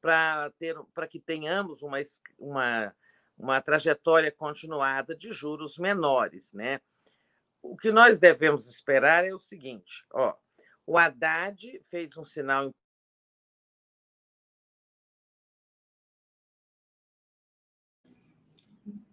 para 0.00 1.08
que 1.08 1.18
tenhamos 1.18 1.82
uma, 1.82 1.98
uma 2.38 2.94
uma 3.36 3.60
trajetória 3.60 4.32
continuada 4.32 5.14
de 5.14 5.32
juros 5.32 5.78
menores, 5.78 6.52
né? 6.52 6.80
O 7.62 7.76
que 7.76 7.90
nós 7.90 8.18
devemos 8.18 8.68
esperar 8.68 9.24
é 9.24 9.34
o 9.34 9.38
seguinte, 9.38 10.06
ó, 10.12 10.34
o 10.86 10.96
Haddad 10.96 11.80
fez 11.90 12.16
um 12.16 12.24
sinal 12.24 12.70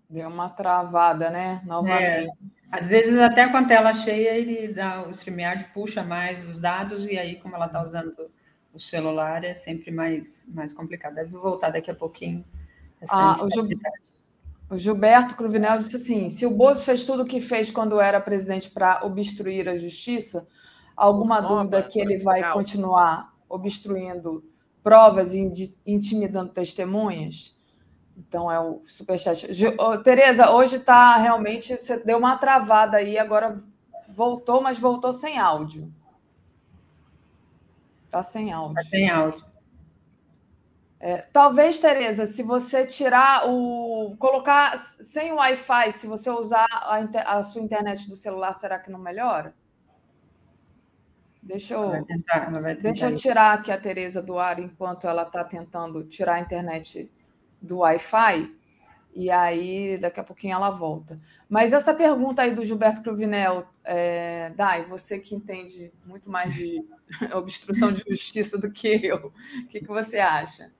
Deu 0.10 0.30
uma 0.30 0.48
travada, 0.48 1.32
né? 1.32 1.60
Novamente. 1.66 2.30
É. 2.30 2.54
Às 2.72 2.88
vezes, 2.88 3.18
até 3.18 3.48
com 3.50 3.58
a 3.58 3.66
tela 3.66 3.94
cheia, 3.94 4.38
ele 4.38 4.72
dá 4.72 5.08
o 5.08 5.10
StreamYard 5.10 5.66
puxa 5.74 6.04
mais 6.04 6.48
os 6.48 6.60
dados, 6.60 7.04
e 7.06 7.18
aí, 7.18 7.40
como 7.40 7.56
ela 7.56 7.66
está 7.66 7.82
usando 7.82 8.32
o 8.72 8.80
celular, 8.80 9.44
é 9.44 9.56
sempre 9.56 9.90
mais, 9.90 10.46
mais 10.48 10.72
complicado. 10.72 11.16
Deve 11.16 11.32
voltar 11.32 11.72
daqui 11.72 11.90
a 11.90 11.96
pouquinho. 11.96 12.46
Ah, 13.10 13.36
o, 13.44 13.50
Gil... 13.50 13.68
O 14.70 14.78
Gilberto 14.78 15.36
Cruvinel 15.36 15.78
disse 15.78 15.96
assim: 15.96 16.30
se 16.30 16.46
o 16.46 16.52
Bozo 16.52 16.84
fez 16.84 17.06
tudo 17.06 17.24
o 17.24 17.26
que 17.26 17.40
fez 17.40 17.70
quando 17.70 18.00
era 18.00 18.20
presidente 18.20 18.70
para 18.72 19.06
obstruir 19.06 19.70
a 19.70 19.78
justiça, 19.78 20.48
alguma 20.96 21.42
dúvida 21.42 21.84
que 21.84 22.00
ele 22.00 22.18
vai 22.18 22.52
continuar 22.52 23.34
obstruindo 23.48 24.44
provas 24.82 25.34
e 25.34 25.52
intimidando 25.86 26.52
testemunhas? 26.52 27.56
Então 28.18 28.52
é 28.52 28.60
o 28.60 28.82
superchat. 28.86 29.48
Tereza, 30.04 30.52
hoje 30.52 30.78
está 30.78 31.18
realmente. 31.18 31.76
Você 31.76 31.98
deu 32.04 32.18
uma 32.18 32.38
travada 32.38 32.98
aí, 32.98 33.18
agora 33.18 33.62
voltou, 34.10 34.62
mas 34.62 34.78
voltou 34.78 35.12
sem 35.12 35.40
áudio. 35.40 35.92
Está 38.06 38.22
sem 38.22 38.52
áudio. 38.52 38.80
Está 38.80 38.90
sem 38.90 39.10
áudio. 39.10 39.53
É, 41.06 41.18
talvez, 41.34 41.80
Tereza, 41.80 42.26
se 42.26 42.42
você 42.42 42.86
tirar 42.86 43.50
o. 43.50 44.16
colocar 44.18 44.78
sem 44.78 45.34
o 45.34 45.36
Wi-Fi, 45.36 45.92
se 45.92 46.08
você 46.08 46.30
usar 46.30 46.66
a, 46.72 46.98
a, 47.26 47.44
sua 47.44 47.62
internet 47.62 48.08
do 48.08 48.16
celular, 48.16 48.54
será 48.54 48.80
que 48.80 48.90
não 48.90 49.00
melhora? 49.00 49.54
Deixa 51.42 51.74
eu, 51.74 52.06
tentar, 52.06 52.50
deixa 52.82 53.10
eu 53.10 53.16
tirar 53.18 53.56
aqui 53.56 53.70
a 53.70 53.78
Tereza 53.78 54.22
do 54.22 54.40
ar 54.40 54.60
enquanto 54.60 55.06
ela 55.06 55.24
está 55.24 55.44
tentando 55.44 56.06
tirar 56.06 56.36
a 56.36 56.40
internet 56.40 57.12
do 57.62 57.80
Wi-Fi. 57.80 58.50
E 59.14 59.30
aí, 59.30 59.98
daqui 59.98 60.22
a 60.22 60.24
pouquinho 60.24 60.54
ela 60.54 60.70
volta. 60.70 61.18
Mas 61.50 61.74
essa 61.74 61.94
pergunta 61.94 62.44
aí 62.44 62.56
do 62.56 62.64
Gilberto 62.64 63.04
Cruvinel, 63.04 63.68
é, 63.84 64.52
Dai, 64.52 64.84
você 64.84 65.20
que 65.20 65.36
entende 65.36 65.92
muito 66.06 66.32
mais 66.32 66.54
de 66.54 66.82
obstrução 67.36 67.92
de 67.92 68.06
justiça 68.08 68.58
do 68.58 68.72
que 68.72 69.06
eu, 69.06 69.34
o 69.64 69.68
que, 69.68 69.82
que 69.82 69.88
você 69.88 70.20
acha? 70.20 70.72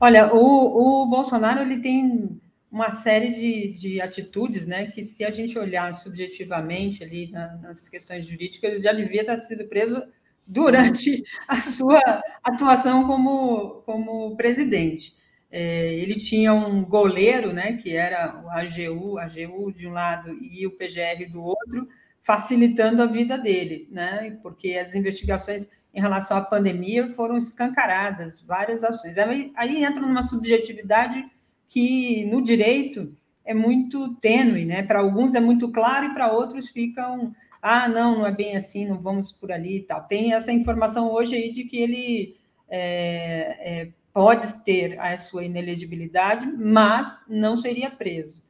Olha, 0.00 0.34
o, 0.34 1.02
o 1.02 1.06
Bolsonaro 1.06 1.60
ele 1.60 1.78
tem 1.80 2.40
uma 2.70 2.90
série 2.90 3.30
de, 3.30 3.72
de 3.74 4.00
atitudes, 4.00 4.66
né, 4.66 4.86
que 4.86 5.02
se 5.04 5.24
a 5.24 5.30
gente 5.30 5.58
olhar 5.58 5.92
subjetivamente 5.92 7.02
ali 7.04 7.30
na, 7.30 7.56
nas 7.56 7.88
questões 7.88 8.26
jurídicas, 8.26 8.72
ele 8.72 8.82
já 8.82 8.92
devia 8.92 9.24
ter 9.24 9.40
sido 9.40 9.66
preso 9.68 10.02
durante 10.46 11.22
a 11.46 11.60
sua 11.60 12.00
atuação 12.42 13.06
como, 13.06 13.82
como 13.84 14.36
presidente. 14.36 15.14
É, 15.50 15.92
ele 15.94 16.14
tinha 16.14 16.54
um 16.54 16.84
goleiro, 16.84 17.52
né, 17.52 17.74
que 17.74 17.94
era 17.94 18.40
o 18.42 18.48
AGU, 18.48 19.18
AGU 19.18 19.72
de 19.72 19.86
um 19.86 19.92
lado 19.92 20.32
e 20.40 20.66
o 20.66 20.70
PGR 20.70 21.30
do 21.30 21.42
outro, 21.42 21.88
facilitando 22.22 23.02
a 23.02 23.06
vida 23.06 23.36
dele, 23.36 23.88
né, 23.90 24.38
porque 24.42 24.78
as 24.78 24.94
investigações 24.94 25.68
em 25.92 26.00
relação 26.00 26.36
à 26.36 26.40
pandemia 26.40 27.12
foram 27.14 27.36
escancaradas, 27.36 28.40
várias 28.42 28.84
ações. 28.84 29.18
Aí, 29.18 29.52
aí 29.56 29.84
entra 29.84 30.00
numa 30.00 30.22
subjetividade 30.22 31.24
que 31.68 32.24
no 32.26 32.42
direito 32.42 33.14
é 33.44 33.54
muito 33.54 34.14
tênue, 34.16 34.64
né? 34.64 34.82
Para 34.82 35.00
alguns 35.00 35.34
é 35.34 35.40
muito 35.40 35.70
claro 35.70 36.06
e 36.06 36.14
para 36.14 36.32
outros 36.32 36.70
ficam, 36.70 37.34
ah, 37.60 37.88
não, 37.88 38.18
não 38.18 38.26
é 38.26 38.32
bem 38.32 38.56
assim, 38.56 38.86
não 38.86 38.98
vamos 38.98 39.32
por 39.32 39.50
ali 39.50 39.78
e 39.78 39.82
tal. 39.82 40.02
Tem 40.02 40.32
essa 40.32 40.52
informação 40.52 41.10
hoje 41.10 41.34
aí 41.34 41.52
de 41.52 41.64
que 41.64 41.78
ele 41.78 42.36
é, 42.68 43.56
é, 43.60 43.88
pode 44.12 44.64
ter 44.64 44.98
a 45.00 45.16
sua 45.18 45.44
inelegibilidade, 45.44 46.46
mas 46.46 47.24
não 47.28 47.56
seria 47.56 47.90
preso. 47.90 48.40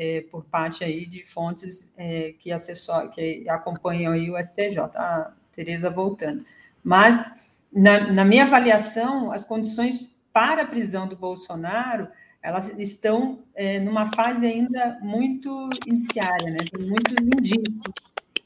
É, 0.00 0.20
por 0.30 0.44
parte 0.44 0.84
aí 0.84 1.06
de 1.06 1.24
fontes 1.24 1.90
é, 1.96 2.34
que, 2.38 2.52
assessor, 2.52 3.10
que 3.10 3.48
acompanham 3.48 4.12
aí 4.12 4.30
o 4.30 4.40
STJ. 4.40 4.78
A 4.94 5.32
Tereza 5.52 5.90
voltando. 5.90 6.44
Mas, 6.82 7.30
na, 7.72 8.12
na 8.12 8.24
minha 8.24 8.44
avaliação, 8.44 9.32
as 9.32 9.44
condições 9.44 10.10
para 10.32 10.62
a 10.62 10.66
prisão 10.66 11.06
do 11.06 11.16
Bolsonaro 11.16 12.08
elas 12.42 12.78
estão 12.78 13.40
é, 13.54 13.80
numa 13.80 14.12
fase 14.14 14.46
ainda 14.46 14.98
muito 15.02 15.68
iniciária, 15.86 16.50
né? 16.50 16.58
Tem 16.70 16.86
muitos 16.86 17.14
indícios. 17.20 17.74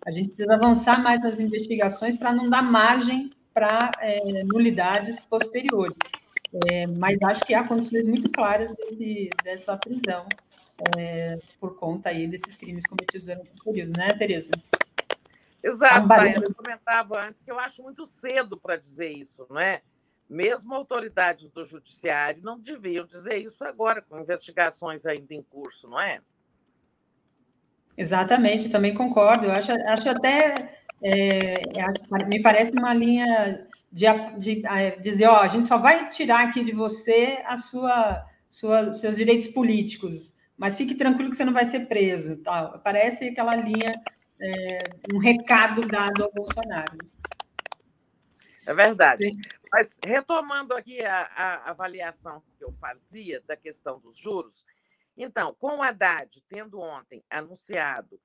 A 0.05 0.11
gente 0.11 0.29
precisa 0.29 0.55
avançar 0.55 1.03
mais 1.03 1.21
nas 1.21 1.39
investigações 1.39 2.17
para 2.17 2.33
não 2.33 2.49
dar 2.49 2.63
margem 2.63 3.31
para 3.55 3.93
é, 4.01 4.43
nulidades 4.45 5.21
posteriores. 5.21 5.97
É, 6.71 6.87
mas 6.87 7.17
acho 7.23 7.45
que 7.45 7.55
há 7.55 7.65
condições 7.65 8.05
muito 8.05 8.31
claras 8.31 8.71
desse, 8.75 9.31
dessa 9.45 9.77
prisão 9.77 10.27
é, 10.97 11.39
por 11.61 11.79
conta 11.79 12.09
aí 12.09 12.27
desses 12.27 12.57
crimes 12.57 12.85
cometidos 12.87 13.25
durante 13.25 13.51
o 13.61 13.65
período, 13.65 13.93
né, 13.97 14.13
Tereza? 14.15 14.51
Exato, 15.63 16.09
tá 16.09 16.23
um 16.23 16.43
eu 16.43 16.55
comentava 16.55 17.21
antes 17.21 17.43
que 17.43 17.51
eu 17.51 17.59
acho 17.59 17.83
muito 17.83 18.05
cedo 18.07 18.57
para 18.57 18.77
dizer 18.77 19.11
isso, 19.11 19.47
não 19.49 19.61
é? 19.61 19.83
Mesmo 20.29 20.75
autoridades 20.75 21.51
do 21.51 21.65
judiciário 21.65 22.43
não 22.43 22.59
deviam 22.59 23.07
dizer 23.07 23.37
isso 23.37 23.63
agora, 23.65 24.03
com 24.03 24.19
investigações 24.19 25.07
ainda 25.07 25.35
em 25.35 25.43
curso, 25.43 25.89
não 25.89 26.01
é? 26.01 26.21
Exatamente, 27.97 28.71
também 28.71 28.95
concordo. 28.95 29.45
Eu 29.45 29.53
acho, 29.53 29.73
acho 29.73 30.09
até 30.09 30.79
é, 31.03 31.55
é 31.55 32.25
me 32.27 32.41
parece 32.41 32.73
uma 32.73 32.95
linha 32.95 33.67
de, 33.91 34.07
de, 34.39 34.55
de, 34.57 34.67
é, 34.67 34.93
dizer, 34.93 35.27
ó, 35.27 35.41
a 35.41 35.49
gente 35.49 35.67
só 35.67 35.77
vai 35.77 36.09
tirar 36.09 36.49
aqui 36.49 36.65
de 36.65 36.73
você 36.73 37.43
a 37.45 37.57
sua, 37.57 38.25
sua, 38.49 38.95
seus 38.95 39.17
direitos 39.17 39.49
políticos, 39.49 40.33
mas 40.57 40.77
fique 40.77 40.95
tranquilo 40.95 41.31
que 41.31 41.37
você 41.37 41.45
não 41.45 41.53
vai 41.53 41.67
ser 41.67 41.81
preso. 41.87 42.37
Tal. 42.37 42.81
Parece 42.83 43.29
aquela 43.29 43.55
linha, 43.57 43.93
é, 44.43 44.83
um 45.15 45.19
recado 45.19 45.87
dado 45.87 46.25
ao 46.25 46.33
Bolsonaro. 46.33 46.99
É 48.67 48.75
verdade. 48.75 49.33
Mas 49.71 49.99
retomando 50.05 50.75
aqui 50.75 51.05
a, 51.05 51.23
a, 51.23 51.71
avaliação 51.71 52.43
que 52.59 52.65
eu 52.65 52.73
fazia 52.73 53.41
da 53.47 53.57
questão 53.57 53.99
dos 53.99 54.17
juros, 54.17 54.65
então, 55.17 55.55
com 55.55 55.79
o 55.79 55.83
Haddad 55.83 56.43
tendo 56.49 56.81
ontem 56.81 57.25
anunciado 57.31 58.21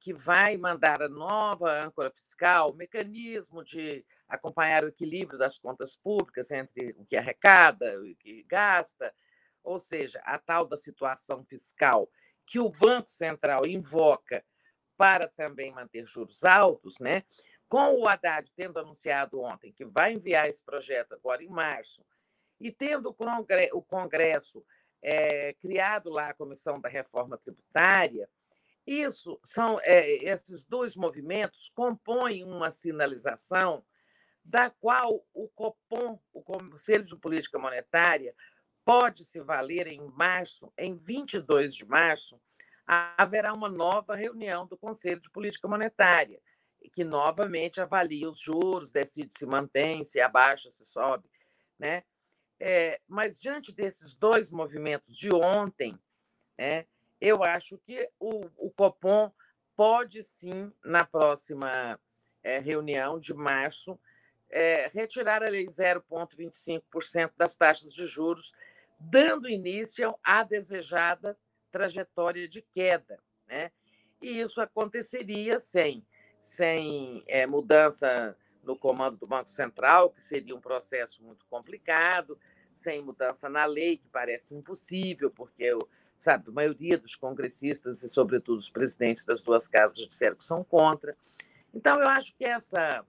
que 0.00 0.12
vai 0.12 0.56
mandar 0.56 1.00
a 1.00 1.08
nova 1.08 1.80
âncora 1.84 2.10
fiscal, 2.10 2.70
o 2.70 2.74
mecanismo 2.74 3.62
de 3.62 4.04
acompanhar 4.28 4.82
o 4.82 4.88
equilíbrio 4.88 5.38
das 5.38 5.58
contas 5.58 5.96
públicas 5.96 6.50
entre 6.50 6.94
o 6.98 7.04
que 7.04 7.16
arrecada 7.16 7.94
e 8.04 8.12
o 8.12 8.16
que 8.16 8.42
gasta, 8.44 9.14
ou 9.62 9.78
seja, 9.78 10.20
a 10.24 10.38
tal 10.38 10.66
da 10.66 10.76
situação 10.76 11.44
fiscal 11.44 12.10
que 12.44 12.58
o 12.58 12.68
Banco 12.68 13.10
Central 13.12 13.64
invoca 13.64 14.44
para 15.02 15.26
também 15.26 15.72
manter 15.72 16.06
juros 16.06 16.44
altos, 16.44 17.00
né? 17.00 17.24
Com 17.68 18.00
o 18.00 18.06
Haddad 18.06 18.48
tendo 18.54 18.78
anunciado 18.78 19.40
ontem 19.40 19.72
que 19.72 19.84
vai 19.84 20.12
enviar 20.12 20.48
esse 20.48 20.62
projeto 20.62 21.12
agora 21.12 21.42
em 21.42 21.48
março, 21.48 22.06
e 22.60 22.70
tendo 22.70 23.12
o 23.72 23.82
Congresso 23.82 24.64
é, 25.02 25.54
criado 25.54 26.08
lá 26.08 26.28
a 26.28 26.34
Comissão 26.34 26.80
da 26.80 26.88
Reforma 26.88 27.36
Tributária, 27.36 28.30
isso 28.86 29.40
são 29.42 29.80
é, 29.82 30.08
esses 30.24 30.64
dois 30.64 30.94
movimentos 30.94 31.68
compõem 31.74 32.44
uma 32.44 32.70
sinalização 32.70 33.84
da 34.44 34.70
qual 34.70 35.26
o 35.34 35.48
Copom, 35.48 36.20
o 36.32 36.40
Conselho 36.42 37.04
de 37.04 37.16
Política 37.16 37.58
Monetária, 37.58 38.36
pode 38.84 39.24
se 39.24 39.40
valer 39.40 39.88
em 39.88 40.00
março, 40.10 40.72
em 40.78 40.96
22 40.96 41.74
de 41.74 41.84
março, 41.84 42.40
haverá 42.86 43.52
uma 43.52 43.68
nova 43.68 44.14
reunião 44.14 44.66
do 44.66 44.76
Conselho 44.76 45.20
de 45.20 45.30
Política 45.30 45.68
Monetária 45.68 46.40
que 46.92 47.04
novamente 47.04 47.80
avalia 47.80 48.28
os 48.28 48.38
juros, 48.38 48.92
decide 48.92 49.32
se 49.36 49.46
mantém, 49.46 50.04
se 50.04 50.20
abaixa, 50.20 50.70
se 50.70 50.84
sobe, 50.86 51.28
né? 51.78 52.04
É, 52.60 53.00
mas 53.08 53.40
diante 53.40 53.72
desses 53.72 54.14
dois 54.14 54.50
movimentos 54.50 55.16
de 55.16 55.34
ontem, 55.34 55.98
é, 56.56 56.86
eu 57.20 57.42
acho 57.42 57.78
que 57.78 58.08
o, 58.20 58.46
o 58.56 58.70
Copom 58.70 59.32
pode 59.74 60.22
sim, 60.22 60.72
na 60.84 61.04
próxima 61.04 61.98
é, 62.42 62.58
reunião 62.58 63.18
de 63.18 63.34
março, 63.34 63.98
é, 64.48 64.88
retirar 64.88 65.42
a 65.42 65.48
lei 65.48 65.66
0,25% 65.66 67.32
das 67.36 67.56
taxas 67.56 67.92
de 67.92 68.06
juros, 68.06 68.52
dando 69.00 69.48
início 69.48 70.14
à 70.22 70.44
desejada 70.44 71.36
trajetória 71.72 72.46
de 72.46 72.62
queda. 72.62 73.18
Né? 73.48 73.72
E 74.20 74.40
isso 74.40 74.60
aconteceria 74.60 75.58
sem 75.58 76.06
sem 76.42 77.22
é, 77.28 77.46
mudança 77.46 78.36
no 78.64 78.76
comando 78.76 79.16
do 79.16 79.28
Banco 79.28 79.48
Central, 79.48 80.10
que 80.10 80.20
seria 80.20 80.54
um 80.56 80.60
processo 80.60 81.22
muito 81.22 81.46
complicado, 81.46 82.36
sem 82.74 83.00
mudança 83.00 83.48
na 83.48 83.64
lei, 83.64 83.96
que 83.96 84.08
parece 84.08 84.52
impossível, 84.52 85.30
porque 85.30 85.70
sabe, 86.16 86.48
a 86.48 86.52
maioria 86.52 86.98
dos 86.98 87.14
congressistas 87.14 88.02
e, 88.02 88.08
sobretudo, 88.08 88.58
os 88.58 88.70
presidentes 88.70 89.24
das 89.24 89.40
duas 89.40 89.68
casas 89.68 89.98
disseram 89.98 90.36
que 90.36 90.44
são 90.44 90.64
contra. 90.64 91.16
Então, 91.72 92.00
eu 92.00 92.08
acho 92.08 92.34
que 92.36 92.44
essa, 92.44 93.04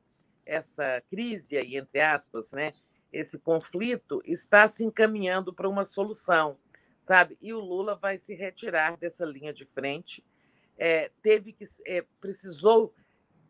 essa 0.46 1.02
crise 1.10 1.58
aí, 1.58 1.76
entre 1.76 2.02
aspas, 2.02 2.52
né, 2.52 2.74
esse 3.12 3.38
conflito 3.40 4.22
está 4.26 4.68
se 4.68 4.84
encaminhando 4.84 5.54
para 5.54 5.70
uma 5.70 5.86
solução, 5.86 6.58
sabe? 7.04 7.38
E 7.42 7.54
o 7.54 7.60
Lula 7.60 7.96
vai 7.96 8.18
se 8.18 8.34
retirar 8.34 8.96
dessa 8.96 9.26
linha 9.26 9.52
de 9.52 9.66
frente. 9.66 10.24
É, 10.78 11.12
teve 11.22 11.52
que 11.52 11.66
é, 11.86 12.04
precisou 12.22 12.96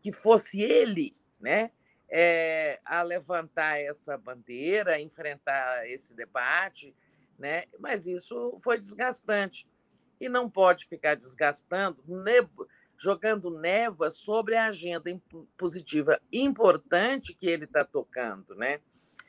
que 0.02 0.12
fosse 0.12 0.60
ele 0.60 1.16
né, 1.40 1.70
é, 2.10 2.80
a 2.84 3.00
levantar 3.02 3.78
essa 3.78 4.18
bandeira, 4.18 5.00
enfrentar 5.00 5.88
esse 5.88 6.12
debate, 6.14 6.92
né, 7.38 7.64
mas 7.78 8.08
isso 8.08 8.58
foi 8.60 8.76
desgastante. 8.76 9.68
E 10.20 10.28
não 10.28 10.50
pode 10.50 10.86
ficar 10.86 11.14
desgastando, 11.14 12.02
jogando 12.98 13.56
névoa 13.56 14.10
sobre 14.10 14.56
a 14.56 14.66
agenda 14.66 15.10
positiva 15.56 16.20
importante 16.32 17.34
que 17.34 17.46
ele 17.46 17.66
está 17.66 17.84
tocando. 17.84 18.56
Né? 18.56 18.80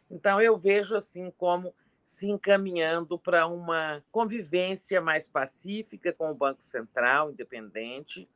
Então, 0.09 0.41
eu 0.41 0.57
vejo 0.57 0.95
assim 0.95 1.31
como 1.37 1.75
se 2.05 2.29
encaminhando 2.29 3.17
para 3.17 3.47
uma 3.47 4.03
convivência 4.11 5.01
mais 5.01 5.27
pacífica 5.27 6.13
com 6.13 6.29
o 6.29 6.35
Banco 6.35 6.63
Central 6.63 7.31
independente, 7.31 8.29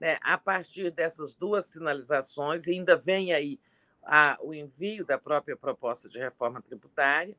né, 0.00 0.18
a 0.20 0.36
partir 0.36 0.90
dessas 0.90 1.32
duas 1.32 1.66
sinalizações, 1.66 2.66
ainda 2.66 2.96
vem 2.96 3.32
aí 3.32 3.60
a, 4.02 4.36
o 4.42 4.52
envio 4.52 5.06
da 5.06 5.16
própria 5.16 5.56
proposta 5.56 6.08
de 6.08 6.18
reforma 6.18 6.60
tributária, 6.60 7.36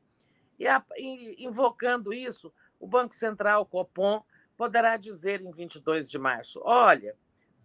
e, 0.58 0.66
a, 0.66 0.82
e 0.96 1.44
invocando 1.44 2.10
isso, 2.10 2.50
o 2.80 2.86
Banco 2.86 3.14
Central, 3.14 3.60
o 3.62 3.66
Copom, 3.66 4.24
poderá 4.56 4.96
dizer 4.96 5.42
em 5.42 5.50
22 5.50 6.10
de 6.10 6.18
março: 6.18 6.62
olha, 6.64 7.14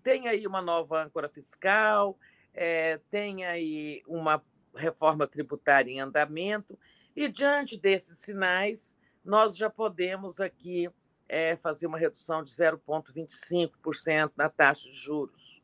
tem 0.03 0.27
aí 0.27 0.45
uma 0.45 0.61
nova 0.61 1.01
âncora 1.01 1.29
fiscal, 1.29 2.19
é, 2.53 2.99
tem 3.09 3.45
aí 3.45 4.03
uma 4.05 4.43
reforma 4.75 5.25
tributária 5.25 5.89
em 5.89 6.01
andamento, 6.01 6.77
e 7.15 7.27
diante 7.27 7.77
desses 7.77 8.17
sinais, 8.19 8.95
nós 9.23 9.55
já 9.55 9.69
podemos 9.69 10.39
aqui 10.39 10.89
é, 11.27 11.55
fazer 11.55 11.87
uma 11.87 11.97
redução 11.97 12.43
de 12.43 12.51
0,25% 12.51 14.31
na 14.35 14.49
taxa 14.49 14.89
de 14.89 14.95
juros. 14.95 15.61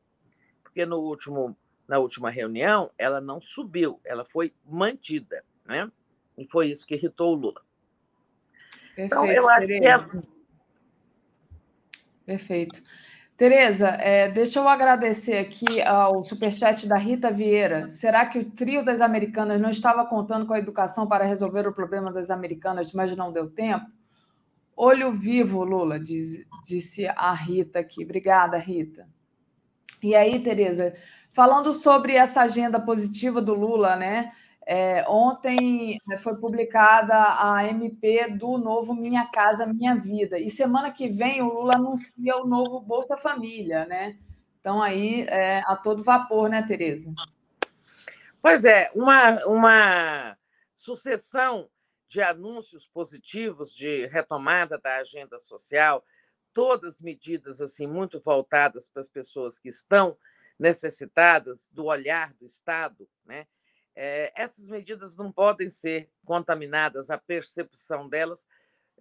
Porque 0.64 0.86
no 0.86 0.98
último, 0.98 1.58
na 1.88 2.00
última 2.00 2.30
reunião, 2.30 2.92
ela 2.98 3.20
não 3.20 3.42
subiu, 3.42 4.00
ela 4.04 4.24
foi 4.24 4.54
mantida. 4.66 5.44
Né? 5.66 5.92
E 6.38 6.46
foi 6.46 6.70
isso 6.70 6.86
que 6.86 6.96
irritou 6.96 7.34
o 7.34 7.36
Lula. 7.36 7.62
Perfeito, 8.96 9.06
então, 9.06 9.26
eu 9.26 9.50
acho 9.50 9.68
Tereza. 9.68 9.82
que 9.82 9.88
é 9.88 9.92
assim. 9.92 10.24
Perfeito. 12.26 12.84
Tereza, 13.38 13.90
é, 13.90 14.30
deixa 14.30 14.60
eu 14.60 14.68
agradecer 14.68 15.38
aqui 15.38 15.80
ao 15.84 16.24
superchat 16.24 16.88
da 16.88 16.98
Rita 16.98 17.30
Vieira. 17.30 17.88
Será 17.88 18.26
que 18.26 18.40
o 18.40 18.46
trio 18.50 18.84
das 18.84 19.00
americanas 19.00 19.62
não 19.62 19.70
estava 19.70 20.04
contando 20.08 20.48
com 20.48 20.54
a 20.54 20.58
educação 20.58 21.08
para 21.08 21.24
resolver 21.24 21.68
o 21.68 21.72
problema 21.72 22.12
das 22.12 22.32
americanas, 22.32 22.92
mas 22.94 23.16
não 23.16 23.32
deu 23.32 23.48
tempo? 23.48 23.86
Olho 24.76 25.14
vivo, 25.14 25.64
Lula, 25.64 26.00
diz, 26.00 26.44
disse 26.66 27.06
a 27.06 27.32
Rita 27.32 27.78
aqui. 27.78 28.04
Obrigada, 28.04 28.58
Rita. 28.58 29.08
E 30.02 30.16
aí, 30.16 30.40
Tereza, 30.40 30.96
falando 31.30 31.76
sobre 31.76 32.16
essa 32.16 32.42
agenda 32.42 32.80
positiva 32.80 33.40
do 33.40 33.54
Lula, 33.54 33.96
né? 33.96 34.32
É, 34.70 35.06
ontem 35.08 35.98
é, 36.12 36.18
foi 36.18 36.36
publicada 36.36 37.16
a 37.40 37.66
MP 37.70 38.32
do 38.32 38.58
novo 38.58 38.94
Minha 38.94 39.26
Casa 39.28 39.66
Minha 39.66 39.96
Vida. 39.96 40.38
E 40.38 40.50
semana 40.50 40.92
que 40.92 41.08
vem 41.08 41.42
o 41.42 41.48
Lula 41.48 41.76
anuncia 41.76 42.36
o 42.36 42.46
novo 42.46 42.82
Bolsa 42.82 43.16
Família, 43.16 43.86
né? 43.86 44.18
Então, 44.60 44.84
aí, 44.84 45.22
é, 45.30 45.62
a 45.66 45.78
todo 45.78 46.04
vapor, 46.04 46.50
né, 46.50 46.64
Tereza? 46.64 47.14
Pois 48.42 48.66
é, 48.66 48.92
uma, 48.94 49.46
uma 49.46 50.38
sucessão 50.76 51.70
de 52.10 52.22
anúncios 52.22 52.86
positivos 52.86 53.74
de 53.74 54.06
retomada 54.08 54.78
da 54.78 54.98
agenda 54.98 55.40
social, 55.40 56.04
todas 56.54 57.00
medidas 57.00 57.62
assim 57.62 57.88
muito 57.88 58.20
voltadas 58.20 58.90
para 58.90 59.00
as 59.00 59.08
pessoas 59.08 59.58
que 59.58 59.70
estão 59.70 60.18
necessitadas 60.60 61.70
do 61.72 61.86
olhar 61.86 62.34
do 62.34 62.46
Estado, 62.46 63.08
né? 63.26 63.48
É, 64.00 64.32
essas 64.36 64.68
medidas 64.68 65.16
não 65.16 65.32
podem 65.32 65.72
ser 65.72 66.08
contaminadas, 66.24 67.10
a 67.10 67.18
percepção 67.18 68.08
delas, 68.08 68.46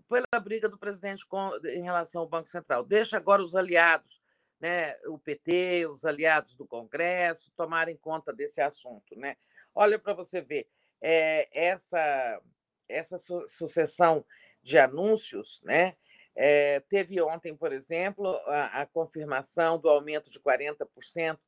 pela 0.09 0.41
briga 0.43 0.71
do 0.71 0.79
presidente 0.79 1.27
com, 1.27 1.55
em 1.67 1.83
relação 1.83 2.23
ao 2.23 2.29
Banco 2.29 2.49
Central. 2.49 2.83
Deixa 2.83 3.19
agora 3.19 3.43
os 3.43 3.55
aliados, 3.55 4.23
né, 4.59 4.97
o 5.05 5.19
PT, 5.19 5.87
os 5.87 6.07
aliados 6.07 6.55
do 6.55 6.67
Congresso, 6.67 7.53
tomarem 7.55 7.95
conta 7.95 8.33
desse 8.33 8.63
assunto. 8.63 9.15
Né? 9.19 9.37
Olha 9.75 9.99
para 9.99 10.15
você 10.15 10.41
ver, 10.41 10.67
é, 11.03 11.47
essa, 11.53 12.41
essa 12.89 13.19
su 13.19 13.47
sucessão 13.49 14.25
de 14.63 14.79
anúncios, 14.79 15.61
né, 15.63 15.95
é, 16.35 16.81
teve 16.89 17.21
ontem, 17.21 17.55
por 17.55 17.71
exemplo, 17.71 18.29
a, 18.47 18.81
a 18.81 18.87
confirmação 18.87 19.79
do 19.79 19.91
aumento 19.91 20.31
de 20.31 20.41
40% 20.41 21.39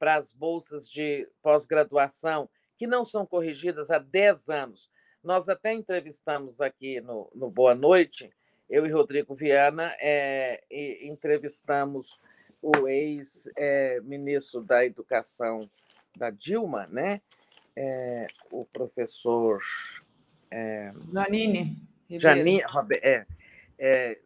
para 0.00 0.16
as 0.16 0.32
bolsas 0.32 0.90
de 0.90 1.28
pós-graduação 1.40 2.50
que 2.78 2.86
não 2.86 3.04
são 3.04 3.26
corrigidas 3.26 3.90
há 3.90 3.98
10 3.98 4.48
anos. 4.48 4.90
Nós 5.22 5.48
até 5.48 5.72
entrevistamos 5.72 6.60
aqui 6.60 7.00
no, 7.00 7.30
no 7.34 7.50
Boa 7.50 7.74
Noite, 7.74 8.30
eu 8.70 8.86
e 8.86 8.90
Rodrigo 8.90 9.34
Viana, 9.34 9.94
é, 9.98 10.62
e 10.70 11.08
entrevistamos 11.08 12.20
o 12.62 12.86
ex-ministro 12.86 14.62
da 14.62 14.84
Educação 14.84 15.68
da 16.16 16.30
Dilma, 16.30 16.86
né? 16.86 17.20
É, 17.76 18.26
o 18.50 18.64
professor. 18.64 19.58
É, 20.50 20.92
Janine 21.12 21.88
Janine, 22.10 22.62
é, 23.02 23.26
é, 23.78 24.18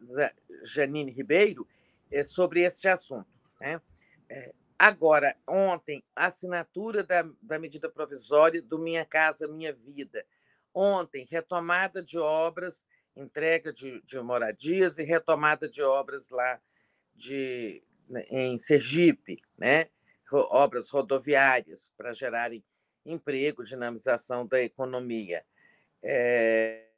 Janine 0.63 1.11
Ribeiro, 1.11 1.67
é, 2.09 2.23
sobre 2.23 2.61
este 2.61 2.87
assunto. 2.87 3.27
Né? 3.59 3.81
Agora, 4.83 5.33
ontem, 5.47 6.03
assinatura 6.13 7.05
da, 7.05 7.25
da 7.41 7.57
medida 7.57 7.89
provisória 7.89 8.61
do 8.61 8.77
Minha 8.77 9.05
Casa 9.05 9.47
Minha 9.47 9.71
Vida. 9.71 10.25
Ontem, 10.73 11.25
retomada 11.31 12.03
de 12.03 12.19
obras, 12.19 12.85
entrega 13.15 13.71
de, 13.71 14.01
de 14.01 14.19
moradias 14.19 14.99
e 14.99 15.03
retomada 15.03 15.69
de 15.69 15.81
obras 15.81 16.29
lá 16.29 16.59
de, 17.15 17.81
né, 18.09 18.25
em 18.29 18.59
Sergipe, 18.59 19.41
né? 19.57 19.87
obras 20.29 20.89
rodoviárias 20.89 21.89
para 21.95 22.11
gerarem 22.11 22.61
emprego, 23.05 23.63
dinamização 23.63 24.45
da 24.45 24.61
economia. 24.61 25.45
É... 26.03 26.89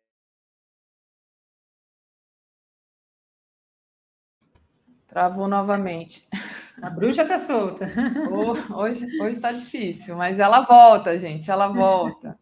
Travou 5.06 5.48
novamente. 5.48 6.28
A 6.82 6.90
bruxa 6.90 7.24
está 7.24 7.40
solta. 7.40 7.88
hoje 8.76 9.06
está 9.30 9.52
difícil, 9.52 10.16
mas 10.16 10.40
ela 10.40 10.62
volta, 10.62 11.18
gente, 11.18 11.50
ela 11.50 11.68
volta. 11.68 12.38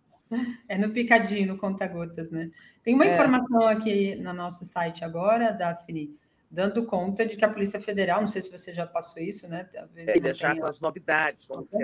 É 0.68 0.78
no 0.78 0.90
picadinho, 0.90 1.50
no 1.50 1.58
conta-gotas, 1.58 2.32
né? 2.32 2.50
Tem 2.82 2.96
uma 2.96 3.06
é. 3.06 3.14
informação 3.14 3.68
aqui 3.68 4.16
no 4.16 4.34
nosso 4.34 4.66
site 4.66 5.06
agora, 5.06 5.52
Daphne, 5.52 6.18
dando 6.50 6.86
conta 6.86 7.26
de 7.26 7.38
que 7.38 7.46
a 7.46 7.50
Polícia 7.50 7.80
Federal, 7.80 8.22
não 8.22 8.28
sei 8.28 8.42
se 8.42 8.52
você 8.52 8.74
já 8.74 8.88
passou 8.88 9.22
isso, 9.22 9.48
né? 9.48 9.70
Talvez 9.72 10.08
é, 10.08 10.20
deixar 10.20 10.58
com 10.58 10.66
as 10.66 10.80
novidades, 10.80 11.46
como 11.46 11.64
se 11.64 11.78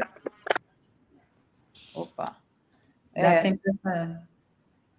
Opa. 1.94 2.38
É, 3.14 3.42
sempre 3.42 3.72
essa... 3.72 4.28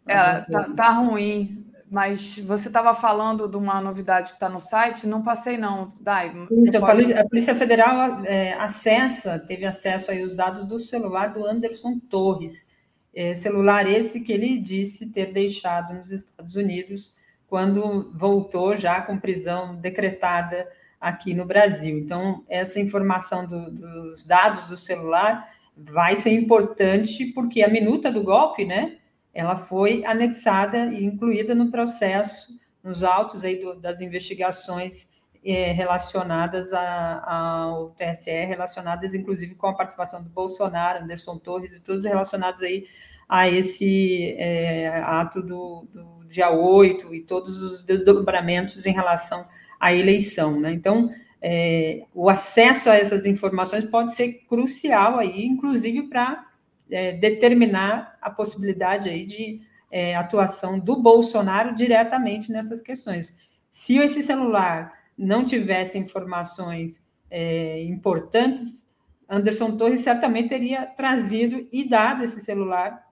é, 0.06 0.40
tá, 0.42 0.74
tá 0.74 0.90
ruim 0.90 1.69
mas 1.90 2.38
você 2.38 2.68
estava 2.68 2.94
falando 2.94 3.48
de 3.48 3.56
uma 3.56 3.80
novidade 3.80 4.28
que 4.28 4.36
está 4.36 4.48
no 4.48 4.60
site, 4.60 5.08
não 5.08 5.22
passei 5.22 5.56
não, 5.58 5.88
Dai. 6.00 6.32
Isso, 6.48 6.76
a, 6.78 6.80
Polícia, 6.80 7.20
a 7.20 7.28
Polícia 7.28 7.54
Federal 7.56 8.24
é, 8.24 8.52
acessa, 8.52 9.40
teve 9.40 9.66
acesso 9.66 10.12
aí 10.12 10.22
os 10.22 10.32
dados 10.32 10.64
do 10.64 10.78
celular 10.78 11.32
do 11.32 11.44
Anderson 11.44 11.98
Torres, 12.08 12.68
é, 13.12 13.34
celular 13.34 13.90
esse 13.90 14.20
que 14.20 14.32
ele 14.32 14.56
disse 14.56 15.10
ter 15.10 15.32
deixado 15.32 15.94
nos 15.94 16.12
Estados 16.12 16.54
Unidos 16.54 17.16
quando 17.48 18.12
voltou 18.14 18.76
já 18.76 19.00
com 19.00 19.18
prisão 19.18 19.74
decretada 19.74 20.68
aqui 21.00 21.34
no 21.34 21.44
Brasil. 21.44 21.98
Então, 21.98 22.44
essa 22.48 22.78
informação 22.78 23.44
do, 23.44 23.68
dos 23.68 24.22
dados 24.22 24.68
do 24.68 24.76
celular 24.76 25.48
vai 25.76 26.14
ser 26.14 26.30
importante 26.30 27.26
porque 27.26 27.62
a 27.62 27.68
minuta 27.68 28.12
do 28.12 28.22
golpe, 28.22 28.64
né, 28.64 28.98
ela 29.32 29.56
foi 29.56 30.04
anexada 30.04 30.86
e 30.86 31.04
incluída 31.04 31.54
no 31.54 31.70
processo, 31.70 32.58
nos 32.82 33.02
autos 33.02 33.44
aí 33.44 33.60
do, 33.60 33.74
das 33.74 34.00
investigações 34.00 35.10
é, 35.44 35.72
relacionadas 35.72 36.72
a, 36.72 37.22
ao 37.26 37.90
TSE, 37.90 38.30
relacionadas 38.46 39.14
inclusive 39.14 39.54
com 39.54 39.68
a 39.68 39.74
participação 39.74 40.22
do 40.22 40.28
Bolsonaro, 40.28 41.04
Anderson 41.04 41.38
Torres 41.38 41.76
e 41.76 41.80
todos 41.80 42.04
relacionados 42.04 42.62
aí 42.62 42.86
a 43.28 43.48
esse 43.48 44.34
é, 44.38 44.88
ato 45.04 45.40
do, 45.40 45.86
do, 45.92 46.24
dia 46.28 46.50
8 46.50 47.14
e 47.14 47.20
todos 47.20 47.62
os 47.62 47.82
desdobramentos 47.82 48.86
em 48.86 48.92
relação 48.92 49.46
à 49.78 49.92
eleição. 49.92 50.60
Né? 50.60 50.72
Então, 50.72 51.10
é, 51.40 52.00
o 52.14 52.28
acesso 52.28 52.90
a 52.90 52.96
essas 52.96 53.26
informações 53.26 53.84
pode 53.84 54.12
ser 54.12 54.44
crucial 54.48 55.18
aí, 55.18 55.44
inclusive 55.44 56.02
para 56.02 56.44
é, 56.90 57.12
determinar 57.12 58.16
a 58.20 58.30
possibilidade 58.30 59.08
aí 59.08 59.24
de 59.24 59.60
é, 59.90 60.14
atuação 60.14 60.78
do 60.78 61.02
Bolsonaro 61.02 61.74
diretamente 61.74 62.52
nessas 62.52 62.80
questões. 62.80 63.36
Se 63.70 63.96
esse 63.98 64.22
celular 64.22 64.92
não 65.16 65.44
tivesse 65.44 65.98
informações 65.98 67.06
é, 67.30 67.82
importantes, 67.84 68.86
Anderson 69.28 69.76
Torres 69.76 70.00
certamente 70.00 70.48
teria 70.48 70.86
trazido 70.86 71.68
e 71.72 71.88
dado 71.88 72.24
esse 72.24 72.40
celular 72.40 73.06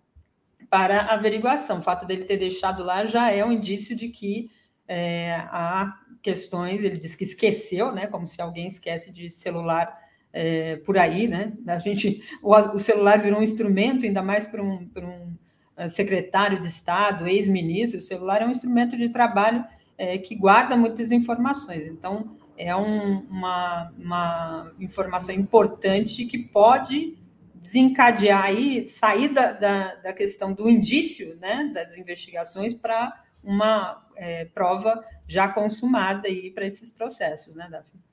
para 0.68 1.02
averiguação. 1.12 1.78
O 1.78 1.82
fato 1.82 2.06
dele 2.06 2.24
ter 2.24 2.36
deixado 2.36 2.82
lá 2.82 3.06
já 3.06 3.30
é 3.30 3.44
um 3.44 3.52
indício 3.52 3.94
de 3.94 4.08
que 4.08 4.50
é, 4.86 5.34
há 5.50 5.94
questões. 6.22 6.82
Ele 6.82 6.98
diz 6.98 7.14
que 7.14 7.24
esqueceu, 7.24 7.92
né? 7.92 8.06
Como 8.06 8.26
se 8.26 8.40
alguém 8.42 8.66
esquece 8.66 9.12
de 9.12 9.30
celular 9.30 9.96
é, 10.32 10.76
por 10.76 10.98
aí, 10.98 11.26
né? 11.26 11.52
A 11.66 11.78
gente, 11.78 12.22
o, 12.42 12.54
o, 12.54 12.78
celular 12.78 13.18
virou 13.18 13.40
um 13.40 13.42
instrumento, 13.42 14.04
ainda 14.04 14.22
mais 14.22 14.46
para 14.46 14.62
um, 14.62 14.88
um 14.96 15.34
é, 15.76 15.88
secretário 15.88 16.60
de 16.60 16.66
Estado, 16.66 17.26
ex-ministro, 17.26 17.98
o 17.98 18.02
celular 18.02 18.42
é 18.42 18.46
um 18.46 18.50
instrumento 18.50 18.96
de 18.96 19.08
trabalho 19.08 19.64
é, 19.96 20.18
que 20.18 20.34
guarda 20.34 20.76
muitas 20.76 21.10
informações. 21.10 21.86
Então, 21.86 22.36
é 22.56 22.74
um, 22.74 23.20
uma, 23.28 23.92
uma 23.98 24.72
informação 24.80 25.34
importante 25.34 26.26
que 26.26 26.38
pode 26.38 27.16
desencadear 27.54 28.44
aí, 28.44 28.86
sair 28.86 29.28
da, 29.28 29.52
da, 29.52 29.94
da 29.96 30.12
questão 30.12 30.52
do 30.52 30.68
indício 30.68 31.36
né, 31.36 31.70
das 31.72 31.96
investigações 31.96 32.72
para 32.72 33.22
uma 33.42 34.04
é, 34.16 34.46
prova 34.46 35.04
já 35.26 35.48
consumada 35.48 36.28
para 36.54 36.66
esses 36.66 36.90
processos, 36.90 37.54
né, 37.54 37.68
Daphne? 37.70 38.07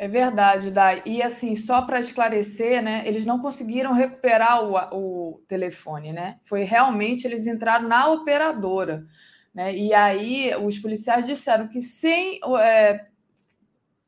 É 0.00 0.06
verdade, 0.06 0.70
Dai. 0.70 1.02
E 1.04 1.20
assim, 1.20 1.56
só 1.56 1.82
para 1.82 1.98
esclarecer, 1.98 2.80
né? 2.80 3.02
Eles 3.04 3.26
não 3.26 3.40
conseguiram 3.40 3.92
recuperar 3.92 4.62
o, 4.62 5.32
o 5.32 5.42
telefone, 5.48 6.12
né? 6.12 6.38
Foi 6.44 6.62
realmente 6.62 7.26
eles 7.26 7.48
entraram 7.48 7.88
na 7.88 8.08
operadora, 8.08 9.04
né? 9.52 9.74
E 9.74 9.92
aí 9.92 10.54
os 10.54 10.78
policiais 10.78 11.26
disseram 11.26 11.66
que 11.66 11.80
sem 11.80 12.38
é, 12.60 13.06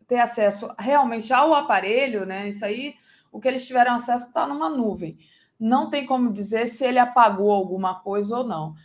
ter 0.06 0.20
acesso 0.20 0.72
realmente 0.78 1.32
ao 1.32 1.52
aparelho, 1.54 2.24
né? 2.24 2.48
Isso 2.48 2.64
aí, 2.64 2.94
o 3.32 3.40
que 3.40 3.48
eles 3.48 3.66
tiveram 3.66 3.94
acesso 3.94 4.28
está 4.28 4.46
numa 4.46 4.68
nuvem. 4.68 5.18
Não 5.58 5.90
tem 5.90 6.06
como 6.06 6.32
dizer 6.32 6.66
se 6.66 6.84
ele 6.84 7.00
apagou 7.00 7.50
alguma 7.50 7.98
coisa 8.00 8.38
ou 8.38 8.44
não. 8.46 8.76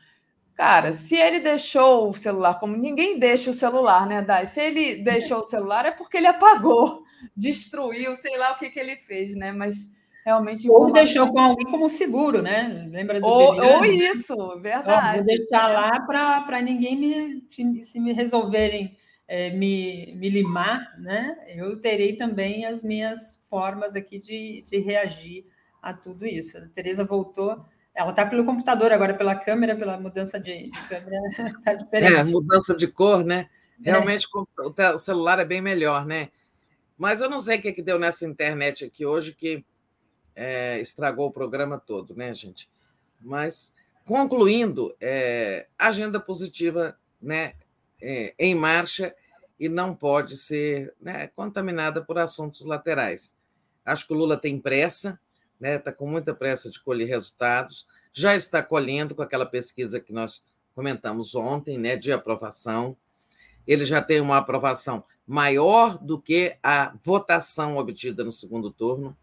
Cara, 0.56 0.94
se 0.94 1.16
ele 1.18 1.40
deixou 1.42 2.10
o 2.10 2.14
celular, 2.14 2.60
como 2.60 2.78
ninguém 2.78 3.20
deixa 3.20 3.50
o 3.50 3.54
celular, 3.54 4.08
né, 4.08 4.22
Dai? 4.22 4.46
Se 4.46 4.62
ele 4.62 4.96
deixou 5.04 5.40
o 5.40 5.44
celular 5.44 5.86
é 5.86 5.92
porque 5.92 6.18
ele 6.18 6.28
apagou, 6.28 7.04
destruiu, 7.36 8.16
sei 8.16 8.38
lá 8.38 8.54
o 8.54 8.58
que, 8.58 8.70
que 8.70 8.80
ele 8.80 8.96
fez, 8.96 9.36
né? 9.36 9.52
Mas 9.52 9.94
realmente. 10.26 10.70
Ou 10.70 10.92
deixou 10.94 11.32
com 11.32 11.40
alguém 11.40 11.66
como 11.66 11.90
seguro, 11.90 12.42
né? 12.42 12.88
Lembra 12.90 13.20
do 13.20 13.28
Ou, 13.28 13.56
ou 13.56 13.86
isso, 13.86 14.36
verdade. 14.60 15.18
vou 15.18 15.26
deixar 15.26 15.68
lá 15.68 16.00
para 16.00 16.62
ninguém 16.62 16.96
me, 16.96 17.42
se, 17.42 17.84
se 17.84 18.00
me 18.00 18.14
resolverem 18.14 18.96
é, 19.28 19.50
me, 19.50 20.14
me 20.16 20.30
limar, 20.30 20.98
né? 21.00 21.38
Eu 21.50 21.82
terei 21.82 22.16
também 22.16 22.66
as 22.66 22.84
minhas 22.84 23.42
formas 23.50 23.96
aqui 23.96 24.18
de, 24.18 24.64
de 24.66 24.80
reagir 24.80 25.46
a 25.82 25.94
tudo 25.94 26.26
isso. 26.26 26.58
A 26.58 26.68
Tereza 26.70 27.04
voltou 27.04 27.66
ela 27.96 28.10
está 28.10 28.26
pelo 28.26 28.46
computador 28.46 28.92
agora, 28.92 29.14
pela 29.14 29.36
câmera, 29.36 29.76
pela 29.76 29.98
mudança 29.98 30.40
de, 30.40 30.70
de 30.70 30.88
câmera, 30.88 31.18
está 31.30 31.74
diferente. 31.76 32.14
É, 32.14 32.24
mudança 32.26 32.76
de 32.76 32.88
cor, 32.88 33.24
né? 33.24 33.50
É. 33.84 33.92
Realmente 33.92 34.28
é. 34.78 34.90
o 34.90 34.98
celular 35.00 35.40
é 35.40 35.46
bem 35.46 35.62
melhor, 35.62 36.06
né? 36.06 36.30
Mas 36.98 37.22
eu 37.22 37.30
não 37.30 37.40
sei 37.40 37.58
o 37.58 37.62
que, 37.62 37.74
que 37.74 37.82
deu 37.82 37.98
nessa 37.98 38.26
internet 38.26 38.86
aqui 38.86 39.06
hoje 39.06 39.34
que 39.34 39.66
é, 40.36 40.80
estragou 40.80 41.28
o 41.28 41.32
programa 41.32 41.80
todo, 41.80 42.14
né, 42.16 42.34
gente? 42.34 42.70
Mas, 43.22 43.74
concluindo, 44.06 44.96
é, 45.00 45.68
agenda 45.80 46.20
positiva 46.20 46.98
né, 47.22 47.54
é, 48.02 48.34
em 48.38 48.54
marcha 48.54 49.16
e 49.60 49.70
não 49.70 49.96
pode 49.96 50.36
ser 50.36 50.94
né, 51.02 51.28
contaminada 51.28 52.02
por 52.02 52.18
assuntos 52.18 52.66
laterais. 52.66 53.36
Acho 53.86 54.06
que 54.08 54.14
o 54.14 54.18
Lula 54.18 54.38
tem 54.38 54.60
pressa, 54.60 55.20
está 55.56 55.68
né, 55.68 55.78
tá 55.80 55.92
com 55.92 56.08
muita 56.08 56.34
pressa 56.34 56.70
de 56.70 56.80
colher 56.80 57.08
resultados, 57.08 57.88
já 58.14 58.36
está 58.36 58.62
colhendo 58.62 59.16
com 59.16 59.22
aquela 59.22 59.46
pesquisa 59.46 60.00
que 60.00 60.14
nós 60.14 60.44
comentamos 60.74 61.36
ontem, 61.36 61.78
né, 61.78 61.96
de 61.96 62.12
aprovação. 62.12 62.96
Ele 63.66 63.86
já 63.86 64.02
tem 64.02 64.22
uma 64.22 64.38
aprovação 64.38 65.04
maior 65.26 65.98
do 65.98 66.20
que 66.20 66.56
a 66.62 66.94
votação 67.04 67.78
obtida 67.78 68.24
no 68.24 68.32
segundo 68.32 68.70
turno. 68.70 69.16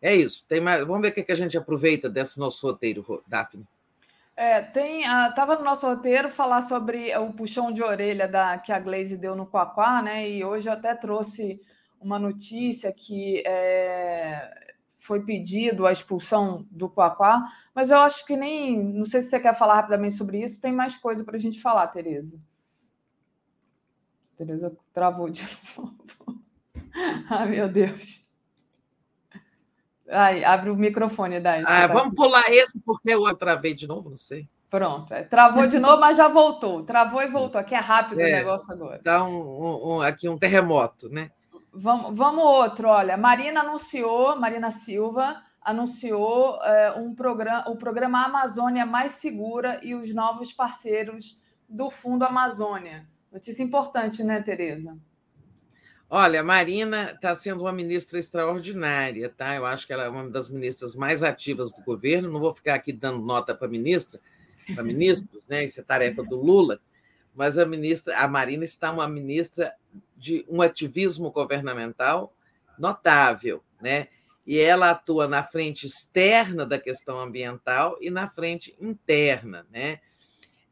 É 0.00 0.14
isso. 0.14 0.44
Tem 0.48 0.60
mais... 0.60 0.84
Vamos 0.84 1.02
ver 1.02 1.08
o 1.08 1.24
que 1.24 1.30
a 1.30 1.36
gente 1.36 1.56
aproveita 1.56 2.08
desse 2.08 2.38
nosso 2.38 2.66
roteiro, 2.66 3.22
Daphne. 3.26 3.66
É, 4.34 4.62
tem, 4.62 5.02
estava 5.02 5.56
no 5.56 5.62
nosso 5.62 5.86
roteiro 5.86 6.30
falar 6.30 6.62
sobre 6.62 7.14
o 7.16 7.32
puxão 7.32 7.70
de 7.70 7.82
orelha 7.82 8.26
da, 8.26 8.58
que 8.58 8.72
a 8.72 8.78
Glaze 8.78 9.16
deu 9.16 9.36
no 9.36 9.46
Quaquá, 9.46 10.02
né? 10.02 10.28
E 10.28 10.42
hoje 10.42 10.68
eu 10.68 10.72
até 10.72 10.94
trouxe 10.94 11.60
uma 12.00 12.18
notícia 12.18 12.92
que 12.92 13.42
é, 13.46 14.71
foi 15.02 15.20
pedido 15.20 15.84
a 15.84 15.90
expulsão 15.90 16.64
do 16.70 16.88
Quaquá, 16.88 17.42
mas 17.74 17.90
eu 17.90 17.98
acho 17.98 18.24
que 18.24 18.36
nem. 18.36 18.80
Não 18.80 19.04
sei 19.04 19.20
se 19.20 19.30
você 19.30 19.40
quer 19.40 19.52
falar 19.52 19.74
rapidamente 19.74 20.14
sobre 20.14 20.40
isso, 20.40 20.60
tem 20.60 20.72
mais 20.72 20.96
coisa 20.96 21.24
para 21.24 21.34
a 21.34 21.40
gente 21.40 21.60
falar, 21.60 21.88
Tereza. 21.88 22.40
Tereza 24.36 24.72
travou 24.92 25.28
de 25.28 25.42
novo. 25.76 25.96
Ai, 27.28 27.48
meu 27.50 27.68
Deus. 27.68 28.24
Ai, 30.08 30.44
abre 30.44 30.70
o 30.70 30.76
microfone, 30.76 31.40
Dai. 31.40 31.64
Ah, 31.66 31.88
vamos 31.88 32.14
pular 32.14 32.48
esse, 32.48 32.78
porque 32.78 33.10
eu 33.10 33.34
travei 33.34 33.74
de 33.74 33.88
novo, 33.88 34.08
não 34.08 34.16
sei. 34.16 34.48
Pronto, 34.70 35.12
é, 35.12 35.24
travou 35.24 35.66
de 35.66 35.80
novo, 35.80 36.00
mas 36.00 36.16
já 36.16 36.28
voltou. 36.28 36.84
Travou 36.84 37.20
e 37.20 37.28
voltou. 37.28 37.60
Aqui 37.60 37.74
é 37.74 37.80
rápido 37.80 38.20
é, 38.20 38.24
o 38.24 38.36
negócio 38.36 38.72
agora. 38.72 39.00
Dá 39.02 39.24
um, 39.24 39.96
um, 39.96 40.00
aqui 40.00 40.28
um 40.28 40.38
terremoto, 40.38 41.08
né? 41.08 41.30
Vamos, 41.72 42.16
vamos 42.16 42.44
outro, 42.44 42.88
olha. 42.88 43.16
Marina 43.16 43.60
anunciou, 43.60 44.36
Marina 44.36 44.70
Silva 44.70 45.42
anunciou 45.60 46.60
é, 46.62 46.92
um 46.92 47.14
programa, 47.14 47.70
o 47.70 47.76
programa 47.76 48.24
Amazônia 48.24 48.84
Mais 48.84 49.12
Segura 49.12 49.80
e 49.82 49.94
os 49.94 50.12
novos 50.12 50.52
parceiros 50.52 51.40
do 51.68 51.88
Fundo 51.88 52.24
Amazônia. 52.24 53.06
Notícia 53.32 53.62
importante, 53.62 54.22
né, 54.22 54.42
Tereza? 54.42 54.94
Olha, 56.10 56.42
Marina 56.42 57.12
está 57.12 57.34
sendo 57.34 57.62
uma 57.62 57.72
ministra 57.72 58.18
extraordinária, 58.18 59.30
tá? 59.30 59.54
Eu 59.54 59.64
acho 59.64 59.86
que 59.86 59.94
ela 59.94 60.04
é 60.04 60.08
uma 60.10 60.28
das 60.28 60.50
ministras 60.50 60.94
mais 60.94 61.22
ativas 61.22 61.72
do 61.72 61.80
governo. 61.82 62.30
Não 62.30 62.38
vou 62.38 62.52
ficar 62.52 62.74
aqui 62.74 62.92
dando 62.92 63.24
nota 63.24 63.54
para 63.54 63.66
ministra, 63.66 64.20
para 64.74 64.84
ministros, 64.84 65.48
né? 65.48 65.64
Isso 65.64 65.80
é 65.80 65.82
tarefa 65.82 66.22
do 66.22 66.36
Lula. 66.36 66.78
Mas 67.34 67.58
a 67.58 67.64
ministra, 67.64 68.16
a 68.18 68.28
Marina 68.28 68.64
está 68.64 68.90
uma 68.90 69.08
ministra 69.08 69.74
de 70.16 70.44
um 70.48 70.60
ativismo 70.60 71.30
governamental 71.30 72.32
notável, 72.78 73.62
né? 73.80 74.08
E 74.46 74.58
ela 74.58 74.90
atua 74.90 75.28
na 75.28 75.42
frente 75.42 75.86
externa 75.86 76.66
da 76.66 76.78
questão 76.78 77.18
ambiental 77.18 77.96
e 78.00 78.10
na 78.10 78.28
frente 78.28 78.76
interna, 78.80 79.66
né? 79.70 80.00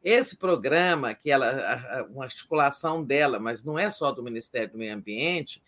Esse 0.03 0.35
programa, 0.35 1.13
que 1.13 1.29
ela, 1.29 2.07
uma 2.11 2.25
articulação 2.25 3.03
dela, 3.03 3.39
mas 3.39 3.63
não 3.63 3.77
é 3.77 3.89
só 3.91 4.11
do 4.11 4.23
Ministério 4.23 4.71
do 4.71 4.77
Meio 4.77 4.95
Ambiente, 4.95 5.61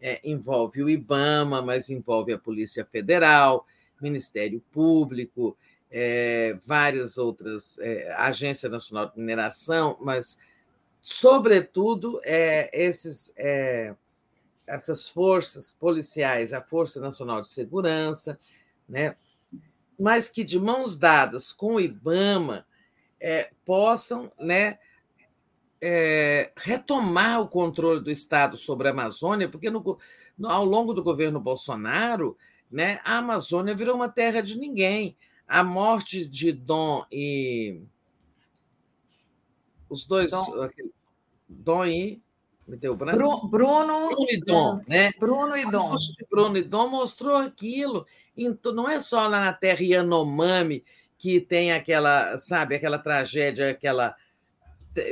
é, 0.00 0.20
envolve 0.24 0.82
o 0.82 0.90
IBAMA, 0.90 1.62
mas 1.62 1.90
envolve 1.90 2.32
a 2.32 2.38
Polícia 2.38 2.84
Federal, 2.84 3.66
Ministério 4.00 4.62
Público, 4.72 5.56
é, 5.92 6.58
várias 6.66 7.18
outras, 7.18 7.78
é, 7.78 8.10
Agência 8.14 8.68
Nacional 8.68 9.10
de 9.10 9.18
Mineração, 9.18 9.98
mas 10.00 10.38
sobretudo, 11.00 12.18
é, 12.24 12.70
esses, 12.72 13.30
é, 13.36 13.94
essas 14.66 15.08
forças 15.08 15.70
policiais, 15.72 16.54
a 16.54 16.62
Força 16.62 16.98
Nacional 16.98 17.42
de 17.42 17.50
Segurança, 17.50 18.38
né, 18.88 19.14
mas 20.00 20.30
que 20.30 20.42
de 20.42 20.58
mãos 20.58 20.98
dadas 20.98 21.52
com 21.52 21.74
o 21.74 21.80
IBAMA 21.80 22.66
possam 23.64 24.32
né, 24.36 24.78
retomar 26.56 27.40
o 27.40 27.46
controle 27.46 28.00
do 28.00 28.10
Estado 28.10 28.56
sobre 28.56 28.88
a 28.88 28.90
Amazônia, 28.90 29.48
porque 29.48 29.70
no, 29.70 29.98
no, 30.36 30.48
ao 30.48 30.64
longo 30.64 30.92
do 30.92 31.04
governo 31.04 31.38
Bolsonaro, 31.38 32.36
né, 32.68 32.98
a 33.04 33.18
Amazônia 33.18 33.76
virou 33.76 33.94
uma 33.94 34.08
terra 34.08 34.40
de 34.40 34.58
ninguém. 34.58 35.16
A 35.46 35.62
morte 35.62 36.24
de 36.24 36.52
Dom 36.52 37.04
e 37.10 37.80
os 39.88 40.06
dois, 40.06 40.30
Dom, 40.30 40.68
Dom 41.48 41.84
e. 41.84 42.22
Me 42.66 42.76
deu 42.76 42.96
branco? 42.96 43.48
Bruno, 43.48 44.08
Bruno 44.08 44.26
e 44.30 44.40
Dom, 44.40 44.80
né? 44.86 45.12
Bruno 45.18 45.56
e 45.56 45.70
Dom. 45.70 45.94
Bruno 46.30 46.56
e 46.56 46.62
Dom 46.62 46.88
mostrou 46.88 47.36
aquilo. 47.36 48.06
Não 48.72 48.88
é 48.88 49.02
só 49.02 49.26
lá 49.26 49.44
na 49.44 49.52
terra 49.52 49.82
Yanomami 49.82 50.84
que 51.18 51.40
tem 51.40 51.72
aquela, 51.72 52.38
sabe, 52.38 52.74
aquela 52.74 52.98
tragédia, 52.98 53.70
aquela 53.70 54.16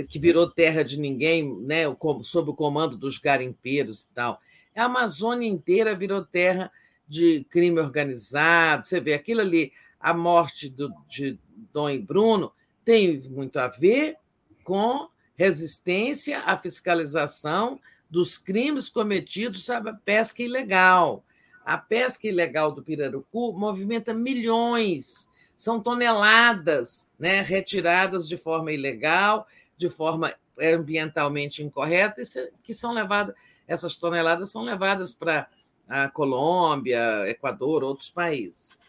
que 0.09 0.19
virou 0.19 0.51
terra 0.51 0.83
de 0.83 0.99
ninguém, 0.99 1.57
né, 1.61 1.85
sob 2.23 2.51
o 2.51 2.55
comando 2.55 2.97
dos 2.97 3.19
garimpeiros 3.19 4.03
e 4.03 4.09
tal. 4.15 4.41
A 4.75 4.85
Amazônia 4.85 5.49
inteira 5.49 5.95
virou 5.95 6.25
terra 6.25 6.71
de 7.07 7.45
crime 7.51 7.81
organizado. 7.81 8.87
Você 8.87 9.01
vê 9.01 9.15
aquilo 9.15 9.41
ali, 9.41 9.73
a 10.01 10.15
morte 10.15 10.69
do, 10.71 10.93
de 11.07 11.39
Dom 11.73 11.91
e 11.91 11.99
Bruno 11.99 12.53
tem 12.85 13.21
muito 13.29 13.59
a 13.59 13.69
ver 13.69 14.17
com 14.65 15.09
resistência 15.37 16.41
à 16.41 16.57
fiscalização 16.57 17.79
dos 18.09 18.39
crimes 18.39 18.89
cometidos 18.89 19.65
sobre 19.65 19.91
a 19.91 19.95
pesca 19.95 20.43
ilegal. 20.43 21.25
A 21.65 21.79
pesca 21.79 22.27
ilegal 22.27 22.73
do 22.73 22.83
pirarucu 22.83 23.53
movimenta 23.53 24.13
milhões, 24.13 25.29
são 25.61 25.79
toneladas 25.79 27.13
né, 27.19 27.43
retiradas 27.43 28.27
de 28.27 28.39
forma 28.39 28.73
ilegal, 28.73 29.47
de 29.77 29.91
forma 29.91 30.35
ambientalmente 30.59 31.63
incorreta, 31.63 32.23
que 32.63 32.73
são 32.73 32.93
levadas, 32.93 33.35
essas 33.69 33.95
toneladas 33.95 34.51
são 34.51 34.63
levadas 34.63 35.13
para 35.13 35.47
a 35.87 36.09
Colômbia, 36.09 37.29
Equador, 37.29 37.85
outros 37.85 38.09
países. 38.09 38.80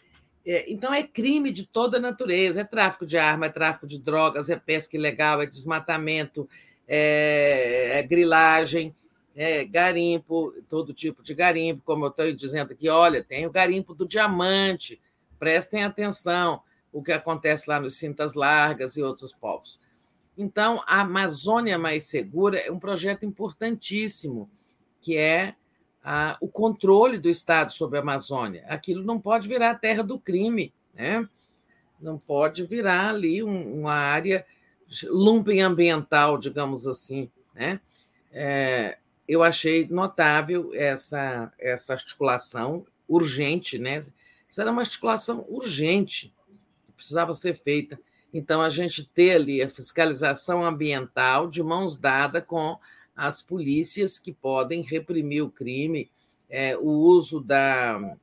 É, 0.45 0.71
então, 0.71 0.93
é 0.93 1.03
crime 1.03 1.51
de 1.51 1.65
toda 1.65 1.99
natureza: 1.99 2.61
é 2.61 2.63
tráfico 2.63 3.05
de 3.05 3.17
arma, 3.17 3.45
é 3.45 3.49
tráfico 3.49 3.87
de 3.87 3.99
drogas, 3.99 4.49
é 4.49 4.55
pesca 4.55 4.95
ilegal, 4.97 5.41
é 5.41 5.45
desmatamento, 5.45 6.49
é, 6.87 7.99
é 7.99 8.03
grilagem, 8.03 8.95
é 9.35 9.63
garimpo, 9.63 10.53
todo 10.67 10.93
tipo 10.93 11.23
de 11.23 11.33
garimpo, 11.33 11.83
como 11.85 12.05
eu 12.05 12.09
estou 12.09 12.31
dizendo 12.31 12.73
aqui. 12.73 12.89
Olha, 12.89 13.23
tem 13.23 13.45
o 13.45 13.51
garimpo 13.51 13.93
do 13.93 14.07
diamante, 14.07 15.01
prestem 15.39 15.83
atenção 15.83 16.61
o 16.91 17.01
que 17.01 17.11
acontece 17.11 17.69
lá 17.69 17.79
nos 17.79 17.95
Cintas 17.97 18.33
Largas 18.33 18.97
e 18.97 19.03
outros 19.03 19.31
povos. 19.31 19.79
Então, 20.37 20.81
a 20.87 21.01
Amazônia 21.01 21.77
Mais 21.77 22.05
Segura 22.05 22.57
é 22.59 22.71
um 22.71 22.79
projeto 22.79 23.25
importantíssimo, 23.25 24.49
que 24.99 25.15
é 25.15 25.55
a, 26.03 26.37
o 26.41 26.47
controle 26.47 27.17
do 27.17 27.29
Estado 27.29 27.71
sobre 27.71 27.97
a 27.97 28.01
Amazônia. 28.01 28.65
Aquilo 28.67 29.03
não 29.03 29.19
pode 29.19 29.47
virar 29.47 29.75
terra 29.75 30.03
do 30.03 30.19
crime, 30.19 30.73
né? 30.93 31.27
não 32.01 32.17
pode 32.17 32.65
virar 32.65 33.09
ali 33.09 33.43
um, 33.43 33.79
uma 33.81 33.93
área 33.93 34.45
lumping 35.05 35.61
ambiental, 35.61 36.37
digamos 36.37 36.87
assim. 36.87 37.29
Né? 37.53 37.79
É, 38.31 38.97
eu 39.27 39.43
achei 39.43 39.87
notável 39.87 40.71
essa, 40.73 41.53
essa 41.59 41.93
articulação 41.93 42.85
urgente, 43.07 43.77
né? 43.77 43.99
Isso 44.49 44.59
era 44.59 44.71
uma 44.71 44.81
articulação 44.81 45.45
urgente 45.47 46.33
que 46.85 46.91
precisava 46.93 47.33
ser 47.33 47.55
feita. 47.55 47.99
Então, 48.33 48.61
a 48.61 48.69
gente 48.69 49.05
ter 49.05 49.35
ali 49.35 49.61
a 49.61 49.69
fiscalização 49.69 50.63
ambiental 50.63 51.47
de 51.47 51.61
mãos 51.61 51.97
dadas 51.97 52.43
com 52.45 52.77
as 53.21 53.39
polícias 53.39 54.17
que 54.17 54.33
podem 54.33 54.81
reprimir 54.81 55.43
o 55.43 55.51
crime, 55.51 56.09
é, 56.49 56.75
o 56.75 56.89
uso 56.89 57.39
da, 57.39 58.17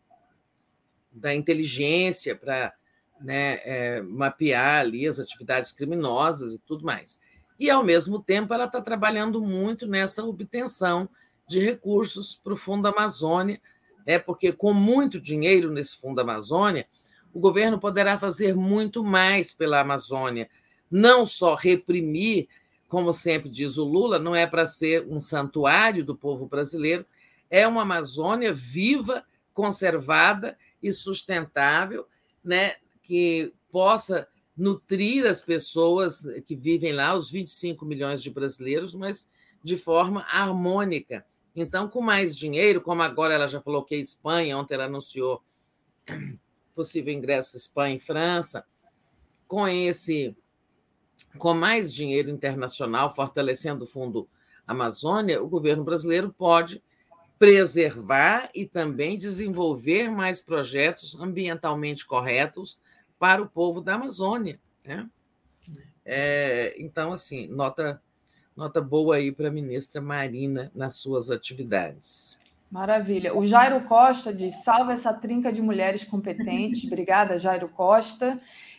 da 1.13 1.33
inteligência 1.33 2.35
para 2.35 2.75
né, 3.21 3.61
é, 3.63 4.03
mapear 4.03 4.81
ali 4.81 5.07
as 5.07 5.21
atividades 5.21 5.71
criminosas 5.71 6.53
e 6.53 6.59
tudo 6.59 6.85
mais. 6.85 7.21
E, 7.61 7.71
ao 7.71 7.85
mesmo 7.85 8.21
tempo, 8.21 8.53
ela 8.53 8.65
está 8.65 8.81
trabalhando 8.81 9.41
muito 9.41 9.87
nessa 9.87 10.25
obtenção 10.25 11.09
de 11.47 11.61
recursos 11.61 12.35
para 12.35 12.55
o 12.55 12.57
Fundo 12.57 12.89
Amazônia, 12.89 13.61
é 14.05 14.19
porque 14.19 14.51
com 14.51 14.73
muito 14.73 15.21
dinheiro 15.21 15.71
nesse 15.71 15.97
Fundo 15.97 16.21
Amazônia, 16.21 16.89
o 17.33 17.39
governo 17.39 17.79
poderá 17.79 18.19
fazer 18.19 18.53
muito 18.53 19.05
mais 19.05 19.53
pela 19.53 19.79
Amazônia, 19.79 20.51
não 20.91 21.25
só 21.25 21.55
reprimir, 21.55 22.49
como 22.89 23.13
sempre 23.13 23.49
diz 23.51 23.77
o 23.77 23.85
Lula, 23.85 24.19
não 24.19 24.35
é 24.35 24.47
para 24.47 24.67
ser 24.67 25.07
um 25.07 25.21
santuário 25.21 26.05
do 26.05 26.17
povo 26.17 26.47
brasileiro, 26.47 27.05
é 27.51 27.67
uma 27.67 27.83
Amazônia 27.83 28.53
viva, 28.53 29.25
conservada 29.53 30.57
e 30.83 30.93
sustentável, 30.93 32.07
né, 32.43 32.77
que 33.03 33.53
possa 33.71 34.27
nutrir 34.57 35.27
as 35.27 35.41
pessoas 35.41 36.27
que 36.47 36.57
vivem 36.57 36.93
lá, 36.93 37.15
os 37.15 37.31
25 37.31 37.85
milhões 37.85 38.23
de 38.23 38.31
brasileiros, 38.31 38.95
mas 38.95 39.29
de 39.63 39.77
forma 39.77 40.23
harmônica. 40.23 41.25
Então, 41.55 41.89
com 41.89 42.01
mais 42.01 42.37
dinheiro, 42.37 42.81
como 42.81 43.03
agora 43.03 43.35
ela 43.35 43.47
já 43.47 43.61
falou 43.61 43.85
que 43.85 43.95
a 43.95 43.99
Espanha, 43.99 44.57
ontem 44.57 44.75
ela 44.75 44.85
anunciou 44.85 45.43
possível 46.75 47.13
ingresso 47.13 47.57
Espanha 47.57 47.97
e 47.97 48.01
França, 48.01 48.65
com 49.47 49.67
esse 49.67 50.37
com 51.37 51.55
mais 51.55 51.93
dinheiro 51.93 52.31
internacional 52.31 53.15
fortalecendo 53.15 53.85
o 53.85 53.89
Fundo 53.89 54.29
Amazônia, 54.67 55.43
o 55.43 55.49
governo 55.49 55.85
brasileiro 55.85 56.35
pode 56.37 56.83
preservar 57.39 58.51
e 58.55 58.67
também 58.67 59.17
desenvolver 59.17 60.11
mais 60.11 60.41
projetos 60.41 61.17
ambientalmente 61.19 62.05
corretos 62.05 62.79
para 63.19 63.41
o 63.41 63.49
povo 63.49 63.81
da 63.81 63.95
Amazônia. 63.95 64.59
Né? 64.85 65.09
É, 66.05 66.75
então, 66.79 67.13
assim, 67.13 67.47
nota, 67.47 68.03
nota 68.57 68.81
boa 68.81 69.17
aí 69.17 69.31
para 69.31 69.49
a 69.49 69.53
ministra 69.53 70.01
Marina 70.01 70.71
nas 70.75 70.97
suas 70.97 71.31
atividades. 71.31 72.39
Maravilha. 72.71 73.35
O 73.35 73.47
Jairo 73.47 73.83
Costa 73.83 74.33
diz: 74.33 74.63
salva 74.63 74.93
essa 74.93 75.15
trinca 75.15 75.51
de 75.51 75.63
mulheres 75.63 76.05
competentes. 76.05 76.85
Obrigada, 76.85 77.39
Jairo 77.39 77.69
Costa. 77.69 78.39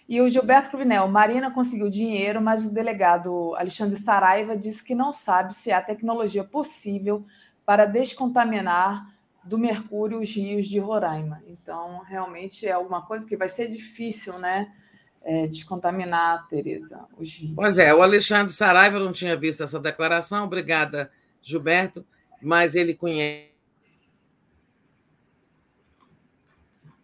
E 0.09 0.19
o 0.19 0.27
Gilberto 0.27 0.71
Cruvinel, 0.71 1.07
Marina 1.07 1.51
conseguiu 1.51 1.87
dinheiro, 1.87 2.41
mas 2.41 2.65
o 2.65 2.73
delegado 2.73 3.53
Alexandre 3.55 3.95
Saraiva 3.95 4.57
disse 4.57 4.83
que 4.83 4.95
não 4.95 5.13
sabe 5.13 5.53
se 5.53 5.71
há 5.71 5.79
tecnologia 5.79 6.43
possível 6.43 7.23
para 7.63 7.85
descontaminar 7.85 9.05
do 9.43 9.55
mercúrio 9.55 10.19
os 10.19 10.35
rios 10.35 10.65
de 10.65 10.79
Roraima. 10.79 11.43
Então, 11.45 11.99
realmente 11.99 12.65
é 12.65 12.71
alguma 12.71 13.05
coisa 13.05 13.27
que 13.27 13.37
vai 13.37 13.47
ser 13.47 13.67
difícil, 13.67 14.39
né? 14.39 14.71
É, 15.21 15.45
descontaminar, 15.45 16.47
Tereza, 16.47 17.05
os 17.15 17.31
rios. 17.37 17.53
Pois 17.55 17.77
é, 17.77 17.93
o 17.93 18.01
Alexandre 18.01 18.51
Saraiva 18.51 18.97
não 18.97 19.11
tinha 19.11 19.37
visto 19.37 19.61
essa 19.61 19.79
declaração, 19.79 20.45
obrigada, 20.45 21.11
Gilberto, 21.39 22.03
mas 22.41 22.73
ele 22.73 22.95
conhece 22.95 23.48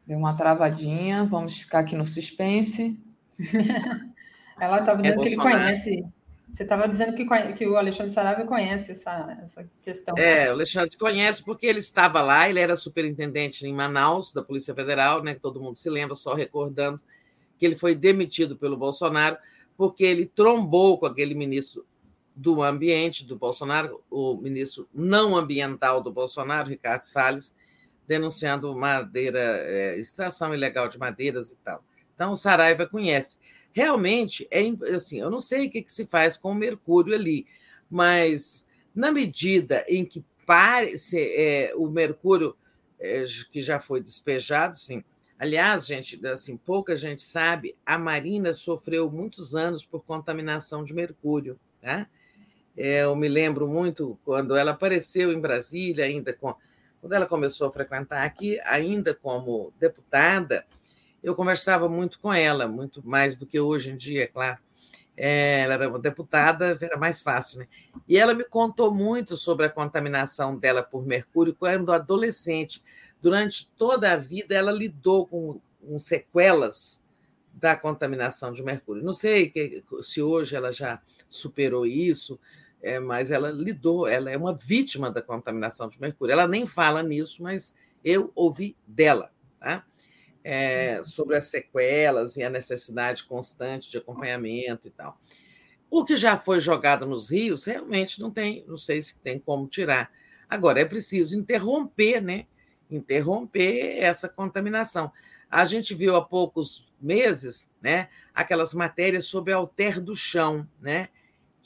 Deu 0.06 0.17
uma 0.17 0.35
travadinha, 0.35 1.25
vamos 1.25 1.59
ficar 1.59 1.80
aqui 1.80 1.95
no 1.95 2.06
suspense. 2.06 3.01
Ela 4.59 4.80
estava 4.80 5.01
dizendo 5.01 5.19
é 5.19 5.24
que 5.24 5.30
ele 5.30 5.35
conhece. 5.38 6.06
Você 6.51 6.64
estava 6.64 6.88
dizendo 6.88 7.16
que, 7.16 7.25
que 7.53 7.67
o 7.67 7.75
Alexandre 7.75 8.14
Saraiva 8.14 8.45
conhece 8.45 8.92
essa, 8.93 9.38
essa 9.42 9.69
questão. 9.82 10.16
É, 10.17 10.50
o 10.50 10.53
Alexandre 10.53 10.95
conhece 10.98 11.43
porque 11.43 11.66
ele 11.66 11.80
estava 11.80 12.22
lá, 12.22 12.50
ele 12.50 12.59
era 12.59 12.77
superintendente 12.77 13.67
em 13.67 13.74
Manaus, 13.74 14.32
da 14.32 14.42
Polícia 14.42 14.74
Federal, 14.74 15.22
né, 15.22 15.34
que 15.34 15.42
todo 15.42 15.59
mundo 15.59 15.75
se 15.75 15.90
lembra, 15.90 16.16
só 16.16 16.34
recordando 16.34 17.01
que 17.58 17.66
ele 17.66 17.75
foi 17.75 17.93
demitido 17.95 18.56
pelo 18.56 18.77
Bolsonaro 18.77 19.38
porque 19.77 20.03
ele 20.03 20.25
trombou 20.25 20.98
com 20.98 21.06
aquele 21.06 21.35
ministro 21.35 21.85
do 22.35 22.61
Ambiente 22.61 23.25
do 23.25 23.38
Bolsonaro, 23.38 24.01
o 24.09 24.35
ministro 24.35 24.88
não 24.93 25.35
ambiental 25.35 26.01
do 26.01 26.11
Bolsonaro, 26.11 26.69
Ricardo 26.69 27.03
Salles, 27.03 27.56
denunciando 28.08 28.75
madeira, 28.75 29.40
é, 29.40 29.98
extração 29.98 30.53
ilegal 30.53 30.88
de 30.88 30.98
madeiras 30.98 31.51
e 31.51 31.56
tal. 31.58 31.84
Então, 32.14 32.32
o 32.32 32.35
Saraiva 32.35 32.85
conhece. 32.88 33.38
Realmente, 33.74 34.48
é 34.50 34.61
assim, 34.95 35.19
eu 35.19 35.30
não 35.30 35.40
sei 35.40 35.67
o 35.67 35.72
que, 35.72 35.82
que 35.82 35.92
se 35.92 36.06
faz 36.06 36.38
com 36.38 36.51
o 36.51 36.56
mercúrio 36.56 37.14
ali, 37.14 37.45
mas 37.90 38.67
na 38.95 39.11
medida 39.11 39.84
em 39.88 40.06
que 40.06 40.24
pare, 40.45 40.98
se, 40.98 41.19
é, 41.19 41.74
o 41.75 41.90
mercúrio 41.90 42.56
é, 43.00 43.25
que 43.51 43.59
já 43.59 43.80
foi 43.80 44.01
despejado, 44.01 44.77
sim. 44.77 45.03
Aliás, 45.38 45.85
gente, 45.85 46.25
assim, 46.27 46.56
pouca 46.56 46.95
gente 46.95 47.22
sabe, 47.22 47.75
a 47.85 47.98
Marina 47.98 48.53
sofreu 48.53 49.11
muitos 49.11 49.53
anos 49.53 49.84
por 49.84 50.01
contaminação 50.06 50.84
de 50.84 50.93
mercúrio. 50.93 51.59
Tá? 51.82 52.08
Eu 52.77 53.16
me 53.16 53.27
lembro 53.27 53.67
muito 53.67 54.17
quando 54.24 54.56
ela 54.56 54.72
apareceu 54.72 55.34
em 55.34 55.40
Brasília, 55.40 56.06
ainda 56.06 56.32
com 56.32 56.56
quando 57.06 57.14
ela 57.14 57.27
começou 57.27 57.67
a 57.67 57.72
frequentar 57.72 58.25
aqui, 58.25 58.59
ainda 58.61 59.14
como 59.14 59.72
deputada, 59.80 60.66
eu 61.22 61.35
conversava 61.35 61.88
muito 61.88 62.19
com 62.19 62.34
ela, 62.34 62.67
muito 62.67 63.08
mais 63.08 63.38
do 63.38 63.45
que 63.45 63.59
hoje 63.59 63.92
em 63.92 63.95
dia, 63.95 64.24
é 64.24 64.27
claro. 64.27 64.58
É, 65.16 65.59
ela 65.59 65.75
era 65.75 65.88
uma 65.88 66.00
deputada, 66.00 66.75
era 66.82 66.98
mais 66.98 67.22
fácil, 67.22 67.59
né? 67.59 67.67
E 68.08 68.17
ela 68.17 68.34
me 68.34 68.43
contou 68.43 68.92
muito 68.92 69.38
sobre 69.38 69.67
a 69.67 69.69
contaminação 69.69 70.58
dela 70.58 70.82
por 70.82 71.06
mercúrio 71.06 71.53
quando 71.53 71.93
adolescente. 71.93 72.82
Durante 73.22 73.69
toda 73.77 74.11
a 74.11 74.17
vida, 74.17 74.56
ela 74.56 74.72
lidou 74.72 75.27
com, 75.27 75.61
com 75.80 76.00
sequelas 76.00 77.06
da 77.53 77.75
contaminação 77.75 78.51
de 78.51 78.64
mercúrio. 78.64 79.03
Não 79.03 79.14
sei 79.14 79.53
se 80.01 80.24
hoje 80.24 80.56
ela 80.56 80.72
já 80.72 81.00
superou 81.30 81.85
isso, 81.85 82.40
é, 82.86 83.00
mas 83.00 83.32
ela 83.32 83.50
lidou, 83.50 84.08
ela 84.08 84.30
é 84.30 84.38
uma 84.38 84.56
vítima 84.56 85.10
da 85.10 85.20
contaminação 85.20 85.90
de 85.90 86.00
mercúrio. 86.00 86.34
Ela 86.34 86.48
nem 86.48 86.68
fala 86.68 87.02
nisso, 87.02 87.42
mas 87.42 87.76
eu 88.04 88.32
ouvi 88.36 88.78
dela, 88.86 89.32
tá? 89.60 89.84
É, 90.44 91.02
sobre 91.04 91.36
as 91.36 91.48
sequelas 91.48 92.38
e 92.38 92.44
a 92.44 92.50
necessidade 92.50 93.24
constante 93.24 93.90
de 93.90 93.98
acompanhamento 93.98 94.88
e 94.88 94.92
tal. 94.92 95.18
O 95.90 96.06
que 96.06 96.16
já 96.16 96.38
foi 96.38 96.60
jogado 96.60 97.08
nos 97.08 97.32
rios 97.32 97.66
realmente 97.66 98.22
não 98.22 98.30
tem, 98.30 98.64
não 98.68 98.78
sei 98.78 99.02
se 99.02 99.18
tem 99.18 99.40
como 99.40 99.68
tirar. 99.68 100.12
Agora 100.48 100.80
é 100.80 100.86
preciso 100.86 101.36
interromper, 101.40 102.22
né? 102.22 102.46
Interromper 102.88 103.98
essa 103.98 104.30
contaminação. 104.30 105.12
A 105.50 105.66
gente 105.66 105.96
viu 105.96 106.16
há 106.16 106.24
poucos 106.24 106.94
meses, 107.02 107.72
né, 107.82 108.10
aquelas 108.34 108.76
matérias 108.76 109.26
sobre 109.26 109.54
alter 109.54 110.00
do 110.00 110.16
chão, 110.16 110.68
né? 110.80 111.10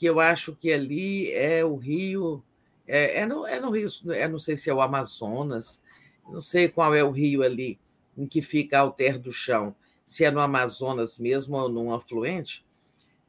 Que 0.00 0.06
eu 0.06 0.18
acho 0.18 0.56
que 0.56 0.72
ali 0.72 1.30
é 1.30 1.62
o 1.62 1.76
rio, 1.76 2.42
é, 2.88 3.18
é, 3.18 3.26
no, 3.26 3.44
é 3.44 3.60
no 3.60 3.68
rio, 3.68 3.86
é, 4.14 4.26
não 4.26 4.38
sei 4.38 4.56
se 4.56 4.70
é 4.70 4.72
o 4.72 4.80
Amazonas, 4.80 5.82
não 6.26 6.40
sei 6.40 6.70
qual 6.70 6.94
é 6.94 7.04
o 7.04 7.10
rio 7.10 7.42
ali 7.42 7.78
em 8.16 8.26
que 8.26 8.40
fica 8.40 8.78
Alter 8.78 9.18
do 9.18 9.30
Chão, 9.30 9.76
se 10.06 10.24
é 10.24 10.30
no 10.30 10.40
Amazonas 10.40 11.18
mesmo 11.18 11.54
ou 11.58 11.68
num 11.68 11.92
afluente. 11.92 12.64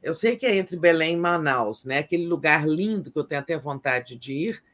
Eu 0.02 0.14
sei 0.14 0.34
que 0.34 0.46
é 0.46 0.56
entre 0.56 0.78
Belém 0.78 1.12
e 1.12 1.18
Manaus, 1.18 1.84
né? 1.84 1.98
aquele 1.98 2.24
lugar 2.24 2.66
lindo 2.66 3.12
que 3.12 3.18
eu 3.18 3.24
tenho 3.24 3.42
até 3.42 3.58
vontade 3.58 4.16
de 4.16 4.32
ir, 4.32 4.64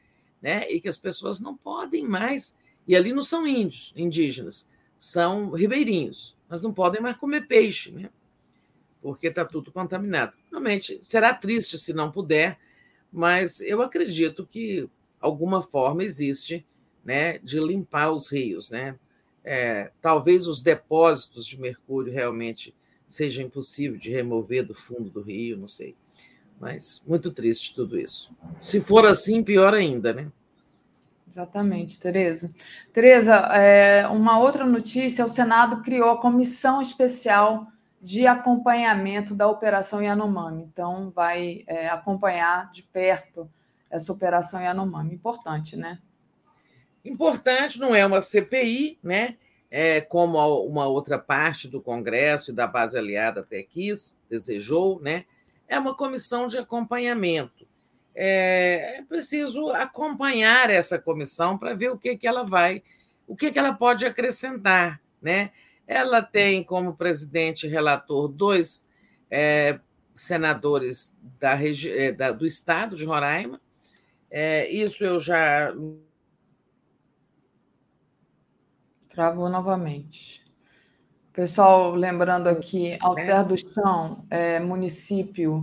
né? 0.41 0.71
e 0.71 0.79
que 0.79 0.87
as 0.87 0.97
pessoas 0.97 1.41
não 1.41 1.57
podem 1.57 2.07
mais. 2.07 2.55
E 2.87 2.95
ali 2.95 3.11
não 3.11 3.21
são 3.21 3.45
índios, 3.45 3.91
indígenas, 3.93 4.69
são 4.95 5.51
ribeirinhos, 5.51 6.37
mas 6.47 6.61
não 6.61 6.73
podem 6.73 7.01
mais 7.01 7.17
comer 7.17 7.45
peixe. 7.45 7.91
Né? 7.91 8.09
Porque 9.01 9.27
está 9.27 9.45
tudo 9.45 9.71
contaminado. 9.71 10.33
Realmente 10.49 10.99
será 11.01 11.33
triste 11.33 11.77
se 11.77 11.93
não 11.93 12.11
puder, 12.11 12.57
mas 13.11 13.61
eu 13.61 13.81
acredito 13.81 14.45
que 14.45 14.89
alguma 15.19 15.61
forma 15.61 16.03
existe 16.03 16.65
né, 17.03 17.39
de 17.39 17.59
limpar 17.59 18.11
os 18.11 18.31
rios. 18.31 18.69
Né? 18.69 18.95
É, 19.43 19.91
talvez 20.01 20.47
os 20.47 20.61
depósitos 20.61 21.45
de 21.45 21.59
mercúrio 21.59 22.13
realmente 22.13 22.75
seja 23.07 23.41
impossível 23.41 23.97
de 23.97 24.11
remover 24.11 24.65
do 24.65 24.75
fundo 24.75 25.09
do 25.09 25.21
rio, 25.21 25.57
não 25.57 25.67
sei. 25.67 25.95
Mas 26.59 27.01
muito 27.07 27.31
triste 27.31 27.73
tudo 27.73 27.97
isso. 27.97 28.31
Se 28.61 28.81
for 28.81 29.05
assim, 29.05 29.41
pior 29.41 29.73
ainda, 29.73 30.13
né? 30.13 30.31
Exatamente, 31.27 31.99
Tereza. 31.99 32.51
Tereza, 32.91 33.35
é, 33.53 34.05
uma 34.07 34.39
outra 34.39 34.65
notícia: 34.65 35.23
o 35.23 35.29
Senado 35.29 35.81
criou 35.81 36.09
a 36.09 36.19
comissão 36.19 36.81
especial 36.81 37.67
de 38.01 38.25
acompanhamento 38.25 39.35
da 39.35 39.47
Operação 39.47 40.01
Yanomami. 40.01 40.63
Então, 40.63 41.11
vai 41.11 41.63
é, 41.67 41.89
acompanhar 41.89 42.71
de 42.71 42.83
perto 42.83 43.49
essa 43.89 44.13
Operação 44.13 44.61
Yanomami. 44.61 45.15
Importante, 45.15 45.75
né? 45.75 45.99
Importante, 47.03 47.79
não 47.79 47.95
é 47.95 48.05
uma 48.05 48.21
CPI, 48.21 48.99
né? 49.03 49.37
É, 49.71 50.01
como 50.01 50.37
uma 50.65 50.87
outra 50.87 51.19
parte 51.19 51.67
do 51.67 51.81
Congresso 51.81 52.51
e 52.51 52.53
da 52.53 52.65
base 52.65 52.97
aliada 52.97 53.41
até 53.41 53.61
quis, 53.61 54.19
desejou, 54.29 54.99
né? 55.01 55.25
É 55.67 55.77
uma 55.77 55.95
comissão 55.95 56.47
de 56.47 56.57
acompanhamento. 56.57 57.67
É, 58.15 58.97
é 58.97 59.01
preciso 59.03 59.69
acompanhar 59.69 60.69
essa 60.69 60.97
comissão 60.97 61.57
para 61.57 61.73
ver 61.73 61.91
o 61.91 61.97
que, 61.97 62.17
que 62.17 62.27
ela 62.27 62.43
vai, 62.43 62.83
o 63.27 63.35
que, 63.35 63.51
que 63.51 63.59
ela 63.59 63.73
pode 63.73 64.05
acrescentar, 64.05 64.99
né? 65.21 65.51
Ela 65.89 66.21
tem 66.21 66.63
como 66.63 66.95
presidente 66.95 67.67
relator 67.67 68.27
dois 68.27 68.87
é, 69.27 69.79
senadores 70.13 71.17
da 71.39 71.57
é, 71.59 72.11
da, 72.11 72.31
do 72.31 72.45
estado 72.45 72.95
de 72.95 73.03
Roraima. 73.03 73.59
É, 74.29 74.69
isso 74.69 75.03
eu 75.03 75.19
já. 75.19 75.73
Travou 79.09 79.49
novamente. 79.49 80.45
Pessoal, 81.33 81.95
lembrando 81.95 82.47
aqui, 82.47 82.95
Alter 83.01 83.47
do 83.47 83.57
Chão, 83.57 84.27
é, 84.29 84.59
município 84.59 85.59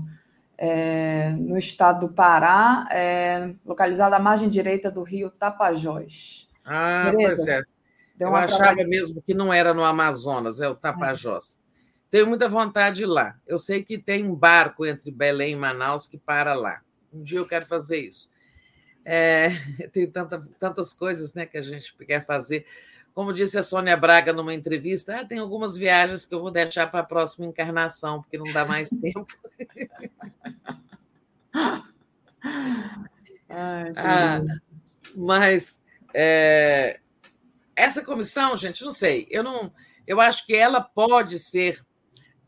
é, 0.58 1.30
no 1.38 1.56
estado 1.56 2.08
do 2.08 2.12
Pará, 2.12 2.88
é, 2.90 3.54
localizado 3.64 4.16
à 4.16 4.18
margem 4.18 4.48
direita 4.48 4.90
do 4.90 5.04
rio 5.04 5.30
Tapajós. 5.30 6.48
Ah, 6.64 7.12
Tereza, 7.12 7.36
pois 7.36 7.46
é. 7.46 7.75
Eu 8.18 8.34
achava 8.34 8.84
mesmo 8.84 9.22
que 9.22 9.34
não 9.34 9.52
era 9.52 9.74
no 9.74 9.84
Amazonas, 9.84 10.60
é 10.60 10.68
o 10.68 10.74
Tapajós. 10.74 11.58
É. 11.62 11.66
Tenho 12.10 12.26
muita 12.26 12.48
vontade 12.48 12.96
de 12.96 13.02
ir 13.02 13.06
lá. 13.06 13.38
Eu 13.46 13.58
sei 13.58 13.82
que 13.82 13.98
tem 13.98 14.24
um 14.24 14.34
barco 14.34 14.86
entre 14.86 15.10
Belém 15.10 15.52
e 15.52 15.56
Manaus 15.56 16.06
que 16.06 16.16
para 16.16 16.54
lá. 16.54 16.80
Um 17.12 17.22
dia 17.22 17.38
eu 17.38 17.46
quero 17.46 17.66
fazer 17.66 17.98
isso. 17.98 18.28
É, 19.04 19.50
tem 19.92 20.10
tanta, 20.10 20.42
tantas 20.58 20.92
coisas 20.92 21.34
né, 21.34 21.46
que 21.46 21.56
a 21.56 21.60
gente 21.62 21.94
quer 22.06 22.24
fazer. 22.24 22.66
Como 23.14 23.32
disse 23.32 23.58
a 23.58 23.62
Sônia 23.62 23.96
Braga 23.96 24.32
numa 24.32 24.52
entrevista, 24.52 25.20
ah, 25.20 25.24
tem 25.24 25.38
algumas 25.38 25.76
viagens 25.76 26.26
que 26.26 26.34
eu 26.34 26.40
vou 26.40 26.50
deixar 26.50 26.90
para 26.90 27.00
a 27.00 27.04
próxima 27.04 27.46
encarnação, 27.46 28.20
porque 28.20 28.36
não 28.36 28.52
dá 28.52 28.64
mais 28.64 28.90
tempo. 29.00 29.26
Ai, 33.48 33.92
ah, 33.96 34.42
mas 35.14 35.80
é, 36.12 37.00
essa 37.76 38.02
comissão, 38.02 38.56
gente, 38.56 38.82
não 38.82 38.90
sei. 38.90 39.28
Eu 39.30 39.44
não, 39.44 39.72
eu 40.06 40.20
acho 40.20 40.46
que 40.46 40.56
ela 40.56 40.80
pode 40.80 41.38
ser, 41.38 41.84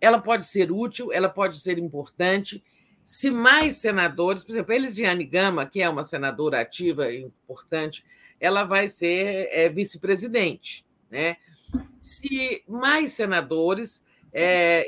ela 0.00 0.18
pode 0.18 0.47
ser 0.47 0.73
útil, 0.73 1.12
ela 1.12 1.28
pode 1.28 1.60
ser 1.60 1.78
importante. 1.78 2.65
Se 3.05 3.31
mais 3.31 3.76
senadores, 3.76 4.42
por 4.42 4.52
exemplo, 4.52 4.73
Elisiane 4.73 5.24
Gama, 5.24 5.66
que 5.66 5.82
é 5.82 5.89
uma 5.89 6.05
senadora 6.05 6.60
ativa 6.60 7.12
e 7.12 7.23
importante, 7.23 8.05
ela 8.40 8.65
vai 8.65 8.89
ser 8.89 9.48
é, 9.52 9.68
vice-presidente, 9.68 10.86
né? 11.10 11.36
Se 12.00 12.62
mais 12.66 13.12
senadores 13.12 14.05
é, 14.32 14.86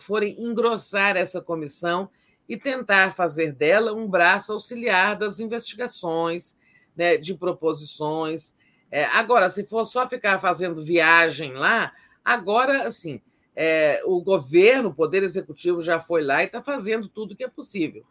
forem 0.00 0.40
engrossar 0.42 1.16
essa 1.16 1.40
comissão 1.40 2.10
e 2.48 2.56
tentar 2.56 3.14
fazer 3.14 3.52
dela 3.52 3.92
um 3.92 4.06
braço 4.08 4.52
auxiliar 4.52 5.16
das 5.16 5.40
investigações, 5.40 6.56
né, 6.96 7.16
de 7.16 7.34
proposições, 7.34 8.54
é, 8.90 9.04
agora, 9.04 9.48
se 9.48 9.64
for 9.64 9.84
só 9.84 10.08
ficar 10.08 10.38
fazendo 10.40 10.84
viagem 10.84 11.52
lá, 11.52 11.92
agora, 12.24 12.86
assim, 12.86 13.20
é, 13.54 14.02
o 14.04 14.20
governo, 14.20 14.90
o 14.90 14.94
Poder 14.94 15.22
Executivo 15.22 15.80
já 15.80 15.98
foi 15.98 16.22
lá 16.22 16.42
e 16.42 16.46
está 16.46 16.62
fazendo 16.62 17.08
tudo 17.08 17.32
o 17.32 17.36
que 17.36 17.44
é 17.44 17.48
possível. 17.48 18.04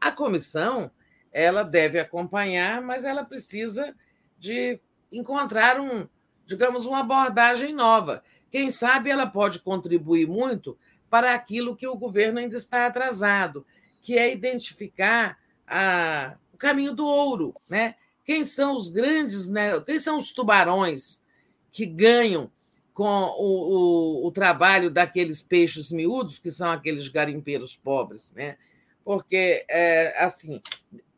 A 0.00 0.12
comissão, 0.12 0.90
ela 1.32 1.62
deve 1.62 1.98
acompanhar, 1.98 2.82
mas 2.82 3.04
ela 3.04 3.24
precisa 3.24 3.94
de 4.38 4.78
encontrar 5.10 5.80
um, 5.80 6.06
digamos, 6.44 6.86
uma 6.86 7.00
abordagem 7.00 7.72
nova. 7.72 8.22
Quem 8.50 8.70
sabe 8.70 9.10
ela 9.10 9.26
pode 9.26 9.60
contribuir 9.60 10.26
muito 10.26 10.76
para 11.08 11.34
aquilo 11.34 11.76
que 11.76 11.86
o 11.86 11.96
governo 11.96 12.38
ainda 12.38 12.56
está 12.56 12.86
atrasado, 12.86 13.66
que 14.00 14.18
é 14.18 14.32
identificar 14.32 15.38
a, 15.66 16.36
o 16.52 16.56
caminho 16.56 16.94
do 16.94 17.06
ouro, 17.06 17.54
né? 17.68 17.94
Quem 18.24 18.44
são 18.44 18.76
os 18.76 18.88
grandes, 18.88 19.48
né? 19.48 19.80
quem 19.80 19.98
são 19.98 20.18
os 20.18 20.32
tubarões 20.32 21.22
que 21.70 21.86
ganham 21.86 22.50
com 22.94 23.04
o, 23.04 24.24
o, 24.24 24.26
o, 24.26 24.30
trabalho 24.30 24.90
daqueles 24.90 25.40
peixes 25.40 25.90
miúdos, 25.90 26.38
que 26.38 26.50
são 26.50 26.70
aqueles 26.70 27.08
garimpeiros 27.08 27.74
pobres, 27.74 28.32
né? 28.32 28.58
Porque, 29.02 29.64
é, 29.68 30.22
assim, 30.22 30.60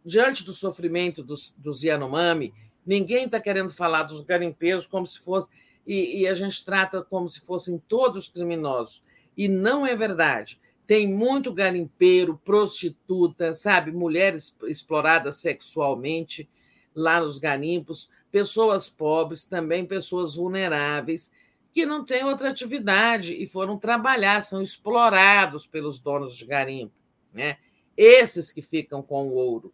diante 0.05 0.45
do 0.45 0.53
sofrimento 0.53 1.23
dos, 1.23 1.53
dos 1.59 1.83
Yanomami, 1.83 2.55
ninguém 2.87 3.25
está 3.25 3.41
querendo 3.41 3.71
falar 3.71 4.05
dos 4.05 4.23
garimpeiros 4.23 4.87
como 4.87 5.07
se 5.07 5.19
fosse. 5.19 5.49
E, 5.87 6.21
e 6.21 6.29
a 6.29 6.35
gente 6.35 6.65
trata 6.65 7.03
como 7.03 7.29
se 7.29 7.41
fossem 7.41 7.83
todos 7.89 8.29
criminosos. 8.29 9.03
E 9.37 9.49
não 9.49 9.85
é 9.85 9.97
verdade. 9.97 10.61
Tem 10.87 11.09
muito 11.09 11.53
garimpeiro, 11.53 12.41
prostituta, 12.45 13.55
sabe? 13.55 13.91
Mulheres 13.91 14.57
exploradas 14.65 15.39
sexualmente 15.39 16.49
lá 16.95 17.21
nos 17.21 17.39
garimpos, 17.39 18.09
pessoas 18.31 18.89
pobres, 18.89 19.45
também 19.45 19.85
pessoas 19.85 20.37
vulneráveis, 20.37 21.31
que 21.73 21.85
não 21.85 22.05
têm 22.05 22.25
outra 22.25 22.51
atividade 22.51 23.35
e 23.35 23.47
foram 23.47 23.77
trabalhar, 23.77 24.41
são 24.43 24.63
explorados 24.63 25.67
pelos 25.67 25.99
donos 25.99 26.37
de 26.37 26.47
garimpo, 26.47 26.95
né? 27.33 27.59
Esses 27.97 28.53
que 28.53 28.63
ficam 28.63 29.03
com 29.03 29.29
o 29.29 29.35
ouro. 29.35 29.73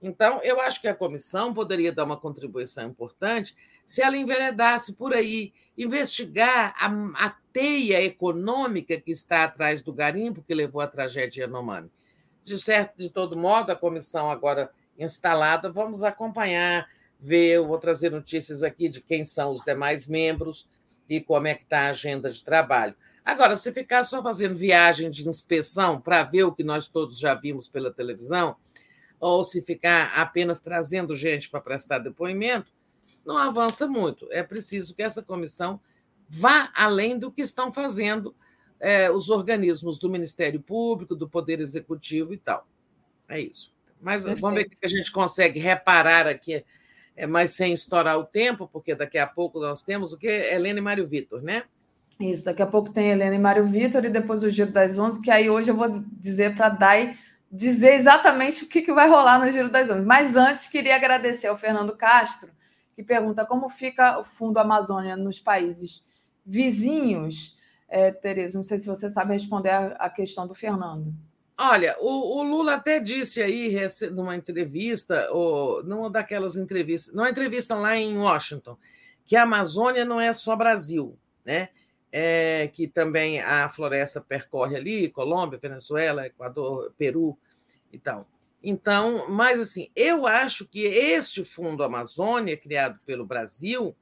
Então, 0.00 0.40
eu 0.42 0.60
acho 0.60 0.80
que 0.80 0.88
a 0.88 0.94
comissão 0.94 1.52
poderia 1.52 1.92
dar 1.92 2.04
uma 2.04 2.16
contribuição 2.16 2.86
importante 2.86 3.54
se 3.84 4.02
ela 4.02 4.16
enveredasse 4.16 4.92
por 4.92 5.14
aí, 5.14 5.52
investigar 5.76 6.74
a, 6.78 7.26
a 7.26 7.34
teia 7.52 8.02
econômica 8.02 9.00
que 9.00 9.10
está 9.10 9.44
atrás 9.44 9.80
do 9.80 9.92
garimpo 9.92 10.44
que 10.46 10.54
levou 10.54 10.82
à 10.82 10.86
tragédia 10.86 11.44
Yanomami. 11.44 11.90
De 12.44 12.58
certo, 12.58 12.98
de 12.98 13.08
todo 13.08 13.36
modo, 13.36 13.72
a 13.72 13.76
comissão 13.76 14.30
agora 14.30 14.70
instalada. 14.98 15.70
Vamos 15.70 16.02
acompanhar, 16.02 16.88
ver, 17.18 17.56
eu 17.56 17.66
vou 17.66 17.78
trazer 17.78 18.10
notícias 18.10 18.62
aqui 18.62 18.88
de 18.88 19.00
quem 19.00 19.24
são 19.24 19.52
os 19.52 19.62
demais 19.62 20.06
membros 20.06 20.68
e 21.08 21.20
como 21.20 21.46
é 21.46 21.54
que 21.54 21.62
está 21.62 21.82
a 21.82 21.90
agenda 21.90 22.30
de 22.30 22.44
trabalho. 22.44 22.94
Agora, 23.24 23.56
se 23.56 23.72
ficar 23.72 24.04
só 24.04 24.22
fazendo 24.22 24.56
viagem 24.56 25.10
de 25.10 25.28
inspeção 25.28 26.00
para 26.00 26.22
ver 26.22 26.44
o 26.44 26.52
que 26.52 26.64
nós 26.64 26.88
todos 26.88 27.18
já 27.18 27.34
vimos 27.34 27.68
pela 27.68 27.92
televisão, 27.92 28.56
ou 29.20 29.44
se 29.44 29.60
ficar 29.60 30.12
apenas 30.16 30.60
trazendo 30.60 31.14
gente 31.14 31.50
para 31.50 31.60
prestar 31.60 31.98
depoimento, 31.98 32.72
não 33.24 33.36
avança 33.36 33.86
muito. 33.86 34.26
É 34.30 34.42
preciso 34.42 34.94
que 34.94 35.02
essa 35.02 35.22
comissão 35.22 35.80
vá 36.28 36.70
além 36.74 37.18
do 37.18 37.30
que 37.30 37.42
estão 37.42 37.72
fazendo 37.72 38.34
é, 38.80 39.10
os 39.10 39.28
organismos 39.28 39.98
do 39.98 40.08
Ministério 40.08 40.60
Público, 40.60 41.14
do 41.14 41.28
Poder 41.28 41.60
Executivo 41.60 42.32
e 42.32 42.38
tal. 42.38 42.66
É 43.28 43.40
isso. 43.40 43.72
Mas 44.00 44.24
Perfeito. 44.24 44.40
vamos 44.40 44.60
ver 44.60 44.66
o 44.66 44.70
que 44.70 44.76
a 44.84 44.88
gente 44.88 45.10
consegue 45.10 45.58
reparar 45.58 46.26
aqui, 46.26 46.64
é, 47.16 47.26
mas 47.26 47.52
sem 47.52 47.72
estourar 47.72 48.18
o 48.18 48.24
tempo, 48.24 48.68
porque 48.72 48.94
daqui 48.94 49.18
a 49.18 49.26
pouco 49.26 49.60
nós 49.60 49.82
temos 49.82 50.12
o 50.12 50.18
que? 50.18 50.28
Helena 50.28 50.78
e 50.78 50.82
Mário 50.82 51.06
Vitor, 51.06 51.42
né? 51.42 51.64
Isso, 52.20 52.44
daqui 52.44 52.62
a 52.62 52.66
pouco 52.66 52.90
tem 52.90 53.10
Helena 53.10 53.36
e 53.36 53.38
Mário 53.38 53.64
Vitor 53.64 54.04
e 54.04 54.10
depois 54.10 54.42
o 54.42 54.50
Giro 54.50 54.72
das 54.72 54.98
Onze, 54.98 55.22
que 55.22 55.30
aí 55.30 55.48
hoje 55.48 55.70
eu 55.70 55.76
vou 55.76 56.02
dizer 56.18 56.54
para 56.54 56.66
a 56.66 56.70
Dai 56.70 57.16
dizer 57.50 57.94
exatamente 57.94 58.64
o 58.64 58.68
que, 58.68 58.82
que 58.82 58.92
vai 58.92 59.08
rolar 59.08 59.38
no 59.38 59.50
Giro 59.50 59.70
das 59.70 59.88
Onze. 59.88 60.04
Mas 60.04 60.36
antes, 60.36 60.66
queria 60.66 60.96
agradecer 60.96 61.46
ao 61.46 61.56
Fernando 61.56 61.96
Castro, 61.96 62.50
que 62.94 63.02
pergunta 63.02 63.46
como 63.46 63.68
fica 63.68 64.18
o 64.18 64.24
Fundo 64.24 64.58
Amazônia 64.58 65.16
nos 65.16 65.38
países 65.40 66.04
vizinhos. 66.44 67.56
É, 67.88 68.10
Tereza, 68.10 68.58
não 68.58 68.64
sei 68.64 68.78
se 68.78 68.86
você 68.86 69.08
sabe 69.08 69.32
responder 69.32 69.70
a, 69.70 69.86
a 69.92 70.10
questão 70.10 70.46
do 70.46 70.54
Fernando. 70.54 71.14
Olha, 71.60 71.96
o, 71.98 72.38
o, 72.38 72.42
Lula 72.44 72.74
até 72.74 73.00
disse 73.00 73.42
aí 73.42 73.76
numa 74.12 74.36
entrevista, 74.36 75.28
ou 75.32 75.82
numa 75.82 76.08
daquelas 76.08 76.56
entrevistas, 76.56 77.12
numa 77.12 77.28
entrevista 77.28 77.74
lá 77.74 77.96
em 77.96 78.16
Washington, 78.16 78.78
que 79.26 79.34
a 79.34 79.42
Amazônia 79.42 80.04
não 80.04 80.20
é 80.20 80.32
só 80.32 80.54
Brasil, 80.54 81.18
né? 81.44 81.70
É, 82.12 82.68
que 82.68 82.86
também 82.86 83.40
a 83.40 83.68
floresta 83.68 84.20
percorre 84.20 84.76
ali, 84.76 85.10
Colômbia, 85.10 85.58
Venezuela, 85.60 86.26
Equador, 86.26 86.94
Peru 86.96 87.36
e 87.92 87.98
tal. 87.98 88.28
Então, 88.62 89.28
mas 89.28 89.60
assim, 89.60 89.90
eu 89.96 90.28
acho 90.28 90.66
que 90.66 90.84
este 90.84 91.42
Fundo 91.42 91.82
Amazônia, 91.82 92.56
criado 92.56 93.00
pelo 93.04 93.26
Brasil, 93.26 93.96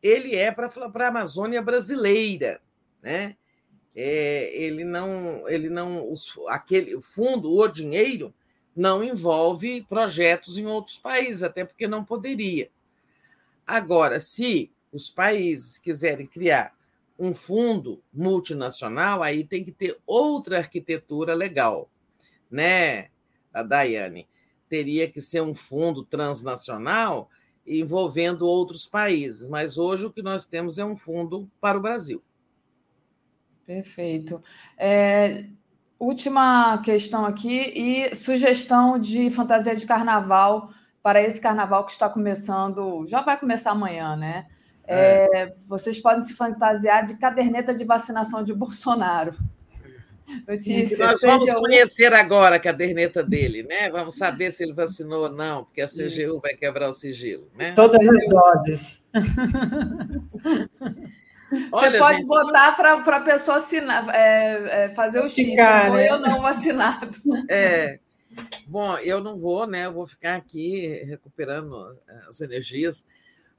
ele 0.00 0.36
é 0.36 0.52
para 0.52 0.68
a 0.68 1.08
Amazônia 1.08 1.60
brasileira, 1.60 2.60
né? 3.02 3.36
É, 3.94 4.54
ele 4.54 4.84
não, 4.84 5.48
ele 5.48 5.68
não, 5.68 6.10
os, 6.10 6.38
aquele 6.48 6.94
o 6.94 7.00
fundo, 7.00 7.52
o 7.52 7.68
dinheiro 7.68 8.32
não 8.74 9.02
envolve 9.02 9.82
projetos 9.82 10.56
em 10.56 10.66
outros 10.66 10.98
países, 10.98 11.42
até 11.42 11.64
porque 11.64 11.88
não 11.88 12.04
poderia. 12.04 12.70
Agora, 13.66 14.20
se 14.20 14.70
os 14.92 15.10
países 15.10 15.78
quiserem 15.78 16.26
criar 16.26 16.74
um 17.18 17.34
fundo 17.34 18.02
multinacional, 18.12 19.22
aí 19.22 19.44
tem 19.44 19.62
que 19.62 19.72
ter 19.72 19.98
outra 20.06 20.58
arquitetura 20.58 21.34
legal, 21.34 21.90
né, 22.50 23.10
a 23.52 23.62
Daiane? 23.62 24.26
Teria 24.68 25.10
que 25.10 25.20
ser 25.20 25.42
um 25.42 25.54
fundo 25.54 26.04
transnacional 26.04 27.28
envolvendo 27.66 28.46
outros 28.46 28.86
países, 28.86 29.46
mas 29.46 29.76
hoje 29.76 30.06
o 30.06 30.10
que 30.10 30.22
nós 30.22 30.46
temos 30.46 30.78
é 30.78 30.84
um 30.84 30.96
fundo 30.96 31.50
para 31.60 31.76
o 31.76 31.82
Brasil. 31.82 32.22
Perfeito. 33.70 34.42
É, 34.76 35.44
última 35.96 36.78
questão 36.78 37.24
aqui 37.24 37.72
e 37.72 38.12
sugestão 38.16 38.98
de 38.98 39.30
fantasia 39.30 39.76
de 39.76 39.86
carnaval 39.86 40.70
para 41.00 41.22
esse 41.22 41.40
carnaval 41.40 41.86
que 41.86 41.92
está 41.92 42.08
começando, 42.08 43.06
já 43.06 43.20
vai 43.20 43.38
começar 43.38 43.70
amanhã, 43.70 44.16
né? 44.16 44.46
É. 44.84 45.28
É, 45.32 45.54
vocês 45.68 46.00
podem 46.00 46.24
se 46.24 46.34
fantasiar 46.34 47.04
de 47.04 47.16
caderneta 47.16 47.72
de 47.72 47.84
vacinação 47.84 48.42
de 48.42 48.52
Bolsonaro. 48.52 49.36
Notícia, 50.48 51.06
nós 51.06 51.20
vamos 51.20 51.54
conhecer 51.54 52.12
agora 52.12 52.56
a 52.56 52.60
caderneta 52.60 53.22
dele, 53.22 53.62
né? 53.62 53.88
Vamos 53.88 54.16
saber 54.16 54.50
se 54.50 54.64
ele 54.64 54.72
vacinou 54.72 55.24
ou 55.24 55.30
não, 55.30 55.64
porque 55.64 55.80
a 55.80 55.86
CGU 55.86 56.06
Isso. 56.06 56.40
vai 56.40 56.54
quebrar 56.54 56.88
o 56.88 56.92
sigilo, 56.92 57.48
né? 57.56 57.70
Todas 57.72 58.00
as 58.00 58.28
doses. 58.28 59.08
Olha, 61.72 61.90
Você 61.90 61.98
pode 61.98 62.18
gente, 62.18 62.26
botar 62.26 62.72
para 62.72 63.16
a 63.16 63.20
pessoa 63.20 63.56
assinar, 63.56 64.08
é, 64.10 64.84
é, 64.84 64.88
fazer 64.94 65.20
o 65.20 65.28
X, 65.28 65.34
ficar, 65.34 65.84
se 65.84 65.88
foi 65.90 66.02
né? 66.02 66.12
ou 66.12 66.18
não 66.20 66.40
vacinado. 66.40 67.18
É. 67.48 67.98
Bom, 68.66 68.96
eu 68.98 69.20
não 69.20 69.38
vou, 69.38 69.66
né? 69.66 69.86
Eu 69.86 69.92
vou 69.92 70.06
ficar 70.06 70.36
aqui 70.36 71.02
recuperando 71.04 71.98
é, 72.08 72.28
as 72.28 72.40
energias, 72.40 73.04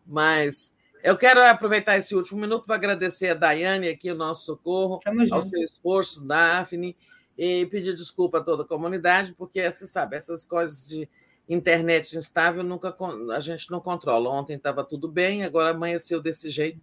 mas 0.05 0.73
eu 1.03 1.17
quero 1.17 1.41
aproveitar 1.41 1.97
esse 1.97 2.15
último 2.15 2.39
minuto 2.39 2.65
para 2.65 2.75
agradecer 2.75 3.29
a 3.29 3.33
Daiane 3.33 3.89
aqui, 3.89 4.09
o 4.11 4.15
nosso 4.15 4.45
socorro, 4.45 4.99
ao 5.31 5.41
seu 5.41 5.61
esforço, 5.61 6.25
Daphne, 6.25 6.95
e 7.37 7.65
pedir 7.65 7.93
desculpa 7.93 8.37
a 8.37 8.43
toda 8.43 8.63
a 8.63 8.67
comunidade, 8.67 9.33
porque 9.33 9.69
você 9.69 9.85
sabe, 9.85 10.15
essas 10.15 10.45
coisas 10.45 10.87
de 10.87 11.09
internet 11.49 12.15
instável 12.15 12.63
nunca 12.63 12.95
a 13.33 13.39
gente 13.39 13.69
não 13.71 13.81
controla. 13.81 14.29
Ontem 14.29 14.55
estava 14.55 14.83
tudo 14.83 15.07
bem, 15.07 15.43
agora 15.43 15.71
amanheceu 15.71 16.21
desse 16.21 16.49
jeito. 16.49 16.79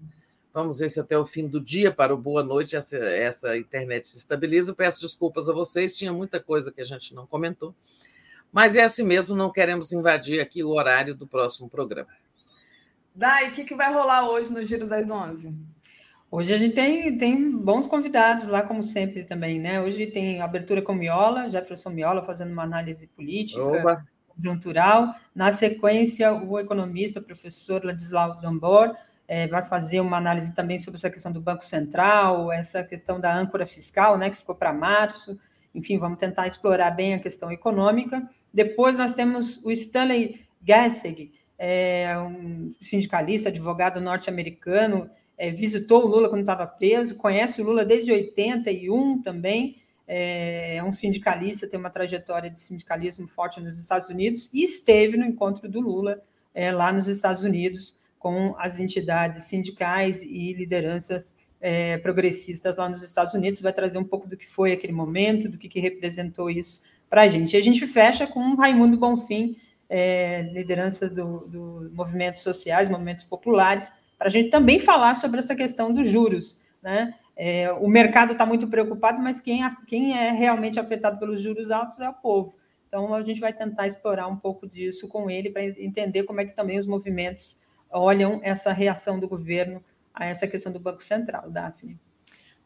Vamos 0.52 0.78
ver 0.78 0.91
se 0.91 0.99
até 0.99 1.17
o 1.17 1.25
fim 1.25 1.47
do 1.47 1.60
dia, 1.60 1.93
para 1.93 2.12
o 2.12 2.17
boa 2.17 2.43
noite, 2.43 2.75
essa, 2.75 2.97
essa 2.97 3.57
internet 3.57 4.09
se 4.09 4.18
estabiliza. 4.18 4.75
Peço 4.75 5.01
desculpas 5.01 5.49
a 5.49 5.52
vocês, 5.52 5.97
tinha 5.97 6.12
muita 6.12 6.41
coisa 6.41 6.73
que 6.73 6.81
a 6.81 6.85
gente 6.85 7.15
não 7.15 7.27
comentou. 7.27 7.75
Mas 8.52 8.75
é 8.77 8.83
assim 8.83 9.02
mesmo, 9.02 9.36
não 9.36 9.52
queremos 9.52 9.93
invadir 9.93 10.41
aqui 10.41 10.65
o 10.65 10.70
horário 10.70 11.15
do 11.15 11.27
próximo 11.27 11.68
programa. 11.68 12.09
Dai, 13.15 13.51
o 13.51 13.52
que, 13.52 13.65
que 13.65 13.75
vai 13.75 13.93
rolar 13.93 14.28
hoje 14.28 14.52
no 14.52 14.62
Giro 14.65 14.86
das 14.86 15.10
Onze? 15.10 15.55
Hoje 16.31 16.52
a 16.52 16.57
gente 16.59 16.75
tem, 16.75 17.17
tem 17.17 17.51
bons 17.51 17.86
convidados 17.86 18.47
lá, 18.47 18.62
como 18.62 18.83
sempre 18.83 19.25
também, 19.25 19.59
né? 19.59 19.81
Hoje 19.81 20.07
tem 20.07 20.43
abertura 20.43 20.83
com 20.83 20.93
Miola, 20.93 21.49
Jefferson 21.49 21.91
Miola 21.91 22.23
fazendo 22.23 22.52
uma 22.52 22.62
análise 22.62 23.07
política, 23.09 23.62
Oba. 23.62 24.05
conjuntural. 24.28 25.15
Na 25.35 25.52
sequência, 25.52 26.33
o 26.33 26.59
economista, 26.59 27.20
o 27.20 27.23
professor 27.23 27.83
Ladislau 27.83 28.39
Dambor, 28.41 28.94
é, 29.28 29.47
vai 29.47 29.62
fazer 29.62 30.00
uma 30.00 30.16
análise 30.16 30.55
também 30.55 30.78
sobre 30.78 30.97
essa 30.97 31.10
questão 31.10 31.31
do 31.31 31.40
Banco 31.40 31.62
Central, 31.62 32.50
essa 32.50 32.82
questão 32.82 33.20
da 33.20 33.32
âncora 33.36 33.66
fiscal, 33.66 34.16
né, 34.16 34.31
que 34.31 34.39
ficou 34.39 34.55
para 34.55 34.73
março. 34.73 35.39
Enfim, 35.74 35.98
vamos 35.98 36.18
tentar 36.18 36.47
explorar 36.47 36.90
bem 36.92 37.12
a 37.12 37.18
questão 37.18 37.52
econômica. 37.52 38.26
Depois 38.52 38.97
nós 38.97 39.12
temos 39.12 39.62
o 39.62 39.70
Stanley 39.70 40.40
Gassig, 40.62 41.31
é 41.58 42.16
um 42.18 42.73
sindicalista, 42.81 43.50
advogado 43.50 44.00
norte-americano, 44.00 45.10
é, 45.36 45.50
visitou 45.50 46.05
o 46.05 46.07
Lula 46.07 46.28
quando 46.31 46.40
estava 46.40 46.66
preso, 46.66 47.16
conhece 47.16 47.60
o 47.60 47.65
Lula 47.65 47.84
desde 47.84 48.10
81 48.10 49.20
também, 49.20 49.76
é, 50.07 50.76
é 50.76 50.82
um 50.82 50.92
sindicalista, 50.92 51.68
tem 51.68 51.78
uma 51.78 51.90
trajetória 51.90 52.48
de 52.48 52.58
sindicalismo 52.58 53.28
forte 53.28 53.60
nos 53.60 53.78
Estados 53.78 54.08
Unidos 54.08 54.48
e 54.55 54.65
esteve 54.65 55.18
no 55.18 55.26
encontro 55.26 55.68
do 55.68 55.81
Lula 55.81 56.23
é, 56.55 56.73
lá 56.73 56.90
nos 56.90 57.08
Estados 57.08 57.44
Unidos 57.44 58.00
com 58.18 58.55
as 58.58 58.78
entidades 58.80 59.44
sindicais 59.44 60.22
e 60.22 60.52
lideranças 60.52 61.32
é, 61.60 61.98
progressistas 61.98 62.76
lá 62.76 62.88
nos 62.88 63.02
Estados 63.02 63.34
Unidos. 63.34 63.60
Vai 63.60 63.72
trazer 63.72 63.98
um 63.98 64.05
pouco 64.05 64.28
do 64.28 64.36
que 64.36 64.47
foi 64.47 64.72
aquele 64.72 64.92
momento, 64.92 65.48
do 65.48 65.58
que, 65.58 65.68
que 65.68 65.80
representou 65.80 66.50
isso 66.50 66.82
para 67.08 67.22
a 67.22 67.28
gente. 67.28 67.55
E 67.55 67.56
a 67.56 67.62
gente 67.62 67.86
fecha 67.86 68.26
com 68.26 68.55
Raimundo 68.55 68.97
Bonfim, 68.97 69.56
é, 69.88 70.42
liderança 70.52 71.08
dos 71.08 71.48
do 71.48 71.90
movimentos 71.94 72.42
sociais, 72.42 72.88
movimentos 72.88 73.24
populares, 73.24 73.90
para 74.18 74.28
a 74.28 74.30
gente 74.30 74.50
também 74.50 74.78
falar 74.78 75.14
sobre 75.14 75.38
essa 75.38 75.55
questão 75.55 75.92
dos 75.92 76.08
juros. 76.10 76.60
Né? 76.82 77.14
É, 77.36 77.72
o 77.72 77.88
mercado 77.88 78.32
está 78.32 78.44
muito 78.44 78.66
preocupado, 78.66 79.22
mas 79.22 79.40
quem, 79.40 79.60
quem 79.86 80.16
é 80.16 80.32
realmente 80.32 80.78
afetado 80.78 81.18
pelos 81.18 81.40
juros 81.40 81.70
altos 81.70 81.98
é 82.00 82.08
o 82.08 82.14
povo. 82.14 82.55
Então, 82.88 83.14
a 83.14 83.22
gente 83.22 83.38
vai 83.38 83.52
tentar 83.52 83.86
explorar 83.86 84.26
um 84.26 84.36
pouco 84.36 84.66
disso 84.66 85.08
com 85.08 85.30
ele 85.30 85.50
para 85.50 85.62
entender 85.62 86.22
como 86.24 86.40
é 86.40 86.44
que 86.44 86.56
também 86.56 86.78
os 86.78 86.86
movimentos 86.86 87.62
olham 87.91 88.41
essa 88.42 88.73
reação 88.73 89.18
do 89.18 89.28
governo 89.28 89.83
a 90.12 90.26
essa 90.26 90.47
questão 90.47 90.73
do 90.73 90.81
Banco 90.81 91.02
Central, 91.02 91.50
Daphne. 91.50 91.99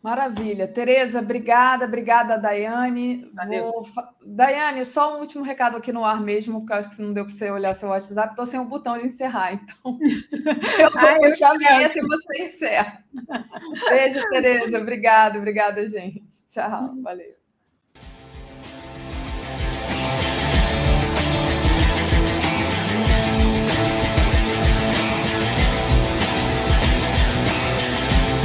Maravilha. 0.02 0.66
Tereza, 0.66 1.20
obrigada, 1.20 1.84
obrigada, 1.84 2.36
Daiane. 2.36 3.30
Vou... 3.46 3.84
Daiane, 4.26 4.84
só 4.84 5.16
um 5.16 5.20
último 5.20 5.44
recado 5.44 5.76
aqui 5.76 5.92
no 5.92 6.04
ar 6.04 6.20
mesmo, 6.20 6.58
porque 6.58 6.72
eu 6.72 6.76
acho 6.76 6.90
que 6.90 7.00
não 7.00 7.12
deu 7.12 7.24
para 7.24 7.32
você 7.32 7.50
olhar 7.52 7.72
seu 7.74 7.90
WhatsApp, 7.90 8.30
estou 8.30 8.44
sem 8.44 8.58
o 8.58 8.64
botão 8.64 8.98
de 8.98 9.06
encerrar, 9.06 9.52
então 9.52 9.98
eu 10.80 10.90
vou 10.90 11.00
Ai, 11.00 11.20
puxar 11.20 11.54
a 11.54 11.58
vinheta 11.58 11.98
e 12.00 12.02
você 12.02 12.42
encerra. 12.42 13.04
Beijo, 13.90 14.28
Tereza. 14.28 14.78
Obrigada, 14.80 15.38
obrigada, 15.38 15.86
gente. 15.86 16.44
Tchau, 16.48 16.96
valeu. 17.00 17.41